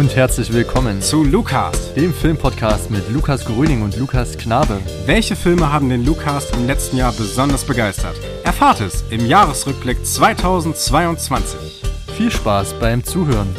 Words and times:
Und 0.00 0.16
herzlich 0.16 0.50
willkommen 0.50 1.02
zu 1.02 1.24
Lukas, 1.24 1.92
dem 1.92 2.14
Filmpodcast 2.14 2.90
mit 2.90 3.10
Lukas 3.10 3.44
Gröning 3.44 3.82
und 3.82 3.98
Lukas 3.98 4.38
Knabe. 4.38 4.80
Welche 5.04 5.36
Filme 5.36 5.70
haben 5.70 5.90
den 5.90 6.06
Lukas 6.06 6.50
im 6.52 6.66
letzten 6.66 6.96
Jahr 6.96 7.12
besonders 7.12 7.66
begeistert? 7.66 8.16
Erfahrt 8.42 8.80
es 8.80 9.04
im 9.10 9.26
Jahresrückblick 9.26 10.02
2022. 10.02 11.82
Viel 12.16 12.30
Spaß 12.30 12.80
beim 12.80 13.04
Zuhören. 13.04 13.54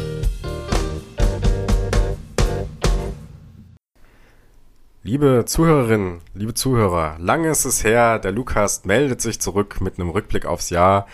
Liebe 5.04 5.44
Zuhörerinnen, 5.46 6.22
liebe 6.34 6.54
Zuhörer, 6.54 7.18
lange 7.20 7.50
ist 7.50 7.66
es 7.66 7.84
her, 7.84 8.18
der 8.18 8.32
Lukas 8.32 8.84
meldet 8.84 9.20
sich 9.20 9.38
zurück 9.40 9.80
mit 9.80 10.00
einem 10.00 10.10
Rückblick 10.10 10.46
aufs 10.46 10.70
Jahr. 10.70 11.06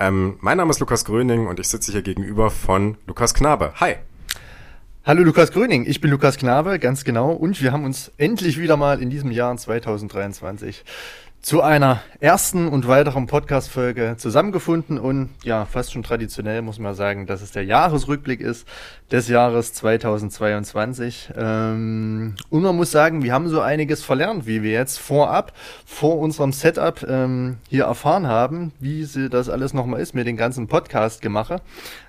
Ähm, 0.00 0.38
mein 0.40 0.56
Name 0.56 0.70
ist 0.70 0.80
Lukas 0.80 1.04
Gröning 1.04 1.46
und 1.46 1.60
ich 1.60 1.68
sitze 1.68 1.92
hier 1.92 2.02
gegenüber 2.02 2.50
von 2.50 2.96
Lukas 3.06 3.32
Knabe. 3.32 3.74
Hi. 3.76 3.98
Hallo 5.04 5.24
Lukas 5.24 5.50
Gröning, 5.50 5.84
ich 5.84 6.00
bin 6.00 6.12
Lukas 6.12 6.36
Knabe, 6.36 6.78
ganz 6.78 7.02
genau. 7.02 7.32
Und 7.32 7.60
wir 7.60 7.72
haben 7.72 7.84
uns 7.84 8.12
endlich 8.18 8.60
wieder 8.60 8.76
mal 8.76 9.02
in 9.02 9.10
diesem 9.10 9.32
Jahr 9.32 9.56
2023 9.56 10.84
zu 11.40 11.60
einer 11.60 12.00
ersten 12.20 12.68
und 12.68 12.86
weiteren 12.86 13.26
Podcast-Folge 13.26 14.14
zusammengefunden 14.16 14.98
und 14.98 15.30
ja, 15.42 15.64
fast 15.64 15.92
schon 15.92 16.04
traditionell 16.04 16.62
muss 16.62 16.78
man 16.78 16.94
sagen, 16.94 17.26
dass 17.26 17.42
es 17.42 17.50
der 17.50 17.64
Jahresrückblick 17.64 18.40
ist 18.40 18.68
des 19.10 19.26
Jahres 19.26 19.72
2022. 19.72 21.32
Ähm, 21.36 22.36
und 22.48 22.62
man 22.62 22.76
muss 22.76 22.92
sagen, 22.92 23.24
wir 23.24 23.32
haben 23.32 23.48
so 23.48 23.60
einiges 23.60 24.04
verlernt, 24.04 24.46
wie 24.46 24.62
wir 24.62 24.70
jetzt 24.70 25.00
vorab, 25.00 25.52
vor 25.84 26.18
unserem 26.18 26.52
Setup 26.52 27.04
ähm, 27.08 27.56
hier 27.68 27.86
erfahren 27.86 28.28
haben, 28.28 28.70
wie 28.78 29.04
das 29.28 29.48
alles 29.48 29.74
nochmal 29.74 30.00
ist 30.00 30.14
mit 30.14 30.28
den 30.28 30.36
ganzen 30.36 30.68
Podcast-Gemache. 30.68 31.60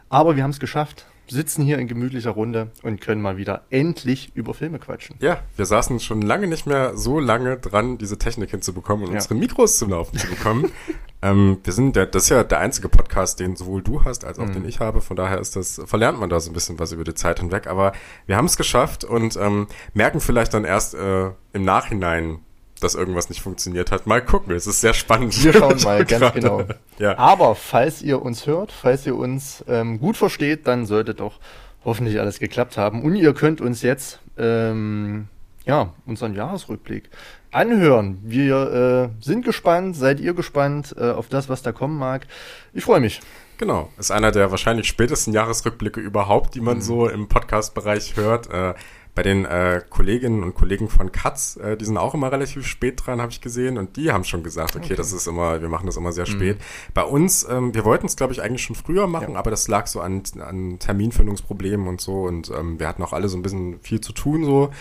Aber 0.10 0.36
wir 0.36 0.44
haben 0.44 0.52
es 0.52 0.60
geschafft 0.60 1.08
sitzen 1.28 1.64
hier 1.64 1.80
in 1.80 1.88
gemütlicher 1.88 2.32
Runde 2.32 2.72
und 2.82 3.02
können 3.02 3.22
mal 3.22 3.38
wieder 3.38 3.64
endlich 3.70 4.32
über 4.36 4.54
Filme 4.54 4.80
quatschen. 4.80 5.16
Ja, 5.20 5.40
wir 5.56 5.66
saßen 5.66 6.00
schon 6.00 6.22
lange 6.22 6.48
nicht 6.48 6.66
mehr 6.66 6.98
so 6.98 7.20
lange 7.20 7.58
dran, 7.58 7.98
diese 7.98 8.18
Technik 8.18 8.52
hinzubekommen 8.52 9.06
und 9.06 9.12
ja. 9.12 9.18
unsere 9.18 9.36
Mikros 9.36 9.78
zum 9.78 9.90
Laufen 9.90 10.18
zu 10.18 10.28
bekommen. 10.28 10.72
ähm, 11.22 11.60
wir 11.64 11.74
sind 11.74 11.96
der, 11.96 12.06
das 12.06 12.24
ist 12.24 12.30
ja 12.30 12.44
der 12.44 12.60
einzige 12.60 12.90
Podcast, 12.90 13.40
den 13.40 13.56
sowohl 13.56 13.82
du 13.82 14.04
hast 14.04 14.26
als 14.26 14.40
auch 14.40 14.48
mhm. 14.48 14.54
den 14.54 14.66
ich 14.66 14.80
habe. 14.80 15.02
Von 15.02 15.16
daher 15.16 15.40
ist 15.40 15.56
das, 15.56 15.82
verlernt 15.86 16.20
man 16.20 16.30
da 16.30 16.40
so 16.40 16.52
ein 16.52 16.54
bisschen 16.54 16.80
was 16.80 16.92
über 16.92 17.04
die 17.04 17.16
Zeit 17.16 17.40
hinweg. 17.40 17.68
Aber 17.68 17.94
wir 18.26 18.38
haben 18.38 18.46
es 18.46 18.58
geschafft 18.58 19.04
und 19.04 19.38
ähm, 19.38 19.68
merken 19.94 20.20
vielleicht 20.20 20.54
dann 20.54 20.66
erst 20.66 20.94
äh, 20.94 21.32
im 21.54 21.64
Nachhinein, 21.64 22.40
dass 22.84 22.96
irgendwas 22.96 23.30
nicht 23.30 23.42
funktioniert 23.42 23.92
hat. 23.92 24.08
Mal 24.08 24.24
gucken, 24.24 24.54
es 24.54 24.68
ist 24.68 24.82
sehr 24.82 24.94
spannend. 24.94 25.42
Wir 25.44 25.54
schauen 25.54 25.82
mal, 25.84 26.06
ganz 26.06 26.34
genau. 26.34 26.64
Ja. 27.00 27.18
Aber 27.18 27.56
falls 27.56 28.02
ihr 28.02 28.22
uns 28.22 28.46
hört, 28.46 28.72
falls 28.72 29.06
ihr 29.06 29.16
uns 29.16 29.64
ähm, 29.68 30.00
gut 30.00 30.18
versteht, 30.18 30.68
dann 30.68 30.86
sollte 30.86 31.14
doch 31.14 31.40
hoffentlich 31.86 32.20
alles 32.20 32.40
geklappt 32.40 32.78
haben. 32.78 33.02
Und 33.02 33.16
ihr 33.16 33.34
könnt 33.34 33.62
uns 33.62 33.82
jetzt 33.82 34.20
ähm, 34.38 35.28
ja 35.66 35.94
unseren 36.06 36.34
Jahresrückblick 36.34 37.10
anhören. 37.52 38.20
Wir 38.24 39.12
äh, 39.20 39.24
sind 39.24 39.46
gespannt, 39.46 39.96
seid 39.96 40.20
ihr 40.20 40.34
gespannt 40.34 40.96
äh, 40.98 41.12
auf 41.12 41.28
das, 41.30 41.50
was 41.50 41.62
da 41.62 41.72
kommen 41.72 41.98
mag. 41.98 42.28
Ich 42.74 42.84
freue 42.84 43.00
mich. 43.00 43.22
Genau, 43.58 43.90
ist 43.98 44.12
einer 44.12 44.32
der 44.32 44.50
wahrscheinlich 44.52 44.88
spätesten 44.88 45.32
Jahresrückblicke 45.32 46.00
überhaupt, 46.00 46.56
die 46.56 46.62
man 46.62 46.78
mhm. 46.78 46.82
so 46.82 47.08
im 47.08 47.28
Podcast-Bereich 47.28 48.16
hört. 48.16 48.52
Äh, 48.52 48.74
bei 49.16 49.22
den 49.22 49.46
äh, 49.46 49.82
Kolleginnen 49.90 50.44
und 50.44 50.56
Kollegen 50.56 50.90
von 50.90 51.12
Katz, 51.12 51.58
äh, 51.58 51.78
die 51.78 51.86
sind 51.86 51.98
auch 51.98 52.14
immer 52.14 52.32
relativ 52.32 52.66
spät 52.66 53.06
dran, 53.06 53.22
habe 53.22 53.32
ich 53.32 53.42
gesehen, 53.42 53.78
und 53.78 53.96
die 53.96 54.12
haben 54.12 54.24
schon 54.24 54.44
gesagt, 54.44 54.76
okay, 54.76 54.86
okay, 54.86 54.96
das 54.96 55.14
ist 55.14 55.28
immer, 55.28 55.62
wir 55.62 55.70
machen 55.70 55.86
das 55.86 55.98
immer 55.98 56.12
sehr 56.12 56.28
mhm. 56.28 56.32
spät. 56.32 56.58
Bei 56.94 57.04
uns, 57.04 57.48
ähm, 57.50 57.74
wir 57.76 57.86
wollten 57.86 58.08
es, 58.08 58.16
glaube 58.16 58.34
ich, 58.34 58.42
eigentlich 58.42 58.64
schon 58.64 58.76
früher 58.76 59.06
machen, 59.08 59.34
ja. 59.34 59.40
aber 59.40 59.52
das 59.52 59.68
lag 59.68 59.86
so 59.88 60.02
an, 60.02 60.24
an 60.40 60.80
Terminfindungsproblemen 60.80 61.88
und 61.88 62.02
so, 62.02 62.24
und 62.24 62.50
ähm, 62.50 62.80
wir 62.80 62.88
hatten 62.88 63.04
auch 63.04 63.14
alle 63.14 63.30
so 63.30 63.38
ein 63.38 63.44
bisschen 63.44 63.80
viel 63.82 64.02
zu 64.02 64.14
tun 64.14 64.46
so. 64.46 64.72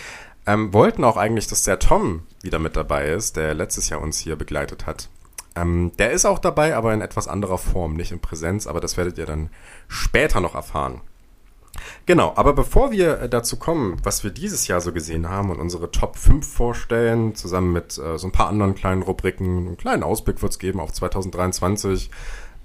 Ähm, 0.44 0.72
wollten 0.72 1.04
auch 1.04 1.16
eigentlich, 1.16 1.46
dass 1.46 1.62
der 1.62 1.78
Tom 1.78 2.22
wieder 2.42 2.58
mit 2.58 2.74
dabei 2.74 3.10
ist, 3.10 3.36
der 3.36 3.54
letztes 3.54 3.90
Jahr 3.90 4.00
uns 4.00 4.18
hier 4.18 4.34
begleitet 4.34 4.86
hat. 4.86 5.08
Ähm, 5.54 5.92
der 5.98 6.12
ist 6.12 6.24
auch 6.24 6.38
dabei, 6.38 6.74
aber 6.74 6.94
in 6.94 7.00
etwas 7.00 7.28
anderer 7.28 7.58
Form, 7.58 7.94
nicht 7.94 8.10
in 8.10 8.20
Präsenz, 8.20 8.66
aber 8.66 8.80
das 8.80 8.96
werdet 8.96 9.18
ihr 9.18 9.26
dann 9.26 9.50
später 9.86 10.40
noch 10.40 10.54
erfahren. 10.54 11.00
Genau, 12.06 12.32
aber 12.36 12.52
bevor 12.52 12.90
wir 12.90 13.20
äh, 13.20 13.28
dazu 13.28 13.56
kommen, 13.56 13.96
was 14.02 14.24
wir 14.24 14.30
dieses 14.30 14.66
Jahr 14.68 14.80
so 14.80 14.92
gesehen 14.92 15.28
haben 15.28 15.50
und 15.50 15.58
unsere 15.60 15.90
Top 15.90 16.16
5 16.16 16.46
vorstellen, 16.46 17.34
zusammen 17.34 17.72
mit 17.72 17.98
äh, 17.98 18.18
so 18.18 18.26
ein 18.26 18.32
paar 18.32 18.48
anderen 18.48 18.74
kleinen 18.74 19.02
Rubriken, 19.02 19.66
einen 19.66 19.76
kleinen 19.76 20.02
Ausblick 20.02 20.42
wird 20.42 20.52
es 20.52 20.58
geben 20.58 20.80
auf 20.80 20.92
2023. 20.92 22.10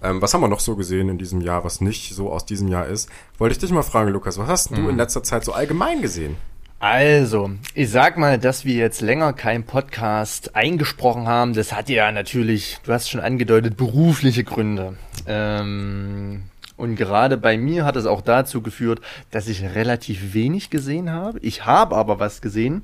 Ähm, 0.03 0.21
was 0.21 0.33
haben 0.33 0.41
wir 0.41 0.47
noch 0.47 0.59
so 0.59 0.75
gesehen 0.75 1.09
in 1.09 1.17
diesem 1.17 1.41
Jahr, 1.41 1.63
was 1.63 1.81
nicht 1.81 2.13
so 2.13 2.31
aus 2.31 2.45
diesem 2.45 2.67
Jahr 2.67 2.85
ist? 2.87 3.09
Wollte 3.37 3.53
ich 3.53 3.59
dich 3.59 3.71
mal 3.71 3.83
fragen, 3.83 4.11
Lukas, 4.11 4.37
was 4.37 4.47
hast 4.47 4.71
mhm. 4.71 4.75
du 4.75 4.89
in 4.89 4.97
letzter 4.97 5.23
Zeit 5.23 5.43
so 5.43 5.53
allgemein 5.53 6.01
gesehen? 6.01 6.35
Also, 6.79 7.49
ich 7.73 7.89
sag 7.89 8.17
mal, 8.17 8.37
dass 8.37 8.63
wir 8.63 8.75
jetzt 8.75 9.01
länger 9.01 9.33
keinen 9.33 9.63
Podcast 9.63 10.55
eingesprochen 10.55 11.27
haben, 11.27 11.53
das 11.53 11.73
hat 11.73 11.89
ja 11.89 12.11
natürlich, 12.11 12.77
du 12.83 12.93
hast 12.93 13.09
schon 13.09 13.19
angedeutet, 13.19 13.77
berufliche 13.77 14.43
Gründe. 14.43 14.95
Ähm, 15.25 16.43
und 16.77 16.95
gerade 16.95 17.37
bei 17.37 17.57
mir 17.57 17.83
hat 17.83 17.95
es 17.95 18.05
auch 18.05 18.21
dazu 18.21 18.61
geführt, 18.61 19.01
dass 19.31 19.47
ich 19.47 19.63
relativ 19.63 20.33
wenig 20.33 20.69
gesehen 20.69 21.11
habe. 21.11 21.39
Ich 21.39 21.65
habe 21.65 21.95
aber 21.95 22.19
was 22.19 22.41
gesehen 22.41 22.83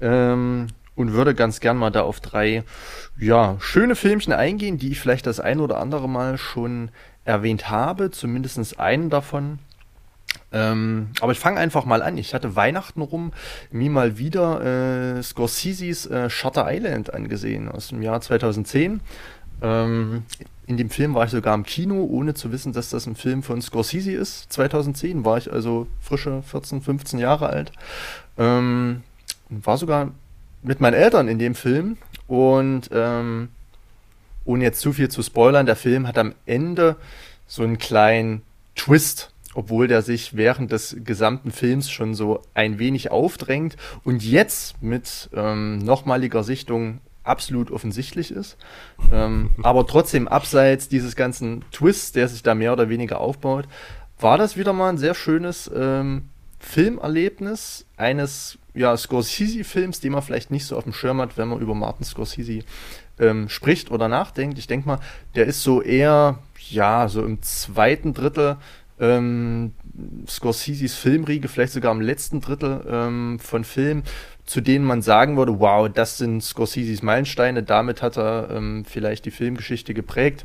ähm, 0.00 0.68
und 0.96 1.12
würde 1.12 1.34
ganz 1.34 1.60
gern 1.60 1.76
mal 1.76 1.90
da 1.90 2.02
auf 2.02 2.20
drei 2.20 2.64
ja, 3.18 3.56
schöne 3.60 3.94
Filmchen 3.94 4.32
eingehen, 4.32 4.78
die 4.78 4.92
ich 4.92 5.00
vielleicht 5.00 5.26
das 5.26 5.40
ein 5.40 5.60
oder 5.60 5.78
andere 5.78 6.08
Mal 6.08 6.38
schon 6.38 6.90
erwähnt 7.24 7.70
habe. 7.70 8.10
Zumindest 8.10 8.80
einen 8.80 9.10
davon. 9.10 9.58
Ähm, 10.52 11.08
aber 11.20 11.32
ich 11.32 11.38
fange 11.38 11.58
einfach 11.58 11.84
mal 11.84 12.00
an. 12.00 12.16
Ich 12.16 12.32
hatte 12.32 12.56
Weihnachten 12.56 13.02
rum 13.02 13.32
mir 13.70 13.90
mal 13.90 14.18
wieder 14.18 15.16
äh, 15.18 15.22
Scorseses 15.22 16.06
äh, 16.06 16.30
Shutter 16.30 16.66
Island 16.68 17.12
angesehen 17.12 17.68
aus 17.68 17.88
dem 17.88 18.02
Jahr 18.02 18.20
2010. 18.20 19.00
Ähm, 19.62 20.24
in 20.66 20.76
dem 20.76 20.90
Film 20.90 21.14
war 21.14 21.24
ich 21.24 21.30
sogar 21.30 21.54
im 21.54 21.64
Kino, 21.64 22.04
ohne 22.04 22.34
zu 22.34 22.50
wissen, 22.50 22.72
dass 22.72 22.90
das 22.90 23.06
ein 23.06 23.16
Film 23.16 23.42
von 23.42 23.60
Scorsese 23.60 24.12
ist. 24.12 24.52
2010 24.52 25.24
war 25.24 25.36
ich 25.36 25.52
also 25.52 25.86
frische 26.00 26.42
14, 26.42 26.80
15 26.80 27.18
Jahre 27.18 27.48
alt. 27.48 27.72
Ähm, 28.38 29.02
war 29.50 29.76
sogar 29.76 30.12
mit 30.62 30.80
meinen 30.80 30.94
Eltern 30.94 31.28
in 31.28 31.38
dem 31.38 31.54
Film. 31.54 31.98
Und 32.26 32.88
ähm, 32.92 33.48
ohne 34.44 34.64
jetzt 34.64 34.80
zu 34.80 34.92
viel 34.92 35.10
zu 35.10 35.22
spoilern, 35.22 35.66
der 35.66 35.76
Film 35.76 36.06
hat 36.06 36.18
am 36.18 36.34
Ende 36.46 36.96
so 37.46 37.62
einen 37.62 37.78
kleinen 37.78 38.42
Twist, 38.74 39.32
obwohl 39.54 39.86
der 39.86 40.02
sich 40.02 40.34
während 40.36 40.72
des 40.72 40.96
gesamten 41.04 41.50
Films 41.50 41.90
schon 41.90 42.14
so 42.14 42.42
ein 42.54 42.78
wenig 42.78 43.10
aufdrängt 43.10 43.76
und 44.02 44.24
jetzt 44.24 44.82
mit 44.82 45.30
ähm, 45.34 45.78
nochmaliger 45.78 46.42
Sichtung 46.42 47.00
absolut 47.24 47.70
offensichtlich 47.70 48.30
ist. 48.30 48.56
Ähm, 49.12 49.50
aber 49.62 49.86
trotzdem, 49.86 50.28
abseits 50.28 50.88
dieses 50.88 51.16
ganzen 51.16 51.64
Twists, 51.72 52.12
der 52.12 52.28
sich 52.28 52.42
da 52.42 52.54
mehr 52.54 52.72
oder 52.72 52.88
weniger 52.88 53.20
aufbaut, 53.20 53.66
war 54.20 54.38
das 54.38 54.56
wieder 54.56 54.72
mal 54.72 54.90
ein 54.90 54.98
sehr 54.98 55.14
schönes 55.14 55.70
ähm, 55.74 56.28
Filmerlebnis 56.58 57.86
eines 57.96 58.58
ja, 58.74 58.96
Scorsese-Films, 58.96 60.00
den 60.00 60.12
man 60.12 60.22
vielleicht 60.22 60.50
nicht 60.50 60.66
so 60.66 60.76
auf 60.76 60.84
dem 60.84 60.92
Schirm 60.92 61.20
hat, 61.20 61.36
wenn 61.36 61.48
man 61.48 61.60
über 61.60 61.74
Martin 61.74 62.04
Scorsese 62.04 62.60
ähm, 63.18 63.48
spricht 63.48 63.90
oder 63.90 64.08
nachdenkt. 64.08 64.58
Ich 64.58 64.66
denke 64.66 64.88
mal, 64.88 65.00
der 65.34 65.46
ist 65.46 65.62
so 65.62 65.82
eher, 65.82 66.38
ja, 66.70 67.08
so 67.08 67.24
im 67.24 67.42
zweiten 67.42 68.14
Drittel 68.14 68.56
ähm, 68.98 69.72
Scorseses 70.26 70.94
Filmriege, 70.94 71.48
vielleicht 71.48 71.72
sogar 71.72 71.92
im 71.92 72.00
letzten 72.00 72.40
Drittel 72.40 72.84
ähm, 72.88 73.38
von 73.40 73.64
Filmen, 73.64 74.02
zu 74.46 74.60
denen 74.60 74.84
man 74.84 75.02
sagen 75.02 75.36
würde, 75.36 75.58
wow, 75.58 75.88
das 75.88 76.18
sind 76.18 76.42
Scorseses 76.42 77.02
Meilensteine, 77.02 77.62
damit 77.62 78.02
hat 78.02 78.18
er 78.18 78.50
ähm, 78.50 78.84
vielleicht 78.84 79.24
die 79.24 79.30
Filmgeschichte 79.30 79.94
geprägt. 79.94 80.44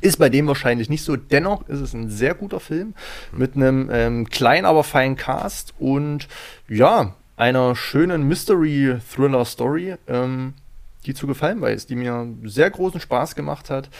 Ist 0.00 0.18
bei 0.18 0.30
dem 0.30 0.46
wahrscheinlich 0.46 0.88
nicht 0.88 1.04
so. 1.04 1.16
Dennoch 1.16 1.68
ist 1.68 1.80
es 1.80 1.92
ein 1.92 2.08
sehr 2.08 2.34
guter 2.34 2.60
Film 2.60 2.94
mit 3.32 3.56
einem 3.56 3.90
ähm, 3.92 4.30
kleinen, 4.30 4.64
aber 4.64 4.84
feinen 4.84 5.16
Cast 5.16 5.74
und 5.78 6.28
ja, 6.68 7.14
einer 7.36 7.76
schönen 7.76 8.26
Mystery-Thriller-Story, 8.26 9.96
ähm, 10.06 10.54
die 11.04 11.14
zu 11.14 11.26
gefallen 11.26 11.60
weiß, 11.60 11.86
die 11.86 11.96
mir 11.96 12.28
sehr 12.44 12.70
großen 12.70 13.00
Spaß 13.00 13.34
gemacht 13.34 13.68
hat. 13.68 13.90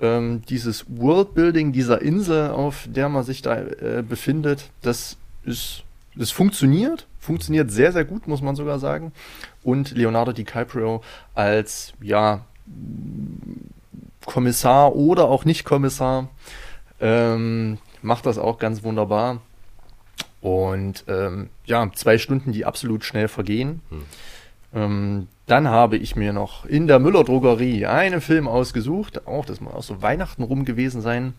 Ähm, 0.00 0.42
dieses 0.48 0.84
Worldbuilding 0.88 1.72
dieser 1.72 2.00
Insel, 2.00 2.50
auf 2.50 2.86
der 2.88 3.08
man 3.08 3.24
sich 3.24 3.42
da 3.42 3.58
äh, 3.58 4.04
befindet, 4.08 4.70
das 4.82 5.16
ist, 5.44 5.82
das 6.14 6.30
funktioniert 6.30 7.06
funktioniert 7.20 7.70
sehr, 7.70 7.92
sehr 7.92 8.04
gut, 8.04 8.26
muss 8.26 8.42
man 8.42 8.56
sogar 8.56 8.78
sagen. 8.78 9.12
Und 9.62 9.92
Leonardo 9.92 10.32
DiCaprio 10.32 11.02
als, 11.34 11.92
ja, 12.00 12.46
Kommissar 14.26 14.94
oder 14.96 15.28
auch 15.28 15.44
nicht 15.44 15.64
Kommissar 15.64 16.28
ähm, 17.00 17.78
macht 18.02 18.26
das 18.26 18.38
auch 18.38 18.58
ganz 18.58 18.82
wunderbar. 18.82 19.40
Und 20.40 21.04
ähm, 21.08 21.50
ja, 21.66 21.90
zwei 21.94 22.18
Stunden, 22.18 22.52
die 22.52 22.64
absolut 22.64 23.04
schnell 23.04 23.28
vergehen. 23.28 23.82
Hm. 23.90 24.02
Ähm, 24.72 25.28
dann 25.46 25.68
habe 25.68 25.96
ich 25.96 26.16
mir 26.16 26.32
noch 26.32 26.64
in 26.64 26.86
der 26.86 27.00
Müller 27.00 27.24
Drogerie 27.24 27.86
einen 27.86 28.20
Film 28.20 28.46
ausgesucht, 28.46 29.26
auch 29.26 29.44
das 29.44 29.60
muss 29.60 29.74
auch 29.74 29.82
so 29.82 30.00
Weihnachten 30.00 30.44
rum 30.44 30.64
gewesen 30.64 31.02
sein, 31.02 31.34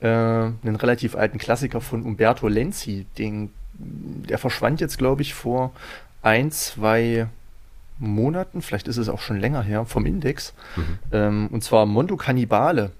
äh, 0.00 0.06
einen 0.08 0.76
relativ 0.76 1.14
alten 1.14 1.36
Klassiker 1.36 1.82
von 1.82 2.02
Umberto 2.02 2.48
Lenzi, 2.48 3.06
den 3.18 3.50
der 4.28 4.38
verschwand 4.38 4.80
jetzt, 4.80 4.98
glaube 4.98 5.22
ich, 5.22 5.34
vor 5.34 5.72
ein, 6.22 6.50
zwei 6.50 7.26
Monaten, 7.98 8.62
vielleicht 8.62 8.88
ist 8.88 8.96
es 8.96 9.08
auch 9.08 9.20
schon 9.20 9.38
länger 9.38 9.62
her, 9.62 9.84
vom 9.84 10.06
Index. 10.06 10.54
Mhm. 10.76 10.98
Ähm, 11.12 11.48
und 11.48 11.62
zwar 11.62 11.86
Mondo 11.86 12.16
Cannibale. 12.16 12.92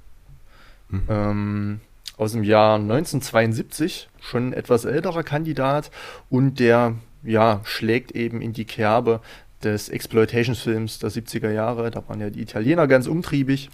Mhm. 0.89 1.03
Ähm, 1.09 1.81
aus 2.17 2.33
dem 2.33 2.45
Jahr 2.45 2.75
1972, 2.75 4.11
schon 4.21 4.49
ein 4.49 4.53
etwas 4.53 4.85
älterer 4.85 5.23
Kandidat 5.23 5.91
und 6.29 6.61
der 6.61 6.95
ja 7.23 7.61
schlägt 7.65 8.13
eben 8.13 8.43
in 8.43 8.53
die 8.53 8.67
Kerbe 8.67 9.21
des 9.63 9.89
Exploitation-Films 9.89 10.99
der 10.99 11.11
70er 11.11 11.51
Jahre. 11.51 11.91
Da 11.91 12.07
waren 12.09 12.21
ja 12.21 12.29
die 12.29 12.43
Italiener 12.43 12.87
ganz 12.87 13.07
umtriebig. 13.07 13.71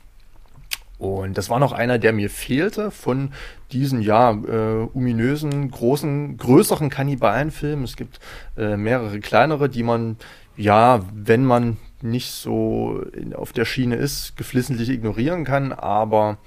Und 0.99 1.37
das 1.37 1.51
war 1.51 1.59
noch 1.59 1.73
einer, 1.73 1.99
der 1.99 2.13
mir 2.13 2.31
fehlte 2.31 2.91
von 2.91 3.33
diesen, 3.71 4.01
ja, 4.01 4.31
äh, 4.31 4.89
ominösen, 4.95 5.71
großen, 5.71 6.39
größeren 6.39 6.89
Kannibalenfilmen. 6.89 7.85
Es 7.85 7.97
gibt 7.97 8.19
äh, 8.57 8.77
mehrere 8.77 9.21
kleinere, 9.21 9.69
die 9.69 9.83
man, 9.83 10.17
ja, 10.57 11.01
wenn 11.13 11.45
man 11.45 11.77
nicht 12.01 12.31
so 12.31 13.03
in, 13.13 13.35
auf 13.35 13.53
der 13.53 13.65
Schiene 13.67 13.97
ist, 13.97 14.37
geflissentlich 14.37 14.89
ignorieren 14.89 15.45
kann. 15.45 15.73
Aber 15.73 16.39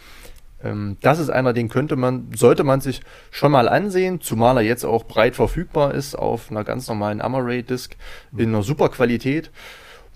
ähm, 0.64 0.98
das 1.02 1.20
ist 1.20 1.30
einer, 1.30 1.54
den 1.54 1.70
könnte 1.70 1.96
man, 1.96 2.30
sollte 2.36 2.64
man 2.64 2.82
sich 2.82 3.02
schon 3.32 3.52
mal 3.52 3.70
ansehen, 3.70 4.20
zumal 4.22 4.58
er 4.58 4.64
jetzt 4.64 4.84
auch 4.84 5.06
breit 5.06 5.36
verfügbar 5.36 5.94
ist 5.94 6.16
auf 6.16 6.50
einer 6.50 6.64
ganz 6.64 6.88
normalen 6.88 7.22
Amaray-Disc 7.22 7.96
in 8.36 8.50
einer 8.50 8.64
super 8.64 8.90
Qualität. 8.90 9.52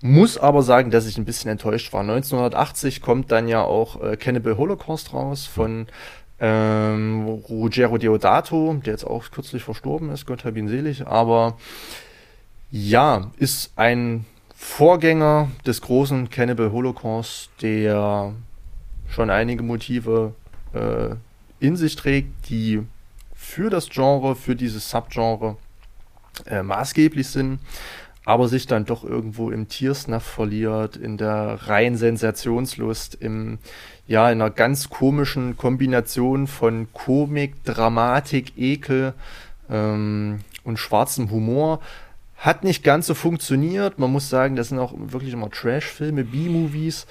Muss 0.02 0.36
aber 0.36 0.62
sagen, 0.62 0.90
dass 0.90 1.06
ich 1.06 1.16
ein 1.16 1.24
bisschen 1.24 1.50
enttäuscht 1.50 1.92
war. 1.92 2.00
1980 2.00 3.00
kommt 3.00 3.32
dann 3.32 3.48
ja 3.48 3.62
auch 3.62 4.02
äh, 4.02 4.16
Cannibal 4.16 4.56
Holocaust 4.56 5.14
raus 5.14 5.46
von 5.46 5.86
ähm, 6.40 7.24
Ruggero 7.48 7.96
Deodato, 7.96 8.74
der 8.84 8.92
jetzt 8.92 9.06
auch 9.06 9.30
kürzlich 9.30 9.62
verstorben 9.62 10.10
ist, 10.10 10.26
Gott 10.26 10.44
hab 10.44 10.56
ihn 10.56 10.68
selig, 10.68 11.06
aber 11.06 11.56
ja, 12.70 13.30
ist 13.38 13.72
ein 13.76 14.26
Vorgänger 14.54 15.48
des 15.64 15.80
großen 15.80 16.30
Cannibal 16.30 16.72
Holocaust, 16.72 17.50
der 17.62 18.32
schon 19.08 19.30
einige 19.30 19.62
Motive 19.62 20.34
äh, 20.72 21.14
in 21.60 21.76
sich 21.76 21.96
trägt, 21.96 22.48
die 22.48 22.82
für 23.34 23.70
das 23.70 23.88
Genre, 23.88 24.34
für 24.34 24.56
dieses 24.56 24.90
Subgenre 24.90 25.56
äh, 26.46 26.62
maßgeblich 26.62 27.28
sind, 27.28 27.60
aber 28.24 28.48
sich 28.48 28.66
dann 28.66 28.86
doch 28.86 29.04
irgendwo 29.04 29.50
im 29.50 29.68
Tiersnuff 29.68 30.22
verliert, 30.22 30.96
in 30.96 31.16
der 31.18 31.58
reinen 31.66 31.96
Sensationslust, 31.96 33.16
im 33.20 33.58
ja, 34.06 34.30
in 34.30 34.40
einer 34.40 34.50
ganz 34.50 34.90
komischen 34.90 35.56
Kombination 35.56 36.46
von 36.46 36.88
Komik, 36.92 37.64
Dramatik, 37.64 38.52
Ekel 38.58 39.14
ähm, 39.70 40.40
und 40.62 40.78
schwarzem 40.78 41.30
Humor. 41.30 41.80
Hat 42.36 42.64
nicht 42.64 42.84
ganz 42.84 43.06
so 43.06 43.14
funktioniert. 43.14 43.98
Man 43.98 44.12
muss 44.12 44.28
sagen, 44.28 44.56
das 44.56 44.68
sind 44.68 44.78
auch 44.78 44.92
wirklich 44.94 45.32
immer 45.32 45.50
Trash-Filme, 45.50 46.24
B-Movies, 46.24 47.06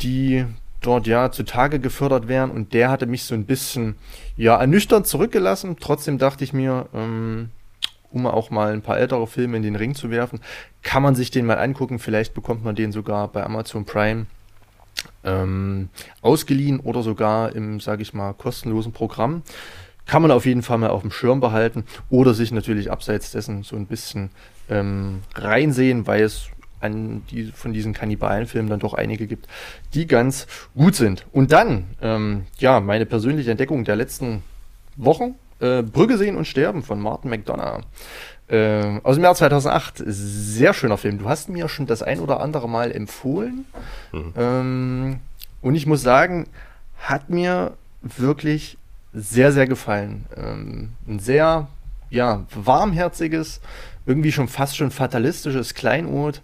die 0.00 0.44
dort 0.80 1.08
ja 1.08 1.32
zutage 1.32 1.80
gefördert 1.80 2.28
werden 2.28 2.52
und 2.52 2.72
der 2.72 2.90
hatte 2.90 3.06
mich 3.06 3.24
so 3.24 3.34
ein 3.34 3.46
bisschen 3.46 3.96
ja 4.36 4.56
ernüchternd 4.56 5.08
zurückgelassen. 5.08 5.76
Trotzdem 5.80 6.18
dachte 6.18 6.44
ich 6.44 6.52
mir, 6.52 6.86
ähm, 6.94 7.50
um 8.10 8.26
auch 8.26 8.50
mal 8.50 8.72
ein 8.72 8.82
paar 8.82 8.98
ältere 8.98 9.26
Filme 9.26 9.56
in 9.56 9.62
den 9.62 9.76
Ring 9.76 9.94
zu 9.94 10.10
werfen, 10.10 10.40
kann 10.82 11.02
man 11.02 11.14
sich 11.14 11.30
den 11.30 11.46
mal 11.46 11.58
angucken. 11.58 11.98
Vielleicht 11.98 12.34
bekommt 12.34 12.64
man 12.64 12.74
den 12.74 12.92
sogar 12.92 13.28
bei 13.28 13.44
Amazon 13.44 13.84
Prime 13.84 14.26
ähm, 15.24 15.88
ausgeliehen 16.22 16.80
oder 16.80 17.02
sogar 17.02 17.54
im, 17.54 17.80
sage 17.80 18.02
ich 18.02 18.14
mal, 18.14 18.32
kostenlosen 18.32 18.92
Programm. 18.92 19.42
Kann 20.06 20.22
man 20.22 20.30
auf 20.30 20.46
jeden 20.46 20.62
Fall 20.62 20.78
mal 20.78 20.90
auf 20.90 21.02
dem 21.02 21.10
Schirm 21.10 21.40
behalten 21.40 21.84
oder 22.08 22.32
sich 22.32 22.50
natürlich 22.50 22.90
abseits 22.90 23.32
dessen 23.32 23.62
so 23.62 23.76
ein 23.76 23.86
bisschen 23.86 24.30
ähm, 24.70 25.20
reinsehen, 25.34 26.06
weil 26.06 26.22
es 26.22 26.48
an 26.80 27.22
die, 27.30 27.50
von 27.52 27.72
diesen 27.72 27.92
Kannibalenfilmen 27.92 28.70
dann 28.70 28.80
doch 28.80 28.94
einige 28.94 29.26
gibt, 29.26 29.48
die 29.94 30.06
ganz 30.06 30.46
gut 30.74 30.94
sind. 30.94 31.26
Und 31.32 31.52
dann, 31.52 31.88
ähm, 32.00 32.46
ja, 32.58 32.80
meine 32.80 33.04
persönliche 33.04 33.50
Entdeckung 33.50 33.84
der 33.84 33.96
letzten 33.96 34.42
Wochen, 34.96 35.34
äh, 35.60 35.82
Brügge 35.82 36.18
sehen 36.18 36.36
und 36.36 36.46
sterben 36.46 36.82
von 36.82 37.00
Martin 37.00 37.30
McDonough. 37.30 37.82
Äh, 38.48 39.00
aus 39.02 39.16
dem 39.16 39.24
Jahr 39.24 39.34
2008. 39.34 40.02
Sehr 40.06 40.72
schöner 40.72 40.96
Film. 40.96 41.18
Du 41.18 41.28
hast 41.28 41.48
mir 41.48 41.68
schon 41.68 41.86
das 41.86 42.02
ein 42.02 42.20
oder 42.20 42.40
andere 42.40 42.68
Mal 42.68 42.92
empfohlen. 42.92 43.66
Mhm. 44.12 44.32
Ähm, 44.36 45.20
und 45.60 45.74
ich 45.74 45.86
muss 45.86 46.02
sagen, 46.02 46.46
hat 46.98 47.30
mir 47.30 47.74
wirklich 48.02 48.78
sehr, 49.12 49.52
sehr 49.52 49.66
gefallen. 49.66 50.26
Ähm, 50.36 50.90
ein 51.06 51.18
sehr, 51.18 51.68
ja, 52.10 52.44
warmherziges, 52.54 53.60
irgendwie 54.06 54.32
schon 54.32 54.48
fast 54.48 54.76
schon 54.76 54.90
fatalistisches 54.90 55.74
Kleinod, 55.74 56.40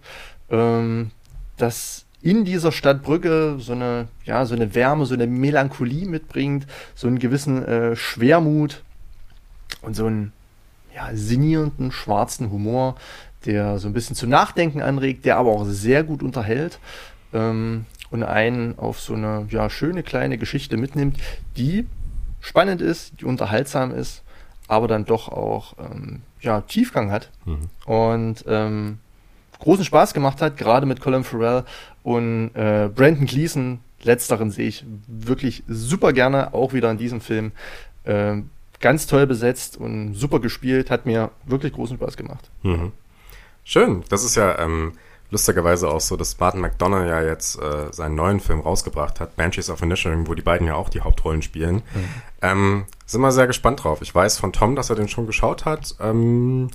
ähm, 0.49 1.11
das 1.57 2.05
in 2.21 2.45
dieser 2.45 2.71
Stadt 2.71 3.03
Brügge 3.03 3.57
so 3.59 3.73
eine, 3.73 4.07
ja, 4.25 4.45
so 4.45 4.55
eine 4.55 4.73
Wärme, 4.73 5.05
so 5.05 5.13
eine 5.13 5.27
Melancholie 5.27 6.07
mitbringt, 6.07 6.65
so 6.95 7.07
einen 7.07 7.19
gewissen 7.19 7.63
äh, 7.63 7.95
Schwermut 7.95 8.83
und 9.81 9.95
so 9.95 10.05
einen 10.05 10.33
ja, 10.95 11.09
sinnierenden, 11.13 11.91
schwarzen 11.91 12.51
Humor, 12.51 12.95
der 13.45 13.79
so 13.79 13.87
ein 13.87 13.93
bisschen 13.93 14.15
zu 14.15 14.27
Nachdenken 14.27 14.81
anregt, 14.81 15.25
der 15.25 15.37
aber 15.37 15.51
auch 15.51 15.65
sehr 15.65 16.03
gut 16.03 16.23
unterhält 16.23 16.79
ähm, 17.33 17.85
und 18.11 18.23
einen 18.23 18.77
auf 18.79 18.99
so 18.99 19.13
eine 19.13 19.47
ja, 19.49 19.69
schöne 19.69 20.03
kleine 20.03 20.37
Geschichte 20.37 20.77
mitnimmt, 20.77 21.17
die 21.57 21.87
spannend 22.39 22.81
ist, 22.81 23.19
die 23.19 23.25
unterhaltsam 23.25 23.91
ist 23.93 24.23
aber 24.67 24.87
dann 24.87 25.05
doch 25.05 25.29
auch 25.29 25.75
ähm, 25.79 26.21
ja, 26.41 26.61
Tiefgang 26.61 27.11
hat 27.11 27.29
mhm. 27.45 27.69
und 27.85 28.43
ähm, 28.47 28.99
großen 29.59 29.85
Spaß 29.85 30.13
gemacht 30.13 30.41
hat, 30.41 30.57
gerade 30.57 30.85
mit 30.85 31.01
Colin 31.01 31.23
Farrell 31.23 31.63
und 32.03 32.51
äh, 32.55 32.89
Brandon 32.93 33.25
Gleason. 33.25 33.79
Letzteren 34.03 34.51
sehe 34.51 34.67
ich 34.67 34.85
wirklich 35.07 35.63
super 35.67 36.13
gerne, 36.13 36.53
auch 36.53 36.73
wieder 36.73 36.91
in 36.91 36.97
diesem 36.97 37.21
Film. 37.21 37.51
Äh, 38.03 38.37
ganz 38.79 39.07
toll 39.07 39.27
besetzt 39.27 39.77
und 39.77 40.13
super 40.13 40.39
gespielt, 40.39 40.89
hat 40.89 41.05
mir 41.05 41.31
wirklich 41.45 41.73
großen 41.73 41.97
Spaß 41.97 42.17
gemacht. 42.17 42.49
Mhm. 42.63 42.91
Schön, 43.63 44.03
das 44.09 44.23
ist 44.23 44.35
ja 44.35 44.59
ähm, 44.59 44.93
lustigerweise 45.31 45.89
auch 45.89 46.01
so, 46.01 46.15
dass 46.17 46.39
Martin 46.39 46.61
McDonough 46.61 47.07
ja 47.07 47.21
jetzt 47.21 47.59
äh, 47.59 47.91
seinen 47.91 48.15
neuen 48.15 48.39
Film 48.39 48.59
rausgebracht 48.59 49.19
hat, 49.19 49.35
Banshees 49.35 49.69
of 49.69 49.81
Inisherin, 49.81 50.27
wo 50.27 50.33
die 50.33 50.41
beiden 50.41 50.67
ja 50.67 50.75
auch 50.75 50.89
die 50.89 51.01
Hauptrollen 51.01 51.41
spielen. 51.41 51.77
Mhm. 51.77 52.09
Ähm, 52.41 52.85
sind 53.05 53.21
wir 53.21 53.31
sehr 53.31 53.47
gespannt 53.47 53.83
drauf. 53.83 54.01
Ich 54.01 54.13
weiß 54.13 54.37
von 54.37 54.53
Tom, 54.53 54.75
dass 54.75 54.89
er 54.89 54.95
den 54.95 55.07
schon 55.07 55.27
geschaut 55.27 55.65
hat. 55.65 55.95
Ähm, 55.99 56.69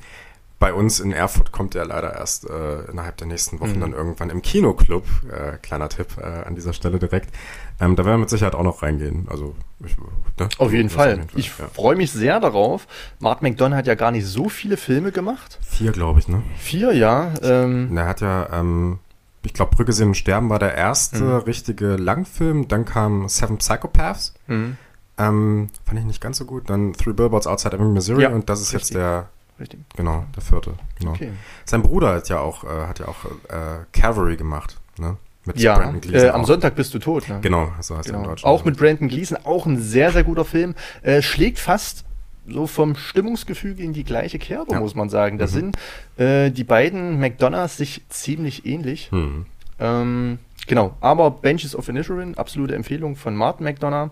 bei 0.61 0.75
uns 0.75 1.00
in 1.00 1.11
Erfurt 1.11 1.52
kommt 1.52 1.75
er 1.75 1.87
leider 1.87 2.14
erst 2.14 2.49
äh, 2.49 2.83
innerhalb 2.90 3.17
der 3.17 3.26
nächsten 3.26 3.61
Wochen 3.61 3.76
mhm. 3.76 3.81
dann 3.81 3.93
irgendwann 3.95 4.29
im 4.29 4.43
Kinoclub. 4.43 5.07
Äh, 5.33 5.57
kleiner 5.57 5.88
Tipp 5.88 6.09
äh, 6.21 6.47
an 6.47 6.55
dieser 6.55 6.75
Stelle 6.75 6.99
direkt. 6.99 7.35
Ähm, 7.81 7.97
da 7.97 8.05
werden 8.05 8.17
wir 8.17 8.21
mit 8.21 8.31
Sicherheit 8.31 8.55
auch 8.55 8.62
noch 8.62 8.83
reingehen. 8.83 9.26
Also 9.31 9.55
ich, 9.83 9.97
ne? 9.97 10.49
auf, 10.59 10.71
jeden 10.71 10.90
Fall. 10.90 11.12
auf 11.12 11.17
jeden 11.17 11.29
Fall. 11.31 11.38
Ich 11.40 11.59
ja. 11.59 11.67
freue 11.73 11.97
mich 11.97 12.12
sehr 12.12 12.40
darauf. 12.40 12.87
Mark 13.21 13.40
McDonough 13.40 13.79
hat 13.79 13.87
ja 13.87 13.95
gar 13.95 14.11
nicht 14.11 14.26
so 14.26 14.50
viele 14.50 14.76
Filme 14.76 15.12
gemacht. 15.12 15.59
Vier, 15.62 15.93
glaube 15.93 16.19
ich, 16.19 16.29
ne? 16.29 16.43
Vier, 16.59 16.93
ja. 16.93 17.33
Ähm, 17.43 17.97
er 17.97 18.07
hat 18.07 18.21
ja, 18.21 18.50
ähm, 18.52 18.99
ich 19.43 19.55
glaube, 19.55 19.75
Brücke 19.75 19.95
sehen 19.95 20.09
und 20.09 20.14
sterben 20.14 20.50
war 20.50 20.59
der 20.59 20.75
erste 20.75 21.25
mhm. 21.25 21.37
richtige 21.38 21.97
Langfilm. 21.97 22.69
Dann 22.69 22.85
kam 22.85 23.31
Seven 23.31 23.57
Psychopaths. 23.57 24.35
Mhm. 24.47 24.76
Ähm, 25.17 25.69
fand 25.87 26.00
ich 26.00 26.05
nicht 26.05 26.21
ganz 26.21 26.37
so 26.37 26.45
gut. 26.45 26.69
Dann 26.69 26.93
Three 26.93 27.14
Billboards 27.14 27.47
Outside 27.47 27.76
Ebbing, 27.76 27.95
Missouri. 27.95 28.25
Ja, 28.25 28.29
und 28.29 28.50
das 28.50 28.61
ist 28.61 28.75
richtig. 28.75 28.90
jetzt 28.90 28.95
der 28.95 29.31
Richtig. 29.61 29.81
Genau, 29.95 30.25
der 30.35 30.43
vierte. 30.43 30.73
Genau. 30.99 31.12
Okay. 31.12 31.33
Sein 31.67 31.83
Bruder 31.83 32.14
hat 32.14 32.29
ja 32.29 32.40
auch, 32.40 32.64
äh, 32.64 32.87
hat 32.87 32.99
ja 32.99 33.09
auch 33.09 33.25
äh, 33.49 33.85
Cavalry 33.93 34.37
gemacht, 34.37 34.79
ne? 34.99 35.17
Mit 35.45 35.59
ja, 35.59 35.76
Brandon 35.76 36.00
Gleason. 36.00 36.29
Äh, 36.29 36.31
am 36.33 36.45
Sonntag 36.45 36.75
bist 36.75 36.93
du 36.93 36.99
tot. 36.99 37.29
Ne? 37.29 37.38
Genau, 37.40 37.73
so 37.81 37.97
heißt 37.97 38.07
genau. 38.07 38.19
er 38.19 38.25
in 38.25 38.31
Deutschland. 38.31 38.55
Auch 38.55 38.64
mit 38.64 38.76
Brandon 38.76 39.09
Gleason, 39.09 39.38
auch 39.45 39.67
ein 39.67 39.79
sehr, 39.79 40.12
sehr 40.12 40.23
guter 40.23 40.45
Film. 40.45 40.75
Äh, 41.02 41.23
schlägt 41.23 41.59
fast 41.59 42.05
so 42.47 42.67
vom 42.67 42.95
Stimmungsgefüge 42.95 43.83
in 43.83 43.93
die 43.93 44.05
gleiche 44.05 44.38
Kerbe, 44.38 44.73
ja. 44.73 44.81
muss 44.81 44.95
man 44.95 45.09
sagen. 45.09 45.38
Da 45.38 45.47
mhm. 45.47 45.50
sind 45.50 45.76
äh, 46.19 46.50
die 46.50 46.64
beiden 46.64 47.19
McDonalds 47.21 47.76
sich 47.76 48.02
ziemlich 48.09 48.67
ähnlich. 48.67 49.11
Mhm. 49.12 49.47
Ähm, 49.79 50.38
genau, 50.67 50.95
aber 51.00 51.31
Benches 51.31 51.75
of 51.75 51.88
Inisherin, 51.88 52.37
absolute 52.37 52.75
Empfehlung 52.75 53.17
von 53.17 53.35
Martin 53.35 53.64
McDonough 53.64 54.11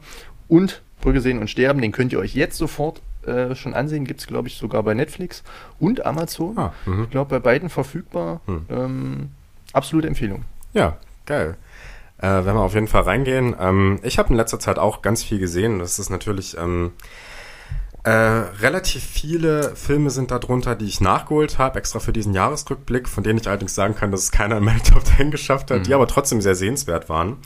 und 0.48 0.82
Brügge 1.00 1.20
sehen 1.20 1.38
und 1.38 1.48
sterben, 1.48 1.80
den 1.80 1.92
könnt 1.92 2.12
ihr 2.12 2.18
euch 2.18 2.34
jetzt 2.34 2.56
sofort 2.56 3.02
äh, 3.28 3.54
schon 3.54 3.74
ansehen. 3.74 4.04
Gibt 4.04 4.20
es, 4.20 4.26
glaube 4.26 4.48
ich, 4.48 4.56
sogar 4.56 4.82
bei 4.82 4.94
Netflix 4.94 5.42
und 5.78 6.04
Amazon. 6.04 6.58
Ah, 6.58 6.72
mhm. 6.86 7.04
ich 7.04 7.10
glaube, 7.10 7.30
bei 7.30 7.38
beiden 7.38 7.68
verfügbar. 7.68 8.40
Mhm. 8.46 8.66
Ähm, 8.68 9.30
absolute 9.72 10.08
Empfehlung. 10.08 10.44
Ja, 10.72 10.96
geil. 11.26 11.56
Äh, 12.18 12.26
werden 12.26 12.56
wir 12.56 12.62
auf 12.62 12.74
jeden 12.74 12.88
Fall 12.88 13.02
reingehen. 13.02 13.54
Ähm, 13.60 14.00
ich 14.02 14.18
habe 14.18 14.30
in 14.30 14.36
letzter 14.36 14.58
Zeit 14.58 14.78
auch 14.78 15.02
ganz 15.02 15.22
viel 15.22 15.38
gesehen. 15.38 15.78
Das 15.78 15.98
ist 15.98 16.10
natürlich 16.10 16.56
ähm, 16.58 16.92
äh, 18.04 18.10
relativ 18.10 19.04
viele 19.04 19.76
Filme 19.76 20.10
sind 20.10 20.30
darunter, 20.30 20.74
die 20.74 20.86
ich 20.86 21.00
nachgeholt 21.00 21.58
habe, 21.58 21.78
extra 21.78 21.98
für 21.98 22.12
diesen 22.12 22.32
Jahresrückblick, 22.32 23.08
von 23.08 23.22
denen 23.22 23.38
ich 23.38 23.46
allerdings 23.48 23.74
sagen 23.74 23.94
kann, 23.94 24.10
dass 24.10 24.22
es 24.22 24.30
keiner 24.30 24.56
in 24.56 24.64
meinen 24.64 24.82
Top 24.82 25.04
10 25.04 25.30
geschafft 25.30 25.70
hat, 25.70 25.80
mhm. 25.80 25.82
die 25.84 25.94
aber 25.94 26.06
trotzdem 26.06 26.40
sehr 26.40 26.54
sehenswert 26.54 27.08
waren. 27.08 27.36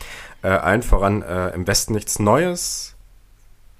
Äh, 0.42 0.48
allen 0.48 0.82
voran 0.82 1.22
äh, 1.22 1.48
im 1.50 1.66
Westen 1.66 1.94
nichts 1.94 2.18
Neues, 2.18 2.91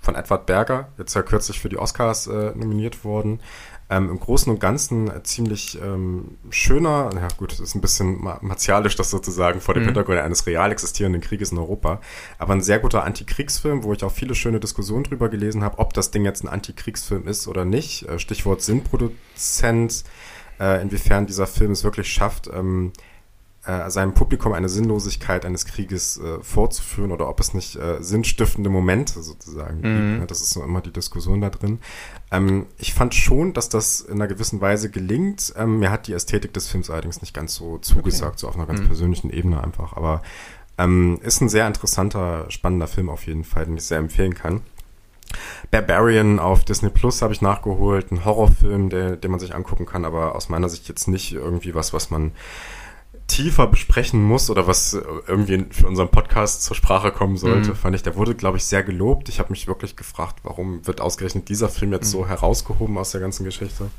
von 0.02 0.16
Edward 0.16 0.46
Berger, 0.46 0.88
jetzt 0.98 1.14
ja 1.14 1.22
kürzlich 1.22 1.60
für 1.60 1.68
die 1.68 1.78
Oscars 1.78 2.26
äh, 2.26 2.52
nominiert 2.54 3.04
worden. 3.04 3.40
Ähm, 3.88 4.10
Im 4.10 4.18
Großen 4.18 4.52
und 4.52 4.58
Ganzen 4.58 5.08
äh, 5.08 5.22
ziemlich 5.22 5.78
ähm, 5.80 6.38
schöner, 6.50 7.10
ja 7.14 7.28
gut, 7.36 7.52
es 7.52 7.60
ist 7.60 7.74
ein 7.74 7.80
bisschen 7.80 8.20
martialisch, 8.20 8.96
das 8.96 9.10
sozusagen 9.10 9.60
vor 9.60 9.74
dem 9.74 9.84
mhm. 9.84 9.88
Hintergrund 9.88 10.18
eines 10.18 10.46
real 10.46 10.72
existierenden 10.72 11.20
Krieges 11.20 11.52
in 11.52 11.58
Europa, 11.58 12.00
aber 12.38 12.52
ein 12.52 12.62
sehr 12.62 12.80
guter 12.80 13.04
Antikriegsfilm, 13.04 13.84
wo 13.84 13.92
ich 13.92 14.02
auch 14.02 14.10
viele 14.10 14.34
schöne 14.34 14.60
Diskussionen 14.60 15.04
drüber 15.04 15.28
gelesen 15.28 15.62
habe, 15.62 15.78
ob 15.78 15.94
das 15.94 16.10
Ding 16.10 16.24
jetzt 16.24 16.42
ein 16.42 16.48
Antikriegsfilm 16.48 17.28
ist 17.28 17.46
oder 17.46 17.64
nicht. 17.64 18.08
Äh, 18.08 18.18
Stichwort 18.18 18.62
Sinnproduzent, 18.62 20.04
äh, 20.58 20.82
inwiefern 20.82 21.26
dieser 21.26 21.46
Film 21.46 21.70
es 21.70 21.84
wirklich 21.84 22.12
schafft, 22.12 22.48
ähm, 22.52 22.92
äh, 23.64 23.90
seinem 23.90 24.14
Publikum 24.14 24.52
eine 24.52 24.68
Sinnlosigkeit 24.68 25.44
eines 25.44 25.66
Krieges 25.66 26.18
äh, 26.18 26.40
vorzuführen 26.42 27.12
oder 27.12 27.28
ob 27.28 27.38
es 27.38 27.54
nicht 27.54 27.76
äh, 27.76 28.02
sinnstiftende 28.02 28.70
Momente 28.70 29.22
sozusagen 29.22 29.80
mhm. 29.80 30.18
gibt. 30.18 30.30
Das 30.30 30.40
ist 30.40 30.50
so 30.50 30.62
immer 30.64 30.80
die 30.80 30.92
Diskussion 30.92 31.40
da 31.40 31.50
drin. 31.50 31.78
Ähm, 32.30 32.66
ich 32.78 32.92
fand 32.92 33.14
schon, 33.14 33.52
dass 33.52 33.68
das 33.68 34.00
in 34.00 34.14
einer 34.14 34.26
gewissen 34.26 34.60
Weise 34.60 34.90
gelingt. 34.90 35.54
Ähm, 35.56 35.78
mir 35.78 35.90
hat 35.90 36.08
die 36.08 36.12
Ästhetik 36.12 36.52
des 36.52 36.68
Films 36.68 36.90
allerdings 36.90 37.20
nicht 37.20 37.34
ganz 37.34 37.54
so 37.54 37.78
zugesagt, 37.78 38.32
okay. 38.32 38.40
so 38.40 38.48
auf 38.48 38.56
einer 38.56 38.66
ganz 38.66 38.80
mhm. 38.80 38.86
persönlichen 38.86 39.30
Ebene 39.30 39.62
einfach. 39.62 39.96
Aber 39.96 40.22
ähm, 40.78 41.20
ist 41.22 41.40
ein 41.40 41.48
sehr 41.48 41.66
interessanter, 41.68 42.46
spannender 42.50 42.88
Film 42.88 43.08
auf 43.08 43.26
jeden 43.26 43.44
Fall, 43.44 43.66
den 43.66 43.76
ich 43.76 43.84
sehr 43.84 43.98
empfehlen 43.98 44.34
kann. 44.34 44.62
Barbarian 45.70 46.38
auf 46.38 46.64
Disney 46.64 46.90
Plus 46.90 47.22
habe 47.22 47.32
ich 47.32 47.40
nachgeholt, 47.40 48.10
ein 48.10 48.24
Horrorfilm, 48.24 48.90
der, 48.90 49.16
den 49.16 49.30
man 49.30 49.40
sich 49.40 49.54
angucken 49.54 49.86
kann, 49.86 50.04
aber 50.04 50.34
aus 50.34 50.48
meiner 50.48 50.68
Sicht 50.68 50.88
jetzt 50.88 51.08
nicht 51.08 51.32
irgendwie 51.32 51.74
was, 51.74 51.92
was 51.92 52.10
man 52.10 52.32
tiefer 53.26 53.66
besprechen 53.66 54.22
muss 54.22 54.50
oder 54.50 54.66
was 54.66 54.94
irgendwie 55.26 55.66
für 55.70 55.86
unseren 55.86 56.08
Podcast 56.08 56.62
zur 56.62 56.76
Sprache 56.76 57.12
kommen 57.12 57.36
sollte, 57.36 57.70
mhm. 57.70 57.76
fand 57.76 57.96
ich, 57.96 58.02
der 58.02 58.16
wurde, 58.16 58.34
glaube 58.34 58.58
ich, 58.58 58.64
sehr 58.64 58.82
gelobt. 58.82 59.28
Ich 59.28 59.38
habe 59.38 59.50
mich 59.50 59.66
wirklich 59.66 59.96
gefragt, 59.96 60.40
warum 60.42 60.86
wird 60.86 61.00
ausgerechnet 61.00 61.48
dieser 61.48 61.68
Film 61.68 61.92
jetzt 61.92 62.08
mhm. 62.08 62.18
so 62.18 62.28
herausgehoben 62.28 62.98
aus 62.98 63.12
der 63.12 63.20
ganzen 63.20 63.44
Geschichte. 63.44 63.90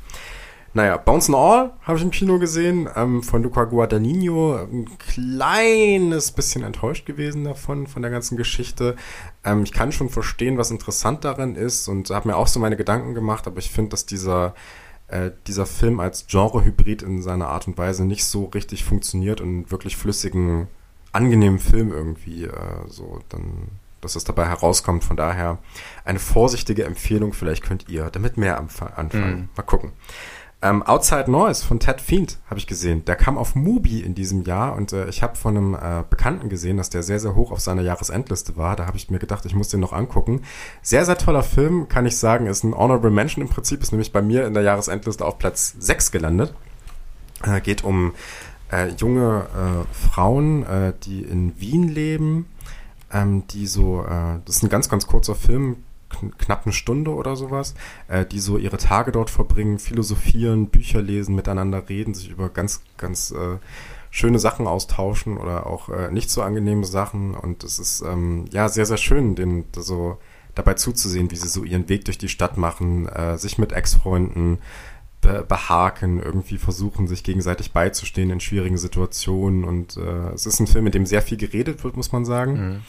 Naja, 0.76 0.96
Bounce 0.96 1.28
and 1.28 1.38
All 1.38 1.70
habe 1.82 1.98
ich 1.98 2.04
im 2.04 2.10
Kino 2.10 2.40
gesehen, 2.40 2.88
ähm, 2.96 3.22
von 3.22 3.44
Luca 3.44 3.62
Guadagnino. 3.62 4.56
Ein 4.56 4.98
kleines 4.98 6.32
bisschen 6.32 6.64
enttäuscht 6.64 7.06
gewesen 7.06 7.44
davon, 7.44 7.86
von 7.86 8.02
der 8.02 8.10
ganzen 8.10 8.36
Geschichte. 8.36 8.96
Ähm, 9.44 9.62
ich 9.62 9.70
kann 9.70 9.92
schon 9.92 10.08
verstehen, 10.08 10.58
was 10.58 10.72
interessant 10.72 11.24
daran 11.24 11.54
ist 11.54 11.86
und 11.86 12.10
habe 12.10 12.26
mir 12.26 12.36
auch 12.36 12.48
so 12.48 12.58
meine 12.58 12.76
Gedanken 12.76 13.14
gemacht, 13.14 13.46
aber 13.46 13.58
ich 13.58 13.70
finde, 13.70 13.90
dass 13.90 14.04
dieser 14.04 14.56
äh, 15.08 15.30
dieser 15.46 15.66
Film 15.66 16.00
als 16.00 16.26
Genre-Hybrid 16.26 17.02
in 17.02 17.22
seiner 17.22 17.48
Art 17.48 17.66
und 17.66 17.78
Weise 17.78 18.04
nicht 18.04 18.24
so 18.24 18.46
richtig 18.46 18.84
funktioniert 18.84 19.40
und 19.40 19.70
wirklich 19.70 19.96
flüssigen, 19.96 20.68
angenehmen 21.12 21.58
Film 21.58 21.92
irgendwie 21.92 22.44
äh, 22.44 22.88
so 22.88 23.20
dann, 23.28 23.68
dass 24.00 24.16
es 24.16 24.24
dabei 24.24 24.46
herauskommt. 24.46 25.04
Von 25.04 25.16
daher 25.16 25.58
eine 26.04 26.18
vorsichtige 26.18 26.84
Empfehlung, 26.84 27.32
vielleicht 27.32 27.62
könnt 27.62 27.88
ihr 27.88 28.10
damit 28.10 28.36
mehr 28.36 28.58
anfangen. 28.58 29.40
Mhm. 29.40 29.48
Mal 29.56 29.62
gucken. 29.62 29.92
Ähm, 30.64 30.82
Outside 30.82 31.30
Noise 31.30 31.62
von 31.62 31.78
Ted 31.78 32.00
Fiend 32.00 32.38
habe 32.48 32.58
ich 32.58 32.66
gesehen. 32.66 33.04
Der 33.04 33.16
kam 33.16 33.36
auf 33.36 33.54
Mubi 33.54 34.00
in 34.00 34.14
diesem 34.14 34.44
Jahr 34.44 34.74
und 34.74 34.94
äh, 34.94 35.06
ich 35.10 35.22
habe 35.22 35.36
von 35.36 35.54
einem 35.54 35.74
äh, 35.74 36.04
Bekannten 36.08 36.48
gesehen, 36.48 36.78
dass 36.78 36.88
der 36.88 37.02
sehr, 37.02 37.20
sehr 37.20 37.34
hoch 37.34 37.52
auf 37.52 37.60
seiner 37.60 37.82
Jahresendliste 37.82 38.56
war. 38.56 38.74
Da 38.74 38.86
habe 38.86 38.96
ich 38.96 39.10
mir 39.10 39.18
gedacht, 39.18 39.44
ich 39.44 39.54
muss 39.54 39.68
den 39.68 39.80
noch 39.80 39.92
angucken. 39.92 40.40
Sehr, 40.80 41.04
sehr 41.04 41.18
toller 41.18 41.42
Film, 41.42 41.88
kann 41.90 42.06
ich 42.06 42.16
sagen. 42.16 42.46
Ist 42.46 42.64
ein 42.64 42.74
Honorable 42.74 43.10
Mention 43.10 43.42
im 43.42 43.50
Prinzip, 43.50 43.82
ist 43.82 43.92
nämlich 43.92 44.10
bei 44.10 44.22
mir 44.22 44.46
in 44.46 44.54
der 44.54 44.62
Jahresendliste 44.62 45.26
auf 45.26 45.36
Platz 45.38 45.74
6 45.78 46.12
gelandet. 46.12 46.54
Äh, 47.42 47.60
geht 47.60 47.84
um 47.84 48.14
äh, 48.72 48.88
junge 48.96 49.44
äh, 49.54 49.94
Frauen, 49.94 50.64
äh, 50.64 50.94
die 51.02 51.24
in 51.24 51.60
Wien 51.60 51.88
leben, 51.88 52.46
ähm, 53.12 53.46
die 53.48 53.66
so, 53.66 54.02
das 54.46 54.56
ist 54.56 54.62
ein 54.62 54.70
ganz, 54.70 54.88
ganz 54.88 55.06
kurzer 55.06 55.34
Film, 55.34 55.84
knapp 56.38 56.64
eine 56.64 56.72
Stunde 56.72 57.12
oder 57.12 57.36
sowas, 57.36 57.74
äh, 58.08 58.24
die 58.24 58.40
so 58.40 58.58
ihre 58.58 58.78
Tage 58.78 59.12
dort 59.12 59.30
verbringen, 59.30 59.78
philosophieren, 59.78 60.68
Bücher 60.68 61.02
lesen, 61.02 61.34
miteinander 61.34 61.88
reden, 61.88 62.14
sich 62.14 62.30
über 62.30 62.48
ganz, 62.48 62.82
ganz 62.96 63.30
äh, 63.30 63.58
schöne 64.10 64.38
Sachen 64.38 64.66
austauschen 64.66 65.38
oder 65.38 65.66
auch 65.66 65.88
äh, 65.88 66.10
nicht 66.10 66.30
so 66.30 66.42
angenehme 66.42 66.84
Sachen. 66.84 67.34
Und 67.34 67.64
es 67.64 67.78
ist 67.78 68.02
ähm, 68.02 68.44
ja 68.52 68.68
sehr, 68.68 68.86
sehr 68.86 68.96
schön, 68.96 69.34
den 69.34 69.64
so 69.76 70.18
dabei 70.54 70.74
zuzusehen, 70.74 71.30
wie 71.30 71.36
sie 71.36 71.48
so 71.48 71.64
ihren 71.64 71.88
Weg 71.88 72.04
durch 72.04 72.18
die 72.18 72.28
Stadt 72.28 72.56
machen, 72.56 73.08
äh, 73.08 73.36
sich 73.38 73.58
mit 73.58 73.72
Ex-Freunden 73.72 74.58
be 75.20 75.44
behaken, 75.48 76.22
irgendwie 76.22 76.58
versuchen, 76.58 77.08
sich 77.08 77.24
gegenseitig 77.24 77.72
beizustehen 77.72 78.30
in 78.30 78.40
schwierigen 78.40 78.76
Situationen. 78.76 79.64
Und 79.64 79.96
äh, 79.96 80.32
es 80.34 80.46
ist 80.46 80.60
ein 80.60 80.66
Film, 80.66 80.86
in 80.86 80.92
dem 80.92 81.06
sehr 81.06 81.22
viel 81.22 81.38
geredet 81.38 81.82
wird, 81.82 81.96
muss 81.96 82.12
man 82.12 82.24
sagen. 82.24 82.52
Mhm. 82.52 82.80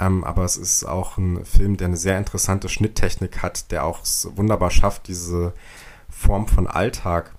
Ähm, 0.00 0.24
aber 0.24 0.44
es 0.44 0.56
ist 0.56 0.84
auch 0.84 1.18
ein 1.18 1.44
Film, 1.44 1.76
der 1.76 1.88
eine 1.88 1.96
sehr 1.96 2.18
interessante 2.18 2.68
Schnitttechnik 2.68 3.42
hat, 3.42 3.70
der 3.70 3.84
auch 3.84 4.02
es 4.02 4.28
wunderbar 4.34 4.70
schafft, 4.70 5.08
diese 5.08 5.52
Form 6.08 6.48
von 6.48 6.66
Alltag 6.66 7.32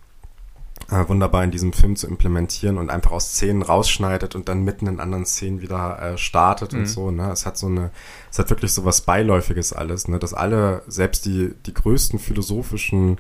äh, 0.89 1.07
wunderbar 1.07 1.43
in 1.43 1.51
diesem 1.51 1.73
Film 1.73 1.95
zu 1.95 2.07
implementieren 2.07 2.77
und 2.77 2.89
einfach 2.89 3.11
aus 3.11 3.31
Szenen 3.31 3.61
rausschneidet 3.61 4.35
und 4.35 4.49
dann 4.49 4.63
mitten 4.63 4.87
in 4.87 4.99
anderen 4.99 5.25
Szenen 5.25 5.61
wieder 5.61 5.99
äh, 6.01 6.17
startet 6.17 6.73
mhm. 6.73 6.79
und 6.79 6.85
so. 6.87 7.11
Ne? 7.11 7.31
Es 7.31 7.45
hat 7.45 7.57
so 7.57 7.67
eine, 7.67 7.91
es 8.29 8.39
hat 8.39 8.49
wirklich 8.49 8.73
so 8.73 8.85
was 8.85 9.01
Beiläufiges 9.01 9.73
alles, 9.73 10.07
ne? 10.07 10.19
dass 10.19 10.33
alle, 10.33 10.83
selbst 10.87 11.25
die, 11.25 11.53
die 11.65 11.73
größten 11.73 12.19
philosophischen 12.19 13.19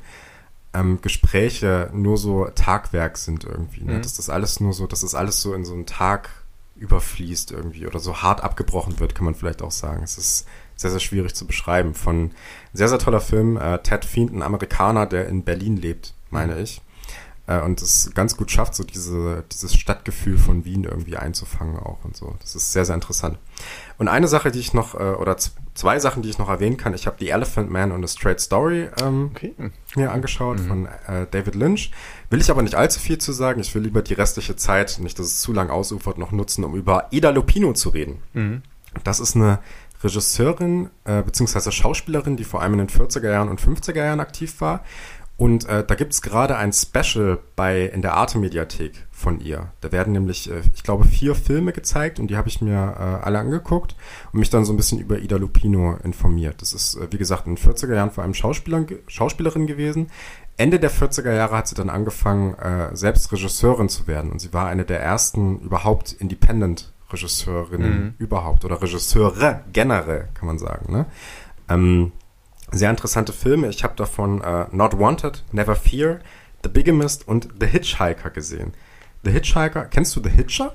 ähm, 0.73 0.99
Gespräche 1.01 1.89
nur 1.93 2.17
so 2.17 2.45
Tagwerk 2.53 3.17
sind 3.17 3.43
irgendwie. 3.43 3.83
Ne? 3.83 3.93
Mhm. 3.93 4.01
Dass 4.01 4.15
das 4.15 4.29
alles 4.29 4.59
nur 4.59 4.73
so, 4.73 4.87
dass 4.87 5.01
das 5.01 5.15
alles 5.15 5.41
so 5.41 5.53
in 5.53 5.65
so 5.65 5.73
einen 5.73 5.85
Tag 5.85 6.29
überfließt 6.81 7.51
irgendwie 7.51 7.85
oder 7.85 7.99
so 7.99 8.21
hart 8.21 8.41
abgebrochen 8.43 8.99
wird, 8.99 9.13
kann 9.13 9.25
man 9.25 9.35
vielleicht 9.35 9.61
auch 9.61 9.71
sagen. 9.71 10.03
Es 10.03 10.17
ist 10.17 10.47
sehr, 10.75 10.89
sehr 10.89 10.99
schwierig 10.99 11.35
zu 11.35 11.45
beschreiben. 11.45 11.93
Von 11.93 12.31
sehr, 12.73 12.89
sehr 12.89 12.97
toller 12.99 13.21
Film, 13.21 13.55
äh, 13.55 13.77
Ted 13.79 14.03
Fiend, 14.03 14.33
ein 14.33 14.41
Amerikaner, 14.41 15.05
der 15.05 15.27
in 15.27 15.43
Berlin 15.43 15.77
lebt, 15.77 16.15
meine 16.31 16.55
mhm. 16.55 16.61
ich. 16.61 16.81
Äh, 17.45 17.61
und 17.61 17.81
es 17.81 18.11
ganz 18.15 18.35
gut 18.35 18.49
schafft, 18.49 18.73
so 18.73 18.83
diese, 18.83 19.43
dieses 19.51 19.75
Stadtgefühl 19.75 20.39
von 20.39 20.65
Wien 20.65 20.83
irgendwie 20.83 21.17
einzufangen 21.17 21.77
auch 21.77 22.03
und 22.03 22.17
so. 22.17 22.35
Das 22.41 22.55
ist 22.55 22.71
sehr, 22.71 22.85
sehr 22.85 22.95
interessant. 22.95 23.37
Und 23.99 24.07
eine 24.07 24.27
Sache, 24.27 24.51
die 24.51 24.59
ich 24.59 24.73
noch, 24.73 24.95
äh, 24.95 25.13
oder 25.13 25.37
zwei 25.75 25.99
Sachen, 25.99 26.23
die 26.23 26.29
ich 26.29 26.39
noch 26.39 26.49
erwähnen 26.49 26.77
kann, 26.77 26.95
ich 26.95 27.05
habe 27.05 27.17
The 27.19 27.29
Elephant 27.29 27.69
Man 27.69 27.91
und 27.91 28.03
A 28.03 28.07
Straight 28.07 28.39
Story 28.39 28.89
ähm, 29.01 29.31
okay. 29.35 29.53
mir 29.95 30.11
angeschaut 30.11 30.59
mhm. 30.59 30.67
von 30.67 30.85
äh, 31.07 31.27
David 31.29 31.53
Lynch. 31.53 31.91
Will 32.31 32.39
ich 32.39 32.49
aber 32.49 32.61
nicht 32.61 32.75
allzu 32.75 32.99
viel 32.99 33.17
zu 33.17 33.33
sagen. 33.33 33.59
Ich 33.59 33.75
will 33.75 33.83
lieber 33.83 34.01
die 34.01 34.13
restliche 34.13 34.55
Zeit, 34.55 34.99
nicht 35.01 35.19
dass 35.19 35.27
es 35.27 35.41
zu 35.41 35.51
lang 35.51 35.69
ausufert, 35.69 36.17
noch 36.17 36.31
nutzen, 36.31 36.63
um 36.63 36.75
über 36.75 37.07
Ida 37.11 37.29
Lupino 37.29 37.73
zu 37.73 37.89
reden. 37.89 38.23
Mhm. 38.33 38.61
Das 39.03 39.19
ist 39.19 39.35
eine 39.35 39.59
Regisseurin 40.01 40.89
äh, 41.03 41.21
beziehungsweise 41.21 41.73
Schauspielerin, 41.73 42.37
die 42.37 42.45
vor 42.45 42.61
allem 42.61 42.73
in 42.73 42.87
den 42.87 42.89
40er 42.89 43.29
Jahren 43.29 43.49
und 43.49 43.61
50er 43.61 43.97
Jahren 43.97 44.21
aktiv 44.21 44.61
war 44.61 44.81
und 45.41 45.67
äh, 45.67 45.83
da 45.83 45.95
gibt's 45.95 46.21
gerade 46.21 46.55
ein 46.55 46.71
Special 46.71 47.39
bei 47.55 47.85
in 47.85 48.03
der 48.03 48.13
Arte-Mediathek 48.13 49.07
von 49.09 49.39
ihr. 49.39 49.71
Da 49.81 49.91
werden 49.91 50.13
nämlich, 50.13 50.51
äh, 50.51 50.61
ich 50.75 50.83
glaube, 50.83 51.03
vier 51.05 51.33
Filme 51.33 51.73
gezeigt 51.73 52.19
und 52.19 52.27
die 52.27 52.37
habe 52.37 52.47
ich 52.47 52.61
mir 52.61 52.75
äh, 52.75 53.25
alle 53.25 53.39
angeguckt 53.39 53.95
und 54.31 54.39
mich 54.39 54.51
dann 54.51 54.65
so 54.65 54.71
ein 54.71 54.77
bisschen 54.77 54.99
über 54.99 55.17
Ida 55.17 55.37
Lupino 55.37 55.97
informiert. 56.03 56.61
Das 56.61 56.73
ist, 56.73 56.93
äh, 56.93 57.07
wie 57.09 57.17
gesagt, 57.17 57.47
in 57.47 57.55
den 57.55 57.63
40er 57.63 57.95
Jahren 57.95 58.11
vor 58.11 58.23
allem 58.23 58.35
Schauspieler, 58.35 58.85
Schauspielerin 59.07 59.65
gewesen. 59.65 60.11
Ende 60.57 60.79
der 60.79 60.91
40er 60.91 61.33
Jahre 61.33 61.57
hat 61.57 61.67
sie 61.67 61.75
dann 61.75 61.89
angefangen, 61.89 62.53
äh, 62.55 62.95
selbst 62.95 63.31
Regisseurin 63.31 63.89
zu 63.89 64.07
werden. 64.07 64.31
Und 64.31 64.39
sie 64.39 64.53
war 64.53 64.67
eine 64.67 64.85
der 64.85 65.01
ersten 65.01 65.59
überhaupt 65.59 66.13
Independent-Regisseurinnen 66.13 68.03
mhm. 68.03 68.13
überhaupt 68.19 68.65
oder 68.65 68.81
Regisseure 68.81 69.61
generell, 69.73 70.27
kann 70.33 70.47
man 70.47 70.59
sagen. 70.59 70.91
Ne? 70.91 71.05
Ähm, 71.69 72.11
sehr 72.71 72.89
interessante 72.89 73.33
Filme. 73.33 73.69
Ich 73.69 73.83
habe 73.83 73.95
davon 73.95 74.41
äh, 74.41 74.65
Not 74.71 74.97
Wanted, 74.97 75.43
Never 75.51 75.75
Fear, 75.75 76.19
The 76.63 76.69
Bigamist 76.69 77.27
und 77.27 77.49
The 77.59 77.67
Hitchhiker 77.67 78.29
gesehen. 78.29 78.73
The 79.23 79.31
Hitchhiker, 79.31 79.85
kennst 79.85 80.15
du 80.15 80.21
The 80.23 80.29
Hitcher? 80.29 80.73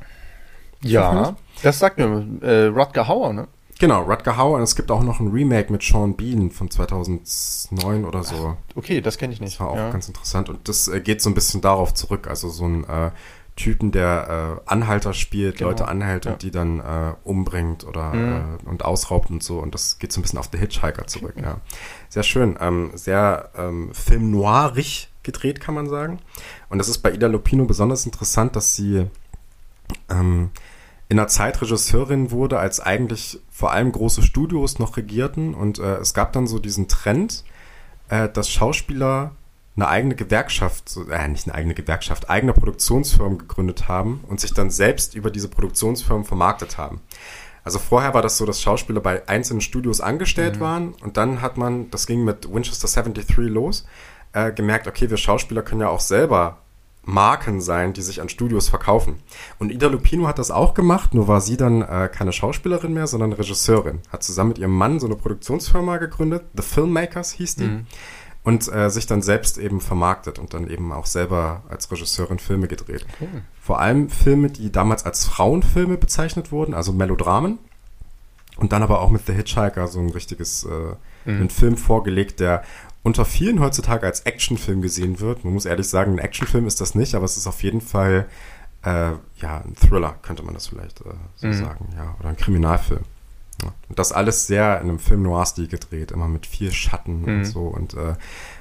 Ja, 0.83 1.37
das 1.63 1.79
sagt 1.79 1.99
mir 1.99 2.27
äh, 2.43 2.67
Rutger 2.67 3.09
Hauer, 3.09 3.33
ne? 3.33 3.49
Genau, 3.79 4.03
Rutger 4.03 4.37
Hauer 4.37 4.57
und 4.57 4.63
es 4.63 4.75
gibt 4.75 4.91
auch 4.91 5.03
noch 5.03 5.21
ein 5.21 5.29
Remake 5.29 5.71
mit 5.71 5.83
Sean 5.83 6.17
Bean 6.17 6.51
von 6.51 6.71
2009 6.71 8.05
oder 8.05 8.25
so. 8.25 8.57
Okay, 8.75 9.03
das 9.03 9.19
kenne 9.19 9.35
ich 9.35 9.41
nicht. 9.41 9.55
Das 9.55 9.61
war 9.61 9.69
auch 9.69 9.77
ja. 9.77 9.91
ganz 9.91 10.09
interessant 10.09 10.49
und 10.49 10.67
das 10.69 10.89
äh, 10.89 11.01
geht 11.01 11.21
so 11.21 11.29
ein 11.29 11.35
bisschen 11.35 11.61
darauf 11.61 11.93
zurück, 11.93 12.27
also 12.27 12.49
so 12.49 12.65
ein 12.65 12.85
äh, 12.85 13.11
Typen, 13.57 13.91
der 13.91 14.61
äh, 14.67 14.71
Anhalter 14.71 15.15
spielt, 15.15 15.57
genau. 15.59 15.71
Leute 15.71 15.89
anhält 15.89 16.27
ja. 16.27 16.33
und 16.33 16.43
die 16.43 16.51
dann 16.51 16.81
äh, 16.81 17.15
umbringt 17.25 17.87
oder 17.87 18.13
mhm. 18.13 18.59
äh, 18.65 18.69
und 18.69 18.85
ausraubt 18.85 19.31
und 19.31 19.43
so. 19.43 19.59
Und 19.59 19.75
das 19.75 19.99
geht 19.99 20.13
so 20.13 20.21
ein 20.21 20.23
bisschen 20.23 20.39
auf 20.39 20.51
The 20.53 20.59
Hitchhiker 20.59 21.07
zurück, 21.07 21.35
okay. 21.37 21.47
ja. 21.47 21.61
Sehr 22.09 22.23
schön. 22.23 22.57
Ähm, 22.61 22.93
sehr 22.95 23.51
ähm, 23.57 23.93
Film 23.95 24.31
noirig 24.31 25.09
gedreht, 25.23 25.61
kann 25.61 25.75
man 25.75 25.89
sagen. 25.89 26.21
Und 26.69 26.79
das 26.79 26.89
ist 26.89 26.99
bei 26.99 27.13
Ida 27.13 27.27
Lupino 27.27 27.65
besonders 27.65 28.05
interessant, 28.05 28.57
dass 28.57 28.77
sie 28.77 29.07
ähm, 30.11 30.51
in 31.09 31.19
einer 31.19 31.29
Zeit 31.29 31.61
Regisseurin 31.61 32.31
wurde, 32.31 32.59
als 32.59 32.81
eigentlich 32.81 33.41
vor 33.51 33.73
allem 33.73 33.93
große 33.93 34.23
Studios 34.23 34.79
noch 34.79 34.97
regierten. 34.97 35.55
Und 35.55 35.79
äh, 35.79 35.97
es 35.97 36.15
gab 36.15 36.33
dann 36.33 36.47
so 36.47 36.59
diesen 36.59 36.89
Trend, 36.89 37.45
äh, 38.09 38.29
dass 38.29 38.51
Schauspieler 38.51 39.33
eine 39.77 39.89
eigene 39.89 40.15
Gewerkschaft, 40.15 40.99
äh, 41.11 41.29
nicht 41.29 41.47
eine 41.47 41.55
eigene 41.55 41.75
Gewerkschaft, 41.75 42.31
eigene 42.31 42.55
Produktionsfirmen 42.55 43.39
gegründet 43.39 43.89
haben 43.89 44.25
und 44.27 44.41
sich 44.41 44.55
dann 44.55 44.71
selbst 44.71 45.15
über 45.15 45.31
diese 45.31 45.49
Produktionsfirmen 45.49 46.25
vermarktet 46.25 46.79
haben. 46.79 47.01
Also 47.63 47.79
vorher 47.79 48.15
war 48.15 48.23
das 48.23 48.39
so, 48.39 48.47
dass 48.47 48.63
Schauspieler 48.63 49.01
bei 49.01 49.29
einzelnen 49.29 49.61
Studios 49.61 50.01
angestellt 50.01 50.57
mhm. 50.57 50.61
waren 50.61 50.95
und 51.03 51.17
dann 51.17 51.43
hat 51.43 51.57
man, 51.57 51.91
das 51.91 52.07
ging 52.07 52.25
mit 52.25 52.53
Winchester 52.53 52.89
73 52.89 53.37
los, 53.49 53.85
äh, 54.33 54.53
gemerkt, 54.53 54.87
okay, 54.87 55.11
wir 55.11 55.17
Schauspieler 55.17 55.63
können 55.63 55.83
ja 55.83 55.89
auch 55.89 56.01
selber 56.01 56.59
Marken 57.07 57.61
sein, 57.61 57.93
die 57.93 58.03
sich 58.03 58.21
an 58.21 58.29
Studios 58.29 58.69
verkaufen. 58.69 59.15
Und 59.59 59.71
Ida 59.71 59.87
Lupino 59.87 60.27
hat 60.27 60.41
das 60.41 60.51
auch 60.51 60.75
gemacht, 60.75 61.15
nur 61.15 61.29
war 61.29 61.41
sie 61.41 61.57
dann 61.57 61.81
äh, 61.81 62.11
keine 62.13 62.33
Schauspielerin 62.33 62.93
mehr, 62.93 63.07
sondern 63.07 63.33
Regisseurin. 63.33 64.01
Hat 64.11 64.25
zusammen 64.25 64.49
mit 64.49 64.59
ihrem 64.59 64.77
Mann 64.77 64.99
so 64.99 65.07
eine 65.07 65.15
Produktionsfirma 65.15 65.99
gegründet, 65.99 66.45
The 66.55 66.63
Filmmakers 66.63 67.31
hieß 67.31 67.57
die. 67.57 67.65
Mhm. 67.65 67.87
Und 68.43 68.73
äh, 68.73 68.91
sich 68.91 69.07
dann 69.07 69.23
selbst 69.23 69.59
eben 69.59 69.81
vermarktet 69.81 70.39
und 70.39 70.55
dann 70.55 70.69
eben 70.69 70.93
auch 70.93 71.07
selber 71.07 71.65
als 71.69 71.91
Regisseurin 71.91 72.39
Filme 72.39 72.69
gedreht. 72.69 73.05
Okay. 73.15 73.29
Vor 73.61 73.81
allem 73.81 74.09
Filme, 74.09 74.51
die 74.51 74.71
damals 74.71 75.05
als 75.05 75.25
Frauenfilme 75.25 75.97
bezeichnet 75.97 76.53
wurden, 76.53 76.73
also 76.73 76.93
Melodramen. 76.93 77.59
Und 78.57 78.73
dann 78.73 78.83
aber 78.83 79.01
auch 79.01 79.11
mit 79.11 79.27
The 79.27 79.33
Hitchhiker 79.33 79.87
so 79.87 80.01
ein 80.01 80.11
richtiges, 80.11 80.65
äh, 80.65 80.69
mhm. 81.31 81.41
einen 81.41 81.51
Film 81.51 81.77
vorgelegt, 81.77 82.41
der 82.41 82.63
unter 83.07 83.25
vielen 83.25 83.61
heutzutage 83.61 84.05
als 84.05 84.23
Actionfilm 84.23 84.83
gesehen 84.83 85.21
wird. 85.21 85.45
Man 85.45 85.55
muss 85.55 85.65
ehrlich 85.65 85.89
sagen, 85.89 86.15
ein 86.15 86.19
Actionfilm 86.19 86.67
ist 86.67 86.81
das 86.81 86.97
nicht, 86.97 87.15
aber 87.15 87.25
es 87.25 87.37
ist 87.37 87.47
auf 87.47 87.63
jeden 87.63 87.81
Fall 87.81 88.27
äh, 88.83 89.13
ja 89.37 89.63
ein 89.65 89.77
Thriller, 89.77 90.17
könnte 90.23 90.43
man 90.43 90.55
das 90.55 90.67
vielleicht 90.67 91.03
äh, 91.03 91.15
so 91.37 91.47
mhm. 91.47 91.53
sagen, 91.53 91.89
ja, 91.97 92.17
oder 92.19 92.31
ein 92.31 92.37
Kriminalfilm. 92.37 93.05
Ja. 93.63 93.73
Und 93.89 94.01
das 94.01 94.11
alles 94.11 94.49
sehr 94.49 94.81
in 94.81 94.89
einem 94.89 94.99
Film 94.99 95.23
Noir-Stil 95.23 95.69
gedreht, 95.69 96.11
immer 96.11 96.27
mit 96.27 96.47
viel 96.47 96.73
Schatten 96.73 97.21
mhm. 97.21 97.29
und 97.29 97.45
so 97.45 97.61
und 97.69 97.95
äh, 97.95 98.17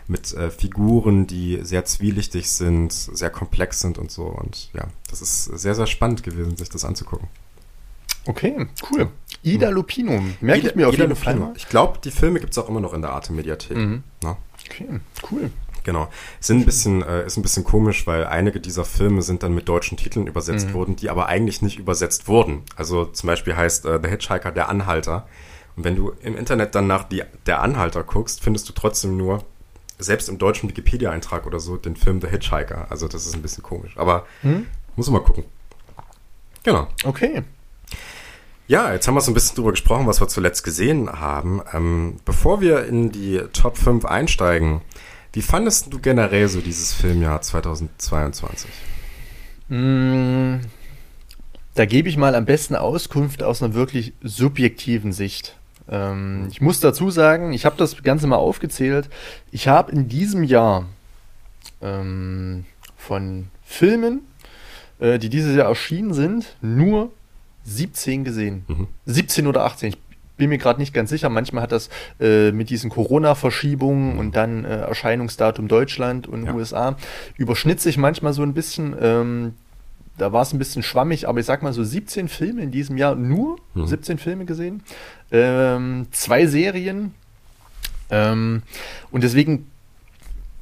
mit 0.08 0.32
äh, 0.36 0.52
Figuren, 0.52 1.26
die 1.26 1.62
sehr 1.64 1.84
zwielichtig 1.86 2.52
sind, 2.52 2.94
sehr 2.94 3.32
komplex 3.32 3.80
sind 3.80 3.98
und 3.98 4.12
so. 4.12 4.26
Und 4.26 4.70
ja, 4.74 4.86
das 5.10 5.24
ist 5.24 5.46
sehr, 5.46 5.74
sehr 5.74 5.88
spannend 5.88 6.22
gewesen, 6.22 6.56
sich 6.56 6.70
das 6.70 6.86
anzugucken. 6.86 7.30
Okay, 8.28 8.68
cool. 8.92 9.10
Ida 9.44 9.70
Lupino, 9.70 10.22
merke 10.42 10.68
ich 10.68 10.76
mir 10.76 10.88
auf 10.88 10.94
Ida 10.96 11.04
jeden 11.04 11.16
Fall. 11.16 11.54
Ich 11.56 11.70
glaube, 11.70 12.00
die 12.04 12.12
Filme 12.12 12.40
gibt 12.40 12.54
es 12.54 12.58
auch 12.58 12.68
immer 12.68 12.80
noch 12.80 12.94
in 12.94 13.02
der 13.02 13.12
Arte 13.12 13.32
Mediathek. 13.34 13.78
Mhm. 13.78 14.04
Okay, 14.24 15.00
cool. 15.32 15.52
Genau. 15.86 16.10
Sind 16.40 16.62
ein 16.62 16.66
bisschen, 16.66 17.04
äh, 17.04 17.28
ist 17.28 17.38
ein 17.38 17.44
bisschen 17.44 17.64
komisch, 17.64 18.08
weil 18.08 18.26
einige 18.26 18.60
dieser 18.60 18.84
Filme 18.84 19.22
sind 19.22 19.44
dann 19.44 19.54
mit 19.54 19.70
deutschen 19.70 19.98
Titeln 19.98 20.26
übersetzt 20.26 20.70
mhm. 20.70 20.74
worden, 20.74 20.96
die 20.96 21.12
aber 21.12 21.28
eigentlich 21.28 21.62
nicht 21.62 21.78
übersetzt 21.78 22.28
wurden. 22.28 22.64
Also 22.76 23.06
zum 23.06 23.28
Beispiel 23.28 23.56
heißt 23.56 23.86
äh, 23.86 24.00
The 24.02 24.10
Hitchhiker 24.10 24.52
der 24.52 24.68
Anhalter. 24.68 25.28
Und 25.78 25.84
wenn 25.84 25.96
du 25.96 26.12
im 26.24 26.36
Internet 26.36 26.74
dann 26.74 26.88
nach 26.88 27.04
die, 27.04 27.24
der 27.46 27.62
Anhalter 27.62 28.04
guckst, 28.04 28.42
findest 28.42 28.68
du 28.68 28.74
trotzdem 28.74 29.16
nur, 29.16 29.44
selbst 30.00 30.28
im 30.28 30.40
deutschen 30.40 30.68
Wikipedia-Eintrag 30.68 31.46
oder 31.46 31.60
so, 31.60 31.78
den 31.78 31.96
Film 31.96 32.20
The 32.20 32.28
Hitchhiker. 32.28 32.88
Also 32.90 33.08
das 33.08 33.28
ist 33.28 33.36
ein 33.36 33.44
bisschen 33.44 33.64
komisch. 33.64 33.96
Aber 33.96 34.26
mhm. 34.42 34.66
muss 34.96 35.08
man 35.08 35.22
mal 35.22 35.26
gucken. 35.26 35.44
Genau. 36.64 36.88
Okay. 37.04 37.44
Ja, 38.68 38.92
jetzt 38.92 39.08
haben 39.08 39.14
wir 39.14 39.22
so 39.22 39.30
ein 39.30 39.36
bisschen 39.36 39.56
drüber 39.56 39.72
gesprochen, 39.72 40.08
was 40.08 40.20
wir 40.20 40.28
zuletzt 40.28 40.64
gesehen 40.64 41.12
haben. 41.12 41.62
Ähm, 41.72 42.18
bevor 42.26 42.62
wir 42.62 42.86
in 42.86 43.12
die 43.12 43.42
Top 43.54 43.78
5 43.78 44.06
einsteigen, 44.06 44.82
wie 45.34 45.44
fandest 45.44 45.94
du 45.94 46.00
generell 46.00 46.48
so 46.48 46.62
dieses 46.62 46.92
Filmjahr 46.94 47.42
2022? 47.42 48.70
Mm, 49.70 50.56
da 51.76 51.86
gebe 51.86 52.10
ich 52.10 52.18
mal 52.18 52.34
am 52.34 52.46
besten 52.46 52.76
Auskunft 52.76 53.44
aus 53.44 53.62
einer 53.62 53.76
wirklich 53.76 54.14
subjektiven 54.24 55.14
Sicht. 55.14 55.56
Ähm, 55.88 56.48
ich 56.50 56.60
muss 56.60 56.80
dazu 56.80 57.12
sagen, 57.12 57.54
ich 57.54 57.66
habe 57.66 57.76
das 57.78 58.02
Ganze 58.02 58.26
mal 58.26 58.38
aufgezählt. 58.38 59.10
Ich 59.52 59.68
habe 59.68 59.92
in 59.92 60.08
diesem 60.10 60.44
Jahr 60.44 60.88
ähm, 61.84 62.66
von 62.98 63.48
Filmen, 63.64 64.22
äh, 65.00 65.20
die 65.20 65.30
dieses 65.30 65.56
Jahr 65.56 65.68
erschienen 65.68 66.16
sind, 66.16 66.56
nur 66.62 67.12
17 67.66 68.24
gesehen. 68.24 68.66
Mhm. 68.68 68.88
17 69.06 69.48
oder 69.48 69.66
18. 69.66 69.90
Ich 69.90 69.98
bin 70.38 70.50
mir 70.50 70.58
gerade 70.58 70.80
nicht 70.80 70.94
ganz 70.94 71.10
sicher. 71.10 71.30
Manchmal 71.30 71.64
hat 71.64 71.72
das 71.72 71.90
äh, 72.20 72.52
mit 72.52 72.70
diesen 72.70 72.90
Corona-Verschiebungen 72.90 74.14
mhm. 74.14 74.20
und 74.20 74.36
dann 74.36 74.66
äh, 74.66 74.82
Erscheinungsdatum 74.82 75.68
Deutschland 75.68 76.28
und 76.28 76.46
ja. 76.46 76.54
USA 76.54 76.98
überschnitt 77.38 77.82
sich 77.82 77.98
manchmal 77.98 78.34
so 78.34 78.44
ein 78.44 78.54
bisschen. 78.54 78.96
Ähm, 79.00 79.54
da 80.18 80.32
war 80.32 80.44
es 80.44 80.54
ein 80.54 80.60
bisschen 80.60 80.82
schwammig, 80.82 81.28
aber 81.28 81.42
ich 81.42 81.46
sag 81.46 81.62
mal 81.62 81.74
so 81.74 81.84
17 81.84 82.30
Filme 82.30 82.62
in 82.62 82.72
diesem 82.72 82.96
Jahr, 82.96 83.16
nur 83.16 83.58
mhm. 83.74 83.86
17 83.86 84.18
Filme 84.18 84.46
gesehen, 84.46 84.82
ähm, 85.32 86.08
zwei 86.12 86.46
Serien. 86.46 87.14
Ähm, 88.10 88.62
und 89.12 89.24
deswegen 89.24 89.70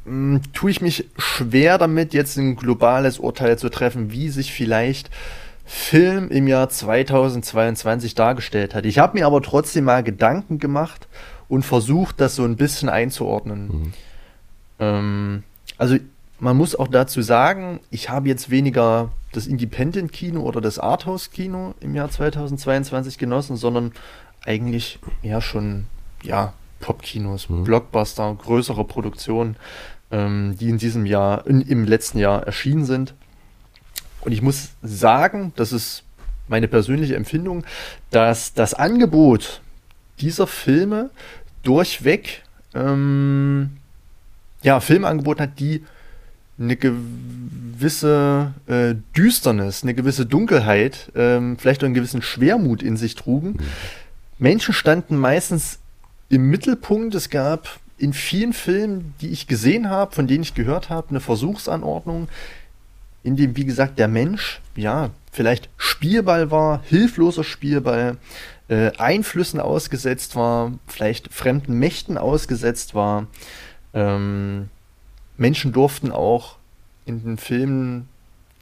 mh, 0.05 0.37
mm, 0.37 0.41
tue 0.53 0.71
ich 0.71 0.81
mich 0.81 1.05
schwer 1.17 1.77
damit, 1.77 2.13
jetzt 2.13 2.37
ein 2.37 2.55
globales 2.55 3.19
Urteil 3.19 3.57
zu 3.59 3.69
treffen, 3.69 4.11
wie 4.11 4.29
sich 4.29 4.51
vielleicht 4.53 5.11
Film 5.65 6.29
im 6.29 6.47
Jahr 6.47 6.69
2022 6.69 8.15
dargestellt 8.15 8.75
hat. 8.75 8.85
Ich 8.85 8.99
habe 8.99 9.17
mir 9.17 9.25
aber 9.25 9.41
trotzdem 9.41 9.85
mal 9.85 10.03
Gedanken 10.03 10.59
gemacht 10.59 11.07
und 11.47 11.63
versucht, 11.63 12.19
das 12.19 12.35
so 12.35 12.43
ein 12.43 12.57
bisschen 12.57 12.89
einzuordnen. 12.89 13.67
Mhm. 13.67 13.93
Ähm, 14.79 15.43
also 15.77 15.97
man 16.39 16.57
muss 16.57 16.75
auch 16.75 16.89
dazu 16.89 17.21
sagen, 17.21 17.79
ich 17.89 18.09
habe 18.09 18.27
jetzt 18.27 18.49
weniger 18.49 19.11
das 19.31 19.47
Independent-Kino 19.47 20.41
oder 20.41 20.59
das 20.59 20.79
Arthouse-Kino 20.79 21.73
im 21.79 21.95
Jahr 21.95 22.09
2022 22.09 23.17
genossen, 23.17 23.55
sondern 23.55 23.93
eigentlich 24.45 24.99
ja 25.21 25.39
schon 25.39 25.85
ja 26.21 26.53
Pop-Kinos, 26.81 27.49
mhm. 27.49 27.63
Blockbuster, 27.63 28.35
größere 28.35 28.83
Produktionen, 28.83 29.55
ähm, 30.11 30.55
die 30.59 30.69
in 30.69 30.77
diesem 30.77 31.05
Jahr, 31.05 31.47
in, 31.47 31.61
im 31.61 31.85
letzten 31.85 32.19
Jahr 32.19 32.43
erschienen 32.43 32.85
sind. 32.85 33.15
Und 34.25 34.31
ich 34.31 34.41
muss 34.41 34.69
sagen, 34.81 35.53
das 35.55 35.71
ist 35.71 36.03
meine 36.47 36.67
persönliche 36.67 37.15
Empfindung, 37.15 37.63
dass 38.09 38.53
das 38.53 38.73
Angebot 38.73 39.61
dieser 40.19 40.47
Filme 40.47 41.09
durchweg 41.63 42.43
ähm, 42.73 43.71
ja, 44.61 44.79
Filmangebot 44.79 45.39
hat, 45.39 45.59
die 45.59 45.83
eine 46.59 46.75
gewisse 46.75 48.53
äh, 48.67 48.95
Düsternis, 49.15 49.83
eine 49.83 49.93
gewisse 49.93 50.25
Dunkelheit, 50.25 51.11
ähm, 51.15 51.57
vielleicht 51.57 51.81
auch 51.81 51.85
einen 51.85 51.95
gewissen 51.95 52.21
Schwermut 52.21 52.83
in 52.83 52.95
sich 52.95 53.15
trugen. 53.15 53.53
Mhm. 53.53 53.59
Menschen 54.37 54.73
standen 54.73 55.17
meistens 55.17 55.79
im 56.29 56.49
Mittelpunkt. 56.49 57.15
Es 57.15 57.29
gab 57.29 57.79
in 57.97 58.13
vielen 58.13 58.53
Filmen, 58.53 59.13
die 59.21 59.29
ich 59.29 59.47
gesehen 59.47 59.89
habe, 59.89 60.13
von 60.13 60.27
denen 60.27 60.43
ich 60.43 60.53
gehört 60.53 60.89
habe, 60.89 61.09
eine 61.09 61.19
Versuchsanordnung, 61.19 62.27
in 63.23 63.35
dem, 63.35 63.55
wie 63.55 63.65
gesagt, 63.65 63.99
der 63.99 64.07
Mensch, 64.07 64.61
ja, 64.75 65.09
vielleicht 65.31 65.69
Spielball 65.77 66.51
war, 66.51 66.81
hilfloser 66.83 67.43
Spielball, 67.43 68.17
äh, 68.67 68.91
Einflüssen 68.97 69.59
ausgesetzt 69.59 70.35
war, 70.35 70.73
vielleicht 70.87 71.33
fremden 71.33 71.79
Mächten 71.79 72.17
ausgesetzt 72.17 72.95
war. 72.95 73.27
Ähm, 73.93 74.69
Menschen 75.37 75.71
durften 75.71 76.11
auch 76.11 76.57
in 77.05 77.23
den 77.23 77.37
Filmen 77.37 78.07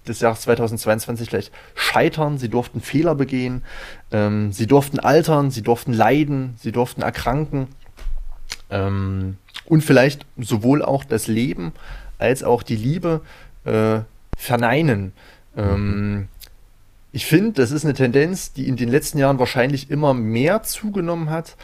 des 0.08 0.20
Jahres 0.20 0.42
2022 0.42 1.30
vielleicht 1.30 1.52
scheitern, 1.76 2.38
sie 2.38 2.50
durften 2.50 2.82
Fehler 2.82 3.16
begehen, 3.16 3.64
ähm, 4.12 4.52
sie 4.52 4.66
durften 4.66 5.00
altern, 5.00 5.52
sie 5.52 5.62
durften 5.62 5.94
leiden, 5.94 6.56
sie 6.58 6.72
durften 6.72 7.02
erkranken 7.02 7.68
ähm, 8.72 9.38
und 9.66 9.84
vielleicht 9.84 10.26
sowohl 10.38 10.84
auch 10.84 11.04
das 11.04 11.28
Leben 11.28 11.74
als 12.18 12.44
auch 12.44 12.64
die 12.64 12.76
Liebe 12.76 13.22
äh, 13.66 14.00
verneinen. 14.42 15.14
Ähm, 15.56 16.28
ich 17.12 17.26
finde, 17.26 17.62
das 17.62 17.72
ist 17.72 17.86
eine 17.86 17.94
Tendenz, 17.94 18.54
die 18.54 18.68
in 18.68 18.76
den 18.76 18.90
letzten 18.90 19.18
Jahren 19.18 19.40
wahrscheinlich 19.40 19.92
immer 19.92 20.14
mehr 20.14 20.64
zugenommen 20.64 21.30
hat, 21.30 21.56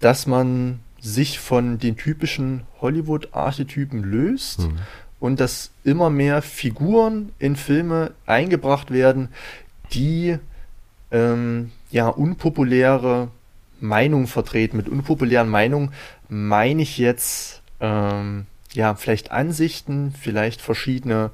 dass 0.00 0.26
man 0.26 0.80
sich 1.00 1.38
von 1.38 1.78
den 1.78 1.96
typischen 1.96 2.62
Hollywood-Archetypen 2.80 4.02
löst 4.02 4.60
mhm. 4.60 4.78
und 5.20 5.40
dass 5.40 5.72
immer 5.84 6.08
mehr 6.08 6.40
Figuren 6.40 7.32
in 7.38 7.56
Filme 7.56 8.12
eingebracht 8.26 8.92
werden, 8.92 9.28
die 9.92 10.38
ähm, 11.10 11.72
ja 11.90 12.08
unpopuläre 12.08 13.28
Meinungen 13.80 14.28
vertreten. 14.28 14.76
Mit 14.76 14.88
unpopulären 14.88 15.48
Meinungen 15.48 15.92
meine 16.28 16.82
ich 16.82 16.98
jetzt 16.98 17.62
ähm, 17.80 18.46
ja 18.72 18.94
vielleicht 18.94 19.32
Ansichten, 19.32 20.14
vielleicht 20.18 20.62
verschiedene 20.62 21.30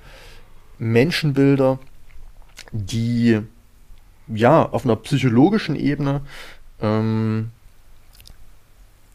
Menschenbilder, 0.79 1.79
die 2.73 3.41
ja 4.29 4.69
auf 4.69 4.85
einer 4.85 4.97
psychologischen 4.97 5.77
Ebene 5.77 6.23
ähm, 6.81 7.51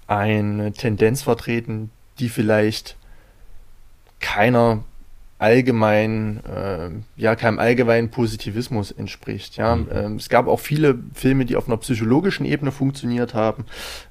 eine 0.07 0.73
Tendenz 0.73 1.21
vertreten, 1.21 1.91
die 2.19 2.29
vielleicht 2.29 2.97
keiner 4.19 4.83
allgemein, 5.43 6.39
äh, 6.45 6.89
ja, 7.17 7.35
keinem 7.35 7.59
allgemeinen 7.59 8.09
Positivismus 8.09 8.91
entspricht. 8.91 9.57
Ja, 9.57 9.75
mhm. 9.75 9.87
ähm, 9.91 10.15
es 10.15 10.29
gab 10.29 10.47
auch 10.47 10.61
viele 10.61 10.97
Filme, 11.13 11.43
die 11.43 11.57
auf 11.57 11.67
einer 11.67 11.75
psychologischen 11.75 12.45
Ebene 12.45 12.71
funktioniert 12.71 13.33
haben. 13.33 13.65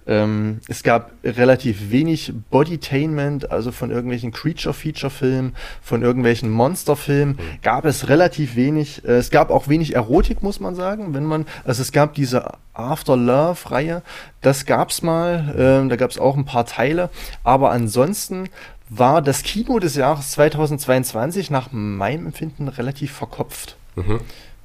Ähm, 0.06 0.60
es 0.68 0.82
gab 0.82 1.12
relativ 1.24 1.90
wenig 1.90 2.34
Bodytainment, 2.50 3.50
also 3.50 3.72
von 3.72 3.90
irgendwelchen 3.90 4.30
Creature-Feature-Filmen, 4.30 5.54
von 5.80 6.02
irgendwelchen 6.02 6.50
Monster-Filmen, 6.50 7.36
mhm. 7.36 7.62
gab 7.62 7.86
es 7.86 8.10
relativ 8.10 8.54
wenig. 8.54 9.02
Äh, 9.06 9.12
es 9.12 9.30
gab 9.30 9.50
auch 9.50 9.68
wenig 9.68 9.94
Erotik, 9.94 10.42
muss 10.42 10.60
man 10.60 10.74
sagen, 10.74 11.14
wenn 11.14 11.24
man, 11.24 11.46
also 11.64 11.80
es 11.80 11.92
gab 11.92 12.12
diese 12.12 12.52
After 12.74 13.16
Love-Reihe, 13.16 14.02
das 14.42 14.66
gab's 14.66 15.02
mal, 15.02 15.54
äh, 15.56 15.88
da 15.88 15.96
gab's 15.96 16.18
auch 16.18 16.36
ein 16.36 16.44
paar 16.44 16.66
Teile, 16.66 17.08
aber 17.42 17.70
ansonsten 17.70 18.50
war 18.94 19.22
das 19.22 19.42
Kino 19.42 19.78
des 19.78 19.96
Jahres 19.96 20.32
2022 20.32 21.50
nach 21.50 21.72
meinem 21.72 22.26
Empfinden 22.26 22.68
relativ 22.68 23.12
verkopft. 23.12 23.76
Mhm. 23.96 24.20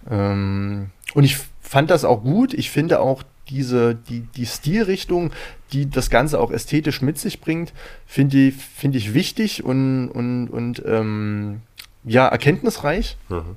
Ähm, 0.09 0.89
und 1.13 1.23
ich 1.23 1.37
fand 1.61 1.89
das 1.89 2.03
auch 2.03 2.23
gut. 2.23 2.53
Ich 2.53 2.69
finde 2.69 2.99
auch 2.99 3.23
diese, 3.49 3.95
die, 3.95 4.21
die 4.21 4.45
Stilrichtung, 4.45 5.31
die 5.71 5.89
das 5.89 6.09
Ganze 6.09 6.39
auch 6.39 6.51
ästhetisch 6.51 7.01
mit 7.01 7.17
sich 7.17 7.39
bringt, 7.39 7.73
finde 8.05 8.49
ich, 8.49 8.55
finde 8.55 8.97
ich 8.97 9.13
wichtig 9.13 9.63
und, 9.63 10.09
und, 10.09 10.49
und 10.49 10.83
ähm, 10.85 11.61
ja, 12.03 12.27
erkenntnisreich. 12.27 13.15
Mhm. 13.29 13.55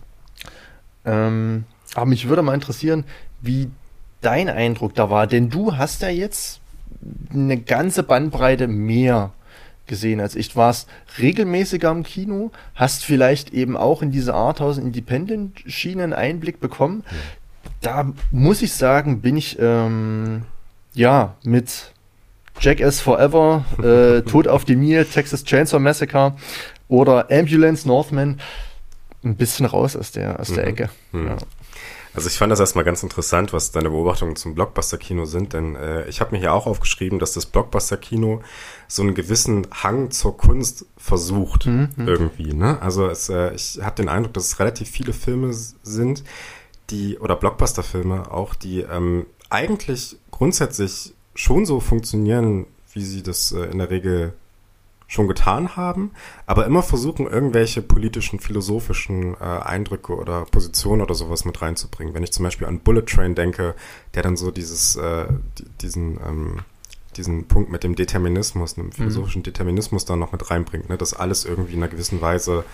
Ähm, 1.05 1.65
aber 1.95 2.07
mich 2.07 2.29
würde 2.29 2.43
mal 2.43 2.55
interessieren, 2.55 3.05
wie 3.41 3.71
dein 4.21 4.49
Eindruck 4.49 4.95
da 4.95 5.11
war, 5.11 5.27
denn 5.27 5.51
du 5.51 5.77
hast 5.77 6.03
ja 6.03 6.11
jetzt 6.11 6.61
eine 7.33 7.57
ganze 7.57 8.05
Bandbreite 8.05 8.69
mehr 8.69 9.33
gesehen 9.91 10.21
als 10.21 10.35
ich. 10.35 10.51
Du 10.51 10.57
warst 10.57 10.89
regelmäßiger 11.19 11.91
im 11.91 12.03
Kino, 12.03 12.51
hast 12.75 13.05
vielleicht 13.05 13.53
eben 13.53 13.77
auch 13.77 14.01
in 14.01 14.11
diese 14.11 14.33
Arthouse 14.33 14.79
Independent 14.79 15.63
Schienen 15.67 16.15
Einblick 16.15 16.61
bekommen. 16.61 17.05
Da 17.83 18.11
muss 18.31 18.63
ich 18.63 18.73
sagen, 18.73 19.21
bin 19.21 19.37
ich 19.37 19.59
ähm, 19.61 20.43
ja 20.95 21.35
mit 21.43 21.93
Jackass 22.61 23.01
Forever, 23.01 23.65
äh, 23.83 24.23
Tod 24.31 24.49
auf 24.49 24.65
dem 24.65 24.81
Nil, 24.81 25.05
Texas 25.05 25.45
Chainsaw 25.45 25.79
Massacre 25.79 26.35
oder 26.89 27.31
Ambulance 27.31 27.87
Northman 27.87 28.41
ein 29.23 29.37
bisschen 29.37 29.67
raus 29.67 29.97
aus 29.97 30.13
der, 30.13 30.41
aus 30.41 30.49
der 30.49 30.65
mhm. 30.65 30.71
Ecke. 30.71 30.91
Mhm. 31.13 31.27
Ja. 31.27 31.37
Also 32.13 32.29
ich 32.29 32.37
fand 32.37 32.51
das 32.51 32.59
erstmal 32.59 32.85
ganz 32.85 33.03
interessant, 33.03 33.53
was 33.53 33.71
deine 33.71 33.91
Beobachtungen 33.91 34.35
zum 34.35 34.55
Blockbuster-Kino 34.55 35.27
sind, 35.27 35.53
denn 35.53 35.77
äh, 35.77 36.09
ich 36.09 36.21
habe 36.21 36.33
mir 36.33 36.39
hier 36.39 36.53
auch 36.53 36.67
aufgeschrieben, 36.67 37.21
dass 37.21 37.35
das 37.35 37.47
Blockbuster-Kino 37.47 38.43
so 38.91 39.03
einen 39.03 39.15
gewissen 39.15 39.69
Hang 39.71 40.11
zur 40.11 40.37
Kunst 40.37 40.85
versucht 40.97 41.67
mhm. 41.67 41.91
irgendwie. 41.97 42.53
Ne? 42.53 42.83
Also 42.83 43.07
es, 43.07 43.29
äh, 43.29 43.55
ich 43.55 43.79
habe 43.81 43.95
den 43.95 44.09
Eindruck, 44.09 44.35
dass 44.35 44.47
es 44.47 44.59
relativ 44.59 44.91
viele 44.91 45.13
Filme 45.13 45.53
sind, 45.53 46.25
die 46.91 47.17
oder 47.19 47.37
Blockbuster-Filme 47.37 48.33
auch, 48.33 48.57
die 48.57 48.81
ähm, 48.81 49.27
eigentlich 49.49 50.17
grundsätzlich 50.33 51.15
schon 51.37 51.67
so 51.67 51.79
funktionieren, 51.79 52.67
wie 52.93 53.05
sie 53.05 53.23
das 53.23 53.53
äh, 53.53 53.63
in 53.67 53.79
der 53.79 53.91
Regel 53.91 54.33
schon 55.07 55.29
getan 55.29 55.77
haben, 55.77 56.11
aber 56.47 56.67
immer 56.67 56.83
versuchen, 56.83 57.27
irgendwelche 57.27 57.83
politischen, 57.83 58.41
philosophischen 58.41 59.35
äh, 59.35 59.45
Eindrücke 59.45 60.17
oder 60.17 60.47
Positionen 60.47 61.03
oder 61.03 61.15
sowas 61.15 61.45
mit 61.45 61.63
reinzubringen. 61.63 62.15
Wenn 62.15 62.25
ich 62.25 62.33
zum 62.33 62.45
Beispiel 62.45 62.67
an 62.67 62.81
Bullet 62.81 63.03
Train 63.03 63.37
denke, 63.37 63.77
der 64.15 64.25
dann 64.25 64.37
so 64.37 64.51
dieses, 64.51 64.97
äh, 64.97 65.27
diesen, 65.81 66.19
ähm, 66.27 66.59
diesen 67.17 67.47
Punkt 67.49 67.71
mit 67.71 67.85
dem 67.85 67.95
Determinismus, 67.95 68.79
einem 68.79 68.93
philosophischen 68.93 69.41
mhm. 69.41 69.45
Determinismus 69.45 70.05
dann 70.05 70.19
noch 70.19 70.33
mit 70.33 70.51
reinbringt, 70.51 70.89
ne? 70.89 70.97
dass 70.97 71.15
alles 71.15 71.45
irgendwie 71.45 71.75
in 71.75 71.83
einer 71.83 71.91
gewissen 71.91 72.21
Weise 72.21 72.65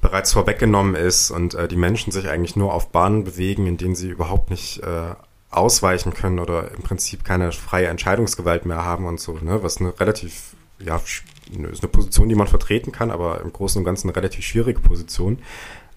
bereits 0.00 0.32
vorweggenommen 0.32 0.94
ist 0.94 1.30
und 1.30 1.54
äh, 1.54 1.68
die 1.68 1.76
Menschen 1.76 2.12
sich 2.12 2.28
eigentlich 2.28 2.56
nur 2.56 2.72
auf 2.72 2.90
Bahnen 2.90 3.24
bewegen, 3.24 3.66
in 3.66 3.76
denen 3.76 3.94
sie 3.94 4.08
überhaupt 4.08 4.50
nicht 4.50 4.82
äh, 4.82 5.14
ausweichen 5.50 6.12
können 6.12 6.38
oder 6.38 6.70
im 6.72 6.82
Prinzip 6.82 7.24
keine 7.24 7.50
freie 7.52 7.86
Entscheidungsgewalt 7.86 8.66
mehr 8.66 8.84
haben 8.84 9.06
und 9.06 9.20
so, 9.20 9.38
ne? 9.40 9.62
was 9.62 9.78
eine 9.78 9.98
relativ 9.98 10.54
ja, 10.78 10.96
ist 10.96 11.82
eine 11.82 11.88
Position, 11.90 12.28
die 12.28 12.34
man 12.34 12.48
vertreten 12.48 12.92
kann, 12.92 13.10
aber 13.10 13.40
im 13.40 13.52
Großen 13.52 13.78
und 13.78 13.84
Ganzen 13.84 14.08
eine 14.08 14.16
relativ 14.16 14.44
schwierige 14.44 14.80
Position. 14.80 15.38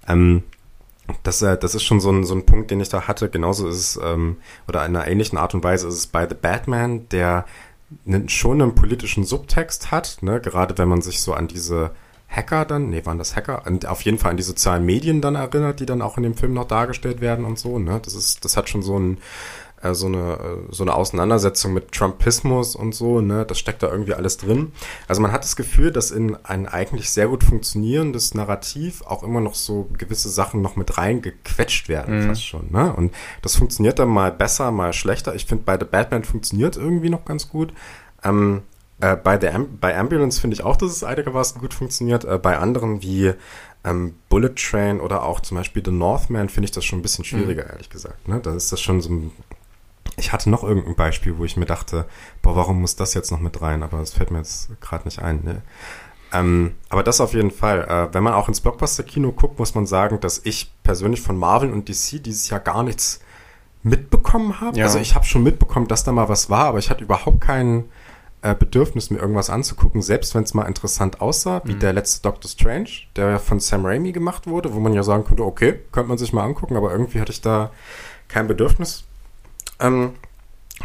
Ähm, 0.08 0.44
das, 1.24 1.42
äh, 1.42 1.58
das 1.58 1.76
ist 1.76 1.84
schon 1.84 2.00
so 2.00 2.12
ein, 2.12 2.24
so 2.24 2.36
ein 2.36 2.46
Punkt, 2.46 2.72
den 2.72 2.80
ich 2.80 2.90
da 2.90 3.08
hatte. 3.08 3.30
Genauso 3.30 3.68
ist 3.68 3.78
es, 3.78 4.00
ähm, 4.04 4.38
oder 4.68 4.86
in 4.86 4.96
einer 4.96 5.08
ähnlichen 5.08 5.38
Art 5.38 5.54
und 5.54 5.64
Weise 5.64 5.88
ist 5.88 5.96
es 5.96 6.08
bei 6.08 6.28
The 6.28 6.36
Batman, 6.36 7.08
der 7.10 7.46
einen, 8.06 8.30
schon 8.30 8.62
einen 8.62 8.76
politischen 8.76 9.24
Subtext 9.24 9.92
hat, 9.92 10.20
ne? 10.22 10.40
gerade 10.40 10.78
wenn 10.78 10.88
man 10.88 11.02
sich 11.02 11.22
so 11.22 11.34
an 11.34 11.48
diese 11.48 11.92
Hacker 12.28 12.66
dann, 12.66 12.92
nee, 12.92 13.06
waren 13.06 13.18
das 13.18 13.36
Hacker, 13.36 13.66
an, 13.66 13.80
auf 13.86 14.02
jeden 14.04 14.20
Fall 14.20 14.32
an 14.32 14.38
die 14.38 14.44
sozialen 14.44 14.86
Medien 14.86 15.20
dann 15.20 15.36
erinnert, 15.36 15.80
die 15.80 15.88
dann 15.88 16.04
auch 16.04 16.18
in 16.18 16.24
dem 16.24 16.36
Film 16.36 16.54
noch 16.54 16.68
dargestellt 16.68 17.22
werden 17.22 17.44
und 17.44 17.58
so, 17.58 17.80
ne? 17.80 18.00
Das 18.04 18.14
ist, 18.14 18.46
das 18.46 18.56
hat 18.56 18.70
schon 18.70 18.84
so 18.84 19.00
ein, 19.00 19.18
äh, 19.82 19.94
so 19.94 20.08
eine 20.08 20.34
äh, 20.34 20.74
so 20.74 20.84
eine 20.84 20.94
Auseinandersetzung 20.94 21.74
mit 21.74 21.92
Trumpismus 21.92 22.76
und 22.76 22.94
so, 22.94 23.22
ne, 23.22 23.46
das 23.46 23.60
steckt 23.60 23.84
da 23.84 23.92
irgendwie 23.92 24.14
alles 24.14 24.38
drin. 24.38 24.72
Also 25.08 25.22
man 25.22 25.32
hat 25.32 25.44
das 25.44 25.56
Gefühl, 25.56 25.92
dass 25.92 26.12
in 26.12 26.38
ein 26.44 26.68
eigentlich 26.68 27.12
sehr 27.12 27.28
gut 27.28 27.44
funktionierendes 27.44 28.34
Narrativ 28.34 29.02
auch 29.04 29.24
immer 29.24 29.42
noch 29.42 29.56
so 29.56 29.90
gewisse 29.98 30.30
Sachen 30.30 30.62
noch 30.62 30.76
mit 30.76 30.98
reingequetscht 30.98 31.90
werden, 31.90 32.20
mhm. 32.20 32.28
fast 32.28 32.46
schon, 32.46 32.72
ne? 32.72 32.94
Und 32.94 33.14
das 33.42 33.56
funktioniert 33.56 34.00
dann 34.00 34.10
mal 34.10 34.32
besser, 34.32 34.72
mal 34.72 34.94
schlechter. 34.94 35.36
Ich 35.36 35.46
finde, 35.46 35.64
bei 35.64 35.78
The 35.78 35.86
Batman 35.86 36.24
funktioniert 36.24 36.78
irgendwie 36.78 37.10
noch 37.10 37.26
ganz 37.26 37.50
gut. 37.50 37.74
Ähm, 38.24 38.64
äh, 39.02 39.16
bei, 39.16 39.38
der 39.38 39.56
Am 39.56 39.78
bei 39.80 39.98
Ambulance 39.98 40.42
finde 40.42 40.56
ich 40.56 40.64
auch, 40.64 40.76
dass 40.76 40.92
es 40.92 41.04
einigermaßen 41.04 41.62
gut 41.62 41.74
funktioniert. 41.74 42.26
Äh, 42.26 42.38
bei 42.38 42.58
anderen 42.58 43.02
wie 43.02 43.34
ähm, 43.86 44.16
Bullet 44.28 44.56
Train 44.56 45.00
oder 45.00 45.24
auch 45.24 45.40
zum 45.40 45.58
Beispiel 45.58 45.84
The 45.84 45.92
Northman 45.92 46.50
finde 46.50 46.66
ich 46.66 46.72
das 46.72 46.84
schon 46.86 47.00
ein 47.00 47.02
bisschen 47.02 47.24
schwieriger, 47.24 47.64
mhm. 47.64 47.70
ehrlich 47.72 47.90
gesagt. 47.90 48.28
Ne? 48.28 48.40
Da 48.42 48.54
ist 48.54 48.72
das 48.72 48.82
schon 48.82 49.02
so 49.02 49.10
ein 49.10 49.32
ich 50.20 50.32
hatte 50.34 50.50
noch 50.50 50.64
irgendein 50.64 50.96
Beispiel, 50.96 51.38
wo 51.38 51.46
ich 51.46 51.58
mir 51.58 51.66
dachte, 51.66 52.06
boah, 52.42 52.56
warum 52.56 52.82
muss 52.82 52.96
das 52.96 53.14
jetzt 53.14 53.32
noch 53.32 53.40
mit 53.40 53.62
rein? 53.62 53.84
Aber 53.84 53.98
das 53.98 54.14
fällt 54.14 54.32
mir 54.32 54.40
jetzt 54.40 54.70
gerade 54.82 55.06
nicht 55.06 55.20
ein. 55.20 55.44
Ne? 55.44 55.62
Ähm, 56.34 56.76
aber 56.90 57.04
das 57.04 57.22
auf 57.22 57.34
jeden 57.34 57.52
Fall. 57.52 57.82
Äh, 57.82 58.14
wenn 58.14 58.24
man 58.24 58.34
auch 58.34 58.48
ins 58.48 58.62
Blockbuster-Kino 58.62 59.32
guckt, 59.32 59.58
muss 59.58 59.76
man 59.76 59.86
sagen, 59.86 60.20
dass 60.20 60.42
ich 60.44 60.72
persönlich 60.84 61.22
von 61.22 61.38
Marvel 61.38 61.72
und 61.72 61.90
DC 61.90 62.24
dieses 62.24 62.50
Jahr 62.50 62.60
gar 62.60 62.84
nichts 62.84 63.22
mitbekommen 63.82 64.60
habe. 64.60 64.78
Ja. 64.78 64.86
Also 64.86 65.00
ich 65.00 65.16
habe 65.16 65.26
schon 65.26 65.44
mitbekommen, 65.44 65.88
dass 65.88 66.04
da 66.04 66.12
mal 66.12 66.30
was 66.30 66.50
war, 66.50 66.66
aber 66.66 66.80
ich 66.80 66.90
hatte 66.90 67.04
überhaupt 67.04 67.42
kein 67.42 67.86
äh, 68.42 68.56
Bedürfnis, 68.56 69.10
mir 69.10 69.20
irgendwas 69.20 69.50
anzugucken, 69.50 70.02
selbst 70.02 70.36
wenn 70.36 70.44
es 70.44 70.54
mal 70.54 70.66
interessant 70.66 71.22
aussah, 71.22 71.62
wie 71.66 71.74
mhm. 71.74 71.80
der 71.80 71.94
letzte 71.94 72.22
Doctor 72.22 72.50
Strange, 72.50 72.90
der 73.16 73.40
von 73.40 73.60
Sam 73.60 73.86
Raimi 73.86 74.12
gemacht 74.12 74.48
wurde, 74.48 74.74
wo 74.74 74.80
man 74.80 74.94
ja 74.94 75.04
sagen 75.04 75.24
könnte, 75.24 75.44
okay, 75.44 75.80
könnte 75.92 76.10
man 76.10 76.18
sich 76.18 76.34
mal 76.34 76.44
angucken, 76.44 76.76
aber 76.76 76.92
irgendwie 76.92 77.22
hatte 77.22 77.32
ich 77.32 77.42
da 77.42 77.72
kein 78.28 78.48
Bedürfnis 78.48 79.06
ähm, 79.80 80.12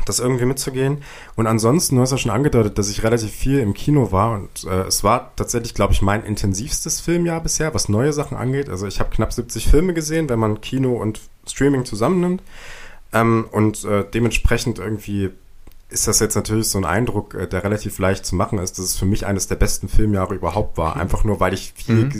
das 0.06 0.18
irgendwie 0.18 0.44
mitzugehen. 0.44 1.02
Und 1.36 1.46
ansonsten, 1.46 1.96
du 1.96 2.02
hast 2.02 2.10
ja 2.10 2.18
schon 2.18 2.30
angedeutet, 2.30 2.78
dass 2.78 2.90
ich 2.90 3.02
relativ 3.02 3.30
viel 3.30 3.60
im 3.60 3.74
Kino 3.74 4.12
war 4.12 4.34
und 4.34 4.64
äh, 4.64 4.82
es 4.82 5.04
war 5.04 5.32
tatsächlich, 5.36 5.74
glaube 5.74 5.92
ich, 5.92 6.02
mein 6.02 6.24
intensivstes 6.24 7.00
Filmjahr 7.00 7.40
bisher, 7.40 7.74
was 7.74 7.88
neue 7.88 8.12
Sachen 8.12 8.36
angeht. 8.36 8.68
Also 8.68 8.86
ich 8.86 9.00
habe 9.00 9.10
knapp 9.10 9.32
70 9.32 9.68
Filme 9.68 9.94
gesehen, 9.94 10.28
wenn 10.28 10.38
man 10.38 10.60
Kino 10.60 10.94
und 10.94 11.20
Streaming 11.46 11.84
zusammennimmt. 11.84 12.42
Ähm, 13.12 13.46
und 13.52 13.84
äh, 13.84 14.04
dementsprechend 14.12 14.78
irgendwie 14.78 15.30
ist 15.88 16.08
das 16.08 16.18
jetzt 16.18 16.34
natürlich 16.34 16.68
so 16.68 16.78
ein 16.78 16.84
Eindruck, 16.84 17.34
äh, 17.34 17.46
der 17.46 17.62
relativ 17.62 17.98
leicht 17.98 18.26
zu 18.26 18.34
machen 18.34 18.58
ist, 18.58 18.78
dass 18.78 18.86
es 18.86 18.96
für 18.96 19.06
mich 19.06 19.26
eines 19.26 19.46
der 19.46 19.56
besten 19.56 19.88
Filmjahre 19.88 20.34
überhaupt 20.34 20.76
war. 20.76 20.96
Einfach 20.96 21.24
nur, 21.24 21.40
weil 21.40 21.54
ich 21.54 21.72
viel, 21.76 22.06
mhm. 22.06 22.12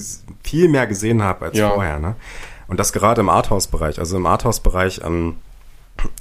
viel 0.42 0.68
mehr 0.68 0.87
gesehen 0.87 1.22
habe 1.22 1.46
als 1.46 1.58
ja. 1.58 1.70
vorher. 1.70 1.98
Ne? 1.98 2.14
Und 2.68 2.78
das 2.78 2.92
gerade 2.92 3.20
im 3.20 3.28
Arthouse-Bereich. 3.28 3.98
Also 3.98 4.16
im 4.16 4.26
Arthouse-Bereich 4.26 5.00
ähm, 5.04 5.37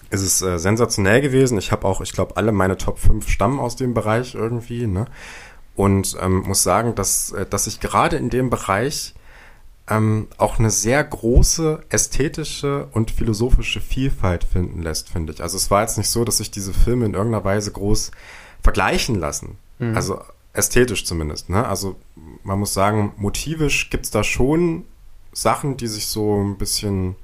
ist 0.09 0.21
es 0.21 0.41
äh, 0.41 0.59
sensationell 0.59 1.21
gewesen. 1.21 1.57
Ich 1.57 1.71
habe 1.71 1.87
auch, 1.87 2.01
ich 2.01 2.13
glaube, 2.13 2.37
alle 2.37 2.51
meine 2.51 2.77
Top 2.77 2.99
5 2.99 3.27
stammen 3.27 3.59
aus 3.59 3.75
dem 3.75 3.93
Bereich 3.93 4.35
irgendwie. 4.35 4.87
Ne? 4.87 5.05
Und 5.75 6.15
ähm, 6.21 6.43
muss 6.45 6.63
sagen, 6.63 6.95
dass, 6.95 7.31
äh, 7.31 7.45
dass 7.45 7.67
ich 7.67 7.79
gerade 7.79 8.17
in 8.17 8.29
dem 8.29 8.49
Bereich 8.49 9.13
ähm, 9.89 10.27
auch 10.37 10.59
eine 10.59 10.69
sehr 10.69 11.03
große 11.03 11.83
ästhetische 11.89 12.87
und 12.91 13.11
philosophische 13.11 13.81
Vielfalt 13.81 14.43
finden 14.43 14.81
lässt, 14.81 15.09
finde 15.09 15.33
ich. 15.33 15.41
Also 15.41 15.57
es 15.57 15.69
war 15.71 15.81
jetzt 15.81 15.97
nicht 15.97 16.09
so, 16.09 16.23
dass 16.23 16.37
sich 16.37 16.51
diese 16.51 16.73
Filme 16.73 17.05
in 17.05 17.15
irgendeiner 17.15 17.43
Weise 17.43 17.71
groß 17.71 18.11
vergleichen 18.61 19.15
lassen. 19.15 19.57
Mhm. 19.79 19.95
Also 19.95 20.21
ästhetisch 20.53 21.05
zumindest. 21.05 21.49
Ne? 21.49 21.67
Also 21.67 21.95
man 22.43 22.59
muss 22.59 22.73
sagen, 22.73 23.13
motivisch 23.17 23.89
gibt's 23.89 24.11
da 24.11 24.23
schon 24.23 24.85
Sachen, 25.33 25.77
die 25.77 25.87
sich 25.87 26.07
so 26.07 26.41
ein 26.41 26.57
bisschen 26.57 27.15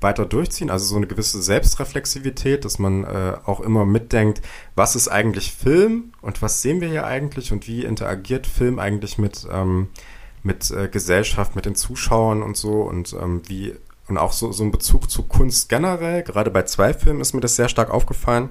weiter 0.00 0.26
durchziehen. 0.26 0.70
Also 0.70 0.86
so 0.86 0.96
eine 0.96 1.06
gewisse 1.06 1.42
Selbstreflexivität, 1.42 2.64
dass 2.64 2.78
man 2.78 3.04
äh, 3.04 3.36
auch 3.44 3.60
immer 3.60 3.84
mitdenkt, 3.84 4.42
was 4.74 4.96
ist 4.96 5.08
eigentlich 5.08 5.52
Film 5.52 6.12
und 6.20 6.42
was 6.42 6.62
sehen 6.62 6.80
wir 6.80 6.88
hier 6.88 7.06
eigentlich 7.06 7.52
und 7.52 7.66
wie 7.66 7.84
interagiert 7.84 8.46
Film 8.46 8.78
eigentlich 8.78 9.18
mit, 9.18 9.46
ähm, 9.50 9.88
mit 10.42 10.70
äh, 10.70 10.88
Gesellschaft, 10.88 11.56
mit 11.56 11.66
den 11.66 11.74
Zuschauern 11.74 12.42
und 12.42 12.56
so 12.56 12.82
und 12.82 13.14
ähm, 13.20 13.42
wie 13.46 13.74
und 14.08 14.16
auch 14.16 14.32
so, 14.32 14.52
so 14.52 14.64
ein 14.64 14.70
Bezug 14.70 15.10
zu 15.10 15.22
Kunst 15.24 15.68
generell. 15.68 16.22
Gerade 16.22 16.50
bei 16.50 16.62
zwei 16.62 16.94
Filmen 16.94 17.20
ist 17.20 17.34
mir 17.34 17.40
das 17.40 17.56
sehr 17.56 17.68
stark 17.68 17.90
aufgefallen. 17.90 18.48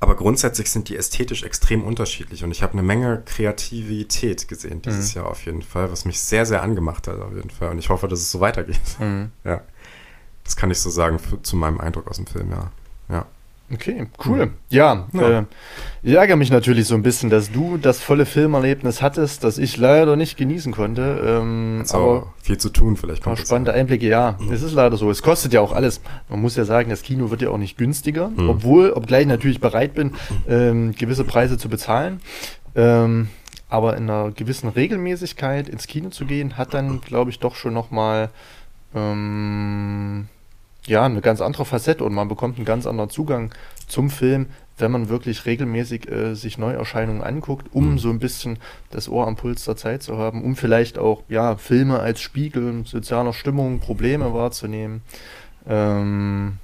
Aber 0.00 0.16
grundsätzlich 0.16 0.68
sind 0.68 0.88
die 0.88 0.96
ästhetisch 0.96 1.44
extrem 1.44 1.84
unterschiedlich 1.84 2.42
und 2.42 2.50
ich 2.50 2.64
habe 2.64 2.72
eine 2.72 2.82
Menge 2.82 3.22
Kreativität 3.24 4.48
gesehen 4.48 4.82
dieses 4.82 5.14
mhm. 5.14 5.20
Jahr 5.20 5.30
auf 5.30 5.44
jeden 5.46 5.62
Fall, 5.62 5.92
was 5.92 6.04
mich 6.04 6.18
sehr, 6.18 6.44
sehr 6.44 6.60
angemacht 6.62 7.06
hat 7.06 7.20
auf 7.20 7.32
jeden 7.36 7.50
Fall. 7.50 7.70
Und 7.70 7.78
ich 7.78 7.88
hoffe, 7.88 8.08
dass 8.08 8.18
es 8.18 8.32
so 8.32 8.40
weitergeht. 8.40 8.80
Mhm. 8.98 9.30
Ja. 9.44 9.60
Das 10.44 10.56
kann 10.56 10.70
ich 10.70 10.78
so 10.80 10.90
sagen 10.90 11.18
für, 11.18 11.40
zu 11.42 11.56
meinem 11.56 11.80
Eindruck 11.80 12.08
aus 12.08 12.16
dem 12.16 12.26
Film, 12.26 12.50
ja. 12.50 12.70
Ja. 13.08 13.26
Okay, 13.72 14.06
cool. 14.26 14.50
Ja, 14.68 15.06
ja. 15.12 15.38
Äh, 15.38 15.44
ich 16.02 16.14
ärgere 16.14 16.36
mich 16.36 16.50
natürlich 16.50 16.86
so 16.86 16.94
ein 16.94 17.02
bisschen, 17.02 17.30
dass 17.30 17.50
du 17.50 17.78
das 17.78 18.00
volle 18.00 18.26
Filmerlebnis 18.26 19.00
hattest, 19.00 19.44
das 19.44 19.56
ich 19.56 19.78
leider 19.78 20.16
nicht 20.16 20.36
genießen 20.36 20.72
konnte. 20.72 21.22
Ähm, 21.24 21.84
aber 21.90 22.34
viel 22.42 22.58
zu 22.58 22.68
tun, 22.68 22.96
vielleicht 22.96 23.22
kommt 23.22 23.38
Spannende 23.38 23.72
Einblicke, 23.72 24.06
ja. 24.06 24.36
Mhm. 24.38 24.52
Es 24.52 24.62
ist 24.62 24.74
leider 24.74 24.96
so. 24.98 25.10
Es 25.10 25.22
kostet 25.22 25.54
ja 25.54 25.60
auch 25.62 25.72
alles. 25.72 26.02
Man 26.28 26.40
muss 26.42 26.56
ja 26.56 26.64
sagen, 26.64 26.90
das 26.90 27.02
Kino 27.02 27.30
wird 27.30 27.40
ja 27.40 27.48
auch 27.48 27.58
nicht 27.58 27.78
günstiger, 27.78 28.28
mhm. 28.28 28.50
obwohl, 28.50 28.90
obgleich 28.90 29.22
ich 29.22 29.28
natürlich 29.28 29.60
bereit 29.60 29.94
bin, 29.94 30.12
ähm, 30.48 30.94
gewisse 30.94 31.24
Preise 31.24 31.56
zu 31.56 31.70
bezahlen. 31.70 32.20
Ähm, 32.74 33.28
aber 33.70 33.96
in 33.96 34.10
einer 34.10 34.32
gewissen 34.32 34.68
Regelmäßigkeit 34.68 35.66
ins 35.66 35.86
Kino 35.86 36.10
zu 36.10 36.26
gehen, 36.26 36.58
hat 36.58 36.74
dann, 36.74 37.00
glaube 37.00 37.30
ich, 37.30 37.38
doch 37.38 37.54
schon 37.54 37.72
nochmal 37.72 38.28
ähm, 38.94 40.28
ja, 40.86 41.04
eine 41.04 41.20
ganz 41.20 41.40
andere 41.40 41.64
Facette 41.64 42.04
und 42.04 42.12
man 42.12 42.28
bekommt 42.28 42.56
einen 42.56 42.64
ganz 42.64 42.86
anderen 42.86 43.10
Zugang 43.10 43.54
zum 43.86 44.10
Film, 44.10 44.46
wenn 44.78 44.90
man 44.90 45.08
wirklich 45.08 45.46
regelmäßig 45.46 46.10
äh, 46.10 46.34
sich 46.34 46.58
Neuerscheinungen 46.58 47.22
anguckt, 47.22 47.68
um 47.72 47.92
mhm. 47.92 47.98
so 47.98 48.10
ein 48.10 48.18
bisschen 48.18 48.58
das 48.90 49.08
Ohr 49.08 49.26
am 49.26 49.36
Puls 49.36 49.64
der 49.64 49.76
Zeit 49.76 50.02
zu 50.02 50.18
haben, 50.18 50.42
um 50.42 50.56
vielleicht 50.56 50.98
auch 50.98 51.22
ja 51.28 51.56
Filme 51.56 52.00
als 52.00 52.20
Spiegel 52.20 52.84
sozialer 52.84 53.32
Stimmung, 53.32 53.78
Probleme 53.78 54.34
wahrzunehmen. 54.34 55.02
Ähm, 55.68 56.58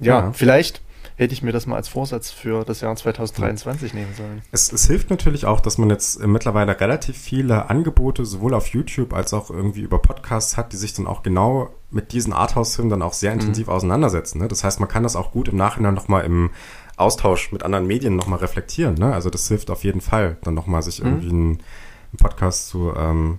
ja, 0.00 0.20
ja, 0.20 0.32
vielleicht 0.32 0.82
hätte 1.22 1.34
ich 1.34 1.42
mir 1.42 1.52
das 1.52 1.66
mal 1.66 1.76
als 1.76 1.88
Vorsatz 1.88 2.30
für 2.30 2.64
das 2.64 2.80
Jahr 2.80 2.94
2023 2.94 3.94
nehmen 3.94 4.14
sollen. 4.16 4.42
Es, 4.50 4.72
es 4.72 4.86
hilft 4.86 5.10
natürlich 5.10 5.46
auch, 5.46 5.60
dass 5.60 5.78
man 5.78 5.90
jetzt 5.90 6.20
mittlerweile 6.26 6.78
relativ 6.78 7.16
viele 7.16 7.70
Angebote 7.70 8.24
sowohl 8.24 8.54
auf 8.54 8.68
YouTube 8.68 9.12
als 9.12 9.32
auch 9.32 9.50
irgendwie 9.50 9.80
über 9.80 9.98
Podcasts 9.98 10.56
hat, 10.56 10.72
die 10.72 10.76
sich 10.76 10.94
dann 10.94 11.06
auch 11.06 11.22
genau 11.22 11.70
mit 11.90 12.12
diesen 12.12 12.32
Arthouse-Filmen 12.32 12.90
dann 12.90 13.02
auch 13.02 13.12
sehr 13.12 13.32
intensiv 13.32 13.66
mhm. 13.66 13.72
auseinandersetzen. 13.72 14.40
Ne? 14.40 14.48
Das 14.48 14.64
heißt, 14.64 14.80
man 14.80 14.88
kann 14.88 15.02
das 15.02 15.16
auch 15.16 15.32
gut 15.32 15.48
im 15.48 15.56
Nachhinein 15.56 15.94
nochmal 15.94 16.24
im 16.24 16.50
Austausch 16.96 17.52
mit 17.52 17.62
anderen 17.62 17.86
Medien 17.86 18.16
nochmal 18.16 18.38
reflektieren. 18.38 18.94
Ne? 18.94 19.12
Also 19.12 19.30
das 19.30 19.48
hilft 19.48 19.70
auf 19.70 19.84
jeden 19.84 20.00
Fall, 20.00 20.36
dann 20.42 20.54
nochmal 20.54 20.82
sich 20.82 21.00
mhm. 21.00 21.06
irgendwie 21.06 21.30
einen, 21.30 21.48
einen 21.48 22.18
Podcast 22.18 22.68
zu 22.68 22.92
ähm, 22.96 23.38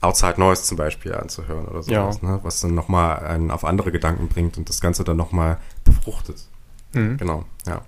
Outside 0.00 0.38
Noise 0.38 0.62
zum 0.62 0.76
Beispiel 0.76 1.14
anzuhören 1.14 1.66
oder 1.66 1.82
sowas, 1.82 2.20
ja. 2.22 2.28
ne? 2.28 2.40
was 2.42 2.60
dann 2.60 2.74
nochmal 2.74 3.18
einen 3.26 3.50
auf 3.50 3.64
andere 3.64 3.90
Gedanken 3.90 4.28
bringt 4.28 4.56
und 4.56 4.68
das 4.68 4.80
Ganze 4.80 5.02
dann 5.02 5.16
nochmal 5.16 5.58
befruchtet. 5.84 6.46
Mhm. 6.92 7.16
Genau, 7.16 7.44
ja. 7.66 7.82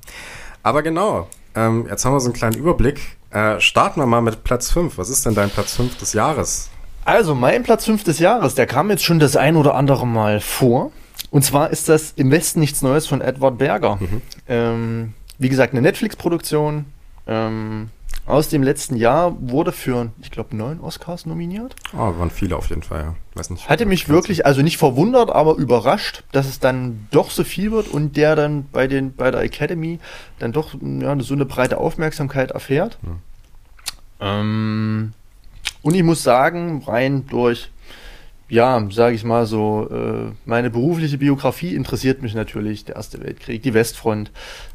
Aber 0.63 0.83
genau, 0.83 1.29
ähm, 1.55 1.87
jetzt 1.89 2.05
haben 2.05 2.13
wir 2.13 2.21
so 2.21 2.27
einen 2.27 2.35
kleinen 2.35 2.57
Überblick. 2.57 3.17
Äh, 3.31 3.61
starten 3.61 4.01
wir 4.01 4.07
mal 4.07 4.21
mit 4.21 4.45
Platz 4.45 4.71
5. 4.71 4.99
Was 4.99 5.09
ist 5.09 5.25
denn 5.27 5.35
dein 5.35 5.51
Platz 5.51 5.75
5 5.77 5.97
des 5.99 6.13
Jahres? 6.13 6.69
Also, 7.05 7.35
mein 7.35 7.63
Platz 7.63 7.87
5 7.87 8.05
des 8.05 8.19
Jahres, 8.19 8.55
der 8.55 8.67
kam 8.67 8.91
jetzt 8.91 9.05
schon 9.05 9.19
das 9.19 9.37
ein 9.37 9.57
oder 9.57 9.75
andere 9.75 10.07
Mal 10.07 10.41
vor. 10.41 10.93
Und 11.31 11.45
zwar 11.45 11.71
ist 11.71 11.89
das 11.89 12.13
Im 12.17 12.31
Westen 12.31 12.61
nichts 12.61 12.83
Neues 12.83 13.07
von 13.07 13.21
Edward 13.21 13.59
Berger. 13.59 13.97
Mhm. 13.97 14.23
Ähm, 14.49 15.15
wie 15.39 15.49
gesagt, 15.49 15.73
eine 15.73 15.83
Netflix-Produktion. 15.83 16.87
Ähm, 17.27 17.91
aus 18.27 18.49
dem 18.49 18.63
letzten 18.63 18.97
Jahr 18.97 19.35
wurde 19.41 19.73
für, 19.73 20.13
ich 20.23 20.31
glaube, 20.31 20.57
neun 20.57 20.81
Oscars 20.81 21.27
nominiert. 21.27 21.75
Oh, 21.93 21.99
waren 21.99 22.31
viele 22.31 22.57
auf 22.57 22.69
jeden 22.69 22.83
Fall, 22.83 23.01
ja. 23.01 23.15
Weiß 23.35 23.51
nicht. 23.51 23.69
Hatte 23.69 23.87
mich 23.87 24.09
wirklich, 24.09 24.47
also 24.47 24.63
nicht 24.63 24.77
verwundert, 24.77 25.31
aber 25.31 25.57
überrascht, 25.57 26.25
dass 26.33 26.47
es 26.47 26.61
dann 26.61 27.09
doch 27.11 27.31
so 27.31 27.45
viel 27.45 27.73
wird 27.73 27.89
und 27.89 28.17
der 28.17 28.37
dann 28.37 28.67
bei 28.71 28.87
den, 28.87 29.15
bei 29.15 29.31
der 29.31 29.41
Academy 29.41 29.99
dann 30.39 30.53
doch 30.53 30.75
ja, 30.81 31.19
so 31.21 31.35
eine 31.35 31.45
breite 31.45 31.79
Aufmerksamkeit 31.79 32.53
erfährt. 32.53 32.99
Hm. 33.03 33.19
Ähm, 34.21 35.13
und 35.83 35.95
ich 35.95 36.03
muss 36.03 36.23
sagen, 36.23 36.83
rein 36.87 37.27
durch 37.27 37.71
ja, 38.51 38.85
sage 38.91 39.15
ich 39.15 39.25
mal 39.25 39.47
so, 39.47 39.89
äh, 39.91 40.33
meine 40.45 40.71
berufliche 40.71 41.19
Biografie 41.19 41.75
interessiert 41.75 42.21
mich 42.21 42.35
natürlich, 42.35 42.85
der 42.85 42.97
Erste 42.97 43.23
Weltkrieg, 43.23 43.63
die 43.63 43.75
Westfront, 43.75 44.31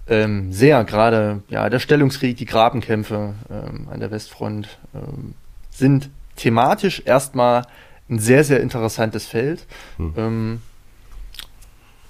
ähm, 0.08 0.52
sehr, 0.52 0.84
gerade 0.86 1.44
ja, 1.50 1.70
der 1.70 1.80
Stellungskrieg, 1.80 2.38
die 2.38 2.46
Grabenkämpfe 2.46 3.34
ähm, 3.50 3.88
an 3.92 4.00
der 4.00 4.12
Westfront 4.12 4.80
ähm, 4.96 5.34
sind 5.70 6.10
thematisch 6.38 7.04
erstmal 7.06 7.64
ein 8.10 8.20
sehr, 8.20 8.44
sehr 8.44 8.62
interessantes 8.62 9.26
Feld, 9.26 9.66
hm. 9.98 10.14
ähm, 10.18 10.62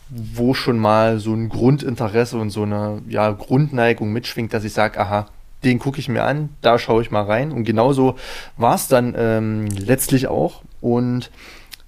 wo 0.09 0.53
schon 0.53 0.77
mal 0.77 1.19
so 1.19 1.33
ein 1.33 1.49
Grundinteresse 1.49 2.37
und 2.37 2.51
so 2.51 2.63
eine 2.63 3.01
ja, 3.07 3.31
Grundneigung 3.31 4.13
mitschwingt, 4.13 4.53
dass 4.53 4.63
ich 4.63 4.73
sage, 4.73 4.99
aha, 4.99 5.27
den 5.63 5.79
gucke 5.79 5.99
ich 5.99 6.09
mir 6.09 6.23
an, 6.23 6.49
da 6.61 6.77
schaue 6.77 7.01
ich 7.01 7.11
mal 7.11 7.23
rein. 7.23 7.51
Und 7.51 7.63
genauso 7.63 8.15
war 8.55 8.75
es 8.75 8.87
dann 8.87 9.15
ähm, 9.17 9.67
letztlich 9.67 10.27
auch. 10.27 10.61
Und 10.85 11.31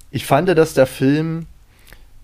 ich 0.10 0.26
fand, 0.26 0.50
dass 0.50 0.74
der 0.74 0.88
Film 0.88 1.46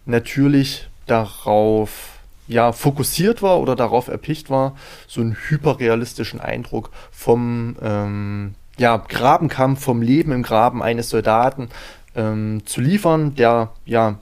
natürlich 0.07 0.89
darauf 1.05 2.17
ja, 2.47 2.71
fokussiert 2.71 3.43
war 3.43 3.59
oder 3.59 3.75
darauf 3.75 4.07
erpicht 4.07 4.49
war, 4.49 4.75
so 5.07 5.21
einen 5.21 5.37
hyperrealistischen 5.49 6.41
Eindruck 6.41 6.89
vom 7.11 7.75
ähm, 7.79 8.55
ja, 8.79 8.97
Grabenkampf, 8.97 9.83
vom 9.83 10.01
Leben 10.01 10.31
im 10.31 10.41
Graben 10.41 10.81
eines 10.81 11.09
Soldaten 11.09 11.69
ähm, 12.15 12.63
zu 12.65 12.81
liefern. 12.81 13.35
Der 13.35 13.69
ja, 13.85 14.17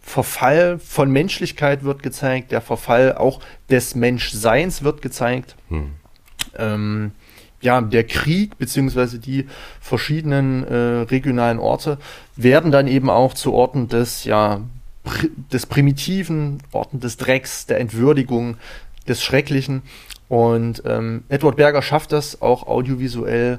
Verfall 0.00 0.78
von 0.78 1.10
Menschlichkeit 1.10 1.84
wird 1.84 2.02
gezeigt, 2.02 2.50
der 2.50 2.62
Verfall 2.62 3.14
auch 3.14 3.40
des 3.68 3.94
Menschseins 3.94 4.82
wird 4.82 5.02
gezeigt. 5.02 5.54
Hm. 5.68 5.92
Ähm, 6.56 7.12
ja, 7.60 7.80
der 7.80 8.04
Krieg 8.04 8.58
beziehungsweise 8.58 9.18
die 9.18 9.46
verschiedenen 9.80 10.64
äh, 10.64 11.02
regionalen 11.02 11.58
Orte 11.58 11.98
werden 12.36 12.70
dann 12.70 12.86
eben 12.86 13.10
auch 13.10 13.34
zu 13.34 13.52
Orten 13.52 13.88
des 13.88 14.24
ja 14.24 14.62
des 15.52 15.66
Primitiven, 15.66 16.58
Orten 16.72 17.00
des 17.00 17.16
Drecks, 17.16 17.66
der 17.66 17.80
Entwürdigung, 17.80 18.56
des 19.08 19.22
Schrecklichen. 19.22 19.82
Und 20.28 20.82
ähm, 20.86 21.24
Edward 21.28 21.56
Berger 21.56 21.82
schafft 21.82 22.12
das 22.12 22.40
auch 22.42 22.66
audiovisuell 22.66 23.58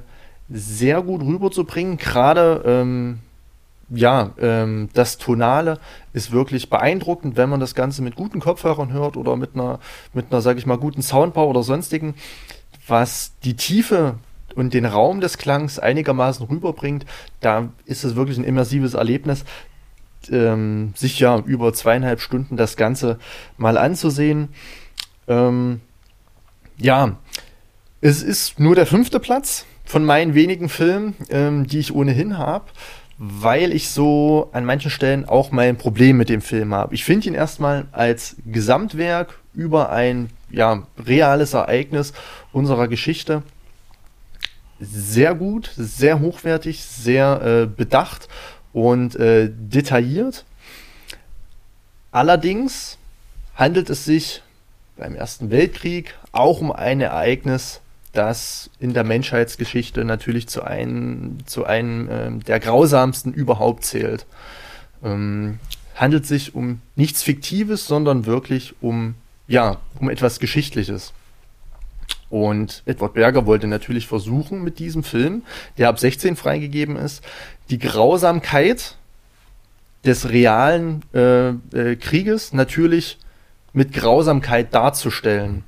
sehr 0.49 1.01
gut 1.01 1.21
rüberzubringen. 1.21 1.97
Gerade 1.97 2.61
ähm, 2.65 3.19
ja, 3.89 4.31
ähm, 4.39 4.89
das 4.93 5.17
Tonale 5.17 5.79
ist 6.13 6.31
wirklich 6.31 6.69
beeindruckend, 6.69 7.35
wenn 7.35 7.49
man 7.49 7.59
das 7.59 7.75
Ganze 7.75 8.01
mit 8.01 8.15
guten 8.15 8.39
Kopfhörern 8.39 8.93
hört 8.93 9.17
oder 9.17 9.35
mit 9.35 9.55
einer, 9.55 9.79
mit 10.13 10.31
einer, 10.31 10.41
sag 10.41 10.57
ich 10.57 10.65
mal, 10.65 10.77
guten 10.77 11.01
Soundbau 11.01 11.49
oder 11.49 11.63
sonstigen, 11.63 12.15
was 12.91 13.33
die 13.43 13.55
Tiefe 13.55 14.15
und 14.53 14.73
den 14.73 14.85
Raum 14.85 15.21
des 15.21 15.37
Klangs 15.37 15.79
einigermaßen 15.79 16.45
rüberbringt, 16.45 17.05
da 17.39 17.69
ist 17.85 18.03
es 18.03 18.15
wirklich 18.15 18.37
ein 18.37 18.43
immersives 18.43 18.93
Erlebnis 18.93 19.45
ähm, 20.29 20.93
sich 20.95 21.19
ja 21.19 21.39
über 21.39 21.73
zweieinhalb 21.73 22.21
Stunden 22.21 22.57
das 22.57 22.75
Ganze 22.75 23.17
mal 23.57 23.77
anzusehen. 23.77 24.49
Ähm, 25.27 25.81
ja, 26.77 27.17
es 28.01 28.21
ist 28.21 28.59
nur 28.59 28.75
der 28.75 28.85
fünfte 28.85 29.19
Platz 29.19 29.65
von 29.85 30.05
meinen 30.05 30.33
wenigen 30.33 30.69
Filmen, 30.69 31.15
ähm, 31.29 31.67
die 31.67 31.79
ich 31.79 31.93
ohnehin 31.93 32.37
habe, 32.37 32.65
weil 33.17 33.71
ich 33.71 33.89
so 33.89 34.49
an 34.51 34.65
manchen 34.65 34.91
Stellen 34.91 35.25
auch 35.25 35.51
mein 35.51 35.77
Problem 35.77 36.17
mit 36.17 36.29
dem 36.29 36.41
Film 36.41 36.73
habe. 36.73 36.95
Ich 36.95 37.03
finde 37.03 37.27
ihn 37.27 37.35
erstmal 37.35 37.85
als 37.91 38.35
Gesamtwerk 38.45 39.39
über 39.53 39.91
ein 39.91 40.29
ja, 40.49 40.83
reales 41.05 41.53
Ereignis 41.53 42.13
unserer 42.53 42.87
Geschichte 42.87 43.43
sehr 44.81 45.35
gut, 45.35 45.71
sehr 45.77 46.19
hochwertig, 46.19 46.83
sehr 46.83 47.41
äh, 47.41 47.67
bedacht 47.67 48.27
und 48.73 49.15
äh, 49.15 49.49
detailliert. 49.51 50.43
Allerdings 52.11 52.97
handelt 53.55 53.89
es 53.89 54.05
sich 54.05 54.41
beim 54.97 55.15
Ersten 55.15 55.51
Weltkrieg 55.51 56.15
auch 56.31 56.61
um 56.61 56.71
ein 56.71 56.99
Ereignis, 56.99 57.81
das 58.11 58.69
in 58.79 58.93
der 58.93 59.03
Menschheitsgeschichte 59.03 60.03
natürlich 60.03 60.47
zu 60.47 60.63
einem, 60.63 61.37
zu 61.45 61.65
einem 61.65 62.09
äh, 62.09 62.31
der 62.43 62.59
grausamsten 62.59 63.33
überhaupt 63.33 63.85
zählt. 63.85 64.25
Ähm, 65.03 65.59
handelt 65.95 66.25
sich 66.25 66.55
um 66.55 66.81
nichts 66.95 67.23
Fiktives, 67.23 67.85
sondern 67.85 68.25
wirklich 68.25 68.73
um, 68.81 69.15
ja, 69.47 69.77
um 69.99 70.09
etwas 70.09 70.39
Geschichtliches. 70.39 71.13
Und 72.31 72.81
Edward 72.85 73.13
Berger 73.13 73.45
wollte 73.45 73.67
natürlich 73.67 74.07
versuchen, 74.07 74.63
mit 74.63 74.79
diesem 74.79 75.03
Film, 75.03 75.43
der 75.77 75.89
ab 75.89 75.99
16 75.99 76.37
freigegeben 76.37 76.95
ist, 76.95 77.23
die 77.69 77.77
Grausamkeit 77.77 78.95
des 80.05 80.29
realen 80.29 81.03
äh, 81.13 81.49
äh, 81.49 81.95
Krieges 81.97 82.53
natürlich 82.53 83.19
mit 83.73 83.91
Grausamkeit 83.91 84.73
darzustellen. 84.73 85.65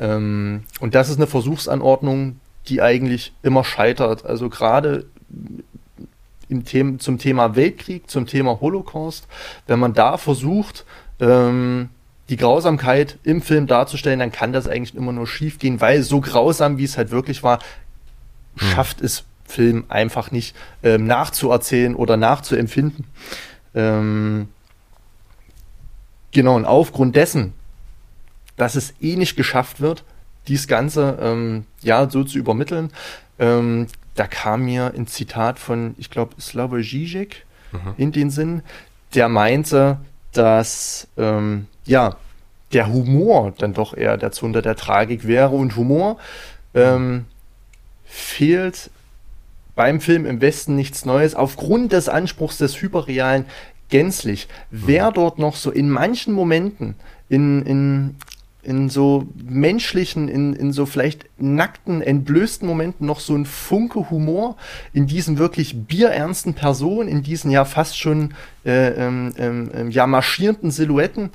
Ähm, 0.00 0.64
und 0.80 0.94
das 0.94 1.10
ist 1.10 1.16
eine 1.18 1.26
Versuchsanordnung, 1.26 2.40
die 2.68 2.80
eigentlich 2.80 3.34
immer 3.42 3.62
scheitert. 3.62 4.24
Also 4.24 4.48
gerade 4.48 5.04
im 6.48 6.64
Thema, 6.64 6.98
zum 6.98 7.18
Thema 7.18 7.54
Weltkrieg, 7.54 8.08
zum 8.08 8.26
Thema 8.26 8.62
Holocaust, 8.62 9.26
wenn 9.66 9.78
man 9.78 9.92
da 9.92 10.16
versucht, 10.16 10.86
ähm, 11.20 11.90
die 12.28 12.36
Grausamkeit 12.36 13.18
im 13.24 13.40
Film 13.40 13.66
darzustellen, 13.66 14.18
dann 14.18 14.32
kann 14.32 14.52
das 14.52 14.68
eigentlich 14.68 14.94
immer 14.94 15.12
nur 15.12 15.26
schief 15.26 15.58
gehen, 15.58 15.80
weil 15.80 16.02
so 16.02 16.20
grausam, 16.20 16.78
wie 16.78 16.84
es 16.84 16.98
halt 16.98 17.10
wirklich 17.10 17.42
war, 17.42 17.60
hm. 18.56 18.68
schafft 18.68 19.00
es 19.00 19.24
Film 19.46 19.84
einfach 19.88 20.30
nicht 20.30 20.54
ähm, 20.82 21.06
nachzuerzählen 21.06 21.94
oder 21.94 22.16
nachzuempfinden. 22.16 23.06
Ähm, 23.74 24.48
genau, 26.32 26.56
und 26.56 26.66
aufgrund 26.66 27.16
dessen, 27.16 27.54
dass 28.56 28.74
es 28.74 28.94
eh 29.00 29.16
nicht 29.16 29.36
geschafft 29.36 29.80
wird, 29.80 30.04
dies 30.48 30.68
Ganze 30.68 31.18
ähm, 31.20 31.64
ja 31.80 32.10
so 32.10 32.24
zu 32.24 32.38
übermitteln, 32.38 32.90
ähm, 33.38 33.86
da 34.14 34.26
kam 34.26 34.64
mir 34.64 34.92
ein 34.94 35.06
Zitat 35.06 35.58
von, 35.58 35.94
ich 35.96 36.10
glaube, 36.10 36.40
Slavoj 36.40 36.82
Žižek 36.82 37.46
mhm. 37.72 37.94
in 37.96 38.12
den 38.12 38.30
Sinn, 38.30 38.62
der 39.14 39.28
meinte, 39.28 39.98
dass 40.32 41.08
ähm, 41.16 41.68
ja 41.88 42.16
der 42.72 42.92
Humor 42.92 43.52
dann 43.58 43.72
doch 43.72 43.96
eher 43.96 44.16
der 44.16 44.32
Zunder 44.32 44.62
der 44.62 44.76
Tragik 44.76 45.26
wäre 45.26 45.56
und 45.56 45.76
Humor 45.76 46.18
ähm, 46.74 47.24
fehlt 48.04 48.90
beim 49.74 50.00
Film 50.00 50.26
im 50.26 50.40
Westen 50.40 50.74
nichts 50.74 51.04
Neues 51.04 51.34
aufgrund 51.34 51.92
des 51.92 52.08
Anspruchs 52.08 52.58
des 52.58 52.80
Hyperrealen 52.80 53.44
gänzlich. 53.88 54.48
Mhm. 54.70 54.82
Wer 54.86 55.12
dort 55.12 55.38
noch 55.38 55.56
so 55.56 55.70
in 55.70 55.88
manchen 55.88 56.34
Momenten 56.34 56.94
in, 57.28 57.62
in, 57.62 58.16
in 58.62 58.88
so 58.90 59.28
menschlichen, 59.36 60.28
in, 60.28 60.52
in 60.52 60.72
so 60.72 60.84
vielleicht 60.84 61.26
nackten, 61.38 62.02
entblößten 62.02 62.66
Momenten 62.66 63.06
noch 63.06 63.20
so 63.20 63.34
ein 63.34 63.46
Funke 63.46 64.10
Humor 64.10 64.56
in 64.92 65.06
diesen 65.06 65.38
wirklich 65.38 65.86
bierernsten 65.86 66.54
Personen, 66.54 67.08
in 67.08 67.22
diesen 67.22 67.50
ja 67.50 67.64
fast 67.64 67.98
schon 67.98 68.34
äh, 68.66 68.88
ähm, 68.88 69.32
ähm, 69.38 69.70
ähm, 69.72 69.90
ja 69.90 70.06
marschierenden 70.06 70.70
Silhouetten, 70.70 71.30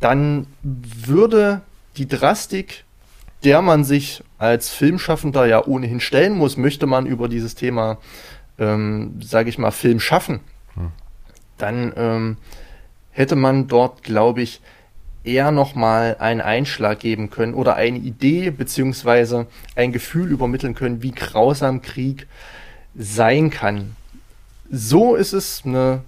dann 0.00 0.46
würde 0.62 1.60
die 1.96 2.08
Drastik, 2.08 2.84
der 3.44 3.62
man 3.62 3.84
sich 3.84 4.22
als 4.38 4.70
Filmschaffender 4.70 5.46
ja 5.46 5.64
ohnehin 5.64 6.00
stellen 6.00 6.34
muss, 6.36 6.56
möchte 6.56 6.86
man 6.86 7.06
über 7.06 7.28
dieses 7.28 7.54
Thema, 7.54 7.98
ähm, 8.58 9.20
sage 9.20 9.48
ich 9.48 9.58
mal, 9.58 9.70
Film 9.70 10.00
schaffen, 10.00 10.40
hm. 10.74 10.92
dann 11.58 11.92
ähm, 11.96 12.36
hätte 13.10 13.36
man 13.36 13.68
dort, 13.68 14.02
glaube 14.02 14.42
ich, 14.42 14.60
eher 15.24 15.50
nochmal 15.50 16.16
einen 16.18 16.40
Einschlag 16.40 17.00
geben 17.00 17.28
können 17.28 17.52
oder 17.52 17.76
eine 17.76 17.98
Idee 17.98 18.50
beziehungsweise 18.50 19.46
ein 19.76 19.92
Gefühl 19.92 20.30
übermitteln 20.30 20.74
können, 20.74 21.02
wie 21.02 21.10
grausam 21.10 21.82
Krieg 21.82 22.26
sein 22.94 23.50
kann. 23.50 23.96
So 24.70 25.14
ist 25.16 25.34
es 25.34 25.62
eine 25.64 26.02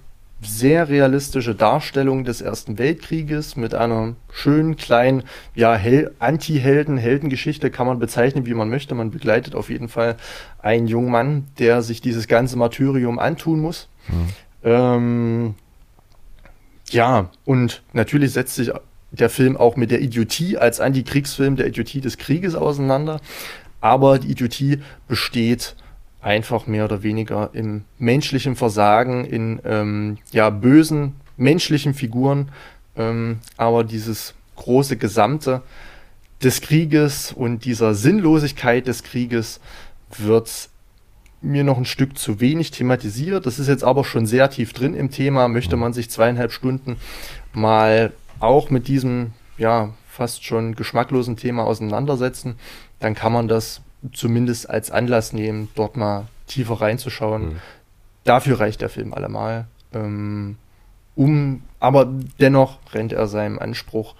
sehr 0.45 0.89
realistische 0.89 1.55
Darstellung 1.55 2.23
des 2.23 2.41
Ersten 2.41 2.77
Weltkrieges 2.77 3.55
mit 3.55 3.73
einer 3.73 4.15
schönen 4.31 4.75
kleinen, 4.75 5.23
ja, 5.55 5.79
Anti-Helden, 6.19 6.97
Heldengeschichte 6.97 7.71
kann 7.71 7.87
man 7.87 7.99
bezeichnen, 7.99 8.45
wie 8.45 8.53
man 8.53 8.69
möchte. 8.69 8.95
Man 8.95 9.11
begleitet 9.11 9.55
auf 9.55 9.69
jeden 9.69 9.89
Fall 9.89 10.15
einen 10.59 10.87
jungen 10.87 11.11
Mann, 11.11 11.47
der 11.59 11.81
sich 11.81 12.01
dieses 12.01 12.27
ganze 12.27 12.57
Martyrium 12.57 13.19
antun 13.19 13.59
muss. 13.59 13.87
Mhm. 14.07 14.29
Ähm, 14.63 15.55
ja, 16.89 17.29
und 17.45 17.81
natürlich 17.93 18.31
setzt 18.31 18.55
sich 18.55 18.71
der 19.11 19.29
Film 19.29 19.57
auch 19.57 19.75
mit 19.75 19.91
der 19.91 20.01
Idiotie 20.01 20.57
als 20.57 20.79
Antikriegsfilm 20.79 21.55
der 21.55 21.67
Idiotie 21.67 22.01
des 22.01 22.17
Krieges 22.17 22.55
auseinander. 22.55 23.19
Aber 23.81 24.17
die 24.17 24.31
Idiotie 24.31 24.79
besteht 25.07 25.75
einfach 26.23 26.67
mehr 26.67 26.85
oder 26.85 27.03
weniger 27.03 27.49
im 27.53 27.83
menschlichen 27.99 28.55
Versagen, 28.55 29.25
in 29.25 29.61
ähm, 29.65 30.17
ja 30.31 30.49
bösen 30.49 31.15
menschlichen 31.37 31.93
Figuren. 31.93 32.49
Ähm, 32.95 33.39
aber 33.57 33.83
dieses 33.83 34.33
große 34.55 34.97
Gesamte 34.97 35.61
des 36.41 36.61
Krieges 36.61 37.31
und 37.31 37.65
dieser 37.65 37.93
Sinnlosigkeit 37.93 38.87
des 38.87 39.03
Krieges 39.03 39.59
wird 40.17 40.69
mir 41.41 41.63
noch 41.63 41.77
ein 41.77 41.85
Stück 41.85 42.17
zu 42.17 42.39
wenig 42.39 42.71
thematisiert. 42.71 43.45
Das 43.45 43.59
ist 43.59 43.67
jetzt 43.67 43.83
aber 43.83 44.05
schon 44.05 44.25
sehr 44.25 44.49
tief 44.49 44.73
drin 44.73 44.93
im 44.93 45.11
Thema. 45.11 45.47
Möchte 45.47 45.75
man 45.75 45.93
sich 45.93 46.09
zweieinhalb 46.09 46.51
Stunden 46.51 46.97
mal 47.51 48.13
auch 48.39 48.69
mit 48.69 48.87
diesem, 48.87 49.31
ja, 49.57 49.93
fast 50.09 50.45
schon 50.45 50.75
geschmacklosen 50.75 51.37
Thema 51.37 51.63
auseinandersetzen, 51.63 52.55
dann 52.99 53.15
kann 53.15 53.33
man 53.33 53.47
das 53.47 53.81
zumindest 54.11 54.69
als 54.69 54.91
Anlass 54.91 55.33
nehmen, 55.33 55.69
dort 55.75 55.95
mal 55.95 56.27
tiefer 56.47 56.81
reinzuschauen. 56.81 57.45
Mhm. 57.45 57.55
Dafür 58.23 58.59
reicht 58.59 58.81
der 58.81 58.89
Film 58.89 59.13
allemal. 59.13 59.65
Ähm, 59.93 60.57
um, 61.15 61.61
aber 61.79 62.11
dennoch 62.39 62.79
rennt 62.93 63.13
er 63.13 63.27
seinem 63.27 63.59
Anspruch, 63.59 64.15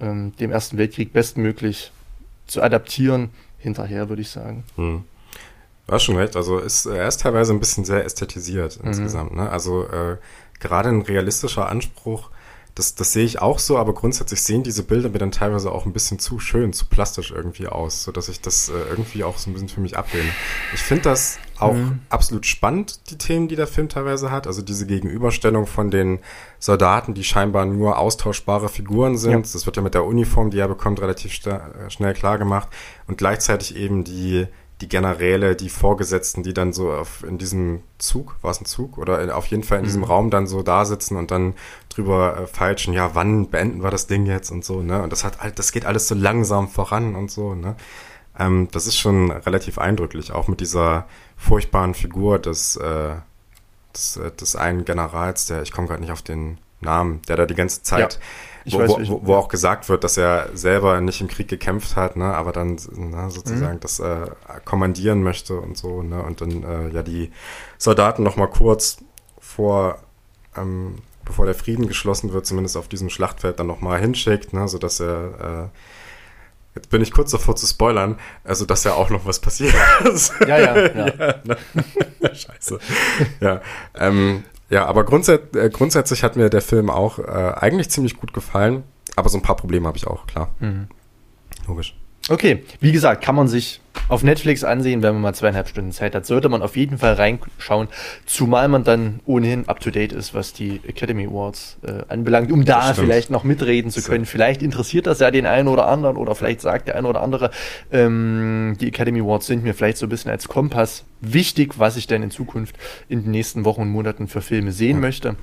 ähm, 0.00 0.34
dem 0.36 0.50
Ersten 0.50 0.78
Weltkrieg 0.78 1.12
bestmöglich 1.12 1.92
zu 2.46 2.62
adaptieren, 2.62 3.30
hinterher, 3.58 4.08
würde 4.08 4.22
ich 4.22 4.30
sagen. 4.30 4.64
Mhm. 4.76 5.04
Du 5.86 5.92
hast 5.92 6.02
schon 6.02 6.16
recht, 6.16 6.36
also 6.36 6.58
ist, 6.58 6.86
er 6.86 7.06
ist 7.06 7.20
teilweise 7.20 7.52
ein 7.52 7.60
bisschen 7.60 7.84
sehr 7.84 8.04
ästhetisiert 8.04 8.80
mhm. 8.80 8.88
insgesamt. 8.88 9.34
Ne? 9.34 9.48
Also 9.48 9.84
äh, 9.88 10.16
gerade 10.58 10.88
ein 10.88 11.02
realistischer 11.02 11.68
Anspruch 11.68 12.30
das, 12.76 12.94
das 12.94 13.14
sehe 13.14 13.24
ich 13.24 13.40
auch 13.40 13.58
so, 13.58 13.78
aber 13.78 13.94
grundsätzlich 13.94 14.42
sehen 14.42 14.62
diese 14.62 14.82
Bilder 14.82 15.08
mir 15.08 15.18
dann 15.18 15.32
teilweise 15.32 15.72
auch 15.72 15.86
ein 15.86 15.94
bisschen 15.94 16.18
zu 16.18 16.38
schön, 16.38 16.74
zu 16.74 16.84
plastisch 16.84 17.30
irgendwie 17.30 17.68
aus, 17.68 18.02
so 18.02 18.12
dass 18.12 18.28
ich 18.28 18.42
das 18.42 18.68
äh, 18.68 18.74
irgendwie 18.90 19.24
auch 19.24 19.38
so 19.38 19.48
ein 19.48 19.54
bisschen 19.54 19.70
für 19.70 19.80
mich 19.80 19.96
ablehne. 19.96 20.28
Ich 20.74 20.80
finde 20.80 21.04
das 21.04 21.38
auch 21.58 21.72
mhm. 21.72 22.00
absolut 22.10 22.44
spannend, 22.44 23.08
die 23.08 23.16
Themen, 23.16 23.48
die 23.48 23.56
der 23.56 23.66
Film 23.66 23.88
teilweise 23.88 24.30
hat. 24.30 24.46
Also 24.46 24.60
diese 24.60 24.86
Gegenüberstellung 24.86 25.66
von 25.66 25.90
den 25.90 26.18
Soldaten, 26.58 27.14
die 27.14 27.24
scheinbar 27.24 27.64
nur 27.64 27.98
austauschbare 27.98 28.68
Figuren 28.68 29.16
sind. 29.16 29.46
Ja. 29.46 29.52
Das 29.52 29.64
wird 29.64 29.76
ja 29.76 29.82
mit 29.82 29.94
der 29.94 30.04
Uniform, 30.04 30.50
die 30.50 30.58
er 30.58 30.68
bekommt, 30.68 31.00
relativ 31.00 31.46
äh, 31.46 31.88
schnell 31.88 32.12
klar 32.12 32.36
gemacht. 32.36 32.68
Und 33.06 33.16
gleichzeitig 33.16 33.74
eben 33.74 34.04
die 34.04 34.48
die 34.80 34.88
Generäle, 34.88 35.56
die 35.56 35.70
Vorgesetzten, 35.70 36.42
die 36.42 36.52
dann 36.52 36.72
so 36.72 36.92
auf, 36.92 37.24
in 37.24 37.38
diesem 37.38 37.82
Zug, 37.98 38.36
war 38.42 38.50
es 38.50 38.60
ein 38.60 38.66
Zug? 38.66 38.98
Oder 38.98 39.22
in, 39.22 39.30
auf 39.30 39.46
jeden 39.46 39.62
Fall 39.62 39.78
in 39.78 39.84
mhm. 39.84 39.86
diesem 39.86 40.04
Raum 40.04 40.30
dann 40.30 40.46
so 40.46 40.62
da 40.62 40.84
sitzen 40.84 41.16
und 41.16 41.30
dann 41.30 41.54
drüber 41.88 42.40
äh, 42.40 42.46
feilschen, 42.46 42.92
ja, 42.92 43.14
wann 43.14 43.48
beenden 43.48 43.82
wir 43.82 43.90
das 43.90 44.06
Ding 44.06 44.26
jetzt 44.26 44.50
und 44.50 44.64
so, 44.64 44.82
ne? 44.82 45.02
Und 45.02 45.12
das 45.12 45.24
hat 45.24 45.38
das 45.58 45.72
geht 45.72 45.86
alles 45.86 46.08
so 46.08 46.14
langsam 46.14 46.68
voran 46.68 47.14
und 47.14 47.30
so, 47.30 47.54
ne? 47.54 47.76
Ähm, 48.38 48.68
das 48.70 48.86
ist 48.86 48.98
schon 48.98 49.30
relativ 49.30 49.78
eindrücklich, 49.78 50.32
auch 50.32 50.46
mit 50.46 50.60
dieser 50.60 51.06
furchtbaren 51.38 51.94
Figur 51.94 52.38
des, 52.38 52.76
äh, 52.76 53.14
des, 53.94 54.18
äh, 54.18 54.30
des 54.30 54.56
einen 54.56 54.84
Generals, 54.84 55.46
der, 55.46 55.62
ich 55.62 55.72
komme 55.72 55.88
gerade 55.88 56.02
nicht 56.02 56.12
auf 56.12 56.22
den 56.22 56.58
Namen, 56.82 57.22
der 57.28 57.36
da 57.36 57.46
die 57.46 57.54
ganze 57.54 57.82
Zeit 57.82 58.14
ja 58.14 58.20
wo, 58.74 58.78
weiß, 58.78 59.08
wo, 59.08 59.20
wo, 59.24 59.34
auch 59.34 59.48
gesagt 59.48 59.88
wird, 59.88 60.04
dass 60.04 60.16
er 60.16 60.50
selber 60.54 61.00
nicht 61.00 61.20
im 61.20 61.28
Krieg 61.28 61.48
gekämpft 61.48 61.96
hat, 61.96 62.16
ne, 62.16 62.24
aber 62.24 62.52
dann 62.52 62.78
ne, 62.94 63.30
sozusagen 63.30 63.76
mhm. 63.76 63.80
das 63.80 64.00
äh, 64.00 64.26
kommandieren 64.64 65.22
möchte 65.22 65.58
und 65.60 65.76
so, 65.76 66.02
ne, 66.02 66.22
und 66.22 66.40
dann 66.40 66.62
äh, 66.62 66.88
ja 66.88 67.02
die 67.02 67.30
Soldaten 67.78 68.22
noch 68.22 68.36
mal 68.36 68.48
kurz 68.48 68.98
vor, 69.38 69.98
ähm, 70.56 70.96
bevor 71.24 71.46
der 71.46 71.54
Frieden 71.54 71.86
geschlossen 71.86 72.32
wird, 72.32 72.46
zumindest 72.46 72.76
auf 72.76 72.88
diesem 72.88 73.10
Schlachtfeld 73.10 73.58
dann 73.60 73.66
noch 73.66 73.80
mal 73.80 74.00
hinschickt, 74.00 74.52
ne, 74.52 74.68
so 74.68 74.78
dass 74.78 75.00
er 75.00 75.70
äh, 75.70 75.78
Jetzt 76.76 76.90
bin 76.90 77.00
ich 77.00 77.10
kurz 77.10 77.30
davor 77.30 77.56
zu 77.56 77.66
spoilern, 77.66 78.18
also 78.44 78.66
dass 78.66 78.84
ja 78.84 78.92
auch 78.92 79.08
noch 79.08 79.24
was 79.24 79.40
passiert. 79.40 79.72
ja, 80.46 80.58
ja, 80.58 80.76
ja. 80.76 81.06
ja 81.06 81.34
ne? 81.42 81.56
Scheiße. 82.34 82.78
Ja, 83.40 83.62
ähm, 83.94 84.44
ja, 84.70 84.86
aber 84.86 85.04
grundsätzlich, 85.04 85.62
äh, 85.62 85.70
grundsätzlich 85.70 86.22
hat 86.22 86.36
mir 86.36 86.50
der 86.50 86.62
Film 86.62 86.90
auch 86.90 87.18
äh, 87.18 87.22
eigentlich 87.22 87.90
ziemlich 87.90 88.16
gut 88.16 88.32
gefallen, 88.32 88.84
aber 89.14 89.28
so 89.28 89.38
ein 89.38 89.42
paar 89.42 89.56
Probleme 89.56 89.86
habe 89.86 89.96
ich 89.96 90.06
auch, 90.06 90.26
klar. 90.26 90.54
Mhm. 90.60 90.88
Logisch. 91.66 91.96
Okay, 92.28 92.64
wie 92.80 92.90
gesagt, 92.90 93.22
kann 93.22 93.36
man 93.36 93.46
sich 93.46 93.80
auf 94.08 94.22
Netflix 94.22 94.64
ansehen, 94.64 95.02
wenn 95.02 95.14
man 95.14 95.22
mal 95.22 95.34
zweieinhalb 95.34 95.68
Stunden 95.68 95.92
Zeit 95.92 96.14
hat. 96.14 96.26
Sollte 96.26 96.48
man 96.48 96.60
auf 96.60 96.76
jeden 96.76 96.98
Fall 96.98 97.14
reinschauen, 97.14 97.88
zumal 98.24 98.68
man 98.68 98.82
dann 98.82 99.20
ohnehin 99.26 99.68
up 99.68 99.80
to 99.80 99.90
date 99.90 100.12
ist, 100.12 100.34
was 100.34 100.52
die 100.52 100.80
Academy 100.86 101.26
Awards 101.26 101.78
äh, 101.82 102.02
anbelangt, 102.08 102.50
um 102.50 102.64
da 102.64 102.94
vielleicht 102.94 103.30
noch 103.30 103.44
mitreden 103.44 103.90
zu 103.90 104.02
können. 104.02 104.26
Vielleicht 104.26 104.62
interessiert 104.62 105.06
das 105.06 105.20
ja 105.20 105.30
den 105.30 105.46
einen 105.46 105.68
oder 105.68 105.86
anderen 105.86 106.16
oder 106.16 106.34
vielleicht 106.34 106.60
sagt 106.60 106.88
der 106.88 106.96
eine 106.96 107.08
oder 107.08 107.22
andere, 107.22 107.50
ähm, 107.92 108.76
die 108.80 108.88
Academy 108.88 109.20
Awards 109.20 109.46
sind 109.46 109.62
mir 109.62 109.74
vielleicht 109.74 109.98
so 109.98 110.06
ein 110.06 110.10
bisschen 110.10 110.30
als 110.30 110.48
Kompass 110.48 111.04
wichtig, 111.20 111.78
was 111.78 111.96
ich 111.96 112.06
denn 112.06 112.22
in 112.22 112.30
Zukunft 112.30 112.76
in 113.08 113.22
den 113.22 113.30
nächsten 113.30 113.64
Wochen 113.64 113.82
und 113.82 113.90
Monaten 113.90 114.28
für 114.28 114.40
Filme 114.40 114.72
sehen 114.72 114.96
ja. 114.96 115.00
möchte 115.00 115.36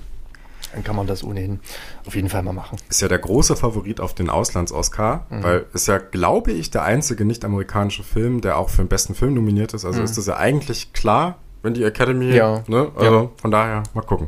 dann 0.73 0.83
kann 0.83 0.95
man 0.95 1.07
das 1.07 1.23
ohnehin 1.23 1.59
auf 2.05 2.15
jeden 2.15 2.29
Fall 2.29 2.43
mal 2.43 2.53
machen. 2.53 2.77
Ist 2.89 3.01
ja 3.01 3.07
der 3.07 3.19
große 3.19 3.55
Favorit 3.55 3.99
auf 3.99 4.13
den 4.13 4.29
Auslands-Oscar, 4.29 5.25
mhm. 5.29 5.43
weil 5.43 5.65
ist 5.73 5.87
ja, 5.87 5.99
glaube 5.99 6.51
ich, 6.51 6.71
der 6.71 6.83
einzige 6.83 7.25
nicht-amerikanische 7.25 8.03
Film, 8.03 8.41
der 8.41 8.57
auch 8.57 8.69
für 8.69 8.83
den 8.83 8.87
besten 8.87 9.15
Film 9.15 9.35
nominiert 9.35 9.73
ist. 9.73 9.85
Also 9.85 9.99
mhm. 9.99 10.05
ist 10.05 10.17
das 10.17 10.25
ja 10.25 10.37
eigentlich 10.37 10.93
klar, 10.93 11.37
wenn 11.61 11.73
die 11.73 11.83
Academy, 11.83 12.33
ja. 12.33 12.63
ne? 12.67 12.91
Also 12.95 13.21
ja. 13.21 13.29
von 13.39 13.51
daher, 13.51 13.83
mal 13.93 14.01
gucken. 14.01 14.27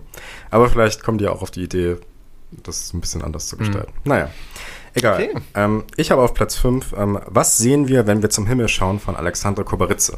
Aber 0.52 0.70
vielleicht 0.70 1.04
kommen 1.04 1.18
die 1.18 1.28
auch 1.28 1.42
auf 1.42 1.52
die 1.52 1.64
Idee, 1.64 1.98
das 2.64 2.94
ein 2.94 3.02
bisschen 3.02 3.24
anders 3.24 3.48
zu 3.48 3.58
gestalten. 3.58 3.92
Mhm. 4.04 4.10
Naja. 4.10 4.30
Egal. 4.94 5.16
Okay. 5.16 5.34
Ähm, 5.56 5.84
ich 5.98 6.12
habe 6.12 6.22
auf 6.22 6.34
Platz 6.34 6.56
5, 6.56 6.94
ähm, 6.98 7.20
was 7.26 7.58
sehen 7.58 7.90
wir, 7.90 8.08
wenn 8.08 8.22
wir 8.22 8.30
zum 8.30 8.48
Himmel 8.48 8.70
schauen, 8.70 9.00
von 9.00 9.18
Alexandre 9.18 9.66
Koberitze. 9.66 10.18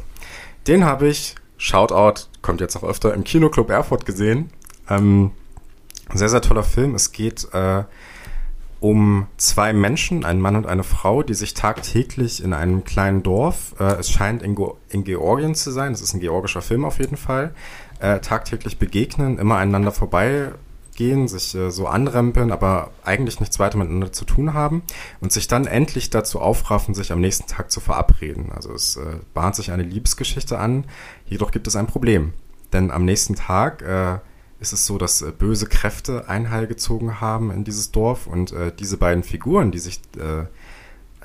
Den 0.68 0.84
habe 0.84 1.08
ich, 1.08 1.34
Shoutout, 1.56 2.28
kommt 2.42 2.60
jetzt 2.60 2.76
auch 2.76 2.84
öfter, 2.84 3.12
im 3.12 3.24
Kinoclub 3.24 3.70
Erfurt 3.70 4.06
gesehen. 4.06 4.50
Ähm, 4.88 5.32
sehr, 6.14 6.28
sehr 6.28 6.40
toller 6.40 6.62
Film. 6.62 6.94
Es 6.94 7.12
geht 7.12 7.52
äh, 7.52 7.84
um 8.80 9.26
zwei 9.36 9.72
Menschen, 9.72 10.24
einen 10.24 10.40
Mann 10.40 10.56
und 10.56 10.66
eine 10.66 10.84
Frau, 10.84 11.22
die 11.22 11.34
sich 11.34 11.54
tagtäglich 11.54 12.42
in 12.42 12.52
einem 12.52 12.84
kleinen 12.84 13.22
Dorf, 13.22 13.74
äh, 13.80 13.94
es 13.94 14.10
scheint 14.10 14.42
in, 14.42 14.56
in, 14.88 15.04
Georgien 15.04 15.54
zu 15.54 15.70
sein, 15.70 15.92
es 15.92 16.00
ist 16.00 16.14
ein 16.14 16.20
georgischer 16.20 16.62
Film 16.62 16.84
auf 16.84 16.98
jeden 16.98 17.16
Fall, 17.16 17.52
äh, 17.98 18.20
tagtäglich 18.20 18.78
begegnen, 18.78 19.38
immer 19.38 19.56
einander 19.56 19.90
vorbeigehen, 19.90 21.26
sich 21.26 21.56
äh, 21.56 21.70
so 21.72 21.88
anrempeln, 21.88 22.52
aber 22.52 22.92
eigentlich 23.04 23.40
nichts 23.40 23.58
weiter 23.58 23.78
miteinander 23.78 24.12
zu 24.12 24.24
tun 24.24 24.54
haben 24.54 24.82
und 25.20 25.32
sich 25.32 25.48
dann 25.48 25.66
endlich 25.66 26.10
dazu 26.10 26.40
aufraffen, 26.40 26.94
sich 26.94 27.10
am 27.10 27.20
nächsten 27.20 27.48
Tag 27.48 27.72
zu 27.72 27.80
verabreden. 27.80 28.52
Also 28.54 28.72
es 28.72 28.96
äh, 28.96 29.16
bahnt 29.34 29.56
sich 29.56 29.72
eine 29.72 29.82
Liebesgeschichte 29.82 30.56
an, 30.56 30.84
jedoch 31.26 31.50
gibt 31.50 31.66
es 31.66 31.74
ein 31.74 31.88
Problem. 31.88 32.32
Denn 32.72 32.90
am 32.92 33.04
nächsten 33.04 33.34
Tag 33.34 33.82
äh, 33.82 34.18
ist 34.60 34.72
es 34.72 34.86
so, 34.86 34.98
dass 34.98 35.22
äh, 35.22 35.30
böse 35.30 35.66
Kräfte 35.66 36.28
Einhall 36.28 36.66
gezogen 36.66 37.20
haben 37.20 37.50
in 37.50 37.64
dieses 37.64 37.90
Dorf 37.90 38.26
und 38.26 38.52
äh, 38.52 38.72
diese 38.76 38.96
beiden 38.96 39.22
Figuren, 39.22 39.70
die 39.70 39.78
sich, 39.78 40.00
äh, 40.16 40.40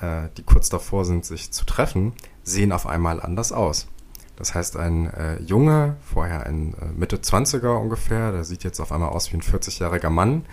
äh, 0.04 0.28
die 0.36 0.42
kurz 0.42 0.68
davor 0.68 1.04
sind, 1.04 1.24
sich 1.24 1.50
zu 1.50 1.64
treffen, 1.64 2.12
sehen 2.42 2.72
auf 2.72 2.86
einmal 2.86 3.20
anders 3.20 3.52
aus. 3.52 3.88
Das 4.36 4.54
heißt, 4.54 4.76
ein 4.76 5.12
äh, 5.14 5.40
Junge, 5.42 5.96
vorher 6.02 6.46
ein 6.46 6.74
äh, 6.74 6.86
Mitte 6.96 7.16
20er 7.16 7.80
ungefähr, 7.80 8.32
der 8.32 8.44
sieht 8.44 8.64
jetzt 8.64 8.80
auf 8.80 8.92
einmal 8.92 9.10
aus 9.10 9.32
wie 9.32 9.36
ein 9.36 9.42
40-jähriger 9.42 10.10
Mann. 10.10 10.44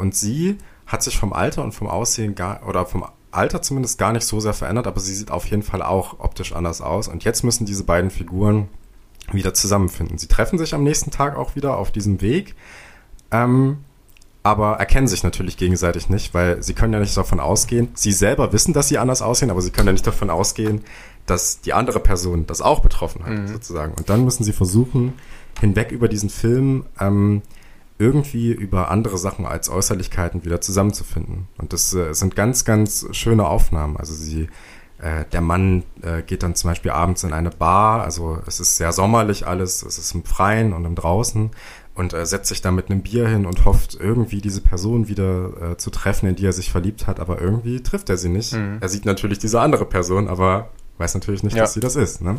Und 0.00 0.16
sie 0.16 0.58
hat 0.86 1.04
sich 1.04 1.16
vom 1.16 1.32
Alter 1.32 1.62
und 1.62 1.70
vom 1.70 1.86
Aussehen 1.86 2.34
gar, 2.34 2.66
oder 2.66 2.84
vom 2.84 3.06
Alter 3.30 3.62
zumindest 3.62 3.96
gar 3.96 4.12
nicht 4.12 4.26
so 4.26 4.40
sehr 4.40 4.52
verändert, 4.52 4.88
aber 4.88 4.98
sie 4.98 5.14
sieht 5.14 5.30
auf 5.30 5.46
jeden 5.46 5.62
Fall 5.62 5.82
auch 5.82 6.18
optisch 6.18 6.52
anders 6.52 6.80
aus. 6.80 7.06
Und 7.06 7.22
jetzt 7.22 7.44
müssen 7.44 7.64
diese 7.64 7.84
beiden 7.84 8.10
Figuren 8.10 8.68
wieder 9.32 9.54
zusammenfinden. 9.54 10.18
Sie 10.18 10.28
treffen 10.28 10.58
sich 10.58 10.74
am 10.74 10.84
nächsten 10.84 11.10
Tag 11.10 11.36
auch 11.36 11.56
wieder 11.56 11.76
auf 11.76 11.90
diesem 11.90 12.20
Weg, 12.20 12.54
ähm, 13.30 13.78
aber 14.42 14.76
erkennen 14.76 15.08
sich 15.08 15.22
natürlich 15.22 15.56
gegenseitig 15.56 16.08
nicht, 16.08 16.32
weil 16.32 16.62
sie 16.62 16.72
können 16.72 16.92
ja 16.92 17.00
nicht 17.00 17.16
davon 17.16 17.40
ausgehen, 17.40 17.88
sie 17.94 18.12
selber 18.12 18.52
wissen, 18.52 18.72
dass 18.72 18.88
sie 18.88 18.98
anders 18.98 19.20
aussehen, 19.20 19.50
aber 19.50 19.60
sie 19.60 19.70
können 19.70 19.88
ja 19.88 19.92
nicht 19.92 20.06
davon 20.06 20.30
ausgehen, 20.30 20.82
dass 21.26 21.60
die 21.60 21.74
andere 21.74 22.00
Person 22.00 22.46
das 22.46 22.62
auch 22.62 22.80
betroffen 22.80 23.24
hat, 23.24 23.32
mhm. 23.32 23.48
sozusagen. 23.48 23.94
Und 23.94 24.08
dann 24.08 24.24
müssen 24.24 24.44
sie 24.44 24.52
versuchen, 24.52 25.12
hinweg 25.60 25.90
über 25.90 26.08
diesen 26.08 26.30
Film 26.30 26.86
ähm, 26.98 27.42
irgendwie 27.98 28.52
über 28.52 28.90
andere 28.90 29.18
Sachen 29.18 29.44
als 29.44 29.68
Äußerlichkeiten 29.68 30.44
wieder 30.44 30.60
zusammenzufinden. 30.60 31.48
Und 31.58 31.72
das 31.72 31.92
äh, 31.94 32.14
sind 32.14 32.36
ganz, 32.36 32.64
ganz 32.64 33.06
schöne 33.12 33.46
Aufnahmen. 33.46 33.96
Also 33.96 34.14
sie 34.14 34.48
äh, 35.00 35.24
der 35.32 35.40
Mann 35.40 35.84
äh, 36.02 36.22
geht 36.22 36.42
dann 36.42 36.54
zum 36.54 36.70
Beispiel 36.70 36.90
abends 36.90 37.24
in 37.24 37.32
eine 37.32 37.50
Bar, 37.50 38.02
also 38.02 38.38
es 38.46 38.60
ist 38.60 38.76
sehr 38.76 38.92
sommerlich 38.92 39.46
alles, 39.46 39.82
es 39.82 39.98
ist 39.98 40.14
im 40.14 40.24
Freien 40.24 40.72
und 40.72 40.84
im 40.84 40.94
Draußen 40.94 41.50
und 41.94 42.14
äh, 42.14 42.26
setzt 42.26 42.48
sich 42.48 42.62
dann 42.62 42.74
mit 42.74 42.90
einem 42.90 43.02
Bier 43.02 43.28
hin 43.28 43.46
und 43.46 43.64
hofft 43.64 43.96
irgendwie 44.00 44.40
diese 44.40 44.60
Person 44.60 45.08
wieder 45.08 45.72
äh, 45.72 45.76
zu 45.76 45.90
treffen, 45.90 46.28
in 46.28 46.36
die 46.36 46.46
er 46.46 46.52
sich 46.52 46.70
verliebt 46.70 47.06
hat, 47.06 47.20
aber 47.20 47.40
irgendwie 47.40 47.82
trifft 47.82 48.08
er 48.10 48.16
sie 48.16 48.28
nicht. 48.28 48.54
Mhm. 48.54 48.78
Er 48.80 48.88
sieht 48.88 49.04
natürlich 49.04 49.38
diese 49.38 49.60
andere 49.60 49.84
Person, 49.84 50.28
aber 50.28 50.70
weiß 50.98 51.14
natürlich 51.14 51.42
nicht, 51.42 51.56
ja. 51.56 51.62
dass 51.62 51.74
sie 51.74 51.80
das 51.80 51.96
ist. 51.96 52.20
Ne? 52.20 52.38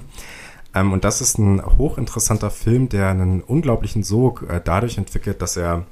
Ähm, 0.75 0.93
und 0.93 1.03
das 1.03 1.21
ist 1.21 1.37
ein 1.37 1.61
hochinteressanter 1.77 2.51
Film, 2.51 2.89
der 2.89 3.09
einen 3.09 3.41
unglaublichen 3.41 4.03
Sog 4.03 4.45
äh, 4.49 4.61
dadurch 4.63 4.97
entwickelt, 4.97 5.41
dass 5.41 5.57
er 5.57 5.85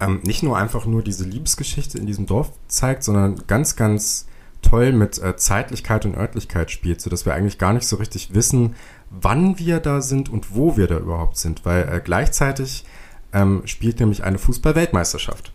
ähm, 0.00 0.20
nicht 0.22 0.42
nur 0.42 0.56
einfach 0.56 0.86
nur 0.86 1.02
diese 1.02 1.24
Liebesgeschichte 1.24 1.98
in 1.98 2.06
diesem 2.06 2.26
Dorf 2.26 2.50
zeigt, 2.68 3.04
sondern 3.04 3.42
ganz, 3.46 3.76
ganz 3.76 4.26
toll 4.70 4.92
mit 4.92 5.18
äh, 5.18 5.36
Zeitlichkeit 5.36 6.04
und 6.06 6.16
Örtlichkeit 6.16 6.70
spielt, 6.70 7.00
so 7.00 7.10
dass 7.10 7.26
wir 7.26 7.34
eigentlich 7.34 7.58
gar 7.58 7.72
nicht 7.72 7.88
so 7.88 7.96
richtig 7.96 8.34
wissen, 8.34 8.76
wann 9.10 9.58
wir 9.58 9.80
da 9.80 10.00
sind 10.00 10.28
und 10.28 10.54
wo 10.54 10.76
wir 10.76 10.86
da 10.86 10.96
überhaupt 10.98 11.36
sind, 11.36 11.64
weil 11.64 11.88
äh, 11.88 12.00
gleichzeitig 12.02 12.84
ähm, 13.32 13.62
spielt 13.64 13.98
nämlich 13.98 14.22
eine 14.22 14.38
Fußball-Weltmeisterschaft. 14.38 15.52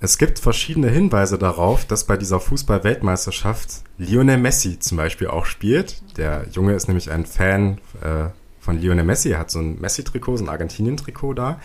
Es 0.00 0.18
gibt 0.18 0.38
verschiedene 0.38 0.88
Hinweise 0.90 1.38
darauf, 1.38 1.86
dass 1.86 2.04
bei 2.04 2.16
dieser 2.16 2.38
Fußball-Weltmeisterschaft 2.38 3.82
Lionel 3.96 4.38
Messi 4.38 4.78
zum 4.78 4.98
Beispiel 4.98 5.28
auch 5.28 5.46
spielt. 5.46 6.02
Der 6.18 6.46
Junge 6.52 6.74
ist 6.74 6.86
nämlich 6.86 7.10
ein 7.10 7.24
Fan 7.26 7.78
äh, 8.02 8.28
von 8.60 8.78
Lionel 8.80 9.04
Messi, 9.04 9.30
hat 9.30 9.50
so 9.50 9.58
ein 9.58 9.80
Messi-Trikot, 9.80 10.36
so 10.36 10.44
ein 10.44 10.50
Argentinien-Trikot 10.50 11.32
da. 11.32 11.60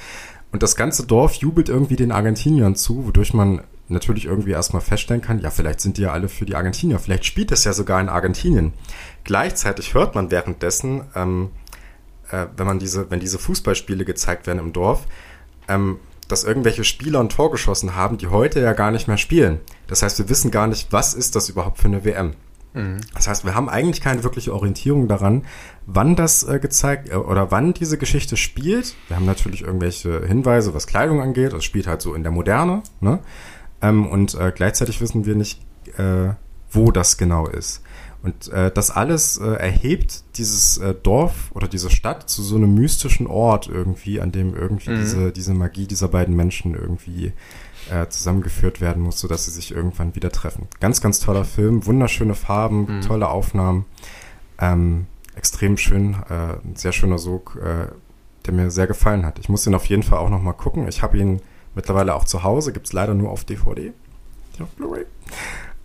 Und 0.51 0.63
das 0.63 0.75
ganze 0.75 1.05
Dorf 1.05 1.35
jubelt 1.35 1.67
irgendwie 1.67 1.95
den 1.95 2.11
Argentiniern 2.11 2.75
zu, 2.75 3.05
wodurch 3.05 3.33
man 3.33 3.61
natürlich 3.87 4.25
irgendwie 4.25 4.51
erstmal 4.51 4.81
feststellen 4.81 5.21
kann, 5.21 5.39
ja, 5.39 5.49
vielleicht 5.49 5.81
sind 5.81 5.97
die 5.97 6.03
ja 6.03 6.11
alle 6.11 6.29
für 6.29 6.45
die 6.45 6.55
Argentinier, 6.55 6.99
vielleicht 6.99 7.25
spielt 7.25 7.51
es 7.51 7.63
ja 7.63 7.73
sogar 7.73 7.99
in 7.99 8.09
Argentinien. 8.09 8.73
Gleichzeitig 9.23 9.93
hört 9.93 10.15
man 10.15 10.31
währenddessen, 10.31 11.03
ähm, 11.15 11.51
äh, 12.31 12.47
wenn 12.55 12.65
man 12.65 12.79
diese, 12.79 13.11
wenn 13.11 13.19
diese 13.19 13.39
Fußballspiele 13.39 14.05
gezeigt 14.05 14.47
werden 14.47 14.59
im 14.59 14.73
Dorf, 14.73 15.05
ähm, 15.67 15.99
dass 16.27 16.43
irgendwelche 16.43 16.83
Spieler 16.83 17.19
ein 17.19 17.29
Tor 17.29 17.51
geschossen 17.51 17.95
haben, 17.95 18.17
die 18.17 18.27
heute 18.27 18.61
ja 18.61 18.73
gar 18.73 18.91
nicht 18.91 19.07
mehr 19.07 19.17
spielen. 19.17 19.59
Das 19.87 20.01
heißt, 20.01 20.17
wir 20.19 20.29
wissen 20.29 20.51
gar 20.51 20.67
nicht, 20.67 20.91
was 20.91 21.13
ist 21.13 21.35
das 21.35 21.49
überhaupt 21.49 21.79
für 21.79 21.87
eine 21.87 22.05
WM. 22.05 22.33
Mhm. 22.73 23.01
Das 23.13 23.27
heißt, 23.27 23.45
wir 23.45 23.55
haben 23.55 23.69
eigentlich 23.69 24.01
keine 24.01 24.23
wirkliche 24.23 24.53
Orientierung 24.53 25.07
daran, 25.07 25.45
wann 25.85 26.15
das 26.15 26.43
äh, 26.43 26.59
gezeigt 26.59 27.09
äh, 27.09 27.15
oder 27.15 27.51
wann 27.51 27.73
diese 27.73 27.97
Geschichte 27.97 28.37
spielt. 28.37 28.95
Wir 29.07 29.17
haben 29.17 29.25
natürlich 29.25 29.61
irgendwelche 29.61 30.25
Hinweise, 30.25 30.73
was 30.73 30.87
Kleidung 30.87 31.21
angeht. 31.21 31.53
Das 31.53 31.63
spielt 31.63 31.87
halt 31.87 32.01
so 32.01 32.13
in 32.15 32.23
der 32.23 32.31
Moderne. 32.31 32.83
Ne? 32.99 33.19
Ähm, 33.83 34.07
und 34.07 34.33
äh, 34.33 34.51
gleichzeitig 34.55 35.01
wissen 35.01 35.25
wir 35.25 35.35
nicht, 35.35 35.61
äh, 35.97 36.29
wo 36.71 36.91
das 36.91 37.17
genau 37.17 37.47
ist. 37.47 37.83
Und 38.23 38.47
äh, 38.53 38.71
das 38.71 38.89
alles 38.89 39.37
äh, 39.37 39.45
erhebt 39.45 40.23
dieses 40.37 40.77
äh, 40.77 40.95
Dorf 40.95 41.51
oder 41.53 41.67
diese 41.67 41.89
Stadt 41.89 42.29
zu 42.29 42.41
so 42.41 42.55
einem 42.55 42.73
mystischen 42.73 43.27
Ort 43.27 43.67
irgendwie, 43.67 44.21
an 44.21 44.31
dem 44.31 44.55
irgendwie 44.55 44.91
mhm. 44.91 44.99
diese, 44.99 45.31
diese 45.33 45.53
Magie 45.53 45.87
dieser 45.87 46.07
beiden 46.07 46.33
Menschen 46.33 46.73
irgendwie 46.73 47.33
äh, 47.91 48.07
zusammengeführt 48.07 48.79
werden 48.79 49.03
muss, 49.03 49.19
sodass 49.19 49.43
sie 49.45 49.51
sich 49.51 49.75
irgendwann 49.75 50.15
wieder 50.15 50.31
treffen. 50.31 50.67
Ganz, 50.79 51.01
ganz 51.01 51.19
toller 51.19 51.43
Film, 51.43 51.85
wunderschöne 51.85 52.33
Farben, 52.33 52.85
mhm. 52.87 53.01
tolle 53.01 53.27
Aufnahmen, 53.27 53.83
ähm, 54.57 55.07
extrem 55.35 55.75
schön, 55.75 56.15
äh, 56.29 56.65
ein 56.65 56.75
sehr 56.77 56.93
schöner 56.93 57.17
Sog, 57.17 57.59
äh, 57.61 57.91
der 58.45 58.53
mir 58.53 58.71
sehr 58.71 58.87
gefallen 58.87 59.25
hat. 59.25 59.37
Ich 59.39 59.49
muss 59.49 59.67
ihn 59.67 59.75
auf 59.75 59.85
jeden 59.87 60.03
Fall 60.03 60.19
auch 60.19 60.29
noch 60.29 60.41
mal 60.41 60.53
gucken. 60.53 60.87
Ich 60.87 61.01
habe 61.01 61.17
ihn 61.17 61.41
Mittlerweile 61.75 62.15
auch 62.15 62.25
zu 62.25 62.43
Hause, 62.43 62.73
gibt 62.73 62.87
es 62.87 62.93
leider 62.93 63.13
nur 63.13 63.31
auf 63.31 63.43
DVD. 63.43 63.93
Auf 64.59 64.69
Blu-ray. 64.69 65.05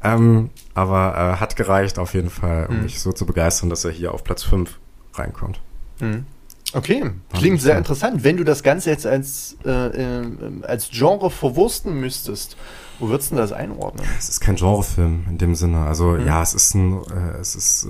Ähm, 0.03 0.51
aber 0.75 1.15
äh, 1.17 1.41
hat 1.41 1.57
gereicht 1.57 1.99
auf 1.99 2.15
jeden 2.15 2.31
Fall, 2.31 2.67
um 2.67 2.77
mhm. 2.77 2.83
mich 2.85 3.01
so 3.01 3.13
zu 3.13 3.27
begeistern, 3.27 3.71
dass 3.71 3.85
er 3.85 3.91
hier 3.91 4.15
auf 4.15 4.23
Platz 4.23 4.45
5 4.45 4.79
reinkommt. 5.15 5.61
Mhm. 6.01 6.27
Okay, 6.75 7.11
klingt 7.33 7.63
sehr 7.63 7.79
interessant. 7.79 8.25
Wenn 8.25 8.37
du 8.37 8.45
das 8.45 8.63
Ganze 8.63 8.91
jetzt 8.91 9.07
als, 9.07 9.57
äh, 9.65 9.71
äh, 9.71 10.63
als 10.63 10.91
Genre 10.91 11.31
verwursten 11.31 11.99
müsstest, 11.99 12.59
wo 12.99 13.09
würdest 13.09 13.33
du 13.33 13.37
das 13.37 13.53
einordnen? 13.53 14.07
Es 14.19 14.29
ist 14.29 14.41
kein 14.41 14.57
Genrefilm 14.57 15.25
in 15.31 15.39
dem 15.39 15.55
Sinne. 15.55 15.85
Also 15.85 16.09
mhm. 16.11 16.27
ja, 16.27 16.43
es 16.43 16.53
ist 16.53 16.75
ein, 16.75 17.01
äh, 17.05 17.39
es 17.41 17.57
ist, 17.57 17.85
äh, 17.85 17.89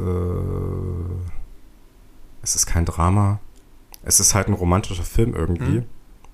es 2.43 2.55
ist 2.55 2.67
kein 2.67 2.85
Drama. 2.85 3.41
Es 4.05 4.21
ist 4.21 4.35
halt 4.35 4.47
ein 4.47 4.55
romantischer 4.55 5.03
Film 5.03 5.35
irgendwie. 5.35 5.81
Mhm. 5.81 5.85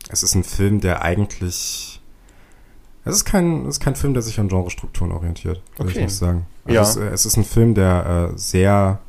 Es 0.09 0.23
ist 0.23 0.35
ein 0.35 0.45
Film, 0.45 0.81
der 0.81 1.03
eigentlich. 1.03 2.01
Es 3.07 3.17
ist 3.17 3.25
kein, 3.25 3.67
es 3.67 3.77
ist 3.77 3.81
kein 3.81 3.97
Film, 3.97 4.15
der 4.15 4.23
sich 4.23 4.41
an 4.41 4.49
Genrestrukturen 4.49 5.13
orientiert, 5.13 5.63
würde 5.77 5.91
okay. 5.91 5.99
ich 5.99 6.05
nicht 6.05 6.15
sagen. 6.15 6.47
Also 6.65 6.75
ja. 6.75 6.83
es, 6.83 6.97
äh, 6.97 7.13
es, 7.13 7.27
ist 7.27 7.37
ein 7.37 7.45
Film, 7.45 7.75
der 7.75 8.31
äh, 8.33 8.39
sehr 8.39 9.01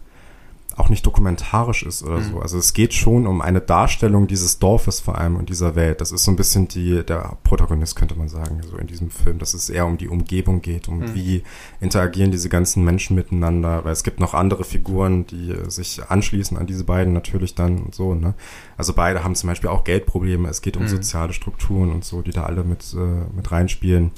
auch 0.77 0.89
nicht 0.89 1.05
dokumentarisch 1.05 1.83
ist 1.83 2.03
oder 2.03 2.19
mhm. 2.19 2.31
so. 2.31 2.39
Also 2.39 2.57
es 2.57 2.73
geht 2.73 2.93
schon 2.93 3.27
um 3.27 3.41
eine 3.41 3.61
Darstellung 3.61 4.27
dieses 4.27 4.59
Dorfes 4.59 4.99
vor 4.99 5.17
allem 5.17 5.37
und 5.37 5.49
dieser 5.49 5.75
Welt. 5.75 6.01
Das 6.01 6.11
ist 6.11 6.23
so 6.23 6.31
ein 6.31 6.35
bisschen 6.35 6.67
die, 6.67 7.03
der 7.05 7.37
Protagonist, 7.43 7.95
könnte 7.95 8.15
man 8.15 8.27
sagen, 8.27 8.61
so 8.69 8.77
in 8.77 8.87
diesem 8.87 9.09
Film, 9.09 9.39
dass 9.39 9.53
es 9.53 9.69
eher 9.69 9.85
um 9.85 9.97
die 9.97 10.09
Umgebung 10.09 10.61
geht, 10.61 10.87
um 10.89 10.99
mhm. 10.99 11.15
wie 11.15 11.43
interagieren 11.79 12.31
diese 12.31 12.49
ganzen 12.49 12.83
Menschen 12.83 13.15
miteinander, 13.15 13.85
weil 13.85 13.93
es 13.93 14.03
gibt 14.03 14.19
noch 14.19 14.33
andere 14.33 14.63
Figuren, 14.63 15.25
die 15.27 15.55
sich 15.67 16.01
anschließen 16.07 16.57
an 16.57 16.67
diese 16.67 16.83
beiden 16.83 17.13
natürlich 17.13 17.55
dann 17.55 17.77
und 17.77 17.95
so, 17.95 18.13
ne? 18.13 18.33
Also 18.77 18.93
beide 18.93 19.23
haben 19.23 19.35
zum 19.35 19.47
Beispiel 19.47 19.69
auch 19.69 19.85
Geldprobleme, 19.85 20.49
es 20.49 20.61
geht 20.61 20.75
um 20.75 20.83
mhm. 20.83 20.89
soziale 20.89 21.33
Strukturen 21.33 21.91
und 21.91 22.03
so, 22.03 22.21
die 22.21 22.31
da 22.31 22.43
alle 22.43 22.63
mit, 22.63 22.93
äh, 22.93 23.35
mit 23.35 23.51
reinspielen. 23.51 24.11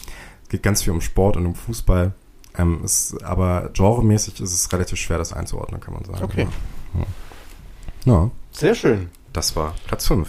Es 0.43 0.49
geht 0.49 0.63
ganz 0.63 0.81
viel 0.81 0.93
um 0.93 1.01
Sport 1.01 1.37
und 1.37 1.45
um 1.45 1.55
Fußball. 1.55 2.13
Ähm, 2.57 2.81
ist, 2.83 3.23
aber 3.23 3.69
genremäßig 3.73 4.41
ist 4.41 4.53
es 4.53 4.71
relativ 4.71 4.99
schwer, 4.99 5.17
das 5.17 5.33
einzuordnen, 5.33 5.79
kann 5.79 5.93
man 5.93 6.03
sagen. 6.05 6.23
Okay. 6.23 6.47
Ja. 8.05 8.13
ja. 8.13 8.31
Sehr 8.51 8.75
schön. 8.75 9.09
Das 9.33 9.55
war 9.55 9.75
Platz 9.85 10.07
5. 10.07 10.27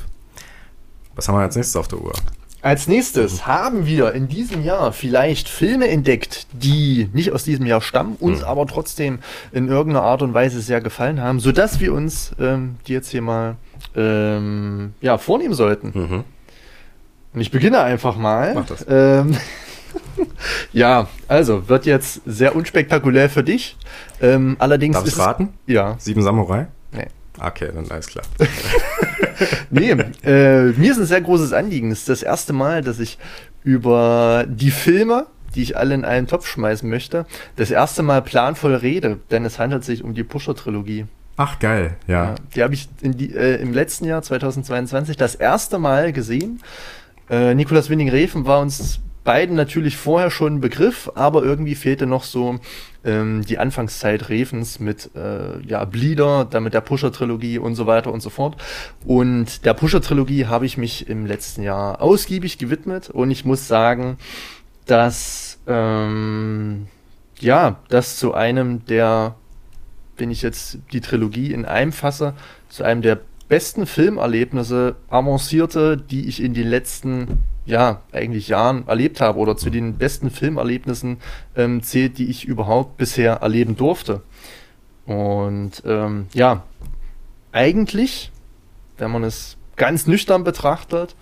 Was 1.15 1.29
haben 1.29 1.37
wir 1.37 1.43
als 1.43 1.57
nächstes 1.57 1.77
auf 1.77 1.89
der 1.89 2.01
Uhr? 2.01 2.13
Als 2.61 2.89
nächstes 2.89 3.47
haben 3.47 3.87
wir 3.87 4.13
in 4.15 4.29
diesem 4.29 4.65
Jahr 4.65 4.93
vielleicht 4.93 5.49
Filme 5.49 5.89
entdeckt, 5.89 6.49
die 6.53 7.09
nicht 7.13 7.33
aus 7.33 7.45
diesem 7.45 7.67
Jahr 7.67 7.81
stammen, 7.81 8.17
uns 8.19 8.41
mhm. 8.41 8.45
aber 8.45 8.67
trotzdem 8.67 9.21
in 9.53 9.69
irgendeiner 9.69 10.05
Art 10.05 10.23
und 10.23 10.35
Weise 10.35 10.61
sehr 10.61 10.81
gefallen 10.81 11.23
haben, 11.23 11.39
sodass 11.39 11.79
wir 11.79 11.95
uns 11.95 12.33
ähm, 12.41 12.77
die 12.87 12.93
jetzt 12.93 13.11
hier 13.11 13.23
mal 13.23 13.57
ähm, 13.95 14.93
ja, 15.01 15.19
vornehmen 15.19 15.55
sollten. 15.55 15.93
Mhm. 15.95 16.25
Und 17.33 17.41
ich 17.41 17.53
beginne 17.53 17.81
einfach 17.81 18.17
mal. 18.17 18.55
Mach 18.55 18.67
das. 18.67 18.85
Ähm, 18.89 19.37
ja, 20.73 21.09
also 21.27 21.69
wird 21.69 21.87
jetzt 21.87 22.23
sehr 22.27 22.57
unspektakulär 22.57 23.31
für 23.31 23.43
dich. 23.43 23.77
Ähm, 24.21 24.57
allerdings 24.59 24.97
Darf 24.97 25.07
ich 25.07 25.19
raten? 25.19 25.51
Ja. 25.67 25.97
Sieben 25.99 26.23
Samurai? 26.23 26.69
Nee. 26.93 27.07
Okay, 27.41 27.71
dann 27.73 27.91
alles 27.91 28.09
klar. 28.09 28.25
nee, 29.71 29.91
äh, 29.91 30.63
mir 30.73 30.91
ist 30.91 30.99
ein 30.99 31.07
sehr 31.07 31.21
großes 31.21 31.53
Anliegen. 31.53 31.91
Es 31.91 32.01
ist 32.01 32.09
das 32.09 32.23
erste 32.23 32.53
Mal, 32.53 32.83
dass 32.83 32.99
ich 32.99 33.19
über 33.63 34.45
die 34.49 34.71
Filme, 34.71 35.27
die 35.55 35.63
ich 35.63 35.77
alle 35.77 35.95
in 35.95 36.05
einen 36.05 36.27
Topf 36.27 36.47
schmeißen 36.47 36.89
möchte, 36.89 37.27
das 37.57 37.71
erste 37.71 38.03
Mal 38.03 38.23
planvoll 38.23 38.75
rede, 38.75 39.19
denn 39.31 39.45
es 39.45 39.59
handelt 39.59 39.85
sich 39.85 40.03
um 40.03 40.15
die 40.15 40.25
Pusher-Trilogie. 40.25 41.07
Ach, 41.37 41.61
geil, 41.61 41.97
ja. 42.09 42.25
ja 42.25 42.35
die 42.55 42.63
habe 42.63 42.75
ich 42.75 42.89
die, 43.01 43.33
äh, 43.33 43.61
im 43.63 43.73
letzten 43.73 44.05
Jahr, 44.07 44.23
2022, 44.23 45.17
das 45.17 45.37
erste 45.37 45.79
Mal 45.79 46.13
gesehen. 46.13 46.61
Äh, 47.31 47.55
Nikolas 47.55 47.91
Winning-Refen 47.91 48.45
war 48.47 48.61
uns 48.61 49.01
beiden 49.29 49.57
natürlich 49.57 49.99
vorher 49.99 50.31
schon 50.31 50.55
ein 50.55 50.61
Begriff, 50.63 51.11
aber 51.15 51.43
irgendwie 51.43 51.75
fehlte 51.75 52.07
noch 52.07 52.25
so 52.25 52.61
ähm, 53.05 53.45
die 53.45 53.59
Anfangszeit 53.59 54.31
Refens 54.31 54.81
mit 54.81 55.11
äh, 55.15 55.61
ja, 55.67 55.85
Bleeder, 55.85 56.47
dann 56.47 56.63
mit 56.63 56.73
der 56.73 56.81
Pusher-Trilogie 56.81 57.59
und 57.59 57.75
so 57.75 57.87
weiter 57.87 58.11
und 58.11 58.23
so 58.23 58.31
fort. 58.31 58.57
Und 59.05 59.67
der 59.67 59.75
Pusher-Trilogie 59.75 60.47
habe 60.47 60.65
ich 60.65 60.79
mich 60.79 61.11
im 61.11 61.27
letzten 61.27 61.63
Jahr 61.63 62.01
ausgiebig 62.01 62.57
gewidmet 62.57 63.11
und 63.11 63.31
ich 63.31 63.45
muss 63.45 63.69
sagen, 63.69 64.17
dass 64.87 65.59
ähm, 65.67 66.87
ja, 67.39 67.81
das 67.91 68.17
zu 68.17 68.33
einem 68.33 68.87
der, 68.87 69.35
wenn 70.17 70.31
ich 70.31 70.41
jetzt 70.41 70.79
die 70.91 71.03
Trilogie 71.03 71.53
in 71.53 71.67
einem 71.67 71.93
fasse, 71.93 72.33
zu 72.71 72.83
einem 72.83 73.03
der 73.03 73.21
besten 73.51 73.85
Filmerlebnisse 73.85 74.97
avancierte, 75.11 75.99
die 75.99 76.29
ich 76.29 76.43
in 76.43 76.55
den 76.55 76.67
letzten 76.67 77.43
ja, 77.69 78.01
eigentlich 78.13 78.49
Jahren 78.49 78.89
erlebt 78.89 79.21
habe 79.21 79.39
oder 79.39 79.57
zu 79.57 79.69
den 79.69 79.99
besten 79.99 80.31
Filmerlebnissen 80.31 81.19
ähm, 81.55 81.83
zählt, 81.83 82.17
die 82.17 82.31
ich 82.31 82.47
überhaupt 82.47 82.97
bisher 82.97 83.35
erleben 83.35 83.77
durfte. 83.77 84.23
Und 85.05 85.83
ähm, 85.85 86.27
ja, 86.33 86.65
eigentlich, 87.53 88.33
wenn 88.97 89.11
man 89.11 89.23
es 89.23 89.59
ganz 89.77 90.07
nüchtern 90.07 90.45
betrachtet, 90.45 91.15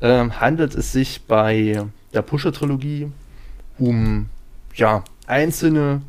ähm, 0.00 0.40
handelt 0.40 0.74
es 0.74 0.90
sich 0.90 1.22
bei 1.22 1.84
der 2.12 2.22
Pusher-Trilogie 2.22 3.08
um 3.78 4.28
ja, 4.74 5.04
einzelne 5.26 6.02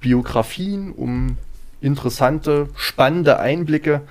Biografien, 0.00 0.92
um 0.92 1.36
interessante, 1.80 2.68
spannende 2.76 3.40
Einblicke 3.40 4.02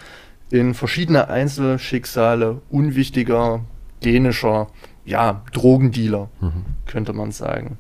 in 0.50 0.74
verschiedene 0.74 1.30
Einzelschicksale 1.30 2.62
unwichtiger 2.70 3.62
dänischer 4.04 4.68
ja, 5.06 5.44
Drogendealer, 5.54 6.30
mhm. 6.40 6.66
könnte 6.86 7.14
man 7.14 7.32
sagen. 7.32 7.78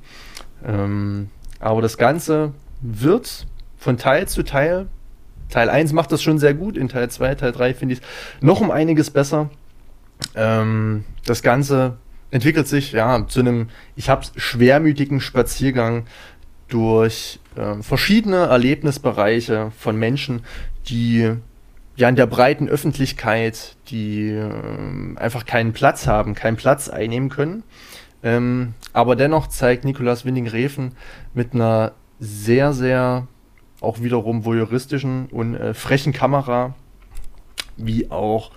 Ähm, 0.65 1.29
aber 1.59 1.81
das 1.81 1.97
Ganze 1.97 2.53
wird 2.81 3.47
von 3.77 3.97
Teil 3.97 4.27
zu 4.27 4.43
Teil, 4.43 4.87
Teil 5.49 5.69
1 5.69 5.93
macht 5.93 6.11
das 6.11 6.23
schon 6.23 6.39
sehr 6.39 6.53
gut, 6.53 6.77
in 6.77 6.87
Teil 6.87 7.09
2, 7.09 7.35
Teil 7.35 7.51
3 7.51 7.73
finde 7.73 7.93
ich 7.93 8.01
es 8.01 8.05
noch 8.41 8.61
um 8.61 8.71
einiges 8.71 9.11
besser. 9.11 9.49
Ähm, 10.35 11.03
das 11.25 11.41
Ganze 11.41 11.97
entwickelt 12.31 12.67
sich 12.67 12.93
ja 12.93 13.27
zu 13.27 13.41
einem, 13.41 13.69
ich 13.95 14.09
habe 14.09 14.25
schwermütigen 14.35 15.19
Spaziergang 15.19 16.05
durch 16.69 17.39
äh, 17.55 17.81
verschiedene 17.81 18.37
Erlebnisbereiche 18.37 19.71
von 19.77 19.97
Menschen, 19.97 20.43
die 20.87 21.35
ja 22.01 22.09
in 22.09 22.15
der 22.15 22.25
breiten 22.25 22.67
Öffentlichkeit, 22.67 23.77
die 23.87 24.29
äh, 24.31 25.15
einfach 25.15 25.45
keinen 25.45 25.71
Platz 25.71 26.07
haben, 26.07 26.33
keinen 26.35 26.57
Platz 26.57 26.89
einnehmen 26.89 27.29
können. 27.29 27.63
Ähm, 28.23 28.73
aber 28.91 29.15
dennoch 29.15 29.47
zeigt 29.47 29.85
Nikolaus 29.85 30.25
Winding-Refen 30.25 30.93
mit 31.33 31.53
einer 31.53 31.93
sehr, 32.19 32.73
sehr 32.73 33.27
auch 33.79 34.01
wiederum 34.01 34.45
voyeuristischen 34.45 35.27
und 35.27 35.55
äh, 35.55 35.73
frechen 35.73 36.11
Kamera, 36.11 36.75
wie 37.77 38.11
auch 38.11 38.51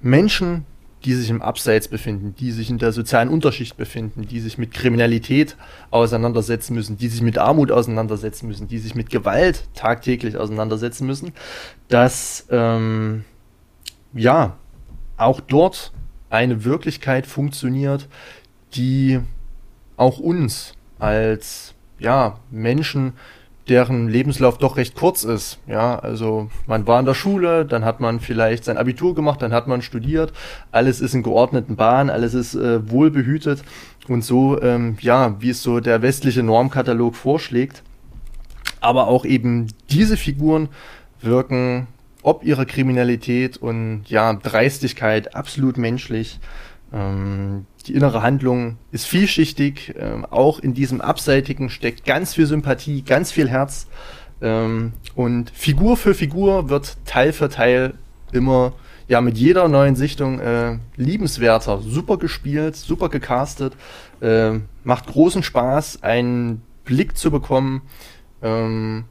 Menschen, 0.00 0.66
die 1.04 1.14
sich 1.14 1.30
im 1.30 1.42
Abseits 1.42 1.88
befinden, 1.88 2.34
die 2.38 2.52
sich 2.52 2.70
in 2.70 2.78
der 2.78 2.92
sozialen 2.92 3.28
Unterschicht 3.28 3.76
befinden, 3.76 4.26
die 4.26 4.40
sich 4.40 4.58
mit 4.58 4.72
Kriminalität 4.72 5.56
auseinandersetzen 5.90 6.74
müssen, 6.74 6.96
die 6.96 7.08
sich 7.08 7.22
mit 7.22 7.38
Armut 7.38 7.70
auseinandersetzen 7.70 8.46
müssen, 8.46 8.68
die 8.68 8.78
sich 8.78 8.94
mit 8.94 9.10
Gewalt 9.10 9.64
tagtäglich 9.74 10.36
auseinandersetzen 10.36 11.06
müssen, 11.06 11.32
dass 11.88 12.46
ähm, 12.50 13.24
ja 14.14 14.56
auch 15.16 15.40
dort 15.40 15.92
eine 16.30 16.64
Wirklichkeit 16.64 17.26
funktioniert, 17.26 18.08
die 18.74 19.20
auch 19.96 20.18
uns 20.18 20.74
als 20.98 21.74
ja 21.98 22.38
Menschen 22.50 23.12
deren 23.68 24.08
Lebenslauf 24.08 24.58
doch 24.58 24.76
recht 24.76 24.94
kurz 24.94 25.24
ist. 25.24 25.58
Ja, 25.66 25.98
also 25.98 26.50
man 26.66 26.86
war 26.86 26.98
in 26.98 27.06
der 27.06 27.14
Schule, 27.14 27.64
dann 27.64 27.84
hat 27.84 28.00
man 28.00 28.20
vielleicht 28.20 28.64
sein 28.64 28.76
Abitur 28.76 29.14
gemacht, 29.14 29.40
dann 29.40 29.52
hat 29.52 29.68
man 29.68 29.82
studiert, 29.82 30.32
alles 30.72 31.00
ist 31.00 31.14
in 31.14 31.22
geordneten 31.22 31.76
Bahnen, 31.76 32.10
alles 32.10 32.34
ist 32.34 32.54
äh, 32.54 32.90
wohlbehütet 32.90 33.62
und 34.08 34.24
so, 34.24 34.60
ähm, 34.60 34.96
ja, 35.00 35.40
wie 35.40 35.50
es 35.50 35.62
so 35.62 35.80
der 35.80 36.02
westliche 36.02 36.42
Normkatalog 36.42 37.14
vorschlägt. 37.14 37.82
Aber 38.80 39.06
auch 39.06 39.24
eben 39.24 39.68
diese 39.90 40.16
Figuren 40.16 40.68
wirken 41.20 41.86
ob 42.22 42.44
ihrer 42.44 42.64
Kriminalität 42.64 43.56
und 43.56 44.04
ja, 44.06 44.32
Dreistigkeit 44.32 45.34
absolut 45.34 45.76
menschlich. 45.76 46.38
Ähm, 46.92 47.66
die 47.82 47.94
innere 47.94 48.22
Handlung 48.22 48.76
ist 48.90 49.06
vielschichtig. 49.06 49.94
Ähm, 49.98 50.24
auch 50.24 50.58
in 50.58 50.74
diesem 50.74 51.00
Abseitigen 51.00 51.70
steckt 51.70 52.04
ganz 52.04 52.34
viel 52.34 52.46
Sympathie, 52.46 53.02
ganz 53.02 53.32
viel 53.32 53.48
Herz. 53.48 53.86
Ähm, 54.40 54.92
und 55.14 55.50
Figur 55.50 55.96
für 55.96 56.14
Figur 56.14 56.68
wird 56.68 56.96
Teil 57.04 57.32
für 57.32 57.48
Teil 57.48 57.94
immer 58.32 58.72
ja 59.08 59.20
mit 59.20 59.36
jeder 59.36 59.68
neuen 59.68 59.96
Sichtung 59.96 60.40
äh, 60.40 60.78
liebenswerter, 60.96 61.80
super 61.82 62.16
gespielt, 62.16 62.76
super 62.76 63.08
gecastet, 63.08 63.74
äh, 64.20 64.52
macht 64.84 65.06
großen 65.06 65.42
Spaß, 65.42 66.02
einen 66.02 66.62
Blick 66.84 67.16
zu 67.16 67.30
bekommen, 67.30 67.82
ähm, 68.42 69.04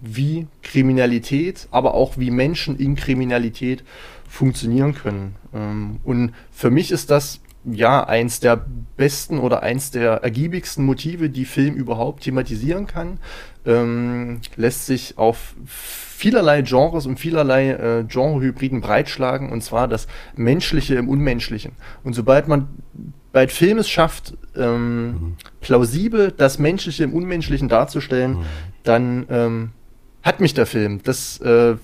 wie 0.00 0.46
Kriminalität, 0.62 1.68
aber 1.70 1.94
auch 1.94 2.18
wie 2.18 2.30
Menschen 2.30 2.78
in 2.78 2.96
Kriminalität 2.96 3.82
funktionieren 4.28 4.94
können. 4.94 5.36
Ähm, 5.54 6.00
und 6.04 6.32
für 6.52 6.70
mich 6.70 6.90
ist 6.90 7.10
das 7.10 7.40
ja 7.70 8.04
eins 8.04 8.40
der 8.40 8.64
besten 8.96 9.38
oder 9.38 9.62
eins 9.62 9.90
der 9.90 10.22
ergiebigsten 10.22 10.84
Motive, 10.84 11.30
die 11.30 11.44
Film 11.44 11.74
überhaupt 11.74 12.22
thematisieren 12.22 12.86
kann. 12.86 13.18
Ähm, 13.64 14.40
lässt 14.56 14.86
sich 14.86 15.18
auf 15.18 15.54
vielerlei 15.66 16.62
Genres 16.62 17.06
und 17.06 17.18
vielerlei 17.18 17.70
äh, 17.70 18.04
Genrehybriden 18.04 18.80
breitschlagen, 18.80 19.50
und 19.50 19.62
zwar 19.62 19.88
das 19.88 20.06
Menschliche 20.34 20.94
im 20.94 21.08
Unmenschlichen. 21.08 21.72
Und 22.04 22.14
sobald 22.14 22.48
man 22.48 22.68
bei 23.32 23.48
Film 23.48 23.78
es 23.78 23.88
schafft, 23.88 24.34
ähm, 24.56 25.06
mhm. 25.06 25.36
plausibel 25.60 26.32
das 26.32 26.58
Menschliche 26.58 27.04
im 27.04 27.12
Unmenschlichen 27.12 27.68
darzustellen, 27.68 28.38
mhm. 28.38 28.44
dann 28.82 29.26
ähm, 29.28 29.70
hat 30.22 30.40
mich 30.40 30.54
der 30.54 30.66
Film. 30.66 31.02
Das 31.02 31.38
äh, 31.40 31.74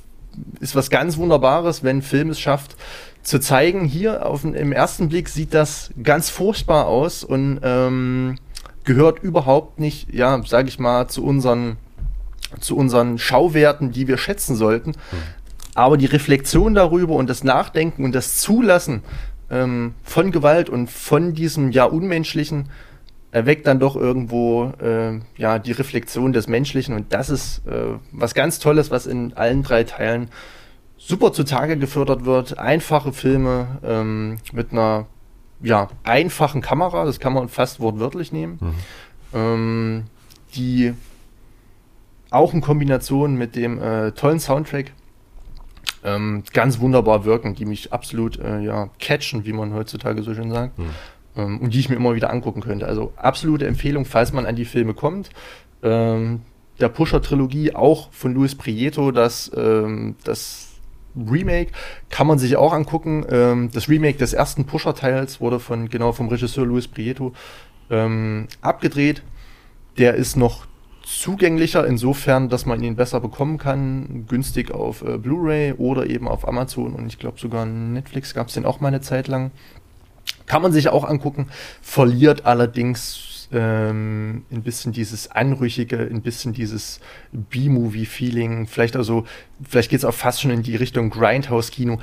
ist 0.61 0.74
was 0.74 0.89
ganz 0.89 1.18
Wunderbares, 1.18 1.85
wenn 1.85 2.01
Film 2.01 2.30
es 2.30 2.41
schafft, 2.41 2.76
zu 3.23 3.39
zeigen, 3.39 3.85
hier 3.85 4.27
auf, 4.27 4.45
im 4.45 4.73
ersten 4.73 5.09
Blick 5.09 5.29
sieht 5.29 5.55
das 5.55 5.91
ganz 6.03 6.29
furchtbar 6.29 6.87
aus 6.87 7.23
und 7.25 7.61
ähm, 7.62 8.37
gehört 8.85 9.23
überhaupt 9.23 9.79
nicht, 9.79 10.12
ja, 10.12 10.43
sage 10.45 10.68
ich 10.68 10.79
mal, 10.79 11.09
zu 11.09 11.25
unseren, 11.25 11.77
zu 12.61 12.77
unseren 12.77 13.18
Schauwerten, 13.18 13.93
die 13.93 14.09
wir 14.09 14.18
schätzen 14.18 14.57
sollten. 14.57 14.91
Mhm. 14.91 15.23
Aber 15.75 15.97
die 15.97 16.07
Reflexion 16.07 16.75
darüber 16.75 17.14
und 17.14 17.31
das 17.31 17.45
Nachdenken 17.45 18.05
und 18.05 18.14
das 18.14 18.39
Zulassen 18.39 19.03
ähm, 19.51 19.95
von 20.03 20.33
Gewalt 20.33 20.68
und 20.68 20.91
von 20.91 21.33
diesem 21.33 21.70
ja 21.70 21.85
unmenschlichen 21.85 22.68
erweckt 23.31 23.66
dann 23.66 23.81
doch 23.81 23.97
irgendwo 23.97 24.73
äh, 24.83 25.20
ja 25.37 25.59
die 25.59 25.73
Reflexion 25.73 26.35
des 26.35 26.49
Menschlichen 26.49 26.95
und 26.95 27.14
das 27.14 27.31
ist 27.31 27.66
äh, 27.66 27.95
was 28.11 28.35
ganz 28.35 28.59
Tolles, 28.59 28.91
was 28.91 29.07
in 29.07 29.33
allen 29.35 29.62
drei 29.62 29.85
Teilen 29.85 30.29
super 31.05 31.33
zutage 31.33 31.77
gefördert 31.77 32.25
wird. 32.25 32.59
Einfache 32.59 33.13
Filme 33.13 33.79
ähm, 33.83 34.39
mit 34.53 34.73
einer 34.73 35.07
ja 35.63 35.89
einfachen 36.03 36.61
Kamera, 36.61 37.05
das 37.05 37.21
kann 37.21 37.33
man 37.33 37.49
fast 37.49 37.81
wortwörtlich 37.81 38.33
nehmen, 38.33 38.59
mhm. 38.61 38.75
ähm, 39.35 40.05
die 40.55 40.95
auch 42.31 42.55
in 42.55 42.61
Kombination 42.61 43.37
mit 43.37 43.55
dem 43.57 43.81
äh, 43.81 44.13
tollen 44.13 44.41
Soundtrack 44.41 44.93
ähm, 46.05 46.43
ganz 46.53 46.81
wunderbar 46.81 47.25
wirken, 47.25 47.55
die 47.55 47.65
mich 47.65 47.93
absolut 47.93 48.39
äh, 48.39 48.61
ja 48.61 48.89
catchen, 48.99 49.45
wie 49.45 49.53
man 49.53 49.73
heutzutage 49.75 50.23
so 50.23 50.35
schön 50.35 50.51
sagt. 50.51 50.79
Mhm 50.79 50.91
ähm, 51.37 51.61
und 51.61 51.75
die 51.75 51.81
ich 51.81 51.89
mir 51.89 51.97
immer 51.97 52.15
wieder 52.15 52.31
angucken 52.31 52.61
könnte. 52.61 52.87
Also 52.87 53.13
absolute 53.17 53.67
Empfehlung, 53.67 54.05
falls 54.05 54.33
man 54.33 54.47
an 54.47 54.57
die 54.57 54.65
Filme 54.65 54.95
kommt. 54.95 55.31
Ähm, 55.83 56.43
der 56.81 56.89
Pusher-Trilogie, 56.89 57.75
auch 57.75 58.11
von 58.13 58.35
Luis 58.35 58.55
Prieto, 58.55 59.11
das, 59.13 59.51
ähm, 59.57 60.17
das 60.25 60.72
Remake 61.17 61.73
kann 62.11 62.27
man 62.27 62.39
sich 62.39 62.57
auch 62.57 62.73
angucken. 62.73 63.25
Ähm, 63.29 63.71
das 63.73 63.89
Remake 63.89 64.19
des 64.19 64.33
ersten 64.33 64.65
Pusher-Teils 64.65 65.41
wurde 65.41 65.61
von 65.61 65.89
genau 65.89 66.13
vom 66.13 66.29
Regisseur 66.29 66.67
Luis 66.67 66.89
Prieto 66.89 67.33
ähm, 67.91 68.49
abgedreht. 68.61 69.23
Der 69.99 70.15
ist 70.15 70.37
noch 70.37 70.67
zugänglicher 71.05 71.87
insofern, 71.87 72.49
dass 72.49 72.65
man 72.67 72.83
ihn 72.83 72.97
besser 72.97 73.21
bekommen 73.21 73.59
kann, 73.59 74.25
günstig 74.29 74.71
auf 74.71 75.03
äh, 75.03 75.19
Blu-ray 75.19 75.75
oder 75.75 76.09
eben 76.09 76.29
auf 76.29 76.47
Amazon 76.47 76.95
und 76.95 77.07
ich 77.07 77.19
glaube 77.19 77.41
sogar 77.41 77.67
Netflix 77.67 78.35
gab 78.35 78.49
es 78.49 78.55
den 78.55 78.65
auch 78.65 78.81
mal 78.81 78.89
eine 78.89 79.01
Zeit 79.01 79.29
lang. 79.29 79.51
Kann 80.47 80.63
man 80.63 80.73
sich 80.73 80.89
auch 80.89 81.05
angucken, 81.05 81.49
verliert 81.81 82.47
allerdings 82.47 83.32
ähm, 83.53 84.45
ein 84.51 84.63
bisschen 84.63 84.93
dieses 84.93 85.31
Anrüchige, 85.31 85.99
ein 85.99 86.23
bisschen 86.23 86.53
dieses 86.53 87.01
B-Movie-Feeling, 87.33 88.67
vielleicht 88.67 88.97
also, 88.97 89.25
vielleicht 89.63 89.91
geht 89.91 89.99
es 89.99 90.05
auch 90.05 90.15
fast 90.15 90.41
schon 90.41 90.51
in 90.51 90.63
die 90.63 90.77
Richtung 90.77 91.11
Grindhouse-Kino. 91.11 91.99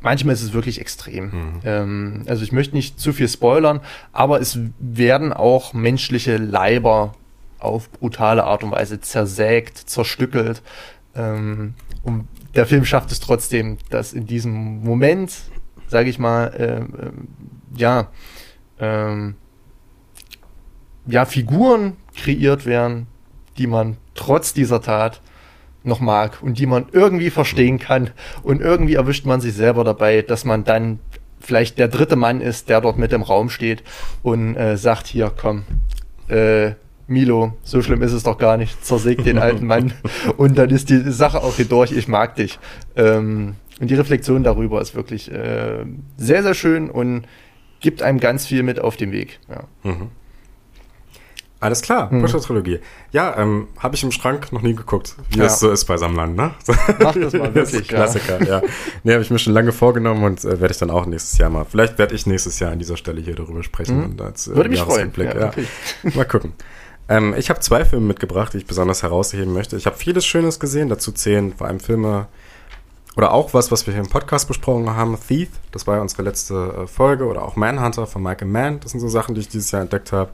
Manchmal 0.00 0.34
ist 0.34 0.42
es 0.42 0.52
wirklich 0.52 0.80
extrem. 0.80 1.24
Mhm. 1.24 1.60
Ähm, 1.64 2.22
also 2.26 2.42
ich 2.42 2.52
möchte 2.52 2.74
nicht 2.74 2.98
zu 2.98 3.12
viel 3.12 3.28
spoilern, 3.28 3.80
aber 4.12 4.40
es 4.40 4.58
werden 4.78 5.32
auch 5.32 5.74
menschliche 5.74 6.36
Leiber 6.36 7.14
auf 7.58 7.90
brutale 7.90 8.44
Art 8.44 8.64
und 8.64 8.72
Weise 8.72 9.00
zersägt, 9.00 9.78
zerstückelt. 9.78 10.62
Ähm, 11.14 11.74
und 12.02 12.26
der 12.54 12.66
Film 12.66 12.84
schafft 12.84 13.12
es 13.12 13.20
trotzdem, 13.20 13.78
dass 13.90 14.12
in 14.12 14.26
diesem 14.26 14.82
Moment, 14.82 15.32
sage 15.86 16.10
ich 16.10 16.18
mal, 16.18 16.48
äh, 16.48 17.06
äh, 17.06 17.12
ja, 17.76 18.08
ähm, 18.78 19.36
ja, 21.06 21.24
Figuren 21.24 21.96
kreiert 22.16 22.66
werden, 22.66 23.06
die 23.58 23.66
man 23.66 23.96
trotz 24.14 24.52
dieser 24.54 24.80
Tat 24.80 25.20
noch 25.84 26.00
mag 26.00 26.42
und 26.42 26.58
die 26.58 26.66
man 26.66 26.86
irgendwie 26.92 27.30
verstehen 27.30 27.78
kann. 27.78 28.10
Und 28.42 28.60
irgendwie 28.60 28.94
erwischt 28.94 29.26
man 29.26 29.40
sich 29.40 29.54
selber 29.54 29.84
dabei, 29.84 30.22
dass 30.22 30.44
man 30.44 30.64
dann 30.64 31.00
vielleicht 31.40 31.78
der 31.78 31.88
dritte 31.88 32.16
Mann 32.16 32.40
ist, 32.40 32.68
der 32.68 32.80
dort 32.80 32.98
mit 32.98 33.12
im 33.12 33.22
Raum 33.22 33.50
steht 33.50 33.82
und 34.22 34.56
äh, 34.56 34.76
sagt, 34.76 35.08
hier, 35.08 35.32
komm, 35.36 35.64
äh, 36.28 36.72
Milo, 37.08 37.54
so 37.64 37.82
schlimm 37.82 38.02
ist 38.02 38.12
es 38.12 38.22
doch 38.22 38.38
gar 38.38 38.56
nicht, 38.56 38.84
zersägt 38.84 39.26
den 39.26 39.38
alten 39.40 39.66
Mann 39.66 39.92
und 40.36 40.56
dann 40.56 40.70
ist 40.70 40.88
die 40.88 41.10
Sache 41.10 41.42
auch 41.42 41.56
hier 41.56 41.64
durch, 41.64 41.90
ich 41.92 42.06
mag 42.06 42.36
dich. 42.36 42.58
Ähm, 42.96 43.56
und 43.80 43.90
die 43.90 43.96
Reflexion 43.96 44.44
darüber 44.44 44.80
ist 44.80 44.94
wirklich 44.94 45.32
äh, 45.32 45.84
sehr, 46.16 46.44
sehr 46.44 46.54
schön 46.54 46.88
und 46.88 47.24
gibt 47.80 48.02
einem 48.02 48.20
ganz 48.20 48.46
viel 48.46 48.62
mit 48.62 48.78
auf 48.78 48.96
den 48.96 49.10
Weg. 49.10 49.40
Ja. 49.48 49.64
Mhm. 49.82 50.10
Alles 51.62 51.80
klar, 51.80 52.10
hm. 52.10 52.20
Pusher-Trilogie. 52.20 52.80
Ja, 53.12 53.38
ähm, 53.38 53.68
habe 53.78 53.94
ich 53.94 54.02
im 54.02 54.10
Schrank 54.10 54.52
noch 54.52 54.62
nie 54.62 54.74
geguckt, 54.74 55.14
wie 55.30 55.38
ja. 55.38 55.44
es 55.44 55.60
so 55.60 55.70
ist 55.70 55.84
bei 55.84 55.96
Sammlern, 55.96 56.34
ne? 56.34 56.50
Mach 56.98 57.14
das 57.14 57.32
mal 57.34 57.54
wirklich, 57.54 57.86
das 57.86 57.88
Klassiker, 57.88 58.42
ja. 58.42 58.60
ja. 58.60 58.62
Nee, 59.04 59.12
habe 59.12 59.22
ich 59.22 59.30
mir 59.30 59.38
schon 59.38 59.52
lange 59.52 59.70
vorgenommen 59.70 60.24
und 60.24 60.44
äh, 60.44 60.60
werde 60.60 60.72
ich 60.72 60.78
dann 60.78 60.90
auch 60.90 61.06
nächstes 61.06 61.38
Jahr 61.38 61.50
mal. 61.50 61.64
Vielleicht 61.64 61.98
werde 61.98 62.16
ich 62.16 62.26
nächstes 62.26 62.58
Jahr 62.58 62.72
an 62.72 62.80
dieser 62.80 62.96
Stelle 62.96 63.20
hier 63.20 63.36
darüber 63.36 63.62
sprechen. 63.62 63.98
Mhm. 63.98 64.04
Und 64.06 64.22
als, 64.22 64.48
äh, 64.48 64.56
Würde 64.56 64.70
mich 64.70 64.80
freuen. 64.80 65.12
Ja, 65.16 65.38
ja. 65.38 65.46
Okay. 65.46 65.66
Mal 66.14 66.24
gucken. 66.24 66.52
Ähm, 67.08 67.34
ich 67.36 67.48
habe 67.48 67.60
zwei 67.60 67.84
Filme 67.84 68.06
mitgebracht, 68.06 68.54
die 68.54 68.58
ich 68.58 68.66
besonders 68.66 69.04
herausheben 69.04 69.52
möchte. 69.52 69.76
Ich 69.76 69.86
habe 69.86 69.96
vieles 69.96 70.26
Schönes 70.26 70.58
gesehen, 70.58 70.88
dazu 70.88 71.12
zählen 71.12 71.52
vor 71.56 71.68
allem 71.68 71.78
Filme, 71.78 72.26
oder 73.16 73.32
auch 73.32 73.52
was, 73.52 73.70
was 73.70 73.86
wir 73.86 73.92
hier 73.92 74.02
im 74.02 74.08
Podcast 74.08 74.48
besprochen 74.48 74.88
haben, 74.88 75.18
Thief, 75.28 75.50
das 75.70 75.86
war 75.86 75.96
ja 75.96 76.02
unsere 76.02 76.22
letzte 76.22 76.54
äh, 76.54 76.86
Folge, 76.86 77.26
oder 77.26 77.44
auch 77.44 77.56
Manhunter 77.56 78.06
von 78.06 78.22
Michael 78.22 78.48
Mann, 78.48 78.80
das 78.80 78.92
sind 78.92 79.00
so 79.00 79.08
Sachen, 79.08 79.34
die 79.34 79.42
ich 79.42 79.48
dieses 79.48 79.70
Jahr 79.70 79.82
entdeckt 79.82 80.12
habe. 80.12 80.30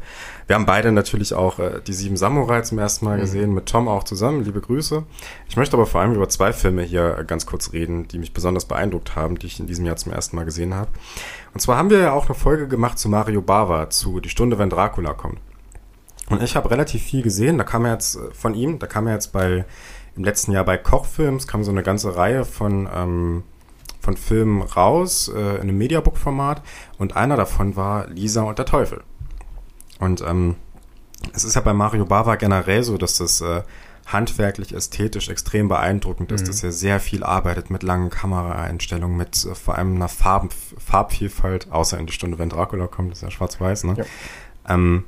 Wir 0.46 0.54
haben 0.54 0.66
beide 0.66 0.92
natürlich 0.92 1.34
auch 1.34 1.58
äh, 1.58 1.80
die 1.84 1.92
Sieben 1.92 2.16
Samurai 2.16 2.62
zum 2.62 2.78
ersten 2.78 3.04
Mal 3.04 3.16
mhm. 3.16 3.22
gesehen, 3.22 3.54
mit 3.54 3.66
Tom 3.66 3.88
auch 3.88 4.04
zusammen, 4.04 4.44
liebe 4.44 4.60
Grüße. 4.60 5.02
Ich 5.48 5.56
möchte 5.56 5.76
aber 5.76 5.86
vor 5.86 6.00
allem 6.00 6.14
über 6.14 6.28
zwei 6.28 6.52
Filme 6.52 6.82
hier 6.82 7.18
äh, 7.18 7.24
ganz 7.24 7.46
kurz 7.46 7.72
reden, 7.72 8.06
die 8.06 8.18
mich 8.18 8.32
besonders 8.32 8.66
beeindruckt 8.66 9.16
haben, 9.16 9.38
die 9.38 9.46
ich 9.46 9.58
in 9.58 9.66
diesem 9.66 9.84
Jahr 9.84 9.96
zum 9.96 10.12
ersten 10.12 10.36
Mal 10.36 10.44
gesehen 10.44 10.74
habe. 10.74 10.90
Und 11.54 11.60
zwar 11.60 11.76
haben 11.76 11.90
wir 11.90 11.98
ja 11.98 12.12
auch 12.12 12.26
eine 12.26 12.34
Folge 12.34 12.68
gemacht 12.68 12.98
zu 12.98 13.08
Mario 13.08 13.42
Bava, 13.42 13.90
zu 13.90 14.20
Die 14.20 14.28
Stunde, 14.28 14.58
wenn 14.58 14.70
Dracula 14.70 15.14
kommt. 15.14 15.38
Und 16.30 16.42
ich 16.42 16.56
habe 16.56 16.70
relativ 16.70 17.02
viel 17.02 17.22
gesehen, 17.22 17.58
da 17.58 17.64
kam 17.64 17.84
er 17.84 17.94
jetzt 17.94 18.16
äh, 18.16 18.30
von 18.32 18.54
ihm, 18.54 18.78
da 18.78 18.86
kam 18.86 19.08
er 19.08 19.14
jetzt 19.14 19.32
bei 19.32 19.64
im 20.18 20.24
letzten 20.24 20.50
Jahr 20.50 20.64
bei 20.64 20.76
Kochfilms 20.76 21.46
kam 21.46 21.62
so 21.62 21.70
eine 21.70 21.84
ganze 21.84 22.16
Reihe 22.16 22.44
von, 22.44 22.88
ähm, 22.92 23.44
von 24.00 24.16
Filmen 24.16 24.62
raus 24.62 25.28
äh, 25.34 25.56
in 25.56 25.62
einem 25.62 25.78
Mediabook-Format 25.78 26.62
und 26.98 27.16
einer 27.16 27.36
davon 27.36 27.76
war 27.76 28.08
Lisa 28.08 28.42
und 28.42 28.58
der 28.58 28.66
Teufel. 28.66 29.02
Und 30.00 30.20
ähm, 30.22 30.56
es 31.32 31.44
ist 31.44 31.54
ja 31.54 31.60
bei 31.60 31.72
Mario 31.72 32.04
Bava 32.04 32.34
generell 32.34 32.82
so, 32.82 32.98
dass 32.98 33.18
das 33.18 33.40
äh, 33.40 33.62
handwerklich, 34.06 34.74
ästhetisch 34.74 35.28
extrem 35.28 35.68
beeindruckend 35.68 36.32
ist, 36.32 36.42
mhm. 36.42 36.46
dass 36.46 36.64
er 36.64 36.72
sehr 36.72 36.98
viel 36.98 37.22
arbeitet 37.22 37.70
mit 37.70 37.84
langen 37.84 38.10
Kameraeinstellungen, 38.10 39.16
mit 39.16 39.44
äh, 39.44 39.54
vor 39.54 39.76
allem 39.76 39.94
einer 39.94 40.08
Farb, 40.08 40.52
Farbvielfalt, 40.52 41.70
außer 41.70 41.96
in 41.96 42.06
die 42.06 42.12
Stunde, 42.12 42.40
wenn 42.40 42.48
Dracula 42.48 42.88
kommt, 42.88 43.12
ist 43.12 43.22
ja 43.22 43.30
schwarz-weiß, 43.30 43.84
ne? 43.84 43.94
Ja. 43.98 44.04
Ähm, 44.74 45.04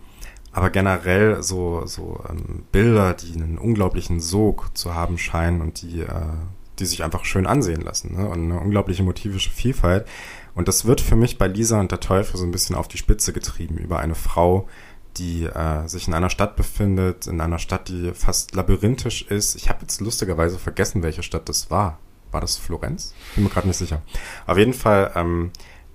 aber 0.53 0.71
generell 0.71 1.43
so, 1.43 1.87
so 1.87 2.23
ähm, 2.29 2.65
Bilder, 2.73 3.15
die 3.15 3.35
einen 3.35 3.59
unglaublichen 3.59 4.21
Sog 4.21 4.77
zu 4.77 4.95
haben 4.95 5.19
scheinen 5.19 5.61
und 5.61 5.83
die, 5.83 6.01
äh, 6.01 6.33
die 6.79 6.87
sich 6.87 7.05
einfach 7.05 7.25
schön 7.25 7.47
ansehen 7.47 7.83
lassen 7.83 8.17
ne? 8.17 8.29
und 8.29 8.51
eine 8.51 8.61
unglaubliche 8.61 9.03
motivische 9.03 9.51
Vielfalt. 9.51 10.07
Und 10.55 10.67
das 10.67 10.85
wird 10.85 11.01
für 11.01 11.17
mich 11.17 11.39
bei 11.39 11.47
Lisa 11.47 11.79
und 11.79 11.93
der 11.93 12.01
Teufel 12.01 12.37
so 12.37 12.45
ein 12.45 12.51
bisschen 12.51 12.75
auf 12.75 12.89
die 12.89 12.99
Spitze 12.99 13.33
getrieben 13.33 13.79
über 13.79 14.01
eine 14.01 14.17
Frau, 14.17 14.69
die 15.17 15.45
äh, 15.45 15.87
sich 15.87 16.09
in 16.09 16.15
einer 16.15 16.31
Stadt 16.31 16.57
befindet, 16.57 17.27
in 17.27 17.41
einer 17.41 17.59
Stadt, 17.59 17.89
die 17.89 18.13
fast 18.15 18.55
labyrinthisch 18.55 19.23
ist. 19.23 19.55
Ich 19.55 19.69
habe 19.69 19.83
jetzt 19.83 20.01
lustigerweise 20.01 20.59
vergessen, 20.59 21.03
welche 21.03 21.23
Stadt 21.23 21.49
das 21.49 21.71
war. 21.71 21.99
War 22.33 22.41
das 22.41 22.57
Florenz? 22.57 23.15
Bin 23.35 23.45
mir 23.45 23.51
gerade 23.51 23.67
nicht 23.67 23.77
sicher. 23.77 24.03
Auf 24.47 24.57
jeden 24.57 24.75
Fall 24.75 25.13
ähm, 25.15 25.51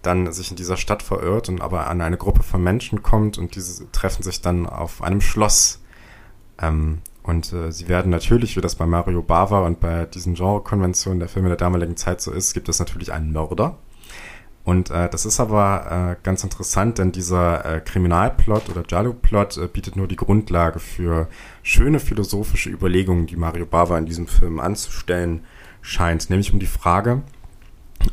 dann 0.06 0.32
sich 0.32 0.52
in 0.52 0.58
dieser 0.58 0.78
Stadt 0.78 1.04
verirrt 1.04 1.50
und 1.50 1.62
aber 1.62 1.88
an 1.88 2.02
eine 2.02 2.18
Gruppe 2.18 2.44
von 2.44 2.64
Menschen 2.64 3.04
kommt 3.04 3.38
und 3.38 3.56
diese 3.56 3.92
treffen 3.92 4.24
sich 4.24 4.42
dann 4.42 4.68
auf 4.68 5.02
einem 5.02 5.22
Schloss. 5.22 5.82
Ähm, 6.62 7.00
und 7.24 7.52
äh, 7.54 7.72
sie 7.72 7.88
werden 7.88 8.12
natürlich, 8.12 8.56
wie 8.56 8.62
das 8.62 8.76
bei 8.76 8.86
Mario 8.86 9.24
Bava 9.24 9.66
und 9.66 9.80
bei 9.80 10.06
diesen 10.06 10.36
Genre-Konventionen 10.36 11.20
der 11.20 11.30
Filme 11.30 11.48
der 11.48 11.58
damaligen 11.58 11.98
Zeit 11.98 12.22
so 12.22 12.32
ist, 12.32 12.54
gibt 12.54 12.70
es 12.70 12.80
natürlich 12.80 13.12
einen 13.12 13.32
Mörder. 13.32 13.78
Und 14.64 14.90
äh, 14.90 15.10
das 15.10 15.26
ist 15.26 15.40
aber 15.40 16.18
äh, 16.18 16.24
ganz 16.24 16.44
interessant, 16.44 16.98
denn 16.98 17.12
dieser 17.12 17.66
äh, 17.66 17.82
Kriminalplot 17.82 18.70
oder 18.70 18.84
Jalu-Plot 18.88 19.58
äh, 19.58 19.68
bietet 19.68 19.96
nur 19.96 20.08
die 20.08 20.16
Grundlage 20.16 20.80
für 20.80 21.28
schöne 21.62 22.00
philosophische 22.00 22.72
Überlegungen, 22.72 23.28
die 23.28 23.36
Mario 23.36 23.68
Bava 23.68 23.98
in 23.98 24.08
diesem 24.08 24.26
Film 24.26 24.60
anzustellen 24.60 25.42
scheint, 25.82 26.32
nämlich 26.32 26.52
um 26.52 26.60
die 26.60 26.66
Frage, 26.66 27.22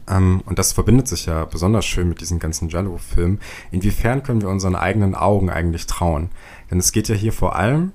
ähm, 0.08 0.42
und 0.46 0.58
das 0.58 0.72
verbindet 0.72 1.08
sich 1.08 1.26
ja 1.26 1.44
besonders 1.44 1.84
schön 1.84 2.08
mit 2.08 2.20
diesen 2.20 2.38
ganzen 2.38 2.68
Jallo-Filmen. 2.68 3.40
Inwiefern 3.70 4.22
können 4.22 4.40
wir 4.40 4.48
unseren 4.48 4.74
eigenen 4.74 5.14
Augen 5.14 5.50
eigentlich 5.50 5.86
trauen? 5.86 6.30
Denn 6.70 6.78
es 6.78 6.92
geht 6.92 7.08
ja 7.08 7.14
hier 7.14 7.32
vor 7.32 7.56
allem, 7.56 7.92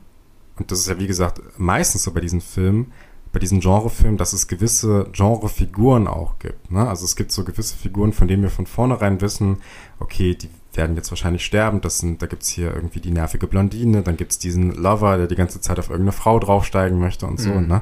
und 0.57 0.71
das 0.71 0.79
ist 0.79 0.87
ja 0.87 0.99
wie 0.99 1.07
gesagt 1.07 1.41
meistens 1.57 2.03
so 2.03 2.11
bei 2.11 2.21
diesen 2.21 2.41
Filmen, 2.41 2.91
bei 3.31 3.39
diesen 3.39 3.59
Genrefilmen, 3.59 4.17
dass 4.17 4.33
es 4.33 4.47
gewisse 4.47 5.09
Genrefiguren 5.11 6.07
auch 6.07 6.39
gibt. 6.39 6.71
Ne? 6.71 6.87
Also 6.87 7.05
es 7.05 7.15
gibt 7.15 7.31
so 7.31 7.43
gewisse 7.43 7.75
Figuren, 7.75 8.13
von 8.13 8.27
denen 8.27 8.43
wir 8.43 8.49
von 8.49 8.65
vornherein 8.65 9.21
wissen, 9.21 9.57
okay, 9.99 10.35
die 10.35 10.49
werden 10.73 10.95
jetzt 10.95 11.11
wahrscheinlich 11.11 11.43
sterben. 11.43 11.81
Das 11.81 11.99
sind, 11.99 12.21
da 12.21 12.27
gibt's 12.27 12.47
hier 12.47 12.73
irgendwie 12.73 12.99
die 12.99 13.11
nervige 13.11 13.47
Blondine, 13.47 14.01
dann 14.01 14.17
gibt's 14.17 14.39
diesen 14.39 14.73
Lover, 14.73 15.17
der 15.17 15.27
die 15.27 15.35
ganze 15.35 15.59
Zeit 15.59 15.79
auf 15.79 15.89
irgendeine 15.89 16.13
Frau 16.13 16.39
draufsteigen 16.39 16.99
möchte 16.99 17.25
und 17.25 17.39
so. 17.39 17.49
Mhm. 17.49 17.67
Ne? 17.67 17.81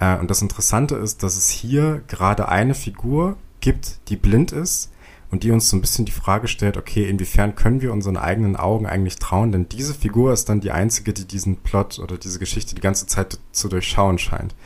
Äh, 0.00 0.18
und 0.18 0.30
das 0.30 0.42
Interessante 0.42 0.96
ist, 0.96 1.22
dass 1.22 1.36
es 1.36 1.48
hier 1.48 2.02
gerade 2.08 2.48
eine 2.48 2.74
Figur 2.74 3.36
gibt, 3.60 4.00
die 4.08 4.16
blind 4.16 4.50
ist 4.50 4.90
und 5.30 5.44
die 5.44 5.52
uns 5.52 5.70
so 5.70 5.76
ein 5.76 5.80
bisschen 5.80 6.06
die 6.06 6.12
Frage 6.12 6.48
stellt, 6.48 6.76
okay, 6.76 7.08
inwiefern 7.08 7.54
können 7.54 7.82
wir 7.82 7.92
unseren 7.92 8.16
eigenen 8.16 8.56
Augen 8.56 8.86
eigentlich 8.86 9.16
trauen? 9.16 9.52
Denn 9.52 9.68
diese 9.68 9.94
Figur 9.94 10.32
ist 10.32 10.48
dann 10.48 10.60
die 10.60 10.72
einzige, 10.72 11.12
die 11.12 11.26
diesen 11.26 11.56
Plot 11.56 12.00
oder 12.00 12.18
diese 12.18 12.40
Geschichte 12.40 12.74
die 12.74 12.80
ganze 12.80 13.06
Zeit 13.06 13.38
zu 13.52 13.68
durchschauen 13.68 14.18
scheint. 14.18 14.56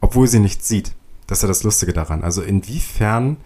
Obwohl 0.00 0.28
sie 0.28 0.38
nicht 0.38 0.64
sieht. 0.64 0.92
Das 1.26 1.38
ist 1.38 1.42
ja 1.42 1.48
das 1.48 1.64
Lustige 1.64 1.94
daran. 1.94 2.22
Also 2.22 2.42
inwiefern 2.42 3.38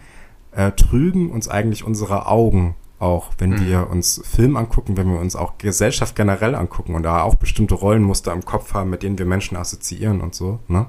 äh, 0.51 0.71
trügen 0.73 1.31
uns 1.31 1.47
eigentlich 1.47 1.85
unsere 1.85 2.27
Augen 2.27 2.75
auch, 2.99 3.31
wenn 3.37 3.51
mhm. 3.51 3.65
wir 3.65 3.89
uns 3.89 4.21
Film 4.25 4.57
angucken, 4.57 4.97
wenn 4.97 5.09
wir 5.09 5.19
uns 5.19 5.37
auch 5.37 5.57
Gesellschaft 5.57 6.15
generell 6.15 6.53
angucken 6.53 6.95
und 6.95 7.03
da 7.03 7.23
auch 7.23 7.35
bestimmte 7.35 7.75
Rollenmuster 7.75 8.33
im 8.33 8.43
Kopf 8.43 8.73
haben, 8.73 8.89
mit 8.89 9.03
denen 9.03 9.17
wir 9.17 9.25
Menschen 9.25 9.55
assoziieren 9.55 10.19
und 10.19 10.35
so. 10.35 10.59
Ne? 10.67 10.85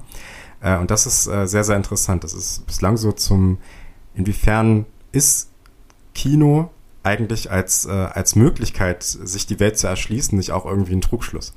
Äh, 0.61 0.79
und 0.79 0.91
das 0.91 1.07
ist 1.07 1.27
äh, 1.27 1.47
sehr, 1.47 1.65
sehr 1.65 1.77
interessant. 1.77 2.25
Das 2.25 2.33
ist 2.33 2.67
bislang 2.67 2.97
so 2.97 3.13
zum, 3.13 3.59
inwiefern 4.15 4.87
ist 5.13 5.51
Kino 6.15 6.71
eigentlich 7.03 7.51
als, 7.51 7.87
äh, 7.87 7.91
als 7.91 8.37
Möglichkeit, 8.37 9.03
sich 9.03 9.47
die 9.47 9.59
Welt 9.61 9.79
zu 9.79 9.87
erschließen, 9.87 10.37
nicht 10.37 10.53
auch 10.53 10.67
irgendwie 10.67 10.95
ein 10.95 11.01
Trugschluss? 11.01 11.55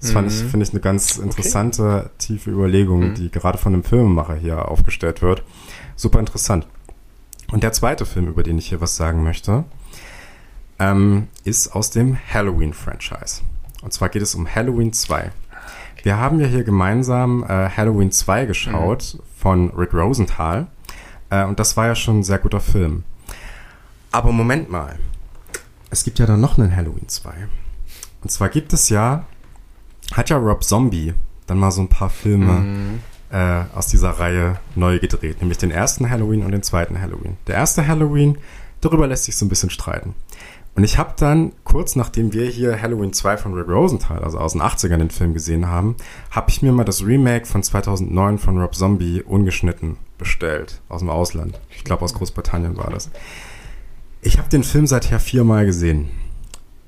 Das 0.00 0.10
mhm. 0.10 0.14
fand 0.14 0.32
ich, 0.32 0.42
mhm. 0.42 0.48
finde 0.50 0.66
ich, 0.66 0.72
eine 0.72 0.80
ganz 0.80 1.16
interessante, 1.16 1.82
okay. 1.82 2.10
tiefe 2.18 2.50
Überlegung, 2.50 3.10
mhm. 3.10 3.14
die 3.14 3.30
gerade 3.30 3.58
von 3.58 3.72
einem 3.72 3.84
Filmemacher 3.84 4.34
hier 4.34 4.68
aufgestellt 4.68 5.22
wird. 5.22 5.42
Super 5.96 6.20
interessant. 6.20 6.66
Und 7.50 7.62
der 7.62 7.72
zweite 7.72 8.06
Film, 8.06 8.28
über 8.28 8.42
den 8.42 8.58
ich 8.58 8.68
hier 8.68 8.80
was 8.80 8.96
sagen 8.96 9.22
möchte, 9.22 9.64
ähm, 10.78 11.28
ist 11.44 11.68
aus 11.68 11.90
dem 11.90 12.18
Halloween-Franchise. 12.32 13.42
Und 13.82 13.92
zwar 13.92 14.08
geht 14.08 14.22
es 14.22 14.34
um 14.34 14.52
Halloween 14.52 14.92
2. 14.92 15.30
Wir 16.02 16.18
haben 16.18 16.40
ja 16.40 16.46
hier 16.46 16.64
gemeinsam 16.64 17.44
äh, 17.44 17.68
Halloween 17.68 18.10
2 18.10 18.46
geschaut 18.46 19.14
mhm. 19.14 19.20
von 19.38 19.70
Rick 19.70 19.94
Rosenthal. 19.94 20.66
Äh, 21.30 21.44
und 21.44 21.60
das 21.60 21.76
war 21.76 21.86
ja 21.86 21.94
schon 21.94 22.20
ein 22.20 22.24
sehr 22.24 22.38
guter 22.38 22.60
Film. 22.60 23.04
Aber 24.10 24.32
Moment 24.32 24.70
mal. 24.70 24.98
Es 25.90 26.04
gibt 26.04 26.18
ja 26.18 26.26
dann 26.26 26.40
noch 26.40 26.58
einen 26.58 26.74
Halloween 26.74 27.08
2. 27.08 27.30
Und 28.22 28.30
zwar 28.30 28.48
gibt 28.48 28.72
es 28.72 28.88
ja, 28.88 29.26
hat 30.14 30.30
ja 30.30 30.36
Rob 30.36 30.64
Zombie 30.64 31.14
dann 31.46 31.58
mal 31.58 31.70
so 31.70 31.82
ein 31.82 31.88
paar 31.88 32.10
Filme 32.10 32.52
mhm. 32.52 32.98
äh, 33.30 33.64
aus 33.74 33.88
dieser 33.88 34.10
Reihe 34.10 34.58
neu 34.74 34.98
gedreht. 34.98 35.40
Nämlich 35.40 35.58
den 35.58 35.70
ersten 35.70 36.08
Halloween 36.08 36.44
und 36.44 36.52
den 36.52 36.62
zweiten 36.62 37.00
Halloween. 37.00 37.36
Der 37.46 37.56
erste 37.56 37.86
Halloween, 37.86 38.38
Darüber 38.82 39.06
lässt 39.06 39.24
sich 39.24 39.36
so 39.36 39.46
ein 39.46 39.48
bisschen 39.48 39.70
streiten. 39.70 40.14
Und 40.74 40.84
ich 40.84 40.96
habe 40.96 41.12
dann, 41.16 41.52
kurz 41.64 41.96
nachdem 41.96 42.32
wir 42.32 42.46
hier 42.46 42.80
Halloween 42.80 43.12
2 43.12 43.36
von 43.36 43.52
Rick 43.52 43.68
Rosenthal, 43.68 44.24
also 44.24 44.38
aus 44.38 44.52
den 44.52 44.62
80ern 44.62 44.96
den 44.96 45.10
Film 45.10 45.34
gesehen 45.34 45.68
haben, 45.68 45.96
habe 46.30 46.48
ich 46.48 46.62
mir 46.62 46.72
mal 46.72 46.84
das 46.84 47.04
Remake 47.04 47.44
von 47.44 47.62
2009 47.62 48.38
von 48.38 48.58
Rob 48.58 48.74
Zombie 48.74 49.22
ungeschnitten 49.22 49.98
bestellt, 50.16 50.80
aus 50.88 51.00
dem 51.00 51.10
Ausland. 51.10 51.60
Ich 51.70 51.84
glaube, 51.84 52.02
aus 52.02 52.14
Großbritannien 52.14 52.76
war 52.78 52.90
das. 52.90 53.10
Ich 54.22 54.38
habe 54.38 54.48
den 54.48 54.64
Film 54.64 54.86
seither 54.86 55.20
viermal 55.20 55.66
gesehen. 55.66 56.08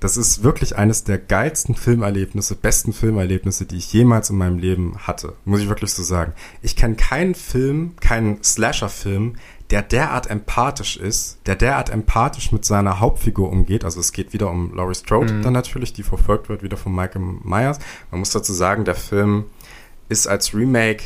Das 0.01 0.17
ist 0.17 0.43
wirklich 0.43 0.77
eines 0.77 1.05
der 1.05 1.19
geilsten 1.19 1.75
Filmerlebnisse, 1.75 2.57
besten 2.57 2.93
Filmerlebnisse, 2.93 3.65
die 3.65 3.77
ich 3.77 3.93
jemals 3.93 4.31
in 4.31 4.37
meinem 4.37 4.59
Leben 4.59 4.97
hatte. 4.99 5.35
Muss 5.45 5.61
ich 5.61 5.69
wirklich 5.69 5.93
so 5.93 6.03
sagen. 6.03 6.33
Ich 6.63 6.77
kenne 6.77 6.95
keinen 6.95 7.35
Film, 7.35 7.97
keinen 8.01 8.43
Slasher-Film, 8.43 9.37
der 9.71 9.83
derart 9.83 10.29
empathisch 10.29 10.97
ist, 10.97 11.39
der 11.47 11.57
derart 11.57 11.91
empathisch 11.91 12.53
mit 12.53 12.65
seiner 12.65 13.01
Hauptfigur 13.01 13.51
umgeht. 13.51 13.85
Also 13.85 14.01
es 14.01 14.13
geht 14.13 14.33
wieder 14.33 14.51
um 14.51 14.75
Laurie 14.75 14.95
Strode 14.95 15.33
mhm. 15.33 15.43
dann 15.43 15.53
natürlich, 15.53 15.93
die 15.93 16.03
verfolgt 16.03 16.49
wird 16.49 16.63
wieder 16.63 16.77
von 16.77 16.95
Michael 16.95 17.23
Myers. 17.43 17.79
Man 18.11 18.21
muss 18.21 18.31
dazu 18.31 18.53
sagen, 18.53 18.85
der 18.85 18.95
Film 18.95 19.47
ist 20.09 20.27
als 20.27 20.55
Remake 20.55 21.05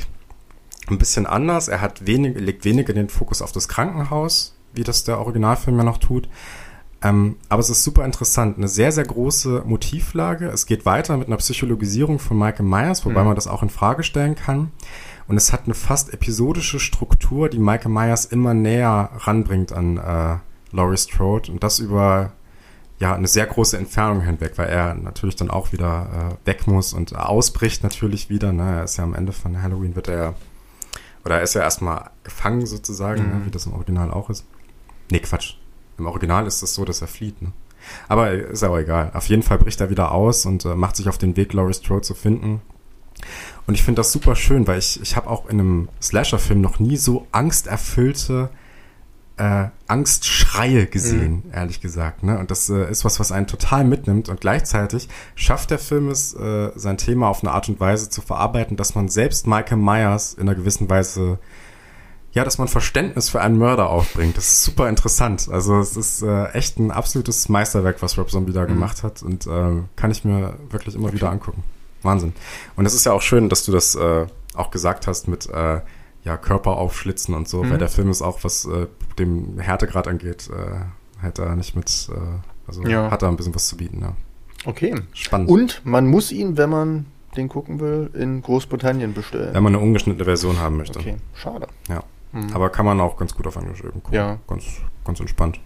ein 0.89 0.99
bisschen 0.99 1.27
anders. 1.27 1.69
Er 1.69 1.81
hat 1.81 2.07
wenig, 2.07 2.37
legt 2.39 2.65
weniger 2.65 2.93
den 2.93 3.09
Fokus 3.09 3.43
auf 3.43 3.53
das 3.53 3.69
Krankenhaus, 3.69 4.57
wie 4.73 4.85
das 4.85 5.05
der 5.05 5.19
Originalfilm 5.19 5.79
ja 5.79 5.85
noch 5.85 5.99
tut. 5.99 6.29
Ähm, 7.01 7.37
aber 7.49 7.61
es 7.61 7.71
ist 7.71 7.85
super 7.85 8.05
interessant. 8.05 8.59
Eine 8.59 8.67
sehr, 8.67 8.91
sehr 8.91 9.05
große 9.05 9.63
Motivlage. 9.65 10.49
Es 10.49 10.67
geht 10.67 10.85
weiter 10.85 11.17
mit 11.17 11.29
einer 11.29 11.37
Psychologisierung 11.37 12.19
von 12.19 12.37
Michael 12.37 12.67
Myers, 12.67 13.05
wobei 13.07 13.21
mhm. 13.21 13.29
man 13.29 13.35
das 13.37 13.47
auch 13.47 13.63
in 13.63 13.71
Frage 13.71 14.03
stellen 14.03 14.35
kann. 14.35 14.73
Und 15.29 15.37
es 15.37 15.53
hat 15.53 15.67
eine 15.67 15.75
fast 15.75 16.13
episodische 16.13 16.81
Struktur, 16.81 17.51
die 17.51 17.59
Michael 17.59 17.93
Myers 17.93 18.25
immer 18.25 18.55
näher 18.55 19.11
ranbringt 19.19 19.73
an 19.73 19.99
äh, 19.99 20.37
Laurie 20.75 20.97
Strode. 20.97 21.53
Und 21.53 21.63
das 21.63 21.79
über 21.79 22.33
ja 22.99 23.15
eine 23.15 23.29
sehr 23.29 23.47
große 23.47 23.77
Entfernung 23.77 24.23
hinweg, 24.23 24.55
weil 24.57 24.69
er 24.69 24.95
natürlich 24.95 25.37
dann 25.37 25.51
auch 25.51 25.73
wieder 25.73 26.39
äh, 26.43 26.47
weg 26.47 26.67
muss 26.67 26.93
und 26.93 27.15
ausbricht 27.15 27.83
natürlich 27.83 28.29
wieder. 28.31 28.53
Ne? 28.53 28.79
Er 28.79 28.85
ist 28.85 28.97
ja 28.97 29.05
am 29.05 29.15
Ende 29.15 29.33
von 29.33 29.63
Halloween 29.63 29.95
wird 29.95 30.09
er 30.09 30.35
oder 31.25 31.37
er 31.37 31.43
ist 31.43 31.55
ja 31.55 31.61
erstmal 31.61 32.11
gefangen 32.25 32.67
sozusagen, 32.67 33.23
ne? 33.23 33.29
mhm. 33.29 33.39
ne? 33.41 33.47
wie 33.47 33.51
das 33.51 33.67
im 33.67 33.75
Original 33.75 34.11
auch 34.11 34.31
ist. 34.31 34.47
Nee, 35.11 35.21
Quatsch. 35.21 35.57
Im 35.99 36.07
Original 36.07 36.47
ist 36.47 36.63
es 36.63 36.75
so, 36.75 36.85
dass 36.85 37.01
er 37.01 37.09
flieht. 37.09 37.43
Ne? 37.43 37.53
Aber 38.09 38.33
ist 38.33 38.65
auch 38.65 38.79
egal. 38.79 39.11
Auf 39.15 39.27
jeden 39.27 39.43
Fall 39.43 39.59
bricht 39.59 39.81
er 39.81 39.91
wieder 39.91 40.13
aus 40.13 40.47
und 40.47 40.65
äh, 40.65 40.75
macht 40.75 40.97
sich 40.97 41.09
auf 41.09 41.19
den 41.19 41.37
Weg, 41.37 41.53
Laurie 41.53 41.75
Strode 41.75 42.03
zu 42.03 42.15
finden. 42.15 42.63
Und 43.67 43.75
ich 43.75 43.83
finde 43.83 44.01
das 44.01 44.13
super 44.13 44.35
schön, 44.35 44.67
weil 44.67 44.79
ich, 44.79 45.01
ich 45.03 45.17
habe 45.17 45.29
auch 45.29 45.47
in 45.47 45.61
einem 45.61 45.89
Slasher-Film 46.01 46.61
noch 46.61 46.79
nie 46.79 46.97
so 46.97 47.27
angsterfüllte 47.33 48.51
äh, 49.39 49.69
Angstschreie 49.87 50.87
gesehen, 50.87 51.45
mhm. 51.47 51.53
ehrlich 51.53 51.81
gesagt. 51.81 52.23
Ne? 52.23 52.39
Und 52.39 52.51
das 52.51 52.69
äh, 52.69 52.91
ist 52.91 53.05
was, 53.05 53.21
was 53.21 53.33
einen 53.33 53.47
total 53.47 53.85
mitnimmt. 53.85 54.29
Und 54.29 54.41
gleichzeitig 54.41 55.09
schafft 55.35 55.71
der 55.71 55.79
Film 55.79 56.09
es, 56.09 56.35
äh, 56.35 56.71
sein 56.75 56.99
Thema 56.99 57.29
auf 57.29 57.43
eine 57.43 57.53
Art 57.53 57.69
und 57.69 57.79
Weise 57.81 58.11
zu 58.11 58.21
verarbeiten, 58.21 58.77
dass 58.77 58.95
man 58.95 59.09
selbst 59.09 59.47
Michael 59.47 59.79
Myers 59.79 60.35
in 60.35 60.43
einer 60.43 60.55
gewissen 60.55 60.91
Weise 60.91 61.39
ja, 62.33 62.45
dass 62.45 62.59
man 62.59 62.69
Verständnis 62.69 63.31
für 63.31 63.41
einen 63.41 63.57
Mörder 63.57 63.89
aufbringt. 63.89 64.37
Das 64.37 64.47
ist 64.47 64.65
super 64.65 64.89
interessant. 64.89 65.49
Also 65.51 65.79
es 65.81 65.97
ist 65.97 66.23
äh, 66.23 66.51
echt 66.51 66.79
ein 66.79 66.91
absolutes 66.91 67.49
Meisterwerk, 67.49 68.03
was 68.03 68.19
Rob 68.19 68.31
Zombie 68.31 68.53
da 68.53 68.63
mhm. 68.63 68.69
gemacht 68.69 69.03
hat 69.03 69.23
und 69.23 69.47
äh, 69.47 69.83
kann 69.97 70.11
ich 70.11 70.25
mir 70.25 70.55
wirklich 70.69 70.95
immer 70.95 71.07
okay. 71.07 71.17
wieder 71.17 71.31
angucken. 71.31 71.63
Wahnsinn. 72.03 72.33
Und 72.77 72.87
es 72.87 72.95
ist 72.95 73.05
ja 73.07 73.13
auch 73.13 73.23
schön, 73.23 73.49
dass 73.49 73.65
du 73.65 73.73
das 73.73 73.95
äh, 73.95 74.27
auch 74.55 74.71
gesagt 74.71 75.07
hast 75.07 75.29
mit 75.29 75.49
äh, 75.49 75.81
ja, 76.25 76.37
Körper 76.37 76.77
aufschlitzen 76.77 77.35
und 77.35 77.49
so, 77.49 77.63
mhm. 77.63 77.71
weil 77.71 77.79
der 77.79 77.89
Film 77.89 78.11
ist 78.11 78.23
auch, 78.23 78.45
was 78.45 78.65
äh, 78.67 78.87
dem 79.19 79.59
Härtegrad 79.59 80.09
angeht, 80.09 80.51
äh, 80.51 81.23
hat 81.23 81.39
er 81.39 81.57
nicht 81.57 81.75
mit, 81.77 82.09
äh, 82.13 82.19
also 82.67 82.83
ja. 82.83 83.11
hat 83.11 83.23
er 83.23 83.29
ein 83.29 83.37
bisschen 83.37 83.55
was 83.55 83.69
zu 83.69 83.77
bieten, 83.77 84.01
ja. 84.01 84.15
Okay. 84.65 84.95
Spannend. 85.13 85.49
Und 85.49 85.83
man 85.85 86.07
muss 86.07 86.33
ihn, 86.33 86.57
wenn 86.57 86.71
man 86.71 87.07
den 87.37 87.49
gucken 87.49 87.79
will, 87.81 88.11
in 88.15 88.43
Großbritannien 88.43 89.15
bestellen. 89.15 89.55
Wenn 89.55 89.63
man 89.63 89.75
eine 89.75 89.83
ungeschnittene 89.83 90.25
Version 90.25 90.59
haben 90.59 90.77
möchte. 90.77 90.99
Okay, 90.99 91.17
schade. 91.35 91.69
Ja. 91.89 92.03
Mhm. 92.33 92.53
Aber 92.53 92.71
kann 92.71 92.85
man 92.85 93.01
auch 93.01 93.17
ganz 93.17 93.35
gut 93.35 93.47
auf 93.47 93.57
Englisch 93.57 93.81
eben 93.81 94.03
gucken. 94.03 94.15
Ja. 94.15 94.39
Ganz, 94.47 94.65
ganz 95.05 95.21
entspannt. 95.21 95.61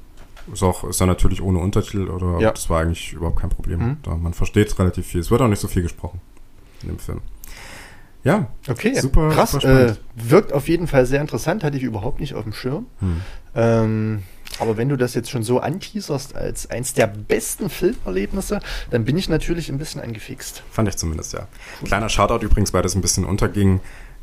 Ist 0.52 0.62
auch, 0.62 0.84
ist 0.84 1.00
ja 1.00 1.06
natürlich 1.06 1.42
ohne 1.42 1.58
Untertitel 1.58 2.08
oder 2.08 2.40
ja. 2.40 2.50
das 2.50 2.70
war 2.70 2.80
eigentlich 2.80 3.12
überhaupt 3.12 3.40
kein 3.40 3.50
Problem. 3.50 3.78
Mhm. 3.78 3.96
Da, 4.02 4.14
man 4.16 4.34
versteht 4.34 4.78
relativ 4.78 5.06
viel. 5.06 5.20
Es 5.20 5.30
wird 5.30 5.40
auch 5.40 5.48
nicht 5.48 5.60
so 5.60 5.68
viel 5.68 5.82
gesprochen 5.82 6.20
in 6.82 6.88
dem 6.88 6.98
Film. 6.98 7.20
Ja, 8.24 8.48
okay, 8.68 8.98
super. 9.00 9.30
Krass, 9.30 9.52
super 9.52 9.90
äh, 9.90 9.94
wirkt 10.14 10.52
auf 10.52 10.68
jeden 10.68 10.86
Fall 10.86 11.06
sehr 11.06 11.20
interessant, 11.20 11.64
hatte 11.64 11.76
ich 11.76 11.82
überhaupt 11.82 12.20
nicht 12.20 12.34
auf 12.34 12.44
dem 12.44 12.52
Schirm. 12.52 12.86
Hm. 13.00 13.20
Ähm, 13.54 14.22
aber 14.58 14.76
wenn 14.76 14.88
du 14.88 14.96
das 14.96 15.14
jetzt 15.14 15.30
schon 15.30 15.42
so 15.42 15.60
anteaserst 15.60 16.36
als 16.36 16.70
eins 16.70 16.92
der 16.94 17.06
besten 17.06 17.70
Filmerlebnisse, 17.70 18.60
dann 18.90 19.04
bin 19.04 19.16
ich 19.16 19.28
natürlich 19.28 19.70
ein 19.70 19.78
bisschen 19.78 20.00
angefixt. 20.00 20.62
Fand 20.70 20.88
ich 20.88 20.96
zumindest, 20.96 21.32
ja. 21.32 21.48
Kleiner 21.84 22.08
Shoutout 22.08 22.44
übrigens, 22.44 22.72
weil 22.72 22.82
das 22.82 22.94
ein 22.94 23.00
bisschen 23.00 23.24
unterging. 23.24 23.80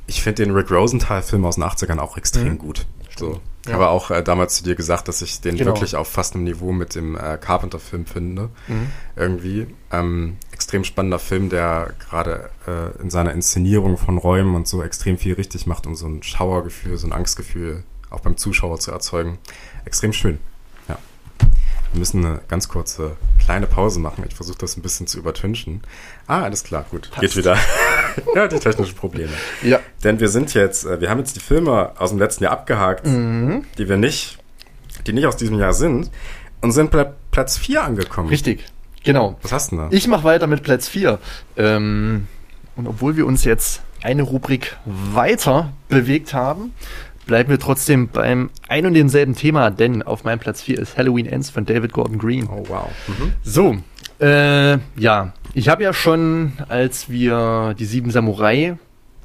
Ich 0.07 0.23
finde 0.23 0.43
den 0.43 0.55
Rick 0.55 0.71
Rosenthal-Film 0.71 1.45
aus 1.45 1.55
den 1.55 1.63
80ern 1.63 1.99
auch 1.99 2.17
extrem 2.17 2.53
mhm. 2.53 2.57
gut. 2.57 2.85
So. 3.17 3.41
Ja. 3.67 3.75
Aber 3.75 3.89
auch 3.89 4.09
äh, 4.09 4.23
damals 4.23 4.55
zu 4.55 4.63
dir 4.63 4.75
gesagt, 4.75 5.07
dass 5.07 5.21
ich 5.21 5.41
den 5.41 5.57
genau. 5.57 5.71
wirklich 5.71 5.95
auf 5.95 6.07
fast 6.07 6.33
einem 6.33 6.45
Niveau 6.45 6.71
mit 6.71 6.95
dem 6.95 7.15
äh, 7.15 7.37
Carpenter-Film 7.37 8.05
finde. 8.05 8.49
Mhm. 8.67 8.89
Irgendwie. 9.15 9.67
Ähm, 9.91 10.37
extrem 10.51 10.83
spannender 10.83 11.19
Film, 11.19 11.49
der 11.49 11.93
gerade 11.99 12.49
äh, 12.67 13.01
in 13.01 13.09
seiner 13.09 13.33
Inszenierung 13.33 13.97
von 13.97 14.17
Räumen 14.17 14.55
und 14.55 14.67
so 14.67 14.81
extrem 14.81 15.17
viel 15.17 15.33
richtig 15.33 15.67
macht, 15.67 15.87
um 15.87 15.95
so 15.95 16.07
ein 16.07 16.23
Schauergefühl, 16.23 16.97
so 16.97 17.07
ein 17.07 17.13
Angstgefühl 17.13 17.83
auch 18.09 18.21
beim 18.21 18.37
Zuschauer 18.37 18.79
zu 18.79 18.91
erzeugen. 18.91 19.37
Extrem 19.85 20.13
schön. 20.13 20.39
Ja. 20.87 20.97
Wir 21.91 21.99
müssen 21.99 22.25
eine 22.25 22.41
ganz 22.47 22.69
kurze 22.69 23.17
kleine 23.43 23.67
Pause 23.67 23.99
machen. 23.99 24.23
Ich 24.27 24.35
versuche 24.35 24.57
das 24.57 24.77
ein 24.77 24.81
bisschen 24.81 25.07
zu 25.07 25.17
übertünchen. 25.17 25.81
Ah, 26.27 26.43
alles 26.43 26.63
klar, 26.63 26.85
gut. 26.89 27.09
Passt. 27.11 27.21
Geht 27.21 27.35
wieder. 27.35 27.57
ja, 28.35 28.47
die 28.47 28.59
technischen 28.59 28.95
Probleme. 28.95 29.31
Ja. 29.63 29.79
Denn 30.03 30.19
wir 30.19 30.29
sind 30.29 30.53
jetzt, 30.53 30.85
äh, 30.85 31.01
wir 31.01 31.09
haben 31.09 31.19
jetzt 31.19 31.35
die 31.35 31.39
Filme 31.39 31.91
aus 31.97 32.09
dem 32.09 32.19
letzten 32.19 32.43
Jahr 32.43 32.53
abgehakt, 32.53 33.05
mhm. 33.05 33.65
die 33.77 33.89
wir 33.89 33.97
nicht, 33.97 34.37
die 35.07 35.13
nicht 35.13 35.25
aus 35.25 35.37
diesem 35.37 35.59
Jahr 35.59 35.73
sind 35.73 36.09
und 36.61 36.71
sind 36.71 36.91
bei 36.91 37.09
Platz 37.31 37.57
4 37.57 37.83
angekommen. 37.83 38.29
Richtig. 38.29 38.65
Genau. 39.03 39.37
Was 39.41 39.51
hast 39.51 39.71
du 39.71 39.77
denn 39.77 39.89
da? 39.89 39.95
Ich 39.95 40.07
mache 40.07 40.23
weiter 40.23 40.47
mit 40.47 40.63
Platz 40.63 40.87
4. 40.87 41.19
Ähm, 41.57 42.27
und 42.75 42.87
obwohl 42.87 43.15
wir 43.15 43.25
uns 43.25 43.43
jetzt 43.43 43.81
eine 44.01 44.23
Rubrik 44.23 44.77
weiter 44.85 45.73
bewegt 45.89 46.33
haben, 46.33 46.73
bleiben 47.25 47.49
wir 47.49 47.59
trotzdem 47.59 48.07
beim 48.07 48.49
ein 48.67 48.85
und 48.85 48.93
denselben 48.93 49.35
Thema, 49.35 49.69
denn 49.69 50.01
auf 50.01 50.23
meinem 50.23 50.39
Platz 50.39 50.61
4 50.63 50.79
ist 50.79 50.97
Halloween 50.97 51.25
Ends 51.25 51.49
von 51.49 51.65
David 51.65 51.93
Gordon 51.93 52.17
Green. 52.17 52.47
Oh, 52.47 52.63
wow. 52.67 52.89
Mhm. 53.07 53.33
So, 53.43 53.77
äh, 54.19 54.77
ja, 54.97 55.33
ich 55.53 55.69
habe 55.69 55.83
ja 55.83 55.93
schon, 55.93 56.53
als 56.67 57.09
wir 57.09 57.75
die 57.77 57.85
Sieben 57.85 58.11
Samurai 58.11 58.77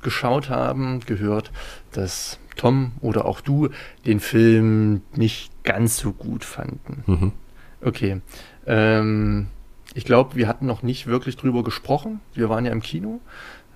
geschaut 0.02 0.50
haben, 0.50 1.00
gehört, 1.00 1.50
dass 1.92 2.38
Tom 2.56 2.92
oder 3.00 3.24
auch 3.24 3.40
du 3.40 3.70
den 4.06 4.20
Film 4.20 5.02
nicht 5.14 5.50
ganz 5.64 5.96
so 5.98 6.12
gut 6.12 6.44
fanden. 6.44 7.02
Mhm. 7.06 7.32
Okay. 7.80 8.20
Ähm, 8.66 9.48
ich 9.94 10.04
glaube, 10.04 10.36
wir 10.36 10.48
hatten 10.48 10.66
noch 10.66 10.82
nicht 10.82 11.06
wirklich 11.06 11.36
drüber 11.36 11.62
gesprochen. 11.62 12.20
Wir 12.34 12.48
waren 12.48 12.64
ja 12.64 12.72
im 12.72 12.82
Kino. 12.82 13.20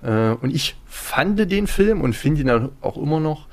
Äh, 0.01 0.31
und 0.31 0.53
ich 0.53 0.75
fand 0.85 1.51
den 1.51 1.67
Film 1.67 2.01
und 2.01 2.15
finde 2.15 2.41
ihn 2.41 2.69
auch 2.81 2.97
immer 2.97 3.19
noch 3.19 3.47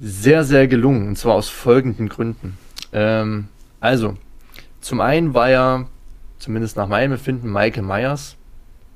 sehr, 0.00 0.44
sehr 0.44 0.68
gelungen. 0.68 1.08
Und 1.08 1.16
zwar 1.16 1.34
aus 1.34 1.48
folgenden 1.48 2.08
Gründen. 2.08 2.56
Ähm, 2.92 3.48
also, 3.80 4.16
zum 4.80 5.00
einen 5.00 5.34
war 5.34 5.50
ja, 5.50 5.86
zumindest 6.40 6.76
nach 6.76 6.88
meinem 6.88 7.12
Empfinden, 7.12 7.52
Michael 7.52 7.84
Myers 7.84 8.36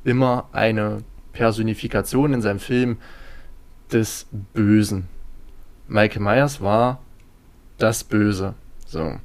immer 0.02 0.48
eine 0.52 0.98
Personifikation 1.32 2.32
in 2.32 2.42
seinem 2.42 2.58
Film 2.58 2.96
des 3.92 4.26
Bösen. 4.52 5.08
Michael 5.86 6.22
Myers 6.22 6.60
war 6.60 7.00
das 7.78 8.02
Böse. 8.02 8.54
So. 8.86 9.18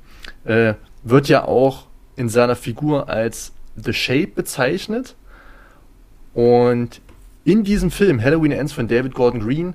Äh, 0.43 0.75
wird 1.03 1.27
ja 1.29 1.45
auch 1.45 1.87
in 2.15 2.29
seiner 2.29 2.55
Figur 2.55 3.09
als 3.09 3.53
The 3.75 3.93
Shape 3.93 4.27
bezeichnet. 4.27 5.15
Und 6.33 7.01
in 7.45 7.63
diesem 7.63 7.91
Film 7.91 8.21
Halloween 8.21 8.51
Ends 8.51 8.73
von 8.73 8.87
David 8.87 9.13
Gordon 9.13 9.39
Green 9.39 9.73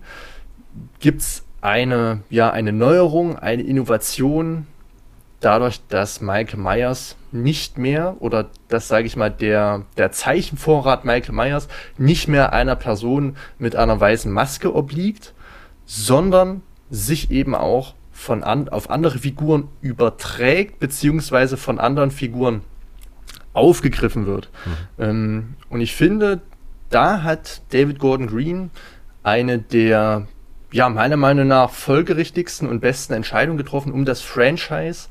gibt 1.01 1.23
es 1.23 1.45
eine, 1.61 2.23
ja, 2.29 2.51
eine 2.51 2.73
Neuerung, 2.73 3.39
eine 3.39 3.63
Innovation 3.63 4.67
dadurch, 5.45 5.81
dass 5.89 6.21
Michael 6.21 6.59
Myers 6.59 7.17
nicht 7.33 7.79
mehr 7.79 8.17
oder 8.21 8.51
das 8.69 8.89
sage 8.89 9.07
ich 9.07 9.17
mal 9.17 9.31
der 9.31 9.83
der 9.97 10.13
Zeichenvorrat 10.13 11.05
Michael 11.05 11.35
Myers 11.35 11.69
nicht 11.99 12.29
mehr 12.29 12.53
einer 12.53 12.77
Person 12.77 13.37
mit 13.59 13.77
einer 13.77 13.99
weißen 13.99 14.31
Maske 14.31 14.75
obliegt, 14.75 15.35
sondern 15.85 16.63
sich 16.91 17.31
eben 17.31 17.55
auch 17.55 17.95
von 18.13 18.45
an, 18.45 18.69
auf 18.69 18.89
andere 18.89 19.19
Figuren 19.19 19.69
überträgt 19.83 20.79
beziehungsweise 20.79 21.57
von 21.57 21.81
anderen 21.81 22.11
Figuren 22.11 22.63
aufgegriffen 23.53 24.27
wird. 24.27 24.51
Mhm. 24.65 25.05
Ähm, 25.05 25.55
und 25.69 25.81
ich 25.81 25.95
finde, 25.95 26.41
da 26.91 27.23
hat 27.23 27.63
David 27.71 27.99
Gordon 27.99 28.29
Green 28.29 28.71
eine 29.23 29.59
der 29.59 30.29
ja, 30.75 30.89
meiner 30.89 31.17
Meinung 31.17 31.47
nach 31.47 31.71
folgerichtigsten 31.71 32.69
und 32.69 32.81
besten 32.81 33.13
Entscheidungen 33.13 33.57
getroffen, 33.57 33.93
um 33.93 34.05
das 34.05 34.23
Franchise 34.23 35.07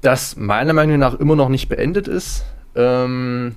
das 0.00 0.36
meiner 0.36 0.72
Meinung 0.72 0.98
nach 0.98 1.12
immer 1.12 1.36
noch 1.36 1.50
nicht 1.50 1.68
beendet 1.68 2.08
ist, 2.08 2.46
ähm, 2.74 3.56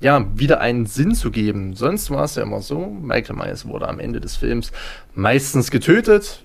ja, 0.00 0.26
wieder 0.34 0.60
einen 0.60 0.86
Sinn 0.86 1.14
zu 1.14 1.30
geben. 1.30 1.74
Sonst 1.74 2.10
war 2.10 2.24
es 2.24 2.34
ja 2.34 2.42
immer 2.42 2.62
so, 2.62 2.86
Michael 2.86 3.36
Myers 3.36 3.66
wurde 3.66 3.88
am 3.88 4.00
Ende 4.00 4.20
des 4.20 4.34
Films 4.34 4.72
meistens 5.14 5.70
getötet, 5.70 6.44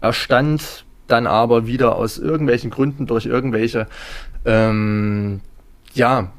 er 0.00 0.12
stand 0.12 0.84
dann 1.08 1.26
aber 1.26 1.66
wieder 1.66 1.96
aus 1.96 2.16
irgendwelchen 2.16 2.70
Gründen 2.70 3.06
durch 3.06 3.26
irgendwelche, 3.26 3.88
ähm, 4.44 5.40
ja, 5.94 6.30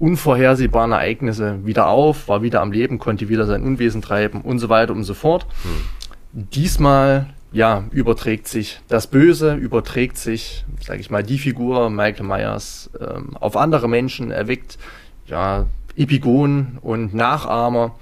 unvorhersehbaren 0.00 0.92
Ereignisse 0.92 1.64
wieder 1.64 1.86
auf, 1.88 2.26
war 2.26 2.42
wieder 2.42 2.60
am 2.62 2.72
Leben, 2.72 2.98
konnte 2.98 3.28
wieder 3.28 3.46
sein 3.46 3.62
Unwesen 3.62 4.02
treiben 4.02 4.40
und 4.40 4.58
so 4.58 4.68
weiter 4.68 4.92
und 4.92 5.04
so 5.04 5.14
fort. 5.14 5.46
Hm. 5.62 6.48
Diesmal 6.52 7.26
ja, 7.52 7.84
überträgt 7.90 8.48
sich 8.48 8.80
das 8.88 9.08
Böse, 9.08 9.54
überträgt 9.54 10.16
sich, 10.16 10.64
sage 10.80 11.00
ich 11.00 11.10
mal, 11.10 11.22
die 11.22 11.38
Figur 11.38 11.90
Michael 11.90 12.26
Myers 12.26 12.90
ähm, 13.00 13.36
auf 13.38 13.56
andere 13.56 13.88
Menschen, 13.88 14.30
erweckt 14.30 14.78
ja 15.26 15.66
Epigonen 15.96 16.78
und 16.80 17.14
Nachahmer. 17.14 17.94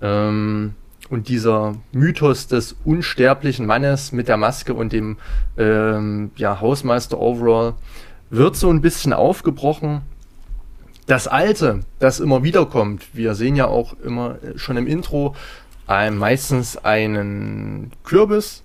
Ähm, 0.00 0.74
und 1.10 1.28
dieser 1.28 1.74
Mythos 1.92 2.46
des 2.46 2.76
unsterblichen 2.84 3.66
Mannes 3.66 4.12
mit 4.12 4.28
der 4.28 4.36
Maske 4.36 4.72
und 4.72 4.92
dem 4.92 5.18
ähm, 5.58 6.30
ja, 6.36 6.60
Hausmeister 6.60 7.20
Overall 7.20 7.74
wird 8.30 8.56
so 8.56 8.70
ein 8.70 8.80
bisschen 8.80 9.12
aufgebrochen. 9.12 10.02
Das 11.06 11.28
Alte, 11.28 11.80
das 11.98 12.20
immer 12.20 12.42
wieder 12.42 12.66
kommt, 12.66 13.14
wir 13.14 13.34
sehen 13.34 13.56
ja 13.56 13.66
auch 13.66 13.94
immer 14.00 14.38
schon 14.56 14.76
im 14.76 14.86
Intro 14.86 15.34
äh, 15.88 16.10
meistens 16.10 16.78
einen 16.78 17.92
Kürbis, 18.04 18.62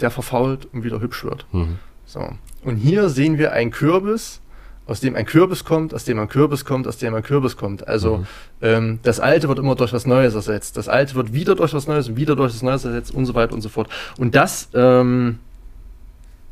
der 0.00 0.10
verfault 0.10 0.68
und 0.72 0.84
wieder 0.84 1.00
hübsch 1.00 1.24
wird. 1.24 1.46
Mhm. 1.52 1.78
So. 2.06 2.28
Und 2.62 2.76
hier 2.76 3.08
sehen 3.08 3.38
wir 3.38 3.52
einen 3.52 3.70
Kürbis, 3.70 4.40
aus 4.86 5.00
dem 5.00 5.16
ein 5.16 5.24
Kürbis 5.24 5.64
kommt, 5.64 5.94
aus 5.94 6.04
dem 6.04 6.18
ein 6.18 6.28
Kürbis 6.28 6.64
kommt, 6.64 6.86
aus 6.86 6.98
dem 6.98 7.14
ein 7.14 7.22
Kürbis 7.22 7.56
kommt. 7.56 7.88
Also 7.88 8.18
mhm. 8.18 8.26
ähm, 8.60 8.98
das 9.02 9.18
Alte 9.18 9.48
wird 9.48 9.58
immer 9.58 9.74
durch 9.74 9.92
was 9.92 10.06
Neues 10.06 10.34
ersetzt. 10.34 10.76
Das 10.76 10.88
Alte 10.88 11.14
wird 11.14 11.32
wieder 11.32 11.54
durch 11.54 11.72
was 11.72 11.86
Neues 11.86 12.08
und 12.08 12.16
wieder 12.16 12.36
durch 12.36 12.52
was 12.52 12.62
Neues 12.62 12.84
ersetzt 12.84 13.14
und 13.14 13.26
so 13.26 13.34
weiter 13.34 13.54
und 13.54 13.62
so 13.62 13.68
fort. 13.68 13.88
Und 14.18 14.34
das, 14.34 14.68
ähm, 14.74 15.38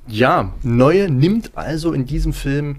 ja, 0.07 0.53
Neue 0.62 1.11
nimmt 1.11 1.53
also 1.55 1.93
in 1.93 2.07
diesem 2.07 2.33
Film 2.33 2.79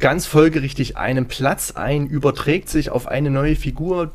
ganz 0.00 0.26
folgerichtig 0.26 0.96
einen 0.96 1.26
Platz 1.26 1.72
ein, 1.72 2.06
überträgt 2.06 2.68
sich 2.68 2.90
auf 2.90 3.06
eine 3.06 3.30
neue 3.30 3.54
Figur, 3.54 4.10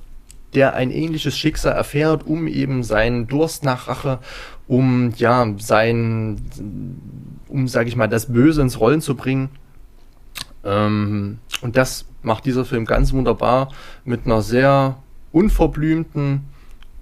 der 0.54 0.74
ein 0.74 0.92
ähnliches 0.92 1.38
Schicksal 1.38 1.74
erfährt, 1.74 2.26
um 2.26 2.48
eben 2.48 2.84
seinen 2.84 3.28
Durst 3.28 3.64
nach 3.64 3.88
Rache, 3.88 4.20
um 4.68 5.14
ja 5.18 5.54
sein, 5.58 6.42
um 7.48 7.68
sage 7.68 7.90
ich 7.90 7.96
mal 7.96 8.08
das 8.08 8.32
Böse 8.34 8.62
ins 8.62 8.80
Rollen 8.80 9.02
zu 9.02 9.16
bringen. 9.16 9.50
Ähm, 10.64 11.40
und 11.62 11.78
das 11.78 12.06
macht 12.24 12.46
dieser 12.46 12.66
Film 12.66 12.86
ganz 12.86 13.14
wunderbar 13.14 13.72
mit 14.04 14.26
einer 14.26 14.42
sehr 14.42 14.98
unverblümten, 15.32 16.46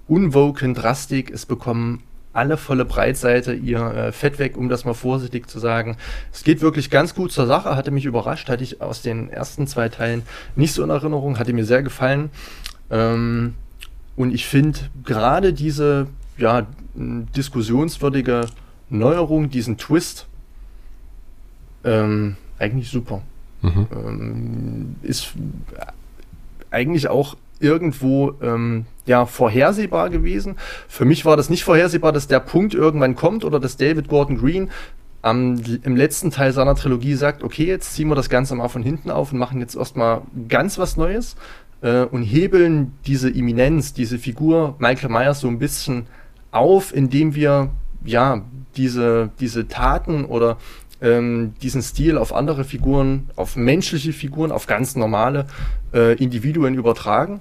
unwoken 0.08 0.74
Drastik. 0.74 1.30
Es 1.30 1.46
bekommen 1.46 2.02
alle 2.34 2.56
volle 2.56 2.84
Breitseite 2.84 3.54
ihr 3.54 3.80
äh, 3.80 4.12
Fett 4.12 4.38
weg, 4.38 4.56
um 4.56 4.68
das 4.68 4.84
mal 4.84 4.94
vorsichtig 4.94 5.48
zu 5.48 5.58
sagen. 5.58 5.96
Es 6.32 6.44
geht 6.44 6.60
wirklich 6.60 6.90
ganz 6.90 7.14
gut 7.14 7.32
zur 7.32 7.46
Sache, 7.46 7.76
hatte 7.76 7.90
mich 7.90 8.04
überrascht, 8.04 8.48
hatte 8.48 8.64
ich 8.64 8.82
aus 8.82 9.02
den 9.02 9.30
ersten 9.30 9.66
zwei 9.66 9.88
Teilen 9.88 10.22
nicht 10.56 10.74
so 10.74 10.82
in 10.82 10.90
Erinnerung, 10.90 11.38
hatte 11.38 11.52
mir 11.52 11.64
sehr 11.64 11.82
gefallen. 11.82 12.30
Ähm, 12.90 13.54
und 14.16 14.34
ich 14.34 14.46
finde 14.46 14.80
gerade 15.04 15.52
diese 15.52 16.08
ja, 16.36 16.66
diskussionswürdige 16.94 18.46
Neuerung, 18.90 19.50
diesen 19.50 19.78
Twist, 19.78 20.26
ähm, 21.84 22.36
eigentlich 22.58 22.90
super. 22.90 23.22
Mhm. 23.62 23.86
Ähm, 23.92 24.96
ist 25.02 25.32
eigentlich 26.70 27.08
auch 27.08 27.36
irgendwo 27.64 28.34
ähm, 28.42 28.86
ja 29.06 29.26
vorhersehbar 29.26 30.10
gewesen. 30.10 30.56
Für 30.86 31.04
mich 31.04 31.24
war 31.24 31.36
das 31.36 31.50
nicht 31.50 31.64
vorhersehbar, 31.64 32.12
dass 32.12 32.28
der 32.28 32.40
Punkt 32.40 32.74
irgendwann 32.74 33.16
kommt 33.16 33.44
oder 33.44 33.58
dass 33.58 33.76
David 33.76 34.08
Gordon 34.08 34.38
Green 34.38 34.70
am, 35.22 35.56
im 35.82 35.96
letzten 35.96 36.30
Teil 36.30 36.52
seiner 36.52 36.74
Trilogie 36.74 37.14
sagt, 37.14 37.42
okay, 37.42 37.64
jetzt 37.64 37.94
ziehen 37.94 38.08
wir 38.08 38.14
das 38.14 38.28
Ganze 38.28 38.54
mal 38.54 38.68
von 38.68 38.82
hinten 38.82 39.10
auf 39.10 39.32
und 39.32 39.38
machen 39.38 39.60
jetzt 39.60 39.74
erstmal 39.74 40.20
ganz 40.48 40.78
was 40.78 40.98
Neues 40.98 41.36
äh, 41.80 42.02
und 42.02 42.22
hebeln 42.22 42.92
diese 43.06 43.30
Eminenz, 43.30 43.94
diese 43.94 44.18
Figur 44.18 44.76
Michael 44.78 45.10
Myers 45.10 45.40
so 45.40 45.48
ein 45.48 45.58
bisschen 45.58 46.06
auf, 46.50 46.94
indem 46.94 47.34
wir 47.34 47.70
ja 48.04 48.42
diese, 48.76 49.30
diese 49.40 49.66
Taten 49.66 50.26
oder 50.26 50.58
ähm, 51.00 51.54
diesen 51.62 51.82
Stil 51.82 52.18
auf 52.18 52.34
andere 52.34 52.64
Figuren, 52.64 53.30
auf 53.36 53.56
menschliche 53.56 54.12
Figuren, 54.12 54.52
auf 54.52 54.66
ganz 54.66 54.96
normale 54.96 55.46
äh, 55.92 56.14
Individuen 56.22 56.74
übertragen. 56.74 57.40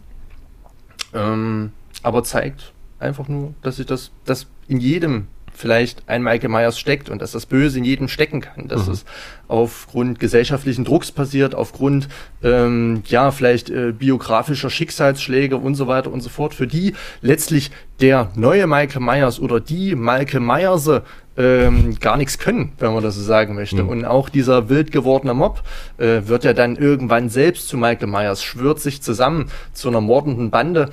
Ähm, 1.14 1.72
aber 2.02 2.24
zeigt 2.24 2.74
einfach 3.00 3.28
nur, 3.28 3.54
dass 3.62 3.78
sich 3.78 3.86
das, 3.86 4.12
das 4.26 4.48
in 4.68 4.80
jedem 4.80 5.28
vielleicht 5.56 6.10
ein 6.10 6.24
Michael 6.24 6.50
Myers 6.50 6.80
steckt 6.80 7.10
und 7.10 7.22
dass 7.22 7.32
das 7.32 7.46
Böse 7.46 7.78
in 7.78 7.86
jedem 7.86 8.08
stecken 8.08 8.42
kann, 8.42 8.68
dass 8.68 8.88
mhm. 8.88 8.94
es 8.94 9.06
aufgrund 9.48 10.20
gesellschaftlichen 10.20 10.84
Drucks 10.84 11.12
passiert, 11.12 11.54
aufgrund 11.54 12.10
ähm, 12.42 13.04
ja 13.06 13.32
vielleicht 13.32 13.70
äh, 13.70 13.92
biografischer 13.92 14.70
Schicksalsschläge 14.70 15.58
und 15.58 15.76
so 15.76 15.88
weiter 15.88 16.12
und 16.12 16.22
so 16.22 16.30
fort, 16.30 16.54
für 16.54 16.68
die 16.68 16.94
letztlich 17.22 17.72
der 18.02 18.32
neue 18.36 18.68
Michael 18.68 19.02
Myers 19.02 19.40
oder 19.40 19.60
die 19.60 19.96
Michael 19.96 20.40
Myers 20.40 20.90
ähm, 21.36 21.98
gar 22.00 22.18
nichts 22.18 22.38
können, 22.38 22.74
wenn 22.80 22.94
man 22.94 23.04
das 23.04 23.16
so 23.16 23.24
sagen 23.24 23.56
möchte. 23.56 23.84
Mhm. 23.84 23.90
Und 23.90 24.06
auch 24.06 24.30
dieser 24.30 24.70
wild 24.70 24.92
gewordene 24.92 25.34
Mob 25.34 25.64
äh, 25.98 26.22
wird 26.26 26.44
ja 26.44 26.54
dann 26.54 26.76
irgendwann 26.76 27.30
selbst 27.30 27.68
zu 27.68 27.78
Michael 27.78 28.08
Myers, 28.08 28.44
schwört 28.44 28.80
sich 28.80 29.02
zusammen 29.02 29.50
zu 29.74 29.90
einer 29.90 30.02
mordenden 30.02 30.52
Bande. 30.52 30.90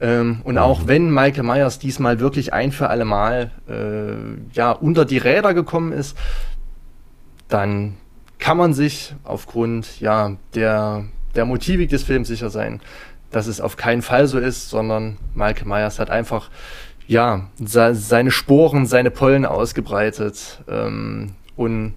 Ähm, 0.00 0.40
und 0.44 0.58
auch 0.58 0.86
wenn 0.86 1.12
Michael 1.12 1.44
Myers 1.44 1.78
diesmal 1.78 2.18
wirklich 2.18 2.52
ein 2.52 2.72
für 2.72 2.88
alle 2.88 3.04
Mal 3.04 3.52
äh, 3.68 4.56
ja, 4.56 4.72
unter 4.72 5.04
die 5.04 5.18
Räder 5.18 5.54
gekommen 5.54 5.92
ist, 5.92 6.16
dann 7.48 7.94
kann 8.38 8.56
man 8.56 8.74
sich 8.74 9.14
aufgrund 9.22 10.00
ja, 10.00 10.36
der, 10.54 11.04
der 11.36 11.44
Motivik 11.44 11.90
des 11.90 12.02
Films 12.02 12.28
sicher 12.28 12.50
sein, 12.50 12.80
dass 13.30 13.46
es 13.46 13.60
auf 13.60 13.76
keinen 13.76 14.02
Fall 14.02 14.26
so 14.26 14.38
ist, 14.38 14.70
sondern 14.70 15.18
Michael 15.34 15.66
Myers 15.66 15.98
hat 15.98 16.10
einfach 16.10 16.50
ja, 17.06 17.48
seine 17.56 18.30
Sporen, 18.30 18.86
seine 18.86 19.10
Pollen 19.10 19.44
ausgebreitet 19.44 20.62
ähm, 20.68 21.32
und 21.56 21.94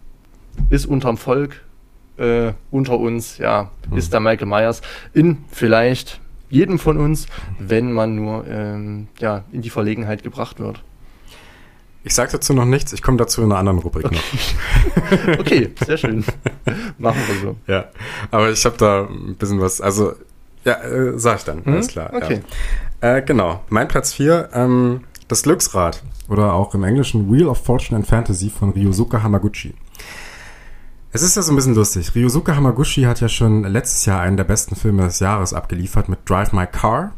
ist 0.70 0.86
unterm 0.86 1.18
Volk, 1.18 1.62
äh, 2.18 2.53
unter 2.72 2.99
uns, 2.99 3.38
ja, 3.38 3.70
hm. 3.89 3.97
ist 3.97 4.14
da 4.14 4.20
Michael 4.20 4.47
Myers 4.47 4.82
in 5.14 5.45
vielleicht 5.49 6.20
jedem 6.49 6.80
von 6.80 6.97
uns, 6.97 7.28
wenn 7.60 7.91
man 7.91 8.16
nur 8.16 8.47
ähm, 8.47 9.08
ja, 9.20 9.43
in 9.51 9.62
die 9.62 9.70
Verlegenheit 9.70 10.24
gebracht 10.24 10.60
wird. 10.60 10.82
Ich 12.03 12.16
sage 12.16 12.32
dazu 12.32 12.53
noch 12.53 12.66
nichts, 12.66 12.93
ich 12.93 13.01
komme 13.01 13.18
dazu 13.18 13.41
in 13.41 13.51
einer 13.51 13.60
anderen 13.60 13.80
Rubrik 13.80 14.05
okay. 14.05 14.16
noch. 14.16 15.39
okay, 15.39 15.72
sehr 15.86 15.97
schön. 15.97 16.24
Machen 16.97 17.20
wir 17.28 17.36
so. 17.41 17.55
Ja, 17.68 17.89
aber 18.32 18.49
ich 18.49 18.64
habe 18.66 18.78
da 18.78 19.08
ein 19.10 19.36
bisschen 19.36 19.60
was, 19.60 19.82
also, 19.82 20.14
ja, 20.64 20.82
äh, 20.84 21.20
sag 21.20 21.39
ich 21.39 21.43
dann, 21.43 21.66
hm? 21.66 21.74
alles 21.74 21.88
klar. 21.89 22.14
Okay. 22.14 22.36
Ja. 22.36 22.39
Äh, 23.02 23.22
genau, 23.22 23.62
mein 23.70 23.88
Platz 23.88 24.14
4, 24.14 24.50
ähm, 24.54 25.02
das 25.28 25.43
Glücksrad 25.43 26.04
oder 26.30 26.54
auch 26.54 26.74
im 26.74 26.84
Englischen 26.84 27.32
Wheel 27.32 27.48
of 27.48 27.64
Fortune 27.64 27.98
and 27.98 28.08
Fantasy 28.08 28.50
von 28.50 28.72
Ryosuke 28.72 29.22
Hamaguchi. 29.22 29.74
Es 31.12 31.22
ist 31.22 31.36
ja 31.36 31.41
so 31.41 31.52
ein 31.52 31.56
bisschen 31.56 31.76
lustig. 31.76 32.14
Ryosuke 32.16 32.56
Hamaguchi 32.56 33.04
hat 33.04 33.22
ja 33.22 33.30
schon 33.30 33.64
letztes 33.64 34.06
Jahr 34.06 34.22
einen 34.22 34.38
der 34.38 34.43
besten 34.43 34.76
Filme 34.76 35.04
des 35.04 35.20
Jahres 35.20 35.54
abgeliefert 35.54 36.10
mit 36.10 36.20
Drive 36.30 36.54
My 36.54 36.68
Car. 36.68 37.14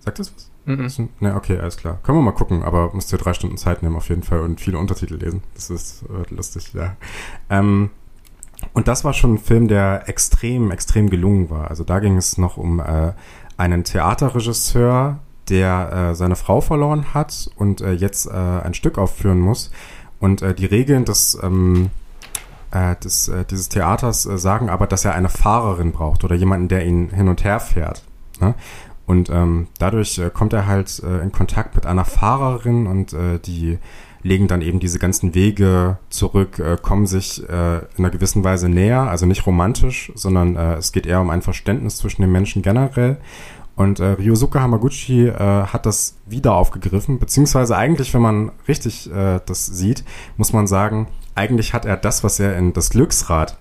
Sagt 0.00 0.18
das 0.18 0.32
was? 0.34 0.50
Mhm. 0.66 1.08
Ne, 1.20 1.34
okay, 1.34 1.58
alles 1.58 1.76
klar. 1.76 1.98
Können 2.02 2.18
wir 2.18 2.22
mal 2.22 2.32
gucken, 2.32 2.62
aber 2.62 2.92
musst 2.92 3.10
dir 3.12 3.18
drei 3.18 3.32
Stunden 3.32 3.56
Zeit 3.56 3.82
nehmen 3.82 3.96
auf 3.96 4.08
jeden 4.08 4.22
Fall 4.22 4.40
und 4.40 4.60
viele 4.60 4.78
Untertitel 4.78 5.14
lesen. 5.14 5.42
Das 5.54 5.70
ist 5.70 6.02
äh, 6.02 6.34
lustig, 6.34 6.72
ja. 6.74 6.96
Ähm, 7.48 7.90
und 8.74 8.88
das 8.88 9.04
war 9.04 9.14
schon 9.14 9.34
ein 9.34 9.38
Film, 9.38 9.68
der 9.68 10.08
extrem, 10.08 10.70
extrem 10.70 11.08
gelungen 11.10 11.48
war. 11.50 11.68
Also 11.68 11.82
da 11.84 11.98
ging 11.98 12.16
es 12.16 12.38
noch 12.38 12.56
um 12.56 12.80
äh, 12.80 13.12
einen 13.60 13.84
Theaterregisseur, 13.84 15.18
der 15.48 15.92
äh, 15.92 16.14
seine 16.14 16.36
Frau 16.36 16.60
verloren 16.60 17.12
hat 17.12 17.50
und 17.56 17.80
äh, 17.80 17.92
jetzt 17.92 18.26
äh, 18.26 18.30
ein 18.30 18.74
Stück 18.74 18.98
aufführen 18.98 19.38
muss. 19.38 19.70
Und 20.18 20.42
äh, 20.42 20.54
die 20.54 20.66
Regeln 20.66 21.04
des 21.04 21.38
ähm, 21.42 21.90
äh, 22.70 22.96
des, 22.96 23.28
äh, 23.28 23.44
dieses 23.44 23.68
Theaters 23.68 24.26
äh, 24.26 24.38
sagen 24.38 24.70
aber, 24.70 24.86
dass 24.86 25.04
er 25.04 25.14
eine 25.14 25.28
Fahrerin 25.28 25.92
braucht 25.92 26.24
oder 26.24 26.34
jemanden, 26.34 26.68
der 26.68 26.86
ihn 26.86 27.10
hin 27.10 27.28
und 27.28 27.44
her 27.44 27.60
fährt. 27.60 28.04
Ne? 28.40 28.54
Und 29.06 29.28
ähm, 29.28 29.66
dadurch 29.78 30.18
äh, 30.18 30.30
kommt 30.30 30.52
er 30.52 30.66
halt 30.66 31.02
äh, 31.02 31.20
in 31.20 31.32
Kontakt 31.32 31.74
mit 31.74 31.84
einer 31.84 32.04
Fahrerin 32.04 32.86
und 32.86 33.12
äh, 33.12 33.38
die 33.40 33.78
legen 34.22 34.48
dann 34.48 34.62
eben 34.62 34.80
diese 34.80 34.98
ganzen 34.98 35.34
Wege 35.34 35.98
zurück, 36.10 36.58
äh, 36.58 36.76
kommen 36.80 37.06
sich 37.06 37.42
äh, 37.48 37.78
in 37.78 37.98
einer 37.98 38.10
gewissen 38.10 38.44
Weise 38.44 38.68
näher, 38.68 39.02
also 39.02 39.26
nicht 39.26 39.46
romantisch, 39.46 40.12
sondern 40.14 40.56
äh, 40.56 40.74
es 40.74 40.92
geht 40.92 41.06
eher 41.06 41.20
um 41.20 41.30
ein 41.30 41.42
Verständnis 41.42 41.96
zwischen 41.96 42.22
den 42.22 42.32
Menschen 42.32 42.62
generell. 42.62 43.18
Und 43.76 43.98
äh, 43.98 44.12
Ryosuke 44.12 44.60
Hamaguchi 44.60 45.28
äh, 45.28 45.38
hat 45.38 45.86
das 45.86 46.16
wieder 46.26 46.54
aufgegriffen, 46.54 47.18
beziehungsweise 47.18 47.76
eigentlich, 47.76 48.12
wenn 48.12 48.20
man 48.20 48.52
richtig 48.68 49.10
äh, 49.10 49.40
das 49.46 49.66
sieht, 49.66 50.04
muss 50.36 50.52
man 50.52 50.66
sagen, 50.66 51.08
eigentlich 51.34 51.72
hat 51.72 51.86
er 51.86 51.96
das, 51.96 52.22
was 52.22 52.38
er 52.40 52.56
in 52.56 52.74
das 52.74 52.90
Glücksrad 52.90 53.56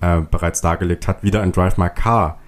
äh, 0.00 0.22
bereits 0.22 0.62
dargelegt 0.62 1.06
hat, 1.06 1.22
wieder 1.22 1.42
in 1.42 1.52
Drive 1.52 1.76
My 1.76 1.90
Car 1.90 2.38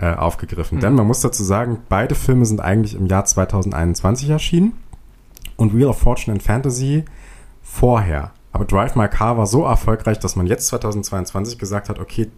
äh, 0.00 0.12
aufgegriffen. 0.12 0.78
Mhm. 0.78 0.80
Denn 0.80 0.94
man 0.94 1.06
muss 1.06 1.20
dazu 1.20 1.44
sagen, 1.44 1.78
beide 1.88 2.16
Filme 2.16 2.44
sind 2.44 2.60
eigentlich 2.60 2.96
im 2.96 3.06
Jahr 3.06 3.24
2021 3.24 4.30
erschienen 4.30 4.72
und 5.56 5.76
Wheel 5.76 5.86
of 5.86 5.98
Fortune 5.98 6.34
and 6.34 6.42
Fantasy 6.42 7.04
vorher. 7.62 8.32
Aber 8.52 8.64
Drive 8.64 8.96
My 8.96 9.08
Car 9.08 9.36
war 9.36 9.46
so 9.46 9.64
erfolgreich, 9.64 10.18
dass 10.18 10.36
man 10.36 10.46
jetzt 10.46 10.66
2022 10.68 11.58
gesagt 11.58 11.88
hat, 11.88 11.98
okay, 11.98 12.30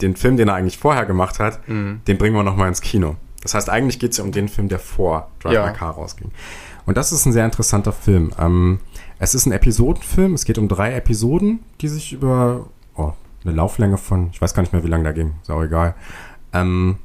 den 0.00 0.16
Film, 0.16 0.36
den 0.36 0.48
er 0.48 0.54
eigentlich 0.54 0.78
vorher 0.78 1.06
gemacht 1.06 1.38
hat, 1.38 1.66
mhm. 1.68 2.00
den 2.06 2.18
bringen 2.18 2.34
wir 2.34 2.42
nochmal 2.42 2.68
ins 2.68 2.80
Kino. 2.80 3.16
Das 3.42 3.54
heißt, 3.54 3.70
eigentlich 3.70 3.98
geht 3.98 4.12
es 4.12 4.18
ja 4.18 4.24
um 4.24 4.32
den 4.32 4.48
Film, 4.48 4.68
der 4.68 4.78
vor 4.78 5.30
Drive 5.40 5.52
ja. 5.52 5.66
My 5.66 5.72
Car 5.72 5.92
rausging. 5.92 6.30
Und 6.86 6.96
das 6.96 7.12
ist 7.12 7.26
ein 7.26 7.32
sehr 7.32 7.44
interessanter 7.44 7.92
Film. 7.92 8.32
Ähm, 8.38 8.80
es 9.18 9.34
ist 9.34 9.46
ein 9.46 9.52
Episodenfilm. 9.52 10.34
Es 10.34 10.44
geht 10.44 10.58
um 10.58 10.68
drei 10.68 10.94
Episoden, 10.94 11.60
die 11.80 11.88
sich 11.88 12.12
über 12.12 12.66
oh, 12.94 13.12
eine 13.44 13.54
Lauflänge 13.54 13.98
von, 13.98 14.30
ich 14.32 14.40
weiß 14.40 14.54
gar 14.54 14.62
nicht 14.62 14.72
mehr, 14.72 14.84
wie 14.84 14.88
lange 14.88 15.04
da 15.04 15.12
ging, 15.12 15.34
ist 15.42 15.50
auch 15.50 15.62
egal, 15.62 15.94
ähm, 16.52 16.98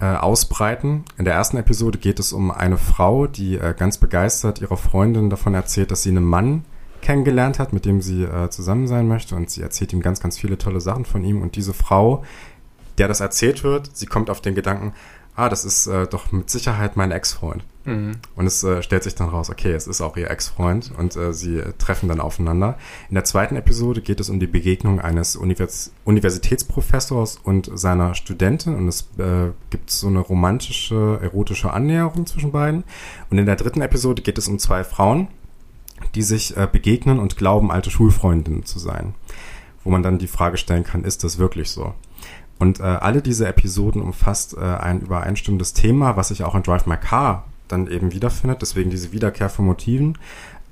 äh, 0.00 0.06
ausbreiten. 0.06 1.04
In 1.16 1.24
der 1.24 1.34
ersten 1.34 1.56
Episode 1.56 1.98
geht 1.98 2.20
es 2.20 2.32
um 2.32 2.50
eine 2.50 2.78
Frau, 2.78 3.26
die 3.26 3.56
äh, 3.56 3.74
ganz 3.76 3.98
begeistert 3.98 4.60
ihrer 4.60 4.76
Freundin 4.76 5.30
davon 5.30 5.54
erzählt, 5.54 5.90
dass 5.90 6.02
sie 6.02 6.10
einen 6.10 6.24
Mann 6.24 6.64
kennengelernt 7.02 7.58
hat, 7.58 7.72
mit 7.72 7.84
dem 7.84 8.00
sie 8.00 8.24
äh, 8.24 8.50
zusammen 8.50 8.86
sein 8.86 9.08
möchte. 9.08 9.34
Und 9.34 9.50
sie 9.50 9.62
erzählt 9.62 9.92
ihm 9.92 10.00
ganz, 10.00 10.20
ganz 10.20 10.38
viele 10.38 10.58
tolle 10.58 10.80
Sachen 10.80 11.04
von 11.04 11.24
ihm. 11.24 11.42
Und 11.42 11.56
diese 11.56 11.74
Frau, 11.74 12.24
der 12.98 13.08
das 13.08 13.20
erzählt 13.20 13.64
wird, 13.64 13.96
sie 13.96 14.06
kommt 14.06 14.30
auf 14.30 14.40
den 14.40 14.54
Gedanken, 14.54 14.92
ah, 15.34 15.48
das 15.48 15.64
ist 15.64 15.86
äh, 15.86 16.06
doch 16.06 16.32
mit 16.32 16.50
Sicherheit 16.50 16.96
mein 16.96 17.10
Ex-Freund. 17.10 17.64
Mhm. 17.88 18.12
Und 18.36 18.46
es 18.46 18.62
äh, 18.62 18.82
stellt 18.82 19.02
sich 19.02 19.14
dann 19.14 19.30
raus, 19.30 19.48
okay, 19.48 19.72
es 19.72 19.86
ist 19.86 20.02
auch 20.02 20.16
ihr 20.16 20.30
Ex-Freund 20.30 20.92
und 20.96 21.16
äh, 21.16 21.32
sie 21.32 21.62
treffen 21.78 22.08
dann 22.08 22.20
aufeinander. 22.20 22.76
In 23.08 23.14
der 23.14 23.24
zweiten 23.24 23.56
Episode 23.56 24.02
geht 24.02 24.20
es 24.20 24.28
um 24.28 24.38
die 24.38 24.46
Begegnung 24.46 25.00
eines 25.00 25.36
Univers 25.36 25.92
Universitätsprofessors 26.04 27.38
und 27.42 27.70
seiner 27.74 28.14
Studentin 28.14 28.74
und 28.74 28.88
es 28.88 29.08
äh, 29.18 29.52
gibt 29.70 29.90
so 29.90 30.08
eine 30.08 30.20
romantische, 30.20 31.18
erotische 31.22 31.72
Annäherung 31.72 32.26
zwischen 32.26 32.52
beiden. 32.52 32.84
Und 33.30 33.38
in 33.38 33.46
der 33.46 33.56
dritten 33.56 33.80
Episode 33.80 34.20
geht 34.20 34.36
es 34.36 34.48
um 34.48 34.58
zwei 34.58 34.84
Frauen, 34.84 35.28
die 36.14 36.22
sich 36.22 36.56
äh, 36.56 36.68
begegnen 36.70 37.18
und 37.18 37.38
glauben, 37.38 37.70
alte 37.70 37.90
Schulfreundinnen 37.90 38.66
zu 38.66 38.78
sein. 38.78 39.14
Wo 39.82 39.90
man 39.90 40.02
dann 40.02 40.18
die 40.18 40.26
Frage 40.26 40.58
stellen 40.58 40.84
kann, 40.84 41.04
ist 41.04 41.24
das 41.24 41.38
wirklich 41.38 41.70
so? 41.70 41.94
Und 42.58 42.80
äh, 42.80 42.82
alle 42.82 43.22
diese 43.22 43.46
Episoden 43.46 44.02
umfasst 44.02 44.56
äh, 44.56 44.60
ein 44.60 45.00
übereinstimmendes 45.00 45.72
Thema, 45.72 46.16
was 46.16 46.28
sich 46.28 46.44
auch 46.44 46.54
in 46.54 46.62
Drive 46.62 46.86
My 46.86 46.96
Car 46.96 47.44
dann 47.68 47.86
eben 47.86 48.12
wiederfindet, 48.12 48.62
deswegen 48.62 48.90
diese 48.90 49.12
Wiederkehr 49.12 49.48
von 49.48 49.66
Motiven, 49.66 50.18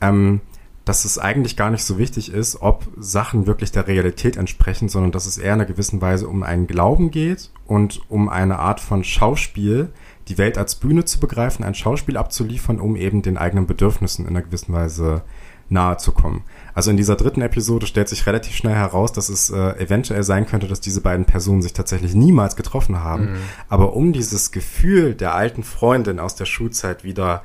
ähm, 0.00 0.40
dass 0.84 1.04
es 1.04 1.18
eigentlich 1.18 1.56
gar 1.56 1.70
nicht 1.70 1.82
so 1.82 1.98
wichtig 1.98 2.32
ist, 2.32 2.62
ob 2.62 2.86
Sachen 2.96 3.46
wirklich 3.46 3.72
der 3.72 3.88
Realität 3.88 4.36
entsprechen, 4.36 4.88
sondern 4.88 5.10
dass 5.10 5.26
es 5.26 5.36
eher 5.36 5.54
in 5.54 5.60
einer 5.60 5.64
gewissen 5.64 6.00
Weise 6.00 6.28
um 6.28 6.44
einen 6.44 6.68
Glauben 6.68 7.10
geht 7.10 7.50
und 7.66 8.00
um 8.08 8.28
eine 8.28 8.60
Art 8.60 8.80
von 8.80 9.02
Schauspiel, 9.02 9.88
die 10.28 10.38
Welt 10.38 10.58
als 10.58 10.76
Bühne 10.76 11.04
zu 11.04 11.18
begreifen, 11.18 11.64
ein 11.64 11.74
Schauspiel 11.74 12.16
abzuliefern, 12.16 12.80
um 12.80 12.94
eben 12.94 13.22
den 13.22 13.36
eigenen 13.36 13.66
Bedürfnissen 13.66 14.26
in 14.26 14.30
einer 14.30 14.42
gewissen 14.42 14.72
Weise 14.72 15.22
nahe 15.68 15.96
zu 15.96 16.12
kommen. 16.12 16.44
Also 16.76 16.90
in 16.90 16.98
dieser 16.98 17.16
dritten 17.16 17.40
Episode 17.40 17.86
stellt 17.86 18.10
sich 18.10 18.26
relativ 18.26 18.54
schnell 18.54 18.74
heraus, 18.74 19.10
dass 19.10 19.30
es 19.30 19.48
äh, 19.48 19.82
eventuell 19.82 20.22
sein 20.22 20.44
könnte, 20.44 20.68
dass 20.68 20.78
diese 20.78 21.00
beiden 21.00 21.24
Personen 21.24 21.62
sich 21.62 21.72
tatsächlich 21.72 22.14
niemals 22.14 22.54
getroffen 22.54 23.02
haben. 23.02 23.32
Mhm. 23.32 23.36
Aber 23.70 23.96
um 23.96 24.12
dieses 24.12 24.52
Gefühl 24.52 25.14
der 25.14 25.34
alten 25.34 25.62
Freundin 25.62 26.20
aus 26.20 26.34
der 26.34 26.44
Schulzeit 26.44 27.02
wieder 27.02 27.44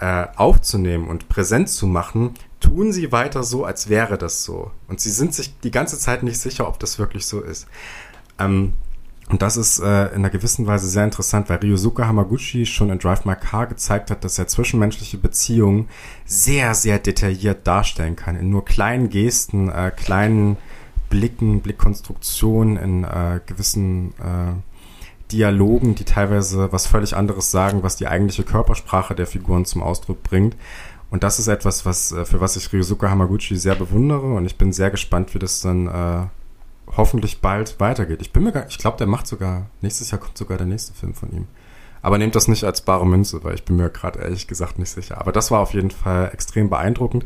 äh, 0.00 0.26
aufzunehmen 0.34 1.06
und 1.06 1.28
präsent 1.28 1.68
zu 1.68 1.86
machen, 1.86 2.34
tun 2.58 2.92
sie 2.92 3.12
weiter 3.12 3.44
so, 3.44 3.64
als 3.64 3.88
wäre 3.88 4.18
das 4.18 4.42
so. 4.42 4.72
Und 4.88 4.98
sie 5.00 5.10
sind 5.10 5.32
sich 5.32 5.56
die 5.60 5.70
ganze 5.70 5.96
Zeit 5.96 6.24
nicht 6.24 6.40
sicher, 6.40 6.66
ob 6.66 6.80
das 6.80 6.98
wirklich 6.98 7.24
so 7.26 7.40
ist. 7.40 7.68
Ähm, 8.40 8.72
und 9.28 9.40
das 9.40 9.56
ist 9.56 9.78
äh, 9.78 10.08
in 10.08 10.16
einer 10.16 10.30
gewissen 10.30 10.66
Weise 10.66 10.88
sehr 10.88 11.04
interessant, 11.04 11.48
weil 11.48 11.58
Ryosuke 11.58 12.06
Hamaguchi 12.06 12.66
schon 12.66 12.90
in 12.90 12.98
Drive 12.98 13.24
My 13.24 13.36
Car 13.36 13.66
gezeigt 13.66 14.10
hat, 14.10 14.24
dass 14.24 14.38
er 14.38 14.48
zwischenmenschliche 14.48 15.16
Beziehungen 15.16 15.88
sehr, 16.24 16.74
sehr 16.74 16.98
detailliert 16.98 17.66
darstellen 17.66 18.16
kann. 18.16 18.36
In 18.36 18.50
nur 18.50 18.64
kleinen 18.64 19.08
Gesten, 19.10 19.70
äh, 19.70 19.92
kleinen 19.94 20.56
Blicken, 21.08 21.60
Blickkonstruktionen, 21.60 22.76
in 22.76 23.04
äh, 23.04 23.40
gewissen 23.46 24.10
äh, 24.18 24.54
Dialogen, 25.30 25.94
die 25.94 26.04
teilweise 26.04 26.72
was 26.72 26.86
völlig 26.86 27.16
anderes 27.16 27.50
sagen, 27.50 27.82
was 27.82 27.96
die 27.96 28.08
eigentliche 28.08 28.42
Körpersprache 28.42 29.14
der 29.14 29.26
Figuren 29.26 29.64
zum 29.64 29.82
Ausdruck 29.82 30.22
bringt. 30.22 30.56
Und 31.10 31.22
das 31.22 31.38
ist 31.38 31.48
etwas, 31.48 31.86
was, 31.86 32.12
äh, 32.12 32.24
für 32.24 32.40
was 32.40 32.56
ich 32.56 32.72
Ryosuke 32.72 33.08
Hamaguchi 33.08 33.56
sehr 33.56 33.76
bewundere 33.76 34.34
und 34.34 34.46
ich 34.46 34.56
bin 34.56 34.72
sehr 34.72 34.90
gespannt, 34.90 35.32
wie 35.34 35.38
das 35.38 35.60
dann 35.60 35.86
äh, 35.86 36.26
hoffentlich 36.96 37.40
bald 37.40 37.80
weitergeht. 37.80 38.20
Ich 38.20 38.32
bin 38.32 38.44
mir 38.44 38.52
gar, 38.52 38.66
ich 38.66 38.78
glaube, 38.78 38.96
der 38.98 39.06
macht 39.06 39.26
sogar, 39.26 39.66
nächstes 39.80 40.10
Jahr 40.10 40.20
kommt 40.20 40.36
sogar 40.36 40.58
der 40.58 40.66
nächste 40.66 40.92
Film 40.94 41.14
von 41.14 41.32
ihm. 41.32 41.46
Aber 42.02 42.18
nehmt 42.18 42.34
das 42.34 42.48
nicht 42.48 42.64
als 42.64 42.80
bare 42.80 43.06
Münze, 43.06 43.44
weil 43.44 43.54
ich 43.54 43.64
bin 43.64 43.76
mir 43.76 43.88
gerade 43.88 44.18
ehrlich 44.18 44.48
gesagt 44.48 44.78
nicht 44.78 44.90
sicher. 44.90 45.20
Aber 45.20 45.30
das 45.32 45.50
war 45.50 45.60
auf 45.60 45.72
jeden 45.72 45.92
Fall 45.92 46.30
extrem 46.32 46.68
beeindruckend. 46.68 47.24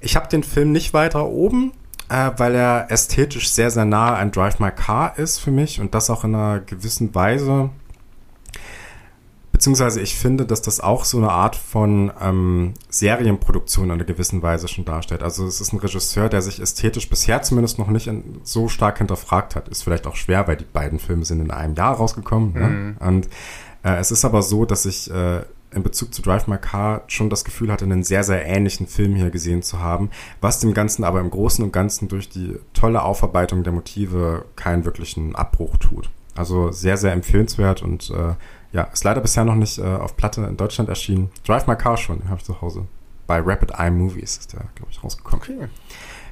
Ich 0.00 0.16
habe 0.16 0.28
den 0.28 0.42
Film 0.42 0.72
nicht 0.72 0.94
weiter 0.94 1.26
oben, 1.26 1.72
äh, 2.08 2.30
weil 2.38 2.54
er 2.54 2.90
ästhetisch 2.90 3.50
sehr, 3.50 3.70
sehr 3.70 3.84
nah 3.84 4.16
an 4.16 4.30
Drive 4.30 4.60
My 4.60 4.70
Car 4.70 5.18
ist 5.18 5.38
für 5.38 5.50
mich 5.50 5.80
und 5.80 5.94
das 5.94 6.08
auch 6.08 6.24
in 6.24 6.34
einer 6.34 6.60
gewissen 6.60 7.14
Weise 7.14 7.70
Beziehungsweise 9.58 10.00
ich 10.00 10.14
finde, 10.14 10.46
dass 10.46 10.62
das 10.62 10.78
auch 10.78 11.04
so 11.04 11.18
eine 11.18 11.32
Art 11.32 11.56
von 11.56 12.12
ähm, 12.22 12.74
Serienproduktion 12.90 13.86
in 13.86 13.90
einer 13.90 14.04
gewissen 14.04 14.40
Weise 14.40 14.68
schon 14.68 14.84
darstellt. 14.84 15.24
Also 15.24 15.48
es 15.48 15.60
ist 15.60 15.72
ein 15.72 15.80
Regisseur, 15.80 16.28
der 16.28 16.42
sich 16.42 16.62
ästhetisch 16.62 17.10
bisher 17.10 17.42
zumindest 17.42 17.76
noch 17.76 17.88
nicht 17.88 18.06
in, 18.06 18.38
so 18.44 18.68
stark 18.68 18.98
hinterfragt 18.98 19.56
hat. 19.56 19.66
Ist 19.66 19.82
vielleicht 19.82 20.06
auch 20.06 20.14
schwer, 20.14 20.46
weil 20.46 20.54
die 20.54 20.64
beiden 20.64 21.00
Filme 21.00 21.24
sind 21.24 21.40
in 21.40 21.50
einem 21.50 21.74
Jahr 21.74 21.96
rausgekommen. 21.96 22.52
Ne? 22.52 22.68
Mhm. 22.68 22.84
Ne? 22.84 22.96
Und 23.00 23.28
äh, 23.82 23.96
es 23.96 24.12
ist 24.12 24.24
aber 24.24 24.42
so, 24.42 24.64
dass 24.64 24.86
ich 24.86 25.10
äh, 25.10 25.40
in 25.72 25.82
Bezug 25.82 26.14
zu 26.14 26.22
Drive 26.22 26.46
My 26.46 26.58
Car 26.58 27.02
schon 27.08 27.28
das 27.28 27.44
Gefühl 27.44 27.72
hatte, 27.72 27.84
einen 27.84 28.04
sehr, 28.04 28.22
sehr 28.22 28.46
ähnlichen 28.46 28.86
Film 28.86 29.16
hier 29.16 29.30
gesehen 29.30 29.62
zu 29.62 29.80
haben, 29.80 30.10
was 30.40 30.60
dem 30.60 30.72
Ganzen 30.72 31.02
aber 31.02 31.18
im 31.18 31.30
Großen 31.30 31.64
und 31.64 31.72
Ganzen 31.72 32.06
durch 32.06 32.28
die 32.28 32.60
tolle 32.74 33.02
Aufarbeitung 33.02 33.64
der 33.64 33.72
Motive 33.72 34.44
keinen 34.54 34.84
wirklichen 34.84 35.34
Abbruch 35.34 35.78
tut. 35.78 36.10
Also 36.36 36.70
sehr, 36.70 36.96
sehr 36.96 37.12
empfehlenswert 37.12 37.82
und 37.82 38.10
äh, 38.10 38.34
ja, 38.72 38.84
ist 38.84 39.04
leider 39.04 39.20
bisher 39.20 39.44
noch 39.44 39.54
nicht 39.54 39.78
äh, 39.78 39.82
auf 39.82 40.16
Platte 40.16 40.42
in 40.42 40.56
Deutschland 40.56 40.88
erschienen. 40.88 41.30
Drive 41.46 41.66
My 41.66 41.76
Car 41.76 41.96
schon, 41.96 42.18
den 42.18 42.28
habe 42.28 42.38
ich 42.38 42.44
zu 42.44 42.60
Hause. 42.60 42.86
Bei 43.26 43.40
Rapid 43.40 43.72
Eye 43.78 43.90
Movies 43.90 44.38
ist 44.38 44.52
der, 44.52 44.60
glaube 44.74 44.90
ich, 44.90 45.02
rausgekommen. 45.02 45.42
Okay. 45.42 45.68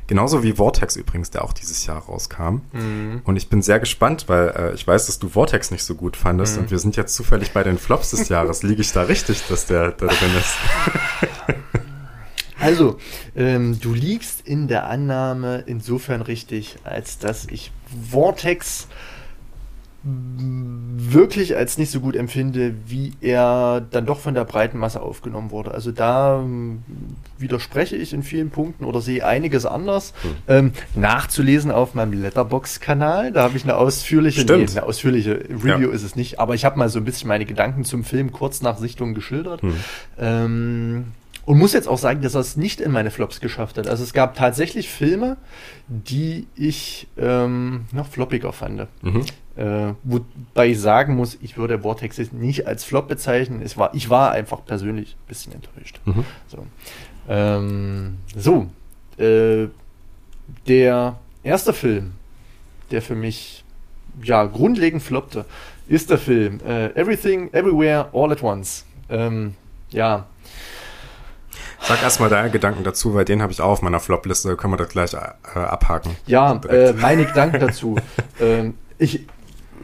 Genauso 0.07 0.45
wie 0.45 0.53
Vortex 0.53 0.95
übrigens, 0.95 1.31
der 1.31 1.43
auch 1.43 1.53
dieses 1.53 1.85
Jahr 1.85 1.99
rauskam. 1.99 2.61
Mhm. 2.73 3.23
Und 3.25 3.37
ich 3.37 3.49
bin 3.49 3.61
sehr 3.61 3.81
gespannt, 3.81 4.29
weil 4.29 4.49
äh, 4.51 4.75
ich 4.75 4.87
weiß, 4.87 5.07
dass 5.07 5.19
du 5.19 5.29
Vortex 5.29 5.71
nicht 5.73 5.83
so 5.83 5.97
gut 5.97 6.17
fandest 6.17 6.57
mhm. 6.57 6.63
und 6.63 6.71
wir 6.71 6.79
sind 6.79 6.97
jetzt 6.97 7.15
zufällig 7.15 7.53
bei 7.53 7.65
den 7.65 7.77
Flops 7.77 8.11
des 8.11 8.29
Jahres. 8.31 8.63
Liege 8.63 8.83
ich 8.83 8.93
da 8.93 9.03
richtig, 9.03 9.43
dass 9.49 9.67
der 9.67 9.91
da 9.91 10.07
drin 10.07 10.37
ist? 10.39 10.57
Also, 12.59 12.97
ähm, 13.37 13.79
du 13.81 13.93
liegst 13.93 14.41
in 14.47 14.67
der 14.67 14.87
Annahme 14.87 15.63
insofern 15.67 16.23
richtig, 16.23 16.77
als 16.85 17.19
dass 17.19 17.47
ich 17.51 17.71
Vortex 18.11 18.89
wirklich 20.09 21.57
als 21.57 21.79
nicht 21.79 21.91
so 21.91 22.01
gut 22.01 22.15
empfinde, 22.15 22.75
wie 22.87 23.13
er 23.21 23.85
dann 23.91 24.07
doch 24.07 24.21
von 24.21 24.35
der 24.35 24.45
breiten 24.45 24.79
Masse 24.79 25.01
aufgenommen 25.01 25.51
wurde. 25.51 25.73
Also 25.73 25.91
da 25.91 26.41
ähm, 26.41 26.83
widerspreche 27.39 27.97
ich 27.97 28.13
in 28.13 28.23
vielen 28.23 28.51
Punkten 28.51 28.85
oder 28.85 29.01
sehe 29.01 29.27
einiges 29.27 29.67
anders. 29.67 30.15
Hm. 30.23 30.31
Ähm, 30.47 30.73
nachzulesen 30.95 31.71
auf 31.71 31.95
meinem 31.95 32.21
Letterbox-Kanal, 32.23 33.33
da 33.33 33.43
habe 33.43 33.57
ich 33.57 33.65
eine 33.65 33.77
ausführliche, 33.77 34.45
nee, 34.45 34.67
eine 34.67 34.83
ausführliche 34.85 35.45
Review 35.49 35.89
ja. 35.89 35.95
ist 35.95 36.05
es 36.05 36.15
nicht, 36.15 36.39
aber 36.39 36.55
ich 36.55 36.65
habe 36.65 36.79
mal 36.79 36.89
so 36.89 36.99
ein 37.01 37.05
bisschen 37.05 37.29
meine 37.29 37.45
Gedanken 37.45 37.85
zum 37.85 38.05
Film 38.05 38.31
kurz 38.31 38.63
nach 38.63 38.79
Sichtung 38.79 39.15
geschildert. 39.15 39.63
Hm. 39.63 39.75
Ähm, 40.19 41.05
und 41.47 41.59
muss 41.59 41.73
jetzt 41.73 41.89
auch 41.89 41.99
sagen, 41.99 42.23
dass 42.23 42.35
er 42.35 42.41
es 42.41 42.57
nicht 42.57 42.81
in 42.81 42.91
meine 42.91 43.13
Flops 43.13 43.41
geschafft 43.41 43.79
hat. 43.79 43.87
Also 43.87 44.03
es 44.03 44.13
gab 44.13 44.35
tatsächlich 44.35 44.89
Filme, 44.89 45.37
die 45.87 46.49
ich 46.57 47.07
ähm, 47.17 47.87
noch 47.93 48.09
floppiger 48.09 48.53
fand. 48.53 48.89
Mhm. 49.03 49.25
Äh, 49.57 49.95
wobei 50.05 50.69
ich 50.69 50.81
sagen 50.81 51.17
muss, 51.17 51.39
ich 51.41 51.57
würde 51.57 51.81
Vortex 51.81 52.19
nicht 52.33 52.67
als 52.67 52.85
Flop 52.85 53.09
bezeichnen. 53.09 53.63
Es 53.63 53.79
war, 53.79 53.95
ich 53.95 54.11
war 54.11 54.33
einfach 54.33 54.65
persönlich 54.65 55.15
ein 55.15 55.29
bisschen 55.29 55.53
enttäuscht. 55.55 56.01
Mhm. 56.05 56.25
So, 56.49 56.67
ähm, 57.29 58.19
so 58.37 58.67
äh, 59.17 59.69
der 60.69 61.19
erste 61.43 61.73
Film, 61.73 62.13
der 62.91 63.01
für 63.01 63.15
mich 63.15 63.65
ja 64.23 64.45
grundlegend 64.45 65.03
floppte, 65.03 65.47
ist 65.89 66.11
der 66.11 66.19
Film 66.19 66.61
äh, 66.67 66.89
Everything, 66.95 67.53
Everywhere, 67.53 68.11
All 68.13 68.33
at 68.33 68.43
Once. 68.43 68.85
Ähm, 69.09 69.55
ja, 69.91 70.27
Sag 71.81 72.03
erstmal 72.03 72.29
deine 72.29 72.51
Gedanken 72.51 72.83
dazu, 72.85 73.15
weil 73.15 73.25
den 73.25 73.43
habe 73.43 73.53
ich 73.53 73.61
auch 73.61 73.71
auf 73.71 73.83
meiner 73.83 74.01
Flop-Liste. 74.01 74.57
Können 74.57 74.73
wir 74.73 74.79
das 74.79 74.89
gleich 74.89 75.15
äh, 75.15 75.59
abhaken. 75.59 76.17
Ja, 76.27 76.61
äh, 76.69 76.93
meine 76.95 77.27
Gedanken 77.27 77.61
dazu. 77.61 77.97
ähm, 78.41 78.75
ich 78.99 79.27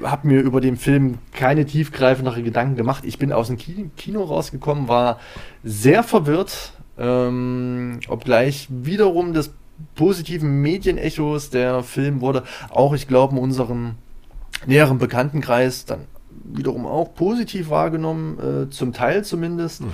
habe 0.03 0.28
mir 0.28 0.40
über 0.40 0.61
den 0.61 0.76
Film 0.76 1.18
keine 1.32 1.64
tiefgreifenderen 1.64 2.45
Gedanken 2.45 2.76
gemacht. 2.76 3.05
Ich 3.05 3.18
bin 3.18 3.32
aus 3.32 3.49
dem 3.49 3.59
Kino 3.59 4.22
rausgekommen, 4.24 4.88
war 4.88 5.18
sehr 5.64 6.03
verwirrt, 6.03 6.72
ähm, 6.99 8.01
obgleich 8.09 8.68
wiederum 8.70 9.32
das 9.32 9.53
positiven 9.95 10.62
Medienechos. 10.62 11.51
Der 11.51 11.82
Film 11.82 12.20
wurde 12.20 12.45
auch, 12.70 12.95
ich 12.95 13.09
glaube, 13.09 13.36
in 13.36 13.43
unserem 13.43 13.95
näheren 14.66 14.99
Bekanntenkreis 14.99 15.84
dann 15.84 16.07
wiederum 16.45 16.86
auch 16.86 17.14
positiv 17.14 17.70
wahrgenommen, 17.70 18.38
äh, 18.38 18.70
zum 18.70 18.93
Teil 18.93 19.24
zumindest. 19.24 19.82
Mhm. 19.82 19.93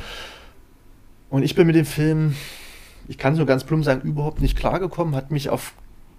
Und 1.31 1.43
ich 1.43 1.55
bin 1.55 1.67
mit 1.67 1.77
dem 1.77 1.85
Film, 1.85 2.35
ich 3.07 3.19
kann 3.19 3.33
es 3.33 3.39
nur 3.39 3.47
ganz 3.47 3.65
plump 3.65 3.85
sagen, 3.85 4.07
überhaupt 4.07 4.41
nicht 4.41 4.57
klargekommen, 4.57 5.15
hat 5.15 5.31
mich 5.31 5.51
auf 5.51 5.75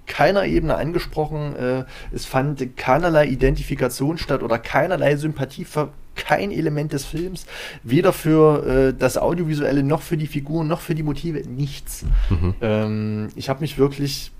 keiner 0.09 0.43
Ebene 0.43 0.75
angesprochen. 0.75 1.55
Äh, 1.55 1.85
es 2.11 2.25
fand 2.25 2.75
keinerlei 2.75 3.27
Identifikation 3.27 4.17
statt 4.17 4.43
oder 4.43 4.59
keinerlei 4.59 5.15
Sympathie 5.15 5.63
für 5.63 5.89
kein 6.15 6.51
Element 6.51 6.91
des 6.91 7.05
Films. 7.05 7.45
Weder 7.83 8.11
für 8.11 8.65
äh, 8.67 8.93
das 8.93 9.17
Audiovisuelle 9.17 9.83
noch 9.83 10.01
für 10.01 10.17
die 10.17 10.27
Figuren 10.27 10.67
noch 10.67 10.81
für 10.81 10.95
die 10.95 11.03
Motive. 11.03 11.47
Nichts. 11.47 12.03
Mhm. 12.29 12.55
Ähm, 12.59 13.29
ich 13.35 13.47
habe 13.47 13.61
mich 13.61 13.77
wirklich, 13.77 14.31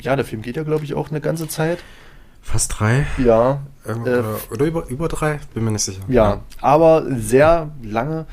ja, 0.00 0.14
der 0.14 0.24
Film 0.24 0.42
geht 0.42 0.54
ja, 0.56 0.62
glaube 0.62 0.84
ich, 0.84 0.94
auch 0.94 1.10
eine 1.10 1.20
ganze 1.20 1.48
Zeit. 1.48 1.78
Fast 2.42 2.78
drei? 2.78 3.06
Ja. 3.18 3.62
Äh, 3.84 4.22
oder 4.52 4.66
über, 4.66 4.86
über 4.88 5.08
drei? 5.08 5.40
Bin 5.52 5.64
mir 5.64 5.72
nicht 5.72 5.82
sicher. 5.82 6.02
Ja, 6.06 6.30
ja, 6.30 6.40
aber 6.60 7.06
sehr 7.10 7.72
lange, 7.82 8.26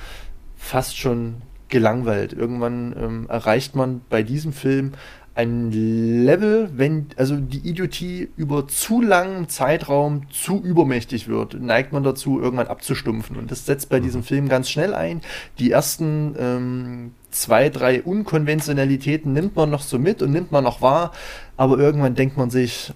fast 0.55 0.97
schon 0.97 1.41
gelangweilt. 1.69 2.33
Irgendwann 2.33 2.95
ähm, 2.95 3.25
erreicht 3.29 3.75
man 3.75 4.01
bei 4.09 4.21
diesem 4.21 4.53
Film 4.53 4.93
ein 5.35 5.71
Level, 5.71 6.69
wenn 6.75 7.07
also 7.17 7.37
die 7.37 7.67
Idiotie 7.67 8.29
über 8.37 8.67
zu 8.67 9.01
langen 9.01 9.49
Zeitraum 9.49 10.29
zu 10.29 10.61
übermächtig 10.61 11.27
wird, 11.27 11.59
neigt 11.59 11.91
man 11.91 12.03
dazu, 12.03 12.39
irgendwann 12.39 12.67
abzustumpfen. 12.67 13.37
Und 13.37 13.49
das 13.49 13.65
setzt 13.65 13.89
bei 13.89 13.99
mhm. 13.99 14.03
diesem 14.03 14.23
Film 14.23 14.47
ganz 14.47 14.69
schnell 14.69 14.93
ein. 14.93 15.21
Die 15.57 15.71
ersten 15.71 16.35
ähm, 16.37 17.11
zwei, 17.31 17.69
drei 17.69 18.03
Unkonventionalitäten 18.03 19.33
nimmt 19.33 19.55
man 19.55 19.71
noch 19.71 19.81
so 19.81 19.97
mit 19.97 20.21
und 20.21 20.31
nimmt 20.31 20.51
man 20.51 20.63
noch 20.63 20.81
wahr, 20.81 21.11
aber 21.57 21.79
irgendwann 21.79 22.13
denkt 22.13 22.37
man 22.37 22.51
sich, 22.51 22.93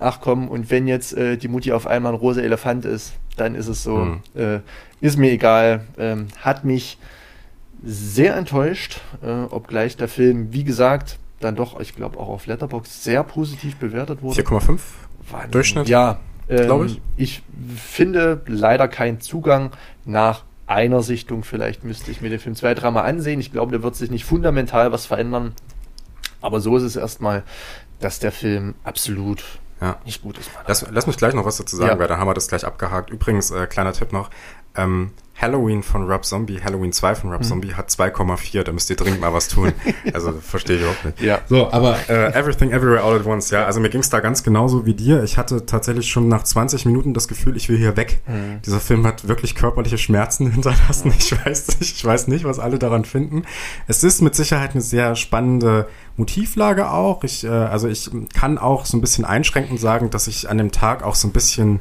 ach 0.00 0.20
komm, 0.20 0.48
und 0.48 0.70
wenn 0.70 0.88
jetzt 0.88 1.16
äh, 1.16 1.36
die 1.36 1.48
Mutti 1.48 1.70
auf 1.72 1.86
einmal 1.86 2.12
ein 2.12 2.18
rosa 2.18 2.40
Elefant 2.40 2.84
ist, 2.84 3.12
dann 3.36 3.54
ist 3.54 3.68
es 3.68 3.84
so, 3.84 3.96
mhm. 3.96 4.20
äh, 4.34 4.58
ist 5.00 5.18
mir 5.18 5.30
egal, 5.30 5.84
ähm, 5.98 6.26
hat 6.40 6.64
mich 6.64 6.98
sehr 7.84 8.34
enttäuscht, 8.34 9.00
äh, 9.22 9.30
obgleich 9.50 9.96
der 9.96 10.08
Film, 10.08 10.52
wie 10.52 10.64
gesagt, 10.64 11.18
dann 11.40 11.56
doch, 11.56 11.80
ich 11.80 11.94
glaube, 11.94 12.18
auch 12.18 12.28
auf 12.28 12.46
Letterbox 12.46 13.04
sehr 13.04 13.22
positiv 13.22 13.76
bewertet 13.76 14.22
wurde. 14.22 14.40
4,5 14.40 14.78
Durchschnitt? 15.50 15.88
Ja, 15.88 16.20
ähm, 16.48 16.64
glaube 16.64 16.86
ich. 16.86 17.00
Ich 17.16 17.42
finde 17.76 18.42
leider 18.46 18.88
keinen 18.88 19.20
Zugang 19.20 19.72
nach 20.04 20.44
einer 20.66 21.02
Sichtung. 21.02 21.44
Vielleicht 21.44 21.84
müsste 21.84 22.10
ich 22.10 22.20
mir 22.20 22.30
den 22.30 22.40
Film 22.40 22.54
zwei, 22.54 22.74
dreimal 22.74 23.04
ansehen. 23.04 23.40
Ich 23.40 23.52
glaube, 23.52 23.72
der 23.72 23.82
wird 23.82 23.96
sich 23.96 24.10
nicht 24.10 24.24
fundamental 24.24 24.92
was 24.92 25.06
verändern. 25.06 25.52
Aber 26.40 26.60
so 26.60 26.76
ist 26.76 26.82
es 26.82 26.96
erstmal, 26.96 27.42
dass 28.00 28.18
der 28.18 28.32
Film 28.32 28.74
absolut 28.84 29.42
ja. 29.80 29.96
nicht 30.04 30.22
gut 30.22 30.38
ist. 30.38 30.50
Lass, 30.66 30.86
lass, 30.90 31.06
mich 31.06 31.16
gleich 31.16 31.34
noch 31.34 31.44
was 31.44 31.56
dazu 31.56 31.76
sagen, 31.76 31.92
ja. 31.92 31.98
weil 31.98 32.08
da 32.08 32.18
haben 32.18 32.28
wir 32.28 32.34
das 32.34 32.48
gleich 32.48 32.64
abgehakt. 32.64 33.10
Übrigens, 33.10 33.50
äh, 33.50 33.66
kleiner 33.66 33.92
Tipp 33.92 34.12
noch. 34.12 34.30
Ähm, 34.76 35.10
Halloween 35.40 35.82
von 35.82 36.10
Rob 36.10 36.24
Zombie, 36.24 36.60
Halloween 36.62 36.92
2 36.92 37.14
von 37.14 37.30
Rob 37.30 37.40
mhm. 37.40 37.44
Zombie 37.44 37.74
hat 37.74 37.90
2,4, 37.90 38.62
da 38.62 38.72
müsst 38.72 38.88
ihr 38.88 38.96
dringend 38.96 39.20
mal 39.20 39.32
was 39.32 39.48
tun. 39.48 39.72
Also 40.12 40.32
verstehe 40.32 40.76
ich 40.76 40.82
überhaupt 40.82 41.04
nicht. 41.04 41.20
Ja. 41.20 41.40
So, 41.48 41.70
aber 41.72 41.96
äh, 42.08 42.32
Everything 42.32 42.70
Everywhere 42.70 43.02
All 43.02 43.18
at 43.18 43.26
Once, 43.26 43.50
ja, 43.50 43.66
also 43.66 43.80
mir 43.80 43.90
ging 43.90 44.00
es 44.00 44.08
da 44.08 44.20
ganz 44.20 44.42
genauso 44.42 44.86
wie 44.86 44.94
dir. 44.94 45.22
Ich 45.24 45.36
hatte 45.36 45.66
tatsächlich 45.66 46.08
schon 46.08 46.28
nach 46.28 46.44
20 46.44 46.86
Minuten 46.86 47.12
das 47.12 47.28
Gefühl, 47.28 47.56
ich 47.56 47.68
will 47.68 47.76
hier 47.76 47.96
weg. 47.96 48.20
Mhm. 48.26 48.62
Dieser 48.64 48.80
Film 48.80 49.06
hat 49.06 49.28
wirklich 49.28 49.54
körperliche 49.54 49.98
Schmerzen 49.98 50.50
hinterlassen. 50.50 51.12
Ich 51.18 51.32
weiß 51.32 51.80
nicht, 51.80 51.96
ich 51.96 52.04
weiß 52.04 52.28
nicht, 52.28 52.44
was 52.44 52.58
alle 52.58 52.78
daran 52.78 53.04
finden. 53.04 53.42
Es 53.86 54.04
ist 54.04 54.22
mit 54.22 54.34
Sicherheit 54.34 54.70
eine 54.72 54.80
sehr 54.80 55.16
spannende 55.16 55.88
Motivlage 56.16 56.90
auch. 56.90 57.24
Ich, 57.24 57.44
äh, 57.44 57.48
also 57.48 57.88
ich 57.88 58.10
kann 58.34 58.58
auch 58.58 58.86
so 58.86 58.96
ein 58.96 59.00
bisschen 59.00 59.24
einschränkend 59.24 59.80
sagen, 59.80 60.08
dass 60.10 60.28
ich 60.28 60.48
an 60.48 60.56
dem 60.56 60.72
Tag 60.72 61.02
auch 61.02 61.14
so 61.14 61.28
ein 61.28 61.32
bisschen 61.32 61.80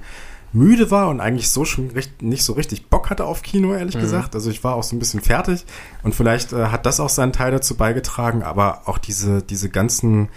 müde 0.55 0.89
war 0.89 1.09
und 1.09 1.19
eigentlich 1.19 1.49
so 1.49 1.65
schon 1.65 1.91
recht, 1.91 2.21
nicht 2.21 2.43
so 2.43 2.53
richtig 2.53 2.87
Bock 2.87 3.09
hatte 3.09 3.25
auf 3.25 3.41
Kino, 3.41 3.73
ehrlich 3.73 3.95
mhm. 3.95 4.01
gesagt. 4.01 4.35
Also 4.35 4.49
ich 4.49 4.63
war 4.63 4.75
auch 4.75 4.83
so 4.83 4.95
ein 4.95 4.99
bisschen 4.99 5.21
fertig 5.21 5.65
und 6.03 6.15
vielleicht 6.15 6.53
äh, 6.53 6.67
hat 6.67 6.85
das 6.85 6.99
auch 6.99 7.09
seinen 7.09 7.33
Teil 7.33 7.51
dazu 7.51 7.75
beigetragen, 7.75 8.41
aber 8.41 8.83
auch 8.85 8.97
diese, 8.97 9.43
diese 9.43 9.69
ganzen 9.69 10.29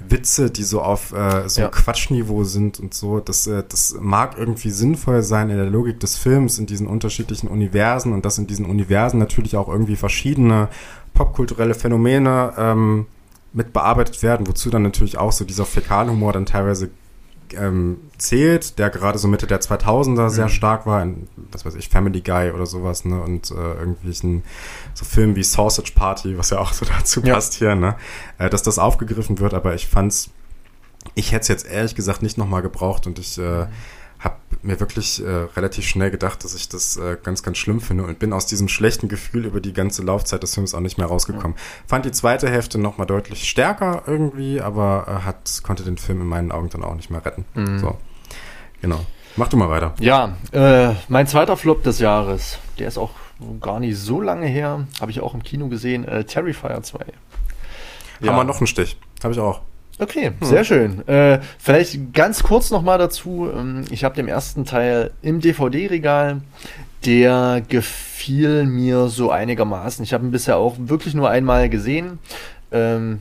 Witze, 0.00 0.50
die 0.50 0.62
so 0.62 0.80
auf 0.80 1.12
äh, 1.12 1.48
so 1.48 1.62
ja. 1.62 1.68
Quatschniveau 1.68 2.44
sind 2.44 2.78
und 2.78 2.94
so, 2.94 3.20
das, 3.20 3.46
äh, 3.46 3.64
das 3.68 3.96
mag 4.00 4.36
irgendwie 4.38 4.70
sinnvoll 4.70 5.22
sein 5.22 5.50
in 5.50 5.56
der 5.56 5.66
Logik 5.66 6.00
des 6.00 6.16
Films, 6.16 6.58
in 6.58 6.66
diesen 6.66 6.86
unterschiedlichen 6.86 7.48
Universen 7.48 8.12
und 8.12 8.24
dass 8.24 8.38
in 8.38 8.46
diesen 8.46 8.64
Universen 8.64 9.18
natürlich 9.18 9.56
auch 9.56 9.68
irgendwie 9.68 9.96
verschiedene 9.96 10.68
popkulturelle 11.14 11.74
Phänomene 11.74 12.54
ähm, 12.56 13.06
mit 13.52 13.72
bearbeitet 13.72 14.22
werden, 14.22 14.46
wozu 14.46 14.70
dann 14.70 14.82
natürlich 14.82 15.18
auch 15.18 15.32
so 15.32 15.44
dieser 15.44 15.64
Fäkalhumor 15.64 16.32
dann 16.32 16.46
teilweise 16.46 16.90
ähm, 17.54 17.98
zählt, 18.18 18.78
der 18.78 18.90
gerade 18.90 19.18
so 19.18 19.28
Mitte 19.28 19.46
der 19.46 19.60
2000er 19.60 20.24
mhm. 20.24 20.28
sehr 20.28 20.48
stark 20.48 20.86
war, 20.86 21.02
in, 21.02 21.28
was 21.52 21.64
weiß 21.64 21.74
ich, 21.74 21.88
Family 21.88 22.20
Guy 22.20 22.50
oder 22.50 22.66
sowas, 22.66 23.04
ne, 23.04 23.20
und 23.20 23.50
äh, 23.50 23.54
irgendwelchen 23.54 24.42
so 24.94 25.04
Filmen 25.04 25.36
wie 25.36 25.44
Sausage 25.44 25.92
Party, 25.94 26.36
was 26.38 26.50
ja 26.50 26.58
auch 26.58 26.72
so 26.72 26.84
dazu 26.98 27.20
ja. 27.22 27.34
passt 27.34 27.54
hier, 27.54 27.74
ne, 27.74 27.96
äh, 28.38 28.50
dass 28.50 28.62
das 28.62 28.78
aufgegriffen 28.78 29.38
wird, 29.38 29.54
aber 29.54 29.74
ich 29.74 29.86
fand's, 29.86 30.30
ich 31.14 31.32
hätte 31.32 31.42
es 31.42 31.48
jetzt 31.48 31.66
ehrlich 31.66 31.94
gesagt 31.94 32.22
nicht 32.22 32.38
nochmal 32.38 32.62
gebraucht 32.62 33.06
und 33.06 33.18
ich 33.18 33.38
äh, 33.38 33.64
mhm 33.64 33.68
mir 34.62 34.80
wirklich 34.80 35.24
äh, 35.24 35.28
relativ 35.56 35.86
schnell 35.86 36.10
gedacht, 36.10 36.42
dass 36.44 36.54
ich 36.54 36.68
das 36.68 36.96
äh, 36.96 37.16
ganz, 37.22 37.42
ganz 37.42 37.58
schlimm 37.58 37.80
finde 37.80 38.04
und 38.04 38.18
bin 38.18 38.32
aus 38.32 38.46
diesem 38.46 38.68
schlechten 38.68 39.08
Gefühl 39.08 39.46
über 39.46 39.60
die 39.60 39.72
ganze 39.72 40.02
Laufzeit 40.02 40.42
des 40.42 40.54
Films 40.54 40.74
auch 40.74 40.80
nicht 40.80 40.98
mehr 40.98 41.06
rausgekommen. 41.06 41.56
Ja. 41.56 41.62
Fand 41.86 42.04
die 42.04 42.12
zweite 42.12 42.48
Hälfte 42.48 42.78
nochmal 42.78 43.06
deutlich 43.06 43.48
stärker 43.48 44.02
irgendwie, 44.06 44.60
aber 44.60 45.06
äh, 45.06 45.24
hat, 45.24 45.62
konnte 45.62 45.84
den 45.84 45.98
Film 45.98 46.20
in 46.20 46.26
meinen 46.26 46.52
Augen 46.52 46.70
dann 46.70 46.82
auch 46.82 46.94
nicht 46.94 47.10
mehr 47.10 47.24
retten. 47.24 47.44
Mhm. 47.54 47.78
So, 47.78 47.96
genau. 48.80 49.04
Mach 49.36 49.48
du 49.48 49.56
mal 49.56 49.68
weiter. 49.68 49.94
Ja, 50.00 50.36
äh, 50.52 50.94
mein 51.08 51.26
zweiter 51.28 51.56
Flop 51.56 51.84
des 51.84 52.00
Jahres, 52.00 52.58
der 52.78 52.88
ist 52.88 52.98
auch 52.98 53.12
gar 53.60 53.78
nicht 53.78 53.96
so 53.96 54.20
lange 54.20 54.46
her, 54.46 54.86
habe 55.00 55.12
ich 55.12 55.20
auch 55.20 55.34
im 55.34 55.44
Kino 55.44 55.68
gesehen, 55.68 56.04
äh, 56.04 56.24
Terrifier 56.24 56.82
2. 56.82 56.98
Ja. 58.20 58.32
Haben 58.32 58.36
wir 58.36 58.44
noch 58.44 58.58
einen 58.58 58.66
Stich, 58.66 58.96
habe 59.22 59.32
ich 59.32 59.38
auch. 59.38 59.60
Okay, 59.98 60.32
hm. 60.38 60.46
sehr 60.46 60.64
schön. 60.64 61.06
Äh, 61.08 61.40
vielleicht 61.58 62.12
ganz 62.12 62.42
kurz 62.42 62.70
nochmal 62.70 62.98
dazu. 62.98 63.50
Ähm, 63.52 63.84
ich 63.90 64.04
habe 64.04 64.14
den 64.14 64.28
ersten 64.28 64.64
Teil 64.64 65.10
im 65.22 65.40
DVD-Regal. 65.40 66.40
Der 67.04 67.62
gefiel 67.68 68.64
mir 68.64 69.08
so 69.08 69.30
einigermaßen. 69.30 70.02
Ich 70.02 70.12
habe 70.12 70.24
ihn 70.24 70.30
bisher 70.30 70.56
auch 70.56 70.76
wirklich 70.78 71.14
nur 71.14 71.30
einmal 71.30 71.68
gesehen. 71.68 72.18
Ähm, 72.72 73.20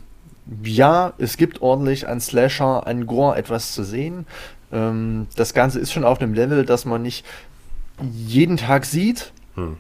ja, 0.64 1.14
es 1.18 1.38
gibt 1.38 1.62
ordentlich 1.62 2.08
an 2.08 2.20
Slasher, 2.20 2.88
an 2.88 3.06
Gore 3.06 3.38
etwas 3.38 3.74
zu 3.74 3.84
sehen. 3.84 4.26
Ähm, 4.72 5.28
das 5.36 5.54
Ganze 5.54 5.80
ist 5.80 5.92
schon 5.92 6.04
auf 6.04 6.22
einem 6.22 6.34
Level, 6.34 6.66
das 6.66 6.86
man 6.86 7.02
nicht 7.02 7.26
jeden 8.02 8.58
Tag 8.58 8.86
sieht. 8.86 9.32
Hm. 9.56 9.78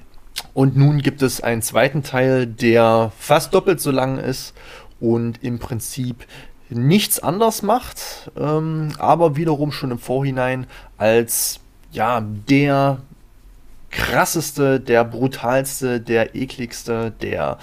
Und 0.54 0.78
nun 0.78 1.00
gibt 1.00 1.22
es 1.22 1.42
einen 1.42 1.62
zweiten 1.62 2.04
Teil, 2.04 2.46
der 2.48 3.12
fast 3.18 3.54
doppelt 3.54 3.80
so 3.80 3.92
lang 3.92 4.18
ist 4.18 4.54
und 5.00 5.44
im 5.44 5.60
Prinzip 5.60 6.26
nichts 6.70 7.20
anders 7.20 7.62
macht, 7.62 8.32
ähm, 8.38 8.94
aber 8.98 9.36
wiederum 9.36 9.72
schon 9.72 9.92
im 9.92 10.00
Vorhinein 10.00 10.68
als 10.98 11.60
ja 11.92 12.22
der 12.22 13.00
krasseste, 13.90 14.80
der 14.80 15.04
brutalste, 15.04 16.00
der 16.02 16.36
ekligste, 16.36 17.12
der 17.22 17.58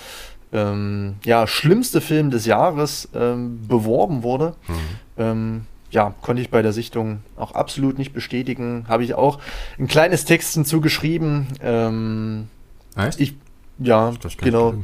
ähm, 0.53 1.17
ja 1.25 1.47
schlimmste 1.47 2.01
Film 2.01 2.31
des 2.31 2.47
Jahres 2.47 3.09
ähm, 3.15 3.67
beworben 3.67 4.23
wurde. 4.23 4.55
Mhm. 4.67 4.75
Ähm, 5.19 5.67
ja, 5.91 6.13
konnte 6.23 6.43
ich 6.43 6.51
bei 6.51 6.63
der 6.63 6.73
Sichtung 6.73 7.21
auch 7.37 7.53
absolut 7.53 7.99
nicht 7.99 8.13
bestätigen. 8.13 8.87
Habe 8.89 9.05
ich 9.05 9.15
auch 9.15 9.39
ein 9.79 9.87
kleines 9.87 10.25
Text 10.25 10.55
hinzugeschrieben. 10.55 11.47
Ähm, 11.63 12.49
heißt? 12.97 13.21
Ich 13.21 13.35
ja, 13.79 14.13
genau. 14.39 14.75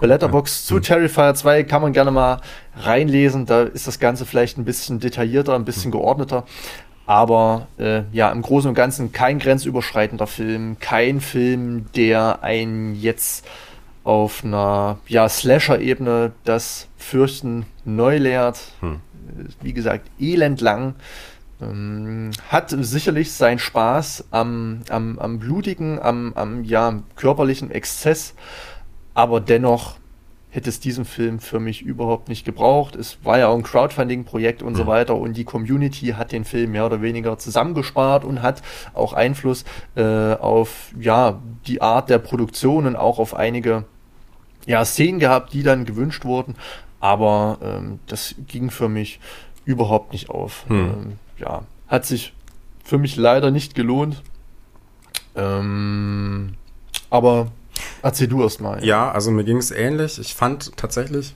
Bei 0.00 0.06
Letterbox 0.06 0.68
ja. 0.68 0.74
zu. 0.76 0.80
Terrifier 0.80 1.34
2 1.34 1.62
kann 1.64 1.82
man 1.82 1.92
gerne 1.92 2.10
mal 2.10 2.40
reinlesen. 2.76 3.46
Da 3.46 3.62
ist 3.62 3.86
das 3.86 4.00
Ganze 4.00 4.26
vielleicht 4.26 4.58
ein 4.58 4.64
bisschen 4.64 4.98
detaillierter, 4.98 5.54
ein 5.54 5.64
bisschen 5.64 5.92
hm. 5.92 5.92
geordneter. 5.92 6.44
Aber 7.06 7.68
äh, 7.78 8.02
ja, 8.12 8.30
im 8.30 8.42
Großen 8.42 8.68
und 8.68 8.74
Ganzen 8.74 9.12
kein 9.12 9.38
grenzüberschreitender 9.38 10.26
Film, 10.26 10.78
kein 10.78 11.20
Film, 11.20 11.86
der 11.96 12.42
einen 12.42 12.94
jetzt 12.94 13.46
auf 14.04 14.44
einer 14.44 14.98
ja, 15.06 15.28
Slasher-Ebene 15.28 16.32
das 16.44 16.88
Fürchten 16.96 17.66
neu 17.84 18.18
lehrt. 18.18 18.60
Hm. 18.80 19.00
Wie 19.60 19.72
gesagt, 19.72 20.08
elendlang. 20.18 20.94
Ähm, 21.60 22.30
hat 22.48 22.70
sicherlich 22.70 23.32
seinen 23.32 23.58
Spaß 23.58 24.26
am, 24.30 24.82
am, 24.88 25.18
am 25.18 25.38
blutigen, 25.38 25.98
am, 26.00 26.32
am 26.34 26.64
ja, 26.64 27.02
körperlichen 27.16 27.70
Exzess, 27.70 28.34
aber 29.14 29.40
dennoch 29.40 30.00
hätte 30.50 30.68
es 30.68 30.80
diesen 30.80 31.04
Film 31.04 31.38
für 31.38 31.60
mich 31.60 31.82
überhaupt 31.82 32.28
nicht 32.28 32.44
gebraucht. 32.44 32.96
Es 32.96 33.18
war 33.24 33.38
ja 33.38 33.48
auch 33.48 33.56
ein 33.56 33.62
Crowdfunding-Projekt 33.62 34.62
und 34.62 34.72
mhm. 34.72 34.76
so 34.76 34.86
weiter 34.86 35.14
und 35.14 35.36
die 35.36 35.44
Community 35.44 36.08
hat 36.16 36.32
den 36.32 36.44
Film 36.44 36.72
mehr 36.72 36.86
oder 36.86 37.02
weniger 37.02 37.38
zusammengespart 37.38 38.24
und 38.24 38.42
hat 38.42 38.62
auch 38.92 39.12
Einfluss 39.12 39.64
äh, 39.94 40.34
auf 40.34 40.92
ja 40.98 41.40
die 41.66 41.80
Art 41.80 42.10
der 42.10 42.18
Produktion 42.18 42.86
und 42.86 42.96
auch 42.96 43.18
auf 43.20 43.34
einige 43.34 43.84
ja, 44.66 44.84
Szenen 44.84 45.20
gehabt, 45.20 45.52
die 45.52 45.62
dann 45.62 45.84
gewünscht 45.84 46.24
wurden. 46.24 46.56
aber 46.98 47.58
ähm, 47.62 48.00
das 48.06 48.34
ging 48.46 48.70
für 48.70 48.88
mich 48.88 49.20
überhaupt 49.64 50.12
nicht 50.12 50.30
auf. 50.30 50.64
Hm. 50.68 50.76
Ähm, 50.76 51.18
ja, 51.40 51.62
hat 51.88 52.06
sich 52.06 52.32
für 52.84 52.98
mich 52.98 53.16
leider 53.16 53.50
nicht 53.50 53.74
gelohnt. 53.74 54.22
Ähm, 55.34 56.54
aber 57.08 57.48
erzähl 58.02 58.28
du 58.28 58.42
erst 58.42 58.60
mal. 58.60 58.84
Ja, 58.84 59.10
also 59.10 59.30
mir 59.30 59.44
ging 59.44 59.56
es 59.58 59.70
ähnlich. 59.70 60.18
Ich 60.18 60.34
fand 60.34 60.76
tatsächlich 60.76 61.34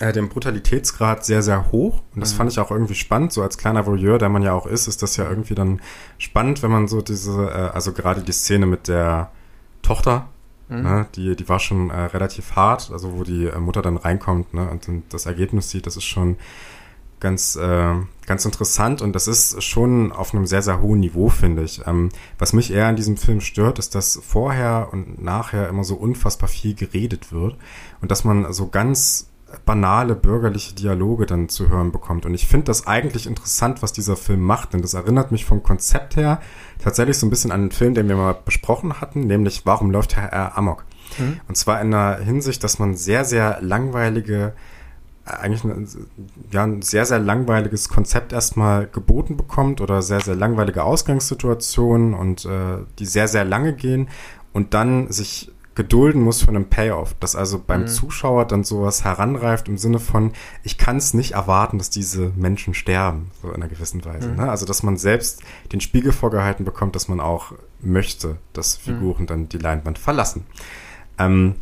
äh, 0.00 0.12
den 0.12 0.28
Brutalitätsgrad 0.28 1.24
sehr, 1.24 1.42
sehr 1.42 1.70
hoch. 1.72 2.02
Und 2.14 2.20
das 2.20 2.32
Mhm. 2.32 2.36
fand 2.38 2.52
ich 2.52 2.58
auch 2.60 2.70
irgendwie 2.70 2.94
spannend. 2.94 3.32
So 3.32 3.42
als 3.42 3.58
kleiner 3.58 3.86
Voyeur, 3.86 4.18
der 4.18 4.28
man 4.28 4.42
ja 4.42 4.52
auch 4.54 4.66
ist, 4.66 4.86
ist 4.88 5.02
das 5.02 5.16
ja 5.16 5.28
irgendwie 5.28 5.54
dann 5.54 5.80
spannend, 6.18 6.62
wenn 6.62 6.70
man 6.70 6.88
so 6.88 7.00
diese, 7.02 7.48
äh, 7.50 7.74
also 7.74 7.92
gerade 7.92 8.22
die 8.22 8.32
Szene 8.32 8.66
mit 8.66 8.88
der 8.88 9.30
Tochter, 9.82 10.28
Mhm. 10.70 10.82
ne, 10.82 11.06
die, 11.14 11.34
die 11.34 11.48
war 11.48 11.60
schon 11.60 11.88
äh, 11.90 11.98
relativ 11.98 12.54
hart, 12.54 12.90
also 12.92 13.14
wo 13.16 13.24
die 13.24 13.46
äh, 13.46 13.58
Mutter 13.58 13.80
dann 13.80 13.96
reinkommt 13.96 14.52
ne, 14.52 14.68
und 14.68 14.86
das 15.08 15.24
Ergebnis 15.24 15.70
sieht, 15.70 15.86
das 15.86 15.96
ist 15.96 16.04
schon 16.04 16.36
ganz, 17.20 17.56
äh, 17.56 17.94
ganz 18.26 18.44
interessant 18.44 19.02
und 19.02 19.14
das 19.14 19.26
ist 19.26 19.62
schon 19.62 20.12
auf 20.12 20.34
einem 20.34 20.46
sehr, 20.46 20.62
sehr 20.62 20.80
hohen 20.80 21.00
Niveau, 21.00 21.28
finde 21.28 21.62
ich. 21.62 21.86
Ähm, 21.86 22.10
was 22.38 22.52
mich 22.52 22.72
eher 22.72 22.86
an 22.86 22.96
diesem 22.96 23.16
Film 23.16 23.40
stört, 23.40 23.78
ist, 23.78 23.94
dass 23.94 24.20
vorher 24.22 24.88
und 24.92 25.22
nachher 25.22 25.68
immer 25.68 25.84
so 25.84 25.96
unfassbar 25.96 26.48
viel 26.48 26.74
geredet 26.74 27.32
wird 27.32 27.56
und 28.00 28.10
dass 28.10 28.24
man 28.24 28.52
so 28.52 28.68
ganz 28.68 29.28
banale 29.64 30.14
bürgerliche 30.14 30.74
Dialoge 30.74 31.26
dann 31.26 31.48
zu 31.48 31.68
hören 31.68 31.90
bekommt. 31.90 32.26
Und 32.26 32.34
ich 32.34 32.46
finde 32.46 32.66
das 32.66 32.86
eigentlich 32.86 33.26
interessant, 33.26 33.82
was 33.82 33.92
dieser 33.92 34.16
Film 34.16 34.40
macht, 34.40 34.72
denn 34.74 34.82
das 34.82 34.94
erinnert 34.94 35.32
mich 35.32 35.44
vom 35.44 35.62
Konzept 35.62 36.16
her 36.16 36.40
tatsächlich 36.82 37.18
so 37.18 37.26
ein 37.26 37.30
bisschen 37.30 37.50
an 37.50 37.62
den 37.62 37.70
Film, 37.70 37.94
den 37.94 38.08
wir 38.08 38.16
mal 38.16 38.36
besprochen 38.44 39.00
hatten, 39.00 39.26
nämlich 39.26 39.64
Warum 39.64 39.90
läuft 39.90 40.16
Herr 40.16 40.32
R. 40.32 40.58
Amok? 40.58 40.84
Mhm. 41.18 41.40
Und 41.48 41.56
zwar 41.56 41.80
in 41.80 41.90
der 41.90 42.18
Hinsicht, 42.18 42.62
dass 42.62 42.78
man 42.78 42.94
sehr, 42.94 43.24
sehr 43.24 43.58
langweilige, 43.62 44.52
eigentlich 45.28 45.64
ein, 45.64 45.88
ja, 46.50 46.64
ein 46.64 46.82
sehr, 46.82 47.04
sehr 47.04 47.18
langweiliges 47.18 47.88
Konzept 47.88 48.32
erstmal 48.32 48.86
geboten 48.86 49.36
bekommt 49.36 49.80
oder 49.80 50.02
sehr, 50.02 50.20
sehr 50.20 50.36
langweilige 50.36 50.84
Ausgangssituationen 50.84 52.14
und 52.14 52.44
äh, 52.44 52.78
die 52.98 53.06
sehr, 53.06 53.28
sehr 53.28 53.44
lange 53.44 53.74
gehen 53.74 54.08
und 54.52 54.74
dann 54.74 55.10
sich 55.10 55.52
gedulden 55.74 56.22
muss 56.22 56.42
für 56.42 56.48
einen 56.48 56.68
Payoff, 56.68 57.14
dass 57.20 57.36
also 57.36 57.62
beim 57.64 57.82
Mhm. 57.82 57.86
Zuschauer 57.86 58.46
dann 58.46 58.64
sowas 58.64 59.04
heranreift 59.04 59.68
im 59.68 59.78
Sinne 59.78 60.00
von, 60.00 60.32
ich 60.64 60.76
kann 60.76 60.96
es 60.96 61.14
nicht 61.14 61.34
erwarten, 61.34 61.78
dass 61.78 61.88
diese 61.88 62.32
Menschen 62.34 62.74
sterben, 62.74 63.30
so 63.40 63.48
in 63.48 63.54
einer 63.54 63.68
gewissen 63.68 64.04
Weise. 64.04 64.30
Mhm. 64.30 64.36
Ne? 64.38 64.50
Also 64.50 64.66
dass 64.66 64.82
man 64.82 64.96
selbst 64.96 65.40
den 65.72 65.80
Spiegel 65.80 66.10
vorgehalten 66.10 66.64
bekommt, 66.64 66.96
dass 66.96 67.06
man 67.06 67.20
auch 67.20 67.52
möchte, 67.80 68.38
dass 68.54 68.76
Figuren 68.76 69.26
dann 69.26 69.48
die 69.48 69.58
Leinwand 69.58 70.00
verlassen. 70.00 70.46
Ähm, 71.16 71.54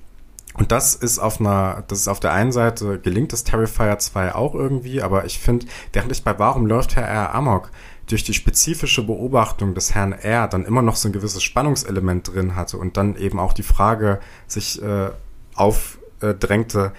und 0.59 0.73
das 0.73 0.95
ist 0.95 1.19
auf 1.19 1.41
einer, 1.41 1.85
das 1.89 2.01
ist 2.01 2.09
auf 2.09 2.21
der 2.21 2.33
einen 2.33 2.53
Seite 2.53 2.99
gelingt 2.99 3.33
das 3.33 3.45
Terrifier 3.45 3.99
2 3.99 4.35
auch 4.35 4.55
irgendwie, 4.55 5.03
aber 5.03 5.25
ich 5.25 5.39
finde, 5.39 5.67
während 5.93 6.13
ich 6.13 6.25
bei 6.25 6.39
Warum 6.39 6.67
läuft 6.67 6.97
Herr 6.97 7.07
R. 7.07 7.35
Amok 7.35 7.71
durch 8.09 8.25
die 8.25 8.35
spezifische 8.35 9.03
Beobachtung 9.03 9.75
des 9.75 9.95
Herrn 9.95 10.13
R. 10.13 10.49
dann 10.49 10.65
immer 10.65 10.83
noch 10.83 10.97
so 10.97 11.09
ein 11.09 11.13
gewisses 11.13 11.43
Spannungselement 11.43 12.33
drin 12.33 12.55
hatte 12.55 12.79
und 12.79 12.97
dann 12.97 13.17
eben 13.17 13.39
auch 13.39 13.53
die 13.53 13.65
Frage 13.65 14.21
sich 14.47 14.81
äh, 14.81 15.11
aufdrängte, 15.55 16.93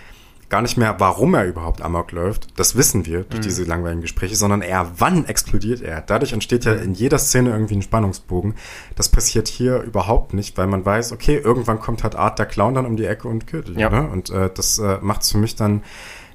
gar 0.49 0.61
nicht 0.61 0.77
mehr, 0.77 0.95
warum 0.99 1.33
er 1.33 1.45
überhaupt 1.45 1.81
Amok 1.81 2.11
läuft, 2.11 2.57
das 2.57 2.75
wissen 2.75 3.05
wir 3.05 3.23
durch 3.23 3.41
diese 3.41 3.63
langweiligen 3.63 4.01
Gespräche, 4.01 4.35
sondern 4.35 4.61
eher, 4.61 4.91
wann 4.97 5.25
explodiert 5.25 5.81
er. 5.81 6.01
Dadurch 6.01 6.33
entsteht 6.33 6.65
ja 6.65 6.73
in 6.73 6.93
jeder 6.93 7.17
Szene 7.17 7.49
irgendwie 7.49 7.75
ein 7.75 7.81
Spannungsbogen. 7.81 8.55
Das 8.95 9.09
passiert 9.09 9.47
hier 9.47 9.81
überhaupt 9.81 10.33
nicht, 10.33 10.57
weil 10.57 10.67
man 10.67 10.85
weiß, 10.85 11.11
okay, 11.11 11.37
irgendwann 11.37 11.79
kommt 11.79 12.03
halt 12.03 12.15
Art 12.15 12.39
der 12.39 12.45
Clown 12.45 12.75
dann 12.75 12.85
um 12.85 12.95
die 12.95 13.05
Ecke 13.05 13.27
und 13.27 13.45
killt 13.45 13.67
ihn. 13.69 13.79
Ja. 13.79 13.89
Ne? 13.89 14.07
Und 14.09 14.29
äh, 14.29 14.49
das 14.53 14.79
äh, 14.79 14.99
macht 15.01 15.25
für 15.25 15.37
mich 15.37 15.55
dann, 15.55 15.83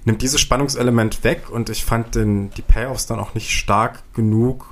nimmt 0.04 0.20
dieses 0.20 0.40
Spannungselement 0.40 1.24
weg 1.24 1.50
und 1.50 1.70
ich 1.70 1.84
fand 1.84 2.14
den, 2.14 2.50
die 2.50 2.62
Payoffs 2.62 3.06
dann 3.06 3.18
auch 3.18 3.34
nicht 3.34 3.50
stark 3.50 4.02
genug, 4.14 4.66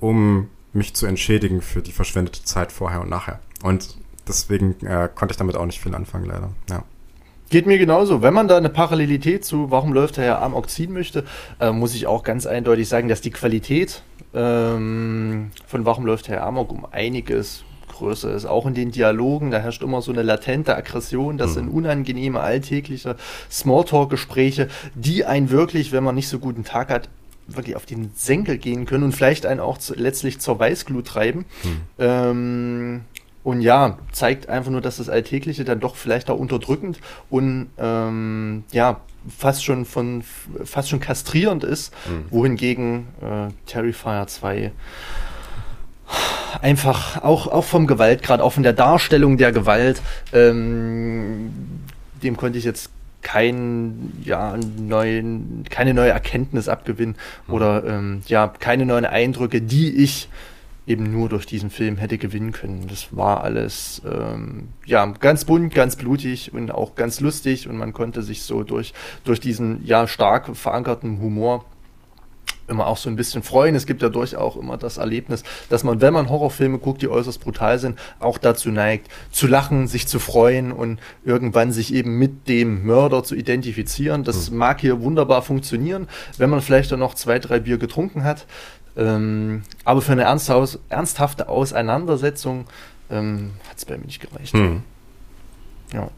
um 0.00 0.48
mich 0.72 0.94
zu 0.94 1.06
entschädigen 1.06 1.60
für 1.60 1.82
die 1.82 1.92
verschwendete 1.92 2.44
Zeit 2.44 2.72
vorher 2.72 3.00
und 3.00 3.10
nachher. 3.10 3.40
Und 3.62 3.96
deswegen 4.28 4.74
äh, 4.86 5.08
konnte 5.14 5.32
ich 5.32 5.38
damit 5.38 5.56
auch 5.56 5.66
nicht 5.66 5.80
viel 5.80 5.94
anfangen, 5.94 6.26
leider. 6.26 6.50
Ja. 6.70 6.84
Geht 7.48 7.66
mir 7.66 7.78
genauso. 7.78 8.22
Wenn 8.22 8.34
man 8.34 8.48
da 8.48 8.56
eine 8.56 8.68
Parallelität 8.68 9.44
zu 9.44 9.70
Warum 9.70 9.92
läuft 9.92 10.16
der 10.16 10.24
Herr 10.24 10.42
Amok 10.42 10.68
ziehen 10.68 10.92
möchte, 10.92 11.24
äh, 11.60 11.70
muss 11.70 11.94
ich 11.94 12.06
auch 12.06 12.24
ganz 12.24 12.44
eindeutig 12.44 12.88
sagen, 12.88 13.08
dass 13.08 13.20
die 13.20 13.30
Qualität 13.30 14.02
ähm, 14.34 15.50
von 15.66 15.84
Warum 15.84 16.06
läuft 16.06 16.26
der 16.26 16.36
Herr 16.36 16.46
Amok 16.46 16.72
um 16.72 16.86
einiges 16.90 17.64
größer 17.96 18.34
ist. 18.34 18.46
Auch 18.46 18.66
in 18.66 18.74
den 18.74 18.90
Dialogen, 18.90 19.50
da 19.50 19.58
herrscht 19.58 19.82
immer 19.82 20.02
so 20.02 20.12
eine 20.12 20.22
latente 20.22 20.76
Aggression. 20.76 21.38
Das 21.38 21.54
sind 21.54 21.68
unangenehme, 21.68 22.40
alltägliche 22.40 23.16
Smalltalk-Gespräche, 23.50 24.68
die 24.94 25.24
einen 25.24 25.50
wirklich, 25.50 25.92
wenn 25.92 26.04
man 26.04 26.14
nicht 26.14 26.28
so 26.28 26.38
guten 26.38 26.64
Tag 26.64 26.90
hat, 26.90 27.08
wirklich 27.46 27.76
auf 27.76 27.86
den 27.86 28.10
Senkel 28.14 28.58
gehen 28.58 28.86
können 28.86 29.04
und 29.04 29.12
vielleicht 29.12 29.46
einen 29.46 29.60
auch 29.60 29.78
zu, 29.78 29.94
letztlich 29.94 30.40
zur 30.40 30.58
Weißglut 30.58 31.06
treiben. 31.06 31.44
Ähm, 31.98 33.02
und 33.46 33.60
ja, 33.60 33.96
zeigt 34.10 34.48
einfach 34.48 34.72
nur, 34.72 34.80
dass 34.80 34.96
das 34.96 35.08
Alltägliche 35.08 35.62
dann 35.62 35.78
doch 35.78 35.94
vielleicht 35.94 36.30
auch 36.30 36.36
unterdrückend 36.36 36.98
und 37.30 37.68
ähm, 37.78 38.64
ja, 38.72 39.02
fast 39.38 39.64
schon 39.64 39.84
von 39.84 40.24
fast 40.64 40.88
schon 40.88 40.98
kastrierend 40.98 41.62
ist, 41.62 41.94
wohingegen 42.30 43.06
äh, 43.22 43.52
Terrifier 43.70 44.26
2 44.26 44.72
einfach 46.60 47.22
auch, 47.22 47.46
auch 47.46 47.62
vom 47.62 47.86
Gewaltgrad, 47.86 48.40
auch 48.40 48.52
von 48.52 48.64
der 48.64 48.72
Darstellung 48.72 49.36
der 49.36 49.52
Gewalt, 49.52 50.02
ähm, 50.32 51.52
dem 52.24 52.36
konnte 52.36 52.58
ich 52.58 52.64
jetzt 52.64 52.90
kein, 53.22 54.12
ja, 54.24 54.56
neuen, 54.76 55.64
keine 55.70 55.94
neue 55.94 56.10
Erkenntnis 56.10 56.68
abgewinnen 56.68 57.14
oder 57.46 57.84
ähm, 57.84 58.22
ja, 58.26 58.48
keine 58.48 58.86
neuen 58.86 59.04
Eindrücke, 59.04 59.62
die 59.62 60.02
ich 60.02 60.28
eben 60.86 61.10
nur 61.10 61.28
durch 61.28 61.46
diesen 61.46 61.70
Film 61.70 61.96
hätte 61.96 62.18
gewinnen 62.18 62.52
können. 62.52 62.86
Das 62.88 63.16
war 63.16 63.42
alles 63.42 64.02
ähm, 64.04 64.68
ja 64.84 65.04
ganz 65.06 65.44
bunt, 65.44 65.74
ganz 65.74 65.96
blutig 65.96 66.52
und 66.52 66.70
auch 66.70 66.94
ganz 66.94 67.20
lustig 67.20 67.68
und 67.68 67.76
man 67.76 67.92
konnte 67.92 68.22
sich 68.22 68.42
so 68.42 68.62
durch 68.62 68.94
durch 69.24 69.40
diesen 69.40 69.84
ja 69.84 70.06
stark 70.06 70.56
verankerten 70.56 71.20
Humor 71.20 71.64
immer 72.68 72.86
auch 72.86 72.96
so 72.96 73.08
ein 73.08 73.16
bisschen 73.16 73.42
freuen. 73.42 73.74
Es 73.74 73.86
gibt 73.86 74.02
ja 74.02 74.08
durchaus 74.08 74.36
auch 74.36 74.56
immer 74.56 74.76
das 74.76 74.96
Erlebnis, 74.96 75.42
dass 75.68 75.84
man, 75.84 76.00
wenn 76.00 76.12
man 76.12 76.28
Horrorfilme 76.28 76.78
guckt, 76.78 77.02
die 77.02 77.08
äußerst 77.08 77.40
brutal 77.40 77.78
sind, 77.78 77.98
auch 78.18 78.38
dazu 78.38 78.70
neigt, 78.70 79.08
zu 79.30 79.46
lachen, 79.46 79.86
sich 79.86 80.06
zu 80.06 80.18
freuen 80.18 80.72
und 80.72 80.98
irgendwann 81.24 81.72
sich 81.72 81.94
eben 81.94 82.18
mit 82.18 82.48
dem 82.48 82.84
Mörder 82.84 83.22
zu 83.22 83.34
identifizieren. 83.34 84.24
Das 84.24 84.50
mag 84.50 84.80
hier 84.80 85.00
wunderbar 85.00 85.42
funktionieren, 85.42 86.08
wenn 86.38 86.50
man 86.50 86.60
vielleicht 86.60 86.92
dann 86.92 87.00
noch 87.00 87.14
zwei, 87.14 87.38
drei 87.38 87.60
Bier 87.60 87.78
getrunken 87.78 88.24
hat. 88.24 88.46
Ähm, 88.96 89.62
aber 89.84 90.00
für 90.00 90.12
eine 90.12 90.22
ernsthafte 90.22 91.48
Auseinandersetzung 91.48 92.66
ähm, 93.10 93.52
hat 93.68 93.78
es 93.78 93.84
bei 93.84 93.96
mir 93.96 94.06
nicht 94.06 94.20
gereicht. 94.20 94.54
Hm. 94.54 94.82
Ja. 95.92 96.10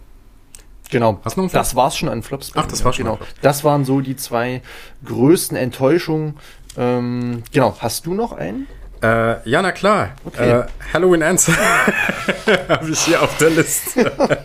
Genau. 0.91 1.21
Hast 1.25 1.37
du 1.37 1.43
noch 1.43 1.51
das 1.51 1.75
war's 1.75 1.97
schon 1.97 2.09
an 2.09 2.23
Flops. 2.23 2.53
Ach, 2.55 2.67
das 2.67 2.85
war 2.85 2.93
schon 2.93 3.05
genau. 3.05 3.17
an 3.17 3.19
Flops. 3.19 3.41
Das 3.43 3.65
waren 3.65 3.85
so 3.85 4.01
die 4.01 4.17
zwei 4.17 4.63
größten 5.05 5.57
Enttäuschungen. 5.57 6.35
Ähm, 6.77 7.43
genau. 7.53 7.77
Hast 7.81 8.07
du 8.07 8.15
noch 8.15 8.33
einen? 8.33 8.67
Äh, 9.03 9.49
ja, 9.49 9.63
na 9.63 9.73
klar. 9.73 10.11
Okay. 10.25 10.61
Äh, 10.61 10.67
Halloween 10.93 11.23
Ends 11.23 11.49
habe 12.69 12.91
ich 12.91 13.01
hier 13.01 13.23
auf 13.23 13.37
der 13.39 13.51
Liste. 13.51 14.13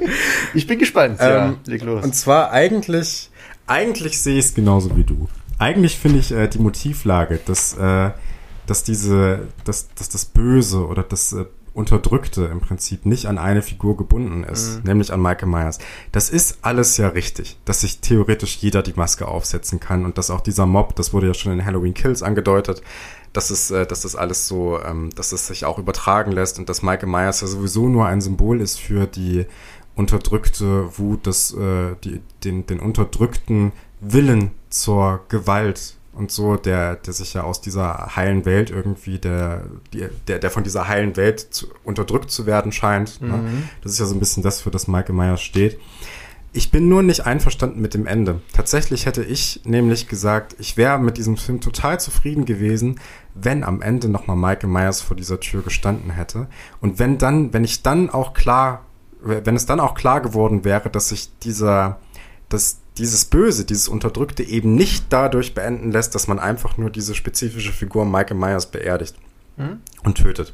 Ich 0.53 0.68
bin 0.68 0.77
gespannt. 0.77 1.18
Ähm, 1.19 1.57
leg 1.65 1.81
los. 1.81 2.03
Und 2.03 2.14
zwar 2.14 2.51
eigentlich, 2.51 3.31
eigentlich 3.65 4.22
sehe 4.22 4.38
ich 4.38 4.45
es 4.45 4.53
genauso 4.53 4.95
wie 4.95 5.03
du. 5.03 5.27
Eigentlich 5.64 5.98
finde 5.98 6.19
ich 6.19 6.30
äh, 6.34 6.49
die 6.49 6.60
Motivlage, 6.60 7.40
dass, 7.45 7.77
äh, 7.77 8.11
dass 8.68 8.84
diese, 8.84 9.48
dass, 9.64 9.88
dass 9.95 10.10
das 10.10 10.26
Böse 10.26 10.85
oder 10.85 11.03
das 11.03 11.31
äh, 11.31 11.45
Unterdrückte 11.73 12.44
im 12.48 12.60
Prinzip 12.60 13.06
nicht 13.06 13.27
an 13.27 13.38
eine 13.38 13.61
Figur 13.61 13.95
gebunden 13.95 14.44
ist, 14.44 14.84
nämlich 14.84 15.14
an 15.14 15.22
Michael 15.22 15.48
Myers. 15.48 15.80
Das 16.11 16.30
ist 16.30 16.57
alles 16.64 16.98
ja 16.98 17.07
richtig, 17.07 17.57
dass 17.64 17.80
sich 17.80 17.99
theoretisch 17.99 18.57
jeder 18.57 18.84
die 18.84 18.91
Maske 18.94 19.26
aufsetzen 19.26 19.80
kann 19.80 20.03
und 20.03 20.18
dass 20.18 20.31
auch 20.31 20.41
dieser 20.41 20.65
Mob, 20.65 20.98
das 20.98 21.14
wurde 21.14 21.27
ja 21.27 21.34
schon 21.34 21.53
in 21.53 21.65
Halloween 21.65 21.94
Kills 21.94 22.23
angedeutet, 22.23 22.81
dass 23.31 23.49
es, 23.49 23.72
äh, 23.72 23.85
dass 23.85 24.02
das 24.02 24.18
alles 24.18 24.49
so, 24.49 24.81
ähm, 24.84 25.11
dass 25.15 25.31
es 25.31 25.48
sich 25.48 25.64
auch 25.64 25.80
übertragen 25.80 26.34
lässt 26.34 26.60
und 26.60 26.68
dass 26.68 26.84
Michael 26.84 27.07
Myers 27.07 27.40
ja 27.40 27.48
sowieso 27.48 27.88
nur 27.88 28.06
ein 28.06 28.19
Symbol 28.19 28.60
ist 28.60 28.81
für 28.81 29.07
die 29.07 29.45
unterdrückte 29.95 30.98
Wut, 30.99 31.26
das, 31.26 31.53
äh, 31.53 31.95
die, 32.03 32.19
den, 32.44 32.65
den 32.65 32.81
unterdrückten 32.81 33.72
Willen 34.02 34.52
zur 34.73 35.21
Gewalt 35.29 35.95
und 36.13 36.31
so, 36.31 36.57
der, 36.57 36.95
der 36.95 37.13
sich 37.13 37.33
ja 37.33 37.43
aus 37.43 37.61
dieser 37.61 38.15
heilen 38.15 38.45
Welt 38.45 38.69
irgendwie, 38.69 39.17
der, 39.19 39.63
der, 40.27 40.39
der 40.39 40.51
von 40.51 40.63
dieser 40.63 40.87
heilen 40.87 41.15
Welt 41.15 41.39
zu, 41.39 41.67
unterdrückt 41.83 42.29
zu 42.29 42.45
werden 42.45 42.71
scheint. 42.71 43.21
Ne? 43.21 43.39
Das 43.81 43.93
ist 43.93 43.99
ja 43.99 44.05
so 44.05 44.15
ein 44.15 44.19
bisschen 44.19 44.43
das, 44.43 44.61
für 44.61 44.71
das 44.71 44.87
Michael 44.87 45.15
Myers 45.15 45.41
steht. 45.41 45.79
Ich 46.55 46.69
bin 46.69 46.87
nur 46.87 47.01
nicht 47.01 47.25
einverstanden 47.25 47.81
mit 47.81 47.95
dem 47.95 48.05
Ende. 48.05 48.41
Tatsächlich 48.53 49.07
hätte 49.07 49.23
ich 49.23 49.61
nämlich 49.63 50.07
gesagt, 50.07 50.55
ich 50.59 50.77
wäre 50.77 50.99
mit 50.99 51.17
diesem 51.17 51.35
Film 51.35 51.61
total 51.61 51.99
zufrieden 51.99 52.45
gewesen, 52.45 52.99
wenn 53.33 53.63
am 53.63 53.81
Ende 53.81 54.07
nochmal 54.07 54.37
Michael 54.37 54.69
Myers 54.69 55.01
vor 55.01 55.17
dieser 55.17 55.39
Tür 55.39 55.63
gestanden 55.63 56.11
hätte. 56.11 56.47
Und 56.79 56.99
wenn 56.99 57.17
dann, 57.17 57.53
wenn 57.53 57.63
ich 57.63 57.81
dann 57.81 58.11
auch 58.11 58.35
klar, 58.35 58.85
wenn 59.19 59.55
es 59.55 59.65
dann 59.65 59.79
auch 59.79 59.95
klar 59.95 60.21
geworden 60.21 60.63
wäre, 60.63 60.91
dass 60.91 61.09
sich 61.09 61.35
dieser, 61.39 61.97
dass 62.53 62.77
dieses 62.97 63.25
Böse, 63.25 63.65
dieses 63.65 63.88
Unterdrückte 63.88 64.43
eben 64.43 64.75
nicht 64.75 65.05
dadurch 65.09 65.55
beenden 65.55 65.91
lässt, 65.91 66.13
dass 66.15 66.27
man 66.27 66.39
einfach 66.39 66.77
nur 66.77 66.89
diese 66.89 67.15
spezifische 67.15 67.71
Figur 67.71 68.05
Michael 68.05 68.38
Myers 68.38 68.67
beerdigt 68.67 69.15
mhm. 69.57 69.81
und 70.03 70.15
tötet. 70.15 70.53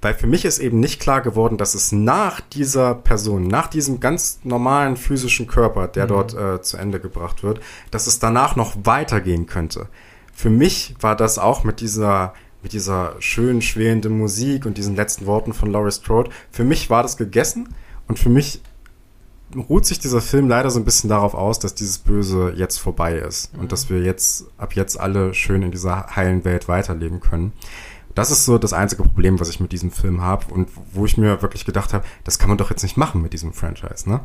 Weil 0.00 0.14
für 0.14 0.26
mich 0.26 0.44
ist 0.44 0.58
eben 0.58 0.80
nicht 0.80 1.00
klar 1.00 1.20
geworden, 1.20 1.58
dass 1.58 1.74
es 1.74 1.92
nach 1.92 2.40
dieser 2.40 2.94
Person, 2.94 3.46
nach 3.46 3.68
diesem 3.68 4.00
ganz 4.00 4.40
normalen 4.42 4.96
physischen 4.96 5.46
Körper, 5.46 5.88
der 5.88 6.04
mhm. 6.04 6.08
dort 6.08 6.34
äh, 6.34 6.62
zu 6.62 6.76
Ende 6.76 7.00
gebracht 7.00 7.42
wird, 7.42 7.60
dass 7.90 8.06
es 8.06 8.18
danach 8.18 8.56
noch 8.56 8.76
weitergehen 8.84 9.46
könnte. 9.46 9.88
Für 10.32 10.50
mich 10.50 10.94
war 11.00 11.16
das 11.16 11.38
auch 11.38 11.64
mit 11.64 11.80
dieser 11.80 12.34
mit 12.62 12.72
dieser 12.72 13.16
schön 13.18 13.60
schwelenden 13.60 14.16
Musik 14.16 14.66
und 14.66 14.78
diesen 14.78 14.94
letzten 14.94 15.26
Worten 15.26 15.52
von 15.52 15.72
Laurie 15.72 15.90
Strode. 15.90 16.30
Für 16.52 16.62
mich 16.62 16.90
war 16.90 17.02
das 17.02 17.16
gegessen 17.16 17.74
und 18.06 18.20
für 18.20 18.28
mich 18.28 18.60
ruht 19.56 19.86
sich 19.86 19.98
dieser 19.98 20.20
Film 20.20 20.48
leider 20.48 20.70
so 20.70 20.78
ein 20.78 20.84
bisschen 20.84 21.10
darauf 21.10 21.34
aus, 21.34 21.58
dass 21.58 21.74
dieses 21.74 21.98
Böse 21.98 22.52
jetzt 22.56 22.78
vorbei 22.78 23.16
ist 23.16 23.52
mhm. 23.54 23.60
und 23.60 23.72
dass 23.72 23.90
wir 23.90 24.00
jetzt 24.00 24.46
ab 24.58 24.74
jetzt 24.74 24.98
alle 24.98 25.34
schön 25.34 25.62
in 25.62 25.70
dieser 25.70 26.14
heilen 26.14 26.44
Welt 26.44 26.68
weiterleben 26.68 27.20
können. 27.20 27.52
Das 28.14 28.30
ist 28.30 28.44
so 28.44 28.58
das 28.58 28.72
einzige 28.72 29.02
Problem, 29.02 29.40
was 29.40 29.48
ich 29.48 29.60
mit 29.60 29.72
diesem 29.72 29.90
Film 29.90 30.20
habe 30.20 30.52
und 30.52 30.68
wo 30.92 31.06
ich 31.06 31.16
mir 31.16 31.40
wirklich 31.40 31.64
gedacht 31.64 31.94
habe, 31.94 32.04
das 32.24 32.38
kann 32.38 32.48
man 32.48 32.58
doch 32.58 32.70
jetzt 32.70 32.82
nicht 32.82 32.96
machen 32.96 33.22
mit 33.22 33.32
diesem 33.32 33.52
Franchise, 33.52 34.08
ne? 34.08 34.20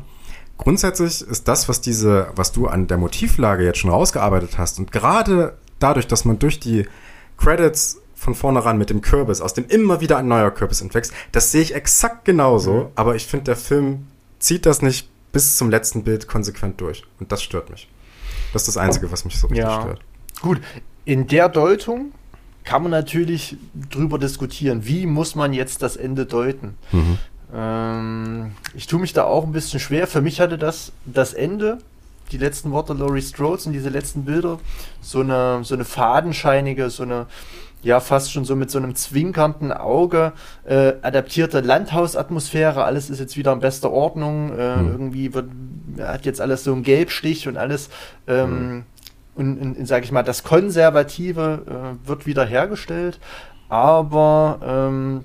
Grundsätzlich 0.57 1.21
ist 1.21 1.47
das, 1.47 1.69
was 1.69 1.81
diese, 1.81 2.29
was 2.35 2.51
du 2.51 2.65
an 2.67 2.87
der 2.87 2.97
Motivlage 2.97 3.63
jetzt 3.63 3.77
schon 3.77 3.91
rausgearbeitet 3.91 4.57
hast 4.57 4.79
und 4.79 4.91
gerade 4.91 5.55
dadurch, 5.77 6.07
dass 6.07 6.25
man 6.25 6.39
durch 6.39 6.59
die 6.59 6.87
Credits 7.37 8.01
von 8.15 8.33
vornherein 8.33 8.79
mit 8.79 8.89
dem 8.89 9.01
Kürbis, 9.01 9.41
aus 9.41 9.53
dem 9.53 9.67
immer 9.67 10.01
wieder 10.01 10.17
ein 10.17 10.27
neuer 10.27 10.49
Kürbis 10.49 10.81
entwächst, 10.81 11.13
das 11.31 11.51
sehe 11.51 11.61
ich 11.61 11.75
exakt 11.75 12.25
genauso, 12.25 12.73
mhm. 12.73 12.85
aber 12.95 13.15
ich 13.15 13.27
finde, 13.27 13.45
der 13.45 13.55
Film 13.55 14.07
zieht 14.39 14.65
das 14.65 14.81
nicht 14.81 15.09
bis 15.31 15.57
zum 15.57 15.69
letzten 15.69 16.03
Bild 16.03 16.27
konsequent 16.27 16.79
durch. 16.81 17.03
Und 17.19 17.31
das 17.31 17.43
stört 17.43 17.69
mich. 17.69 17.87
Das 18.53 18.63
ist 18.63 18.69
das 18.69 18.77
Einzige, 18.77 19.11
was 19.11 19.25
mich 19.25 19.37
so 19.37 19.47
richtig 19.47 19.65
ja. 19.65 19.81
stört. 19.81 20.01
Gut, 20.41 20.61
in 21.05 21.27
der 21.27 21.49
Deutung 21.49 22.11
kann 22.63 22.81
man 22.81 22.91
natürlich 22.91 23.57
drüber 23.89 24.19
diskutieren, 24.19 24.85
wie 24.85 25.05
muss 25.05 25.35
man 25.35 25.53
jetzt 25.53 25.81
das 25.81 25.95
Ende 25.95 26.25
deuten. 26.25 26.77
Mhm. 26.91 27.17
Ähm, 27.53 28.51
ich 28.75 28.87
tue 28.87 28.99
mich 28.99 29.13
da 29.13 29.23
auch 29.23 29.45
ein 29.45 29.53
bisschen 29.53 29.79
schwer. 29.79 30.05
Für 30.05 30.21
mich 30.21 30.41
hatte 30.41 30.57
das 30.57 30.91
das 31.05 31.33
Ende, 31.33 31.77
die 32.31 32.37
letzten 32.37 32.71
Worte 32.71 32.93
Laurie 32.93 33.21
Strodes 33.21 33.67
und 33.67 33.73
diese 33.73 33.89
letzten 33.89 34.25
Bilder, 34.25 34.59
so 35.01 35.21
eine, 35.21 35.63
so 35.63 35.75
eine 35.75 35.85
fadenscheinige, 35.85 36.89
so 36.89 37.03
eine 37.03 37.27
ja 37.83 37.99
fast 37.99 38.31
schon 38.31 38.45
so 38.45 38.55
mit 38.55 38.71
so 38.71 38.77
einem 38.77 38.95
zwinkernden 38.95 39.71
Auge 39.71 40.33
äh, 40.65 40.93
adaptierte 41.01 41.61
Landhausatmosphäre. 41.61 42.83
Alles 42.83 43.09
ist 43.09 43.19
jetzt 43.19 43.37
wieder 43.37 43.53
in 43.53 43.59
bester 43.59 43.91
Ordnung. 43.91 44.57
Äh, 44.57 44.75
hm. 44.75 44.91
Irgendwie 44.91 45.33
wird, 45.33 45.49
hat 45.99 46.25
jetzt 46.25 46.41
alles 46.41 46.63
so 46.63 46.73
einen 46.73 46.83
Gelbstich 46.83 47.47
und 47.47 47.57
alles. 47.57 47.89
Ähm, 48.27 48.49
hm 48.49 48.83
und 49.37 49.61
in, 49.61 49.75
in 49.75 49.85
sage 49.85 50.03
ich 50.03 50.11
mal, 50.11 50.23
das 50.23 50.43
Konservative 50.43 51.95
äh, 52.03 52.07
wird 52.07 52.25
wieder 52.25 52.43
hergestellt, 52.45 53.19
aber 53.69 54.59
ähm, 54.63 55.23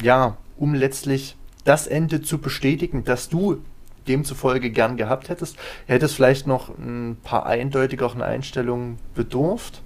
ja, 0.00 0.36
um 0.56 0.74
letztlich 0.74 1.36
das 1.64 1.86
Ende 1.86 2.22
zu 2.22 2.38
bestätigen, 2.38 3.04
dass 3.04 3.28
du 3.28 3.62
demzufolge 4.06 4.70
gern 4.70 4.96
gehabt 4.96 5.28
hättest, 5.28 5.56
hättest 5.86 6.14
vielleicht 6.14 6.46
noch 6.46 6.68
ein 6.78 7.16
paar 7.24 7.46
eindeutigeren 7.46 8.22
Einstellungen 8.22 8.98
bedurft. 9.16 9.82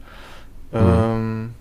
Mhm. 0.72 0.78
Ähm, 0.78 1.54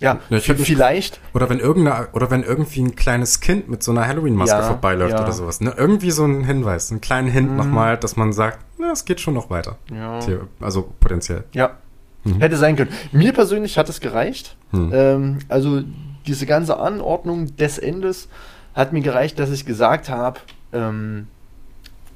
ja, 0.00 0.18
ja 0.30 0.40
vielleicht. 0.40 1.20
Oder 1.34 1.48
wenn 1.50 1.60
irgendeine, 1.60 2.08
oder 2.12 2.30
wenn 2.30 2.42
irgendwie 2.42 2.80
ein 2.80 2.96
kleines 2.96 3.40
Kind 3.40 3.68
mit 3.68 3.82
so 3.82 3.92
einer 3.92 4.06
Halloween-Maske 4.06 4.56
ja, 4.56 4.62
vorbeiläuft 4.62 5.12
ja. 5.14 5.22
oder 5.22 5.32
sowas. 5.32 5.60
Ne? 5.60 5.74
Irgendwie 5.76 6.10
so 6.10 6.24
ein 6.24 6.44
Hinweis, 6.44 6.90
einen 6.90 7.00
kleinen 7.00 7.28
Hint 7.28 7.50
mhm. 7.50 7.56
nochmal, 7.56 7.96
dass 7.96 8.16
man 8.16 8.32
sagt, 8.32 8.64
na, 8.78 8.92
es 8.92 9.04
geht 9.04 9.20
schon 9.20 9.34
noch 9.34 9.50
weiter. 9.50 9.76
Ja. 9.92 10.20
Also 10.60 10.90
potenziell. 11.00 11.44
Ja. 11.52 11.76
Mhm. 12.24 12.40
Hätte 12.40 12.56
sein 12.56 12.76
können. 12.76 12.90
Mir 13.12 13.32
persönlich 13.32 13.78
hat 13.78 13.88
es 13.88 14.00
gereicht. 14.00 14.56
Mhm. 14.72 14.90
Ähm, 14.92 15.38
also 15.48 15.82
diese 16.26 16.46
ganze 16.46 16.78
Anordnung 16.78 17.56
des 17.56 17.78
Endes 17.78 18.28
hat 18.74 18.92
mir 18.92 19.00
gereicht, 19.00 19.38
dass 19.38 19.50
ich 19.50 19.66
gesagt 19.66 20.08
habe, 20.08 20.40
ähm, 20.72 21.26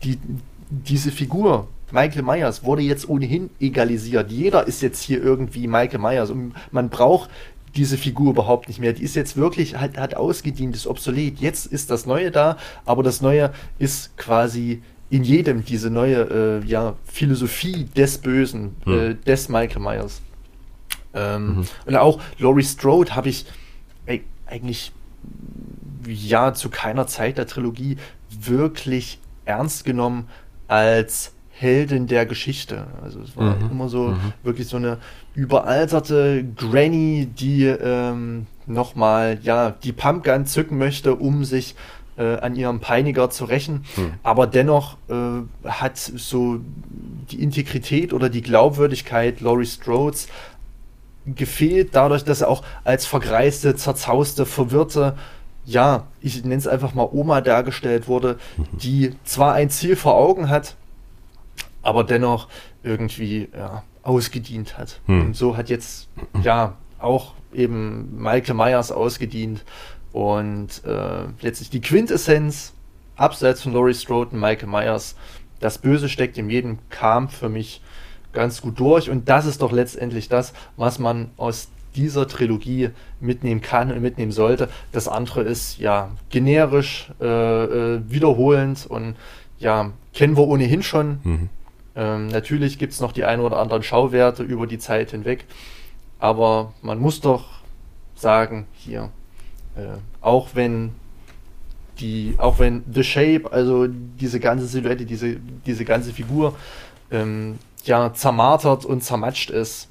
die, 0.02 0.18
diese 0.70 1.10
Figur, 1.10 1.68
Michael 1.90 2.22
Myers 2.22 2.64
wurde 2.64 2.82
jetzt 2.82 3.08
ohnehin 3.08 3.50
egalisiert. 3.60 4.30
Jeder 4.30 4.66
ist 4.66 4.82
jetzt 4.82 5.02
hier 5.02 5.22
irgendwie 5.22 5.68
Michael 5.68 6.00
Myers 6.00 6.30
und 6.30 6.52
man 6.70 6.88
braucht 6.88 7.30
diese 7.76 7.98
Figur 7.98 8.30
überhaupt 8.30 8.68
nicht 8.68 8.80
mehr. 8.80 8.92
Die 8.92 9.02
ist 9.02 9.16
jetzt 9.16 9.36
wirklich, 9.36 9.76
hat, 9.76 9.96
hat 9.96 10.14
ausgedient, 10.14 10.76
ist 10.76 10.86
obsolet. 10.86 11.38
Jetzt 11.40 11.66
ist 11.66 11.90
das 11.90 12.06
Neue 12.06 12.30
da, 12.30 12.56
aber 12.84 13.02
das 13.02 13.20
Neue 13.20 13.52
ist 13.78 14.16
quasi 14.16 14.82
in 15.10 15.22
jedem 15.22 15.64
diese 15.64 15.90
neue 15.90 16.62
äh, 16.62 16.66
ja, 16.66 16.94
Philosophie 17.04 17.84
des 17.96 18.18
Bösen, 18.18 18.76
hm. 18.84 18.98
äh, 18.98 19.14
des 19.14 19.48
Michael 19.48 19.82
Myers. 19.82 20.22
Ähm, 21.14 21.58
mhm. 21.58 21.66
Und 21.86 21.96
auch 21.96 22.20
Laurie 22.38 22.64
Strode 22.64 23.14
habe 23.14 23.28
ich 23.28 23.46
ey, 24.06 24.24
eigentlich 24.46 24.92
ja 26.06 26.52
zu 26.54 26.68
keiner 26.68 27.06
Zeit 27.06 27.38
der 27.38 27.46
Trilogie 27.46 27.96
wirklich 28.30 29.20
ernst 29.44 29.84
genommen 29.84 30.28
als 30.66 31.32
Heldin 31.50 32.08
der 32.08 32.26
Geschichte. 32.26 32.88
Also 33.02 33.20
es 33.20 33.36
war 33.36 33.56
mhm. 33.56 33.70
immer 33.70 33.88
so 33.88 34.08
mhm. 34.08 34.32
wirklich 34.42 34.66
so 34.66 34.76
eine 34.76 34.98
überalterte 35.34 36.44
Granny, 36.56 37.26
die 37.26 37.64
ähm, 37.64 38.46
nochmal 38.66 39.38
ja 39.42 39.70
die 39.70 39.92
Pumpgun 39.92 40.46
zücken 40.46 40.78
möchte, 40.78 41.14
um 41.14 41.44
sich 41.44 41.74
äh, 42.16 42.36
an 42.36 42.54
ihrem 42.54 42.80
Peiniger 42.80 43.30
zu 43.30 43.44
rächen. 43.44 43.84
Mhm. 43.96 44.14
Aber 44.22 44.46
dennoch 44.46 44.96
äh, 45.08 45.68
hat 45.68 45.98
so 45.98 46.60
die 47.30 47.42
Integrität 47.42 48.12
oder 48.12 48.28
die 48.28 48.42
Glaubwürdigkeit 48.42 49.40
Laurie 49.40 49.66
Strodes 49.66 50.28
gefehlt, 51.26 51.90
dadurch, 51.92 52.24
dass 52.24 52.42
er 52.42 52.48
auch 52.48 52.62
als 52.84 53.06
vergreiste, 53.06 53.74
zerzauste, 53.76 54.46
verwirrte 54.46 55.16
ja, 55.66 56.06
ich 56.20 56.42
nenne 56.42 56.56
es 56.56 56.66
einfach 56.66 56.94
mal 56.94 57.08
Oma 57.10 57.40
dargestellt 57.40 58.06
wurde, 58.06 58.36
mhm. 58.56 58.66
die 58.78 59.12
zwar 59.24 59.54
ein 59.54 59.70
Ziel 59.70 59.96
vor 59.96 60.14
Augen 60.14 60.48
hat, 60.48 60.76
aber 61.82 62.04
dennoch 62.04 62.48
irgendwie 62.82 63.48
ja, 63.56 63.82
ausgedient 64.04 64.78
hat. 64.78 65.00
Hm. 65.06 65.26
Und 65.26 65.36
so 65.36 65.56
hat 65.56 65.68
jetzt 65.68 66.08
ja 66.42 66.74
auch 66.98 67.34
eben 67.52 68.16
Michael 68.20 68.54
Myers 68.54 68.92
ausgedient 68.92 69.64
und 70.12 70.82
äh, 70.84 71.24
letztlich 71.40 71.70
die 71.70 71.80
Quintessenz 71.80 72.72
abseits 73.16 73.62
von 73.62 73.72
Laurie 73.72 73.94
Strode 73.94 74.30
und 74.32 74.40
Michael 74.40 74.68
Myers, 74.68 75.16
das 75.60 75.78
Böse 75.78 76.08
steckt 76.08 76.38
in 76.38 76.50
jedem, 76.50 76.78
kam 76.90 77.28
für 77.28 77.48
mich 77.48 77.80
ganz 78.32 78.60
gut 78.60 78.78
durch 78.78 79.10
und 79.10 79.28
das 79.28 79.46
ist 79.46 79.62
doch 79.62 79.72
letztendlich 79.72 80.28
das, 80.28 80.52
was 80.76 80.98
man 80.98 81.30
aus 81.36 81.68
dieser 81.94 82.26
Trilogie 82.26 82.90
mitnehmen 83.20 83.60
kann 83.60 83.92
und 83.92 84.02
mitnehmen 84.02 84.32
sollte. 84.32 84.68
Das 84.90 85.06
andere 85.06 85.42
ist 85.42 85.78
ja 85.78 86.10
generisch, 86.30 87.10
äh, 87.20 87.26
äh, 87.26 88.00
wiederholend 88.08 88.86
und 88.86 89.14
ja, 89.58 89.92
kennen 90.12 90.36
wir 90.36 90.46
ohnehin 90.46 90.82
schon. 90.82 91.20
Mhm. 91.22 91.48
Ähm, 91.96 92.28
natürlich 92.28 92.78
gibt 92.78 92.92
es 92.92 93.00
noch 93.00 93.12
die 93.12 93.24
ein 93.24 93.40
oder 93.40 93.58
anderen 93.58 93.82
Schauwerte 93.82 94.42
über 94.42 94.66
die 94.66 94.78
Zeit 94.78 95.12
hinweg, 95.12 95.44
aber 96.18 96.72
man 96.82 96.98
muss 96.98 97.20
doch 97.20 97.44
sagen, 98.14 98.66
hier, 98.72 99.10
äh, 99.76 99.98
auch 100.20 100.50
wenn 100.54 100.92
die, 102.00 102.34
auch 102.38 102.58
wenn 102.58 102.82
The 102.92 103.04
Shape, 103.04 103.52
also 103.52 103.86
diese 103.86 104.40
ganze 104.40 104.66
Silhouette, 104.66 105.04
diese, 105.04 105.36
diese 105.66 105.84
ganze 105.84 106.12
Figur, 106.12 106.56
ähm, 107.10 107.58
ja, 107.84 108.12
zermartert 108.12 108.84
und 108.84 109.02
zermatscht 109.02 109.50
ist, 109.50 109.88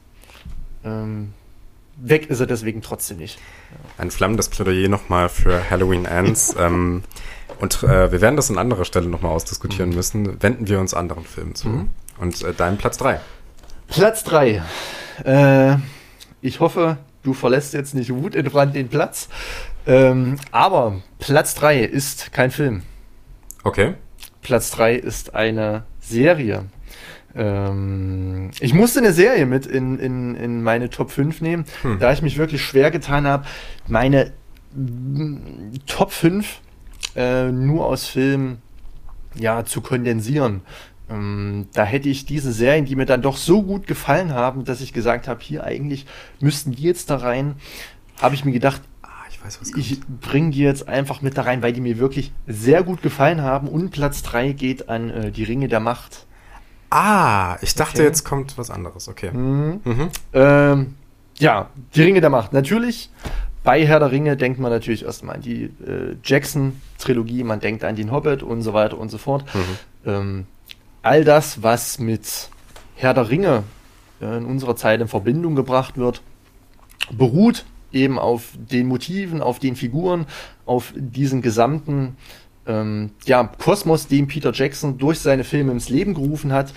ähm, 0.84 1.34
weg 1.96 2.30
ist 2.30 2.40
er 2.40 2.48
deswegen 2.48 2.82
trotzdem 2.82 3.18
nicht. 3.18 3.40
Ein 3.98 4.12
flammendes 4.12 4.50
Plädoyer 4.50 4.90
nochmal 4.90 5.30
für 5.30 5.70
Halloween 5.70 6.06
Ends. 6.06 6.56
ähm, 6.60 7.04
und 7.60 7.84
äh, 7.84 8.12
wir 8.12 8.22
werden 8.22 8.36
das 8.36 8.50
an 8.50 8.58
anderer 8.58 8.86
Stelle 8.86 9.08
nochmal 9.08 9.32
ausdiskutieren 9.32 9.90
mhm. 9.90 9.96
müssen. 9.96 10.44
Wenden 10.44 10.68
wir 10.68 10.80
uns 10.80 10.94
anderen 10.94 11.24
Filmen 11.24 11.56
zu. 11.56 11.70
Mhm. 11.70 11.90
Und 12.20 12.44
äh, 12.44 12.54
dein 12.56 12.78
Platz 12.78 12.98
3. 12.98 13.20
Platz 13.88 14.24
3. 14.24 14.62
Äh, 15.24 15.76
ich 16.42 16.60
hoffe, 16.60 16.98
du 17.24 17.34
verlässt 17.34 17.74
jetzt 17.74 17.96
nicht 17.96 18.14
wutentbrannt 18.14 18.76
den 18.76 18.90
Platz. 18.90 19.30
Ähm, 19.86 20.38
aber 20.52 21.02
Platz 21.20 21.56
3 21.56 21.82
ist 21.82 22.32
kein 22.32 22.52
Film. 22.52 22.84
Okay. 23.64 23.96
Platz 24.42 24.72
3 24.72 24.96
ist 24.96 25.36
eine 25.36 25.84
Serie. 26.00 26.66
Ähm, 27.36 28.52
ich 28.60 28.74
musste 28.74 29.00
eine 29.00 29.14
Serie 29.14 29.46
mit 29.46 29.66
in, 29.66 29.98
in, 30.00 30.36
in 30.36 30.64
meine 30.64 30.90
Top 30.90 31.12
5 31.12 31.42
nehmen, 31.42 31.66
hm. 31.82 32.00
da 32.00 32.14
ich 32.14 32.22
mich 32.22 32.38
wirklich 32.38 32.62
schwer 32.62 32.92
getan 32.92 33.26
habe, 33.26 33.46
meine 33.88 34.32
Top 35.86 36.12
5 36.12 36.62
äh, 37.16 37.52
nur 37.52 37.86
aus 37.86 38.08
Filmen 38.08 38.62
ja, 39.36 39.66
zu 39.66 39.82
kondensieren. 39.82 40.62
Ähm, 41.10 41.68
da 41.74 41.84
hätte 41.84 42.10
ich 42.10 42.26
diese 42.26 42.52
Serien, 42.52 42.86
die 42.86 42.96
mir 42.96 43.06
dann 43.06 43.22
doch 43.22 43.38
so 43.38 43.64
gut 43.64 43.88
gefallen 43.88 44.34
haben, 44.34 44.66
dass 44.66 44.82
ich 44.82 44.94
gesagt 44.94 45.28
habe, 45.28 45.42
hier 45.42 45.64
eigentlich 45.64 46.06
müssten 46.40 46.72
die 46.72 46.84
jetzt 46.84 47.10
da 47.10 47.18
rein, 47.18 47.56
habe 48.22 48.36
ich 48.36 48.46
mir 48.46 48.52
gedacht, 48.52 48.82
ah, 49.02 49.10
ich, 49.76 50.00
bringe 50.22 50.52
die 50.52 50.60
jetzt 50.60 50.88
einfach 50.88 51.22
mit 51.22 51.38
da 51.38 51.44
rein, 51.44 51.62
weil 51.62 51.74
die 51.74 51.82
mir 51.82 52.00
wirklich 52.00 52.32
sehr 52.48 52.84
gut 52.84 53.02
gefallen 53.02 53.42
haben. 53.42 53.68
Und 53.68 53.92
Platz 53.92 54.24
3 54.24 54.54
geht 54.54 54.90
an 54.90 55.10
äh, 55.10 55.32
die 55.32 55.44
Ringe 55.44 55.68
der 55.68 55.80
Macht. 55.80 56.26
Ah, 56.90 57.58
ich 57.62 57.74
dachte, 57.76 57.98
okay. 57.98 58.04
jetzt 58.04 58.24
kommt 58.24 58.58
was 58.58 58.70
anderes. 58.70 59.08
Okay. 59.08 59.32
Mhm. 59.32 59.82
Mhm. 59.84 60.10
Ähm, 60.34 60.96
ja, 61.40 61.70
die 61.96 62.04
Ringe 62.04 62.22
der 62.22 62.30
Macht. 62.30 62.54
Natürlich, 62.54 63.10
bei 63.64 63.86
Herr 63.86 64.00
der 64.00 64.12
Ringe 64.12 64.36
denkt 64.36 64.60
man 64.60 64.72
natürlich 64.72 65.04
erstmal 65.06 65.36
an 65.36 65.42
die 65.42 65.64
äh, 65.64 66.16
Jackson-Trilogie, 66.24 67.44
man 67.44 67.60
denkt 67.60 67.84
an 67.84 67.96
den 67.96 68.12
Hobbit 68.12 68.44
und 68.44 68.62
so 68.62 68.74
weiter 68.74 68.98
und 68.98 69.10
so 69.10 69.18
fort. 69.18 69.46
Mhm. 69.54 69.60
Ähm, 70.06 70.46
all 71.02 71.24
das, 71.24 71.64
was 71.64 72.00
mit 72.00 72.50
Herr 72.96 73.14
der 73.14 73.30
Ringe 73.30 73.64
äh, 74.22 74.38
in 74.38 74.46
unserer 74.46 74.76
Zeit 74.76 75.02
in 75.02 75.08
Verbindung 75.08 75.56
gebracht 75.56 75.98
wird, 75.98 76.22
beruht 77.12 77.66
eben 77.92 78.20
auf 78.20 78.50
den 78.56 78.88
Motiven, 78.88 79.42
auf 79.42 79.60
den 79.60 79.76
Figuren, 79.76 80.26
auf 80.66 80.94
diesen 80.96 81.42
gesamten 81.42 82.18
ähm, 82.66 83.12
ja, 83.26 83.44
Kosmos, 83.44 84.08
den 84.08 84.28
Peter 84.28 84.52
Jackson 84.54 84.98
durch 84.98 85.20
seine 85.20 85.44
Filme 85.44 85.72
ins 85.72 85.90
Leben 85.90 86.14
gerufen 86.14 86.54
hat. 86.54 86.74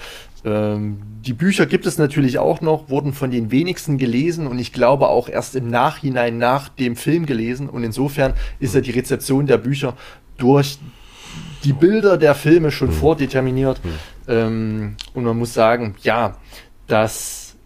Ähm, 0.47 0.99
die 1.27 1.33
Bücher 1.33 1.67
gibt 1.67 1.87
es 1.87 1.99
natürlich 1.99 2.39
auch 2.39 2.61
noch, 2.61 2.89
wurden 2.89 3.13
von 3.13 3.33
den 3.33 3.51
wenigsten 3.51 3.99
gelesen 3.99 4.47
und 4.47 4.61
ich 4.61 4.73
glaube 4.73 5.09
auch 5.09 5.29
erst 5.29 5.57
im 5.57 5.69
Nachhinein 5.69 6.39
nach 6.39 6.69
dem 6.69 6.95
Film 6.95 7.27
gelesen. 7.27 7.69
Und 7.69 7.83
insofern 7.83 8.35
ist 8.61 8.77
ja 8.77 8.81
die 8.81 8.93
Rezeption 8.93 9.47
der 9.47 9.59
Bücher 9.59 9.95
durch 10.39 10.79
die 11.65 11.73
Bilder 11.73 12.17
der 12.17 12.37
Filme 12.37 12.71
schon 12.71 12.89
mhm. 12.89 12.95
vordeterminiert. 12.95 13.85
Mhm. 13.85 13.91
Ähm, 14.29 14.97
und 15.15 15.25
man 15.25 15.37
muss 15.37 15.53
sagen, 15.53 15.97
ja, 16.03 16.37
dass 16.87 17.57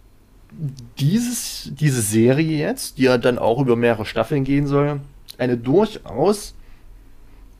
dieses, 0.99 1.71
diese 1.73 2.01
Serie 2.01 2.57
jetzt, 2.57 2.97
die 2.97 3.03
ja 3.03 3.19
dann 3.19 3.37
auch 3.37 3.61
über 3.61 3.75
mehrere 3.75 4.05
Staffeln 4.05 4.43
gehen 4.43 4.65
soll, 4.65 5.01
eine 5.37 5.55
durchaus 5.55 6.55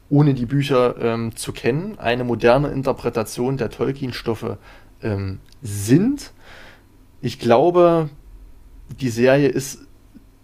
ohne 0.09 0.33
die 0.33 0.45
Bücher 0.45 0.95
ähm, 0.99 1.35
zu 1.37 1.53
kennen, 1.53 1.97
eine 1.97 2.25
moderne 2.25 2.67
Interpretation 2.67 3.55
der 3.55 3.69
Tolkien-Stoffe 3.69 4.57
ähm, 5.03 5.39
sind. 5.61 6.31
Ich 7.21 7.39
glaube, 7.39 8.09
die 8.99 9.09
Serie 9.09 9.47
ist 9.47 9.79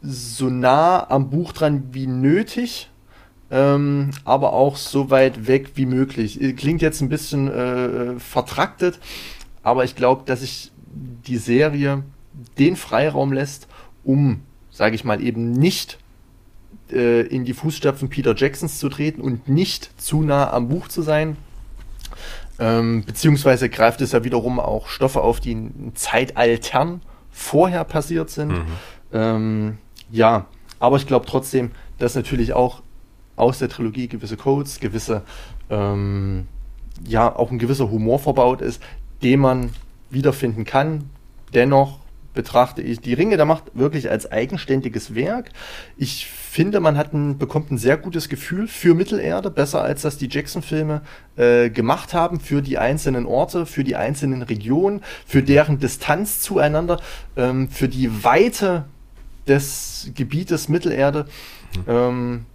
so 0.02 0.50
nah 0.50 1.10
am 1.10 1.30
Buch 1.30 1.54
dran 1.54 1.90
wie 1.92 2.08
nötig, 2.08 2.90
ähm, 3.50 4.12
aber 4.26 4.54
auch 4.54 4.78
so 4.78 5.10
weit 5.10 5.48
weg 5.48 5.72
wie 5.76 5.86
möglich. 5.86 6.40
Klingt 6.56 6.82
jetzt 6.82 7.02
ein 7.02 7.10
bisschen 7.10 7.48
äh, 7.48 8.20
vertraktet, 8.20 9.00
aber 9.64 9.84
ich 9.84 9.96
glaube, 9.96 10.24
dass 10.26 10.42
sich 10.42 10.72
die 10.94 11.38
Serie 11.38 12.04
den 12.58 12.76
Freiraum 12.76 13.34
lässt, 13.34 13.68
um, 14.04 14.42
sage 14.70 14.96
ich 14.96 15.04
mal, 15.04 15.22
eben 15.22 15.52
nicht 15.52 15.98
äh, 16.92 17.22
in 17.22 17.46
die 17.46 17.54
Fußstapfen 17.54 18.10
Peter 18.10 18.36
Jacksons 18.36 18.80
zu 18.80 18.90
treten 18.90 19.22
und 19.22 19.50
nicht 19.50 19.90
zu 20.00 20.22
nah 20.22 20.52
am 20.52 20.70
Buch 20.70 20.88
zu 20.88 21.02
sein. 21.02 21.38
Ähm, 22.60 23.04
beziehungsweise 23.06 23.70
greift 23.70 24.02
es 24.02 24.12
ja 24.14 24.24
wiederum 24.24 24.60
auch 24.60 24.88
Stoffe 24.88 25.22
auf, 25.22 25.40
die 25.40 25.52
in 25.52 25.92
Zeitaltern 25.96 27.02
vorher 27.30 27.84
passiert 27.84 28.30
sind. 28.30 28.50
Mhm. 28.50 28.66
Ähm, 29.14 29.78
ja, 30.12 30.46
aber 30.80 30.98
ich 30.98 31.08
glaube 31.08 31.26
trotzdem, 31.26 31.72
dass 32.00 32.16
natürlich 32.16 32.54
auch 32.54 32.82
aus 33.36 33.60
der 33.60 33.70
Trilogie 33.70 34.08
gewisse 34.08 34.38
Codes, 34.38 34.80
gewisse, 34.80 35.22
ähm, 35.70 36.48
ja, 37.06 37.34
auch 37.34 37.52
ein 37.52 37.60
gewisser 37.60 37.90
Humor 37.92 38.20
verbaut 38.20 38.62
ist, 38.62 38.82
den 39.22 39.40
man 39.40 39.70
wiederfinden 40.10 40.66
kann. 40.66 41.10
Dennoch 41.54 42.00
betrachte 42.38 42.84
ich 42.84 43.00
die 43.00 43.16
Ringe 43.16 43.36
der 43.36 43.48
Macht 43.48 43.64
wirklich 43.74 44.12
als 44.12 44.32
eigenständiges 44.32 45.16
Werk. 45.16 45.50
Ich 45.98 46.28
finde, 46.28 46.80
man 46.80 46.96
hat 46.96 47.12
ein, 47.12 47.40
bekommt 47.40 47.72
ein 47.72 47.80
sehr 47.80 47.98
gutes 47.98 48.30
Gefühl 48.30 48.68
für 48.68 48.94
Mittelerde, 48.94 49.50
besser 49.50 49.82
als 49.82 50.04
das 50.04 50.20
die 50.20 50.30
Jackson-Filme 50.30 51.02
äh, 51.36 51.72
gemacht 51.72 52.14
haben, 52.14 52.40
für 52.40 52.62
die 52.62 52.78
einzelnen 52.78 53.26
Orte, 53.26 53.66
für 53.66 53.84
die 53.84 53.96
einzelnen 53.96 54.44
Regionen, 54.44 55.02
für 55.26 55.42
deren 55.42 55.80
Distanz 55.80 56.40
zueinander, 56.40 57.02
ähm, 57.36 57.70
für 57.70 57.90
die 57.90 58.24
Weite 58.24 58.86
des 59.48 60.12
Gebietes 60.14 60.70
Mittelerde. 60.70 61.26
Mhm. 61.76 61.84
Ähm, 61.88 62.46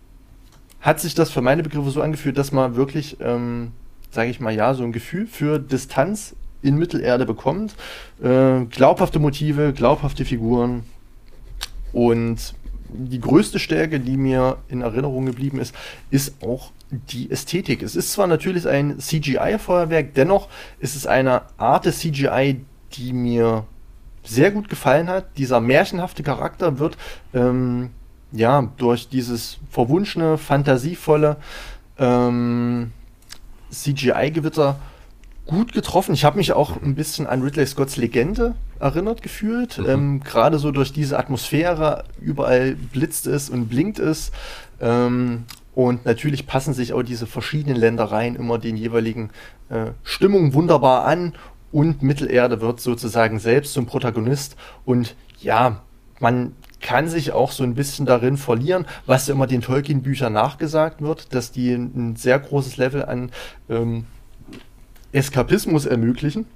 hat 0.80 1.00
sich 1.00 1.16
das 1.16 1.32
für 1.32 1.42
meine 1.42 1.64
Begriffe 1.64 1.90
so 1.90 2.02
angefühlt, 2.02 2.38
dass 2.38 2.52
man 2.52 2.76
wirklich, 2.76 3.16
ähm, 3.20 3.72
sage 4.12 4.30
ich 4.30 4.38
mal, 4.38 4.54
ja, 4.54 4.74
so 4.74 4.84
ein 4.84 4.92
Gefühl 4.92 5.26
für 5.26 5.58
Distanz 5.58 6.36
in 6.62 6.76
Mittelerde 6.76 7.26
bekommt. 7.26 7.74
Äh, 8.22 8.64
glaubhafte 8.66 9.18
Motive, 9.18 9.72
glaubhafte 9.72 10.24
Figuren 10.24 10.84
und 11.92 12.54
die 12.94 13.20
größte 13.20 13.58
Stärke, 13.58 14.00
die 14.00 14.16
mir 14.16 14.58
in 14.68 14.82
Erinnerung 14.82 15.26
geblieben 15.26 15.58
ist, 15.58 15.74
ist 16.10 16.42
auch 16.42 16.72
die 16.90 17.30
Ästhetik. 17.30 17.82
Es 17.82 17.96
ist 17.96 18.12
zwar 18.12 18.26
natürlich 18.26 18.68
ein 18.68 18.98
CGI-Feuerwerk, 18.98 20.14
dennoch 20.14 20.48
ist 20.78 20.94
es 20.94 21.06
eine 21.06 21.42
Art 21.56 21.86
des 21.86 22.00
CGI, 22.00 22.60
die 22.92 23.12
mir 23.12 23.64
sehr 24.24 24.50
gut 24.50 24.68
gefallen 24.68 25.08
hat. 25.08 25.38
Dieser 25.38 25.60
märchenhafte 25.60 26.22
Charakter 26.22 26.78
wird 26.78 26.96
ähm, 27.32 27.90
ja 28.30 28.70
durch 28.76 29.08
dieses 29.08 29.58
verwunschene, 29.70 30.36
fantasievolle 30.38 31.38
ähm, 31.98 32.92
CGI-Gewitter 33.70 34.78
gut 35.46 35.72
getroffen. 35.72 36.14
Ich 36.14 36.24
habe 36.24 36.38
mich 36.38 36.52
auch 36.52 36.80
ein 36.80 36.94
bisschen 36.94 37.26
an 37.26 37.42
Ridley 37.42 37.66
Scotts 37.66 37.96
Legende 37.96 38.54
erinnert 38.78 39.22
gefühlt. 39.22 39.78
Mhm. 39.78 39.88
Ähm, 39.88 40.20
Gerade 40.20 40.58
so 40.58 40.70
durch 40.70 40.92
diese 40.92 41.18
Atmosphäre, 41.18 42.04
überall 42.20 42.74
blitzt 42.74 43.26
es 43.26 43.50
und 43.50 43.68
blinkt 43.68 43.98
es. 43.98 44.32
Ähm, 44.80 45.44
und 45.74 46.04
natürlich 46.04 46.46
passen 46.46 46.74
sich 46.74 46.92
auch 46.92 47.02
diese 47.02 47.26
verschiedenen 47.26 47.76
Ländereien 47.76 48.36
immer 48.36 48.58
den 48.58 48.76
jeweiligen 48.76 49.30
äh, 49.68 49.92
Stimmungen 50.02 50.54
wunderbar 50.54 51.04
an. 51.04 51.34
Und 51.70 52.02
Mittelerde 52.02 52.60
wird 52.60 52.80
sozusagen 52.80 53.38
selbst 53.38 53.72
zum 53.72 53.86
Protagonist. 53.86 54.56
Und 54.84 55.16
ja, 55.40 55.80
man 56.20 56.54
kann 56.82 57.08
sich 57.08 57.32
auch 57.32 57.50
so 57.50 57.64
ein 57.64 57.74
bisschen 57.74 58.04
darin 58.04 58.36
verlieren, 58.36 58.86
was 59.06 59.28
immer 59.28 59.46
den 59.46 59.62
Tolkien-Büchern 59.62 60.32
nachgesagt 60.32 61.00
wird, 61.00 61.34
dass 61.34 61.52
die 61.52 61.72
ein 61.72 62.16
sehr 62.16 62.38
großes 62.38 62.76
Level 62.76 63.04
an 63.04 63.30
ähm, 63.70 64.04
Eskapismus 65.12 65.86
ermöglichen. 65.86 66.46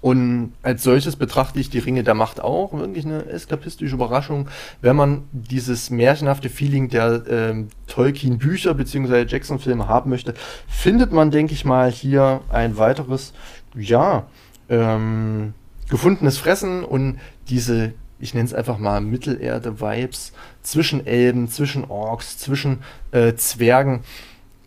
Und 0.00 0.52
als 0.62 0.84
solches 0.84 1.16
betrachte 1.16 1.58
ich 1.58 1.70
die 1.70 1.80
Ringe 1.80 2.04
der 2.04 2.14
Macht 2.14 2.40
auch 2.40 2.72
wirklich 2.72 3.04
eine 3.04 3.26
eskapistische 3.26 3.96
Überraschung, 3.96 4.48
wenn 4.80 4.94
man 4.94 5.24
dieses 5.32 5.90
märchenhafte 5.90 6.50
Feeling 6.50 6.88
der 6.88 7.26
äh, 7.26 7.64
Tolkien-Bücher 7.88 8.74
bzw. 8.74 9.24
Jackson-Filme 9.26 9.88
haben 9.88 10.10
möchte, 10.10 10.34
findet 10.68 11.12
man, 11.12 11.32
denke 11.32 11.52
ich 11.52 11.64
mal, 11.64 11.90
hier 11.90 12.42
ein 12.48 12.76
weiteres, 12.76 13.32
ja, 13.74 14.26
ähm, 14.68 15.54
gefundenes 15.88 16.38
Fressen 16.38 16.84
und 16.84 17.18
diese, 17.48 17.92
ich 18.20 18.34
nenne 18.34 18.46
es 18.46 18.54
einfach 18.54 18.78
mal 18.78 19.00
Mittelerde-Vibes 19.00 20.32
zwischen 20.62 21.06
Elben, 21.06 21.48
zwischen 21.48 21.84
Orks, 21.84 22.38
zwischen 22.38 22.80
äh, 23.10 23.34
Zwergen 23.34 24.04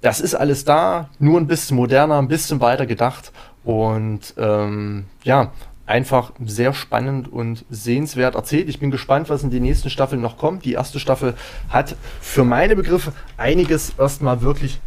das 0.01 0.19
ist 0.19 0.35
alles 0.35 0.65
da, 0.65 1.09
nur 1.19 1.39
ein 1.39 1.47
bisschen 1.47 1.77
moderner, 1.77 2.17
ein 2.17 2.27
bisschen 2.27 2.59
weiter 2.59 2.85
gedacht 2.85 3.31
und 3.63 4.33
ähm, 4.37 5.05
ja, 5.23 5.51
einfach 5.85 6.31
sehr 6.43 6.73
spannend 6.73 7.31
und 7.31 7.65
sehenswert 7.69 8.35
erzählt. 8.35 8.69
Ich 8.69 8.79
bin 8.79 8.91
gespannt, 8.91 9.29
was 9.29 9.43
in 9.43 9.51
den 9.51 9.63
nächsten 9.63 9.89
Staffeln 9.89 10.21
noch 10.21 10.37
kommt. 10.37 10.65
Die 10.65 10.73
erste 10.73 10.99
Staffel 10.99 11.35
hat 11.69 11.95
für 12.21 12.43
meine 12.43 12.75
Begriffe 12.75 13.13
einiges 13.37 13.93
erstmal 13.97 14.41
wirklich 14.41 14.79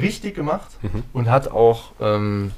richtig 0.00 0.34
gemacht 0.34 0.68
mhm. 0.82 1.02
und 1.12 1.30
hat 1.30 1.48
auch 1.48 1.92
ähm, 2.00 2.52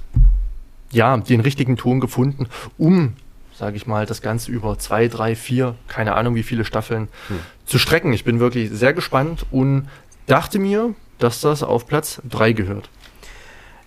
ja 0.91 1.17
den 1.17 1.41
richtigen 1.41 1.77
Ton 1.77 2.01
gefunden, 2.01 2.49
um 2.77 3.15
sage 3.59 3.77
ich 3.77 3.89
mal, 3.89 4.07
das 4.07 4.23
Ganze 4.23 4.53
über 4.53 4.79
zwei, 4.79 5.09
drei, 5.09 5.35
vier, 5.35 5.75
keine 5.89 6.15
Ahnung 6.15 6.37
wie 6.37 6.45
viele 6.45 6.65
Staffeln 6.65 7.09
hm. 7.27 7.41
zu 7.67 7.79
strecken. 7.79 8.13
Ich 8.13 8.23
bin 8.23 8.39
wirklich 8.39 8.71
sehr 8.71 8.93
gespannt 8.93 9.47
und 9.51 9.89
dachte 10.27 10.61
mir, 10.61 10.95
dass 11.19 11.41
das 11.41 11.63
auf 11.63 11.87
Platz 11.87 12.21
3 12.29 12.53
gehört. 12.53 12.91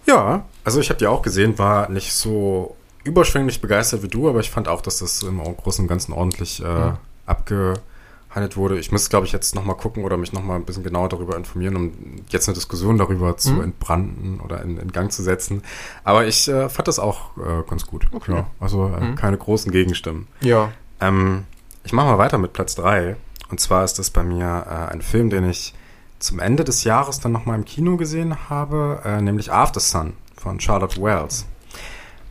Ja, 0.05 0.45
also 0.63 0.79
ich 0.79 0.89
habe 0.89 0.97
die 0.99 1.07
auch 1.07 1.21
gesehen, 1.21 1.57
war 1.57 1.89
nicht 1.89 2.13
so 2.13 2.75
überschwänglich 3.03 3.61
begeistert 3.61 4.03
wie 4.03 4.07
du, 4.07 4.29
aber 4.29 4.39
ich 4.39 4.49
fand 4.49 4.67
auch, 4.67 4.81
dass 4.81 4.99
das 4.99 5.23
im 5.23 5.39
Großen 5.39 5.83
und 5.83 5.87
Ganzen 5.87 6.13
ordentlich 6.13 6.63
äh, 6.63 6.67
mhm. 6.67 6.97
abgehandelt 7.25 8.57
wurde. 8.57 8.79
Ich 8.79 8.91
muss, 8.91 9.09
glaube 9.09 9.25
ich, 9.25 9.31
jetzt 9.31 9.55
nochmal 9.55 9.75
gucken 9.75 10.03
oder 10.03 10.17
mich 10.17 10.33
nochmal 10.33 10.57
ein 10.57 10.65
bisschen 10.65 10.83
genauer 10.83 11.09
darüber 11.09 11.35
informieren, 11.35 11.75
um 11.75 11.91
jetzt 12.29 12.47
eine 12.47 12.55
Diskussion 12.55 12.97
darüber 12.97 13.37
zu 13.37 13.53
mhm. 13.53 13.61
entbranden 13.61 14.39
oder 14.39 14.61
in, 14.61 14.77
in, 14.77 14.91
Gang 14.91 15.11
zu 15.11 15.23
setzen. 15.23 15.63
Aber 16.03 16.25
ich 16.25 16.47
äh, 16.47 16.69
fand 16.69 16.87
das 16.87 16.99
auch 16.99 17.37
äh, 17.37 17.63
ganz 17.67 17.87
gut. 17.87 18.07
Okay. 18.11 18.33
Ja, 18.33 18.47
also 18.59 18.87
äh, 18.87 19.01
mhm. 19.01 19.15
keine 19.15 19.37
großen 19.37 19.71
Gegenstimmen. 19.71 20.27
Ja. 20.41 20.71
Ähm, 20.99 21.45
ich 21.83 21.93
mache 21.93 22.07
mal 22.07 22.17
weiter 22.17 22.37
mit 22.37 22.53
Platz 22.53 22.75
3. 22.75 23.15
Und 23.49 23.59
zwar 23.59 23.83
ist 23.83 23.99
das 23.99 24.09
bei 24.11 24.23
mir 24.23 24.65
äh, 24.67 24.93
ein 24.93 25.01
Film, 25.01 25.29
den 25.29 25.49
ich 25.49 25.73
zum 26.21 26.39
Ende 26.39 26.63
des 26.63 26.83
Jahres 26.83 27.19
dann 27.19 27.31
nochmal 27.31 27.57
im 27.57 27.65
Kino 27.65 27.97
gesehen 27.97 28.49
habe, 28.49 29.01
äh, 29.03 29.21
nämlich 29.21 29.51
After 29.51 29.79
Sun 29.79 30.13
von 30.37 30.59
Charlotte 30.59 31.01
Wells. 31.01 31.45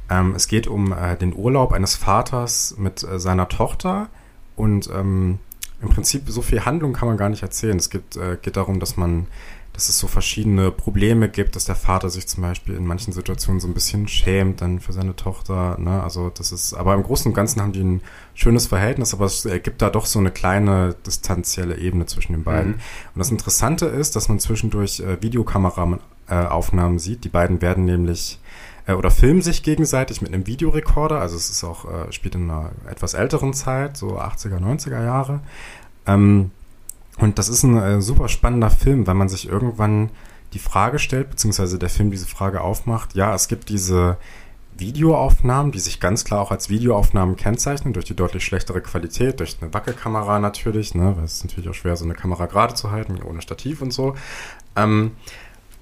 Ähm, 0.09 0.35
es 0.35 0.49
geht 0.49 0.67
um 0.67 0.93
äh, 0.93 1.17
den 1.17 1.35
Urlaub 1.35 1.73
eines 1.73 1.95
Vaters 1.95 2.75
mit 2.79 3.03
äh, 3.03 3.19
seiner 3.19 3.49
Tochter 3.49 4.09
und 4.57 4.91
ähm, 4.93 5.39
im 5.83 5.89
Prinzip 5.89 6.25
so 6.27 6.43
viel 6.43 6.65
Handlung 6.65 6.93
kann 6.93 7.09
man 7.09 7.17
gar 7.17 7.29
nicht 7.29 7.43
erzählen. 7.43 7.77
Es 7.77 7.91
geht, 7.91 8.17
äh, 8.17 8.37
geht 8.41 8.57
darum, 8.57 8.81
dass 8.81 8.97
man, 8.97 9.27
dass 9.73 9.89
es 9.89 9.99
so 9.99 10.09
verschiedene 10.09 10.71
Probleme 10.71 11.29
gibt, 11.29 11.57
dass 11.57 11.65
der 11.65 11.77
Vater 11.77 12.11
sich 12.11 12.27
zum 12.27 12.43
Beispiel 12.43 12.75
in 12.75 12.87
manchen 12.87 13.13
Situationen 13.13 13.61
so 13.61 13.69
ein 13.69 13.75
bisschen 13.75 14.07
schämt 14.09 14.61
dann 14.61 14.81
für 14.81 14.93
seine 14.93 15.17
Tochter. 15.17 15.79
Ne? 15.79 16.03
Also 16.03 16.31
das 16.31 16.53
ist, 16.53 16.75
aber 16.75 16.95
im 16.95 17.03
Großen 17.03 17.29
und 17.29 17.35
Ganzen 17.35 17.63
haben 17.63 17.73
die 17.73 17.83
ein 17.83 18.03
schönes 18.41 18.69
Verhältnis, 18.69 19.13
aber 19.13 19.27
es 19.27 19.45
ergibt 19.45 19.83
da 19.83 19.91
doch 19.91 20.07
so 20.07 20.19
eine 20.19 20.31
kleine 20.31 20.95
distanzielle 21.07 21.77
Ebene 21.77 22.07
zwischen 22.07 22.33
den 22.33 22.43
beiden. 22.43 22.73
Mhm. 22.73 22.81
Und 23.15 23.19
das 23.19 23.31
Interessante 23.31 23.87
ist, 23.87 24.17
dass 24.17 24.31
man 24.31 24.39
zwischendurch 24.39 25.01
äh, 25.01 25.21
Videokameraaufnahmen 25.21 26.99
sieht. 26.99 27.25
Die 27.25 27.29
beiden 27.29 27.61
werden 27.61 27.85
nämlich 27.85 28.41
äh, 28.87 28.95
oder 28.95 29.11
filmen 29.11 29.43
sich 29.43 29.63
gegenseitig 29.63 30.23
mit 30.23 30.33
einem 30.33 30.47
Videorekorder. 30.47 31.21
Also 31.21 31.37
es 31.37 31.51
ist 31.51 31.65
auch, 31.65 31.85
äh, 31.85 32.11
spielt 32.13 32.35
in 32.35 32.51
einer 32.51 32.71
etwas 32.89 33.13
älteren 33.13 33.53
Zeit, 33.53 33.99
so 33.99 34.19
80er, 34.19 34.59
90er 34.59 35.05
Jahre. 35.05 35.41
Ähm, 36.07 36.51
und 37.19 37.39
das 37.39 37.51
ist 37.51 37.63
ein 37.63 37.77
äh, 37.77 38.01
super 38.01 38.31
spannender 38.31 38.71
Film, 38.71 39.07
weil 39.07 39.15
man 39.15 39.29
sich 39.29 39.51
irgendwann 39.51 40.09
die 40.55 40.59
Frage 40.59 40.99
stellt, 40.99 41.29
beziehungsweise 41.29 41.79
der 41.79 41.91
Film 41.91 42.11
diese 42.11 42.27
Frage 42.27 42.63
aufmacht, 42.63 43.15
ja, 43.15 43.35
es 43.35 43.49
gibt 43.49 43.69
diese 43.69 44.17
Videoaufnahmen, 44.81 45.73
die 45.73 45.79
sich 45.79 46.01
ganz 46.01 46.25
klar 46.25 46.41
auch 46.41 46.51
als 46.51 46.69
Videoaufnahmen 46.69 47.37
kennzeichnen, 47.37 47.93
durch 47.93 48.07
die 48.07 48.17
deutlich 48.17 48.45
schlechtere 48.45 48.81
Qualität, 48.81 49.41
durch 49.41 49.57
eine 49.61 49.73
Wackelkamera 49.73 50.39
natürlich, 50.39 50.95
ne, 50.95 51.15
weil 51.17 51.25
es 51.25 51.35
ist 51.35 51.45
natürlich 51.45 51.71
auch 51.71 51.75
schwer, 51.75 51.97
so 51.97 52.05
eine 52.05 52.15
Kamera 52.15 52.47
gerade 52.47 52.75
zu 52.75 52.91
halten, 52.91 53.21
ohne 53.23 53.43
Stativ 53.43 53.83
und 53.83 53.93
so. 53.93 54.15
Ähm, 54.77 55.13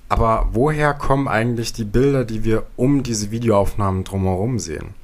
aber 0.09 0.49
woher 0.53 0.95
kommen 0.95 1.29
eigentlich 1.29 1.73
die 1.73 1.85
Bilder, 1.85 2.25
die 2.25 2.45
wir 2.45 2.67
um 2.77 3.03
diese 3.03 3.31
Videoaufnahmen 3.31 4.05
drumherum 4.05 4.59
sehen? 4.59 4.95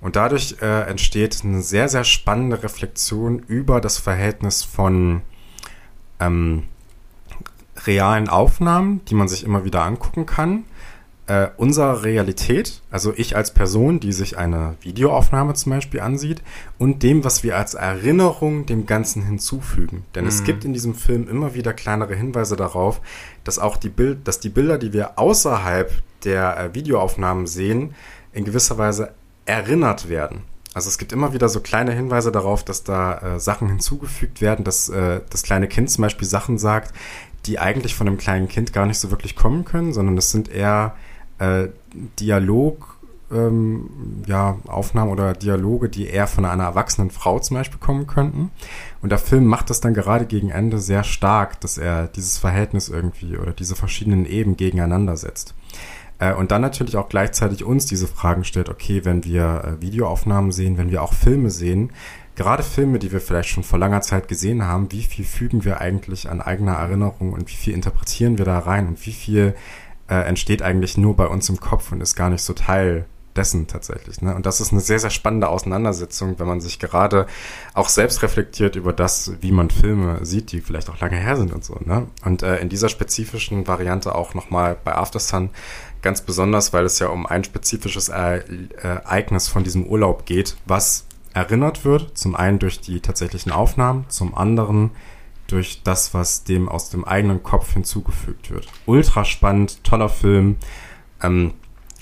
Und 0.00 0.16
dadurch 0.16 0.56
äh, 0.60 0.82
entsteht 0.82 1.40
eine 1.44 1.62
sehr, 1.62 1.88
sehr 1.88 2.04
spannende 2.04 2.62
Reflexion 2.62 3.40
über 3.40 3.80
das 3.80 3.98
Verhältnis 3.98 4.62
von 4.62 5.22
ähm, 6.20 6.64
realen 7.86 8.28
Aufnahmen, 8.28 9.04
die 9.06 9.14
man 9.14 9.28
sich 9.28 9.44
immer 9.44 9.64
wieder 9.64 9.84
angucken 9.84 10.26
kann, 10.26 10.64
äh, 11.28 11.50
unserer 11.58 12.04
Realität, 12.04 12.80
also 12.90 13.12
ich 13.14 13.36
als 13.36 13.52
Person, 13.52 14.00
die 14.00 14.12
sich 14.12 14.38
eine 14.38 14.76
Videoaufnahme 14.80 15.52
zum 15.52 15.70
Beispiel 15.70 16.00
ansieht, 16.00 16.42
und 16.78 17.02
dem, 17.02 17.22
was 17.22 17.42
wir 17.42 17.56
als 17.56 17.74
Erinnerung 17.74 18.64
dem 18.64 18.86
Ganzen 18.86 19.22
hinzufügen. 19.22 20.04
Denn 20.14 20.24
mhm. 20.24 20.28
es 20.28 20.42
gibt 20.44 20.64
in 20.64 20.72
diesem 20.72 20.94
Film 20.94 21.28
immer 21.28 21.54
wieder 21.54 21.74
kleinere 21.74 22.14
Hinweise 22.14 22.56
darauf, 22.56 23.02
dass 23.44 23.58
auch 23.58 23.76
die 23.76 23.90
Bild, 23.90 24.26
dass 24.26 24.40
die 24.40 24.48
Bilder, 24.48 24.78
die 24.78 24.94
wir 24.94 25.18
außerhalb 25.18 25.92
der 26.24 26.58
äh, 26.58 26.74
Videoaufnahmen 26.74 27.46
sehen, 27.46 27.94
in 28.32 28.44
gewisser 28.44 28.78
Weise 28.78 29.12
erinnert 29.44 30.08
werden. 30.08 30.42
Also 30.72 30.88
es 30.88 30.96
gibt 30.96 31.12
immer 31.12 31.34
wieder 31.34 31.48
so 31.50 31.60
kleine 31.60 31.92
Hinweise 31.92 32.32
darauf, 32.32 32.64
dass 32.64 32.84
da 32.84 33.36
äh, 33.36 33.40
Sachen 33.40 33.68
hinzugefügt 33.68 34.40
werden, 34.40 34.64
dass 34.64 34.88
äh, 34.88 35.20
das 35.28 35.42
kleine 35.42 35.68
Kind 35.68 35.90
zum 35.90 36.02
Beispiel 36.02 36.26
Sachen 36.28 36.56
sagt, 36.56 36.94
die 37.44 37.58
eigentlich 37.58 37.94
von 37.94 38.06
einem 38.06 38.16
kleinen 38.16 38.48
Kind 38.48 38.72
gar 38.72 38.86
nicht 38.86 38.98
so 38.98 39.10
wirklich 39.10 39.36
kommen 39.36 39.64
können, 39.66 39.92
sondern 39.92 40.16
das 40.16 40.30
sind 40.30 40.50
eher 40.50 40.94
äh, 41.38 41.68
Dialog, 42.18 42.98
ähm, 43.30 44.22
ja, 44.26 44.58
Aufnahmen 44.66 45.10
oder 45.10 45.34
Dialoge, 45.34 45.88
die 45.88 46.06
eher 46.06 46.26
von 46.26 46.44
einer 46.44 46.64
erwachsenen 46.64 47.10
Frau 47.10 47.38
zum 47.38 47.56
Beispiel 47.56 47.78
kommen 47.78 48.06
könnten. 48.06 48.50
Und 49.02 49.10
der 49.10 49.18
Film 49.18 49.46
macht 49.46 49.70
das 49.70 49.80
dann 49.80 49.94
gerade 49.94 50.26
gegen 50.26 50.50
Ende 50.50 50.78
sehr 50.78 51.04
stark, 51.04 51.60
dass 51.60 51.78
er 51.78 52.08
dieses 52.08 52.38
Verhältnis 52.38 52.88
irgendwie 52.88 53.36
oder 53.36 53.52
diese 53.52 53.76
verschiedenen 53.76 54.24
Eben 54.26 54.56
gegeneinander 54.56 55.16
setzt. 55.16 55.54
Äh, 56.18 56.34
und 56.34 56.50
dann 56.50 56.62
natürlich 56.62 56.96
auch 56.96 57.08
gleichzeitig 57.08 57.64
uns 57.64 57.86
diese 57.86 58.06
Fragen 58.06 58.44
stellt, 58.44 58.68
okay, 58.68 59.04
wenn 59.04 59.24
wir 59.24 59.64
äh, 59.64 59.82
Videoaufnahmen 59.82 60.52
sehen, 60.52 60.78
wenn 60.78 60.90
wir 60.90 61.02
auch 61.02 61.12
Filme 61.12 61.50
sehen, 61.50 61.90
gerade 62.34 62.62
Filme, 62.62 62.98
die 62.98 63.12
wir 63.12 63.20
vielleicht 63.20 63.48
schon 63.48 63.64
vor 63.64 63.78
langer 63.78 64.00
Zeit 64.00 64.28
gesehen 64.28 64.64
haben, 64.64 64.92
wie 64.92 65.02
viel 65.02 65.24
fügen 65.24 65.64
wir 65.64 65.80
eigentlich 65.80 66.30
an 66.30 66.40
eigener 66.40 66.74
Erinnerung 66.74 67.32
und 67.32 67.48
wie 67.48 67.56
viel 67.56 67.74
interpretieren 67.74 68.38
wir 68.38 68.44
da 68.44 68.60
rein 68.60 68.86
und 68.86 69.04
wie 69.06 69.12
viel 69.12 69.54
äh, 70.08 70.14
entsteht 70.14 70.62
eigentlich 70.62 70.96
nur 70.96 71.16
bei 71.16 71.26
uns 71.26 71.48
im 71.48 71.60
Kopf 71.60 71.92
und 71.92 72.00
ist 72.00 72.16
gar 72.16 72.30
nicht 72.30 72.42
so 72.42 72.52
Teil 72.52 73.06
dessen 73.38 73.68
tatsächlich. 73.68 74.20
Ne? 74.20 74.34
Und 74.34 74.44
das 74.46 74.60
ist 74.60 74.72
eine 74.72 74.80
sehr, 74.80 74.98
sehr 74.98 75.10
spannende 75.10 75.48
Auseinandersetzung, 75.48 76.38
wenn 76.38 76.48
man 76.48 76.60
sich 76.60 76.78
gerade 76.78 77.26
auch 77.72 77.88
selbst 77.88 78.22
reflektiert 78.22 78.76
über 78.76 78.92
das, 78.92 79.32
wie 79.40 79.52
man 79.52 79.70
Filme 79.70 80.24
sieht, 80.26 80.52
die 80.52 80.60
vielleicht 80.60 80.90
auch 80.90 81.00
lange 81.00 81.16
her 81.16 81.36
sind 81.36 81.52
und 81.52 81.64
so. 81.64 81.78
Ne? 81.84 82.08
Und 82.24 82.42
äh, 82.42 82.58
in 82.58 82.68
dieser 82.68 82.88
spezifischen 82.88 83.66
Variante 83.66 84.14
auch 84.14 84.34
nochmal 84.34 84.76
bei 84.82 84.94
Aftersun 84.94 85.50
ganz 86.02 86.20
besonders, 86.20 86.72
weil 86.72 86.84
es 86.84 86.98
ja 86.98 87.08
um 87.08 87.26
ein 87.26 87.44
spezifisches 87.44 88.08
e 88.08 88.42
Ereignis 88.82 89.48
von 89.48 89.64
diesem 89.64 89.86
Urlaub 89.86 90.26
geht, 90.26 90.56
was 90.66 91.06
erinnert 91.32 91.84
wird, 91.84 92.18
zum 92.18 92.34
einen 92.34 92.58
durch 92.58 92.80
die 92.80 93.00
tatsächlichen 93.00 93.52
Aufnahmen, 93.52 94.04
zum 94.08 94.34
anderen 94.34 94.90
durch 95.48 95.82
das, 95.82 96.14
was 96.14 96.44
dem 96.44 96.68
aus 96.68 96.90
dem 96.90 97.04
eigenen 97.04 97.42
Kopf 97.42 97.72
hinzugefügt 97.72 98.50
wird. 98.50 98.68
Ultra 98.86 99.24
spannend, 99.24 99.82
toller 99.82 100.08
Film. 100.08 100.56
Ähm, 101.22 101.54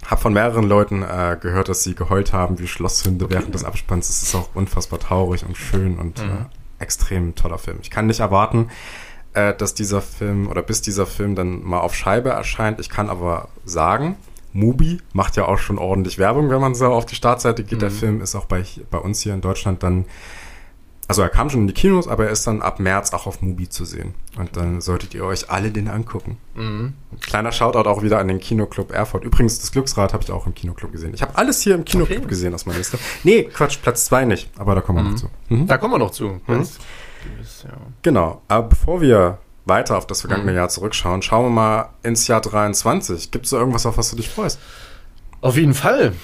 hab 0.07 0.21
von 0.21 0.33
mehreren 0.33 0.65
Leuten 0.65 1.03
äh, 1.03 1.37
gehört, 1.41 1.69
dass 1.69 1.83
sie 1.83 1.95
geheult 1.95 2.33
haben 2.33 2.59
wie 2.59 2.67
Schlosshunde 2.67 3.25
okay. 3.25 3.35
während 3.35 3.55
des 3.55 3.65
Abspanns. 3.65 4.09
Es 4.09 4.23
ist 4.23 4.35
auch 4.35 4.51
unfassbar 4.55 5.01
traurig 5.01 5.45
und 5.45 5.57
schön 5.57 5.99
und 5.99 6.23
mhm. 6.23 6.31
äh, 6.31 6.83
extrem 6.83 7.35
toller 7.35 7.59
Film. 7.59 7.79
Ich 7.83 7.91
kann 7.91 8.07
nicht 8.07 8.21
erwarten, 8.21 8.69
äh, 9.33 9.55
dass 9.55 9.75
dieser 9.75 10.03
Film 10.03 10.49
oder 10.49 10.63
bis 10.63 10.83
dieser 10.83 11.07
Film 11.07 11.35
dann 11.35 11.63
mal 11.63 11.81
auf 11.81 11.95
Scheibe 11.95 12.31
erscheint. 12.31 12.79
Ich 12.81 12.91
kann 12.91 13.09
aber 13.09 13.49
sagen, 13.65 14.17
Mubi 14.53 15.01
macht 15.13 15.37
ja 15.37 15.47
auch 15.47 15.59
schon 15.59 15.79
ordentlich 15.79 16.19
Werbung, 16.19 16.51
wenn 16.51 16.61
man 16.61 16.75
so 16.75 16.87
auf 16.87 17.07
die 17.07 17.15
Startseite 17.15 17.63
geht. 17.65 17.79
Mhm. 17.79 17.81
Der 17.81 17.91
Film 17.91 18.21
ist 18.21 18.35
auch 18.35 18.47
bei, 18.47 18.65
bei 18.91 18.99
uns 18.99 19.21
hier 19.21 19.35
in 19.35 19.41
Deutschland 19.41 19.83
dann 19.83 20.05
also 21.09 21.23
er 21.23 21.29
kam 21.29 21.51
schon 21.51 21.63
in 21.63 21.67
die 21.69 21.73
Kinos, 21.73 22.09
aber 22.09 22.27
er 22.27 22.31
ist 22.31 22.47
dann 22.47 22.63
ab 22.63 22.81
März 22.81 23.13
auch 23.13 23.27
auf 23.27 23.41
Mubi 23.41 23.69
zu 23.69 23.85
sehen. 23.85 24.15
Und 24.37 24.57
dann 24.57 24.81
solltet 24.81 25.15
ihr 25.15 25.25
euch 25.25 25.51
alle 25.51 25.71
den 25.71 25.89
angucken. 25.89 26.39
Mhm. 26.55 26.95
Kleiner 27.21 27.53
Shoutout 27.53 27.89
auch 27.89 28.03
wieder 28.03 28.19
an 28.19 28.27
den 28.27 28.41
Kinoclub 28.41 28.93
Erfurt. 28.93 29.23
Übrigens, 29.23 29.61
das 29.61 29.71
Glücksrad 29.71 30.13
habe 30.13 30.25
ich 30.25 30.33
auch 30.33 30.47
im 30.47 30.55
Kinoclub 30.55 30.91
gesehen. 30.91 31.15
Ich 31.15 31.23
habe 31.23 31.37
alles 31.37 31.61
hier 31.61 31.77
im 31.77 31.85
Kinoclub 31.85 32.19
okay. 32.19 32.29
gesehen 32.29 32.55
aus 32.55 32.67
meiner 32.67 32.79
Liste. 32.79 32.99
Nee, 33.23 33.45
Quatsch, 33.45 33.79
Platz 33.81 34.07
zwei 34.07 34.25
nicht. 34.25 34.51
Aber 34.59 34.75
da 34.75 34.81
kommen 34.81 34.99
wir 34.99 35.05
mhm. 35.05 35.11
noch 35.11 35.21
zu. 35.21 35.31
Mhm. 35.49 35.67
Da 35.69 35.79
kommen 35.79 35.95
wir 35.95 35.99
noch 35.99 36.11
zu. 36.11 36.41
Mhm. 36.47 36.67
Genau. 38.03 38.43
Aber 38.49 38.69
bevor 38.69 39.01
wir 39.01 39.39
weiter 39.65 39.99
auf 39.99 40.07
das 40.09 40.23
vergangene 40.23 40.53
mhm. 40.53 40.57
Jahr 40.57 40.69
zurückschauen, 40.69 41.23
schauen 41.23 41.47
wir 41.47 41.51
mal 41.51 41.91
ins 42.03 42.27
Jahr 42.27 42.41
23. 42.41 43.31
Gibt 43.31 43.45
es 43.45 43.51
da 43.53 43.59
irgendwas, 43.59 43.87
auf 43.87 43.97
was 43.97 44.11
du 44.11 44.17
dich 44.17 44.29
freust? 44.29 44.59
Auf 45.41 45.57
jeden 45.57 45.75
Fall. 45.75 46.15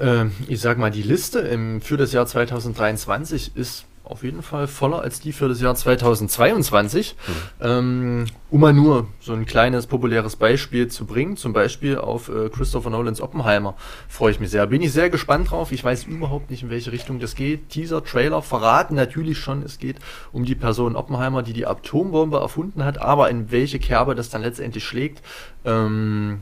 Äh, 0.00 0.26
ich 0.48 0.60
sag 0.60 0.78
mal, 0.78 0.90
die 0.90 1.02
Liste 1.02 1.40
im, 1.40 1.82
für 1.82 1.96
das 1.96 2.12
Jahr 2.12 2.26
2023 2.26 3.56
ist 3.56 3.84
auf 4.10 4.24
jeden 4.24 4.42
Fall 4.42 4.66
voller 4.66 5.00
als 5.00 5.20
die 5.20 5.32
für 5.32 5.48
das 5.48 5.60
Jahr 5.60 5.74
2022. 5.74 7.14
Mhm. 7.14 7.32
Ähm, 7.60 8.26
um 8.50 8.60
mal 8.60 8.72
nur 8.72 9.06
so 9.20 9.32
ein 9.32 9.46
kleines 9.46 9.86
populäres 9.86 10.36
Beispiel 10.36 10.88
zu 10.88 11.06
bringen, 11.06 11.36
zum 11.36 11.52
Beispiel 11.52 11.96
auf 11.96 12.28
äh, 12.28 12.48
Christopher 12.48 12.90
Nolans 12.90 13.20
Oppenheimer, 13.20 13.76
freue 14.08 14.32
ich 14.32 14.40
mich 14.40 14.50
sehr. 14.50 14.66
Bin 14.66 14.82
ich 14.82 14.92
sehr 14.92 15.10
gespannt 15.10 15.50
drauf. 15.50 15.70
Ich 15.72 15.84
weiß 15.84 16.04
überhaupt 16.04 16.50
nicht, 16.50 16.64
in 16.64 16.70
welche 16.70 16.90
Richtung 16.92 17.20
das 17.20 17.34
geht. 17.34 17.68
Teaser, 17.68 18.02
Trailer 18.04 18.42
verraten 18.42 18.96
natürlich 18.96 19.38
schon, 19.38 19.62
es 19.62 19.78
geht 19.78 19.96
um 20.32 20.44
die 20.44 20.56
Person 20.56 20.96
Oppenheimer, 20.96 21.42
die 21.42 21.52
die 21.52 21.66
Atombombe 21.66 22.38
erfunden 22.38 22.84
hat, 22.84 23.00
aber 23.00 23.30
in 23.30 23.50
welche 23.52 23.78
Kerbe 23.78 24.14
das 24.14 24.30
dann 24.30 24.42
letztendlich 24.42 24.84
schlägt, 24.84 25.22
ähm, 25.64 26.40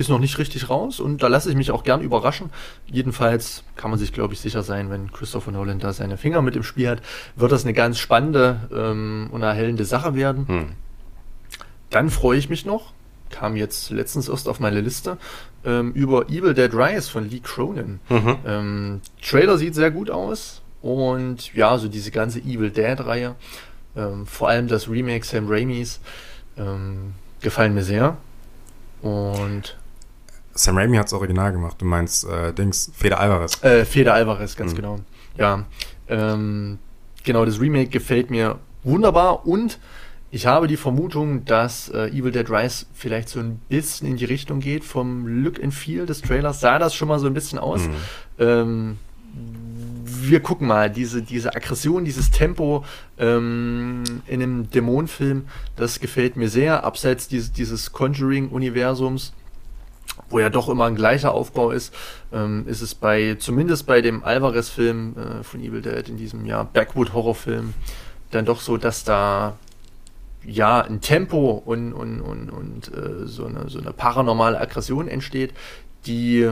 ist 0.00 0.08
noch 0.08 0.18
nicht 0.18 0.38
richtig 0.38 0.70
raus 0.70 0.98
und 0.98 1.22
da 1.22 1.28
lasse 1.28 1.50
ich 1.50 1.56
mich 1.56 1.70
auch 1.70 1.84
gern 1.84 2.00
überraschen. 2.00 2.50
Jedenfalls 2.86 3.64
kann 3.76 3.90
man 3.90 3.98
sich, 3.98 4.12
glaube 4.12 4.32
ich, 4.32 4.40
sicher 4.40 4.62
sein, 4.62 4.90
wenn 4.90 5.12
Christopher 5.12 5.52
Nolan 5.52 5.78
da 5.78 5.92
seine 5.92 6.16
Finger 6.16 6.40
mit 6.40 6.56
im 6.56 6.62
Spiel 6.62 6.88
hat, 6.88 7.02
wird 7.36 7.52
das 7.52 7.64
eine 7.64 7.74
ganz 7.74 7.98
spannende 7.98 8.68
ähm, 8.74 9.28
und 9.30 9.42
erhellende 9.42 9.84
Sache 9.84 10.14
werden. 10.14 10.48
Hm. 10.48 10.66
Dann 11.90 12.08
freue 12.08 12.38
ich 12.38 12.48
mich 12.48 12.64
noch, 12.64 12.92
kam 13.28 13.56
jetzt 13.56 13.90
letztens 13.90 14.28
erst 14.28 14.48
auf 14.48 14.58
meine 14.58 14.80
Liste, 14.80 15.18
ähm, 15.64 15.92
über 15.92 16.30
Evil 16.30 16.54
Dead 16.54 16.72
Rise 16.72 17.10
von 17.10 17.28
Lee 17.28 17.40
Cronin. 17.40 18.00
Mhm. 18.08 18.36
Ähm, 18.46 19.00
Trailer 19.22 19.58
sieht 19.58 19.74
sehr 19.74 19.90
gut 19.90 20.08
aus 20.08 20.62
und 20.80 21.52
ja, 21.54 21.76
so 21.76 21.88
diese 21.88 22.10
ganze 22.10 22.40
Evil 22.40 22.70
Dead-Reihe, 22.70 23.34
ähm, 23.96 24.26
vor 24.26 24.48
allem 24.48 24.66
das 24.66 24.88
Remake 24.88 25.26
Sam 25.26 25.46
Raimis, 25.46 26.00
ähm, 26.56 27.12
gefallen 27.42 27.74
mir 27.74 27.84
sehr. 27.84 28.16
Und 29.02 29.76
Sam 30.62 30.76
Raimi 30.76 30.96
hat's 30.96 31.12
original 31.12 31.52
gemacht. 31.52 31.76
Du 31.80 31.84
meinst 31.84 32.24
äh, 32.24 32.52
Dings, 32.52 32.90
Feder 32.94 33.18
Alvarez. 33.20 33.62
Äh, 33.62 33.84
Feder 33.84 34.14
Alvarez, 34.14 34.56
ganz 34.56 34.72
mhm. 34.72 34.76
genau. 34.76 35.00
Ja. 35.36 35.64
Ähm, 36.08 36.78
genau, 37.24 37.44
das 37.44 37.60
Remake 37.60 37.88
gefällt 37.88 38.30
mir 38.30 38.58
wunderbar 38.82 39.46
und 39.46 39.78
ich 40.32 40.46
habe 40.46 40.68
die 40.68 40.76
Vermutung, 40.76 41.44
dass 41.44 41.88
äh, 41.88 42.06
Evil 42.08 42.30
Dead 42.30 42.48
Rise 42.48 42.86
vielleicht 42.92 43.28
so 43.28 43.40
ein 43.40 43.60
bisschen 43.68 44.06
in 44.06 44.16
die 44.16 44.26
Richtung 44.26 44.60
geht. 44.60 44.84
Vom 44.84 45.26
Look 45.26 45.62
and 45.62 45.74
Feel 45.74 46.06
des 46.06 46.22
Trailers 46.22 46.60
sah 46.60 46.78
das 46.78 46.94
schon 46.94 47.08
mal 47.08 47.18
so 47.18 47.26
ein 47.26 47.34
bisschen 47.34 47.58
aus. 47.58 47.88
Mhm. 47.88 47.94
Ähm, 48.38 48.98
wir 50.04 50.40
gucken 50.40 50.68
mal, 50.68 50.90
diese, 50.90 51.22
diese 51.22 51.54
Aggression, 51.54 52.04
dieses 52.04 52.30
Tempo 52.30 52.84
ähm, 53.18 54.04
in 54.26 54.42
einem 54.42 54.70
Dämonenfilm, 54.70 55.46
das 55.74 55.98
gefällt 55.98 56.36
mir 56.36 56.48
sehr. 56.48 56.84
Abseits 56.84 57.26
dieses, 57.26 57.52
dieses 57.52 57.92
Conjuring-Universums 57.92 59.32
wo 60.28 60.38
ja 60.38 60.50
doch 60.50 60.68
immer 60.68 60.84
ein 60.84 60.94
gleicher 60.94 61.32
Aufbau 61.32 61.70
ist, 61.70 61.94
ähm, 62.32 62.64
ist 62.66 62.82
es 62.82 62.94
bei, 62.94 63.36
zumindest 63.38 63.86
bei 63.86 64.00
dem 64.00 64.22
Alvarez-Film 64.22 65.16
äh, 65.16 65.42
von 65.42 65.60
Evil 65.60 65.82
Dead 65.82 66.08
in 66.08 66.16
diesem 66.16 66.46
Jahr, 66.46 66.64
Backwood-Horrorfilm, 66.64 67.74
dann 68.30 68.44
doch 68.44 68.60
so, 68.60 68.76
dass 68.76 69.04
da 69.04 69.56
ja, 70.44 70.80
ein 70.80 71.00
Tempo 71.00 71.62
und, 71.64 71.92
und, 71.92 72.20
und, 72.20 72.50
und 72.50 72.88
äh, 72.94 73.26
so, 73.26 73.46
eine, 73.46 73.68
so 73.68 73.78
eine 73.78 73.92
paranormale 73.92 74.58
Aggression 74.58 75.08
entsteht, 75.08 75.52
die 76.06 76.50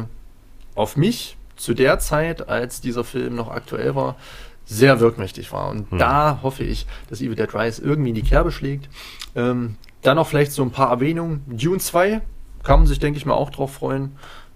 auf 0.74 0.96
mich 0.96 1.36
zu 1.56 1.74
der 1.74 1.98
Zeit, 1.98 2.48
als 2.48 2.80
dieser 2.80 3.04
Film 3.04 3.34
noch 3.34 3.50
aktuell 3.50 3.94
war, 3.94 4.16
sehr 4.64 5.00
wirkmächtig 5.00 5.52
war. 5.52 5.70
Und 5.70 5.90
hm. 5.90 5.98
da 5.98 6.40
hoffe 6.42 6.64
ich, 6.64 6.86
dass 7.08 7.20
Evil 7.20 7.34
Dead 7.34 7.52
Rise 7.54 7.82
irgendwie 7.82 8.10
in 8.10 8.14
die 8.14 8.22
Kerbe 8.22 8.52
schlägt. 8.52 8.88
Ähm, 9.34 9.76
dann 10.02 10.16
noch 10.16 10.28
vielleicht 10.28 10.52
so 10.52 10.62
ein 10.62 10.70
paar 10.70 10.90
Erwähnungen. 10.90 11.42
Dune 11.46 11.78
2 11.78 12.20
kann 12.68 12.80
man 12.80 12.86
sich, 12.86 12.98
denke 12.98 13.16
ich 13.16 13.24
mal, 13.24 13.32
auch 13.32 13.48
drauf 13.48 13.72
freuen. 13.72 14.12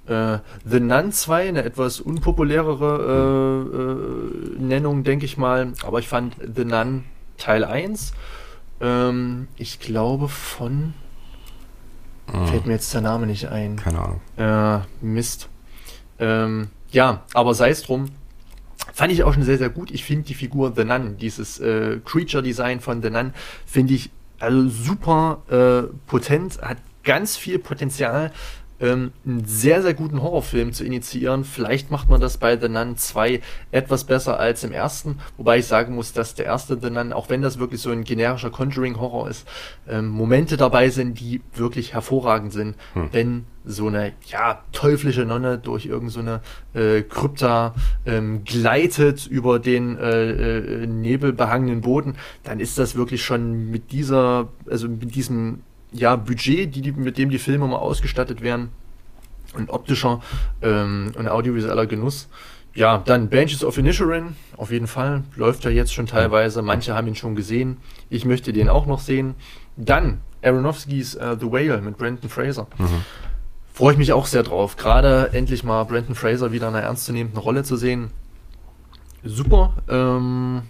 Äh, 0.06 0.40
The 0.66 0.80
Nun 0.80 1.12
2, 1.12 1.48
eine 1.48 1.64
etwas 1.64 1.98
unpopulärere 1.98 3.64
äh, 4.58 4.58
äh, 4.58 4.62
Nennung, 4.62 5.02
denke 5.02 5.24
ich 5.24 5.38
mal. 5.38 5.72
Aber 5.82 5.98
ich 5.98 6.08
fand 6.08 6.36
The 6.54 6.66
Nun 6.66 7.04
Teil 7.38 7.64
1, 7.64 8.12
ähm, 8.82 9.48
ich 9.56 9.80
glaube 9.80 10.28
von. 10.28 10.92
Oh. 12.30 12.44
Fällt 12.44 12.66
mir 12.66 12.74
jetzt 12.74 12.92
der 12.92 13.00
Name 13.00 13.26
nicht 13.26 13.48
ein. 13.48 13.76
Keine 13.76 14.00
Ahnung. 14.00 14.20
Äh, 14.36 14.84
Mist. 15.00 15.48
Ähm, 16.18 16.68
ja, 16.90 17.22
aber 17.32 17.54
sei 17.54 17.70
es 17.70 17.82
drum. 17.82 18.10
Fand 18.92 19.10
ich 19.10 19.24
auch 19.24 19.32
schon 19.32 19.44
sehr, 19.44 19.56
sehr 19.56 19.70
gut. 19.70 19.90
Ich 19.90 20.04
finde 20.04 20.26
die 20.26 20.34
Figur 20.34 20.74
The 20.76 20.84
Nun, 20.84 21.16
dieses 21.16 21.60
äh, 21.60 21.98
Creature-Design 22.04 22.80
von 22.80 23.00
The 23.00 23.08
Nun, 23.08 23.32
finde 23.64 23.94
ich 23.94 24.10
also 24.38 24.68
super 24.68 25.40
äh, 25.48 25.90
potent, 26.06 26.60
hat 26.60 26.76
ganz 27.02 27.36
viel 27.36 27.58
Potenzial, 27.58 28.32
ähm, 28.82 29.12
einen 29.24 29.44
sehr, 29.44 29.80
sehr 29.80 29.94
guten 29.94 30.20
Horrorfilm 30.22 30.72
zu 30.72 30.84
initiieren. 30.84 31.44
Vielleicht 31.44 31.90
macht 31.90 32.08
man 32.08 32.20
das 32.20 32.36
bei 32.36 32.58
The 32.58 32.68
Nun 32.68 32.96
2 32.96 33.40
etwas 33.70 34.04
besser 34.04 34.38
als 34.38 34.64
im 34.64 34.72
ersten, 34.72 35.20
wobei 35.36 35.58
ich 35.58 35.66
sagen 35.66 35.94
muss, 35.94 36.12
dass 36.12 36.34
der 36.34 36.46
erste 36.46 36.78
The 36.80 36.90
Nun, 36.90 37.12
auch 37.12 37.30
wenn 37.30 37.42
das 37.42 37.58
wirklich 37.58 37.80
so 37.80 37.90
ein 37.90 38.04
generischer 38.04 38.50
Conjuring-Horror 38.50 39.30
ist, 39.30 39.48
ähm, 39.88 40.08
Momente 40.08 40.56
dabei 40.56 40.90
sind, 40.90 41.20
die 41.20 41.40
wirklich 41.54 41.94
hervorragend 41.94 42.52
sind, 42.52 42.76
hm. 42.94 43.08
wenn 43.12 43.46
so 43.64 43.86
eine 43.86 44.12
ja 44.26 44.64
teuflische 44.72 45.24
Nonne 45.24 45.56
durch 45.58 45.86
irgendeine 45.86 46.40
so 46.74 46.80
äh, 46.80 47.02
Krypta 47.02 47.76
ähm, 48.04 48.42
gleitet 48.42 49.28
über 49.28 49.60
den 49.60 49.96
äh, 49.96 50.30
äh, 50.30 50.86
nebelbehangenen 50.88 51.82
Boden, 51.82 52.16
dann 52.42 52.58
ist 52.58 52.78
das 52.78 52.96
wirklich 52.96 53.22
schon 53.22 53.70
mit 53.70 53.92
dieser, 53.92 54.48
also 54.68 54.88
mit 54.88 55.14
diesem 55.14 55.60
ja, 55.92 56.16
Budget, 56.16 56.74
die, 56.74 56.80
die, 56.80 56.92
mit 56.92 57.18
dem 57.18 57.30
die 57.30 57.38
Filme 57.38 57.66
mal 57.66 57.76
ausgestattet 57.76 58.40
werden 58.42 58.70
und 59.54 59.70
optischer 59.70 60.20
ähm, 60.62 61.12
und 61.16 61.28
audiovisueller 61.28 61.86
Genuss. 61.86 62.28
Ja, 62.74 63.02
dann 63.04 63.28
Banshees 63.28 63.64
of 63.64 63.76
Inisherin, 63.76 64.34
auf 64.56 64.70
jeden 64.70 64.86
Fall, 64.86 65.24
läuft 65.36 65.64
ja 65.64 65.70
jetzt 65.70 65.92
schon 65.92 66.06
teilweise. 66.06 66.62
Manche 66.62 66.94
haben 66.94 67.06
ihn 67.06 67.14
schon 67.14 67.34
gesehen. 67.34 67.76
Ich 68.08 68.24
möchte 68.24 68.52
den 68.54 68.70
auch 68.70 68.86
noch 68.86 69.00
sehen. 69.00 69.34
Dann 69.76 70.22
Aronofskis 70.42 71.16
uh, 71.16 71.36
The 71.38 71.52
Whale 71.52 71.82
mit 71.82 71.98
Brandon 71.98 72.30
Fraser. 72.30 72.66
Mhm. 72.78 73.04
Freue 73.74 73.92
ich 73.92 73.98
mich 73.98 74.12
auch 74.12 74.26
sehr 74.26 74.42
drauf. 74.42 74.76
Gerade 74.76 75.30
endlich 75.32 75.64
mal 75.64 75.84
Brandon 75.84 76.14
Fraser 76.14 76.52
wieder 76.52 76.68
in 76.68 76.74
einer 76.74 76.84
ernstzunehmenden 76.84 77.38
Rolle 77.38 77.62
zu 77.62 77.76
sehen. 77.76 78.10
Super. 79.22 79.74
Ähm, 79.88 80.62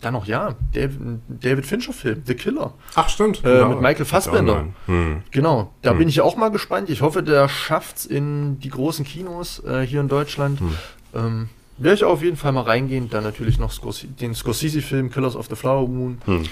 dann 0.00 0.12
noch, 0.12 0.26
ja, 0.26 0.54
David, 0.72 1.20
David 1.28 1.66
Fincher-Film, 1.66 2.22
The 2.24 2.34
Killer. 2.34 2.74
Ach, 2.94 3.08
stimmt. 3.08 3.38
Äh, 3.38 3.42
genau. 3.42 3.68
Mit 3.70 3.80
Michael 3.80 4.04
Fassbender. 4.04 4.66
Hm. 4.86 5.22
Genau, 5.30 5.72
da 5.82 5.90
hm. 5.90 5.98
bin 5.98 6.08
ich 6.08 6.20
auch 6.20 6.36
mal 6.36 6.50
gespannt. 6.50 6.88
Ich 6.88 7.02
hoffe, 7.02 7.22
der 7.22 7.48
schafft's 7.48 8.06
in 8.06 8.60
die 8.60 8.70
großen 8.70 9.04
Kinos 9.04 9.62
äh, 9.64 9.82
hier 9.82 10.00
in 10.00 10.08
Deutschland. 10.08 10.60
Hm. 10.60 10.74
Ähm, 11.14 11.48
Werde 11.78 11.94
ich 11.94 12.04
auf 12.04 12.22
jeden 12.22 12.36
Fall 12.36 12.52
mal 12.52 12.62
reingehen. 12.62 13.10
Dann 13.10 13.24
natürlich 13.24 13.58
noch 13.58 13.72
Scors 13.72 14.04
den 14.20 14.34
Scorsese-Film 14.34 15.10
Killers 15.10 15.34
of 15.34 15.46
the 15.48 15.56
Flower 15.56 15.88
Moon. 15.88 16.18
Hm. 16.24 16.44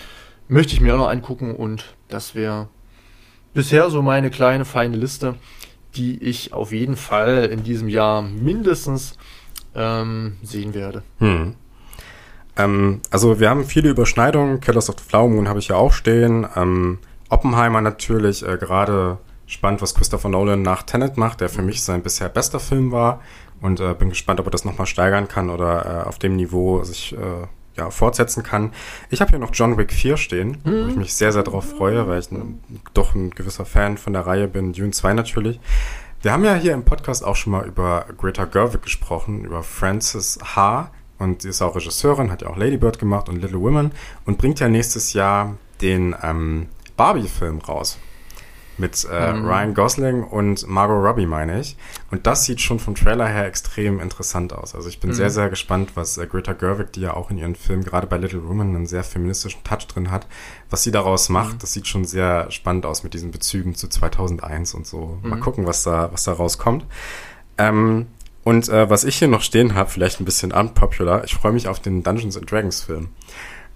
Möchte 0.49 0.75
ich 0.75 0.81
mir 0.81 0.95
auch 0.95 0.99
noch 0.99 1.09
angucken 1.09 1.55
und 1.55 1.95
das 2.09 2.35
wäre 2.35 2.69
bisher 3.55 3.91
so 3.91 4.03
meine 4.03 4.31
kleine, 4.31 4.65
feine 4.65 4.97
Liste, 4.97 5.35
die 5.97 6.23
ich 6.23 6.53
auf 6.53 6.73
jeden 6.73 6.97
Fall 6.97 7.47
in 7.47 7.65
diesem 7.65 7.89
Jahr 7.89 8.23
mindestens 8.23 9.17
ähm, 9.75 10.37
sehen 10.43 10.75
werde. 10.75 11.03
Hm. 11.19 11.55
Ähm, 12.57 13.01
also 13.11 13.41
wir 13.41 13.51
haben 13.51 13.65
viele 13.65 13.91
Überschneidungen. 13.91 14.61
Killers 14.61 14.89
of 14.89 14.97
the 14.99 15.05
Flower 15.09 15.29
Moon 15.29 15.49
habe 15.49 15.59
ich 15.59 15.69
ja 15.69 15.77
auch 15.77 15.93
stehen. 15.93 16.47
Ähm, 16.57 16.99
Oppenheimer 17.29 17.81
natürlich, 17.81 18.47
äh, 18.47 18.57
gerade 18.57 19.19
spannend, 19.47 19.83
was 19.83 19.95
Christopher 19.95 20.29
Nolan 20.29 20.63
nach 20.63 20.83
Tenet 20.83 21.17
macht, 21.17 21.41
der 21.41 21.49
für 21.49 21.63
mich 21.63 21.83
sein 21.83 22.03
bisher 22.03 22.29
bester 22.29 22.61
Film 22.61 22.93
war. 22.93 23.21
Und 23.61 23.81
äh, 23.81 23.95
bin 23.95 24.11
gespannt, 24.11 24.41
ob 24.41 24.47
er 24.47 24.51
das 24.51 24.65
nochmal 24.65 24.87
steigern 24.87 25.29
kann 25.29 25.49
oder 25.49 26.05
äh, 26.05 26.09
auf 26.09 26.19
dem 26.19 26.37
Niveau 26.37 26.83
sich 26.85 27.15
äh, 27.15 27.47
ja, 27.77 27.91
fortsetzen 27.91 28.43
kann. 28.43 28.73
Ich 29.11 29.21
habe 29.21 29.31
hier 29.31 29.39
noch 29.39 29.51
John 29.53 29.79
Wick 29.79 29.93
4 29.93 30.17
stehen, 30.17 30.59
mhm. 30.65 30.85
wo 30.85 30.89
ich 30.89 30.97
mich 30.97 31.15
sehr, 31.15 31.33
sehr 31.33 31.43
drauf 31.43 31.65
freue, 31.71 32.07
weil 32.07 32.21
ich 32.21 32.31
ein, 32.31 32.61
doch 32.95 33.15
ein 33.15 33.31
gewisser 33.31 33.65
Fan 33.65 33.99
von 33.99 34.13
der 34.13 34.27
Reihe 34.27 34.49
bin. 34.49 34.73
Dune 34.73 34.91
2 34.91 35.15
natürlich. 35.15 35.61
Wir 36.23 36.33
haben 36.33 36.45
ja 36.45 36.55
hier 36.55 36.73
im 36.73 36.85
Podcast 36.85 37.25
auch 37.25 37.37
schon 37.37 37.53
mal 37.53 37.67
über 37.67 38.07
Greta 38.17 38.47
Gerwig 38.47 38.83
gesprochen, 38.83 39.45
über 39.45 39.63
Frances 39.63 40.39
H., 40.43 40.91
und 41.19 41.43
sie 41.43 41.49
ist 41.49 41.63
auch 41.63 41.75
Regisseurin, 41.75 42.31
hat 42.31 42.43
ja 42.43 42.49
auch 42.49 42.57
Lady 42.57 42.77
Bird 42.77 42.99
gemacht 42.99 43.29
und 43.29 43.41
Little 43.41 43.61
Women 43.61 43.93
und 44.25 44.39
bringt 44.39 44.61
ja 44.61 44.69
nächstes 44.69 45.13
Jahr 45.13 45.57
den 45.81 46.15
ähm, 46.23 46.69
Barbie-Film 46.97 47.61
raus. 47.61 47.99
Mit 48.79 49.09
äh, 49.11 49.33
mhm. 49.33 49.47
Ryan 49.47 49.75
Gosling 49.75 50.23
und 50.23 50.69
Margot 50.69 51.03
Robbie, 51.03 51.25
meine 51.25 51.61
ich. 51.61 51.79
Und 52.11 52.27
das 52.27 52.45
sieht 52.45 52.61
schon 52.61 52.79
vom 52.79 52.95
Trailer 52.95 53.27
her 53.27 53.47
extrem 53.47 54.01
interessant 54.01 54.53
aus. 54.53 54.75
Also 54.75 54.91
ich 54.91 55.01
bin 55.01 55.11
mhm. 55.11 55.15
sehr, 55.15 55.31
sehr 55.31 55.49
gespannt, 55.49 55.93
was 55.95 56.19
äh, 56.19 56.27
Greta 56.27 56.53
Gerwig, 56.53 56.93
die 56.93 57.01
ja 57.01 57.15
auch 57.15 57.31
in 57.31 57.39
ihren 57.39 57.55
Filmen, 57.55 57.85
gerade 57.85 58.07
bei 58.07 58.19
Little 58.19 58.47
Women, 58.47 58.77
einen 58.77 58.87
sehr 58.87 59.03
feministischen 59.03 59.65
Touch 59.65 59.87
drin 59.87 60.11
hat, 60.11 60.27
was 60.69 60.83
sie 60.83 60.91
daraus 60.91 61.31
macht. 61.31 61.55
Mhm. 61.55 61.59
Das 61.61 61.73
sieht 61.73 61.87
schon 61.87 62.05
sehr 62.05 62.51
spannend 62.51 62.85
aus 62.85 63.03
mit 63.03 63.15
diesen 63.15 63.31
Bezügen 63.31 63.75
zu 63.75 63.89
2001 63.89 64.75
und 64.75 64.87
so. 64.87 65.19
Mal 65.23 65.37
mhm. 65.37 65.41
gucken, 65.41 65.67
was 65.67 65.83
da, 65.83 66.13
was 66.13 66.25
da 66.25 66.35
rauskommt. 66.35 66.85
Ähm, 67.57 68.09
und 68.47 68.69
äh, 68.69 68.89
was 68.89 69.03
ich 69.03 69.17
hier 69.17 69.27
noch 69.27 69.43
stehen 69.43 69.75
habe, 69.75 69.91
vielleicht 69.91 70.21
ein 70.21 70.25
bisschen 70.25 70.53
unpopular, 70.53 71.25
ich 71.25 71.35
freue 71.35 71.51
mich 71.51 71.67
auf 71.67 71.81
den 71.81 72.05
Dungeons 72.05 72.37
and 72.37 72.49
Dragons 72.49 72.81
Film. 72.81 73.09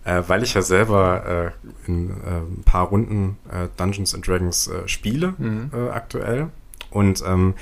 Äh, 0.05 0.23
weil 0.29 0.45
ich 0.45 0.55
ja 0.55 0.63
selber 0.63 1.53
äh, 1.67 1.89
in 1.89 2.11
äh, 2.11 2.39
ein 2.39 2.63
paar 2.65 2.87
Runden 2.87 3.37
äh, 3.51 3.67
Dungeons 3.77 4.15
and 4.15 4.29
Dragons 4.29 4.69
äh, 4.69 4.87
spiele 4.87 5.35
mhm. 5.39 5.73
äh, 5.75 5.91
aktuell. 5.91 6.51
Und 6.93 7.21
ähm, 7.27 7.55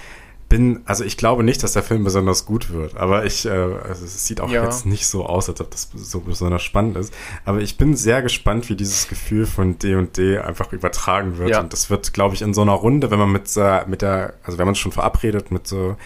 bin, 0.51 0.83
also 0.85 1.03
ich 1.03 1.17
glaube 1.17 1.45
nicht, 1.45 1.63
dass 1.63 1.73
der 1.73 1.83
Film 1.83 2.05
besonders 2.05 2.45
gut 2.45 2.71
wird, 2.71 2.99
aber 2.99 3.25
ich, 3.25 3.47
äh, 3.47 3.49
also 3.49 4.05
es 4.05 4.27
sieht 4.27 4.43
auch 4.43 4.51
ja. 4.51 4.65
jetzt 4.65 4.85
nicht 4.85 5.07
so 5.07 5.25
aus, 5.25 5.49
als 5.49 5.63
ob 5.63 5.71
das 5.71 5.89
so 5.95 6.21
besonders 6.21 6.63
spannend 6.63 6.99
ist. 6.99 7.15
Aber 7.47 7.61
ich 7.61 7.79
bin 7.79 7.97
sehr 7.97 8.21
gespannt, 8.21 8.69
wie 8.69 8.77
dieses 8.77 9.09
Gefühl 9.09 9.47
von 9.47 9.79
D 9.79 9.95
und 9.95 10.19
D 10.19 10.37
einfach 10.37 10.75
übertragen 10.75 11.39
wird. 11.39 11.51
Ja. 11.51 11.61
Und 11.61 11.73
das 11.73 11.89
wird, 11.89 12.13
glaube 12.13 12.35
ich, 12.35 12.43
in 12.43 12.53
so 12.53 12.61
einer 12.61 12.73
Runde, 12.73 13.11
wenn 13.11 13.19
man 13.19 13.33
mit, 13.33 13.45
äh, 13.57 13.87
mit 13.87 14.03
der, 14.03 14.35
also 14.43 14.59
wenn 14.59 14.67
man 14.67 14.73
es 14.73 14.79
schon 14.79 14.93
verabredet 14.93 15.51
mit 15.51 15.67
so 15.67 15.97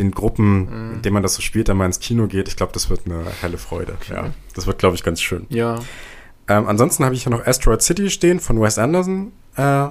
den 0.00 0.10
Gruppen, 0.10 0.88
mhm. 0.88 0.94
in 0.94 1.02
denen 1.02 1.14
man 1.14 1.22
das 1.22 1.34
so 1.34 1.42
spielt, 1.42 1.68
dann 1.68 1.76
mal 1.76 1.86
ins 1.86 2.00
Kino 2.00 2.26
geht. 2.26 2.48
Ich 2.48 2.56
glaube, 2.56 2.72
das 2.72 2.90
wird 2.90 3.02
eine 3.06 3.24
helle 3.40 3.58
Freude. 3.58 3.92
Okay. 3.92 4.14
Ja, 4.14 4.30
das 4.54 4.66
wird, 4.66 4.78
glaube 4.78 4.96
ich, 4.96 5.04
ganz 5.04 5.20
schön. 5.20 5.46
Ja. 5.50 5.78
Ähm, 6.48 6.66
ansonsten 6.66 7.04
habe 7.04 7.14
ich 7.14 7.22
hier 7.22 7.30
noch 7.30 7.46
Asteroid 7.46 7.82
City 7.82 8.10
stehen 8.10 8.40
von 8.40 8.60
Wes 8.60 8.78
Anderson, 8.78 9.32
äh, 9.56 9.88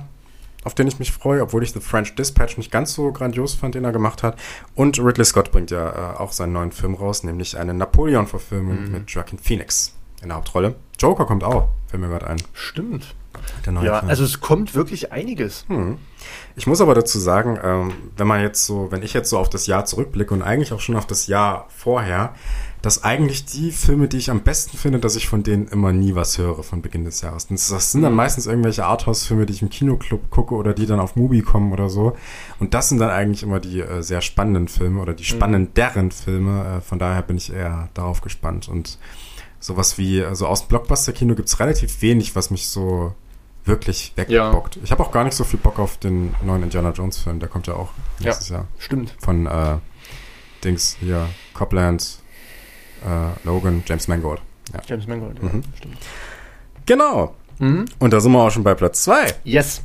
auf 0.65 0.75
den 0.75 0.87
ich 0.87 0.99
mich 0.99 1.13
freue, 1.13 1.41
obwohl 1.41 1.63
ich 1.63 1.71
The 1.71 1.79
French 1.79 2.15
Dispatch 2.15 2.57
nicht 2.57 2.71
ganz 2.71 2.93
so 2.93 3.13
grandios 3.13 3.53
fand, 3.53 3.75
den 3.75 3.85
er 3.85 3.93
gemacht 3.93 4.23
hat. 4.23 4.37
Und 4.75 4.99
Ridley 4.99 5.23
Scott 5.23 5.51
bringt 5.51 5.71
ja 5.71 6.15
äh, 6.15 6.17
auch 6.17 6.33
seinen 6.33 6.51
neuen 6.51 6.71
Film 6.71 6.95
raus, 6.95 7.23
nämlich 7.23 7.57
eine 7.57 7.73
Napoleon-Verfilmung 7.73 8.85
mhm. 8.85 8.91
mit 8.91 9.09
Joaquin 9.09 9.39
Phoenix 9.39 9.95
in 10.21 10.29
der 10.29 10.37
Hauptrolle. 10.37 10.75
Joker 10.99 11.25
kommt 11.25 11.43
auch, 11.43 11.69
fällt 11.87 12.01
mir 12.01 12.09
gerade 12.09 12.27
ein. 12.27 12.41
Stimmt. 12.53 13.15
ja, 13.65 13.99
Film. 13.99 14.09
also 14.09 14.23
es 14.25 14.41
kommt 14.41 14.75
wirklich 14.75 15.13
einiges. 15.13 15.65
Hm. 15.69 15.97
Ich 16.55 16.67
muss 16.67 16.81
aber 16.81 16.93
dazu 16.93 17.19
sagen, 17.19 17.57
ähm, 17.63 17.93
wenn 18.17 18.27
man 18.27 18.41
jetzt 18.41 18.65
so, 18.65 18.91
wenn 18.91 19.03
ich 19.03 19.13
jetzt 19.13 19.29
so 19.29 19.37
auf 19.37 19.49
das 19.49 19.67
Jahr 19.67 19.85
zurückblicke 19.85 20.33
und 20.33 20.41
eigentlich 20.41 20.73
auch 20.73 20.79
schon 20.79 20.95
auf 20.95 21.07
das 21.07 21.27
Jahr 21.27 21.67
vorher, 21.69 22.33
dass 22.81 23.03
eigentlich 23.03 23.45
die 23.45 23.71
Filme, 23.71 24.07
die 24.07 24.17
ich 24.17 24.31
am 24.31 24.41
besten 24.41 24.77
finde, 24.77 24.99
dass 24.99 25.15
ich 25.15 25.27
von 25.27 25.43
denen 25.43 25.67
immer 25.67 25.91
nie 25.91 26.15
was 26.15 26.37
höre 26.37 26.63
von 26.63 26.81
Beginn 26.81 27.03
des 27.03 27.21
Jahres. 27.21 27.47
Das 27.47 27.91
sind 27.91 28.03
dann 28.03 28.13
mhm. 28.13 28.17
meistens 28.17 28.45
irgendwelche 28.45 28.85
Arthouse-Filme, 28.85 29.45
die 29.45 29.53
ich 29.53 29.61
im 29.61 29.69
Kinoclub 29.69 30.29
gucke 30.29 30.55
oder 30.55 30.73
die 30.73 30.85
dann 30.85 30.99
auf 30.99 31.15
Movie 31.15 31.41
kommen 31.41 31.73
oder 31.73 31.89
so. 31.89 32.15
Und 32.59 32.73
das 32.73 32.89
sind 32.89 32.99
dann 32.99 33.09
eigentlich 33.09 33.43
immer 33.43 33.59
die 33.59 33.81
äh, 33.81 34.01
sehr 34.01 34.21
spannenden 34.21 34.69
Filme 34.69 35.01
oder 35.01 35.13
die 35.13 35.23
mhm. 35.23 35.27
spannenderen 35.27 36.11
Filme. 36.11 36.77
Äh, 36.77 36.81
von 36.81 36.99
daher 36.99 37.21
bin 37.21 37.35
ich 37.35 37.51
eher 37.51 37.89
darauf 37.93 38.21
gespannt. 38.21 38.69
Und 38.69 38.97
sowas 39.59 39.97
wie, 39.97 40.23
also 40.23 40.47
aus 40.47 40.61
dem 40.61 40.69
Blockbuster-Kino 40.69 41.35
gibt's 41.35 41.59
relativ 41.59 42.01
wenig, 42.01 42.35
was 42.35 42.49
mich 42.49 42.69
so 42.69 43.13
wirklich 43.69 44.11
wegbockt. 44.15 44.75
Ja. 44.75 44.81
Ich 44.83 44.91
habe 44.91 45.01
auch 45.03 45.11
gar 45.11 45.23
nicht 45.23 45.35
so 45.35 45.45
viel 45.45 45.59
Bock 45.59 45.79
auf 45.79 45.97
den 45.97 46.35
neuen 46.43 46.63
Indiana 46.63 46.91
Jones 46.91 47.19
Film, 47.19 47.39
der 47.39 47.47
kommt 47.47 47.67
ja 47.67 47.75
auch 47.75 47.91
nächstes 48.19 48.49
ja, 48.49 48.57
Jahr. 48.57 48.67
Stimmt. 48.77 49.15
Von 49.19 49.45
äh, 49.45 49.77
Dings 50.63 50.97
hier, 50.99 51.29
Copland, 51.53 52.19
äh, 53.05 53.47
Logan, 53.47 53.83
James 53.85 54.07
Mangold. 54.07 54.41
Ja. 54.73 54.81
James 54.85 55.07
Mangold, 55.07 55.37
ja, 55.41 55.49
mhm. 55.49 55.63
stimmt. 55.77 55.97
Genau. 56.85 57.35
Mhm. 57.59 57.85
Und 57.99 58.13
da 58.13 58.19
sind 58.19 58.31
wir 58.31 58.39
auch 58.39 58.51
schon 58.51 58.63
bei 58.63 58.73
Platz 58.73 59.03
2. 59.03 59.35
Yes. 59.43 59.83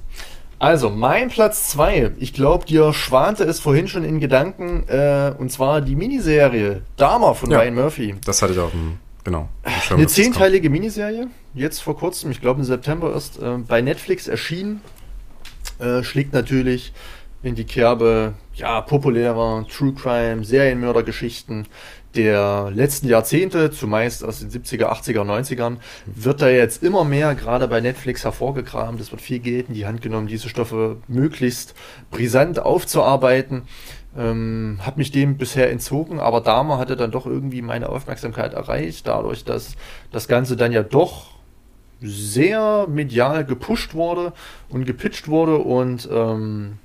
Also, 0.59 0.89
mein 0.89 1.29
Platz 1.29 1.69
2. 1.71 2.13
Ich 2.19 2.33
glaube, 2.33 2.65
dir 2.65 2.93
schwante 2.93 3.45
es 3.45 3.61
vorhin 3.61 3.89
schon 3.89 4.05
in 4.05 4.21
Gedanken, 4.21 4.89
äh, 4.89 5.35
und 5.37 5.53
zwar 5.53 5.81
die 5.81 5.95
Miniserie 5.97 6.83
Dharma 6.97 7.35
von 7.35 7.51
ja, 7.51 7.59
Ryan 7.59 7.75
Murphy. 7.75 8.15
Das 8.25 8.41
hatte 8.41 8.55
ich 8.55 8.59
auf 8.59 8.71
dem 8.71 8.99
genau. 9.25 9.49
Eine 9.91 10.07
zehnteilige 10.07 10.71
Miniserie, 10.71 11.29
jetzt 11.55 11.81
vor 11.81 11.97
kurzem, 11.97 12.31
ich 12.31 12.41
glaube 12.41 12.61
im 12.61 12.65
September 12.65 13.13
erst, 13.13 13.41
äh, 13.41 13.59
bei 13.59 13.81
Netflix 13.81 14.29
erschienen. 14.29 14.81
Äh, 15.79 16.05
schlägt 16.05 16.33
natürlich 16.33 16.93
in 17.43 17.55
die 17.55 17.65
Kerbe 17.65 18.35
ja, 18.55 18.81
populärer 18.81 19.67
True 19.69 19.93
Crime, 19.93 20.45
Serienmördergeschichten 20.45 21.67
der 22.15 22.71
letzten 22.73 23.09
Jahrzehnte, 23.09 23.71
zumeist 23.71 24.25
aus 24.25 24.41
den 24.41 24.51
70er, 24.51 24.87
80er, 24.87 25.23
90ern, 25.23 25.79
wird 26.07 26.41
da 26.41 26.49
jetzt 26.49 26.83
immer 26.83 27.05
mehr, 27.05 27.35
gerade 27.35 27.67
bei 27.67 27.81
Netflix, 27.81 28.25
hervorgekramt. 28.25 29.01
Es 29.01 29.11
wird 29.11 29.21
viel 29.21 29.41
Geld 29.41 29.69
in 29.69 29.75
die 29.75 29.87
Hand 29.87 30.01
genommen, 30.01 30.29
diese 30.29 30.49
Stoffe 30.49 30.99
möglichst 31.09 31.75
brisant 32.11 32.61
aufzuarbeiten. 32.61 33.63
Ähm, 34.17 34.79
hab 34.85 34.97
mich 34.97 35.11
dem 35.11 35.37
bisher 35.37 35.71
entzogen, 35.73 36.21
aber 36.21 36.41
Dahmer 36.41 36.79
hatte 36.79 36.97
dann 36.97 37.11
doch 37.11 37.27
irgendwie 37.27 37.63
meine 37.63 37.89
Aufmerksamkeit 37.89 38.55
erreicht, 38.55 39.09
dadurch, 39.09 39.45
dass 39.45 39.75
das 40.13 40.29
Ganze 40.29 40.57
dann 40.57 40.71
ja 40.71 40.85
doch 40.85 41.35
sehr 42.01 42.87
medial 42.89 43.45
gepusht 43.45 43.95
wurde 43.95 44.33
und 44.69 44.85
gepitcht 44.85 45.27
wurde 45.27 45.59
und 45.59 46.09
ähm, 46.13 46.79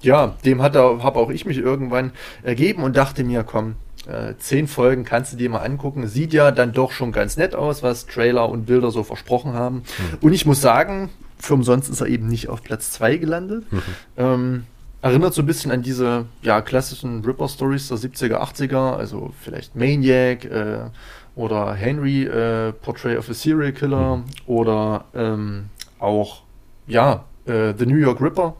ja, 0.00 0.34
dem 0.44 0.62
hat 0.62 0.74
habe 0.74 1.18
auch 1.18 1.30
ich 1.30 1.44
mich 1.44 1.58
irgendwann 1.58 2.12
ergeben 2.42 2.82
und 2.82 2.96
dachte 2.96 3.22
mir, 3.22 3.44
komm, 3.44 3.76
äh, 4.06 4.34
zehn 4.38 4.66
Folgen 4.66 5.04
kannst 5.04 5.32
du 5.32 5.36
dir 5.36 5.48
mal 5.48 5.60
angucken. 5.60 6.08
Sieht 6.08 6.32
ja 6.32 6.50
dann 6.50 6.72
doch 6.72 6.92
schon 6.92 7.12
ganz 7.12 7.36
nett 7.36 7.54
aus, 7.54 7.82
was 7.82 8.06
Trailer 8.06 8.48
und 8.48 8.66
Bilder 8.66 8.90
so 8.90 9.04
versprochen 9.04 9.52
haben. 9.52 9.76
Mhm. 9.76 10.18
Und 10.20 10.32
ich 10.32 10.44
muss 10.44 10.60
sagen, 10.60 11.10
für 11.38 11.54
umsonst 11.54 11.88
ist 11.88 12.00
er 12.00 12.08
eben 12.08 12.26
nicht 12.26 12.48
auf 12.48 12.62
Platz 12.62 12.90
zwei 12.90 13.16
gelandet. 13.16 13.70
Mhm. 13.70 13.82
Ähm, 14.16 14.64
erinnert 15.02 15.34
so 15.34 15.42
ein 15.42 15.46
bisschen 15.46 15.70
an 15.70 15.82
diese 15.82 16.26
ja, 16.42 16.60
klassischen 16.60 17.24
Ripper-Stories 17.24 17.88
der 17.88 17.98
70er, 17.98 18.36
80er, 18.38 18.96
also 18.96 19.32
vielleicht 19.40 19.76
Maniac 19.76 20.44
äh, 20.44 20.90
oder 21.34 21.74
Henry, 21.74 22.24
äh, 22.24 22.72
Portrait 22.72 23.18
of 23.18 23.28
a 23.28 23.34
Serial 23.34 23.72
Killer 23.72 24.16
mhm. 24.16 24.24
oder 24.46 25.04
ähm, 25.14 25.66
auch 25.98 26.42
ja, 26.86 27.24
äh, 27.46 27.74
The 27.76 27.86
New 27.86 27.96
York 27.96 28.20
Ripper 28.20 28.54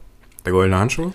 der 0.45 0.51
goldene 0.51 0.77
Handschuh? 0.77 1.13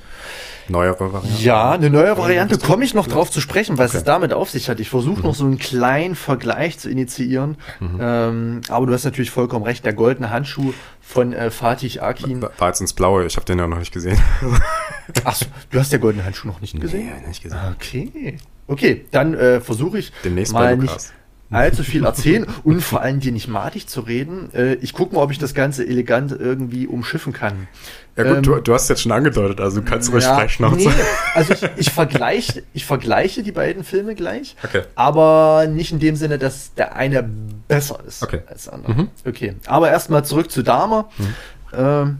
Neuere 0.68 1.12
Variante? 1.12 1.42
Ja, 1.42 1.72
eine 1.72 1.90
neue 1.90 2.16
Variante 2.16 2.58
komme 2.58 2.84
ich 2.84 2.94
noch 2.94 3.06
drauf 3.06 3.30
zu 3.30 3.40
sprechen, 3.40 3.78
was 3.78 3.90
okay. 3.90 3.98
es 3.98 4.04
damit 4.04 4.32
auf 4.32 4.50
sich 4.50 4.68
hat. 4.68 4.80
Ich 4.80 4.90
versuche 4.90 5.18
mhm. 5.18 5.26
noch 5.26 5.34
so 5.34 5.44
einen 5.44 5.58
kleinen 5.58 6.14
Vergleich 6.14 6.78
zu 6.78 6.90
initiieren. 6.90 7.56
Mhm. 7.80 7.98
Ähm, 8.00 8.60
aber 8.68 8.86
du 8.86 8.92
hast 8.92 9.04
natürlich 9.04 9.30
vollkommen 9.30 9.64
recht, 9.64 9.84
der 9.84 9.92
goldene 9.92 10.30
Handschuh 10.30 10.72
von 11.00 11.32
äh, 11.32 11.50
Fatih 11.50 12.00
Akin. 12.00 12.42
War 12.42 12.68
jetzt 12.68 12.80
ins 12.80 12.92
Blaue, 12.92 13.26
ich 13.26 13.36
habe 13.36 13.46
den 13.46 13.58
ja 13.58 13.66
noch 13.66 13.78
nicht 13.78 13.92
gesehen. 13.92 14.18
Ach, 15.24 15.40
du 15.70 15.78
hast 15.78 15.90
der 15.92 15.98
goldene 15.98 16.24
Handschuh 16.24 16.48
noch 16.48 16.60
nicht 16.60 16.78
gesehen? 16.78 17.10
Nee, 17.22 17.28
nicht 17.28 17.42
gesehen. 17.42 17.58
Okay. 17.74 18.36
Okay, 18.66 19.06
dann 19.10 19.32
äh, 19.32 19.62
versuche 19.62 19.98
ich 19.98 20.12
Demnächst 20.24 20.52
mal 20.52 20.76
nicht, 20.76 21.12
allzu 21.50 21.82
viel 21.82 22.04
erzählen 22.04 22.46
und 22.64 22.82
vor 22.82 23.00
allem 23.00 23.20
dir 23.20 23.32
nicht 23.32 23.48
madig 23.48 23.88
zu 23.88 24.00
reden. 24.00 24.52
Äh, 24.52 24.74
ich 24.74 24.92
gucke 24.92 25.14
mal, 25.14 25.22
ob 25.22 25.30
ich 25.30 25.38
das 25.38 25.54
Ganze 25.54 25.86
elegant 25.86 26.32
irgendwie 26.32 26.86
umschiffen 26.86 27.32
kann. 27.32 27.68
Ja 28.16 28.24
gut, 28.24 28.36
ähm, 28.38 28.42
du, 28.42 28.60
du 28.60 28.74
hast 28.74 28.88
jetzt 28.88 29.02
schon 29.02 29.12
angedeutet, 29.12 29.60
also 29.60 29.80
du 29.80 29.86
kannst 29.86 30.12
ruhig 30.12 30.24
ja, 30.24 30.48
Schnauze. 30.48 30.88
Nee, 30.88 30.90
also 31.34 31.54
ich, 31.54 31.68
ich, 31.76 31.90
vergleiche, 31.92 32.64
ich 32.74 32.84
vergleiche 32.84 33.42
die 33.42 33.52
beiden 33.52 33.84
Filme 33.84 34.14
gleich, 34.14 34.56
okay. 34.64 34.82
aber 34.96 35.66
nicht 35.70 35.92
in 35.92 36.00
dem 36.00 36.16
Sinne, 36.16 36.38
dass 36.38 36.74
der 36.74 36.96
eine 36.96 37.22
besser 37.68 38.00
ist 38.06 38.22
okay. 38.22 38.40
als 38.46 38.64
der 38.64 38.74
andere. 38.74 38.94
Mhm. 38.94 39.08
Okay, 39.24 39.54
aber 39.66 39.90
erstmal 39.90 40.24
zurück 40.24 40.50
zu 40.50 40.62
Dahmer. 40.62 41.08
Mhm. 41.18 41.34
Ähm, 41.72 42.18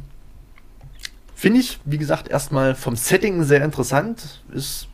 Finde 1.34 1.60
ich, 1.60 1.78
wie 1.84 1.98
gesagt, 1.98 2.26
erstmal 2.26 2.74
vom 2.74 2.96
Setting 2.96 3.44
sehr 3.44 3.62
interessant. 3.62 4.42
Ist 4.52 4.87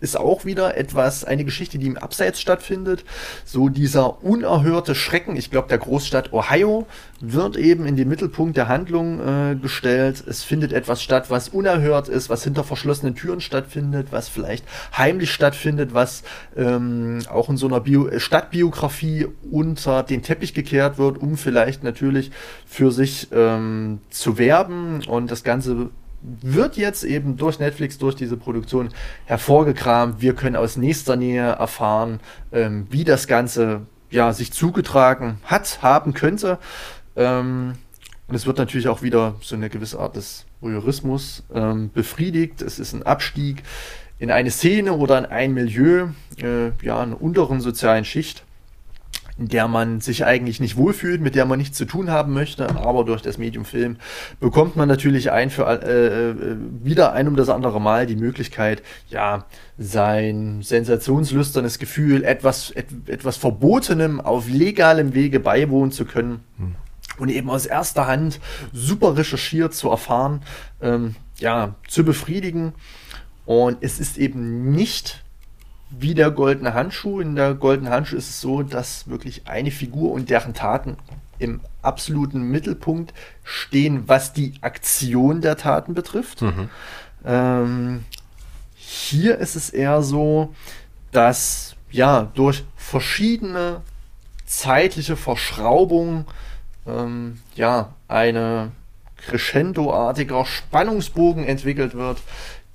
ist 0.00 0.16
auch 0.16 0.44
wieder 0.44 0.76
etwas, 0.76 1.24
eine 1.24 1.44
Geschichte, 1.44 1.78
die 1.78 1.86
im 1.86 1.96
Abseits 1.96 2.40
stattfindet. 2.40 3.04
So 3.44 3.68
dieser 3.68 4.22
unerhörte 4.22 4.94
Schrecken, 4.94 5.36
ich 5.36 5.50
glaube, 5.50 5.68
der 5.68 5.78
Großstadt 5.78 6.32
Ohio 6.32 6.86
wird 7.20 7.56
eben 7.56 7.86
in 7.86 7.96
den 7.96 8.08
Mittelpunkt 8.08 8.56
der 8.56 8.68
Handlung 8.68 9.20
äh, 9.20 9.54
gestellt. 9.56 10.22
Es 10.26 10.42
findet 10.42 10.72
etwas 10.72 11.02
statt, 11.02 11.30
was 11.30 11.48
unerhört 11.48 12.08
ist, 12.08 12.28
was 12.28 12.44
hinter 12.44 12.64
verschlossenen 12.64 13.14
Türen 13.14 13.40
stattfindet, 13.40 14.08
was 14.10 14.28
vielleicht 14.28 14.64
heimlich 14.96 15.32
stattfindet, 15.32 15.94
was 15.94 16.22
ähm, 16.56 17.20
auch 17.30 17.48
in 17.48 17.56
so 17.56 17.66
einer 17.66 17.80
Bio 17.80 18.10
Stadtbiografie 18.18 19.28
unter 19.50 20.02
den 20.02 20.22
Teppich 20.22 20.54
gekehrt 20.54 20.98
wird, 20.98 21.18
um 21.18 21.36
vielleicht 21.36 21.82
natürlich 21.84 22.30
für 22.66 22.90
sich 22.90 23.28
ähm, 23.32 24.00
zu 24.10 24.38
werben 24.38 25.02
und 25.06 25.30
das 25.30 25.42
Ganze 25.42 25.90
wird 26.26 26.76
jetzt 26.76 27.04
eben 27.04 27.36
durch 27.36 27.58
Netflix, 27.58 27.98
durch 27.98 28.16
diese 28.16 28.36
Produktion 28.36 28.88
hervorgekramt. 29.26 30.20
Wir 30.20 30.34
können 30.34 30.56
aus 30.56 30.76
nächster 30.76 31.16
Nähe 31.16 31.42
erfahren, 31.42 32.20
ähm, 32.52 32.86
wie 32.90 33.04
das 33.04 33.26
Ganze 33.28 33.82
ja, 34.10 34.32
sich 34.32 34.52
zugetragen 34.52 35.38
hat, 35.44 35.82
haben 35.82 36.14
könnte. 36.14 36.58
Ähm, 37.14 37.74
und 38.28 38.34
es 38.34 38.46
wird 38.46 38.58
natürlich 38.58 38.88
auch 38.88 39.02
wieder 39.02 39.36
so 39.40 39.54
eine 39.54 39.70
gewisse 39.70 40.00
Art 40.00 40.16
des 40.16 40.46
Voyeurismus 40.60 41.44
ähm, 41.54 41.90
befriedigt. 41.92 42.60
Es 42.60 42.78
ist 42.80 42.92
ein 42.92 43.04
Abstieg 43.04 43.62
in 44.18 44.30
eine 44.30 44.50
Szene 44.50 44.94
oder 44.94 45.18
in 45.18 45.26
ein 45.26 45.54
Milieu, 45.54 46.08
äh, 46.42 46.70
ja, 46.82 47.00
einer 47.00 47.20
unteren 47.20 47.60
sozialen 47.60 48.04
Schicht 48.04 48.45
in 49.38 49.48
der 49.48 49.68
man 49.68 50.00
sich 50.00 50.24
eigentlich 50.24 50.60
nicht 50.60 50.76
wohlfühlt, 50.76 51.20
mit 51.20 51.34
der 51.34 51.44
man 51.44 51.58
nichts 51.58 51.76
zu 51.76 51.84
tun 51.84 52.10
haben 52.10 52.32
möchte, 52.32 52.68
aber 52.76 53.04
durch 53.04 53.20
das 53.20 53.36
Medium 53.36 53.64
Film 53.64 53.96
bekommt 54.40 54.76
man 54.76 54.88
natürlich 54.88 55.30
ein 55.30 55.50
für 55.50 55.66
äh, 55.66 56.30
äh, 56.30 56.56
wieder 56.82 57.12
ein 57.12 57.28
um 57.28 57.36
das 57.36 57.48
andere 57.48 57.80
Mal 57.80 58.06
die 58.06 58.16
Möglichkeit, 58.16 58.82
ja, 59.10 59.44
sein 59.78 60.62
sensationslüsternes 60.62 61.78
Gefühl, 61.78 62.24
etwas, 62.24 62.70
et, 62.70 62.86
etwas 63.06 63.36
Verbotenem 63.36 64.20
auf 64.20 64.48
legalem 64.48 65.12
Wege 65.12 65.38
beiwohnen 65.38 65.92
zu 65.92 66.06
können. 66.06 66.40
Hm. 66.58 66.74
Und 67.18 67.30
eben 67.30 67.48
aus 67.50 67.66
erster 67.66 68.06
Hand 68.06 68.40
super 68.72 69.16
recherchiert 69.16 69.74
zu 69.74 69.90
erfahren, 69.90 70.42
ähm, 70.82 71.14
ja, 71.38 71.74
zu 71.88 72.04
befriedigen. 72.04 72.72
Und 73.46 73.78
es 73.80 74.00
ist 74.00 74.18
eben 74.18 74.70
nicht 74.72 75.24
wie 75.90 76.14
der 76.14 76.30
goldene 76.30 76.74
Handschuh. 76.74 77.20
In 77.20 77.36
der 77.36 77.54
goldenen 77.54 77.92
Handschuh 77.92 78.16
ist 78.16 78.28
es 78.30 78.40
so, 78.40 78.62
dass 78.62 79.08
wirklich 79.08 79.46
eine 79.46 79.70
Figur 79.70 80.12
und 80.12 80.30
deren 80.30 80.54
Taten 80.54 80.96
im 81.38 81.60
absoluten 81.82 82.42
Mittelpunkt 82.42 83.12
stehen, 83.44 84.08
was 84.08 84.32
die 84.32 84.54
Aktion 84.62 85.40
der 85.40 85.56
Taten 85.56 85.94
betrifft. 85.94 86.42
Mhm. 86.42 86.70
Ähm, 87.24 88.04
hier 88.74 89.38
ist 89.38 89.56
es 89.56 89.70
eher 89.70 90.02
so, 90.02 90.54
dass 91.12 91.76
ja 91.90 92.30
durch 92.34 92.64
verschiedene 92.76 93.82
zeitliche 94.46 95.16
Verschraubungen 95.16 96.26
ähm, 96.86 97.40
ja 97.54 97.94
eine 98.08 98.70
crescendo-artiger 99.16 100.44
Spannungsbogen 100.44 101.44
entwickelt 101.44 101.94
wird, 101.94 102.18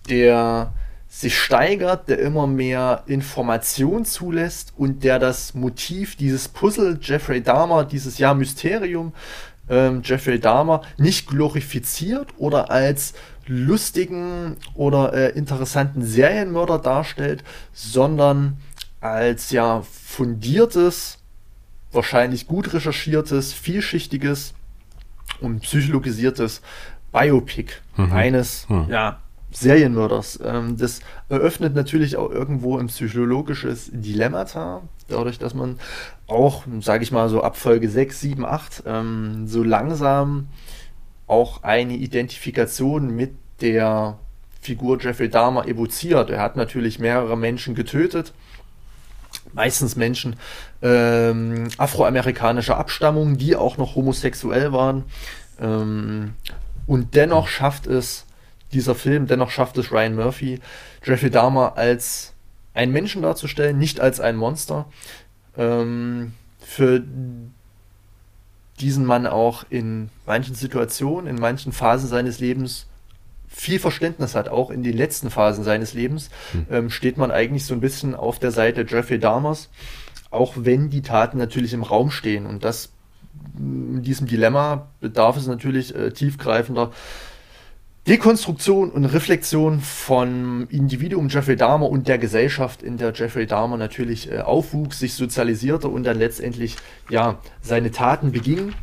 der 0.10 0.74
sich 1.14 1.38
steigert, 1.38 2.08
der 2.08 2.20
immer 2.20 2.48
mehr 2.48 3.04
Information 3.06 4.06
zulässt 4.06 4.72
und 4.78 5.04
der 5.04 5.20
das 5.20 5.54
Motiv 5.54 6.16
dieses 6.16 6.48
Puzzle 6.48 7.00
Jeffrey 7.02 7.44
Dahmer, 7.44 7.84
dieses 7.84 8.18
Jahr 8.18 8.34
Mysterium 8.34 9.12
ähm, 9.70 10.04
Jeffrey 10.06 10.40
Dahmer 10.40 10.84
nicht 10.98 11.28
glorifiziert 11.28 12.30
oder 12.38 12.72
als 12.72 13.14
lustigen 13.46 14.56
oder 14.74 15.14
äh, 15.14 15.38
interessanten 15.38 16.02
Serienmörder 16.02 16.80
darstellt, 16.80 17.44
sondern 17.74 18.58
als 19.02 19.52
ja 19.52 19.82
fundiertes, 19.82 21.18
wahrscheinlich 21.92 22.48
gut 22.48 22.74
recherchiertes, 22.74 23.52
vielschichtiges 23.52 24.54
und 25.42 25.60
psychologisiertes 25.60 26.62
Biopic 27.12 27.74
mhm. 27.98 28.14
eines 28.14 28.70
mhm. 28.70 28.86
ja 28.90 29.20
Serienmörders. 29.52 30.40
Ähm, 30.44 30.78
das 30.78 31.02
eröffnet 31.30 31.76
natürlich 31.76 32.18
auch 32.18 32.32
irgendwo 32.32 32.78
ein 32.78 32.88
psychologisches 32.88 33.90
Dilemmata, 33.94 34.82
dadurch, 35.07 35.40
dass 35.40 35.53
man 35.53 35.80
auch, 36.28 36.64
sage 36.80 37.03
ich 37.03 37.11
mal, 37.11 37.30
so 37.30 37.41
ab 37.41 37.57
Folge 37.57 37.90
6, 37.90 38.19
7, 38.19 38.45
8 38.45 38.84
ähm, 38.86 39.48
so 39.48 39.64
langsam 39.64 40.48
auch 41.28 41.64
eine 41.64 41.94
Identifikation 41.94 43.15
mit 43.15 43.34
der 43.61 44.18
Figur 44.61 45.02
Jeffrey 45.02 45.30
Dahmer 45.30 45.68
evoziert. 45.68 46.30
Er 46.30 46.41
hat 46.41 46.56
natürlich 46.56 46.99
mehrere 46.99 47.38
Menschen 47.38 47.73
getötet, 47.73 48.34
meistens 49.53 49.95
Menschen 49.95 50.36
ähm, 50.82 51.68
afroamerikanischer 51.78 52.78
Abstammung, 52.78 53.38
die 53.38 53.56
auch 53.56 53.78
noch 53.78 53.95
homosexuell 53.95 54.72
waren. 54.72 55.03
Ähm, 55.60 56.34
und 56.86 57.15
dennoch 57.15 57.48
schafft 57.48 57.88
es 57.88 58.26
dieser 58.73 58.95
Film, 58.95 59.27
dennoch 59.27 59.49
schafft 59.49 59.77
es 59.77 59.91
Ryan 59.91 60.15
Murphy, 60.15 60.60
Jeffrey 61.03 61.30
Dahmer 61.30 61.77
als 61.77 62.34
einen 62.73 62.91
Menschen 62.91 63.22
darzustellen, 63.22 63.77
nicht 63.77 63.99
als 63.99 64.19
ein 64.19 64.35
Monster. 64.35 64.85
Ähm, 65.57 66.34
für 66.60 67.03
diesen 68.80 69.06
Mann 69.06 69.27
auch 69.27 69.65
in 69.69 70.10
manchen 70.26 70.56
Situationen, 70.56 71.27
in 71.27 71.39
manchen 71.39 71.72
Phasen 71.72 72.07
seines 72.07 72.39
Lebens 72.39 72.88
viel 73.48 73.80
Verständnis 73.80 74.34
hat, 74.34 74.48
auch 74.48 74.72
in 74.72 74.81
den 74.81 74.95
letzten 74.95 75.30
Phasen 75.30 75.64
seines 75.64 75.93
Lebens, 75.93 76.30
hm. 76.53 76.65
ähm, 76.72 76.89
steht 76.89 77.18
man 77.18 77.31
eigentlich 77.31 77.65
so 77.65 77.73
ein 77.73 77.81
bisschen 77.81 78.15
auf 78.15 78.39
der 78.39 78.52
Seite 78.52 78.85
Jeffrey 78.88 79.19
Dahmers. 79.19 79.69
auch 80.31 80.53
wenn 80.56 80.89
die 80.89 81.02
Taten 81.02 81.38
natürlich 81.38 81.73
im 81.73 81.84
Raum 81.84 82.10
stehen. 82.10 82.45
Und 82.45 82.64
das 82.64 82.93
in 83.57 84.02
diesem 84.02 84.27
Dilemma 84.27 84.88
bedarf 85.02 85.35
es 85.35 85.45
natürlich 85.45 85.93
äh, 85.93 86.11
tiefgreifender 86.11 86.91
Dekonstruktion 88.07 88.90
und 88.90 89.06
Reflexion 89.06 89.80
von 89.80 90.68
Individuum 90.69 91.30
Jeffrey 91.30 91.56
Dahmer 91.56 91.88
und 91.88 92.07
der 92.07 92.18
Gesellschaft, 92.18 92.82
in 92.82 92.98
der 92.98 93.14
Jeffrey 93.14 93.45
Dahmer 93.45 93.78
natürlich 93.78 94.32
äh, 94.32 94.40
aufwuchs, 94.40 94.99
sich 94.99 95.14
sozialisierte 95.14 95.88
und 95.88 96.03
dann 96.03 96.18
letztendlich 96.18 96.78
ja 97.10 97.38
seine 97.61 97.91
Taten 97.91 98.32
beging. 98.32 98.73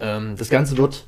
Ähm, 0.00 0.34
das 0.36 0.50
Ganze 0.50 0.76
wird 0.76 1.06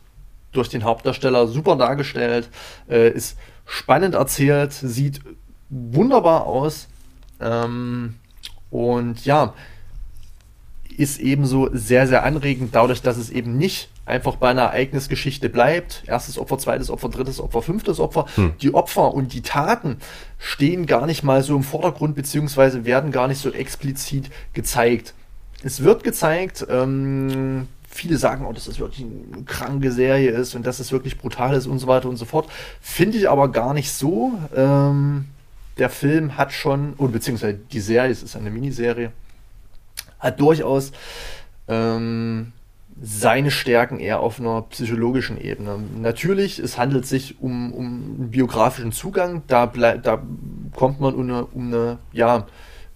durch 0.53 0.69
den 0.69 0.85
Hauptdarsteller 0.85 1.49
super 1.49 1.74
dargestellt, 1.74 2.51
äh, 2.89 3.11
ist 3.11 3.36
spannend 3.66 4.15
erzählt, 4.15 4.73
sieht 4.73 5.20
wunderbar 5.70 6.47
aus 6.47 6.86
ähm, 7.40 8.15
und 8.70 9.24
ja, 9.24 9.55
ist 10.97 11.19
ebenso 11.19 11.69
sehr, 11.73 12.07
sehr 12.07 12.24
anregend, 12.24 12.74
dadurch, 12.74 13.03
dass 13.03 13.16
es 13.16 13.31
eben 13.31 13.57
nicht 13.59 13.90
einfach 14.09 14.37
bei 14.37 14.51
einer 14.51 14.63
Ereignisgeschichte 14.63 15.49
bleibt. 15.49 16.03
Erstes 16.07 16.39
Opfer, 16.39 16.59
zweites 16.59 16.91
Opfer, 16.91 17.09
drittes 17.09 17.41
Opfer, 17.41 17.63
fünftes 17.63 18.01
Opfer. 18.01 18.27
Hm. 18.35 18.55
Die 18.61 18.75
Opfer 18.75 19.15
und 19.15 19.33
die 19.33 19.43
Taten 19.43 19.99
stehen 20.39 20.87
gar 20.87 21.07
nicht 21.07 21.23
mal 21.23 21.43
so 21.43 21.55
im 21.55 21.63
Vordergrund, 21.63 22.15
beziehungsweise 22.15 22.85
werden 22.85 23.13
gar 23.13 23.29
nicht 23.29 23.41
so 23.41 23.51
explizit 23.51 24.31
gezeigt. 24.53 25.15
Es 25.63 25.83
wird 25.83 26.05
gezeigt, 26.05 26.67
ähm, 26.71 27.69
viele 27.89 28.17
sagen, 28.17 28.47
oh, 28.47 28.53
dass 28.53 28.67
das 28.67 28.79
wirklich 28.79 29.07
eine 29.07 29.45
kranke 29.45 29.91
Serie 29.91 30.31
ist 30.31 30.55
und 30.55 30.67
dass 30.67 30.79
es 30.79 30.93
wirklich 30.93 31.19
brutal 31.19 31.55
ist 31.55 31.67
und 31.67 31.79
so 31.79 31.87
weiter 31.87 32.09
und 32.09 32.17
so 32.17 32.25
fort. 32.25 32.49
Finde 32.81 33.19
ich 33.19 33.29
aber 33.29 33.51
gar 33.51 33.75
nicht 33.75 33.91
so. 33.93 34.33
Ähm, 34.55 35.27
der 35.79 35.91
Film 35.91 36.37
hat 36.37 36.53
schon, 36.53 36.95
oder 36.95 37.13
beziehungsweise 37.13 37.55
die 37.55 37.81
Serie, 37.81 38.11
es 38.11 38.23
ist 38.23 38.37
eine 38.37 38.51
Miniserie, 38.51 39.13
hat 40.19 40.41
durchaus 40.41 40.93
ähm, 41.69 42.53
seine 43.01 43.51
Stärken 43.51 44.01
eher 44.01 44.20
auf 44.20 44.41
einer 44.41 44.62
psychologischen 44.62 45.41
Ebene. 45.41 45.79
Natürlich, 46.01 46.59
es 46.59 46.79
handelt 46.79 47.07
sich 47.07 47.41
um, 47.41 47.73
um 47.73 47.87
einen 47.87 48.31
biografischen 48.31 48.93
Zugang, 48.93 49.43
da, 49.47 49.66
da 49.66 50.23
kommt 50.75 51.01
man 51.01 51.15
um 51.15 51.23
eine, 51.23 51.45
um 51.47 51.66
eine 51.69 51.99
ja, 52.12 52.47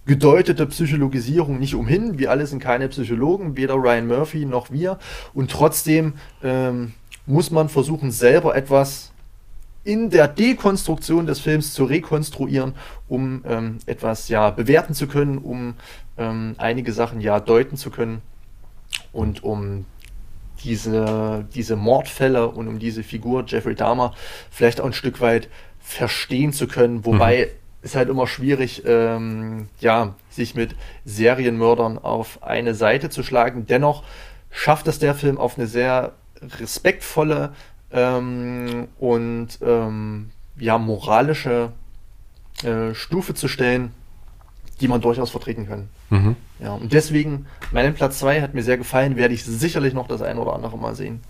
gedeutete 0.05 0.65
Psychologisierung 0.65 1.59
nicht 1.59 1.75
umhin. 1.75 2.19
Wir 2.19 2.31
alle 2.31 2.45
sind 2.45 2.59
keine 2.59 2.89
Psychologen, 2.89 3.55
weder 3.55 3.75
Ryan 3.75 4.07
Murphy 4.07 4.45
noch 4.45 4.71
wir. 4.71 4.99
Und 5.33 5.51
trotzdem 5.51 6.13
ähm, 6.43 6.93
muss 7.25 7.51
man 7.51 7.69
versuchen, 7.69 8.11
selber 8.11 8.55
etwas 8.55 9.13
in 9.85 10.09
der 10.09 10.27
Dekonstruktion 10.27 11.25
des 11.25 11.39
Films 11.39 11.73
zu 11.73 11.85
rekonstruieren, 11.85 12.73
um 13.07 13.43
ähm, 13.45 13.77
etwas 13.85 14.29
ja 14.29 14.49
bewerten 14.49 14.93
zu 14.93 15.07
können, 15.07 15.37
um 15.37 15.75
ähm, 16.17 16.55
einige 16.57 16.93
Sachen 16.93 17.21
ja 17.21 17.39
deuten 17.39 17.75
zu 17.75 17.89
können 17.89 18.21
und 19.11 19.43
um 19.43 19.85
diese, 20.63 21.45
diese 21.53 21.75
Mordfälle 21.75 22.47
und 22.49 22.67
um 22.67 22.79
diese 22.79 23.03
Figur 23.03 23.43
Jeffrey 23.45 23.75
Dahmer 23.75 24.13
vielleicht 24.49 24.81
auch 24.81 24.85
ein 24.85 24.93
Stück 24.93 25.21
weit 25.21 25.49
verstehen 25.79 26.53
zu 26.53 26.67
können, 26.67 27.05
wobei 27.05 27.45
mhm. 27.45 27.59
es 27.81 27.95
halt 27.95 28.09
immer 28.09 28.27
schwierig, 28.27 28.83
ähm, 28.85 29.67
ja, 29.79 30.15
sich 30.29 30.55
mit 30.55 30.75
Serienmördern 31.05 31.97
auf 31.97 32.41
eine 32.41 32.73
Seite 32.73 33.09
zu 33.09 33.23
schlagen. 33.23 33.65
Dennoch 33.67 34.03
schafft 34.49 34.87
es 34.87 34.99
der 34.99 35.15
Film 35.15 35.37
auf 35.37 35.57
eine 35.57 35.67
sehr 35.67 36.13
respektvolle 36.59 37.53
ähm, 37.91 38.87
und 38.99 39.59
ähm, 39.61 40.31
ja, 40.57 40.77
moralische 40.77 41.71
äh, 42.63 42.93
Stufe 42.93 43.33
zu 43.33 43.47
stellen, 43.47 43.91
die 44.79 44.87
man 44.87 45.01
durchaus 45.01 45.31
vertreten 45.31 45.67
kann. 45.67 45.89
Mhm. 46.09 46.35
Ja, 46.63 46.73
und 46.73 46.93
deswegen, 46.93 47.45
meinen 47.71 47.93
Platz 47.93 48.19
2 48.19 48.41
hat 48.41 48.53
mir 48.53 48.63
sehr 48.63 48.77
gefallen, 48.77 49.17
werde 49.17 49.33
ich 49.33 49.43
sicherlich 49.43 49.93
noch 49.93 50.07
das 50.07 50.21
ein 50.21 50.37
oder 50.37 50.53
andere 50.53 50.77
Mal 50.77 50.95
sehen. 50.95 51.21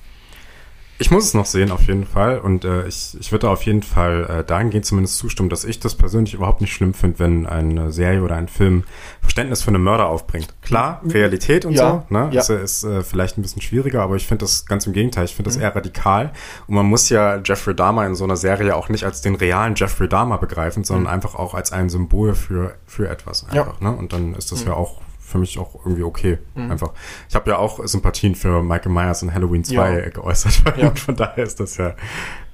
Ich 0.99 1.09
muss 1.09 1.25
es 1.25 1.33
noch 1.33 1.47
sehen, 1.47 1.71
auf 1.71 1.87
jeden 1.87 2.05
Fall. 2.05 2.37
Und 2.37 2.65
äh, 2.65 2.87
ich, 2.87 3.17
ich 3.19 3.31
würde 3.31 3.49
auf 3.49 3.63
jeden 3.63 3.81
Fall 3.81 4.25
äh, 4.29 4.43
dahingehend 4.43 4.85
zumindest 4.85 5.17
zustimmen, 5.17 5.49
dass 5.49 5.65
ich 5.65 5.79
das 5.79 5.95
persönlich 5.95 6.35
überhaupt 6.35 6.61
nicht 6.61 6.71
schlimm 6.71 6.93
finde, 6.93 7.19
wenn 7.19 7.45
eine 7.47 7.91
Serie 7.91 8.21
oder 8.21 8.35
ein 8.35 8.47
Film 8.47 8.83
Verständnis 9.19 9.63
für 9.63 9.69
einen 9.69 9.83
Mörder 9.83 10.07
aufbringt. 10.07 10.53
Klar. 10.61 11.01
Realität 11.03 11.65
und 11.65 11.73
ja, 11.73 12.05
so, 12.07 12.13
ne? 12.13 12.29
Ja. 12.31 12.41
Ist, 12.41 12.49
ist 12.49 12.83
äh, 12.83 13.01
vielleicht 13.01 13.37
ein 13.37 13.41
bisschen 13.41 13.61
schwieriger, 13.61 14.03
aber 14.03 14.15
ich 14.15 14.27
finde 14.27 14.45
das 14.45 14.67
ganz 14.67 14.85
im 14.85 14.93
Gegenteil. 14.93 15.25
Ich 15.25 15.35
finde 15.35 15.49
das 15.49 15.57
mhm. 15.57 15.63
eher 15.63 15.75
radikal. 15.75 16.31
Und 16.67 16.75
man 16.75 16.85
muss 16.85 17.09
ja 17.09 17.41
Jeffrey 17.43 17.75
Dahmer 17.75 18.05
in 18.05 18.13
so 18.13 18.23
einer 18.23 18.37
Serie 18.37 18.75
auch 18.75 18.87
nicht 18.87 19.03
als 19.03 19.21
den 19.21 19.35
realen 19.35 19.73
Jeffrey 19.75 20.07
Dahmer 20.07 20.37
begreifen, 20.37 20.83
sondern 20.83 21.03
mhm. 21.03 21.09
einfach 21.09 21.35
auch 21.35 21.55
als 21.55 21.71
ein 21.71 21.89
Symbol 21.89 22.35
für, 22.35 22.75
für 22.85 23.09
etwas 23.09 23.43
einfach. 23.43 23.81
Ja. 23.81 23.89
Ne? 23.89 23.95
Und 23.97 24.13
dann 24.13 24.35
ist 24.35 24.51
das 24.51 24.61
mhm. 24.61 24.71
ja 24.71 24.73
auch 24.75 25.01
für 25.33 25.39
mich 25.39 25.57
auch 25.57 25.83
irgendwie 25.83 26.03
okay. 26.03 26.37
Mhm. 26.53 26.71
Einfach. 26.71 26.91
Ich 27.27 27.33
habe 27.33 27.49
ja 27.49 27.57
auch 27.57 27.85
Sympathien 27.85 28.35
für 28.35 28.61
Michael 28.61 28.91
Myers 28.91 29.23
in 29.23 29.33
Halloween 29.33 29.63
2 29.63 29.91
ja. 29.91 30.09
geäußert. 30.09 30.63
Ja. 30.77 30.91
Von 30.95 31.15
daher 31.15 31.43
ist 31.43 31.59
das 31.59 31.77
ja, 31.77 31.95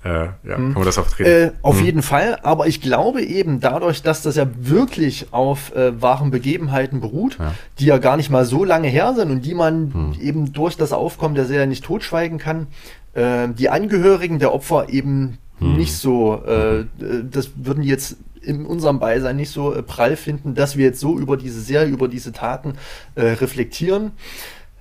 äh, 0.04 0.28
ja, 0.44 0.58
mhm. 0.58 0.74
kann 0.74 0.74
man 0.74 0.86
das 0.86 0.98
auch 0.98 1.08
drehen. 1.08 1.26
Äh, 1.26 1.52
auf 1.62 1.80
mhm. 1.80 1.86
jeden 1.86 2.02
Fall, 2.02 2.38
aber 2.44 2.68
ich 2.68 2.82
glaube 2.82 3.22
eben 3.22 3.60
dadurch, 3.60 4.02
dass 4.02 4.22
das 4.22 4.36
ja 4.36 4.48
wirklich 4.56 5.28
auf 5.32 5.76
äh, 5.76 6.02
wahren 6.02 6.32
Begebenheiten 6.32 7.02
beruht, 7.02 7.38
ja. 7.40 7.54
die 7.80 7.86
ja 7.86 7.98
gar 7.98 8.18
nicht 8.18 8.30
mal 8.30 8.46
so 8.46 8.64
lange 8.64 8.88
her 8.88 9.14
sind 9.14 9.32
und 9.32 9.46
die 9.46 9.54
man 9.54 9.90
mhm. 9.90 10.18
eben 10.22 10.54
durch 10.54 10.78
das 10.78 10.94
Aufkommen 10.94 11.36
der 11.36 11.46
Serie 11.46 11.68
nicht 11.68 11.84
totschweigen 11.84 12.38
kann, 12.38 12.68
äh, 13.14 13.50
die 13.50 13.70
Angehörigen 13.70 14.40
der 14.40 14.54
Opfer 14.54 14.90
eben 14.90 15.38
mhm. 15.60 15.78
nicht 15.78 15.96
so, 15.96 16.44
äh, 16.46 16.86
das 17.30 17.52
würden 17.56 17.84
jetzt 17.84 18.18
in 18.42 18.66
unserem 18.66 19.00
Beisein 19.00 19.36
nicht 19.36 19.52
so 19.52 19.74
äh, 19.74 19.84
prall 19.84 20.16
finden, 20.16 20.56
dass 20.56 20.78
wir 20.78 20.86
jetzt 20.86 21.00
so 21.00 21.18
über 21.18 21.38
diese 21.38 21.62
Serie, 21.62 21.90
über 21.90 22.08
diese 22.08 22.32
Taten 22.32 22.74
äh, 23.16 23.22
reflektieren. 23.22 24.12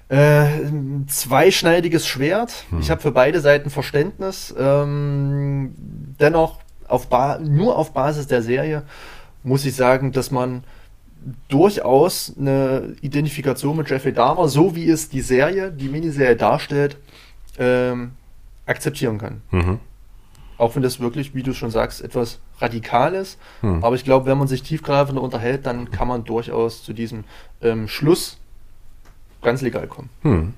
Äh, 0.09 0.47
zweischneidiges 1.07 2.07
Schwert. 2.07 2.65
Hm. 2.71 2.81
Ich 2.81 2.91
habe 2.91 3.01
für 3.01 3.13
beide 3.13 3.41
Seiten 3.41 3.69
Verständnis. 3.69 4.55
Ähm, 4.59 5.75
dennoch 6.19 6.61
auf 6.87 7.09
nur 7.41 7.77
auf 7.77 7.93
Basis 7.93 8.27
der 8.27 8.43
Serie 8.43 8.85
muss 9.43 9.65
ich 9.65 9.75
sagen, 9.75 10.13
dass 10.13 10.31
man 10.31 10.65
durchaus 11.49 12.33
eine 12.39 12.95
Identifikation 13.01 13.77
mit 13.77 13.91
Jeffrey 13.91 14.13
Dahmer, 14.13 14.49
so 14.49 14.75
wie 14.75 14.89
es 14.89 15.09
die 15.09 15.21
Serie, 15.21 15.71
die 15.71 15.89
Miniserie 15.89 16.37
darstellt, 16.37 16.97
ähm, 17.59 18.13
akzeptieren 18.67 19.19
kann. 19.19 19.43
Mhm. 19.51 19.81
Auch 20.59 20.75
wenn 20.75 20.83
das 20.83 21.01
wirklich, 21.01 21.35
wie 21.35 21.43
du 21.43 21.55
schon 21.55 21.71
sagst, 21.71 22.03
etwas 22.03 22.41
Radikales. 22.59 23.39
Hm. 23.61 23.83
Aber 23.83 23.95
ich 23.95 24.05
glaube, 24.05 24.27
wenn 24.27 24.37
man 24.37 24.49
sich 24.49 24.63
tiefgreifender 24.63 25.23
unterhält, 25.23 25.65
dann 25.67 25.91
kann 25.91 26.09
man 26.09 26.25
durchaus 26.25 26.83
zu 26.83 26.93
diesem 26.93 27.25
ähm, 27.63 27.89
Schluss 27.89 28.39
ganz 29.41 29.63
legal 29.63 29.87
kommen. 29.87 30.11
Hm. 30.23 30.55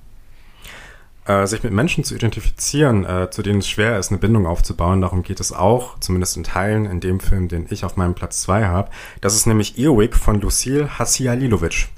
Äh, 1.27 1.47
sich 1.47 1.63
mit 1.63 1.73
Menschen 1.73 2.03
zu 2.03 2.15
identifizieren, 2.15 3.05
äh, 3.05 3.31
zu 3.31 3.43
denen 3.43 3.59
es 3.59 3.69
schwer 3.69 3.99
ist, 3.99 4.11
eine 4.11 4.19
Bindung 4.19 4.47
aufzubauen, 4.47 5.03
darum 5.03 5.23
geht 5.23 5.39
es 5.39 5.53
auch, 5.53 5.99
zumindest 6.01 6.39
in 6.39 6.45
Teilen 6.45 6.87
in 6.87 7.01
dem 7.01 7.21
Film, 7.21 7.49
den 7.49 7.67
ich 7.69 7.85
auf 7.85 7.97
meinem 7.97 8.15
Platz 8.15 8.41
2 8.43 8.65
habe. 8.65 8.91
Das 9.21 9.35
ist 9.35 9.47
nämlich 9.47 9.79
Earwig 9.79 10.17
von 10.17 10.41
Lucille 10.41 10.99
Hassialilovic. 10.99 11.89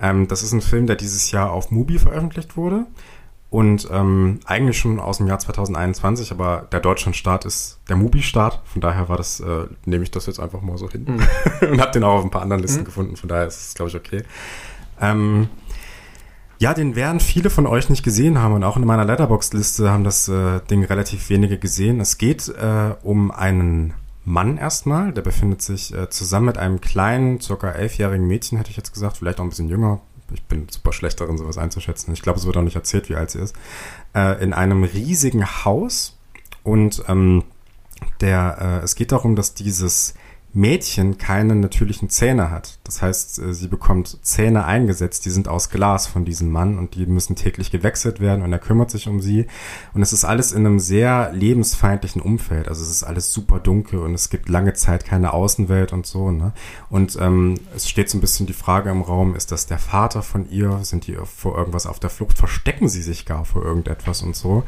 Ähm, 0.00 0.26
das 0.26 0.42
ist 0.42 0.52
ein 0.52 0.62
Film, 0.62 0.86
der 0.86 0.96
dieses 0.96 1.30
Jahr 1.30 1.52
auf 1.52 1.70
Mubi 1.70 1.98
veröffentlicht 1.98 2.56
wurde. 2.56 2.86
Und 3.56 3.88
ähm, 3.90 4.40
eigentlich 4.44 4.76
schon 4.76 5.00
aus 5.00 5.16
dem 5.16 5.28
Jahr 5.28 5.38
2021, 5.38 6.30
aber 6.30 6.68
der 6.72 6.80
Deutschlandstart 6.80 7.46
ist 7.46 7.78
der 7.88 7.96
Mubi-Start. 7.96 8.60
Von 8.66 8.82
daher 8.82 9.08
war 9.08 9.16
das, 9.16 9.40
äh, 9.40 9.64
nehme 9.86 10.02
ich 10.02 10.10
das 10.10 10.26
jetzt 10.26 10.38
einfach 10.38 10.60
mal 10.60 10.76
so 10.76 10.90
hin. 10.90 11.06
Mhm. 11.06 11.68
und 11.70 11.80
habe 11.80 11.90
den 11.90 12.04
auch 12.04 12.18
auf 12.18 12.24
ein 12.24 12.28
paar 12.28 12.42
anderen 12.42 12.60
Listen 12.60 12.80
mhm. 12.80 12.84
gefunden. 12.84 13.16
Von 13.16 13.30
daher 13.30 13.46
ist 13.46 13.68
es, 13.68 13.74
glaube 13.74 13.88
ich, 13.88 13.96
okay. 13.96 14.24
Ähm, 15.00 15.48
ja, 16.58 16.74
den 16.74 16.96
werden 16.96 17.18
viele 17.18 17.48
von 17.48 17.66
euch 17.66 17.88
nicht 17.88 18.02
gesehen 18.02 18.38
haben 18.38 18.52
und 18.52 18.62
auch 18.62 18.76
in 18.76 18.84
meiner 18.84 19.06
Letterbox-Liste 19.06 19.90
haben 19.90 20.04
das 20.04 20.28
äh, 20.28 20.60
Ding 20.70 20.84
relativ 20.84 21.30
wenige 21.30 21.56
gesehen. 21.56 21.98
Es 21.98 22.18
geht 22.18 22.48
äh, 22.48 22.94
um 23.04 23.30
einen 23.30 23.94
Mann 24.26 24.58
erstmal, 24.58 25.14
der 25.14 25.22
befindet 25.22 25.62
sich 25.62 25.94
äh, 25.94 26.10
zusammen 26.10 26.44
mit 26.44 26.58
einem 26.58 26.82
kleinen, 26.82 27.40
circa 27.40 27.70
elfjährigen 27.70 28.26
Mädchen, 28.26 28.58
hätte 28.58 28.68
ich 28.68 28.76
jetzt 28.76 28.92
gesagt, 28.92 29.16
vielleicht 29.16 29.40
auch 29.40 29.44
ein 29.44 29.48
bisschen 29.48 29.70
jünger, 29.70 30.02
ich 30.32 30.42
bin 30.44 30.68
super 30.68 30.92
schlecht 30.92 31.20
darin, 31.20 31.38
sowas 31.38 31.58
einzuschätzen. 31.58 32.12
Ich 32.12 32.22
glaube, 32.22 32.38
es 32.38 32.46
wird 32.46 32.56
auch 32.56 32.62
nicht 32.62 32.76
erzählt, 32.76 33.08
wie 33.08 33.16
alt 33.16 33.30
sie 33.30 33.40
ist, 33.40 33.54
äh, 34.14 34.42
in 34.42 34.52
einem 34.52 34.84
riesigen 34.84 35.64
Haus 35.64 36.16
und 36.62 37.04
ähm, 37.08 37.44
der, 38.20 38.80
äh, 38.82 38.84
es 38.84 38.94
geht 38.94 39.12
darum, 39.12 39.36
dass 39.36 39.54
dieses 39.54 40.14
Mädchen 40.56 41.18
keine 41.18 41.54
natürlichen 41.54 42.08
Zähne 42.08 42.50
hat. 42.50 42.78
Das 42.82 43.02
heißt, 43.02 43.40
äh, 43.40 43.52
sie 43.52 43.68
bekommt 43.68 44.18
Zähne 44.22 44.64
eingesetzt, 44.64 45.26
die 45.26 45.30
sind 45.30 45.48
aus 45.48 45.68
Glas 45.68 46.06
von 46.06 46.24
diesem 46.24 46.50
Mann 46.50 46.78
und 46.78 46.94
die 46.94 47.04
müssen 47.04 47.36
täglich 47.36 47.70
gewechselt 47.70 48.20
werden 48.20 48.42
und 48.42 48.52
er 48.52 48.58
kümmert 48.58 48.90
sich 48.90 49.06
um 49.06 49.20
sie. 49.20 49.46
Und 49.92 50.00
es 50.00 50.14
ist 50.14 50.24
alles 50.24 50.52
in 50.52 50.64
einem 50.64 50.78
sehr 50.78 51.30
lebensfeindlichen 51.32 52.22
Umfeld. 52.22 52.68
Also 52.68 52.82
es 52.82 52.90
ist 52.90 53.04
alles 53.04 53.34
super 53.34 53.60
dunkel 53.60 53.98
und 53.98 54.14
es 54.14 54.30
gibt 54.30 54.48
lange 54.48 54.72
Zeit 54.72 55.04
keine 55.04 55.34
Außenwelt 55.34 55.92
und 55.92 56.06
so. 56.06 56.30
Ne? 56.30 56.52
Und 56.88 57.18
ähm, 57.20 57.60
es 57.74 57.86
steht 57.86 58.08
so 58.08 58.16
ein 58.16 58.22
bisschen 58.22 58.46
die 58.46 58.54
Frage 58.54 58.88
im 58.88 59.02
Raum, 59.02 59.36
ist 59.36 59.52
das 59.52 59.66
der 59.66 59.78
Vater 59.78 60.22
von 60.22 60.48
ihr? 60.50 60.78
Sind 60.84 61.06
die 61.06 61.18
vor 61.24 61.58
irgendwas 61.58 61.86
auf 61.86 62.00
der 62.00 62.08
Flucht? 62.08 62.38
Verstecken 62.38 62.88
sie 62.88 63.02
sich 63.02 63.26
gar 63.26 63.44
vor 63.44 63.62
irgendetwas 63.62 64.22
und 64.22 64.34
so? 64.34 64.62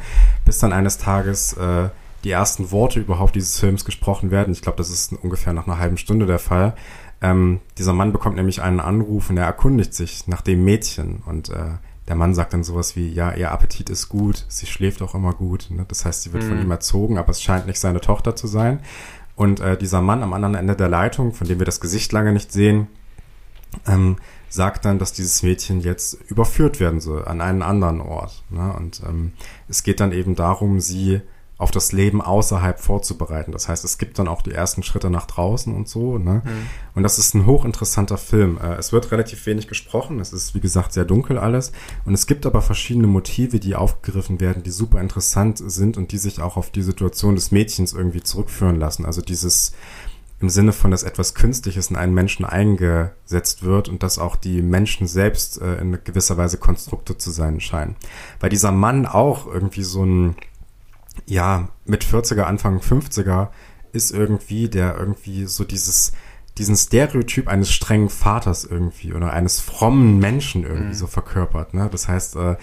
Bis 0.45 0.59
dann 0.59 0.71
eines 0.71 0.99
Tages 0.99 1.53
äh, 1.53 1.89
die 2.23 2.31
ersten 2.31 2.71
Worte 2.71 2.99
überhaupt 2.99 3.35
dieses 3.35 3.59
Films 3.59 3.85
gesprochen 3.85 4.31
werden. 4.31 4.51
Ich 4.51 4.61
glaube, 4.61 4.77
das 4.77 4.89
ist 4.89 5.13
ungefähr 5.13 5.53
nach 5.53 5.67
einer 5.67 5.79
halben 5.79 5.97
Stunde 5.97 6.25
der 6.25 6.39
Fall. 6.39 6.75
Ähm, 7.21 7.59
dieser 7.77 7.93
Mann 7.93 8.11
bekommt 8.11 8.35
nämlich 8.35 8.61
einen 8.61 8.79
Anruf 8.79 9.29
und 9.29 9.37
er 9.37 9.45
erkundigt 9.45 9.93
sich 9.93 10.27
nach 10.27 10.41
dem 10.41 10.63
Mädchen 10.63 11.21
und 11.25 11.49
äh, 11.49 11.77
der 12.07 12.15
Mann 12.15 12.33
sagt 12.33 12.53
dann 12.53 12.63
sowas 12.63 12.95
wie, 12.95 13.07
ja, 13.07 13.33
ihr 13.33 13.51
Appetit 13.51 13.89
ist 13.89 14.09
gut, 14.09 14.45
sie 14.47 14.65
schläft 14.65 15.01
auch 15.01 15.13
immer 15.13 15.33
gut. 15.33 15.67
Ne? 15.69 15.85
Das 15.87 16.05
heißt, 16.05 16.23
sie 16.23 16.33
wird 16.33 16.43
mhm. 16.43 16.49
von 16.49 16.61
ihm 16.61 16.71
erzogen, 16.71 17.17
aber 17.19 17.29
es 17.29 17.41
scheint 17.41 17.67
nicht 17.67 17.79
seine 17.79 18.01
Tochter 18.01 18.35
zu 18.35 18.47
sein. 18.47 18.79
Und 19.35 19.59
äh, 19.59 19.77
dieser 19.77 20.01
Mann 20.01 20.23
am 20.23 20.33
anderen 20.33 20.55
Ende 20.55 20.75
der 20.75 20.89
Leitung, 20.89 21.33
von 21.33 21.47
dem 21.47 21.59
wir 21.59 21.65
das 21.65 21.79
Gesicht 21.79 22.11
lange 22.11 22.33
nicht 22.33 22.51
sehen, 22.51 22.87
ähm, 23.87 24.17
sagt 24.49 24.85
dann, 24.85 24.97
dass 24.97 25.13
dieses 25.13 25.43
Mädchen 25.43 25.81
jetzt 25.81 26.15
überführt 26.29 26.79
werden 26.79 26.99
soll 26.99 27.25
an 27.25 27.41
einen 27.41 27.61
anderen 27.61 28.01
Ort. 28.01 28.43
Ne? 28.49 28.73
Und 28.73 29.01
ähm, 29.07 29.33
es 29.67 29.83
geht 29.83 29.99
dann 29.99 30.11
eben 30.11 30.35
darum, 30.35 30.79
sie 30.79 31.21
auf 31.59 31.71
das 31.71 31.91
Leben 31.91 32.21
außerhalb 32.21 32.79
vorzubereiten. 32.79 33.51
Das 33.51 33.67
heißt, 33.67 33.83
es 33.83 33.97
gibt 33.97 34.17
dann 34.17 34.29
auch 34.29 34.41
die 34.41 34.53
ersten 34.53 34.81
Schritte 34.81 35.09
nach 35.09 35.25
draußen 35.25 35.75
und 35.75 35.89
so. 35.89 36.17
Ne? 36.17 36.41
Mhm. 36.45 36.67
Und 36.95 37.03
das 37.03 37.19
ist 37.19 37.35
ein 37.35 37.45
hochinteressanter 37.45 38.17
Film. 38.17 38.57
Äh, 38.57 38.75
es 38.75 38.93
wird 38.93 39.11
relativ 39.11 39.45
wenig 39.45 39.67
gesprochen. 39.67 40.21
Es 40.21 40.31
ist, 40.31 40.55
wie 40.55 40.61
gesagt, 40.61 40.93
sehr 40.93 41.03
dunkel 41.03 41.37
alles. 41.37 41.73
Und 42.05 42.13
es 42.13 42.27
gibt 42.27 42.45
aber 42.45 42.61
verschiedene 42.61 43.07
Motive, 43.07 43.59
die 43.59 43.75
aufgegriffen 43.75 44.39
werden, 44.39 44.63
die 44.63 44.71
super 44.71 45.01
interessant 45.01 45.57
sind 45.57 45.97
und 45.97 46.13
die 46.13 46.17
sich 46.17 46.41
auch 46.41 46.55
auf 46.55 46.69
die 46.69 46.81
Situation 46.81 47.35
des 47.35 47.51
Mädchens 47.51 47.91
irgendwie 47.91 48.23
zurückführen 48.23 48.79
lassen. 48.79 49.05
Also 49.05 49.21
dieses 49.21 49.73
im 50.41 50.49
Sinne 50.49 50.71
von, 50.71 50.91
dass 50.91 51.03
etwas 51.03 51.33
Künstliches 51.33 51.89
in 51.89 51.97
einen 51.97 52.13
Menschen 52.13 52.45
eingesetzt 52.45 53.63
wird 53.63 53.89
und 53.89 54.03
dass 54.03 54.17
auch 54.17 54.37
die 54.37 54.61
Menschen 54.61 55.05
selbst 55.07 55.61
äh, 55.61 55.75
in 55.75 55.99
gewisser 56.05 56.37
Weise 56.37 56.57
Konstrukte 56.57 57.17
zu 57.17 57.31
sein 57.31 57.59
scheinen. 57.59 57.97
Weil 58.39 58.49
dieser 58.49 58.71
Mann 58.71 59.05
auch 59.05 59.45
irgendwie 59.45 59.83
so 59.83 60.05
ein 60.05 60.37
ja, 61.25 61.69
mit 61.85 62.03
40er, 62.03 62.41
Anfang 62.41 62.79
50er 62.79 63.49
ist 63.91 64.11
irgendwie, 64.11 64.69
der 64.69 64.97
irgendwie 64.97 65.45
so 65.45 65.63
dieses, 65.63 66.11
diesen 66.57 66.75
Stereotyp 66.75 67.47
eines 67.47 67.71
strengen 67.71 68.09
Vaters 68.09 68.65
irgendwie 68.65 69.13
oder 69.13 69.33
eines 69.33 69.59
frommen 69.59 70.19
Menschen 70.19 70.63
irgendwie 70.63 70.89
mhm. 70.89 70.93
so 70.93 71.07
verkörpert. 71.07 71.73
Ne? 71.73 71.89
Das 71.91 72.07
heißt, 72.07 72.35
äh, 72.35 72.55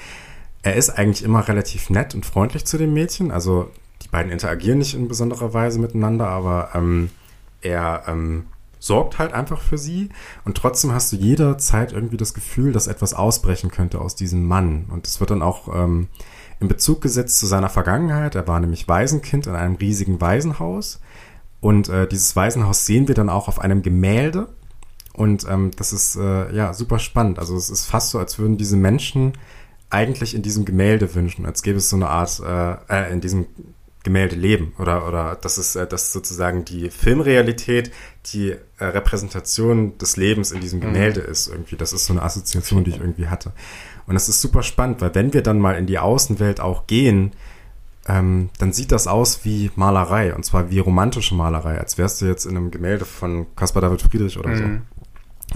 er 0.62 0.74
ist 0.74 0.90
eigentlich 0.90 1.24
immer 1.24 1.46
relativ 1.48 1.90
nett 1.90 2.14
und 2.14 2.26
freundlich 2.26 2.64
zu 2.64 2.78
dem 2.78 2.92
Mädchen. 2.92 3.30
Also 3.30 3.70
die 4.02 4.08
beiden 4.08 4.32
interagieren 4.32 4.78
nicht 4.78 4.94
in 4.94 5.08
besonderer 5.08 5.54
Weise 5.54 5.78
miteinander, 5.78 6.28
aber 6.28 6.70
ähm, 6.74 7.10
er 7.60 8.04
ähm, 8.06 8.46
sorgt 8.78 9.18
halt 9.18 9.32
einfach 9.32 9.60
für 9.60 9.78
sie. 9.78 10.10
Und 10.44 10.56
trotzdem 10.56 10.92
hast 10.92 11.12
du 11.12 11.16
jederzeit 11.16 11.92
irgendwie 11.92 12.16
das 12.16 12.34
Gefühl, 12.34 12.72
dass 12.72 12.86
etwas 12.86 13.14
ausbrechen 13.14 13.70
könnte 13.70 14.00
aus 14.00 14.14
diesem 14.14 14.44
Mann. 14.46 14.86
Und 14.90 15.06
es 15.06 15.20
wird 15.20 15.30
dann 15.30 15.42
auch 15.42 15.68
ähm, 15.74 16.08
in 16.60 16.68
Bezug 16.68 17.00
gesetzt 17.00 17.38
zu 17.38 17.46
seiner 17.46 17.68
Vergangenheit. 17.68 18.34
Er 18.34 18.48
war 18.48 18.60
nämlich 18.60 18.88
Waisenkind 18.88 19.46
in 19.46 19.54
einem 19.54 19.76
riesigen 19.76 20.20
Waisenhaus. 20.20 21.00
Und 21.60 21.88
äh, 21.88 22.06
dieses 22.06 22.36
Waisenhaus 22.36 22.86
sehen 22.86 23.08
wir 23.08 23.14
dann 23.14 23.28
auch 23.28 23.48
auf 23.48 23.60
einem 23.60 23.82
Gemälde. 23.82 24.48
Und 25.12 25.46
ähm, 25.48 25.70
das 25.76 25.92
ist 25.92 26.16
äh, 26.16 26.54
ja 26.54 26.74
super 26.74 26.98
spannend. 26.98 27.38
Also 27.38 27.56
es 27.56 27.70
ist 27.70 27.86
fast 27.86 28.10
so, 28.10 28.18
als 28.18 28.38
würden 28.38 28.56
diese 28.56 28.76
Menschen 28.76 29.32
eigentlich 29.88 30.34
in 30.34 30.42
diesem 30.42 30.64
Gemälde 30.64 31.14
wünschen, 31.14 31.46
als 31.46 31.62
gäbe 31.62 31.78
es 31.78 31.88
so 31.88 31.96
eine 31.96 32.08
Art, 32.08 32.40
äh, 32.40 32.72
äh, 32.88 33.12
in 33.12 33.20
diesem 33.20 33.46
Gemälde 34.06 34.36
leben 34.36 34.72
oder 34.78 35.06
oder 35.08 35.36
das 35.40 35.58
ist 35.58 35.74
äh, 35.74 35.84
das 35.86 36.04
ist 36.04 36.12
sozusagen 36.12 36.64
die 36.64 36.90
Filmrealität, 36.90 37.90
die 38.26 38.50
äh, 38.78 38.84
Repräsentation 38.84 39.98
des 39.98 40.16
Lebens 40.16 40.52
in 40.52 40.60
diesem 40.60 40.78
mhm. 40.78 40.84
Gemälde 40.84 41.22
mhm. 41.22 41.28
ist 41.28 41.48
irgendwie. 41.48 41.76
Das 41.76 41.92
ist 41.92 42.06
so 42.06 42.12
eine 42.12 42.22
Assoziation, 42.22 42.84
die 42.84 42.90
ich 42.90 43.00
irgendwie 43.00 43.26
hatte. 43.26 43.52
Und 44.06 44.14
das 44.14 44.28
ist 44.28 44.40
super 44.40 44.62
spannend, 44.62 45.00
weil 45.00 45.14
wenn 45.16 45.34
wir 45.34 45.42
dann 45.42 45.58
mal 45.58 45.76
in 45.76 45.86
die 45.86 45.98
Außenwelt 45.98 46.60
auch 46.60 46.86
gehen, 46.86 47.32
ähm, 48.06 48.50
dann 48.60 48.72
sieht 48.72 48.92
das 48.92 49.08
aus 49.08 49.44
wie 49.44 49.72
Malerei 49.74 50.32
und 50.32 50.44
zwar 50.44 50.70
wie 50.70 50.78
romantische 50.78 51.34
Malerei, 51.34 51.78
als 51.78 51.98
wärst 51.98 52.20
du 52.20 52.26
jetzt 52.26 52.46
in 52.46 52.56
einem 52.56 52.70
Gemälde 52.70 53.04
von 53.04 53.48
Caspar 53.56 53.82
David 53.82 54.02
Friedrich 54.02 54.38
oder 54.38 54.50
mhm. 54.50 54.82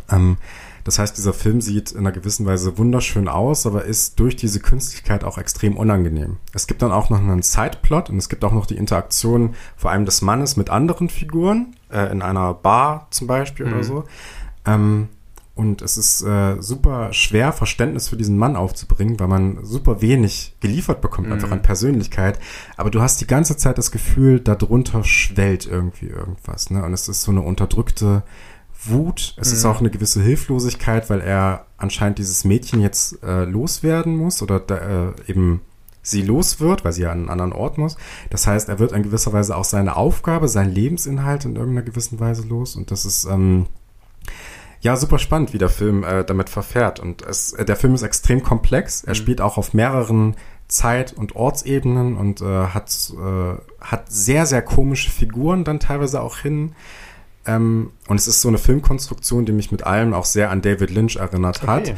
so. 0.08 0.16
Ähm, 0.16 0.36
das 0.84 0.98
heißt, 0.98 1.16
dieser 1.16 1.32
Film 1.32 1.60
sieht 1.60 1.92
in 1.92 1.98
einer 1.98 2.12
gewissen 2.12 2.46
Weise 2.46 2.78
wunderschön 2.78 3.28
aus, 3.28 3.66
aber 3.66 3.84
ist 3.84 4.18
durch 4.18 4.36
diese 4.36 4.60
Künstlichkeit 4.60 5.24
auch 5.24 5.38
extrem 5.38 5.76
unangenehm. 5.76 6.38
Es 6.52 6.66
gibt 6.66 6.82
dann 6.82 6.92
auch 6.92 7.10
noch 7.10 7.18
einen 7.18 7.42
Sideplot 7.42 8.10
und 8.10 8.18
es 8.18 8.28
gibt 8.28 8.44
auch 8.44 8.52
noch 8.52 8.66
die 8.66 8.76
Interaktion 8.76 9.54
vor 9.76 9.90
allem 9.90 10.04
des 10.04 10.22
Mannes 10.22 10.56
mit 10.56 10.70
anderen 10.70 11.08
Figuren, 11.08 11.74
äh, 11.90 12.10
in 12.10 12.22
einer 12.22 12.54
Bar 12.54 13.08
zum 13.10 13.26
Beispiel 13.26 13.66
mhm. 13.66 13.72
oder 13.72 13.84
so. 13.84 14.04
Ähm, 14.66 15.08
und 15.60 15.82
es 15.82 15.98
ist 15.98 16.22
äh, 16.22 16.56
super 16.62 17.12
schwer, 17.12 17.52
Verständnis 17.52 18.08
für 18.08 18.16
diesen 18.16 18.38
Mann 18.38 18.56
aufzubringen, 18.56 19.20
weil 19.20 19.28
man 19.28 19.62
super 19.62 20.00
wenig 20.00 20.56
geliefert 20.60 21.02
bekommt, 21.02 21.26
mhm. 21.26 21.34
einfach 21.34 21.50
an 21.50 21.60
Persönlichkeit. 21.60 22.38
Aber 22.78 22.90
du 22.90 23.02
hast 23.02 23.20
die 23.20 23.26
ganze 23.26 23.58
Zeit 23.58 23.76
das 23.76 23.90
Gefühl, 23.90 24.40
darunter 24.40 25.04
schwellt 25.04 25.66
irgendwie 25.66 26.06
irgendwas. 26.06 26.70
Ne? 26.70 26.82
Und 26.82 26.94
es 26.94 27.08
ist 27.08 27.20
so 27.22 27.30
eine 27.30 27.42
unterdrückte 27.42 28.22
Wut. 28.84 29.34
Es 29.36 29.50
mhm. 29.50 29.56
ist 29.56 29.64
auch 29.64 29.80
eine 29.80 29.90
gewisse 29.90 30.22
Hilflosigkeit, 30.22 31.10
weil 31.10 31.20
er 31.20 31.66
anscheinend 31.76 32.18
dieses 32.18 32.44
Mädchen 32.44 32.80
jetzt 32.80 33.22
äh, 33.22 33.44
loswerden 33.44 34.16
muss 34.16 34.42
oder 34.42 34.60
da, 34.60 35.08
äh, 35.08 35.12
eben 35.26 35.60
sie 36.02 36.22
los 36.22 36.60
wird, 36.60 36.84
weil 36.84 36.92
sie 36.92 37.02
ja 37.02 37.12
an 37.12 37.20
einen 37.20 37.28
anderen 37.28 37.52
Ort 37.52 37.78
muss. 37.78 37.96
Das 38.30 38.46
heißt, 38.46 38.68
er 38.68 38.78
wird 38.78 38.92
in 38.92 39.02
gewisser 39.02 39.32
Weise 39.32 39.56
auch 39.56 39.64
seine 39.64 39.96
Aufgabe, 39.96 40.48
sein 40.48 40.70
Lebensinhalt 40.70 41.44
in 41.44 41.56
irgendeiner 41.56 41.84
gewissen 41.84 42.20
Weise 42.20 42.46
los. 42.46 42.76
Und 42.76 42.90
das 42.90 43.04
ist 43.04 43.24
ähm, 43.26 43.66
ja, 44.80 44.96
super 44.96 45.18
spannend, 45.18 45.52
wie 45.52 45.58
der 45.58 45.68
Film 45.68 46.04
äh, 46.04 46.24
damit 46.24 46.48
verfährt. 46.48 47.00
Und 47.00 47.22
es, 47.22 47.52
äh, 47.52 47.64
der 47.64 47.76
Film 47.76 47.94
ist 47.94 48.02
extrem 48.02 48.42
komplex. 48.42 49.04
Er 49.04 49.10
mhm. 49.10 49.16
spielt 49.16 49.40
auch 49.40 49.58
auf 49.58 49.74
mehreren 49.74 50.36
Zeit- 50.68 51.12
und 51.12 51.36
Ortsebenen 51.36 52.16
und 52.16 52.40
äh, 52.40 52.44
hat, 52.44 53.12
äh, 53.12 53.84
hat 53.84 54.10
sehr, 54.10 54.46
sehr 54.46 54.62
komische 54.62 55.10
Figuren 55.10 55.64
dann 55.64 55.80
teilweise 55.80 56.22
auch 56.22 56.38
hin. 56.38 56.74
Ähm, 57.46 57.90
und 58.08 58.18
es 58.18 58.26
ist 58.26 58.40
so 58.40 58.48
eine 58.48 58.58
Filmkonstruktion, 58.58 59.46
die 59.46 59.52
mich 59.52 59.72
mit 59.72 59.84
allem 59.84 60.12
auch 60.12 60.24
sehr 60.24 60.50
an 60.50 60.62
David 60.62 60.90
Lynch 60.90 61.16
erinnert 61.16 61.62
hat. 61.62 61.88
Okay. 61.88 61.94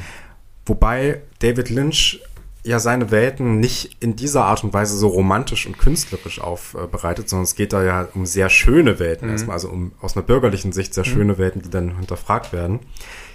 Wobei 0.67 1.21
David 1.41 1.71
Lynch 1.71 2.21
ja 2.65 2.79
seine 2.79 3.11
Welten 3.11 3.59
nicht 3.59 3.97
in 4.01 4.15
dieser 4.15 4.45
Art 4.45 4.63
und 4.63 4.73
Weise 4.73 4.97
so 4.97 5.09
romantisch 5.09 5.67
und 5.67 5.79
künstlerisch 5.79 6.41
aufbereitet, 6.41 7.29
sondern 7.29 7.45
es 7.45 7.57
geht 7.57 7.73
da 7.73 7.83
ja 7.83 8.09
um 8.15 8.25
sehr 8.25 8.49
schöne 8.51 9.01
Welten 9.01 9.27
mhm. 9.27 9.33
erstmal, 9.33 9.55
also 9.55 9.69
um 9.69 9.93
aus 10.01 10.17
einer 10.17 10.25
bürgerlichen 10.25 10.73
Sicht 10.73 10.95
sehr 10.95 11.05
mhm. 11.05 11.11
schöne 11.11 11.39
Welten, 11.39 11.63
die 11.63 11.71
dann 11.71 11.97
hinterfragt 11.97 12.53
werden. 12.53 12.81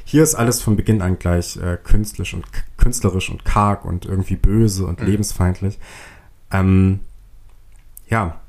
Hier 0.06 0.24
ist 0.24 0.36
alles 0.36 0.62
von 0.62 0.78
Beginn 0.78 1.02
an 1.02 1.20
gleich 1.20 1.58
äh, 1.58 1.78
künstlich 1.84 2.34
und 2.34 2.46
künstlerisch 2.78 3.30
und 3.30 3.44
karg 3.44 3.84
und 3.84 4.06
irgendwie 4.06 4.38
böse 4.38 4.86
und 4.86 5.02
mhm. 5.02 5.08
lebensfeindlich. 5.08 5.78
Ähm, 6.50 7.02
ja, 8.08 8.40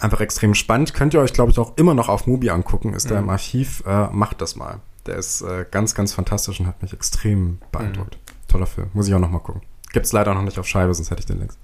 einfach 0.00 0.20
extrem 0.20 0.54
spannend. 0.54 0.94
Könnt 0.94 1.14
ihr 1.14 1.20
euch, 1.20 1.32
glaube 1.32 1.52
ich, 1.52 1.58
auch 1.58 1.76
immer 1.76 1.94
noch 1.94 2.08
auf 2.08 2.26
Mubi 2.26 2.50
angucken, 2.50 2.94
ist 2.94 3.06
mhm. 3.06 3.14
da 3.14 3.18
im 3.18 3.30
Archiv. 3.30 3.82
Äh, 3.86 4.08
macht 4.08 4.40
das 4.40 4.56
mal. 4.56 4.80
Der 5.06 5.16
ist 5.16 5.42
äh, 5.42 5.64
ganz, 5.70 5.94
ganz 5.94 6.12
fantastisch 6.12 6.60
und 6.60 6.66
hat 6.66 6.82
mich 6.82 6.92
extrem 6.92 7.58
beeindruckt. 7.72 8.16
Mhm. 8.16 8.48
Toller 8.48 8.66
Film. 8.66 8.90
Muss 8.92 9.08
ich 9.08 9.14
auch 9.14 9.20
noch 9.20 9.30
mal 9.30 9.38
gucken. 9.38 9.62
Gibt's 9.92 10.12
leider 10.12 10.34
noch 10.34 10.42
nicht 10.42 10.58
auf 10.58 10.66
Scheibe, 10.66 10.92
sonst 10.94 11.10
hätte 11.10 11.20
ich 11.20 11.26
den 11.26 11.38
längst. 11.38 11.58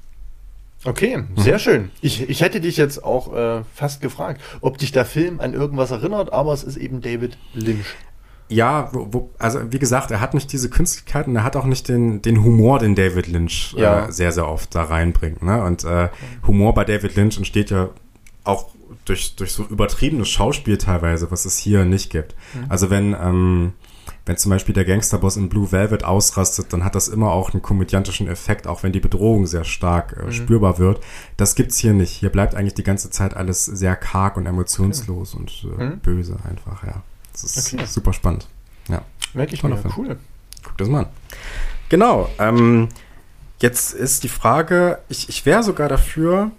Okay, 0.85 1.19
mhm. 1.19 1.37
sehr 1.37 1.55
mhm. 1.55 1.59
schön. 1.59 1.91
Ich, 2.01 2.29
ich 2.29 2.41
hätte 2.41 2.61
dich 2.61 2.77
jetzt 2.77 3.05
auch 3.05 3.35
äh, 3.35 3.63
fast 3.75 4.01
gefragt, 4.01 4.41
ob 4.61 4.79
dich 4.79 4.93
der 4.93 5.05
Film 5.05 5.41
an 5.41 5.55
irgendwas 5.55 5.91
erinnert, 5.91 6.33
aber 6.33 6.53
es 6.53 6.65
ist 6.65 6.77
eben 6.77 7.01
David 7.01 7.39
Lynch. 7.55 7.95
Ja, 8.49 8.91
wo, 8.93 9.09
wo, 9.11 9.31
also 9.39 9.73
wie 9.73 9.79
gesagt, 9.79 10.11
er 10.11 10.21
hat 10.21 10.35
nicht 10.35 10.53
diese 10.53 10.69
Künstlichkeit 10.69 11.27
und 11.27 11.37
er 11.37 11.45
hat 11.45 11.57
auch 11.57 11.65
nicht 11.65 11.89
den, 11.89 12.21
den 12.21 12.45
Humor, 12.45 12.79
den 12.79 12.95
David 12.95 13.29
Lynch 13.29 13.75
ja. 13.77 14.07
äh, 14.07 14.13
sehr, 14.13 14.33
sehr 14.33 14.49
oft 14.49 14.75
da 14.75 14.83
reinbringt. 14.83 15.43
Ne? 15.43 15.63
Und 15.63 15.85
äh, 15.85 16.09
Humor 16.47 16.75
bei 16.75 16.85
David 16.85 17.17
Lynch 17.17 17.39
entsteht 17.39 17.71
ja 17.71 17.91
auch 18.45 18.71
durch, 19.05 19.37
durch 19.37 19.53
so 19.53 19.65
übertriebenes 19.65 20.29
Schauspiel 20.29 20.79
teilweise, 20.79 21.31
was 21.31 21.45
es 21.45 21.59
hier 21.59 21.85
nicht 21.85 22.11
gibt. 22.11 22.35
Mhm. 22.55 22.67
Also 22.69 22.91
wenn 22.91 23.15
ähm, 23.15 23.73
wenn 24.25 24.37
zum 24.37 24.51
Beispiel 24.51 24.75
der 24.75 24.85
Gangsterboss 24.85 25.37
in 25.37 25.49
Blue 25.49 25.73
Velvet 25.73 26.05
ausrastet, 26.05 26.73
dann 26.73 26.85
hat 26.85 26.95
das 26.95 27.09
immer 27.09 27.33
auch 27.33 27.53
einen 27.53 27.63
komödiantischen 27.63 28.29
Effekt, 28.29 28.67
auch 28.67 28.83
wenn 28.83 28.93
die 28.93 29.01
Bedrohung 29.01 29.47
sehr 29.47 29.65
stark 29.65 30.17
äh, 30.17 30.27
mhm. 30.27 30.33
spürbar 30.33 30.79
wird. 30.79 31.03
Das 31.37 31.55
gibt's 31.55 31.79
hier 31.79 31.93
nicht. 31.93 32.11
Hier 32.11 32.31
bleibt 32.31 32.55
eigentlich 32.55 32.75
die 32.75 32.85
ganze 32.85 33.11
Zeit 33.11 33.35
alles 33.35 33.65
sehr 33.65 33.97
karg 33.97 34.37
und 34.37 34.47
emotionslos 34.47 35.35
okay. 35.35 35.43
und 35.43 35.81
äh, 35.81 35.85
mhm. 35.85 35.99
böse 35.99 36.37
einfach, 36.49 36.85
ja. 36.85 37.03
Das 37.33 37.45
ist 37.45 37.75
okay. 37.75 37.85
super 37.87 38.13
spannend. 38.13 38.47
Ja. 38.89 39.03
Merke 39.35 39.55
ich 39.55 39.63
mir, 39.65 39.77
cool. 39.97 40.19
Guck 40.63 40.79
das 40.79 40.89
mal 40.89 41.01
an. 41.01 41.07
Genau. 41.89 42.29
Ähm, 42.39 42.91
jetzt 43.61 43.95
ist 43.95 44.23
die 44.23 44.29
Frage, 44.29 44.99
ich, 45.09 45.29
ich 45.29 45.47
wäre 45.47 45.63
sogar 45.63 45.89
dafür, 45.89 46.51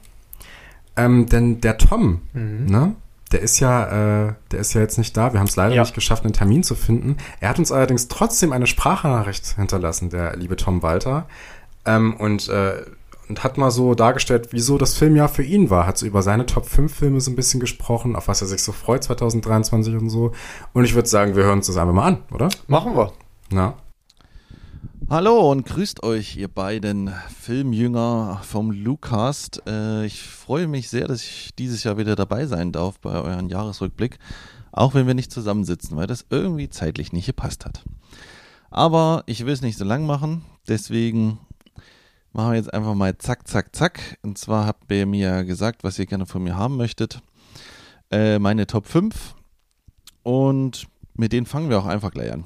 ähm, 0.96 1.28
denn 1.28 1.62
der 1.62 1.78
Tom, 1.78 2.22
mhm. 2.34 2.66
ne? 2.66 2.96
Der 3.32 3.42
ist 3.42 3.60
ja, 3.60 4.28
äh, 4.28 4.34
der 4.52 4.60
ist 4.60 4.74
ja 4.74 4.82
jetzt 4.82 5.00
nicht 5.00 5.18
da. 5.18 5.34
Wir 5.34 5.40
haben 5.40 5.48
es 5.48 5.56
leider 5.56 5.74
ja. 5.74 5.82
nicht 5.82 5.96
geschafft, 5.96 6.24
einen 6.24 6.34
Termin 6.34 6.62
zu 6.62 6.76
finden. 6.76 7.18
Er 7.40 7.50
hat 7.50 7.58
uns 7.58 7.72
allerdings 7.72 8.08
trotzdem 8.08 8.52
eine 8.52 8.68
Sprachnachricht 8.68 9.56
hinterlassen, 9.56 10.12
der 10.12 10.36
liebe 10.36 10.56
Tom 10.56 10.84
Walter. 10.84 11.26
Ähm, 11.84 12.16
und, 12.16 12.48
äh, 12.50 12.84
und 13.28 13.44
hat 13.44 13.58
mal 13.58 13.72
so 13.72 13.96
dargestellt, 13.96 14.50
wieso 14.52 14.78
das 14.78 14.96
Filmjahr 14.96 15.30
für 15.30 15.42
ihn 15.42 15.72
war. 15.72 15.88
Hat 15.88 15.98
so 15.98 16.06
über 16.06 16.22
seine 16.22 16.46
Top 16.46 16.68
5 16.68 16.94
Filme 16.94 17.20
so 17.22 17.32
ein 17.32 17.36
bisschen 17.36 17.60
gesprochen, 17.60 18.16
auf 18.16 18.28
was 18.28 18.42
er 18.42 18.48
sich 18.48 18.62
so 18.62 18.72
freut 18.72 19.04
2023 19.04 19.96
und 19.96 20.10
so. 20.10 20.32
Und 20.74 20.84
ich 20.84 20.94
würde 20.94 21.10
sagen, 21.10 21.36
wir 21.36 21.44
hören 21.44 21.58
uns 21.58 21.68
das 21.68 21.78
einfach 21.78 21.94
mal 21.94 22.06
an, 22.06 22.18
oder? 22.32 22.50
Machen 22.68 22.96
wir. 22.96 23.14
Na? 23.50 23.74
Hallo 25.10 25.52
und 25.52 25.66
grüßt 25.66 26.02
euch, 26.04 26.38
ihr 26.38 26.48
beiden 26.48 27.14
Filmjünger 27.42 28.40
vom 28.44 28.72
Lucast. 28.72 29.62
Äh, 29.68 30.06
ich 30.06 30.24
freue 30.24 30.68
mich 30.68 30.90
sehr, 30.90 31.08
dass 31.08 31.22
ich 31.22 31.54
dieses 31.56 31.84
Jahr 31.84 31.98
wieder 31.98 32.16
dabei 32.16 32.46
sein 32.46 32.72
darf 32.72 33.00
bei 33.00 33.12
euren 33.12 33.50
Jahresrückblick. 33.50 34.18
Auch 34.72 34.94
wenn 34.94 35.06
wir 35.06 35.14
nicht 35.14 35.32
zusammensitzen, 35.32 35.98
weil 35.98 36.08
das 36.08 36.26
irgendwie 36.30 36.70
zeitlich 36.70 37.12
nicht 37.12 37.26
gepasst 37.26 37.66
hat. 37.66 37.84
Aber 38.72 39.24
ich 39.26 39.46
will 39.46 39.54
es 39.54 39.62
nicht 39.62 39.78
so 39.78 39.84
lang 39.84 40.06
machen, 40.06 40.46
deswegen 40.68 41.38
machen 42.32 42.52
wir 42.52 42.58
jetzt 42.58 42.74
einfach 42.74 42.96
mal 42.96 43.18
zack, 43.18 43.48
zack, 43.48 43.76
zack. 43.76 44.18
Und 44.24 44.38
zwar 44.38 44.66
habt 44.66 44.90
ihr 44.90 45.06
mir 45.06 45.44
gesagt, 45.44 45.84
was 45.84 46.00
ihr 46.00 46.06
gerne 46.06 46.26
von 46.26 46.44
mir 46.44 46.56
haben 46.56 46.78
möchtet. 46.78 47.22
Äh, 48.10 48.40
meine 48.40 48.68
Top 48.68 48.88
5. 48.88 49.36
Und 50.24 50.88
mit 51.16 51.34
denen 51.34 51.46
fangen 51.46 51.70
wir 51.70 51.78
auch 51.78 51.86
einfach 51.86 52.12
gleich 52.12 52.32
an. 52.32 52.46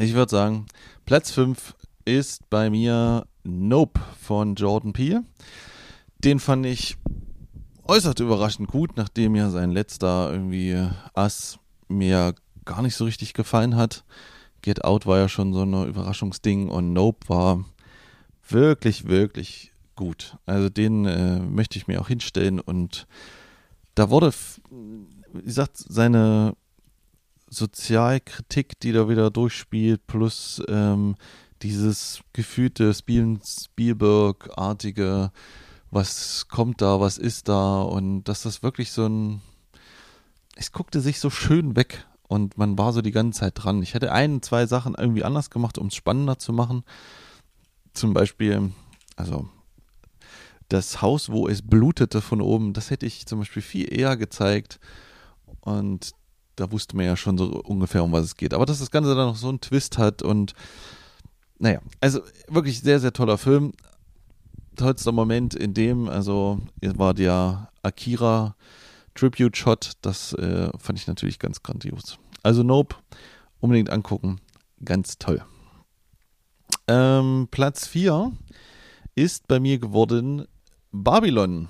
Ich 0.00 0.14
würde 0.14 0.30
sagen, 0.30 0.66
Platz 1.08 1.30
5 1.30 1.74
ist 2.04 2.50
bei 2.50 2.68
mir 2.68 3.26
Nope 3.42 3.98
von 4.20 4.56
Jordan 4.56 4.92
Peele. 4.92 5.24
Den 6.22 6.38
fand 6.38 6.66
ich 6.66 6.98
äußerst 7.86 8.20
überraschend 8.20 8.68
gut, 8.68 8.98
nachdem 8.98 9.34
ja 9.34 9.48
sein 9.48 9.70
letzter 9.70 10.30
irgendwie 10.30 10.86
Ass 11.14 11.60
mir 11.88 12.34
gar 12.66 12.82
nicht 12.82 12.94
so 12.94 13.06
richtig 13.06 13.32
gefallen 13.32 13.74
hat. 13.74 14.04
Get 14.60 14.84
Out 14.84 15.06
war 15.06 15.16
ja 15.16 15.30
schon 15.30 15.54
so 15.54 15.62
ein 15.62 15.88
Überraschungsding 15.88 16.68
und 16.68 16.92
Nope 16.92 17.26
war 17.30 17.64
wirklich, 18.46 19.08
wirklich 19.08 19.72
gut. 19.96 20.36
Also 20.44 20.68
den 20.68 21.06
äh, 21.06 21.38
möchte 21.38 21.78
ich 21.78 21.86
mir 21.86 22.02
auch 22.02 22.08
hinstellen 22.08 22.60
und 22.60 23.06
da 23.94 24.10
wurde, 24.10 24.30
wie 25.32 25.42
gesagt, 25.42 25.78
seine 25.78 26.54
Sozialkritik, 27.50 28.78
die 28.80 28.92
da 28.92 29.08
wieder 29.08 29.30
durchspielt, 29.30 30.06
plus 30.06 30.62
ähm, 30.68 31.16
dieses 31.62 32.20
gefühlte 32.32 32.94
Spielberg-artige, 32.94 35.32
was 35.90 36.48
kommt 36.48 36.82
da, 36.82 37.00
was 37.00 37.18
ist 37.18 37.48
da 37.48 37.82
und 37.82 38.24
dass 38.24 38.42
das 38.42 38.62
wirklich 38.62 38.92
so 38.92 39.06
ein, 39.06 39.40
es 40.56 40.72
guckte 40.72 41.00
sich 41.00 41.20
so 41.20 41.30
schön 41.30 41.76
weg 41.76 42.06
und 42.28 42.58
man 42.58 42.76
war 42.76 42.92
so 42.92 43.00
die 43.00 43.12
ganze 43.12 43.40
Zeit 43.40 43.54
dran. 43.56 43.82
Ich 43.82 43.94
hätte 43.94 44.12
ein, 44.12 44.42
zwei 44.42 44.66
Sachen 44.66 44.94
irgendwie 44.94 45.24
anders 45.24 45.50
gemacht, 45.50 45.78
um 45.78 45.88
es 45.88 45.94
spannender 45.94 46.38
zu 46.38 46.52
machen. 46.52 46.84
Zum 47.94 48.12
Beispiel, 48.12 48.72
also 49.16 49.48
das 50.68 51.00
Haus, 51.00 51.30
wo 51.30 51.48
es 51.48 51.62
blutete 51.62 52.20
von 52.20 52.42
oben, 52.42 52.74
das 52.74 52.90
hätte 52.90 53.06
ich 53.06 53.26
zum 53.26 53.38
Beispiel 53.38 53.62
viel 53.62 53.92
eher 53.92 54.18
gezeigt 54.18 54.78
und 55.60 56.12
da 56.58 56.72
wusste 56.72 56.96
man 56.96 57.06
ja 57.06 57.16
schon 57.16 57.38
so 57.38 57.60
ungefähr, 57.62 58.02
um 58.02 58.12
was 58.12 58.24
es 58.24 58.36
geht. 58.36 58.52
Aber 58.52 58.66
dass 58.66 58.80
das 58.80 58.90
Ganze 58.90 59.14
dann 59.14 59.28
noch 59.28 59.36
so 59.36 59.48
einen 59.48 59.60
Twist 59.60 59.98
hat 59.98 60.22
und 60.22 60.54
naja, 61.58 61.80
also 62.00 62.20
wirklich 62.48 62.80
sehr, 62.80 63.00
sehr 63.00 63.12
toller 63.12 63.38
Film. 63.38 63.72
Tollster 64.76 65.12
Moment 65.12 65.54
in 65.54 65.74
dem, 65.74 66.08
also 66.08 66.60
war 66.80 67.14
der 67.14 67.70
Akira 67.82 68.54
Tribute 69.14 69.56
Shot, 69.56 69.92
das 70.02 70.32
äh, 70.34 70.70
fand 70.78 70.98
ich 70.98 71.08
natürlich 71.08 71.40
ganz 71.40 71.62
grandios. 71.64 72.18
Also 72.44 72.62
Nope, 72.62 72.94
unbedingt 73.58 73.90
angucken, 73.90 74.40
ganz 74.84 75.18
toll. 75.18 75.42
Ähm, 76.86 77.48
Platz 77.50 77.88
4 77.88 78.32
ist 79.16 79.48
bei 79.48 79.58
mir 79.58 79.80
geworden 79.80 80.46
Babylon 80.92 81.68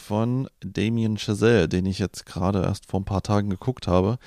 von 0.00 0.48
Damien 0.60 1.18
Chazelle, 1.18 1.68
den 1.68 1.86
ich 1.86 1.98
jetzt 1.98 2.26
gerade 2.26 2.62
erst 2.62 2.86
vor 2.86 3.00
ein 3.00 3.04
paar 3.04 3.22
Tagen 3.22 3.50
geguckt 3.50 3.86
habe. 3.86 4.18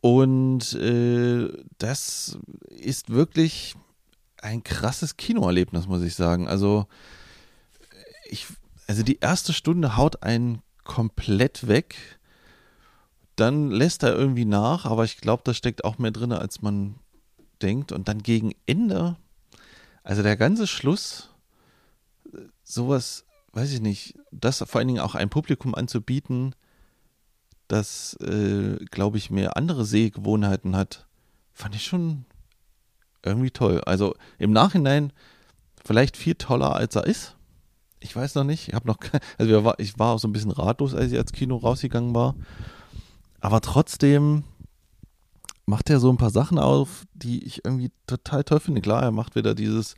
Und 0.00 0.74
äh, 0.74 1.48
das 1.78 2.38
ist 2.68 3.10
wirklich 3.10 3.74
ein 4.40 4.62
krasses 4.62 5.16
Kinoerlebnis, 5.16 5.86
muss 5.86 6.02
ich 6.02 6.14
sagen. 6.14 6.48
Also, 6.48 6.86
ich, 8.26 8.46
also 8.86 9.02
die 9.02 9.18
erste 9.20 9.52
Stunde 9.52 9.96
haut 9.96 10.22
einen 10.22 10.62
komplett 10.84 11.66
weg. 11.66 11.96
Dann 13.36 13.70
lässt 13.70 14.02
er 14.02 14.14
irgendwie 14.14 14.44
nach, 14.44 14.84
aber 14.84 15.04
ich 15.04 15.18
glaube, 15.18 15.42
da 15.44 15.54
steckt 15.54 15.84
auch 15.84 15.98
mehr 15.98 16.12
drin, 16.12 16.32
als 16.32 16.62
man 16.62 16.96
denkt. 17.62 17.90
Und 17.90 18.06
dann 18.06 18.22
gegen 18.22 18.52
Ende, 18.66 19.16
also 20.02 20.22
der 20.22 20.36
ganze 20.36 20.66
Schluss, 20.66 21.30
sowas, 22.62 23.24
weiß 23.54 23.72
ich 23.72 23.80
nicht, 23.80 24.14
das 24.30 24.58
vor 24.58 24.78
allen 24.78 24.88
Dingen 24.88 25.00
auch 25.00 25.14
ein 25.14 25.30
Publikum 25.30 25.74
anzubieten, 25.74 26.54
das, 27.68 28.14
äh, 28.20 28.76
glaube 28.90 29.16
ich, 29.16 29.30
mehr 29.30 29.56
andere 29.56 29.84
Sehgewohnheiten 29.84 30.76
hat, 30.76 31.06
fand 31.52 31.74
ich 31.74 31.84
schon 31.84 32.26
irgendwie 33.22 33.50
toll. 33.50 33.80
Also 33.86 34.14
im 34.38 34.52
Nachhinein 34.52 35.12
vielleicht 35.84 36.16
viel 36.16 36.34
toller, 36.34 36.74
als 36.74 36.94
er 36.96 37.06
ist. 37.06 37.36
Ich 38.00 38.14
weiß 38.14 38.34
noch 38.34 38.44
nicht. 38.44 38.68
Ich 38.68 38.84
noch, 38.84 38.98
also 39.38 39.74
ich 39.78 39.98
war 39.98 40.14
auch 40.14 40.18
so 40.18 40.28
ein 40.28 40.32
bisschen 40.32 40.50
ratlos, 40.50 40.94
als 40.94 41.12
ich 41.12 41.18
als 41.18 41.32
Kino 41.32 41.56
rausgegangen 41.56 42.14
war. 42.14 42.34
Aber 43.40 43.60
trotzdem 43.60 44.44
macht 45.66 45.88
er 45.88 46.00
so 46.00 46.10
ein 46.10 46.18
paar 46.18 46.30
Sachen 46.30 46.58
auf, 46.58 47.06
die 47.14 47.44
ich 47.44 47.64
irgendwie 47.64 47.90
total 48.06 48.44
toll 48.44 48.60
finde. 48.60 48.82
Klar, 48.82 49.02
er 49.02 49.12
macht 49.12 49.36
wieder 49.36 49.54
dieses, 49.54 49.94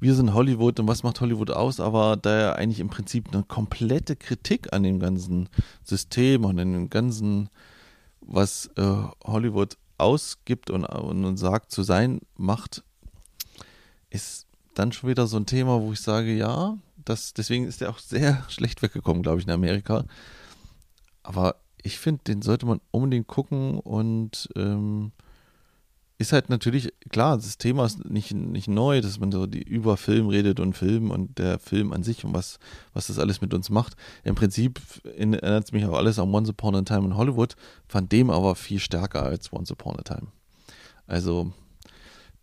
wir 0.00 0.14
sind 0.14 0.34
Hollywood 0.34 0.78
und 0.80 0.88
was 0.88 1.02
macht 1.02 1.20
Hollywood 1.20 1.50
aus, 1.50 1.80
aber 1.80 2.16
da 2.16 2.30
er 2.30 2.56
eigentlich 2.56 2.80
im 2.80 2.88
Prinzip 2.88 3.32
eine 3.32 3.42
komplette 3.42 4.16
Kritik 4.16 4.72
an 4.72 4.82
dem 4.82 5.00
ganzen 5.00 5.48
System 5.82 6.44
und 6.44 6.58
an 6.58 6.72
dem 6.72 6.90
ganzen, 6.90 7.48
was 8.20 8.70
äh, 8.76 9.02
Hollywood 9.24 9.76
ausgibt 9.98 10.70
und, 10.70 10.84
und 10.84 11.36
sagt 11.36 11.72
zu 11.72 11.82
sein 11.82 12.20
macht, 12.36 12.84
ist 14.10 14.46
dann 14.74 14.92
schon 14.92 15.10
wieder 15.10 15.26
so 15.26 15.36
ein 15.36 15.46
Thema, 15.46 15.80
wo 15.82 15.92
ich 15.92 16.00
sage, 16.00 16.32
ja, 16.32 16.78
das, 17.04 17.34
deswegen 17.34 17.66
ist 17.66 17.82
er 17.82 17.90
auch 17.90 17.98
sehr 17.98 18.44
schlecht 18.48 18.82
weggekommen, 18.82 19.22
glaube 19.22 19.40
ich, 19.40 19.46
in 19.46 19.52
Amerika. 19.52 20.04
Aber 21.22 21.56
ich 21.82 21.98
finde, 21.98 22.22
den 22.24 22.42
sollte 22.42 22.66
man 22.66 22.80
unbedingt 22.90 23.26
gucken 23.26 23.78
und 23.80 24.48
ähm, 24.54 25.12
ist 26.20 26.32
halt 26.32 26.50
natürlich, 26.50 26.92
klar, 27.10 27.36
das 27.36 27.58
Thema 27.58 27.86
ist 27.86 28.04
nicht, 28.10 28.34
nicht 28.34 28.66
neu, 28.66 29.00
dass 29.00 29.20
man 29.20 29.30
so 29.30 29.46
die, 29.46 29.62
über 29.62 29.96
Film 29.96 30.28
redet 30.28 30.58
und 30.58 30.76
Film 30.76 31.12
und 31.12 31.38
der 31.38 31.60
Film 31.60 31.92
an 31.92 32.02
sich 32.02 32.24
und 32.24 32.34
was, 32.34 32.58
was 32.92 33.06
das 33.06 33.20
alles 33.20 33.40
mit 33.40 33.54
uns 33.54 33.70
macht. 33.70 33.96
Im 34.24 34.34
Prinzip 34.34 34.80
erinnert 35.04 35.64
es 35.64 35.72
mich 35.72 35.86
auch 35.86 35.96
alles 35.96 36.18
an 36.18 36.34
Once 36.34 36.48
Upon 36.50 36.74
a 36.74 36.82
Time 36.82 37.06
in 37.06 37.16
Hollywood, 37.16 37.54
fand 37.86 38.10
dem 38.10 38.30
aber 38.30 38.56
viel 38.56 38.80
stärker 38.80 39.22
als 39.22 39.52
Once 39.52 39.70
Upon 39.70 39.96
a 39.96 40.02
Time. 40.02 40.26
Also 41.06 41.52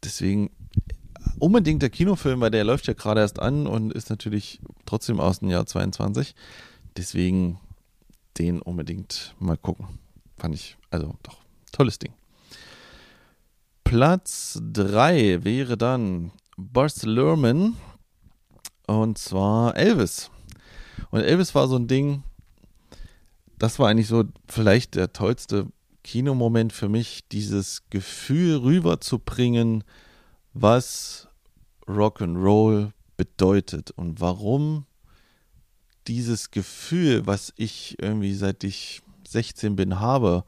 deswegen 0.01 0.51
unbedingt 1.37 1.81
der 1.81 1.89
Kinofilm, 1.89 2.39
weil 2.39 2.51
der 2.51 2.63
läuft 2.63 2.87
ja 2.87 2.93
gerade 2.93 3.19
erst 3.19 3.39
an 3.39 3.67
und 3.67 3.91
ist 3.91 4.09
natürlich 4.09 4.61
trotzdem 4.85 5.19
aus 5.19 5.39
dem 5.39 5.49
Jahr 5.49 5.65
22. 5.65 6.33
Deswegen 6.95 7.59
den 8.37 8.61
unbedingt 8.61 9.35
mal 9.37 9.57
gucken. 9.57 9.99
Fand 10.37 10.55
ich, 10.55 10.77
also 10.91 11.15
doch, 11.23 11.39
tolles 11.73 11.99
Ding. 11.99 12.13
Platz 13.85 14.59
3 14.73 15.43
wäre 15.43 15.77
dann 15.77 16.31
Buzz 16.57 17.03
Lerman 17.03 17.77
und 18.87 19.17
zwar 19.19 19.77
Elvis. 19.77 20.31
Und 21.11 21.21
Elvis 21.21 21.53
war 21.53 21.67
so 21.67 21.77
ein 21.77 21.87
Ding, 21.87 22.23
das 23.59 23.77
war 23.77 23.87
eigentlich 23.87 24.07
so 24.07 24.25
vielleicht 24.47 24.95
der 24.95 25.13
tollste 25.13 25.67
Kinomoment 26.03 26.73
für 26.73 26.89
mich, 26.89 27.27
dieses 27.29 27.83
Gefühl 27.91 28.57
rüberzubringen, 28.57 29.83
was 30.53 31.27
Rock'n'Roll 31.87 32.91
bedeutet 33.17 33.91
und 33.91 34.19
warum 34.19 34.87
dieses 36.07 36.49
Gefühl, 36.49 37.27
was 37.27 37.53
ich 37.55 37.97
irgendwie 38.01 38.33
seit 38.33 38.63
ich 38.63 39.03
16 39.27 39.75
bin 39.75 39.99
habe, 39.99 40.43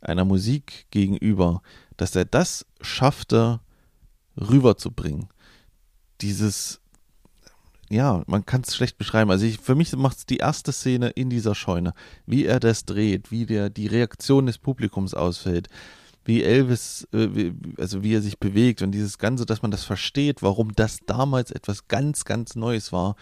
einer 0.00 0.24
Musik 0.24 0.86
gegenüber, 0.90 1.62
dass 1.98 2.16
er 2.16 2.24
das 2.24 2.64
schaffte, 2.80 3.60
rüberzubringen. 4.40 5.28
Dieses, 6.22 6.80
ja, 7.90 8.22
man 8.26 8.46
kann 8.46 8.62
es 8.62 8.74
schlecht 8.74 8.96
beschreiben. 8.96 9.30
Also 9.30 9.44
ich, 9.44 9.58
für 9.58 9.74
mich 9.74 9.94
macht 9.94 10.18
es 10.18 10.26
die 10.26 10.38
erste 10.38 10.72
Szene 10.72 11.10
in 11.10 11.28
dieser 11.28 11.54
Scheune, 11.54 11.92
wie 12.24 12.46
er 12.46 12.60
das 12.60 12.84
dreht, 12.84 13.30
wie 13.30 13.44
der 13.44 13.68
die 13.68 13.88
Reaktion 13.88 14.46
des 14.46 14.58
Publikums 14.58 15.12
ausfällt, 15.12 15.68
wie 16.24 16.42
Elvis, 16.42 17.06
äh, 17.12 17.28
wie, 17.34 17.54
also 17.78 18.02
wie 18.02 18.14
er 18.14 18.22
sich 18.22 18.38
bewegt 18.38 18.80
und 18.80 18.92
dieses 18.92 19.18
Ganze, 19.18 19.44
dass 19.44 19.62
man 19.62 19.70
das 19.70 19.84
versteht, 19.84 20.42
warum 20.42 20.72
das 20.74 21.00
damals 21.04 21.50
etwas 21.50 21.88
ganz, 21.88 22.24
ganz 22.24 22.54
Neues 22.54 22.92
war 22.92 23.16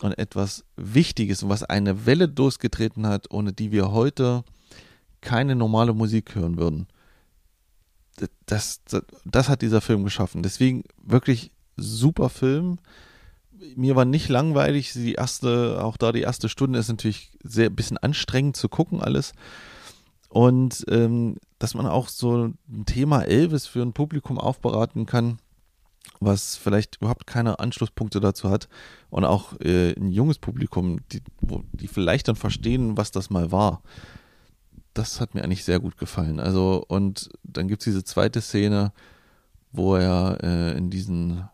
und 0.00 0.16
etwas 0.16 0.64
Wichtiges 0.76 1.42
und 1.42 1.48
was 1.48 1.64
eine 1.64 2.06
Welle 2.06 2.26
losgetreten 2.26 3.06
hat, 3.06 3.30
ohne 3.30 3.52
die 3.52 3.72
wir 3.72 3.90
heute 3.90 4.44
keine 5.20 5.56
normale 5.56 5.92
Musik 5.92 6.34
hören 6.36 6.56
würden 6.56 6.86
das, 8.46 8.80
das, 8.84 9.04
das 9.24 9.48
hat 9.48 9.62
dieser 9.62 9.80
Film 9.80 10.04
geschaffen. 10.04 10.42
Deswegen 10.42 10.84
wirklich 11.02 11.50
super 11.76 12.28
Film. 12.28 12.78
Mir 13.76 13.96
war 13.96 14.04
nicht 14.04 14.28
langweilig. 14.28 14.92
Die 14.92 15.14
erste, 15.14 15.82
auch 15.82 15.96
da 15.96 16.12
die 16.12 16.22
erste 16.22 16.48
Stunde 16.48 16.78
ist 16.78 16.88
natürlich 16.88 17.30
sehr 17.42 17.70
ein 17.70 17.76
bisschen 17.76 17.98
anstrengend 17.98 18.56
zu 18.56 18.68
gucken 18.68 19.02
alles. 19.02 19.32
Und 20.28 20.84
ähm, 20.88 21.36
dass 21.58 21.74
man 21.74 21.86
auch 21.86 22.08
so 22.08 22.46
ein 22.46 22.86
Thema 22.86 23.22
Elvis 23.22 23.66
für 23.66 23.82
ein 23.82 23.92
Publikum 23.92 24.38
aufbereiten 24.38 25.04
kann, 25.06 25.38
was 26.20 26.56
vielleicht 26.56 26.96
überhaupt 26.96 27.26
keine 27.26 27.58
Anschlusspunkte 27.58 28.18
dazu 28.18 28.48
hat 28.48 28.68
und 29.10 29.24
auch 29.24 29.60
äh, 29.60 29.92
ein 29.92 30.10
junges 30.10 30.38
Publikum, 30.38 31.00
die, 31.12 31.22
wo, 31.40 31.62
die 31.72 31.88
vielleicht 31.88 32.28
dann 32.28 32.36
verstehen, 32.36 32.96
was 32.96 33.10
das 33.10 33.30
mal 33.30 33.52
war. 33.52 33.82
Das 34.94 35.20
hat 35.20 35.34
mir 35.34 35.42
eigentlich 35.42 35.64
sehr 35.64 35.80
gut 35.80 35.96
gefallen. 35.96 36.40
Also, 36.40 36.84
und 36.88 37.30
dann 37.44 37.68
gibt 37.68 37.82
es 37.82 37.84
diese 37.84 38.04
zweite 38.04 38.40
Szene, 38.40 38.92
wo 39.72 39.96
er 39.96 40.38
äh, 40.42 40.76
in 40.76 40.90
diesen 40.90 41.48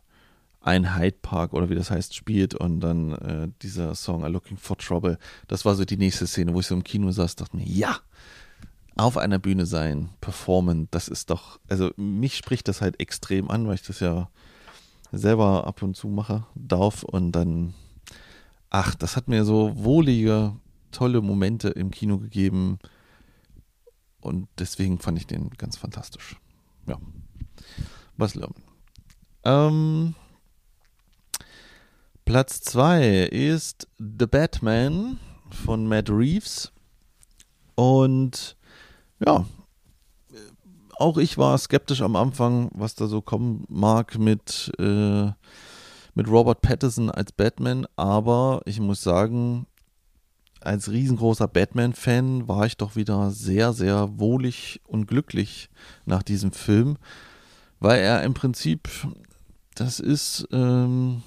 ein 0.60 0.96
Hyde 0.96 1.16
Park 1.22 1.54
oder 1.54 1.70
wie 1.70 1.74
das 1.74 1.90
heißt 1.90 2.14
spielt 2.14 2.54
und 2.54 2.80
dann 2.80 3.12
äh, 3.12 3.48
dieser 3.62 3.94
Song 3.94 4.24
I'm 4.24 4.28
Looking 4.28 4.56
for 4.58 4.76
Trouble. 4.76 5.18
Das 5.46 5.64
war 5.64 5.74
so 5.74 5.84
die 5.84 5.96
nächste 5.96 6.26
Szene, 6.26 6.52
wo 6.52 6.60
ich 6.60 6.66
so 6.66 6.74
im 6.74 6.84
Kino 6.84 7.10
saß, 7.10 7.36
dachte 7.36 7.56
mir, 7.56 7.64
ja, 7.64 7.96
auf 8.96 9.16
einer 9.16 9.38
Bühne 9.38 9.64
sein, 9.64 10.10
performen, 10.20 10.88
das 10.90 11.08
ist 11.08 11.30
doch, 11.30 11.60
also 11.68 11.90
mich 11.96 12.36
spricht 12.36 12.66
das 12.68 12.80
halt 12.80 13.00
extrem 13.00 13.50
an, 13.50 13.66
weil 13.66 13.76
ich 13.76 13.82
das 13.82 14.00
ja 14.00 14.28
selber 15.12 15.66
ab 15.66 15.82
und 15.82 15.96
zu 15.96 16.08
mache, 16.08 16.44
darf 16.54 17.04
und 17.04 17.32
dann, 17.32 17.74
ach, 18.68 18.94
das 18.96 19.16
hat 19.16 19.28
mir 19.28 19.44
so 19.44 19.72
wohlige, 19.76 20.56
tolle 20.90 21.22
Momente 21.22 21.68
im 21.68 21.90
Kino 21.90 22.18
gegeben 22.18 22.78
und 24.20 24.48
deswegen 24.58 24.98
fand 24.98 25.18
ich 25.18 25.26
den 25.26 25.50
ganz 25.50 25.76
fantastisch. 25.76 26.36
Ja. 26.86 26.98
Was 28.16 28.34
lernen? 28.34 28.54
Ähm, 29.44 30.14
Platz 32.24 32.60
2 32.60 33.28
ist 33.28 33.88
The 33.98 34.26
Batman 34.26 35.18
von 35.50 35.86
Matt 35.86 36.10
Reeves. 36.10 36.72
Und 37.74 38.56
ja, 39.24 39.46
auch 40.98 41.16
ich 41.16 41.38
war 41.38 41.56
skeptisch 41.56 42.02
am 42.02 42.16
Anfang, 42.16 42.70
was 42.74 42.96
da 42.96 43.06
so 43.06 43.22
kommen 43.22 43.64
mag 43.68 44.18
mit, 44.18 44.72
äh, 44.78 45.30
mit 46.14 46.28
Robert 46.28 46.60
Pattinson 46.60 47.08
als 47.08 47.30
Batman. 47.30 47.86
Aber 47.94 48.62
ich 48.64 48.80
muss 48.80 49.00
sagen, 49.00 49.67
als 50.60 50.90
riesengroßer 50.90 51.48
Batman-Fan 51.48 52.48
war 52.48 52.66
ich 52.66 52.76
doch 52.76 52.96
wieder 52.96 53.30
sehr, 53.30 53.72
sehr 53.72 54.18
wohlig 54.18 54.80
und 54.86 55.06
glücklich 55.06 55.70
nach 56.04 56.22
diesem 56.22 56.52
Film, 56.52 56.96
weil 57.80 58.00
er 58.00 58.22
im 58.22 58.34
Prinzip, 58.34 58.88
das 59.74 60.00
ist 60.00 60.48
ähm, 60.52 61.22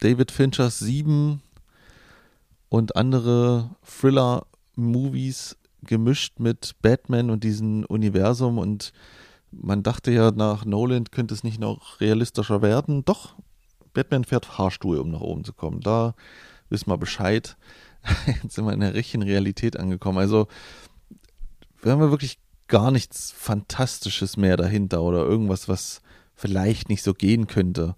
David 0.00 0.30
Finchers 0.30 0.78
Sieben 0.78 1.42
und 2.68 2.96
andere 2.96 3.70
Thriller-Movies 3.84 5.56
gemischt 5.82 6.40
mit 6.40 6.74
Batman 6.82 7.30
und 7.30 7.44
diesem 7.44 7.84
Universum 7.84 8.58
und 8.58 8.92
man 9.52 9.82
dachte 9.82 10.10
ja 10.10 10.32
nach 10.32 10.64
Nolan 10.64 11.04
könnte 11.04 11.32
es 11.32 11.44
nicht 11.44 11.60
noch 11.60 12.00
realistischer 12.00 12.62
werden. 12.62 13.04
Doch, 13.04 13.36
Batman 13.94 14.24
fährt 14.24 14.44
Fahrstuhl, 14.44 14.98
um 14.98 15.10
nach 15.10 15.20
oben 15.20 15.44
zu 15.44 15.52
kommen. 15.52 15.80
Da 15.80 16.14
wissen 16.68 16.90
wir 16.90 16.98
Bescheid. 16.98 17.56
Jetzt 18.42 18.54
sind 18.54 18.64
wir 18.64 18.72
in 18.72 18.80
der 18.80 18.94
richtigen 18.94 19.22
Realität 19.22 19.78
angekommen. 19.78 20.18
Also, 20.18 20.48
wir 21.82 21.92
haben 21.92 22.00
wirklich 22.00 22.38
gar 22.68 22.90
nichts 22.90 23.32
Fantastisches 23.32 24.36
mehr 24.36 24.56
dahinter 24.56 25.02
oder 25.02 25.24
irgendwas, 25.24 25.68
was 25.68 26.02
vielleicht 26.34 26.88
nicht 26.88 27.02
so 27.02 27.14
gehen 27.14 27.46
könnte. 27.46 27.96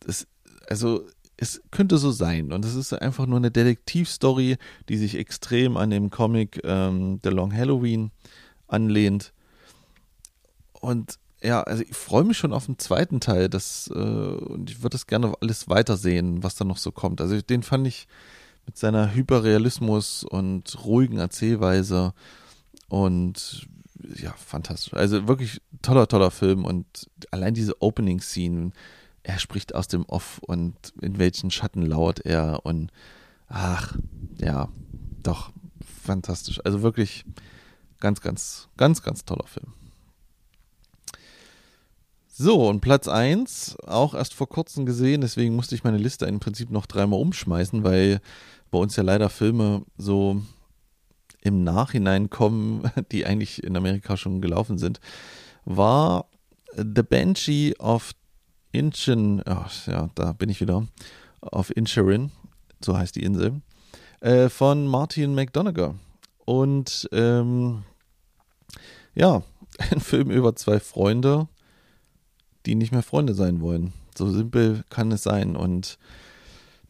Das 0.00 0.26
also 0.70 1.06
es 1.36 1.62
könnte 1.70 1.98
so 1.98 2.10
sein. 2.10 2.52
Und 2.52 2.64
es 2.64 2.74
ist 2.74 2.92
einfach 2.92 3.26
nur 3.26 3.38
eine 3.38 3.50
Detektivstory, 3.50 4.56
die 4.88 4.96
sich 4.96 5.16
extrem 5.16 5.76
an 5.76 5.90
dem 5.90 6.10
Comic 6.10 6.60
ähm, 6.64 7.18
The 7.22 7.30
Long 7.30 7.52
Halloween 7.52 8.10
anlehnt. 8.68 9.32
Und 10.80 11.18
ja, 11.42 11.62
also 11.62 11.82
ich 11.82 11.96
freue 11.96 12.24
mich 12.24 12.36
schon 12.36 12.52
auf 12.52 12.66
den 12.66 12.78
zweiten 12.78 13.20
Teil. 13.20 13.48
Das, 13.48 13.90
äh, 13.92 13.98
und 13.98 14.70
ich 14.70 14.82
würde 14.82 14.94
das 14.94 15.06
gerne 15.06 15.32
alles 15.40 15.68
weitersehen, 15.68 16.42
was 16.42 16.56
da 16.56 16.64
noch 16.64 16.76
so 16.76 16.92
kommt. 16.92 17.20
Also 17.20 17.40
den 17.40 17.62
fand 17.62 17.86
ich 17.86 18.06
mit 18.70 18.78
seiner 18.78 19.12
Hyperrealismus 19.12 20.22
und 20.22 20.84
ruhigen 20.84 21.18
Erzählweise 21.18 22.14
und 22.88 23.66
ja, 24.14 24.32
fantastisch. 24.34 24.94
Also 24.94 25.26
wirklich 25.26 25.60
toller, 25.82 26.06
toller 26.06 26.30
Film 26.30 26.64
und 26.64 27.10
allein 27.32 27.52
diese 27.52 27.82
Opening-Scene, 27.82 28.70
er 29.24 29.38
spricht 29.40 29.74
aus 29.74 29.88
dem 29.88 30.04
Off 30.04 30.38
und 30.46 30.76
in 31.02 31.18
welchen 31.18 31.50
Schatten 31.50 31.84
lauert 31.84 32.20
er 32.20 32.64
und 32.64 32.92
ach, 33.48 33.96
ja, 34.38 34.68
doch, 35.24 35.50
fantastisch. 36.04 36.60
Also 36.64 36.82
wirklich 36.82 37.24
ganz, 37.98 38.20
ganz, 38.20 38.68
ganz, 38.76 39.02
ganz 39.02 39.24
toller 39.24 39.48
Film. 39.48 39.72
So, 42.28 42.68
und 42.68 42.80
Platz 42.80 43.08
1, 43.08 43.78
auch 43.86 44.14
erst 44.14 44.32
vor 44.32 44.48
kurzem 44.48 44.86
gesehen, 44.86 45.20
deswegen 45.22 45.56
musste 45.56 45.74
ich 45.74 45.84
meine 45.84 45.98
Liste 45.98 46.24
im 46.26 46.38
Prinzip 46.40 46.70
noch 46.70 46.86
dreimal 46.86 47.20
umschmeißen, 47.20 47.84
weil 47.84 48.22
bei 48.70 48.78
uns 48.78 48.96
ja 48.96 49.02
leider 49.02 49.28
Filme 49.28 49.82
so 49.96 50.42
im 51.42 51.64
Nachhinein 51.64 52.30
kommen, 52.30 52.90
die 53.12 53.26
eigentlich 53.26 53.62
in 53.62 53.76
Amerika 53.76 54.16
schon 54.16 54.40
gelaufen 54.40 54.78
sind, 54.78 55.00
war 55.64 56.26
The 56.76 57.02
Banshee 57.02 57.74
of 57.78 58.12
Inchin, 58.72 59.42
ach, 59.46 59.86
ja, 59.86 60.08
da 60.14 60.32
bin 60.32 60.48
ich 60.48 60.60
wieder, 60.60 60.86
auf 61.40 61.74
Incherin, 61.76 62.30
so 62.80 62.96
heißt 62.96 63.16
die 63.16 63.24
Insel, 63.24 63.60
äh, 64.20 64.48
von 64.48 64.86
Martin 64.86 65.34
McDonagher. 65.34 65.96
Und 66.44 67.08
ähm, 67.12 67.82
ja, 69.14 69.42
ein 69.90 70.00
Film 70.00 70.30
über 70.30 70.54
zwei 70.54 70.78
Freunde, 70.78 71.48
die 72.66 72.74
nicht 72.74 72.92
mehr 72.92 73.02
Freunde 73.02 73.34
sein 73.34 73.60
wollen. 73.60 73.92
So 74.16 74.30
simpel 74.30 74.84
kann 74.90 75.10
es 75.12 75.22
sein. 75.22 75.56
Und 75.56 75.98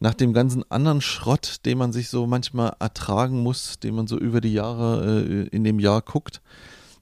nach 0.01 0.15
dem 0.15 0.33
ganzen 0.33 0.69
anderen 0.71 0.99
Schrott, 0.99 1.57
den 1.63 1.77
man 1.77 1.93
sich 1.93 2.09
so 2.09 2.25
manchmal 2.25 2.75
ertragen 2.79 3.43
muss, 3.43 3.79
den 3.79 3.93
man 3.93 4.07
so 4.07 4.17
über 4.17 4.41
die 4.41 4.51
Jahre 4.51 5.21
äh, 5.21 5.47
in 5.49 5.63
dem 5.63 5.79
Jahr 5.79 6.01
guckt, 6.01 6.41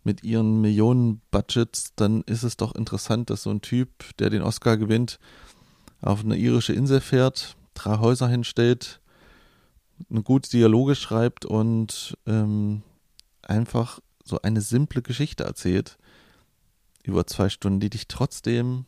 mit 0.04 0.26
ihren 0.26 0.60
Millionen-Budgets, 0.60 1.94
dann 1.96 2.24
ist 2.24 2.44
es 2.44 2.58
doch 2.58 2.76
interessant, 2.76 3.30
dass 3.30 3.44
so 3.44 3.52
ein 3.52 3.62
Typ, 3.62 3.90
der 4.18 4.30
den 4.30 4.42
Oscar 4.42 4.76
gewinnt, 4.76 5.18
auf 6.02 6.26
eine 6.26 6.36
irische 6.36 6.74
Insel 6.74 7.00
fährt, 7.00 7.56
drei 7.74 8.00
Häuser 8.00 8.28
hinstellt, 8.28 9.00
eine 10.10 10.22
gute 10.22 10.50
Dialoge 10.50 10.96
schreibt 10.96 11.46
und 11.46 12.18
ähm, 12.28 12.84
einfach 13.42 14.02
so 14.26 14.42
eine 14.42 14.60
simple 14.60 15.02
Geschichte 15.02 15.46
erzählt 15.46 15.98
über 17.04 17.26
zwei 17.28 17.48
Stunden, 17.48 17.80
die 17.80 17.90
dich 17.90 18.10
trotzdem 18.10 18.86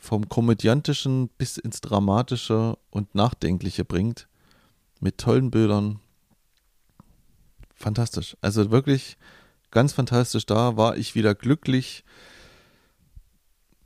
vom 0.00 0.28
komödiantischen 0.28 1.28
bis 1.28 1.58
ins 1.58 1.80
dramatische 1.82 2.78
und 2.90 3.14
nachdenkliche 3.14 3.84
bringt, 3.84 4.26
mit 4.98 5.18
tollen 5.18 5.50
Bildern. 5.50 6.00
Fantastisch. 7.74 8.36
Also 8.40 8.70
wirklich 8.70 9.18
ganz 9.70 9.92
fantastisch. 9.92 10.46
Da 10.46 10.76
war 10.76 10.96
ich 10.96 11.14
wieder 11.14 11.34
glücklich, 11.34 12.04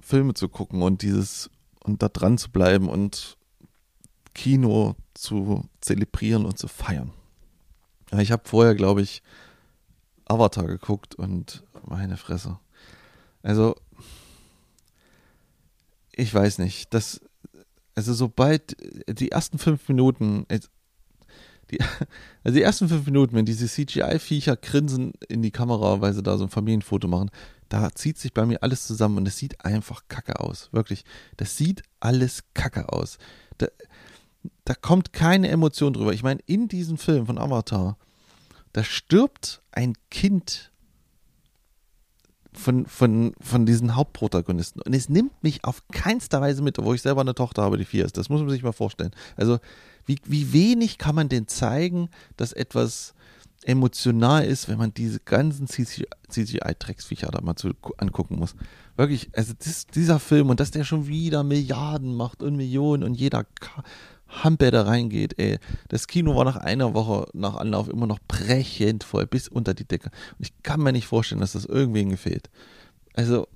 Filme 0.01 0.35
zu 0.35 0.49
gucken 0.49 0.83
und 0.83 1.03
dieses 1.03 1.51
und 1.83 2.03
da 2.03 2.09
dran 2.09 2.39
zu 2.39 2.51
bleiben 2.51 2.89
und 2.89 3.37
Kino 4.35 4.97
zu 5.15 5.69
zelebrieren 5.81 6.47
und 6.47 6.59
zu 6.59 6.69
feiern. 6.69 7.13
Ich 8.19 8.31
habe 8.31 8.43
vorher, 8.47 8.75
glaube 8.75 9.03
ich, 9.03 9.23
Avatar 10.27 10.67
geguckt 10.67 11.15
und 11.15 11.65
meine 11.87 12.17
Fresse. 12.17 12.59
Also, 13.43 13.77
ich 16.17 16.33
weiß 16.33 16.59
nicht, 16.59 16.93
das, 16.95 17.21
also 17.95 18.13
sobald 18.15 18.77
die 19.09 19.31
ersten 19.31 19.59
fünf 19.59 19.89
Minuten, 19.89 20.47
die, 21.71 21.79
also 22.45 22.57
die 22.57 22.63
ersten 22.63 22.89
fünf 22.89 23.07
Minuten, 23.07 23.35
wenn 23.37 23.47
diese 23.47 23.67
CGI-Viecher 23.67 24.57
grinsen 24.57 25.13
in 25.29 25.43
die 25.43 25.51
Kamera, 25.51 26.01
weil 26.01 26.13
sie 26.15 26.23
da 26.23 26.37
so 26.37 26.45
ein 26.45 26.51
Familienfoto 26.51 27.09
machen, 27.09 27.31
da 27.69 27.91
zieht 27.93 28.19
sich 28.19 28.33
bei 28.33 28.47
mir 28.47 28.63
alles 28.63 28.87
zusammen 28.87 29.19
und 29.19 29.29
es 29.29 29.39
sieht 29.39 29.65
einfach 29.65 30.03
kacke 30.09 30.41
aus. 30.41 30.69
Wirklich. 30.73 31.05
Das 31.37 31.57
sieht 31.57 31.83
alles 32.01 32.45
kacke 32.55 32.93
aus. 32.93 33.19
Da, 33.59 33.67
da 34.65 34.75
kommt 34.75 35.13
keine 35.13 35.49
Emotion 35.49 35.93
drüber. 35.93 36.13
Ich 36.13 36.23
meine, 36.23 36.41
in 36.47 36.69
diesem 36.69 36.99
Film 36.99 37.27
von 37.27 37.39
Avatar, 37.39 37.97
da 38.73 38.85
stirbt 38.85 39.63
ein 39.73 39.95
Kind 40.11 40.73
von, 42.55 42.87
von, 42.87 43.33
von 43.41 43.67
diesen 43.67 43.97
Hauptprotagonisten. 43.97 44.81
Und 44.83 44.95
es 44.95 45.09
nimmt 45.09 45.43
mich 45.43 45.65
auf 45.65 45.83
keinster 45.93 46.41
Weise 46.41 46.63
mit, 46.63 46.79
wo 46.79 46.95
ich 46.95 47.03
selber 47.03 47.21
eine 47.21 47.35
Tochter 47.35 47.63
habe, 47.63 47.79
die 47.79 47.85
vier 47.85 48.05
ist. 48.05 48.17
Das 48.17 48.29
muss 48.29 48.41
man 48.41 48.51
sich 48.51 48.63
mal 48.63 48.73
vorstellen. 48.73 49.13
Also, 49.37 49.59
wie, 50.07 50.19
wie 50.25 50.53
wenig 50.53 50.99
kann 50.99 51.15
man 51.15 51.29
denn 51.29 51.49
zeigen, 51.49 52.09
dass 52.37 52.53
etwas 52.53 53.15
emotional 53.65 54.45
ist, 54.45 54.69
wenn 54.69 54.79
man 54.79 54.93
diese 54.93 55.21
ganzen 55.21 55.67
CGI-Drecksviecher 55.67 57.29
da 57.29 57.41
mal 57.41 57.57
zu, 57.57 57.71
angucken 57.97 58.37
muss. 58.39 58.55
Wirklich, 58.97 59.31
also 59.33 59.55
das, 59.59 59.87
dieser 59.87 60.21
Film 60.21 60.51
und 60.51 60.61
dass 60.61 60.71
der 60.71 60.85
schon 60.85 61.07
wieder 61.07 61.43
Milliarden 61.43 62.15
macht 62.15 62.43
und 62.43 62.57
Millionen 62.57 63.03
und 63.03 63.15
jeder 63.15 63.47
Hamper 64.29 64.71
da 64.71 64.83
reingeht, 64.83 65.39
ey. 65.39 65.59
Das 65.89 66.07
Kino 66.07 66.35
war 66.35 66.45
nach 66.45 66.57
einer 66.57 66.95
Woche 66.95 67.29
nach 67.33 67.55
Anlauf 67.55 67.89
immer 67.89 68.07
noch 68.07 68.19
brechend 68.27 69.05
voll, 69.05 69.27
bis 69.27 69.49
unter 69.49 69.75
die 69.75 69.87
Decke. 69.87 70.11
Und 70.39 70.47
ich 70.47 70.53
kann 70.63 70.81
mir 70.81 70.93
nicht 70.93 71.07
vorstellen, 71.07 71.41
dass 71.41 71.53
das 71.53 71.65
irgendwen 71.65 72.11
gefehlt. 72.11 72.51
Also, 73.15 73.47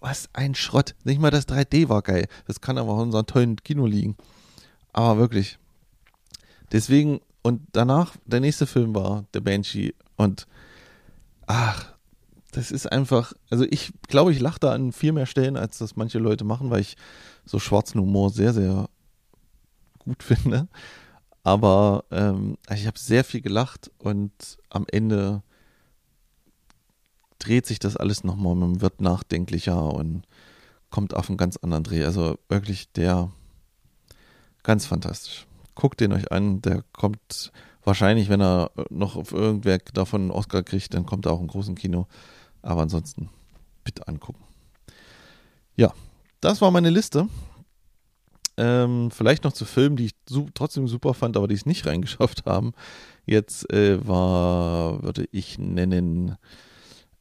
was 0.00 0.28
ein 0.32 0.54
Schrott. 0.54 0.94
Nicht 1.04 1.20
mal 1.20 1.30
das 1.30 1.48
3D 1.48 1.88
war 1.88 2.02
geil. 2.02 2.26
Das 2.46 2.60
kann 2.60 2.78
aber 2.78 2.92
auch 2.92 2.98
in 2.98 3.06
unserem 3.06 3.26
tollen 3.26 3.56
Kino 3.56 3.86
liegen. 3.86 4.16
Aber 4.92 5.18
wirklich, 5.18 5.58
Deswegen, 6.72 7.20
und 7.42 7.62
danach, 7.72 8.16
der 8.26 8.40
nächste 8.40 8.66
Film 8.66 8.94
war 8.94 9.24
The 9.32 9.40
Banshee 9.40 9.94
Und 10.16 10.46
ach, 11.46 11.94
das 12.52 12.70
ist 12.70 12.90
einfach, 12.90 13.32
also 13.50 13.64
ich 13.70 13.92
glaube, 14.08 14.32
ich 14.32 14.40
lache 14.40 14.60
da 14.60 14.72
an 14.72 14.92
viel 14.92 15.12
mehr 15.12 15.26
Stellen, 15.26 15.56
als 15.56 15.78
das 15.78 15.96
manche 15.96 16.18
Leute 16.18 16.44
machen, 16.44 16.70
weil 16.70 16.80
ich 16.80 16.96
so 17.44 17.58
schwarzen 17.58 18.00
Humor 18.00 18.30
sehr, 18.30 18.52
sehr 18.52 18.88
gut 20.08 20.22
finde. 20.22 20.68
Aber 21.44 22.04
ähm, 22.10 22.58
ich 22.74 22.86
habe 22.86 22.98
sehr 22.98 23.24
viel 23.24 23.40
gelacht 23.40 23.90
und 23.98 24.32
am 24.70 24.84
Ende 24.90 25.42
dreht 27.38 27.66
sich 27.66 27.78
das 27.78 27.96
alles 27.96 28.24
nochmal, 28.24 28.54
man 28.54 28.80
wird 28.80 29.00
nachdenklicher 29.00 29.80
und 29.94 30.24
kommt 30.90 31.14
auf 31.14 31.28
einen 31.28 31.38
ganz 31.38 31.56
anderen 31.56 31.84
Dreh. 31.84 32.04
Also 32.04 32.38
wirklich 32.48 32.90
der 32.92 33.30
ganz 34.62 34.86
fantastisch. 34.86 35.46
Guckt 35.74 36.00
den 36.00 36.12
euch 36.12 36.32
an, 36.32 36.60
der 36.60 36.82
kommt 36.92 37.52
wahrscheinlich, 37.84 38.28
wenn 38.28 38.40
er 38.40 38.70
noch 38.90 39.16
auf 39.16 39.32
irgendwer 39.32 39.78
davon 39.78 40.22
einen 40.22 40.30
Oscar 40.30 40.62
kriegt, 40.62 40.92
dann 40.92 41.06
kommt 41.06 41.26
er 41.26 41.32
auch 41.32 41.40
im 41.40 41.46
großen 41.46 41.76
Kino. 41.76 42.06
Aber 42.60 42.82
ansonsten 42.82 43.30
bitte 43.84 44.08
angucken. 44.08 44.42
Ja, 45.76 45.94
das 46.40 46.60
war 46.60 46.70
meine 46.70 46.90
Liste. 46.90 47.28
Ähm, 48.58 49.12
vielleicht 49.12 49.44
noch 49.44 49.52
zu 49.52 49.64
Filmen, 49.64 49.96
die 49.96 50.06
ich 50.06 50.12
su 50.28 50.48
trotzdem 50.52 50.88
super 50.88 51.14
fand, 51.14 51.36
aber 51.36 51.46
die 51.46 51.54
es 51.54 51.64
nicht 51.64 51.86
reingeschafft 51.86 52.44
haben. 52.44 52.72
Jetzt 53.24 53.72
äh, 53.72 54.06
war, 54.06 55.02
würde 55.02 55.26
ich 55.30 55.58
nennen, 55.58 56.36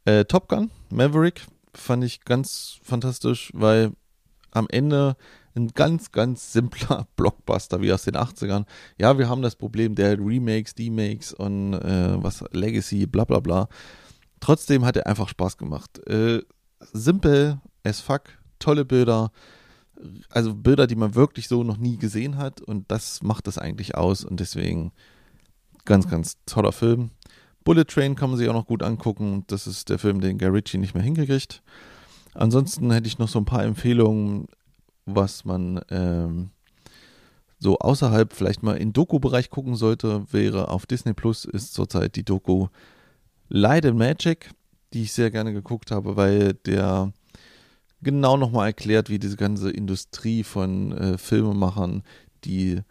äh, 0.06 0.26
Top 0.26 0.50
Gun, 0.50 0.72
Maverick. 0.90 1.46
Fand 1.76 2.04
ich 2.04 2.26
ganz 2.26 2.80
fantastisch, 2.82 3.52
weil 3.54 3.92
am 4.52 4.68
Ende 4.70 5.16
ein 5.56 5.68
ganz, 5.70 6.12
ganz 6.12 6.54
simpler 6.54 7.08
Blockbuster 7.16 7.82
wie 7.82 7.94
aus 7.94 8.04
den 8.04 8.16
80ern. 8.16 8.66
Ja, 8.98 9.20
wir 9.20 9.30
haben 9.30 9.44
das 9.44 9.56
Problem 9.56 9.94
der 9.94 10.18
Remakes, 10.18 10.74
Demakes 10.74 11.34
und 11.34 11.76
äh, 11.76 12.24
was 12.24 12.44
Legacy, 12.52 13.06
bla 13.06 13.26
bla 13.26 13.40
bla. 13.40 13.70
Trotzdem 14.40 14.86
hat 14.86 14.98
er 14.98 15.06
einfach 15.06 15.30
Spaß 15.30 15.58
gemacht. 15.58 16.00
Äh, 16.08 16.42
simpel 16.80 17.60
as 17.84 18.02
fuck, 18.02 18.24
tolle 18.58 18.86
Bilder, 18.86 19.32
also 20.30 20.54
Bilder, 20.54 20.88
die 20.88 20.96
man 20.96 21.16
wirklich 21.16 21.48
so 21.48 21.64
noch 21.64 21.78
nie 21.78 21.98
gesehen 21.98 22.38
hat 22.38 22.62
und 22.62 22.92
das 22.92 23.22
macht 23.24 23.48
es 23.48 23.58
eigentlich 23.58 23.96
aus 23.96 24.24
und 24.24 24.40
deswegen 24.40 24.92
ganz, 25.86 26.08
ganz 26.08 26.38
toller 26.46 26.72
Film. 26.72 27.12
Bullet 27.64 27.86
Train 27.86 28.16
kann 28.16 28.30
man 28.30 28.38
sich 28.38 28.48
auch 28.48 28.54
noch 28.54 28.68
gut 28.68 28.84
angucken. 28.84 29.44
Das 29.48 29.68
ist 29.68 29.90
der 29.90 30.00
Film, 30.00 30.22
den 30.22 30.38
Guy 30.38 30.48
Ritchie 30.48 30.78
nicht 30.78 30.94
mehr 30.94 31.04
hingekriegt. 31.04 31.62
Ansonsten 32.34 32.92
hätte 32.92 33.08
ich 33.08 33.20
noch 33.20 33.28
so 33.28 33.40
ein 33.40 33.46
paar 33.46 33.64
Empfehlungen, 33.64 34.48
was 35.06 35.44
man 35.44 35.82
ähm, 35.90 36.52
so 37.60 37.80
außerhalb 37.80 38.34
vielleicht 38.34 38.64
mal 38.64 38.78
im 38.78 38.94
Doku-Bereich 38.94 39.50
gucken 39.50 39.76
sollte, 39.76 40.32
wäre 40.32 40.70
auf 40.70 40.86
Disney 40.86 41.14
Plus 41.14 41.46
ist 41.46 41.74
zurzeit 41.74 42.16
die 42.16 42.24
Doku 42.24 42.68
Light 43.50 43.86
and 43.86 43.98
Magic, 43.98 44.52
die 44.94 45.04
ich 45.04 45.14
sehr 45.14 45.32
gerne 45.32 45.54
geguckt 45.54 45.92
habe, 45.92 46.16
weil 46.16 46.54
der 46.54 47.12
genau 48.02 48.38
nochmal 48.38 48.68
erklärt, 48.68 49.10
wie 49.10 49.20
diese 49.20 49.38
ganze 49.38 49.72
Industrie 49.72 50.44
von 50.44 50.92
äh, 50.92 51.18
Filmemachern, 51.18 52.04
die, 52.44 52.82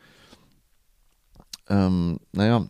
ähm, 1.69 2.19
naja, 2.33 2.69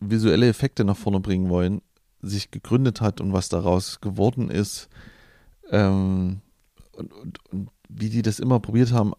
visuelle 0.00 0.48
Effekte 0.48 0.84
nach 0.84 0.96
vorne 0.96 1.20
bringen 1.20 1.48
wollen, 1.48 1.82
sich 2.20 2.50
gegründet 2.50 3.00
hat 3.00 3.20
und 3.20 3.32
was 3.32 3.48
daraus 3.48 4.00
geworden 4.00 4.50
ist. 4.50 4.88
Ähm, 5.70 6.40
und, 6.92 7.12
und, 7.12 7.38
und 7.52 7.70
wie 7.88 8.10
die 8.10 8.22
das 8.22 8.40
immer 8.40 8.60
probiert 8.60 8.92
haben, 8.92 9.12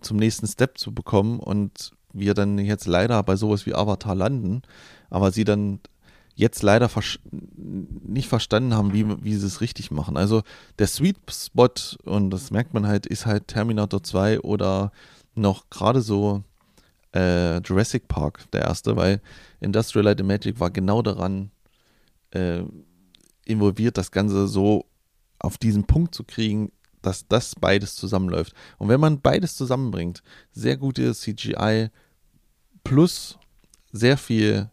zum 0.00 0.16
nächsten 0.18 0.46
Step 0.46 0.78
zu 0.78 0.94
bekommen 0.94 1.40
und 1.40 1.92
wir 2.12 2.34
dann 2.34 2.58
jetzt 2.58 2.86
leider 2.86 3.22
bei 3.22 3.36
sowas 3.36 3.66
wie 3.66 3.74
Avatar 3.74 4.14
landen, 4.14 4.62
aber 5.10 5.32
sie 5.32 5.44
dann 5.44 5.80
jetzt 6.36 6.62
leider 6.62 6.88
vers 6.88 7.18
nicht 7.56 8.28
verstanden 8.28 8.74
haben, 8.74 8.92
wie, 8.92 9.24
wie 9.24 9.34
sie 9.34 9.46
es 9.46 9.60
richtig 9.60 9.90
machen. 9.90 10.16
Also 10.16 10.42
der 10.78 10.86
Sweet 10.86 11.16
Spot, 11.30 11.68
und 12.04 12.30
das 12.30 12.50
merkt 12.50 12.74
man 12.74 12.86
halt, 12.86 13.06
ist 13.06 13.26
halt 13.26 13.48
Terminator 13.48 14.02
2 14.02 14.40
oder 14.40 14.92
noch 15.34 15.68
gerade 15.70 16.02
so 16.02 16.44
äh, 17.14 17.58
Jurassic 17.58 18.06
Park, 18.06 18.50
der 18.52 18.62
erste, 18.62 18.96
weil 18.96 19.20
Industrial 19.60 20.04
Light 20.04 20.20
and 20.20 20.28
Magic 20.28 20.60
war 20.60 20.70
genau 20.70 21.02
daran 21.02 21.50
äh, 22.32 22.62
involviert, 23.46 23.96
das 23.96 24.10
Ganze 24.10 24.46
so 24.46 24.84
auf 25.38 25.56
diesen 25.56 25.84
Punkt 25.84 26.14
zu 26.14 26.24
kriegen, 26.24 26.70
dass 27.00 27.26
das 27.28 27.54
beides 27.54 27.94
zusammenläuft. 27.94 28.52
Und 28.78 28.88
wenn 28.88 29.00
man 29.00 29.20
beides 29.20 29.56
zusammenbringt, 29.56 30.22
sehr 30.52 30.76
gute 30.76 31.14
CGI 31.14 31.88
plus 32.84 33.38
sehr 33.92 34.18
viel 34.18 34.70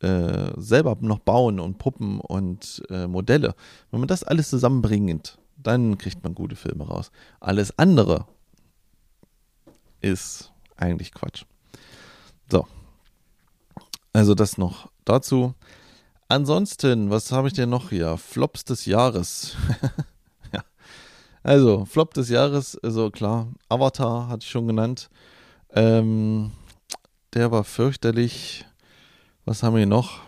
äh, 0.00 0.52
selber 0.56 0.96
noch 1.00 1.20
bauen 1.20 1.60
und 1.60 1.78
Puppen 1.78 2.20
und 2.20 2.82
äh, 2.90 3.06
Modelle, 3.06 3.54
wenn 3.90 4.00
man 4.00 4.08
das 4.08 4.24
alles 4.24 4.50
zusammenbringt, 4.50 5.38
dann 5.56 5.98
kriegt 5.98 6.22
man 6.22 6.34
gute 6.34 6.56
Filme 6.56 6.86
raus. 6.86 7.10
Alles 7.40 7.78
andere 7.78 8.26
ist 10.00 10.52
eigentlich 10.76 11.12
Quatsch. 11.12 11.44
So. 12.50 12.66
Also 14.12 14.34
das 14.34 14.58
noch 14.58 14.90
dazu. 15.04 15.54
Ansonsten, 16.28 17.10
was 17.10 17.30
habe 17.32 17.48
ich 17.48 17.54
denn 17.54 17.70
noch 17.70 17.90
hier? 17.90 18.16
Flops 18.16 18.64
des 18.64 18.86
Jahres. 18.86 19.56
ja. 20.52 20.62
Also, 21.42 21.84
Flop 21.84 22.14
des 22.14 22.28
Jahres, 22.28 22.76
also 22.82 23.10
klar, 23.10 23.48
Avatar 23.68 24.28
hatte 24.28 24.42
ich 24.42 24.50
schon 24.50 24.66
genannt. 24.66 25.08
Ähm, 25.70 26.50
der 27.34 27.52
war 27.52 27.62
fürchterlich. 27.62 28.64
Was 29.46 29.62
haben 29.62 29.74
wir 29.74 29.78
hier 29.78 29.86
noch? 29.86 30.22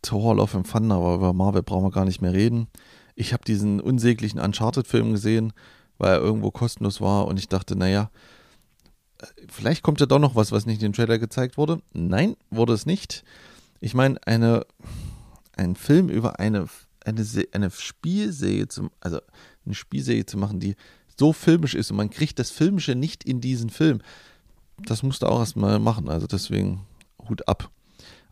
Thor 0.00 0.36
Love 0.36 0.58
and 0.58 0.70
Thunder, 0.70 0.94
aber 0.94 1.16
über 1.16 1.32
Marvel 1.32 1.64
brauchen 1.64 1.86
wir 1.86 1.90
gar 1.90 2.04
nicht 2.04 2.22
mehr 2.22 2.32
reden. 2.32 2.68
Ich 3.16 3.32
habe 3.32 3.44
diesen 3.44 3.80
unsäglichen 3.80 4.38
Uncharted-Film 4.38 5.10
gesehen, 5.10 5.52
weil 5.98 6.12
er 6.12 6.20
irgendwo 6.20 6.52
kostenlos 6.52 7.00
war 7.00 7.26
und 7.26 7.40
ich 7.40 7.48
dachte, 7.48 7.74
naja, 7.74 8.12
vielleicht 9.48 9.82
kommt 9.82 9.98
ja 9.98 10.06
doch 10.06 10.20
noch 10.20 10.36
was, 10.36 10.52
was 10.52 10.64
nicht 10.64 10.80
in 10.80 10.90
den 10.90 10.92
Trailer 10.92 11.18
gezeigt 11.18 11.56
wurde. 11.58 11.82
Nein, 11.92 12.36
wurde 12.50 12.72
es 12.72 12.86
nicht. 12.86 13.24
Ich 13.80 13.94
meine, 13.94 14.24
eine, 14.24 14.64
ein 15.56 15.74
Film 15.74 16.08
über 16.08 16.38
eine, 16.38 16.68
eine, 17.04 17.26
eine 17.50 17.70
Spielserie 17.72 18.68
zu, 18.68 18.90
also 19.00 19.18
eine 19.66 19.74
Spielserie 19.74 20.24
zu 20.24 20.38
machen, 20.38 20.60
die 20.60 20.76
so 21.18 21.32
filmisch 21.32 21.74
ist 21.74 21.90
und 21.90 21.96
man 21.96 22.10
kriegt 22.10 22.38
das 22.38 22.52
Filmische 22.52 22.94
nicht 22.94 23.24
in 23.24 23.40
diesen 23.40 23.70
Film. 23.70 24.02
Das 24.78 25.02
musste 25.02 25.28
auch 25.28 25.40
erstmal 25.40 25.80
machen. 25.80 26.08
Also 26.08 26.28
deswegen 26.28 26.86
Hut 27.28 27.48
ab. 27.48 27.72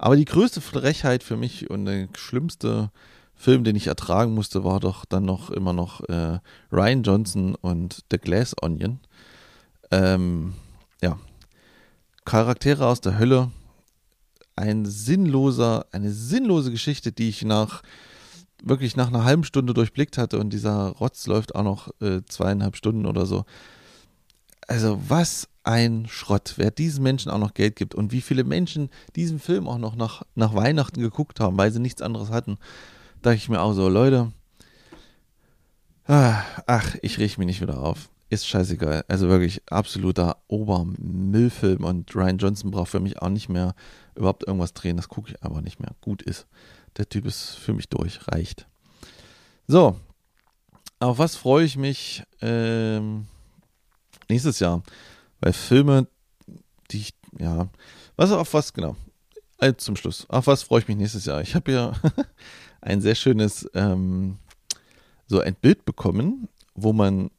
Aber 0.02 0.16
die 0.16 0.24
größte 0.24 0.60
Frechheit 0.60 1.22
für 1.22 1.36
mich 1.36 1.70
und 1.70 1.84
der 1.84 2.08
schlimmste 2.18 2.90
Film, 3.36 3.62
den 3.62 3.76
ich 3.76 3.86
ertragen 3.86 4.34
musste, 4.34 4.64
war 4.64 4.80
doch 4.80 5.04
dann 5.04 5.24
noch 5.24 5.48
immer 5.50 5.72
noch 5.72 6.00
äh, 6.08 6.40
Ryan 6.72 7.04
Johnson 7.04 7.54
und 7.54 8.04
The 8.10 8.18
Glass 8.18 8.52
Onion. 8.60 8.98
Ähm, 9.92 10.54
ja, 11.00 11.20
Charaktere 12.24 12.84
aus 12.84 13.00
der 13.00 13.16
Hölle. 13.16 13.52
Ein 14.56 14.86
sinnloser, 14.86 15.86
eine 15.92 16.10
sinnlose 16.10 16.72
Geschichte, 16.72 17.12
die 17.12 17.28
ich 17.28 17.44
nach 17.44 17.82
wirklich 18.60 18.96
nach 18.96 19.06
einer 19.06 19.22
halben 19.22 19.44
Stunde 19.44 19.72
durchblickt 19.72 20.18
hatte 20.18 20.40
und 20.40 20.52
dieser 20.52 20.88
Rotz 20.88 21.28
läuft 21.28 21.54
auch 21.54 21.62
noch 21.62 21.90
äh, 22.00 22.22
zweieinhalb 22.26 22.74
Stunden 22.76 23.06
oder 23.06 23.24
so. 23.24 23.44
Also 24.72 24.98
was 25.06 25.50
ein 25.64 26.06
Schrott, 26.08 26.54
wer 26.56 26.70
diesen 26.70 27.02
Menschen 27.02 27.30
auch 27.30 27.36
noch 27.36 27.52
Geld 27.52 27.76
gibt 27.76 27.94
und 27.94 28.10
wie 28.10 28.22
viele 28.22 28.42
Menschen 28.42 28.88
diesen 29.16 29.38
Film 29.38 29.68
auch 29.68 29.76
noch 29.76 29.96
nach, 29.96 30.22
nach 30.34 30.54
Weihnachten 30.54 31.02
geguckt 31.02 31.40
haben, 31.40 31.58
weil 31.58 31.70
sie 31.70 31.78
nichts 31.78 32.00
anderes 32.00 32.30
hatten, 32.30 32.56
dachte 33.20 33.36
ich 33.36 33.50
mir 33.50 33.60
auch 33.60 33.74
so, 33.74 33.90
Leute, 33.90 34.32
ah, 36.06 36.40
ach, 36.66 36.96
ich 37.02 37.18
riech 37.18 37.36
mich 37.36 37.46
nicht 37.46 37.60
wieder 37.60 37.82
auf 37.82 38.08
ist 38.30 38.48
scheißegal. 38.48 39.04
Also 39.08 39.28
wirklich 39.28 39.60
absoluter 39.68 40.38
Obermüllfilm 40.48 41.84
und 41.84 42.16
Ryan 42.16 42.38
Johnson 42.38 42.70
braucht 42.70 42.88
für 42.88 43.00
mich 43.00 43.20
auch 43.20 43.28
nicht 43.28 43.50
mehr 43.50 43.74
überhaupt 44.14 44.46
irgendwas 44.46 44.72
drehen. 44.72 44.96
Das 44.96 45.10
gucke 45.10 45.32
ich 45.32 45.42
aber 45.42 45.60
nicht 45.60 45.80
mehr. 45.80 45.90
Gut 46.00 46.22
ist. 46.22 46.46
Der 46.96 47.06
Typ 47.06 47.26
ist 47.26 47.50
für 47.50 47.74
mich 47.74 47.90
durch. 47.90 48.26
Reicht. 48.28 48.66
So. 49.66 50.00
Auf 50.98 51.18
was 51.18 51.36
freue 51.36 51.66
ich 51.66 51.76
mich 51.76 52.22
ähm, 52.40 53.26
nächstes 54.28 54.60
Jahr? 54.60 54.82
Weil 55.40 55.52
Filme, 55.52 56.06
die 56.90 56.98
ich, 56.98 57.14
ja, 57.38 57.68
was 58.16 58.30
auf 58.30 58.54
was, 58.54 58.72
genau. 58.72 58.96
Also 59.58 59.76
zum 59.76 59.96
Schluss. 59.96 60.26
Auf 60.28 60.46
was 60.46 60.62
freue 60.64 60.80
ich 60.80 60.88
mich 60.88 60.96
nächstes 60.96 61.24
Jahr? 61.24 61.40
Ich 61.40 61.54
habe 61.54 61.72
ja 61.72 61.92
ein 62.80 63.00
sehr 63.00 63.14
schönes, 63.14 63.68
ähm, 63.74 64.38
so 65.26 65.40
ein 65.40 65.54
Bild 65.54 65.84
bekommen, 65.84 66.48
wo 66.74 66.92
man 66.92 67.30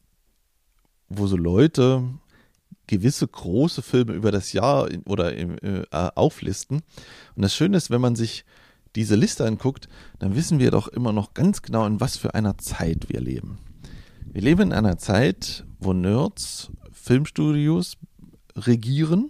wo 1.10 1.28
so 1.28 1.38
Leute 1.38 2.04
gewisse 2.88 3.28
große 3.28 3.82
Filme 3.82 4.14
über 4.14 4.32
das 4.32 4.54
Jahr 4.54 4.90
oder 5.06 5.36
äh, 5.38 5.86
auflisten. 5.92 6.82
Und 7.36 7.42
das 7.42 7.56
Schöne 7.56 7.78
ist, 7.78 7.90
wenn 7.90 8.02
man 8.02 8.16
sich 8.16 8.46
diese 8.96 9.16
Liste 9.16 9.46
anguckt, 9.46 9.88
dann 10.20 10.36
wissen 10.36 10.60
wir 10.60 10.72
doch 10.72 10.88
immer 10.88 11.14
noch 11.14 11.34
ganz 11.34 11.62
genau, 11.62 11.86
in 11.86 12.00
was 12.00 12.18
für 12.18 12.36
einer 12.36 12.58
Zeit 12.58 13.10
wir 13.10 13.22
leben. 13.22 13.58
Wir 14.26 14.42
leben 14.42 14.62
in 14.62 14.74
einer 14.74 14.98
Zeit, 14.98 15.66
wo 15.84 15.94
Nerds 15.94 16.72
Filmstudios 16.92 17.98
regieren 18.56 19.30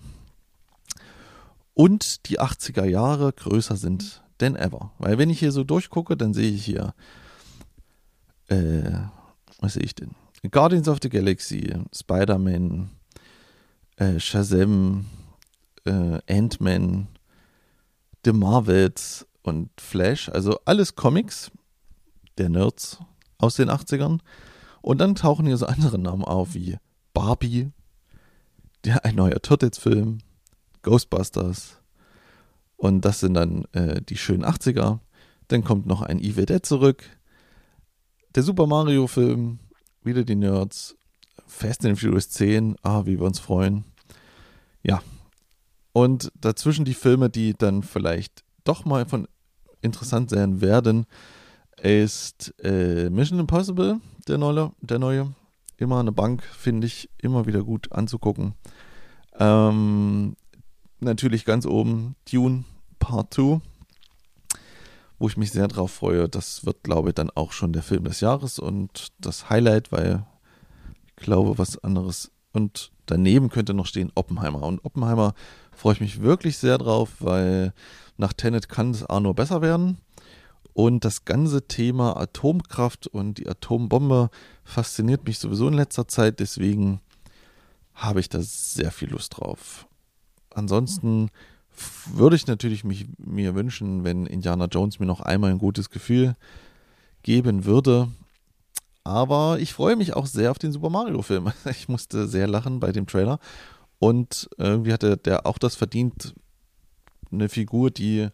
und 1.74 2.30
die 2.30 2.40
80er 2.40 2.86
Jahre 2.86 3.32
größer 3.34 3.78
sind 3.78 4.24
denn 4.40 4.56
ever. 4.56 4.92
Weil 5.00 5.18
wenn 5.18 5.30
ich 5.30 5.40
hier 5.40 5.52
so 5.52 5.64
durchgucke, 5.64 6.18
dann 6.18 6.34
sehe 6.34 6.52
ich 6.52 6.66
hier, 6.66 6.94
äh, 8.48 8.92
was 9.60 9.74
sehe 9.74 9.84
ich 9.84 9.96
denn? 9.96 10.12
Guardians 10.52 10.88
of 10.88 11.00
the 11.02 11.10
Galaxy, 11.10 11.74
Spider-Man, 11.94 12.90
äh, 13.96 14.20
Shazam, 14.20 15.06
äh, 15.86 16.20
Ant-Man, 16.28 17.08
The 18.26 18.34
Marvels 18.34 19.26
und 19.42 19.70
Flash, 19.80 20.30
also 20.30 20.60
alles 20.66 20.96
Comics 20.96 21.52
der 22.38 22.50
Nerds 22.50 23.00
aus 23.38 23.56
den 23.56 23.70
80ern. 23.70 24.20
Und 24.84 24.98
dann 25.00 25.16
tauchen 25.16 25.46
hier 25.46 25.56
so 25.56 25.66
andere 25.66 25.98
Namen 25.98 26.26
auf 26.26 26.56
wie 26.56 26.78
Barbie, 27.14 27.72
der 28.84 29.06
ein 29.06 29.16
neuer 29.16 29.42
Turtles-Film, 29.42 30.18
Ghostbusters. 30.82 31.80
Und 32.76 33.06
das 33.06 33.22
sind 33.22 33.36
dann 33.36 33.64
äh, 33.72 34.02
die 34.02 34.18
schönen 34.18 34.44
80er. 34.44 35.00
Dann 35.48 35.64
kommt 35.64 35.86
noch 35.86 36.02
ein 36.02 36.20
Evil 36.20 36.46
Dead 36.46 36.66
zurück. 36.66 37.06
Der 38.36 38.44
Super 38.44 38.68
Mario-Film, 38.68 39.60
wieder 40.04 40.26
die 40.26 40.36
Nerds. 40.36 40.98
Fast 41.48 41.86
and 41.86 41.98
Furious 41.98 42.30
10, 42.32 42.76
ah, 42.84 43.06
wie 43.06 43.18
wir 43.18 43.26
uns 43.26 43.40
freuen. 43.40 43.86
Ja. 44.84 45.02
Und 45.94 46.30
dazwischen 46.36 46.84
die 46.84 46.94
Filme, 46.94 47.30
die 47.30 47.54
dann 47.54 47.84
vielleicht 47.84 48.44
doch 48.66 48.84
mal 48.84 49.06
von 49.06 49.30
interessant 49.82 50.30
sein 50.30 50.60
werden, 50.60 51.06
ist 51.84 52.54
äh, 52.64 53.10
Mission 53.10 53.40
Impossible, 53.40 54.00
der 54.28 54.38
neue, 54.38 54.72
der 54.82 55.00
neue. 55.00 55.34
Immer 55.78 56.00
eine 56.00 56.14
Bank, 56.14 56.44
finde 56.44 56.88
ich, 56.88 57.10
immer 57.18 57.46
wieder 57.46 57.64
gut 57.64 57.92
anzugucken. 57.92 58.54
Ähm, 59.38 60.36
natürlich 61.02 61.44
ganz 61.44 61.66
oben 61.66 62.16
Dune 62.32 62.64
Part 63.00 63.34
2, 63.34 63.60
wo 65.20 65.28
ich 65.28 65.36
mich 65.36 65.52
sehr 65.52 65.68
drauf 65.68 65.92
freue. 65.92 66.30
Das 66.30 66.66
wird, 66.66 66.84
glaube 66.84 67.10
ich, 67.10 67.16
dann 67.16 67.30
auch 67.32 67.52
schon 67.52 67.74
der 67.74 67.84
Film 67.84 68.06
des 68.06 68.22
Jahres 68.22 68.60
und 68.60 69.10
das 69.20 69.50
Highlight, 69.50 69.92
weil 69.92 70.26
ich 71.18 71.26
glaube, 71.26 71.58
was 71.58 71.84
anderes. 71.84 72.32
Und 72.54 72.92
daneben 73.08 73.50
könnte 73.50 73.74
noch 73.74 73.88
stehen 73.88 74.12
Oppenheimer. 74.16 74.64
Und 74.64 74.86
Oppenheimer 74.86 75.34
freue 75.72 75.96
ich 75.96 76.02
mich 76.02 76.22
wirklich 76.22 76.58
sehr 76.58 76.78
drauf, 76.78 77.16
weil 77.20 77.74
nach 78.16 78.32
Tenet 78.32 78.70
kann 78.70 78.92
es 78.92 79.04
auch 79.06 79.20
nur 79.20 79.34
besser 79.34 79.62
werden. 79.62 79.98
Und 80.74 81.06
das 81.06 81.26
ganze 81.26 81.68
Thema 81.68 82.18
Atomkraft 82.18 83.08
und 83.08 83.38
die 83.38 83.48
Atombombe 83.48 84.30
fasziniert 84.64 85.26
mich 85.26 85.38
sowieso 85.38 85.68
in 85.68 85.76
letzter 85.76 86.08
Zeit. 86.08 86.40
Deswegen 86.40 87.00
habe 87.94 88.20
ich 88.20 88.30
da 88.30 88.40
sehr 88.42 88.92
viel 88.92 89.10
Lust 89.10 89.38
drauf. 89.38 89.88
Ansonsten 90.54 91.30
würde 92.12 92.36
ich 92.36 92.48
natürlich 92.48 92.84
mich, 92.84 93.08
mir 93.18 93.56
wünschen, 93.56 94.04
wenn 94.04 94.26
Indiana 94.26 94.66
Jones 94.66 95.00
mir 95.00 95.06
noch 95.06 95.22
einmal 95.22 95.52
ein 95.52 95.60
gutes 95.60 95.90
Gefühl 95.90 96.36
geben 97.22 97.66
würde. 97.66 98.10
Aber 99.04 99.60
ich 99.60 99.74
freue 99.74 99.96
mich 99.96 100.14
auch 100.14 100.26
sehr 100.26 100.52
auf 100.52 100.60
den 100.60 100.72
Super 100.72 100.90
Mario-Film. 100.90 101.52
Ich 101.70 101.88
musste 101.88 102.28
sehr 102.28 102.48
lachen 102.48 102.80
bei 102.80 102.92
dem 102.92 103.06
Trailer. 103.06 103.40
Und 104.00 104.50
irgendwie 104.58 104.94
hatte 104.94 105.18
der 105.18 105.46
auch 105.46 105.58
das 105.58 105.76
verdient, 105.76 106.34
eine 107.32 107.50
Figur, 107.50 107.90
die 107.90 108.30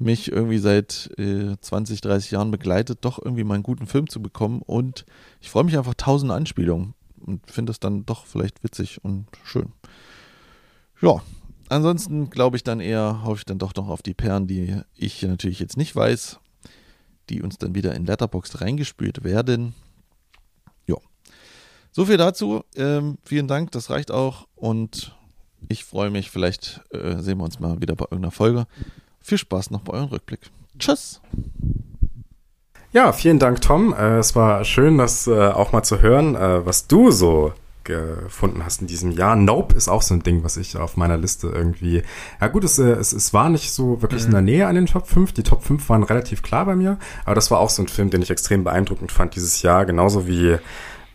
mich 0.00 0.32
irgendwie 0.32 0.58
seit 0.58 1.10
äh, 1.18 1.56
20, 1.60 2.00
30 2.00 2.30
Jahren 2.30 2.50
begleitet, 2.50 3.00
doch 3.02 3.18
irgendwie 3.22 3.44
mal 3.44 3.54
einen 3.54 3.62
guten 3.62 3.86
Film 3.86 4.08
zu 4.08 4.22
bekommen. 4.22 4.62
Und 4.62 5.04
ich 5.40 5.50
freue 5.50 5.64
mich 5.64 5.76
einfach 5.76 5.94
tausend 5.94 6.32
Anspielungen 6.32 6.94
und 7.20 7.48
finde 7.50 7.70
es 7.70 7.80
dann 7.80 8.06
doch 8.06 8.24
vielleicht 8.24 8.64
witzig 8.64 9.04
und 9.04 9.26
schön. 9.44 9.72
Ja, 11.02 11.22
ansonsten 11.68 12.30
glaube 12.30 12.56
ich 12.56 12.64
dann 12.64 12.80
eher, 12.80 13.22
hoffe 13.24 13.38
ich 13.38 13.44
dann 13.44 13.58
doch 13.58 13.74
noch 13.74 13.88
auf 13.88 14.02
die 14.02 14.14
Perlen, 14.14 14.46
die 14.46 14.80
ich 14.96 15.22
natürlich 15.22 15.60
jetzt 15.60 15.76
nicht 15.76 15.94
weiß, 15.94 16.40
die 17.28 17.42
uns 17.42 17.58
dann 17.58 17.74
wieder 17.74 17.94
in 17.94 18.06
Letterboxd 18.06 18.62
reingespült 18.62 19.22
werden. 19.22 19.74
Ja. 20.86 20.96
So 21.92 22.06
viel 22.06 22.16
dazu. 22.16 22.64
Ähm, 22.74 23.18
vielen 23.22 23.48
Dank, 23.48 23.70
das 23.72 23.90
reicht 23.90 24.10
auch. 24.10 24.48
Und 24.56 25.14
ich 25.68 25.84
freue 25.84 26.10
mich, 26.10 26.30
vielleicht 26.30 26.80
äh, 26.90 27.18
sehen 27.18 27.38
wir 27.38 27.44
uns 27.44 27.60
mal 27.60 27.82
wieder 27.82 27.96
bei 27.96 28.04
irgendeiner 28.04 28.32
Folge. 28.32 28.66
Viel 29.22 29.38
Spaß 29.38 29.70
noch 29.70 29.80
bei 29.82 29.92
eurem 29.92 30.08
Rückblick. 30.08 30.40
Tschüss. 30.78 31.20
Ja, 32.92 33.12
vielen 33.12 33.38
Dank, 33.38 33.60
Tom. 33.60 33.94
Äh, 33.94 34.18
es 34.18 34.34
war 34.34 34.64
schön, 34.64 34.98
das 34.98 35.26
äh, 35.26 35.48
auch 35.48 35.72
mal 35.72 35.82
zu 35.82 36.00
hören, 36.00 36.34
äh, 36.34 36.66
was 36.66 36.88
du 36.88 37.10
so 37.10 37.52
gefunden 37.84 38.64
hast 38.64 38.80
in 38.80 38.86
diesem 38.86 39.10
Jahr. 39.10 39.36
Nope 39.36 39.74
ist 39.74 39.88
auch 39.88 40.02
so 40.02 40.14
ein 40.14 40.22
Ding, 40.22 40.44
was 40.44 40.56
ich 40.56 40.76
auf 40.76 40.96
meiner 40.96 41.16
Liste 41.16 41.48
irgendwie. 41.48 42.02
Ja 42.40 42.48
gut, 42.48 42.64
es, 42.64 42.78
äh, 42.78 42.90
es, 42.90 43.12
es 43.12 43.32
war 43.32 43.48
nicht 43.48 43.72
so 43.72 44.02
wirklich 44.02 44.22
mhm. 44.22 44.26
in 44.26 44.32
der 44.32 44.42
Nähe 44.42 44.66
an 44.66 44.74
den 44.74 44.86
Top 44.86 45.06
5. 45.06 45.32
Die 45.32 45.42
Top 45.42 45.64
5 45.64 45.88
waren 45.88 46.02
relativ 46.02 46.42
klar 46.42 46.66
bei 46.66 46.76
mir, 46.76 46.98
aber 47.24 47.34
das 47.34 47.50
war 47.50 47.60
auch 47.60 47.70
so 47.70 47.82
ein 47.82 47.88
Film, 47.88 48.10
den 48.10 48.22
ich 48.22 48.30
extrem 48.30 48.64
beeindruckend 48.64 49.12
fand 49.12 49.34
dieses 49.34 49.62
Jahr, 49.62 49.86
genauso 49.86 50.26
wie 50.26 50.58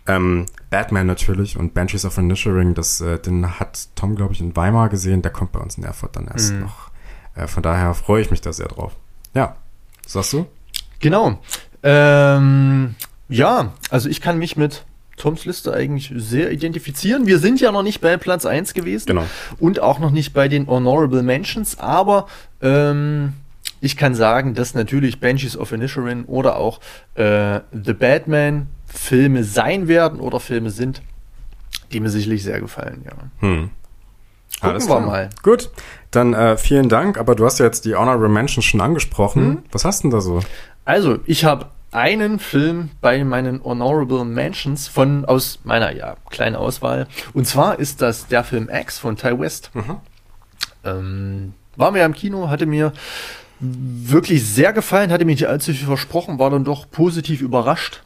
ähm, 0.07 0.45
Batman 0.69 1.07
natürlich 1.07 1.57
und 1.57 1.73
Banshees 1.73 2.05
of 2.05 2.17
Inisherin, 2.17 2.73
das, 2.73 3.01
äh, 3.01 3.19
den 3.19 3.59
hat 3.59 3.89
Tom, 3.95 4.15
glaube 4.15 4.33
ich, 4.33 4.41
in 4.41 4.55
Weimar 4.55 4.89
gesehen, 4.89 5.21
der 5.21 5.31
kommt 5.31 5.51
bei 5.51 5.59
uns 5.59 5.77
in 5.77 5.83
Erfurt 5.83 6.15
dann 6.15 6.27
erst 6.27 6.53
mhm. 6.53 6.61
noch. 6.61 6.91
Äh, 7.35 7.47
von 7.47 7.63
daher 7.63 7.93
freue 7.93 8.21
ich 8.21 8.31
mich 8.31 8.41
da 8.41 8.53
sehr 8.53 8.67
drauf. 8.67 8.93
Ja, 9.33 9.57
was 10.03 10.13
sagst 10.13 10.33
du? 10.33 10.47
Genau. 10.99 11.39
Ähm, 11.83 12.95
ja, 13.29 13.73
also 13.89 14.09
ich 14.09 14.21
kann 14.21 14.37
mich 14.37 14.55
mit 14.57 14.85
Toms 15.17 15.45
Liste 15.45 15.73
eigentlich 15.73 16.11
sehr 16.15 16.51
identifizieren. 16.51 17.25
Wir 17.25 17.39
sind 17.39 17.61
ja 17.61 17.71
noch 17.71 17.83
nicht 17.83 18.01
bei 18.01 18.17
Platz 18.17 18.45
1 18.45 18.73
gewesen 18.73 19.07
genau. 19.07 19.25
und 19.59 19.79
auch 19.79 19.99
noch 19.99 20.11
nicht 20.11 20.33
bei 20.33 20.47
den 20.47 20.67
Honorable 20.67 21.23
Mentions, 21.23 21.79
aber 21.79 22.27
ähm, 22.61 23.33
ich 23.81 23.97
kann 23.97 24.15
sagen, 24.15 24.55
dass 24.55 24.73
natürlich 24.73 25.19
Banshees 25.19 25.57
of 25.57 25.71
Inisherin 25.71 26.25
oder 26.25 26.57
auch 26.57 26.79
äh, 27.15 27.61
The 27.71 27.93
Batman 27.93 28.67
Filme 28.85 29.43
sein 29.43 29.87
werden 29.87 30.19
oder 30.19 30.39
Filme 30.39 30.69
sind, 30.69 31.01
die 31.91 31.99
mir 31.99 32.09
sicherlich 32.09 32.43
sehr 32.43 32.59
gefallen, 32.59 33.03
ja. 33.05 33.11
Hm. 33.39 33.69
Gucken 34.61 34.87
wir 34.87 34.99
mal. 35.01 35.29
Gut, 35.43 35.69
dann 36.15 36.33
äh, 36.33 36.57
vielen 36.57 36.89
Dank, 36.89 37.17
aber 37.17 37.35
du 37.35 37.45
hast 37.45 37.59
ja 37.59 37.65
jetzt 37.65 37.85
die 37.85 37.95
Honorable 37.95 38.29
Mentions 38.29 38.65
schon 38.65 38.81
angesprochen. 38.81 39.43
Hm? 39.43 39.57
Was 39.71 39.85
hast 39.85 40.03
du 40.03 40.09
denn 40.09 40.11
da 40.11 40.21
so? 40.21 40.39
Also, 40.85 41.19
ich 41.25 41.45
habe 41.45 41.67
einen 41.91 42.39
Film 42.39 42.89
bei 42.99 43.23
meinen 43.23 43.63
Honorable 43.63 44.25
Mentions 44.25 44.87
von 44.87 45.23
aus 45.25 45.59
meiner 45.63 45.91
ja 45.91 46.15
kleinen 46.29 46.55
Auswahl. 46.55 47.07
Und 47.33 47.47
zwar 47.47 47.79
ist 47.79 48.01
das 48.01 48.27
der 48.27 48.43
Film 48.43 48.69
X 48.69 48.99
von 48.99 49.15
Ty 49.15 49.39
West. 49.39 49.71
Mhm. 49.73 49.97
Ähm, 50.83 51.53
war 51.77 51.91
mir 51.91 52.03
im 52.03 52.13
Kino, 52.13 52.49
hatte 52.49 52.65
mir 52.65 52.91
wirklich 53.59 54.45
sehr 54.45 54.73
gefallen, 54.73 55.11
hatte 55.11 55.25
mir 55.25 55.31
nicht 55.31 55.47
allzu 55.47 55.71
viel 55.71 55.87
versprochen, 55.87 56.39
war 56.39 56.49
dann 56.49 56.65
doch 56.65 56.89
positiv 56.91 57.41
überrascht. 57.41 58.03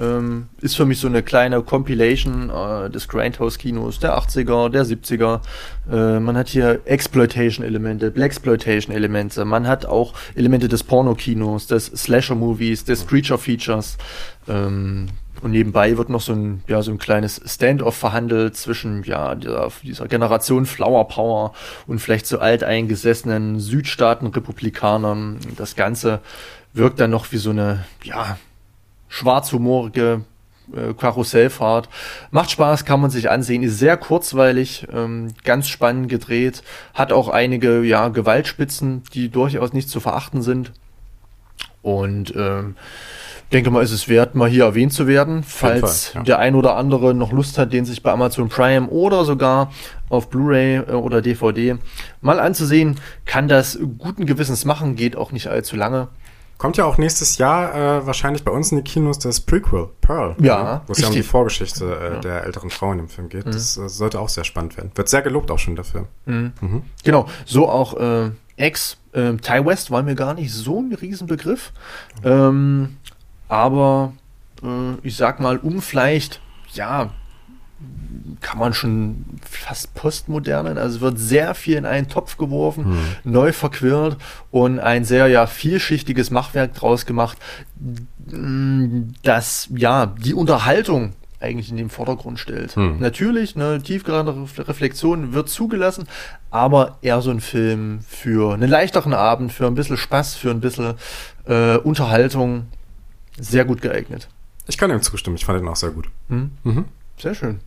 Ähm, 0.00 0.48
ist 0.62 0.76
für 0.76 0.86
mich 0.86 0.98
so 0.98 1.08
eine 1.08 1.22
kleine 1.22 1.62
Compilation 1.62 2.48
äh, 2.48 2.88
des 2.88 3.06
Grindhouse-Kinos 3.08 3.98
der 3.98 4.18
80er, 4.18 4.70
der 4.70 4.86
70er. 4.86 5.40
Äh, 5.90 6.20
man 6.20 6.38
hat 6.38 6.48
hier 6.48 6.80
Exploitation-Elemente, 6.86 8.10
Blaxploitation-Elemente. 8.10 9.44
Man 9.44 9.66
hat 9.68 9.84
auch 9.84 10.14
Elemente 10.34 10.68
des 10.68 10.84
Porno-Kinos, 10.84 11.66
des 11.66 11.86
Slasher-Movies, 11.86 12.84
des 12.84 13.06
Creature-Features. 13.06 13.98
Ähm, 14.48 15.08
und 15.42 15.52
nebenbei 15.52 15.96
wird 15.96 16.08
noch 16.08 16.20
so 16.20 16.32
ein, 16.32 16.62
ja, 16.66 16.82
so 16.82 16.90
ein 16.90 16.98
kleines 16.98 17.40
Standoff 17.46 17.96
verhandelt 17.96 18.56
zwischen, 18.56 19.04
ja, 19.04 19.34
dieser, 19.34 19.70
dieser 19.82 20.08
Generation 20.08 20.66
Flower 20.66 21.08
Power 21.08 21.52
und 21.86 21.98
vielleicht 21.98 22.26
so 22.26 22.38
alteingesessenen 22.38 23.60
Südstaaten-Republikanern. 23.60 25.38
Das 25.56 25.76
Ganze 25.76 26.20
wirkt 26.72 27.00
dann 27.00 27.10
noch 27.10 27.32
wie 27.32 27.38
so 27.38 27.50
eine, 27.50 27.84
ja, 28.02 28.38
schwarzhumorige 29.10 30.22
äh, 30.74 30.94
Karussellfahrt. 30.94 31.90
Macht 32.30 32.50
Spaß, 32.50 32.86
kann 32.86 33.00
man 33.00 33.10
sich 33.10 33.28
ansehen, 33.28 33.62
ist 33.62 33.78
sehr 33.78 33.98
kurzweilig, 33.98 34.86
ähm, 34.90 35.28
ganz 35.44 35.68
spannend 35.68 36.08
gedreht, 36.08 36.62
hat 36.94 37.12
auch 37.12 37.28
einige 37.28 37.82
ja, 37.82 38.08
Gewaltspitzen, 38.08 39.02
die 39.12 39.28
durchaus 39.28 39.74
nicht 39.74 39.90
zu 39.90 40.00
verachten 40.00 40.40
sind. 40.40 40.72
Und 41.82 42.34
ähm, 42.36 42.76
denke 43.52 43.70
mal, 43.70 43.82
ist 43.82 43.90
es 43.90 44.08
wert, 44.08 44.34
mal 44.34 44.48
hier 44.48 44.64
erwähnt 44.64 44.92
zu 44.92 45.06
werden, 45.06 45.42
falls 45.42 46.08
Fall, 46.08 46.20
ja. 46.20 46.24
der 46.24 46.38
ein 46.38 46.54
oder 46.54 46.76
andere 46.76 47.14
noch 47.14 47.32
Lust 47.32 47.58
hat, 47.58 47.72
den 47.72 47.84
sich 47.84 48.02
bei 48.02 48.12
Amazon 48.12 48.48
Prime 48.48 48.88
oder 48.88 49.24
sogar 49.24 49.72
auf 50.08 50.30
Blu-ray 50.30 50.76
äh, 50.76 50.92
oder 50.92 51.22
DVD 51.22 51.76
mal 52.20 52.38
anzusehen, 52.38 52.96
kann 53.24 53.48
das 53.48 53.78
guten 53.98 54.26
Gewissens 54.26 54.64
machen, 54.64 54.94
geht 54.94 55.16
auch 55.16 55.32
nicht 55.32 55.48
allzu 55.48 55.74
lange. 55.74 56.08
Kommt 56.60 56.76
ja 56.76 56.84
auch 56.84 56.98
nächstes 56.98 57.38
Jahr 57.38 57.74
äh, 57.74 58.06
wahrscheinlich 58.06 58.44
bei 58.44 58.50
uns 58.50 58.70
in 58.70 58.76
die 58.76 58.84
Kinos 58.84 59.18
das 59.18 59.40
Prequel, 59.40 59.88
Pearl. 60.02 60.36
Ja. 60.40 60.82
Wo 60.86 60.92
es 60.92 61.00
ja 61.00 61.08
um 61.08 61.14
die 61.14 61.22
Vorgeschichte 61.22 61.86
äh, 61.86 62.14
ja. 62.16 62.20
der 62.20 62.44
älteren 62.44 62.68
Frauen 62.68 62.98
im 62.98 63.08
Film 63.08 63.30
geht. 63.30 63.46
Mhm. 63.46 63.52
Das 63.52 63.78
äh, 63.78 63.88
sollte 63.88 64.20
auch 64.20 64.28
sehr 64.28 64.44
spannend 64.44 64.76
werden. 64.76 64.90
Wird 64.94 65.08
sehr 65.08 65.22
gelobt 65.22 65.50
auch 65.50 65.58
schon 65.58 65.74
der 65.74 65.86
Film. 65.86 66.04
Mhm. 66.26 66.52
Mhm. 66.60 66.82
Genau, 67.02 67.26
so 67.46 67.66
auch 67.66 67.96
äh, 67.96 68.32
Ex. 68.58 68.98
Äh, 69.12 69.36
Ty 69.36 69.64
West 69.64 69.90
war 69.90 70.02
mir 70.02 70.14
gar 70.14 70.34
nicht 70.34 70.52
so 70.52 70.80
ein 70.80 70.92
Riesenbegriff. 70.92 71.72
Ähm, 72.24 72.98
aber 73.48 74.12
äh, 74.62 74.96
ich 75.02 75.16
sag 75.16 75.40
mal, 75.40 75.56
um 75.56 75.80
vielleicht, 75.80 76.42
ja, 76.74 77.08
kann 78.40 78.58
man 78.58 78.72
schon 78.72 79.24
fast 79.42 79.94
postmodernen. 79.94 80.78
Also 80.78 80.96
es 80.96 81.00
wird 81.00 81.18
sehr 81.18 81.54
viel 81.54 81.76
in 81.76 81.86
einen 81.86 82.08
Topf 82.08 82.36
geworfen, 82.36 82.84
hm. 82.84 82.98
neu 83.24 83.52
verquirlt 83.52 84.16
und 84.50 84.78
ein 84.78 85.04
sehr 85.04 85.28
ja 85.28 85.46
vielschichtiges 85.46 86.30
Machwerk 86.30 86.74
draus 86.74 87.06
gemacht, 87.06 87.38
das 89.22 89.68
ja 89.74 90.06
die 90.06 90.34
Unterhaltung 90.34 91.14
eigentlich 91.40 91.70
in 91.70 91.76
den 91.76 91.88
Vordergrund 91.88 92.38
stellt. 92.38 92.76
Hm. 92.76 92.98
Natürlich, 93.00 93.56
eine 93.56 93.82
tiefgreifende 93.82 94.46
Reflexion 94.68 95.32
wird 95.32 95.48
zugelassen, 95.48 96.06
aber 96.50 96.98
eher 97.00 97.22
so 97.22 97.30
ein 97.30 97.40
Film 97.40 98.00
für 98.06 98.52
einen 98.52 98.68
leichteren 98.68 99.14
Abend, 99.14 99.52
für 99.52 99.66
ein 99.66 99.74
bisschen 99.74 99.96
Spaß, 99.96 100.34
für 100.34 100.50
ein 100.50 100.60
bisschen 100.60 100.94
äh, 101.46 101.76
Unterhaltung 101.78 102.66
sehr 103.38 103.64
gut 103.64 103.80
geeignet. 103.80 104.28
Ich 104.66 104.76
kann 104.76 104.90
ihm 104.90 105.00
zustimmen, 105.00 105.36
ich 105.36 105.44
fand 105.44 105.62
ihn 105.62 105.68
auch 105.68 105.76
sehr 105.76 105.90
gut. 105.90 106.10
Hm? 106.28 106.50
Mhm. 106.62 106.84
Sehr 107.16 107.34
schön. 107.34 107.60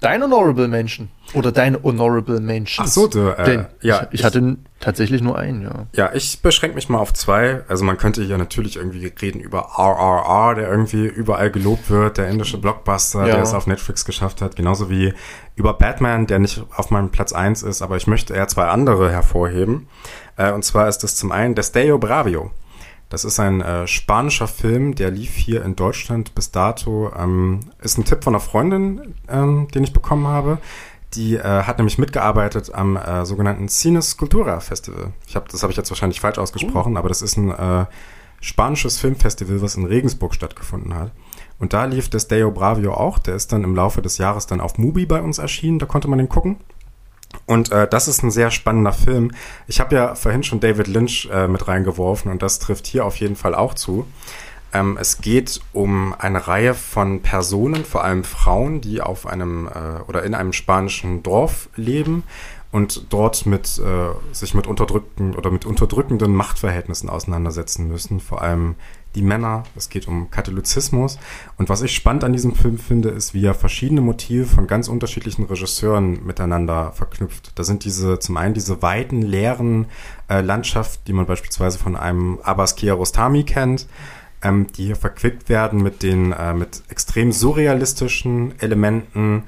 Dein 0.00 0.22
Honorable 0.22 0.68
Menschen. 0.68 1.10
Oder 1.32 1.52
deine 1.52 1.82
Honorable 1.82 2.40
Menschen. 2.40 2.84
Ach 2.84 2.88
so, 2.88 3.06
du, 3.08 3.30
äh, 3.30 3.64
ja. 3.80 4.06
Ich, 4.10 4.20
ich, 4.20 4.24
hatte 4.24 4.58
tatsächlich 4.78 5.22
nur 5.22 5.38
einen, 5.38 5.62
ja. 5.62 5.86
Ja, 5.94 6.14
ich 6.14 6.42
beschränke 6.42 6.76
mich 6.76 6.88
mal 6.88 6.98
auf 6.98 7.14
zwei. 7.14 7.62
Also 7.66 7.84
man 7.84 7.96
könnte 7.96 8.22
hier 8.22 8.36
natürlich 8.36 8.76
irgendwie 8.76 9.06
reden 9.06 9.40
über 9.40 9.70
RRR, 9.78 10.54
der 10.54 10.68
irgendwie 10.68 11.06
überall 11.06 11.50
gelobt 11.50 11.88
wird, 11.90 12.18
der 12.18 12.28
indische 12.28 12.58
Blockbuster, 12.58 13.26
ja. 13.26 13.34
der 13.34 13.42
es 13.42 13.54
auf 13.54 13.66
Netflix 13.66 14.04
geschafft 14.04 14.42
hat. 14.42 14.54
Genauso 14.54 14.90
wie 14.90 15.14
über 15.56 15.72
Batman, 15.72 16.26
der 16.26 16.40
nicht 16.40 16.62
auf 16.76 16.90
meinem 16.90 17.10
Platz 17.10 17.32
eins 17.32 17.62
ist, 17.62 17.80
aber 17.80 17.96
ich 17.96 18.06
möchte 18.06 18.34
eher 18.34 18.48
zwei 18.48 18.66
andere 18.66 19.10
hervorheben. 19.10 19.88
Äh, 20.36 20.52
und 20.52 20.62
zwar 20.62 20.88
ist 20.88 20.98
das 20.98 21.16
zum 21.16 21.32
einen 21.32 21.54
Desteo 21.54 21.98
Bravio. 21.98 22.50
Das 23.16 23.24
ist 23.24 23.40
ein 23.40 23.62
äh, 23.62 23.86
spanischer 23.86 24.46
Film, 24.46 24.94
der 24.94 25.10
lief 25.10 25.36
hier 25.36 25.64
in 25.64 25.74
Deutschland 25.74 26.34
bis 26.34 26.50
dato. 26.50 27.10
Ähm, 27.18 27.60
ist 27.80 27.96
ein 27.96 28.04
Tipp 28.04 28.22
von 28.22 28.34
einer 28.34 28.42
Freundin, 28.42 29.14
ähm, 29.26 29.68
den 29.74 29.84
ich 29.84 29.94
bekommen 29.94 30.26
habe. 30.26 30.58
Die 31.14 31.36
äh, 31.36 31.62
hat 31.62 31.78
nämlich 31.78 31.96
mitgearbeitet 31.96 32.74
am 32.74 32.98
äh, 32.98 33.24
sogenannten 33.24 33.70
Cines 33.70 34.18
Cultura 34.18 34.60
Festival. 34.60 35.14
Ich 35.26 35.34
hab, 35.34 35.48
das 35.48 35.62
habe 35.62 35.70
ich 35.70 35.78
jetzt 35.78 35.90
wahrscheinlich 35.90 36.20
falsch 36.20 36.36
ausgesprochen, 36.36 36.92
cool. 36.92 36.98
aber 36.98 37.08
das 37.08 37.22
ist 37.22 37.38
ein 37.38 37.52
äh, 37.52 37.86
spanisches 38.42 38.98
Filmfestival, 38.98 39.62
was 39.62 39.76
in 39.76 39.86
Regensburg 39.86 40.34
stattgefunden 40.34 40.94
hat. 40.94 41.10
Und 41.58 41.72
da 41.72 41.86
lief 41.86 42.10
das 42.10 42.28
Deo 42.28 42.50
Bravio 42.50 42.92
auch. 42.92 43.18
Der 43.18 43.34
ist 43.34 43.50
dann 43.50 43.64
im 43.64 43.74
Laufe 43.74 44.02
des 44.02 44.18
Jahres 44.18 44.46
dann 44.46 44.60
auf 44.60 44.76
Mubi 44.76 45.06
bei 45.06 45.22
uns 45.22 45.38
erschienen. 45.38 45.78
Da 45.78 45.86
konnte 45.86 46.08
man 46.08 46.18
den 46.18 46.28
gucken. 46.28 46.58
Und 47.46 47.70
äh, 47.70 47.86
das 47.88 48.08
ist 48.08 48.22
ein 48.22 48.30
sehr 48.30 48.50
spannender 48.50 48.92
Film. 48.92 49.32
Ich 49.66 49.80
habe 49.80 49.94
ja 49.94 50.14
vorhin 50.14 50.42
schon 50.42 50.60
David 50.60 50.88
Lynch 50.88 51.28
äh, 51.32 51.46
mit 51.48 51.68
reingeworfen 51.68 52.30
und 52.30 52.42
das 52.42 52.58
trifft 52.58 52.86
hier 52.86 53.04
auf 53.04 53.16
jeden 53.16 53.36
Fall 53.36 53.54
auch 53.54 53.74
zu. 53.74 54.06
Ähm, 54.72 54.98
es 55.00 55.18
geht 55.18 55.60
um 55.72 56.14
eine 56.18 56.48
Reihe 56.48 56.74
von 56.74 57.22
Personen, 57.22 57.84
vor 57.84 58.04
allem 58.04 58.24
Frauen, 58.24 58.80
die 58.80 59.00
auf 59.00 59.26
einem 59.26 59.68
äh, 59.68 60.02
oder 60.08 60.24
in 60.24 60.34
einem 60.34 60.52
spanischen 60.52 61.22
Dorf 61.22 61.68
leben 61.76 62.24
und 62.72 63.06
dort 63.10 63.46
mit 63.46 63.78
äh, 63.78 64.34
sich 64.34 64.54
mit 64.54 64.66
unterdrückten 64.66 65.34
oder 65.34 65.50
mit 65.50 65.64
unterdrückenden 65.64 66.34
Machtverhältnissen 66.34 67.08
auseinandersetzen 67.08 67.88
müssen, 67.88 68.20
vor 68.20 68.42
allem 68.42 68.74
die 69.16 69.22
Männer, 69.22 69.64
es 69.74 69.88
geht 69.88 70.06
um 70.06 70.30
Katholizismus. 70.30 71.18
Und 71.56 71.68
was 71.68 71.82
ich 71.82 71.94
spannend 71.94 72.22
an 72.22 72.34
diesem 72.34 72.54
Film 72.54 72.78
finde, 72.78 73.08
ist, 73.08 73.32
wie 73.34 73.44
er 73.44 73.54
verschiedene 73.54 74.02
Motive 74.02 74.44
von 74.44 74.66
ganz 74.66 74.88
unterschiedlichen 74.88 75.46
Regisseuren 75.46 76.24
miteinander 76.24 76.92
verknüpft. 76.92 77.52
Da 77.54 77.64
sind 77.64 77.84
diese, 77.84 78.18
zum 78.18 78.36
einen 78.36 78.54
diese 78.54 78.82
weiten, 78.82 79.22
leeren 79.22 79.86
äh, 80.28 80.42
Landschaft, 80.42 81.00
die 81.08 81.14
man 81.14 81.26
beispielsweise 81.26 81.78
von 81.78 81.96
einem 81.96 82.38
Abbas 82.42 82.76
Kiarostami 82.76 83.44
kennt, 83.44 83.86
ähm, 84.42 84.66
die 84.76 84.84
hier 84.84 84.96
verquickt 84.96 85.48
werden 85.48 85.82
mit 85.82 86.02
den, 86.02 86.32
äh, 86.32 86.52
mit 86.52 86.82
extrem 86.88 87.32
surrealistischen 87.32 88.60
Elementen, 88.60 89.44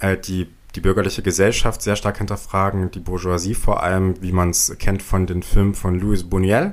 äh, 0.00 0.16
die 0.16 0.48
die 0.74 0.80
bürgerliche 0.80 1.20
Gesellschaft 1.20 1.82
sehr 1.82 1.96
stark 1.96 2.16
hinterfragen, 2.16 2.90
die 2.90 3.00
Bourgeoisie 3.00 3.54
vor 3.54 3.82
allem, 3.82 4.14
wie 4.22 4.32
man 4.32 4.48
es 4.48 4.74
kennt 4.78 5.02
von 5.02 5.26
den 5.26 5.42
Filmen 5.42 5.74
von 5.74 6.00
Louis 6.00 6.24
Buñuel, 6.24 6.72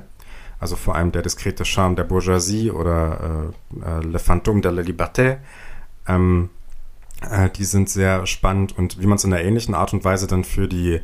also 0.60 0.76
vor 0.76 0.94
allem 0.94 1.10
der 1.10 1.22
diskrete 1.22 1.64
Charme 1.64 1.96
der 1.96 2.04
Bourgeoisie 2.04 2.70
oder 2.70 3.52
äh, 3.82 3.98
äh, 3.98 4.02
Le 4.02 4.18
Fantôme 4.18 4.60
de 4.60 4.70
la 4.70 4.82
Liberté. 4.82 5.38
Ähm, 6.06 6.50
äh, 7.28 7.48
die 7.50 7.64
sind 7.64 7.88
sehr 7.88 8.26
spannend 8.26 8.76
und 8.76 9.00
wie 9.00 9.06
man 9.06 9.16
es 9.16 9.24
in 9.24 9.32
einer 9.32 9.42
ähnlichen 9.42 9.74
Art 9.74 9.92
und 9.94 10.04
Weise 10.04 10.26
dann 10.26 10.44
für 10.44 10.68
die 10.68 11.00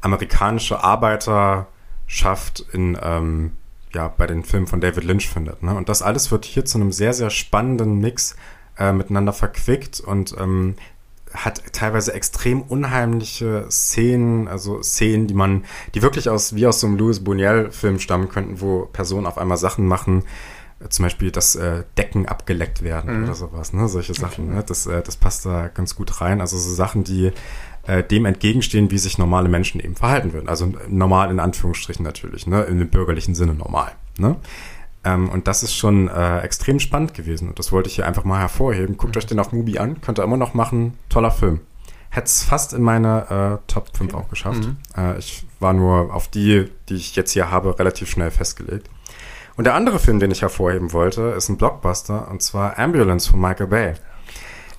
amerikanische 0.00 0.82
Arbeiterschaft 0.82 2.64
in 2.72 2.96
ähm, 3.02 3.52
ja 3.92 4.06
bei 4.08 4.26
den 4.26 4.44
Filmen 4.44 4.68
von 4.68 4.80
David 4.80 5.04
Lynch 5.04 5.28
findet. 5.28 5.62
Ne? 5.62 5.74
Und 5.74 5.88
das 5.88 6.02
alles 6.02 6.30
wird 6.30 6.44
hier 6.44 6.64
zu 6.64 6.78
einem 6.78 6.92
sehr 6.92 7.12
sehr 7.12 7.30
spannenden 7.30 7.98
Mix 7.98 8.36
äh, 8.78 8.92
miteinander 8.92 9.32
verquickt 9.32 9.98
und 9.98 10.36
ähm, 10.38 10.76
hat 11.32 11.62
teilweise 11.72 12.12
extrem 12.12 12.62
unheimliche 12.62 13.66
Szenen, 13.70 14.48
also 14.48 14.82
Szenen, 14.82 15.26
die 15.26 15.34
man, 15.34 15.64
die 15.94 16.02
wirklich 16.02 16.28
aus, 16.28 16.54
wie 16.54 16.66
aus 16.66 16.80
so 16.80 16.86
einem 16.86 16.96
Louis 16.96 17.20
Buñuel-Film 17.20 17.98
stammen 17.98 18.28
könnten, 18.28 18.60
wo 18.60 18.86
Personen 18.86 19.26
auf 19.26 19.38
einmal 19.38 19.56
Sachen 19.56 19.86
machen, 19.86 20.24
äh, 20.80 20.88
zum 20.88 21.04
Beispiel, 21.04 21.30
dass 21.30 21.54
äh, 21.54 21.84
Decken 21.96 22.26
abgeleckt 22.26 22.82
werden 22.82 23.18
mhm. 23.18 23.24
oder 23.24 23.34
sowas, 23.34 23.72
ne? 23.72 23.88
Solche 23.88 24.14
Sachen. 24.14 24.46
Okay. 24.46 24.56
Ne? 24.56 24.64
Das, 24.66 24.86
äh, 24.86 25.02
das 25.02 25.16
passt 25.16 25.46
da 25.46 25.68
ganz 25.68 25.94
gut 25.94 26.20
rein. 26.20 26.40
Also 26.40 26.58
so 26.58 26.74
Sachen, 26.74 27.04
die 27.04 27.32
äh, 27.86 28.02
dem 28.02 28.26
entgegenstehen, 28.26 28.90
wie 28.90 28.98
sich 28.98 29.18
normale 29.18 29.48
Menschen 29.48 29.80
eben 29.80 29.96
verhalten 29.96 30.32
würden. 30.32 30.48
Also 30.48 30.72
normal 30.88 31.30
in 31.30 31.40
Anführungsstrichen 31.40 32.04
natürlich, 32.04 32.46
ne? 32.46 32.62
In 32.62 32.78
dem 32.78 32.88
bürgerlichen 32.88 33.34
Sinne 33.34 33.54
normal. 33.54 33.92
Ne? 34.18 34.36
Ähm, 35.04 35.28
und 35.28 35.48
das 35.48 35.62
ist 35.62 35.74
schon 35.74 36.08
äh, 36.08 36.40
extrem 36.40 36.78
spannend 36.78 37.14
gewesen. 37.14 37.48
Und 37.48 37.58
das 37.58 37.72
wollte 37.72 37.88
ich 37.88 37.94
hier 37.94 38.06
einfach 38.06 38.24
mal 38.24 38.38
hervorheben. 38.38 38.96
Guckt 38.96 39.14
mhm. 39.14 39.18
euch 39.18 39.26
den 39.26 39.38
auf 39.38 39.52
Mubi 39.52 39.78
an, 39.78 40.00
könnt 40.00 40.18
ihr 40.18 40.24
immer 40.24 40.36
noch 40.36 40.54
machen. 40.54 40.98
Toller 41.08 41.30
Film. 41.30 41.60
Hätte 42.10 42.26
es 42.26 42.42
fast 42.42 42.72
in 42.72 42.82
meine 42.82 43.60
äh, 43.60 43.72
Top 43.72 43.96
5 43.96 44.12
okay. 44.12 44.22
auch 44.22 44.28
geschafft. 44.28 44.64
Mhm. 44.64 44.76
Äh, 44.96 45.18
ich 45.18 45.46
war 45.60 45.72
nur 45.72 46.12
auf 46.12 46.28
die, 46.28 46.68
die 46.88 46.96
ich 46.96 47.16
jetzt 47.16 47.32
hier 47.32 47.50
habe, 47.50 47.78
relativ 47.78 48.10
schnell 48.10 48.30
festgelegt. 48.30 48.90
Und 49.56 49.64
der 49.64 49.74
andere 49.74 49.98
Film, 49.98 50.20
den 50.20 50.30
ich 50.30 50.42
hervorheben 50.42 50.92
wollte, 50.92 51.22
ist 51.36 51.48
ein 51.48 51.56
Blockbuster, 51.56 52.30
und 52.30 52.42
zwar 52.42 52.78
Ambulance 52.78 53.30
von 53.30 53.40
Michael 53.40 53.66
Bay. 53.66 53.94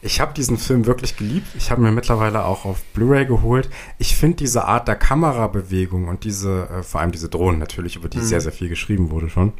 Ich 0.01 0.19
habe 0.19 0.33
diesen 0.33 0.57
Film 0.57 0.87
wirklich 0.87 1.15
geliebt. 1.15 1.47
Ich 1.55 1.69
habe 1.69 1.81
mir 1.81 1.91
mittlerweile 1.91 2.43
auch 2.43 2.65
auf 2.65 2.81
Blu-ray 2.93 3.27
geholt. 3.27 3.69
Ich 3.99 4.15
finde 4.15 4.37
diese 4.37 4.65
Art 4.65 4.87
der 4.87 4.95
Kamerabewegung 4.95 6.07
und 6.07 6.23
diese, 6.23 6.67
äh, 6.69 6.83
vor 6.83 7.01
allem 7.01 7.11
diese 7.11 7.29
Drohnen 7.29 7.59
natürlich, 7.59 7.95
über 7.95 8.09
die 8.09 8.17
mhm. 8.17 8.23
sehr, 8.23 8.41
sehr 8.41 8.51
viel 8.51 8.69
geschrieben 8.69 9.11
wurde 9.11 9.29
schon, 9.29 9.53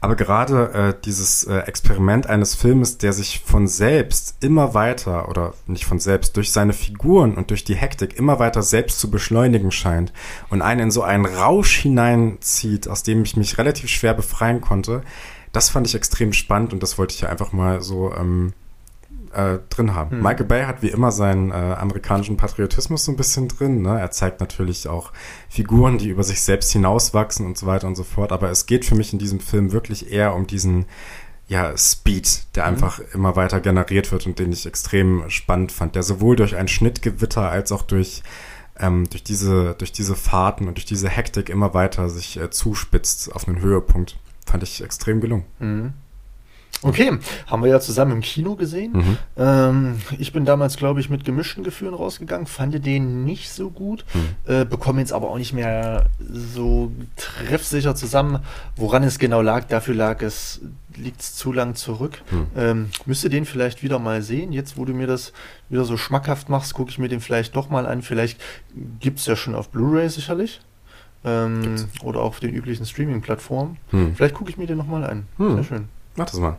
aber 0.00 0.16
gerade 0.16 0.72
äh, 0.72 1.02
dieses 1.04 1.44
äh, 1.44 1.58
Experiment 1.58 2.26
eines 2.26 2.54
Filmes, 2.54 2.98
der 2.98 3.12
sich 3.12 3.40
von 3.40 3.66
selbst 3.66 4.36
immer 4.40 4.74
weiter 4.74 5.28
oder 5.28 5.54
nicht 5.66 5.84
von 5.84 5.98
selbst, 5.98 6.36
durch 6.36 6.52
seine 6.52 6.72
Figuren 6.72 7.34
und 7.34 7.50
durch 7.50 7.64
die 7.64 7.74
Hektik 7.74 8.16
immer 8.16 8.38
weiter 8.38 8.62
selbst 8.62 9.00
zu 9.00 9.10
beschleunigen 9.10 9.70
scheint 9.70 10.12
und 10.48 10.62
einen 10.62 10.80
in 10.80 10.90
so 10.90 11.02
einen 11.02 11.26
Rausch 11.26 11.76
hineinzieht, 11.76 12.88
aus 12.88 13.02
dem 13.02 13.22
ich 13.22 13.36
mich 13.36 13.58
relativ 13.58 13.90
schwer 13.90 14.14
befreien 14.14 14.60
konnte, 14.60 15.02
das 15.52 15.68
fand 15.68 15.86
ich 15.86 15.94
extrem 15.94 16.32
spannend 16.32 16.72
und 16.72 16.82
das 16.82 16.98
wollte 16.98 17.14
ich 17.14 17.20
ja 17.22 17.28
einfach 17.28 17.52
mal 17.52 17.82
so 17.82 18.12
ähm, 18.14 18.52
äh, 19.32 19.58
drin 19.68 19.94
haben. 19.94 20.16
Mhm. 20.16 20.22
Michael 20.22 20.46
Bay 20.46 20.64
hat 20.64 20.82
wie 20.82 20.88
immer 20.88 21.12
seinen 21.12 21.50
äh, 21.50 21.54
amerikanischen 21.54 22.36
Patriotismus 22.36 23.04
so 23.04 23.12
ein 23.12 23.16
bisschen 23.16 23.48
drin. 23.48 23.82
Ne? 23.82 23.98
Er 23.98 24.10
zeigt 24.10 24.40
natürlich 24.40 24.88
auch 24.88 25.12
Figuren, 25.48 25.98
die 25.98 26.08
über 26.08 26.22
sich 26.22 26.40
selbst 26.42 26.72
hinauswachsen 26.72 27.46
und 27.46 27.56
so 27.56 27.66
weiter 27.66 27.86
und 27.86 27.96
so 27.96 28.04
fort. 28.04 28.32
Aber 28.32 28.50
es 28.50 28.66
geht 28.66 28.84
für 28.84 28.94
mich 28.94 29.12
in 29.12 29.18
diesem 29.18 29.40
Film 29.40 29.72
wirklich 29.72 30.10
eher 30.10 30.34
um 30.34 30.46
diesen 30.46 30.86
ja, 31.48 31.76
Speed, 31.76 32.44
der 32.54 32.64
mhm. 32.64 32.74
einfach 32.74 33.00
immer 33.12 33.36
weiter 33.36 33.60
generiert 33.60 34.12
wird 34.12 34.26
und 34.26 34.38
den 34.38 34.52
ich 34.52 34.66
extrem 34.66 35.28
spannend 35.28 35.72
fand, 35.72 35.96
der 35.96 36.02
sowohl 36.02 36.36
durch 36.36 36.56
ein 36.56 36.68
Schnittgewitter 36.68 37.50
als 37.50 37.72
auch 37.72 37.82
durch 37.82 38.22
ähm, 38.78 39.10
durch 39.10 39.24
diese 39.24 39.74
durch 39.74 39.92
diese 39.92 40.14
Fahrten 40.14 40.68
und 40.68 40.76
durch 40.76 40.84
diese 40.86 41.08
Hektik 41.08 41.48
immer 41.48 41.74
weiter 41.74 42.08
sich 42.08 42.38
äh, 42.38 42.50
zuspitzt 42.50 43.34
auf 43.34 43.48
einen 43.48 43.60
Höhepunkt, 43.60 44.16
fand 44.46 44.62
ich 44.62 44.82
extrem 44.82 45.20
gelungen. 45.20 45.44
Mhm. 45.58 45.92
Okay, 46.82 47.18
haben 47.46 47.62
wir 47.62 47.68
ja 47.68 47.80
zusammen 47.80 48.12
im 48.12 48.20
Kino 48.22 48.54
gesehen. 48.54 48.92
Mhm. 48.92 49.18
Ähm, 49.36 50.00
ich 50.18 50.32
bin 50.32 50.46
damals, 50.46 50.78
glaube 50.78 51.00
ich, 51.00 51.10
mit 51.10 51.24
gemischten 51.24 51.62
Gefühlen 51.62 51.92
rausgegangen, 51.92 52.46
fand 52.46 52.86
den 52.86 53.24
nicht 53.24 53.50
so 53.50 53.70
gut, 53.70 54.04
mhm. 54.14 54.52
äh, 54.52 54.64
bekomme 54.64 55.00
jetzt 55.00 55.12
aber 55.12 55.28
auch 55.28 55.36
nicht 55.36 55.52
mehr 55.52 56.06
so 56.18 56.90
treffsicher 57.16 57.94
zusammen, 57.94 58.38
woran 58.76 59.02
es 59.02 59.18
genau 59.18 59.42
lag. 59.42 59.64
Dafür 59.64 59.94
lag 59.94 60.22
es, 60.22 60.62
liegt 60.96 61.20
es 61.20 61.34
zu 61.34 61.52
lang 61.52 61.74
zurück. 61.74 62.22
Mhm. 62.30 62.46
Ähm, 62.56 62.90
müsste 63.04 63.28
den 63.28 63.44
vielleicht 63.44 63.82
wieder 63.82 63.98
mal 63.98 64.22
sehen. 64.22 64.52
Jetzt, 64.52 64.78
wo 64.78 64.86
du 64.86 64.94
mir 64.94 65.06
das 65.06 65.34
wieder 65.68 65.84
so 65.84 65.98
schmackhaft 65.98 66.48
machst, 66.48 66.72
gucke 66.72 66.90
ich 66.90 66.98
mir 66.98 67.08
den 67.08 67.20
vielleicht 67.20 67.56
doch 67.56 67.68
mal 67.68 67.84
an. 67.84 68.00
Vielleicht 68.00 68.40
gibt 69.00 69.18
es 69.18 69.26
ja 69.26 69.36
schon 69.36 69.54
auf 69.54 69.68
Blu-ray 69.68 70.08
sicherlich. 70.08 70.60
Ähm, 71.22 71.76
oder 72.02 72.20
auf 72.20 72.40
den 72.40 72.54
üblichen 72.54 72.86
Streaming-Plattformen. 72.86 73.76
Hm. 73.90 74.14
Vielleicht 74.16 74.34
gucke 74.34 74.48
ich 74.48 74.56
mir 74.56 74.66
den 74.66 74.78
nochmal 74.78 75.04
an. 75.04 75.26
Hm. 75.36 75.56
Sehr 75.56 75.64
schön. 75.64 75.88
Mach 76.16 76.24
das 76.24 76.40
mal. 76.40 76.56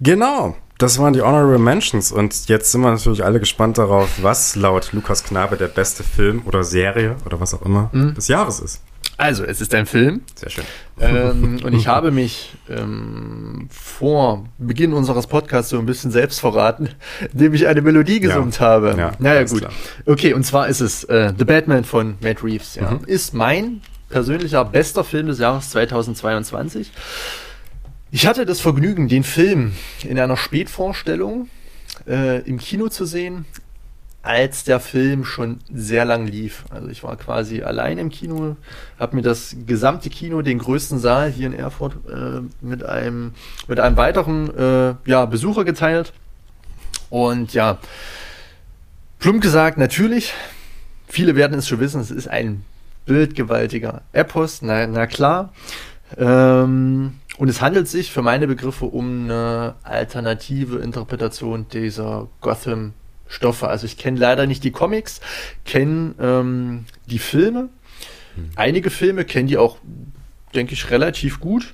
Genau, 0.00 0.56
das 0.78 0.98
waren 0.98 1.12
die 1.12 1.22
Honorable 1.22 1.58
Mentions 1.58 2.12
und 2.12 2.48
jetzt 2.48 2.70
sind 2.70 2.82
wir 2.82 2.90
natürlich 2.90 3.24
alle 3.24 3.40
gespannt 3.40 3.78
darauf, 3.78 4.22
was 4.22 4.54
laut 4.54 4.92
Lukas 4.92 5.24
Knabe 5.24 5.56
der 5.56 5.66
beste 5.66 6.04
Film 6.04 6.42
oder 6.44 6.62
Serie 6.62 7.16
oder 7.26 7.40
was 7.40 7.52
auch 7.54 7.62
immer 7.62 7.90
mhm. 7.92 8.14
des 8.14 8.28
Jahres 8.28 8.60
ist. 8.60 8.80
Also, 9.16 9.42
es 9.42 9.60
ist 9.60 9.74
ein 9.74 9.86
Film. 9.86 10.20
Sehr 10.36 10.48
schön. 10.48 10.64
Ähm, 11.00 11.58
und 11.64 11.72
ich 11.74 11.88
habe 11.88 12.12
mich 12.12 12.54
ähm, 12.68 13.68
vor 13.68 14.44
Beginn 14.58 14.92
unseres 14.92 15.26
Podcasts 15.26 15.70
so 15.70 15.78
ein 15.80 15.86
bisschen 15.86 16.12
selbst 16.12 16.38
verraten, 16.38 16.90
indem 17.32 17.52
ich 17.54 17.66
eine 17.66 17.82
Melodie 17.82 18.20
gesummt 18.20 18.60
Ja. 18.60 18.66
habe. 18.66 18.94
Ja, 18.96 19.12
naja, 19.18 19.42
gut. 19.42 19.58
klar. 19.58 19.72
Okay, 20.06 20.34
und 20.34 20.44
zwar 20.44 20.68
ist 20.68 20.80
es 20.80 21.02
äh, 21.04 21.32
The 21.36 21.44
Batman 21.44 21.82
von 21.82 22.14
Matt 22.20 22.44
Reeves. 22.44 22.76
Ja. 22.76 22.92
Mhm. 22.92 23.00
Ist 23.06 23.34
mein 23.34 23.80
persönlicher 24.08 24.64
bester 24.64 25.02
Film 25.02 25.26
des 25.26 25.40
Jahres 25.40 25.70
2022. 25.70 26.92
Ich 28.10 28.26
hatte 28.26 28.46
das 28.46 28.60
Vergnügen, 28.60 29.08
den 29.08 29.22
Film 29.22 29.72
in 30.02 30.18
einer 30.18 30.38
Spätvorstellung 30.38 31.50
äh, 32.06 32.40
im 32.48 32.56
Kino 32.58 32.88
zu 32.88 33.04
sehen, 33.04 33.44
als 34.22 34.64
der 34.64 34.80
Film 34.80 35.26
schon 35.26 35.58
sehr 35.70 36.06
lang 36.06 36.26
lief. 36.26 36.64
Also 36.70 36.88
ich 36.88 37.02
war 37.02 37.16
quasi 37.16 37.62
allein 37.62 37.98
im 37.98 38.08
Kino, 38.08 38.56
habe 38.98 39.16
mir 39.16 39.20
das 39.20 39.56
gesamte 39.66 40.08
Kino, 40.08 40.40
den 40.40 40.58
größten 40.58 40.98
Saal 40.98 41.30
hier 41.30 41.48
in 41.48 41.52
Erfurt, 41.52 41.96
äh, 42.08 42.40
mit 42.62 42.82
einem 42.82 43.34
mit 43.66 43.78
einem 43.78 43.98
weiteren 43.98 44.56
äh, 44.56 44.94
ja, 45.04 45.26
Besucher 45.26 45.66
geteilt. 45.66 46.14
Und 47.10 47.52
ja, 47.52 47.76
plump 49.18 49.42
gesagt, 49.42 49.76
natürlich, 49.76 50.32
viele 51.06 51.36
werden 51.36 51.58
es 51.58 51.68
schon 51.68 51.80
wissen, 51.80 52.00
es 52.00 52.10
ist 52.10 52.28
ein 52.28 52.64
bildgewaltiger 53.04 54.00
Epos, 54.12 54.62
na, 54.62 54.86
na 54.86 55.06
klar. 55.06 55.52
Ähm, 56.16 57.14
und 57.38 57.48
es 57.48 57.60
handelt 57.62 57.88
sich 57.88 58.10
für 58.10 58.22
meine 58.22 58.46
Begriffe 58.48 58.84
um 58.84 59.24
eine 59.24 59.76
alternative 59.84 60.78
Interpretation 60.78 61.66
dieser 61.68 62.28
Gotham-Stoffe. 62.40 63.68
Also 63.68 63.86
ich 63.86 63.96
kenne 63.96 64.18
leider 64.18 64.46
nicht 64.46 64.64
die 64.64 64.72
Comics, 64.72 65.20
kenne 65.64 66.14
ähm, 66.20 66.86
die 67.06 67.20
Filme. 67.20 67.68
Einige 68.56 68.90
Filme 68.90 69.24
kennen 69.24 69.48
die 69.48 69.56
auch, 69.56 69.78
denke 70.54 70.72
ich, 70.74 70.90
relativ 70.90 71.40
gut. 71.40 71.72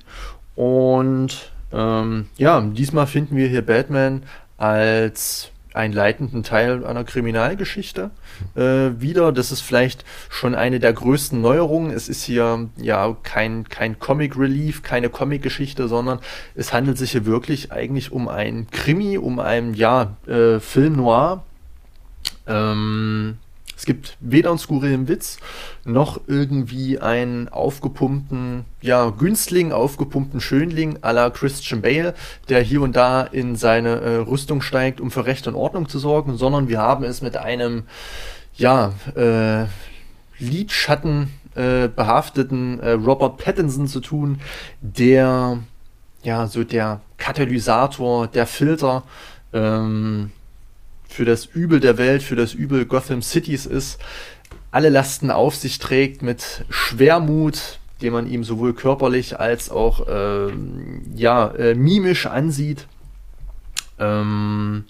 Und 0.55 1.51
ähm, 1.73 2.27
ja, 2.37 2.61
diesmal 2.61 3.07
finden 3.07 3.35
wir 3.35 3.47
hier 3.47 3.65
Batman 3.65 4.23
als 4.57 5.51
einen 5.75 5.93
leitenden 5.93 6.43
Teil 6.43 6.85
einer 6.85 7.03
Kriminalgeschichte 7.03 8.11
äh, 8.55 8.61
wieder. 8.99 9.31
Das 9.31 9.51
ist 9.51 9.61
vielleicht 9.61 10.05
schon 10.29 10.55
eine 10.55 10.79
der 10.79 10.93
größten 10.93 11.39
Neuerungen. 11.39 11.91
Es 11.91 12.09
ist 12.09 12.23
hier 12.23 12.69
ja 12.77 13.15
kein, 13.23 13.67
kein 13.67 13.99
Comic 13.99 14.37
Relief, 14.37 14.83
keine 14.83 15.09
Comic-Geschichte, 15.09 15.87
sondern 15.87 16.19
es 16.55 16.73
handelt 16.73 16.97
sich 16.97 17.11
hier 17.11 17.25
wirklich 17.25 17.71
eigentlich 17.71 18.11
um 18.11 18.27
ein 18.27 18.67
Krimi, 18.71 19.17
um 19.17 19.39
einen 19.39 19.73
ja, 19.73 20.15
äh, 20.27 20.59
Film 20.59 20.95
noir. 20.95 21.43
Ähm, 22.47 23.37
es 23.77 23.85
gibt 23.85 24.17
weder 24.19 24.49
einen 24.49 24.59
skurrilen 24.59 25.07
Witz, 25.07 25.37
noch 25.83 26.21
irgendwie 26.27 26.99
einen 26.99 27.49
aufgepumpten, 27.49 28.65
ja, 28.81 29.09
Günstling, 29.09 29.71
aufgepumpten 29.71 30.39
Schönling 30.39 30.97
à 31.01 31.11
la 31.11 31.29
Christian 31.29 31.81
Bale, 31.81 32.13
der 32.49 32.61
hier 32.61 32.81
und 32.81 32.95
da 32.95 33.23
in 33.23 33.55
seine 33.55 34.01
äh, 34.01 34.15
Rüstung 34.17 34.61
steigt, 34.61 35.01
um 35.01 35.11
für 35.11 35.25
Recht 35.25 35.47
und 35.47 35.55
Ordnung 35.55 35.89
zu 35.89 35.99
sorgen, 35.99 36.37
sondern 36.37 36.69
wir 36.69 36.79
haben 36.79 37.03
es 37.03 37.21
mit 37.21 37.37
einem, 37.37 37.83
ja, 38.55 38.93
äh, 39.15 39.65
Lidschatten 40.37 41.29
äh, 41.55 41.87
behafteten 41.87 42.79
äh, 42.79 42.91
Robert 42.91 43.37
Pattinson 43.37 43.87
zu 43.87 43.99
tun, 44.01 44.39
der, 44.81 45.59
ja, 46.23 46.47
so 46.47 46.63
der 46.63 47.01
Katalysator, 47.17 48.27
der 48.27 48.45
Filter, 48.45 49.03
ähm, 49.53 50.31
für 51.15 51.25
das 51.25 51.45
Übel 51.45 51.79
der 51.79 51.97
Welt, 51.97 52.21
für 52.21 52.35
das 52.35 52.53
Übel 52.53 52.85
Gotham 52.85 53.21
Cities 53.21 53.65
ist, 53.65 53.99
alle 54.69 54.89
Lasten 54.89 55.31
auf 55.31 55.55
sich 55.55 55.79
trägt 55.79 56.21
mit 56.21 56.65
Schwermut, 56.69 57.79
den 58.01 58.11
man 58.11 58.27
ihm 58.27 58.43
sowohl 58.43 58.73
körperlich 58.73 59.39
als 59.39 59.69
auch 59.69 60.05
ähm, 60.09 61.03
ja, 61.15 61.47
äh, 61.51 61.73
mimisch 61.73 62.25
ansieht. 62.25 62.87
Ähm, 63.97 64.83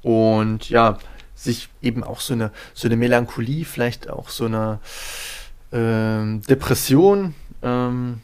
und 0.00 0.70
ja, 0.70 0.98
sich 1.34 1.68
eben 1.82 2.02
auch 2.02 2.20
so 2.20 2.32
eine, 2.32 2.52
so 2.72 2.88
eine 2.88 2.96
Melancholie, 2.96 3.66
vielleicht 3.66 4.08
auch 4.08 4.30
so 4.30 4.46
eine 4.46 4.80
ähm, 5.72 6.40
Depression 6.48 7.34
ähm, 7.62 8.20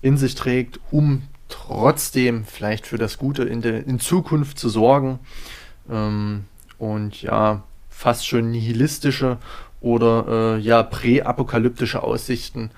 in 0.00 0.16
sich 0.16 0.34
trägt, 0.34 0.80
um 0.90 1.24
trotzdem 1.50 2.46
vielleicht 2.46 2.86
für 2.86 2.96
das 2.96 3.18
Gute 3.18 3.44
in, 3.44 3.60
der 3.60 3.86
in 3.86 4.00
Zukunft 4.00 4.58
zu 4.58 4.70
sorgen. 4.70 5.18
Ähm, 5.90 6.44
und 6.78 7.22
ja, 7.22 7.62
fast 7.88 8.26
schon 8.26 8.50
nihilistische 8.50 9.38
oder 9.80 10.56
äh, 10.56 10.60
ja, 10.60 10.82
präapokalyptische 10.82 12.02
Aussichten, 12.02 12.70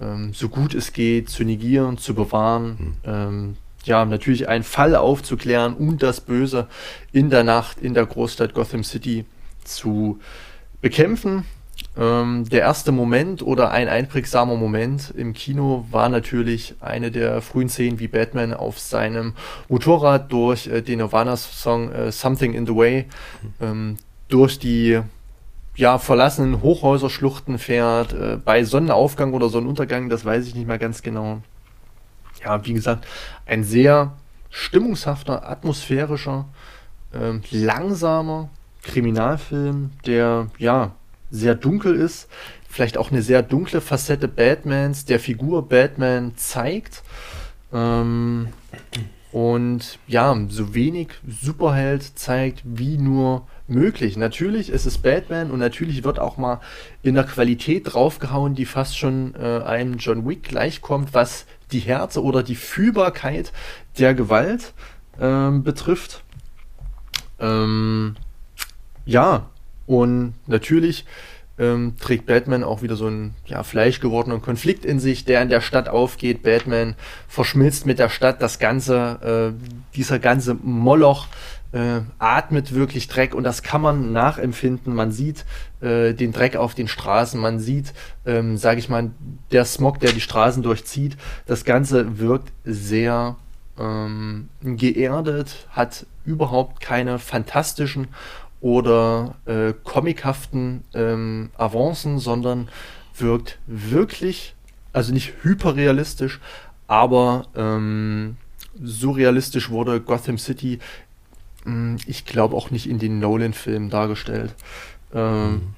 ähm, 0.00 0.32
so 0.34 0.48
gut 0.48 0.74
es 0.74 0.92
geht, 0.92 1.28
zu 1.28 1.44
negieren, 1.44 1.98
zu 1.98 2.14
bewahren. 2.14 2.96
Ähm, 3.04 3.56
ja, 3.84 4.04
natürlich 4.04 4.48
einen 4.48 4.64
Fall 4.64 4.94
aufzuklären 4.96 5.74
und 5.74 6.02
das 6.02 6.20
Böse 6.20 6.66
in 7.12 7.30
der 7.30 7.44
Nacht 7.44 7.80
in 7.80 7.94
der 7.94 8.06
Großstadt 8.06 8.54
Gotham 8.54 8.84
City 8.84 9.24
zu 9.64 10.18
bekämpfen. 10.80 11.44
Ähm, 11.96 12.48
der 12.48 12.60
erste 12.60 12.92
Moment 12.92 13.42
oder 13.42 13.70
ein 13.72 13.88
einprägsamer 13.88 14.54
Moment 14.54 15.12
im 15.16 15.32
Kino 15.32 15.84
war 15.90 16.08
natürlich 16.08 16.76
eine 16.80 17.10
der 17.10 17.42
frühen 17.42 17.68
Szenen, 17.68 17.98
wie 17.98 18.06
Batman 18.06 18.54
auf 18.54 18.78
seinem 18.78 19.34
Motorrad 19.68 20.30
durch 20.30 20.68
äh, 20.68 20.80
den 20.80 20.98
Nirvana-Song 20.98 21.90
äh, 21.90 22.12
Something 22.12 22.54
in 22.54 22.66
the 22.66 22.74
Way 22.74 23.06
ähm, 23.60 23.96
durch 24.28 24.58
die 24.58 25.00
ja, 25.74 25.98
verlassenen 25.98 26.62
Hochhäuserschluchten 26.62 27.58
fährt, 27.58 28.12
äh, 28.12 28.38
bei 28.44 28.64
Sonnenaufgang 28.64 29.32
oder 29.32 29.48
Sonnenuntergang, 29.48 30.08
das 30.08 30.24
weiß 30.24 30.46
ich 30.46 30.54
nicht 30.54 30.66
mehr 30.66 30.78
ganz 30.78 31.02
genau. 31.02 31.40
Ja, 32.44 32.64
wie 32.64 32.74
gesagt, 32.74 33.06
ein 33.46 33.64
sehr 33.64 34.12
stimmungshafter, 34.50 35.48
atmosphärischer, 35.48 36.46
ähm, 37.12 37.42
langsamer 37.50 38.50
Kriminalfilm, 38.82 39.90
der 40.06 40.48
ja 40.58 40.92
sehr 41.30 41.54
dunkel 41.54 41.94
ist, 41.94 42.28
vielleicht 42.68 42.98
auch 42.98 43.10
eine 43.10 43.22
sehr 43.22 43.42
dunkle 43.42 43.80
Facette 43.80 44.28
Batmans, 44.28 45.04
der 45.04 45.20
Figur 45.20 45.68
Batman 45.68 46.32
zeigt. 46.36 47.02
Ähm, 47.72 48.48
und 49.30 49.98
ja, 50.06 50.36
so 50.48 50.74
wenig 50.74 51.08
Superheld 51.26 52.02
zeigt 52.18 52.62
wie 52.64 52.96
nur 52.96 53.46
möglich. 53.66 54.16
Natürlich 54.16 54.70
ist 54.70 54.86
es 54.86 54.98
Batman 54.98 55.50
und 55.50 55.58
natürlich 55.58 56.02
wird 56.02 56.18
auch 56.18 56.38
mal 56.38 56.60
in 57.02 57.14
der 57.14 57.24
Qualität 57.24 57.92
draufgehauen, 57.92 58.54
die 58.54 58.64
fast 58.64 58.96
schon 58.96 59.34
äh, 59.34 59.60
einem 59.62 59.98
John 59.98 60.26
Wick 60.26 60.44
gleichkommt, 60.44 61.12
was 61.12 61.44
die 61.72 61.80
Härte 61.80 62.22
oder 62.22 62.42
die 62.42 62.54
Fühlbarkeit 62.54 63.52
der 63.98 64.14
Gewalt 64.14 64.72
ähm, 65.20 65.62
betrifft. 65.62 66.24
Ähm, 67.38 68.16
ja, 69.04 69.50
und 69.88 70.34
natürlich 70.46 71.06
ähm, 71.58 71.94
trägt 71.98 72.26
Batman 72.26 72.62
auch 72.62 72.82
wieder 72.82 72.94
so 72.94 73.06
einen 73.06 73.34
ja, 73.46 73.62
fleischgewordenen 73.62 74.42
Konflikt 74.42 74.84
in 74.84 75.00
sich, 75.00 75.24
der 75.24 75.42
in 75.42 75.48
der 75.48 75.60
Stadt 75.60 75.88
aufgeht. 75.88 76.42
Batman 76.42 76.94
verschmilzt 77.26 77.86
mit 77.86 77.98
der 77.98 78.10
Stadt. 78.10 78.40
Das 78.40 78.58
ganze, 78.58 79.54
äh, 79.56 79.96
dieser 79.96 80.18
ganze 80.18 80.54
Moloch 80.54 81.26
äh, 81.72 82.00
atmet 82.18 82.74
wirklich 82.74 83.08
Dreck 83.08 83.34
und 83.34 83.44
das 83.44 83.62
kann 83.62 83.80
man 83.80 84.12
nachempfinden. 84.12 84.94
Man 84.94 85.10
sieht 85.10 85.46
äh, 85.80 86.12
den 86.12 86.32
Dreck 86.32 86.56
auf 86.56 86.74
den 86.74 86.86
Straßen, 86.86 87.40
man 87.40 87.58
sieht, 87.58 87.92
ähm, 88.24 88.58
sage 88.58 88.78
ich 88.78 88.88
mal, 88.88 89.10
der 89.50 89.64
Smog, 89.64 90.00
der 90.00 90.12
die 90.12 90.20
Straßen 90.20 90.62
durchzieht. 90.62 91.16
Das 91.46 91.64
Ganze 91.64 92.18
wirkt 92.18 92.52
sehr 92.64 93.36
ähm, 93.78 94.48
geerdet, 94.62 95.66
hat 95.70 96.06
überhaupt 96.24 96.80
keine 96.80 97.18
fantastischen 97.18 98.08
oder 98.60 99.36
äh, 99.46 99.72
comichaften 99.84 100.84
ähm, 100.94 101.50
Avancen, 101.56 102.18
sondern 102.18 102.68
wirkt 103.16 103.58
wirklich, 103.66 104.54
also 104.92 105.12
nicht 105.12 105.34
hyperrealistisch, 105.42 106.40
aber 106.86 107.46
ähm, 107.54 108.36
so 108.82 109.10
realistisch 109.12 109.70
wurde 109.70 110.00
Gotham 110.00 110.38
City, 110.38 110.78
mh, 111.64 111.98
ich 112.06 112.24
glaube 112.26 112.56
auch 112.56 112.70
nicht 112.70 112.88
in 112.88 112.98
den 112.98 113.18
Nolan-Filmen 113.18 113.90
dargestellt. 113.90 114.54
Ähm, 115.14 115.74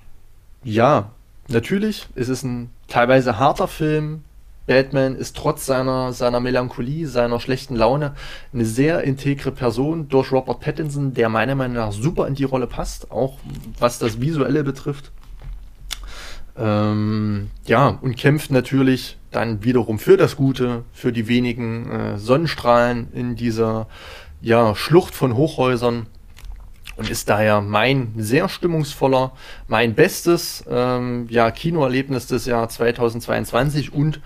Ja, 0.63 1.11
natürlich, 1.49 2.09
es 2.15 2.29
ist 2.29 2.43
ein 2.45 2.71
teilweise 2.89 3.39
harter 3.39 3.69
Film. 3.69 4.25
Batman 4.67 5.17
ist 5.17 5.37
trotz 5.37 5.67
seiner, 5.67 6.13
seiner 6.13 6.41
Melancholie, 6.41 7.07
seiner 7.07 7.41
schlechten 7.41 7.75
Laune 7.75 8.15
eine 8.53 8.65
sehr 8.65 9.03
integre 9.03 9.51
Person 9.51 10.09
durch 10.09 10.31
Robert 10.33 10.61
Pattinson, 10.61 11.15
der 11.15 11.29
meiner 11.29 11.55
Meinung 11.55 11.77
nach 11.77 11.93
super 11.93 12.27
in 12.27 12.35
die 12.35 12.45
Rolle 12.45 12.67
passt, 12.67 13.11
auch 13.11 13.39
was 13.79 13.99
das 13.99 14.21
Visuelle 14.21 14.63
betrifft. 14.63 15.11
Ähm, 16.57 17.51
ja, 17.67 17.99
und 18.03 18.17
kämpft 18.17 18.51
natürlich 18.51 19.17
dann 19.31 19.65
wiederum 19.65 19.99
für 19.99 20.17
das 20.17 20.37
Gute, 20.37 20.85
für 20.93 21.13
die 21.13 21.27
wenigen 21.27 21.91
äh, 21.91 22.19
Sonnenstrahlen 22.19 23.09
in 23.13 23.37
dieser 23.37 23.87
ja, 24.43 24.75
Schlucht 24.75 25.15
von 25.15 25.37
Hochhäusern. 25.37 26.07
Und 27.01 27.09
ist 27.09 27.31
daher 27.31 27.63
mein 27.63 28.13
sehr 28.19 28.51
stimmungsvoller, 28.51 29.33
mein 29.69 29.95
bestes 29.95 30.63
ähm, 30.69 31.27
ja, 31.31 31.51
Kinoerlebnis 31.51 32.27
des 32.27 32.45
Jahres 32.45 32.75
2022 32.75 33.95
und 33.95 34.21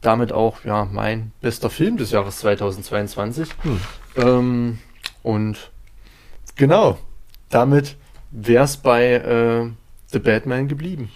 damit 0.00 0.32
auch 0.32 0.64
ja 0.64 0.88
mein 0.90 1.32
bester 1.40 1.70
Film 1.70 1.96
des 1.96 2.12
Jahres 2.12 2.38
2022. 2.38 3.48
Hm. 3.62 3.80
Ähm, 4.16 4.78
und 5.24 5.72
genau, 6.54 6.98
damit 7.48 7.96
wäre 8.30 8.64
es 8.64 8.76
bei 8.76 9.14
äh, 9.14 9.68
The 10.12 10.20
Batman 10.20 10.68
geblieben. 10.68 11.10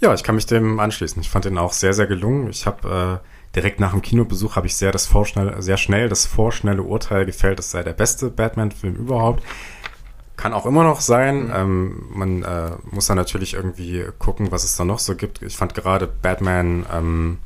Ja, 0.00 0.12
ich 0.12 0.24
kann 0.24 0.34
mich 0.34 0.46
dem 0.46 0.80
anschließen. 0.80 1.22
Ich 1.22 1.30
fand 1.30 1.44
den 1.44 1.56
auch 1.56 1.72
sehr, 1.72 1.92
sehr 1.92 2.08
gelungen. 2.08 2.50
Ich 2.50 2.66
habe 2.66 3.20
äh, 3.22 3.54
direkt 3.54 3.78
nach 3.78 3.92
dem 3.92 4.02
Kinobesuch 4.02 4.56
habe 4.56 4.66
ich 4.66 4.74
sehr 4.74 4.90
das 4.90 5.06
vorschnell, 5.06 5.62
sehr 5.62 5.76
schnell 5.76 6.08
das 6.08 6.26
vorschnelle 6.26 6.82
Urteil 6.82 7.26
gefällt, 7.26 7.60
es 7.60 7.70
sei 7.70 7.84
der 7.84 7.92
beste 7.92 8.28
Batman-Film 8.28 8.96
überhaupt. 8.96 9.44
Kann 10.38 10.54
auch 10.54 10.66
immer 10.66 10.84
noch 10.84 11.00
sein. 11.00 11.46
Mhm. 11.46 11.52
Ähm, 11.54 12.02
man 12.14 12.42
äh, 12.44 12.70
muss 12.92 13.06
da 13.06 13.14
natürlich 13.14 13.54
irgendwie 13.54 14.04
gucken, 14.18 14.52
was 14.52 14.64
es 14.64 14.76
da 14.76 14.84
noch 14.84 15.00
so 15.00 15.16
gibt. 15.16 15.42
Ich 15.42 15.56
fand 15.56 15.74
gerade 15.74 16.06
Batman 16.06 16.86
ähm, 16.90 17.38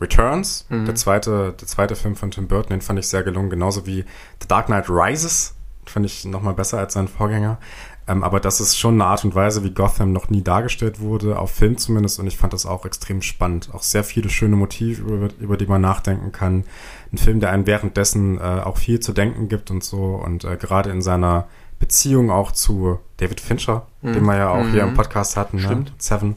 Returns, 0.00 0.64
mhm. 0.70 0.86
der 0.86 0.94
zweite, 0.94 1.54
der 1.60 1.68
zweite 1.68 1.94
Film 1.94 2.16
von 2.16 2.30
Tim 2.30 2.48
Burton, 2.48 2.70
den 2.70 2.80
fand 2.80 2.98
ich 2.98 3.08
sehr 3.08 3.22
gelungen, 3.22 3.50
genauso 3.50 3.86
wie 3.86 4.04
The 4.40 4.48
Dark 4.48 4.66
Knight 4.66 4.88
Rises, 4.88 5.56
fand 5.86 6.06
ich 6.06 6.24
nochmal 6.24 6.54
besser 6.54 6.78
als 6.78 6.94
sein 6.94 7.08
Vorgänger. 7.08 7.58
Ähm, 8.06 8.24
aber 8.24 8.40
das 8.40 8.60
ist 8.60 8.78
schon 8.78 8.94
eine 8.94 9.04
Art 9.04 9.24
und 9.24 9.34
Weise, 9.34 9.62
wie 9.62 9.74
Gotham 9.74 10.12
noch 10.12 10.30
nie 10.30 10.42
dargestellt 10.42 11.00
wurde, 11.00 11.38
auf 11.38 11.50
Film 11.50 11.76
zumindest, 11.76 12.18
und 12.18 12.26
ich 12.26 12.38
fand 12.38 12.54
das 12.54 12.64
auch 12.64 12.86
extrem 12.86 13.20
spannend. 13.20 13.70
Auch 13.74 13.82
sehr 13.82 14.04
viele 14.04 14.30
schöne 14.30 14.56
Motive, 14.56 15.02
über, 15.02 15.28
über 15.38 15.56
die 15.58 15.66
man 15.66 15.82
nachdenken 15.82 16.32
kann. 16.32 16.64
Ein 17.12 17.18
Film, 17.18 17.40
der 17.40 17.50
einem 17.50 17.66
währenddessen 17.66 18.38
äh, 18.38 18.62
auch 18.64 18.78
viel 18.78 19.00
zu 19.00 19.12
denken 19.12 19.48
gibt 19.48 19.70
und 19.70 19.84
so, 19.84 20.14
und 20.14 20.44
äh, 20.44 20.56
gerade 20.56 20.90
in 20.90 21.02
seiner 21.02 21.48
Beziehung 21.78 22.30
auch 22.30 22.52
zu 22.52 22.98
David 23.18 23.40
Fincher, 23.40 23.86
mhm. 24.02 24.12
den 24.12 24.24
wir 24.24 24.36
ja 24.36 24.50
auch 24.50 24.64
mhm. 24.64 24.72
hier 24.72 24.82
im 24.82 24.90
mhm. 24.90 24.94
Podcast 24.94 25.36
hatten, 25.36 25.58
ne? 25.58 25.62
Stimmt. 25.62 25.88
Ne? 25.88 25.94
Seven. 25.98 26.36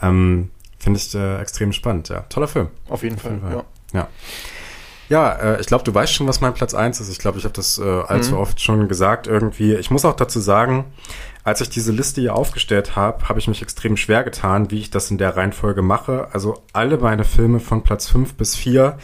Ähm, 0.00 0.50
Finde 0.78 0.98
ich 0.98 1.14
äh, 1.14 1.40
extrem 1.40 1.72
spannend, 1.72 2.08
ja. 2.08 2.22
Toller 2.28 2.48
Film. 2.48 2.68
Auf 2.88 3.04
jeden 3.04 3.16
Fall, 3.16 3.38
ja. 3.50 3.64
Ja, 3.92 4.08
ja 5.08 5.32
äh, 5.34 5.60
ich 5.60 5.68
glaube, 5.68 5.84
du 5.84 5.94
weißt 5.94 6.12
schon, 6.12 6.26
was 6.26 6.40
mein 6.40 6.54
Platz 6.54 6.74
1 6.74 7.00
ist. 7.00 7.08
Ich 7.08 7.18
glaube, 7.18 7.38
ich 7.38 7.44
habe 7.44 7.54
das 7.54 7.78
äh, 7.78 7.82
allzu 7.82 8.32
mhm. 8.32 8.38
oft 8.38 8.60
schon 8.60 8.88
gesagt 8.88 9.28
irgendwie. 9.28 9.74
Ich 9.74 9.92
muss 9.92 10.04
auch 10.04 10.16
dazu 10.16 10.40
sagen, 10.40 10.86
als 11.44 11.60
ich 11.60 11.70
diese 11.70 11.92
Liste 11.92 12.20
hier 12.20 12.34
aufgestellt 12.34 12.96
habe, 12.96 13.28
habe 13.28 13.38
ich 13.38 13.48
mich 13.48 13.62
extrem 13.62 13.96
schwer 13.96 14.24
getan, 14.24 14.70
wie 14.70 14.80
ich 14.80 14.90
das 14.90 15.10
in 15.10 15.18
der 15.18 15.36
Reihenfolge 15.36 15.82
mache. 15.82 16.28
Also 16.32 16.62
alle 16.72 16.98
meine 16.98 17.24
Filme 17.24 17.60
von 17.60 17.82
Platz 17.82 18.08
5 18.08 18.34
bis 18.34 18.56
4 18.56 18.98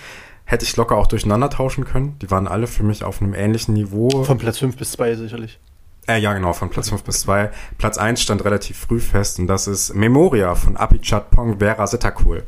hätte 0.45 0.65
ich 0.65 0.77
locker 0.77 0.97
auch 0.97 1.07
durcheinander 1.07 1.51
tauschen 1.51 1.85
können. 1.85 2.19
Die 2.23 2.31
waren 2.31 2.49
alle 2.49 2.67
für 2.67 2.83
mich 2.83 3.05
auf 3.05 3.21
einem 3.21 3.35
ähnlichen 3.35 3.75
Niveau. 3.75 4.25
Von 4.25 4.39
Platz 4.39 4.59
5 4.59 4.77
bis 4.77 4.93
2 4.93 5.15
sicherlich. 5.15 5.61
Äh, 6.09 6.21
ja, 6.21 6.33
genau, 6.33 6.55
von 6.55 6.71
Platz 6.71 6.89
5 6.89 7.05
bis 7.05 7.21
2. 7.21 7.51
Platz 7.77 7.99
1 7.99 8.23
stand 8.23 8.43
relativ 8.45 8.79
früh 8.79 8.99
fest 8.99 9.39
und 9.39 9.47
das 9.47 9.67
ist 9.67 9.95
Memoria 9.95 10.55
von 10.55 10.77
Apichat 10.77 11.31
Pong 11.31 11.59
Vera 11.59 11.87
Sittakul. 11.87 12.45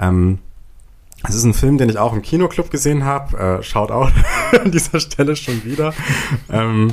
Ähm, 0.00 0.40
es 1.22 1.36
ist 1.36 1.44
ein 1.44 1.54
Film, 1.54 1.78
den 1.78 1.88
ich 1.88 1.98
auch 1.98 2.12
im 2.12 2.22
Kinoclub 2.22 2.70
gesehen 2.70 3.04
habe. 3.04 3.60
Äh, 3.60 3.62
schaut 3.62 3.92
auch 3.92 4.10
an 4.64 4.72
dieser 4.72 4.98
Stelle 4.98 5.36
schon 5.36 5.64
wieder. 5.64 5.94
ähm, 6.50 6.92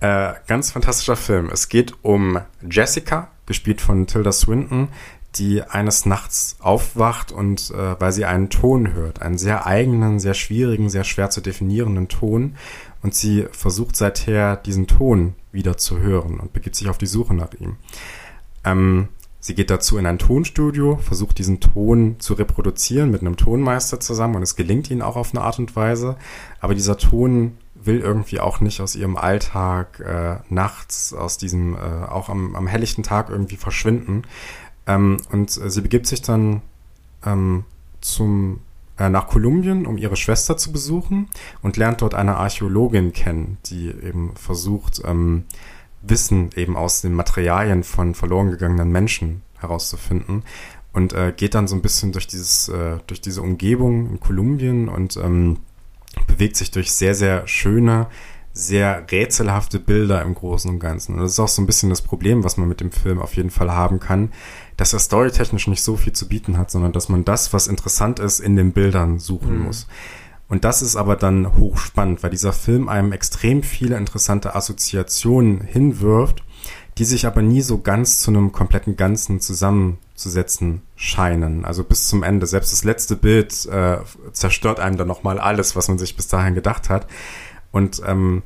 äh, 0.00 0.32
ganz 0.46 0.72
fantastischer 0.72 1.16
Film. 1.16 1.50
Es 1.52 1.68
geht 1.68 1.94
um 2.00 2.40
Jessica, 2.68 3.28
gespielt 3.44 3.82
von 3.82 4.06
Tilda 4.06 4.32
Swinton, 4.32 4.88
die 5.34 5.62
eines 5.62 6.06
Nachts 6.06 6.56
aufwacht 6.60 7.30
und 7.30 7.70
äh, 7.70 8.00
weil 8.00 8.12
sie 8.12 8.24
einen 8.24 8.48
Ton 8.48 8.94
hört, 8.94 9.20
einen 9.20 9.36
sehr 9.36 9.66
eigenen, 9.66 10.18
sehr 10.18 10.34
schwierigen, 10.34 10.88
sehr 10.88 11.04
schwer 11.04 11.28
zu 11.28 11.42
definierenden 11.42 12.08
Ton 12.08 12.56
und 13.02 13.14
sie 13.14 13.46
versucht 13.52 13.96
seither 13.96 14.56
diesen 14.56 14.86
Ton 14.86 15.34
wieder 15.52 15.76
zu 15.76 15.98
hören 15.98 16.40
und 16.40 16.52
begibt 16.52 16.76
sich 16.76 16.88
auf 16.88 16.98
die 16.98 17.06
Suche 17.06 17.34
nach 17.34 17.52
ihm. 17.54 17.76
Ähm, 18.64 19.08
sie 19.40 19.54
geht 19.54 19.70
dazu 19.70 19.98
in 19.98 20.06
ein 20.06 20.18
Tonstudio, 20.18 20.96
versucht 20.98 21.38
diesen 21.38 21.60
Ton 21.60 22.16
zu 22.18 22.34
reproduzieren 22.34 23.10
mit 23.10 23.20
einem 23.20 23.36
Tonmeister 23.36 24.00
zusammen 24.00 24.36
und 24.36 24.42
es 24.42 24.56
gelingt 24.56 24.90
ihnen 24.90 25.02
auch 25.02 25.16
auf 25.16 25.34
eine 25.34 25.44
Art 25.44 25.58
und 25.58 25.74
Weise, 25.76 26.16
aber 26.60 26.74
dieser 26.74 26.96
Ton 26.96 27.58
will 27.84 28.00
irgendwie 28.00 28.40
auch 28.40 28.60
nicht 28.60 28.80
aus 28.80 28.94
ihrem 28.94 29.16
Alltag 29.16 30.00
äh, 30.00 30.36
nachts, 30.52 31.12
aus 31.12 31.38
diesem, 31.38 31.74
äh, 31.74 31.78
auch 31.78 32.28
am, 32.28 32.54
am 32.54 32.66
helllichten 32.66 33.02
Tag 33.02 33.28
irgendwie 33.28 33.56
verschwinden. 33.56 34.22
Ähm, 34.86 35.18
und 35.30 35.56
äh, 35.56 35.70
sie 35.70 35.80
begibt 35.80 36.06
sich 36.06 36.22
dann 36.22 36.62
ähm, 37.24 37.64
zum 38.00 38.60
nach 39.08 39.28
Kolumbien, 39.28 39.86
um 39.86 39.98
ihre 39.98 40.16
Schwester 40.16 40.56
zu 40.56 40.72
besuchen 40.72 41.28
und 41.62 41.76
lernt 41.76 42.02
dort 42.02 42.14
eine 42.14 42.36
Archäologin 42.36 43.12
kennen, 43.12 43.58
die 43.66 43.88
eben 43.88 44.34
versucht, 44.34 45.02
ähm, 45.04 45.44
Wissen 46.02 46.50
eben 46.56 46.76
aus 46.76 47.00
den 47.00 47.14
Materialien 47.14 47.84
von 47.84 48.14
verloren 48.14 48.50
gegangenen 48.50 48.90
Menschen 48.90 49.42
herauszufinden 49.58 50.42
und 50.92 51.12
äh, 51.12 51.32
geht 51.36 51.54
dann 51.54 51.68
so 51.68 51.76
ein 51.76 51.82
bisschen 51.82 52.12
durch 52.12 52.26
dieses, 52.26 52.68
äh, 52.68 52.98
durch 53.06 53.20
diese 53.20 53.42
Umgebung 53.42 54.10
in 54.10 54.20
Kolumbien 54.20 54.88
und 54.88 55.16
ähm, 55.16 55.58
bewegt 56.26 56.56
sich 56.56 56.70
durch 56.70 56.92
sehr, 56.92 57.14
sehr 57.14 57.46
schöne, 57.46 58.08
sehr 58.52 59.06
rätselhafte 59.10 59.78
Bilder 59.78 60.20
im 60.22 60.34
Großen 60.34 60.70
und 60.70 60.78
Ganzen. 60.78 61.14
Und 61.14 61.22
das 61.22 61.32
ist 61.32 61.40
auch 61.40 61.48
so 61.48 61.62
ein 61.62 61.66
bisschen 61.66 61.88
das 61.88 62.02
Problem, 62.02 62.44
was 62.44 62.58
man 62.58 62.68
mit 62.68 62.80
dem 62.80 62.92
Film 62.92 63.20
auf 63.20 63.34
jeden 63.34 63.50
Fall 63.50 63.72
haben 63.72 63.98
kann, 63.98 64.30
dass 64.82 64.92
er 64.92 64.98
storytechnisch 64.98 65.68
nicht 65.68 65.84
so 65.84 65.96
viel 65.96 66.12
zu 66.12 66.26
bieten 66.26 66.58
hat, 66.58 66.72
sondern 66.72 66.90
dass 66.90 67.08
man 67.08 67.24
das, 67.24 67.52
was 67.52 67.68
interessant 67.68 68.18
ist, 68.18 68.40
in 68.40 68.56
den 68.56 68.72
Bildern 68.72 69.20
suchen 69.20 69.58
mhm. 69.58 69.64
muss. 69.66 69.86
Und 70.48 70.64
das 70.64 70.82
ist 70.82 70.96
aber 70.96 71.14
dann 71.14 71.56
hochspannend, 71.56 72.24
weil 72.24 72.30
dieser 72.30 72.52
Film 72.52 72.88
einem 72.88 73.12
extrem 73.12 73.62
viele 73.62 73.96
interessante 73.96 74.56
Assoziationen 74.56 75.60
hinwirft, 75.60 76.42
die 76.98 77.04
sich 77.04 77.26
aber 77.26 77.42
nie 77.42 77.62
so 77.62 77.78
ganz 77.78 78.18
zu 78.18 78.32
einem 78.32 78.50
kompletten 78.50 78.96
Ganzen 78.96 79.38
zusammenzusetzen 79.38 80.82
scheinen. 80.96 81.64
Also 81.64 81.84
bis 81.84 82.08
zum 82.08 82.24
Ende. 82.24 82.48
Selbst 82.48 82.72
das 82.72 82.82
letzte 82.82 83.14
Bild 83.14 83.64
äh, 83.66 83.98
zerstört 84.32 84.80
einem 84.80 84.96
dann 84.96 85.06
nochmal 85.06 85.38
alles, 85.38 85.76
was 85.76 85.86
man 85.86 85.98
sich 85.98 86.16
bis 86.16 86.26
dahin 86.26 86.56
gedacht 86.56 86.90
hat. 86.90 87.06
Und 87.70 88.02
ähm, 88.04 88.42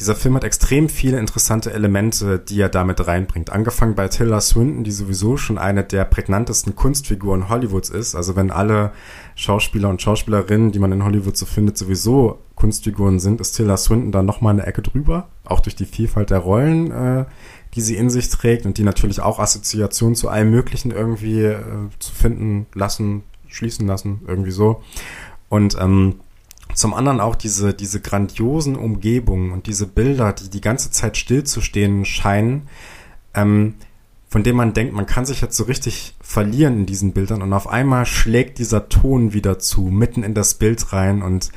dieser 0.00 0.14
Film 0.14 0.36
hat 0.36 0.44
extrem 0.44 0.88
viele 0.88 1.18
interessante 1.18 1.72
Elemente, 1.72 2.38
die 2.38 2.60
er 2.60 2.68
damit 2.68 3.08
reinbringt. 3.08 3.50
Angefangen 3.50 3.96
bei 3.96 4.06
Tilda 4.06 4.40
Swinton, 4.40 4.84
die 4.84 4.92
sowieso 4.92 5.36
schon 5.36 5.58
eine 5.58 5.82
der 5.82 6.04
prägnantesten 6.04 6.76
Kunstfiguren 6.76 7.48
Hollywoods 7.48 7.90
ist. 7.90 8.14
Also 8.14 8.36
wenn 8.36 8.52
alle 8.52 8.92
Schauspieler 9.34 9.88
und 9.88 10.00
Schauspielerinnen, 10.00 10.70
die 10.70 10.78
man 10.78 10.92
in 10.92 11.04
Hollywood 11.04 11.36
so 11.36 11.46
findet, 11.46 11.76
sowieso 11.76 12.38
Kunstfiguren 12.54 13.18
sind, 13.18 13.40
ist 13.40 13.52
Tilda 13.52 13.76
Swinton 13.76 14.12
dann 14.12 14.26
nochmal 14.26 14.52
eine 14.52 14.66
Ecke 14.66 14.82
drüber. 14.82 15.28
Auch 15.44 15.60
durch 15.60 15.74
die 15.74 15.86
Vielfalt 15.86 16.30
der 16.30 16.38
Rollen, 16.38 16.92
äh, 16.92 17.24
die 17.74 17.80
sie 17.80 17.96
in 17.96 18.08
sich 18.08 18.28
trägt 18.28 18.66
und 18.66 18.78
die 18.78 18.84
natürlich 18.84 19.20
auch 19.20 19.40
Assoziationen 19.40 20.14
zu 20.14 20.28
allem 20.28 20.50
Möglichen 20.50 20.92
irgendwie 20.92 21.42
äh, 21.42 21.58
zu 21.98 22.12
finden 22.12 22.66
lassen, 22.72 23.24
schließen 23.48 23.86
lassen, 23.88 24.20
irgendwie 24.28 24.52
so. 24.52 24.80
Und 25.48 25.76
ähm, 25.80 26.20
zum 26.74 26.94
anderen 26.94 27.20
auch 27.20 27.34
diese, 27.34 27.74
diese 27.74 28.00
grandiosen 28.00 28.76
Umgebungen 28.76 29.52
und 29.52 29.66
diese 29.66 29.86
Bilder, 29.86 30.32
die 30.32 30.50
die 30.50 30.60
ganze 30.60 30.90
Zeit 30.90 31.16
stillzustehen 31.16 32.04
scheinen, 32.04 32.68
ähm, 33.34 33.74
von 34.28 34.42
dem 34.42 34.56
man 34.56 34.74
denkt, 34.74 34.92
man 34.92 35.06
kann 35.06 35.24
sich 35.24 35.40
jetzt 35.40 35.56
so 35.56 35.64
richtig 35.64 36.14
verlieren 36.20 36.80
in 36.80 36.86
diesen 36.86 37.12
Bildern 37.12 37.42
und 37.42 37.52
auf 37.52 37.66
einmal 37.66 38.04
schlägt 38.04 38.58
dieser 38.58 38.88
Ton 38.88 39.32
wieder 39.32 39.58
zu, 39.58 39.82
mitten 39.82 40.22
in 40.22 40.34
das 40.34 40.54
Bild 40.54 40.92
rein 40.92 41.22
und 41.22 41.50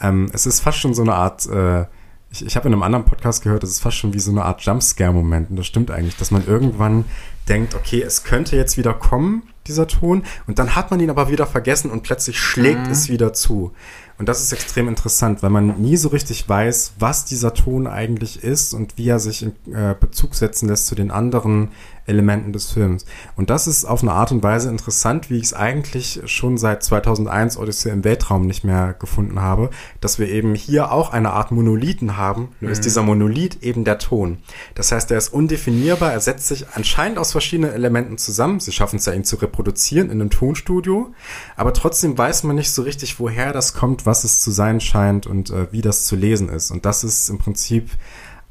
ähm, 0.00 0.30
es 0.32 0.46
ist 0.46 0.60
fast 0.60 0.78
schon 0.78 0.94
so 0.94 1.02
eine 1.02 1.14
Art, 1.14 1.46
äh, 1.46 1.86
ich, 2.30 2.46
ich 2.46 2.56
habe 2.56 2.68
in 2.68 2.74
einem 2.74 2.84
anderen 2.84 3.04
Podcast 3.04 3.42
gehört, 3.42 3.64
es 3.64 3.70
ist 3.70 3.80
fast 3.80 3.96
schon 3.96 4.14
wie 4.14 4.20
so 4.20 4.30
eine 4.30 4.44
Art 4.44 4.62
Jumpscare-Moment 4.62 5.50
und 5.50 5.56
das 5.56 5.66
stimmt 5.66 5.90
eigentlich, 5.90 6.16
dass 6.16 6.30
man 6.30 6.46
irgendwann 6.46 7.04
denkt, 7.48 7.74
okay, 7.74 8.02
es 8.02 8.22
könnte 8.22 8.56
jetzt 8.56 8.76
wieder 8.76 8.94
kommen, 8.94 9.42
dieser 9.66 9.88
Ton, 9.88 10.24
und 10.46 10.58
dann 10.58 10.76
hat 10.76 10.90
man 10.90 11.00
ihn 11.00 11.10
aber 11.10 11.30
wieder 11.30 11.46
vergessen 11.46 11.90
und 11.90 12.02
plötzlich 12.02 12.38
schlägt 12.38 12.86
mhm. 12.86 12.92
es 12.92 13.08
wieder 13.08 13.32
zu. 13.32 13.72
Und 14.16 14.28
das 14.28 14.42
ist 14.42 14.52
extrem 14.52 14.88
interessant, 14.88 15.42
weil 15.42 15.50
man 15.50 15.80
nie 15.80 15.96
so 15.96 16.08
richtig 16.08 16.48
weiß, 16.48 16.94
was 16.98 17.24
dieser 17.24 17.52
Ton 17.52 17.86
eigentlich 17.86 18.44
ist 18.44 18.72
und 18.72 18.96
wie 18.96 19.08
er 19.08 19.18
sich 19.18 19.42
in 19.42 19.74
äh, 19.74 19.94
Bezug 19.98 20.36
setzen 20.36 20.68
lässt 20.68 20.86
zu 20.86 20.94
den 20.94 21.10
anderen 21.10 21.70
Elementen 22.06 22.52
des 22.52 22.70
Films. 22.70 23.04
Und 23.36 23.50
das 23.50 23.66
ist 23.66 23.84
auf 23.84 24.02
eine 24.02 24.12
Art 24.12 24.32
und 24.32 24.42
Weise 24.42 24.68
interessant, 24.68 25.30
wie 25.30 25.38
ich 25.38 25.44
es 25.44 25.54
eigentlich 25.54 26.20
schon 26.26 26.58
seit 26.58 26.82
2001 26.82 27.56
Odyssey 27.56 27.90
im 27.90 28.04
Weltraum 28.04 28.46
nicht 28.46 28.64
mehr 28.64 28.94
gefunden 28.98 29.40
habe, 29.40 29.70
dass 30.00 30.18
wir 30.18 30.28
eben 30.28 30.54
hier 30.54 30.92
auch 30.92 31.12
eine 31.12 31.32
Art 31.32 31.50
Monolithen 31.50 32.16
haben. 32.16 32.50
Nur 32.60 32.68
mhm. 32.68 32.72
ist 32.72 32.84
dieser 32.84 33.02
Monolith 33.02 33.62
eben 33.62 33.84
der 33.84 33.98
Ton. 33.98 34.38
Das 34.74 34.92
heißt, 34.92 35.10
er 35.10 35.18
ist 35.18 35.32
undefinierbar, 35.32 36.12
er 36.12 36.20
setzt 36.20 36.48
sich 36.48 36.66
anscheinend 36.74 37.18
aus 37.18 37.32
verschiedenen 37.32 37.72
Elementen 37.72 38.18
zusammen. 38.18 38.60
Sie 38.60 38.72
schaffen 38.72 38.96
es 38.96 39.06
ja, 39.06 39.12
ihn 39.12 39.24
zu 39.24 39.36
reproduzieren 39.36 40.10
in 40.10 40.20
einem 40.20 40.30
Tonstudio, 40.30 41.12
aber 41.56 41.72
trotzdem 41.72 42.16
weiß 42.16 42.44
man 42.44 42.56
nicht 42.56 42.70
so 42.70 42.82
richtig, 42.82 43.18
woher 43.18 43.52
das 43.52 43.74
kommt, 43.74 44.06
was 44.06 44.24
es 44.24 44.40
zu 44.40 44.50
sein 44.50 44.80
scheint 44.80 45.26
und 45.26 45.50
äh, 45.50 45.72
wie 45.72 45.82
das 45.82 46.04
zu 46.04 46.16
lesen 46.16 46.48
ist. 46.48 46.70
Und 46.70 46.84
das 46.84 47.04
ist 47.04 47.28
im 47.30 47.38
Prinzip 47.38 47.90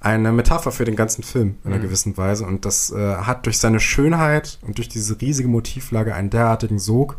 eine 0.04 0.34
Metapher 0.34 0.72
für 0.72 0.84
den 0.84 0.98
ganzen 0.98 1.24
Film 1.24 1.56
in 1.64 1.72
einer 1.72 1.80
mhm. 1.80 1.84
gewissen 1.84 2.18
Weise. 2.18 2.46
Und 2.46 2.66
das 2.66 2.92
äh, 2.92 3.16
hat 3.16 3.46
durch 3.46 3.58
seine 3.58 3.80
Schönheit 3.80 4.60
und 4.62 4.78
durch 4.78 4.90
diese 4.90 5.20
riesige 5.20 5.48
Motivlage 5.48 6.14
einen 6.14 6.30
derartigen 6.30 6.78
Sog, 6.78 7.18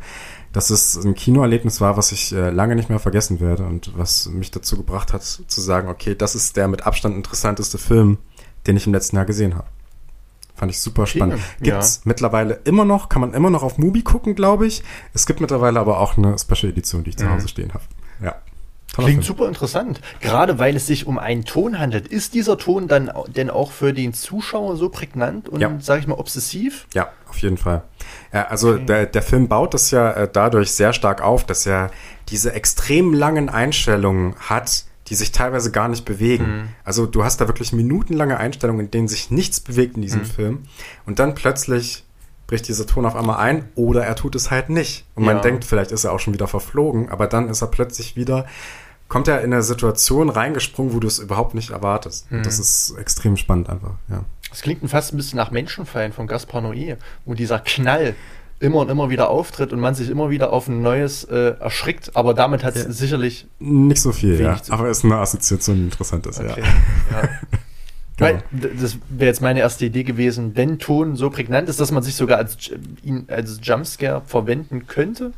dass 0.53 0.69
es 0.69 0.95
ein 1.03 1.15
Kinoerlebnis 1.15 1.81
war, 1.81 1.97
was 1.97 2.13
ich 2.13 2.33
äh, 2.33 2.51
lange 2.51 2.77
nicht 2.77 2.91
mehr 2.91 2.99
vergessen 2.99 3.41
werde 3.41 3.65
und 3.65 3.97
was 3.97 4.27
mich 4.27 4.51
dazu 4.51 4.77
gebracht 4.77 5.15
hat, 5.15 5.23
zu 5.23 5.61
sagen, 5.63 5.89
okay, 5.89 6.15
das 6.15 6.35
ist 6.35 6.59
der 6.59 6.69
mit 6.69 6.87
Abstand 6.87 7.17
interessanteste 7.17 7.79
Film, 7.79 8.19
den 8.67 8.77
ich 8.77 8.87
im 8.87 8.93
letzten 8.93 9.17
Jahr 9.17 9.25
gesehen 9.25 9.55
habe. 9.55 9.67
Fand 10.55 10.71
ich 10.71 10.79
super 10.79 11.07
spannend. 11.07 11.41
Okay, 11.57 11.71
Gibt's 11.71 12.03
mittlerweile 12.05 12.61
immer 12.65 12.85
noch, 12.85 13.09
kann 13.09 13.23
man 13.23 13.33
immer 13.33 13.51
noch 13.51 13.63
auf 13.63 13.79
Mubi 13.79 14.03
gucken, 14.03 14.35
glaube 14.35 14.67
ich. 14.67 14.85
Es 15.15 15.25
gibt 15.27 15.41
mittlerweile 15.41 15.81
aber 15.81 15.99
auch 15.99 16.19
eine 16.19 16.39
Special 16.39 16.71
Edition, 16.71 17.03
die 17.03 17.11
ich 17.11 17.17
zu 17.17 17.29
Hause 17.29 17.49
stehen 17.49 17.73
habe. 17.73 17.85
Ja. 18.23 18.37
Toller 18.95 19.09
Klingt 19.09 19.25
Film. 19.25 19.37
super 19.37 19.49
interessant. 19.49 20.01
Gerade 20.21 20.59
weil 20.61 20.77
es 20.77 20.87
sich 20.87 21.07
um 21.09 21.19
einen 21.19 21.45
Ton 21.45 21.79
handelt. 21.81 22.07
Ist 22.07 22.33
dieser 22.35 22.57
Ton 22.59 22.87
dann 22.87 23.11
denn 23.35 23.51
auch 23.51 23.73
für 23.73 23.93
den 23.93 24.15
Zuschauer 24.15 24.77
so 24.77 24.89
prägnant 24.89 25.49
und, 25.49 25.61
Ja. 25.61 25.73
sag 25.81 25.99
ich 25.99 26.07
mal, 26.07 26.15
obsessiv? 26.15 26.87
Ja, 26.95 27.09
auf 27.29 27.39
jeden 27.39 27.57
Fall. 27.59 27.83
Also 28.31 28.79
der, 28.79 29.07
der 29.07 29.23
Film 29.23 29.49
baut 29.49 29.75
das 29.75 29.91
ja 29.91 30.13
äh, 30.13 30.29
dadurch 30.33 30.71
sehr 30.73 30.93
stark 30.93 31.23
auf, 31.23 31.45
dass 31.45 31.67
er 31.67 31.91
diese 32.29 32.53
extrem 32.53 33.13
langen 33.13 33.49
Einstellungen 33.49 34.37
hat, 34.39 34.85
die 35.09 35.17
sich 35.17 35.33
teilweise 35.33 35.71
gar 35.73 35.89
nicht 35.89 36.05
bewegen. 36.05 36.69
Also 36.85 37.05
du 37.07 37.25
hast 37.25 37.41
da 37.41 37.49
wirklich 37.49 37.73
minutenlange 37.73 38.39
Einstellungen, 38.39 38.87
in 38.87 38.91
denen 38.93 39.09
sich 39.09 39.31
nichts 39.31 39.59
bewegt 39.61 39.97
in 39.97 40.03
diesem 40.03 40.25
Film. 40.25 40.63
Und 41.05 41.19
dann 41.19 41.35
plötzlich 41.35 42.05
bricht 42.47 42.69
dieser 42.69 42.87
Ton 42.87 43.07
auf 43.07 43.17
einmal 43.17 43.39
ein 43.39 43.69
oder 43.75 44.05
er 44.05 44.17
tut 44.17 44.35
es 44.35 44.51
halt 44.51 44.69
nicht. 44.71 45.05
Und 45.15 45.25
man 45.25 45.37
Ja. 45.37 45.43
denkt, 45.43 45.65
vielleicht 45.65 45.91
ist 45.93 46.05
er 46.05 46.13
auch 46.13 46.21
schon 46.21 46.33
wieder 46.35 46.47
verflogen, 46.47 47.09
aber 47.11 47.27
dann 47.27 47.49
ist 47.49 47.61
er 47.63 47.69
plötzlich 47.69 48.17
wieder, 48.17 48.47
kommt 49.15 49.29
er 49.29 49.43
in 49.43 49.53
eine 49.53 49.63
Situation 49.63 50.29
reingesprungen, 50.29 50.93
wo 50.93 50.99
du 50.99 51.07
es 51.07 51.21
überhaupt 51.21 51.55
nicht 51.55 51.71
erwartest. 51.71 52.27
Und 52.33 52.45
das 52.45 52.59
ist 52.59 52.97
extrem 52.99 53.37
spannend 53.37 53.71
einfach, 53.71 53.93
ja. 54.11 54.25
Das 54.51 54.61
klingt 54.61 54.89
fast 54.91 55.15
ein 55.15 55.17
bisschen 55.17 55.37
nach 55.37 55.53
Menschenfallen 55.53 56.13
von 56.13 56.27
Gaspar 56.27 56.61
Noé, 56.63 56.97
wo 57.25 57.35
dieser 57.35 57.61
Knall 57.61 58.17
immer 58.59 58.79
und 58.79 58.89
immer 58.91 59.11
wieder 59.11 59.31
auftritt 59.31 59.73
und 59.73 59.79
man 59.79 59.95
sich 59.95 60.11
immer 60.11 60.31
wieder 60.31 60.53
auf 60.53 60.67
ein 60.67 60.83
neues 60.83 61.23
äh, 61.23 61.55
erschrickt, 61.61 62.17
aber 62.17 62.35
damit 62.35 62.65
hat 62.65 62.75
es 62.75 62.85
Ja. 62.87 62.91
sicherlich 62.93 63.47
Nicht 63.61 64.03
so 64.03 64.11
viel, 64.11 64.41
ja. 64.41 64.57
Aber 64.71 64.89
ist 64.89 65.05
eine 65.05 65.17
Assoziation, 65.19 65.77
die 65.77 65.83
interessant 65.85 66.27
ist, 66.27 66.41
Okay. 66.41 66.63
ja. 67.13 67.23
Ja. 67.23 67.29
Genau. 68.17 68.31
Weil, 68.31 68.43
das 68.81 68.99
wäre 69.11 69.27
jetzt 69.31 69.43
meine 69.43 69.61
erste 69.61 69.85
Idee 69.87 70.03
gewesen, 70.03 70.57
wenn 70.57 70.81
Ton 70.81 71.15
so 71.15 71.31
prägnant 71.31 71.69
ist, 71.69 71.79
dass 71.79 71.93
man 71.93 72.03
sich 72.03 72.17
sogar 72.17 72.39
als, 72.39 72.57
ihn 73.05 73.25
als 73.29 73.61
Jumpscare 73.63 74.23
verwenden 74.27 74.87
könnte 74.89 75.33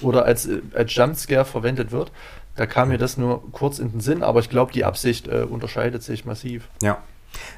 oder 0.00 0.24
als, 0.24 0.46
äh, 0.46 0.60
als 0.74 0.94
Jumpscare 0.94 1.44
verwendet 1.44 1.90
wird. 1.92 2.12
Da 2.56 2.66
kam 2.66 2.88
mir 2.88 2.98
das 2.98 3.16
nur 3.16 3.42
kurz 3.52 3.78
in 3.78 3.90
den 3.92 4.00
Sinn, 4.00 4.22
aber 4.22 4.40
ich 4.40 4.48
glaube, 4.50 4.72
die 4.72 4.84
Absicht 4.84 5.28
äh, 5.28 5.46
unterscheidet 5.48 6.02
sich 6.02 6.24
massiv. 6.24 6.68
Ja. 6.82 6.98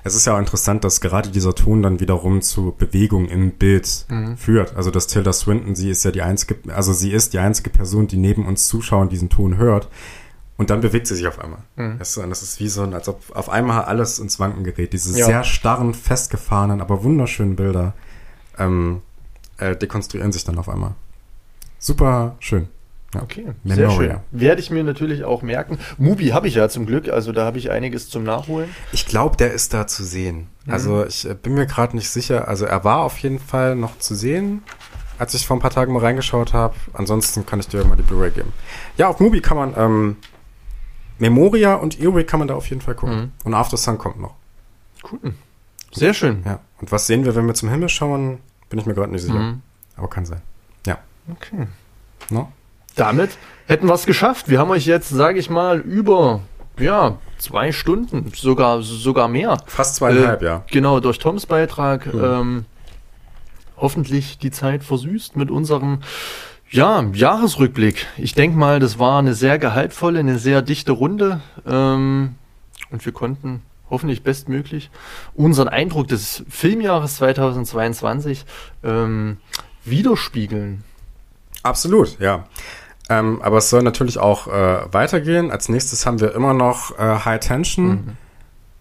Es 0.02 0.16
ist 0.16 0.26
ja 0.26 0.34
auch 0.34 0.40
interessant, 0.40 0.82
dass 0.82 1.00
gerade 1.00 1.28
dieser 1.30 1.54
Ton 1.54 1.82
dann 1.84 2.00
wiederum 2.00 2.42
zu 2.42 2.74
Bewegung 2.76 3.28
im 3.28 3.52
Bild 3.52 4.06
führt. 4.36 4.74
Also 4.74 4.90
dass 4.90 5.06
Tilda 5.06 5.32
Swinton, 5.32 5.76
sie 5.76 5.88
ist 5.90 6.04
ja 6.04 6.10
die 6.10 6.22
einzige, 6.22 6.56
also 6.74 6.92
sie 6.92 7.12
ist 7.12 7.32
die 7.32 7.38
einzige 7.38 7.70
Person, 7.70 8.08
die 8.08 8.16
neben 8.16 8.44
uns 8.46 8.66
Zuschauern 8.66 9.08
diesen 9.08 9.28
Ton 9.28 9.56
hört. 9.56 9.88
Und 10.56 10.70
dann 10.70 10.80
bewegt 10.80 11.06
sie 11.06 11.14
sich 11.14 11.28
auf 11.28 11.38
einmal. 11.38 11.60
Du, 11.76 11.82
und 11.84 12.30
das 12.30 12.42
ist 12.42 12.58
wie 12.58 12.66
so, 12.68 12.82
ein- 12.82 12.92
als 12.92 13.08
ob 13.08 13.22
auf 13.36 13.48
einmal 13.50 13.84
alles 13.84 14.18
ins 14.18 14.40
Wanken 14.40 14.64
gerät. 14.64 14.92
Diese 14.92 15.16
Ja. 15.16 15.26
sehr 15.26 15.44
starren, 15.44 15.94
festgefahrenen, 15.94 16.80
aber 16.80 17.04
wunderschönen 17.04 17.54
Bilder 17.54 17.94
ähm, 18.58 19.02
äh, 19.58 19.76
dekonstruieren 19.76 20.32
sich 20.32 20.42
dann 20.42 20.58
auf 20.58 20.68
einmal. 20.68 20.96
Super 21.78 22.34
schön. 22.40 22.66
Ja. 23.14 23.22
Okay, 23.22 23.46
sehr 23.64 23.76
Memoria. 23.88 24.10
schön. 24.30 24.40
Werde 24.40 24.60
ich 24.60 24.70
mir 24.70 24.84
natürlich 24.84 25.24
auch 25.24 25.40
merken. 25.42 25.78
Mubi 25.96 26.28
habe 26.28 26.46
ich 26.46 26.56
ja 26.56 26.68
zum 26.68 26.84
Glück, 26.84 27.08
also 27.08 27.32
da 27.32 27.46
habe 27.46 27.56
ich 27.56 27.70
einiges 27.70 28.10
zum 28.10 28.22
Nachholen. 28.22 28.68
Ich 28.92 29.06
glaube, 29.06 29.36
der 29.36 29.52
ist 29.52 29.72
da 29.72 29.86
zu 29.86 30.04
sehen. 30.04 30.48
Also 30.66 31.06
ich 31.06 31.28
äh, 31.28 31.34
bin 31.34 31.54
mir 31.54 31.64
gerade 31.66 31.96
nicht 31.96 32.10
sicher. 32.10 32.48
Also 32.48 32.66
er 32.66 32.84
war 32.84 33.00
auf 33.00 33.18
jeden 33.18 33.38
Fall 33.38 33.76
noch 33.76 33.98
zu 33.98 34.14
sehen, 34.14 34.62
als 35.18 35.32
ich 35.32 35.46
vor 35.46 35.56
ein 35.56 35.60
paar 35.60 35.70
Tagen 35.70 35.94
mal 35.94 36.00
reingeschaut 36.00 36.52
habe. 36.52 36.74
Ansonsten 36.92 37.46
kann 37.46 37.60
ich 37.60 37.68
dir 37.68 37.82
mal 37.84 37.96
die 37.96 38.02
Blu-ray 38.02 38.30
geben. 38.30 38.52
Ja, 38.98 39.08
auf 39.08 39.20
Mubi 39.20 39.40
kann 39.40 39.56
man 39.56 39.74
ähm, 39.78 40.16
Memoria 41.18 41.76
und 41.76 41.98
Earwig 41.98 42.26
kann 42.26 42.38
man 42.40 42.48
da 42.48 42.54
auf 42.54 42.68
jeden 42.68 42.82
Fall 42.82 42.94
gucken. 42.94 43.16
Mhm. 43.16 43.32
Und 43.44 43.54
After 43.54 43.78
Sun 43.78 43.96
kommt 43.96 44.20
noch. 44.20 44.34
Cool. 45.10 45.32
Sehr 45.92 46.12
schön. 46.12 46.42
Ja. 46.44 46.60
Und 46.80 46.92
was 46.92 47.06
sehen 47.06 47.24
wir, 47.24 47.34
wenn 47.34 47.46
wir 47.46 47.54
zum 47.54 47.70
Himmel 47.70 47.88
schauen? 47.88 48.40
Bin 48.68 48.78
ich 48.78 48.84
mir 48.84 48.92
gerade 48.92 49.10
nicht 49.10 49.22
sicher. 49.22 49.38
Mhm. 49.38 49.62
Aber 49.96 50.08
kann 50.08 50.26
sein. 50.26 50.42
Ja. 50.86 50.98
Okay. 51.30 51.66
No? 52.28 52.52
Damit 52.98 53.30
hätten 53.66 53.86
wir 53.86 53.94
es 53.94 54.06
geschafft. 54.06 54.48
Wir 54.48 54.58
haben 54.58 54.70
euch 54.70 54.86
jetzt, 54.86 55.08
sage 55.08 55.38
ich 55.38 55.50
mal, 55.50 55.78
über 55.80 56.40
ja, 56.78 57.18
zwei 57.38 57.72
Stunden, 57.72 58.32
sogar, 58.34 58.82
sogar 58.82 59.28
mehr. 59.28 59.58
Fast 59.66 59.96
zweieinhalb, 59.96 60.42
Äh, 60.42 60.46
ja. 60.46 60.64
Genau, 60.70 61.00
durch 61.00 61.18
Toms 61.18 61.46
Beitrag 61.46 62.12
Mhm. 62.12 62.24
ähm, 62.24 62.64
hoffentlich 63.76 64.38
die 64.38 64.50
Zeit 64.50 64.82
versüßt 64.84 65.36
mit 65.36 65.50
unserem 65.50 66.00
ja, 66.70 67.02
Jahresrückblick. 67.12 68.06
Ich 68.16 68.34
denke 68.34 68.58
mal, 68.58 68.78
das 68.80 68.98
war 68.98 69.18
eine 69.18 69.34
sehr 69.34 69.58
gehaltvolle, 69.58 70.18
eine 70.18 70.38
sehr 70.38 70.60
dichte 70.62 70.92
Runde 70.92 71.40
ähm, 71.66 72.34
und 72.90 73.04
wir 73.06 73.12
konnten 73.12 73.62
hoffentlich 73.90 74.22
bestmöglich 74.22 74.90
unseren 75.34 75.68
Eindruck 75.68 76.08
des 76.08 76.44
Filmjahres 76.48 77.16
2022 77.16 78.44
ähm, 78.84 79.38
widerspiegeln. 79.84 80.84
Absolut, 81.62 82.18
ja. 82.20 82.44
Ähm, 83.08 83.40
aber 83.42 83.58
es 83.58 83.70
soll 83.70 83.82
natürlich 83.82 84.18
auch 84.18 84.48
äh, 84.48 84.80
weitergehen. 84.92 85.50
Als 85.50 85.68
nächstes 85.68 86.04
haben 86.06 86.20
wir 86.20 86.34
immer 86.34 86.54
noch 86.54 86.98
äh, 86.98 87.18
High 87.24 87.40
Tension 87.40 88.16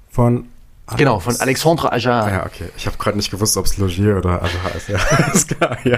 von 0.09 0.47
Genau, 0.95 1.19
von 1.19 1.35
Alexandre 1.41 1.91
Ajar. 1.91 2.23
Ah, 2.25 2.29
ja, 2.31 2.45
okay. 2.45 2.69
Ich 2.77 2.87
habe 2.87 2.97
gerade 2.97 3.17
nicht 3.17 3.29
gewusst, 3.29 3.57
ob 3.57 3.65
es 3.65 3.77
Logier 3.77 4.17
oder 4.17 4.41
Ajar 4.41 4.75
ist. 4.75 4.87
Ja, 4.89 4.99
ist 5.33 5.49
klar. 5.49 5.77
Ja, 5.83 5.97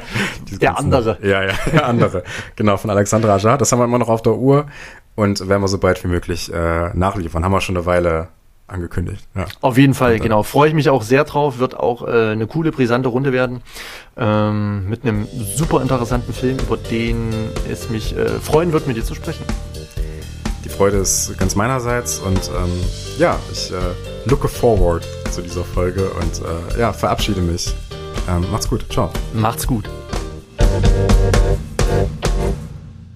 Der 0.60 0.80
andere. 0.80 1.20
Ja, 1.22 1.44
ja, 1.44 1.54
der 1.72 1.86
andere. 1.86 2.24
genau, 2.56 2.76
von 2.78 2.90
Alexandra 2.90 3.36
Ajar. 3.36 3.60
Das 3.60 3.72
haben 3.72 3.80
wir 3.80 3.86
immer 3.86 4.00
noch 4.00 4.10
auf 4.10 4.24
der 4.24 4.34
Uhr 4.34 4.66
und 5.16 5.48
werden 5.48 5.62
wir 5.62 5.68
so 5.68 5.78
bald 5.78 6.04
wie 6.04 6.08
möglich 6.08 6.52
äh, 6.52 6.90
nachliefern. 6.96 7.46
Haben 7.46 7.52
wir 7.52 7.62
schon 7.62 7.78
eine 7.78 7.86
Weile 7.86 8.30
angekündigt. 8.72 9.28
Ja. 9.36 9.46
Auf 9.62 9.78
jeden 9.78 9.94
Fall, 9.94 10.14
dann- 10.14 10.22
genau. 10.24 10.44
Freue 10.44 10.70
ich 10.70 10.76
mich 10.76 10.90
auch 10.90 11.02
sehr 11.04 11.24
drauf. 11.24 11.60
Wird 11.60 11.78
auch 11.78 12.08
äh, 12.08 12.32
eine 12.32 12.48
coole, 12.48 12.72
brisante 12.72 13.10
Runde 13.10 13.32
werden. 13.34 13.62
Ähm, 14.18 14.90
mit 14.90 15.04
einem 15.04 15.28
super 15.56 15.82
interessanten 15.82 16.34
Film, 16.34 16.58
über 16.60 16.78
den 16.78 17.30
es 17.70 17.90
mich 17.90 18.16
äh, 18.18 18.28
freuen 18.40 18.72
wird, 18.74 18.88
mit 18.88 18.98
dir 18.98 19.04
zu 19.04 19.16
sprechen. 19.16 19.44
Die 20.66 20.70
Freude 20.70 20.98
ist 20.98 21.38
ganz 21.38 21.56
meinerseits 21.56 22.20
und 22.20 22.40
ähm, 22.56 22.70
ja, 23.18 23.38
ich 23.52 23.72
äh, 23.72 23.76
looke 24.30 24.48
forward 24.48 25.06
zu 25.32 25.42
dieser 25.42 25.64
Folge 25.64 26.10
und 26.10 26.42
äh, 26.76 26.80
ja, 26.80 26.94
verabschiede 26.94 27.42
mich. 27.42 27.74
Ähm, 28.30 28.46
macht's 28.52 28.70
gut. 28.70 28.86
Ciao. 28.92 29.10
Macht's 29.34 29.66
gut. 29.66 29.90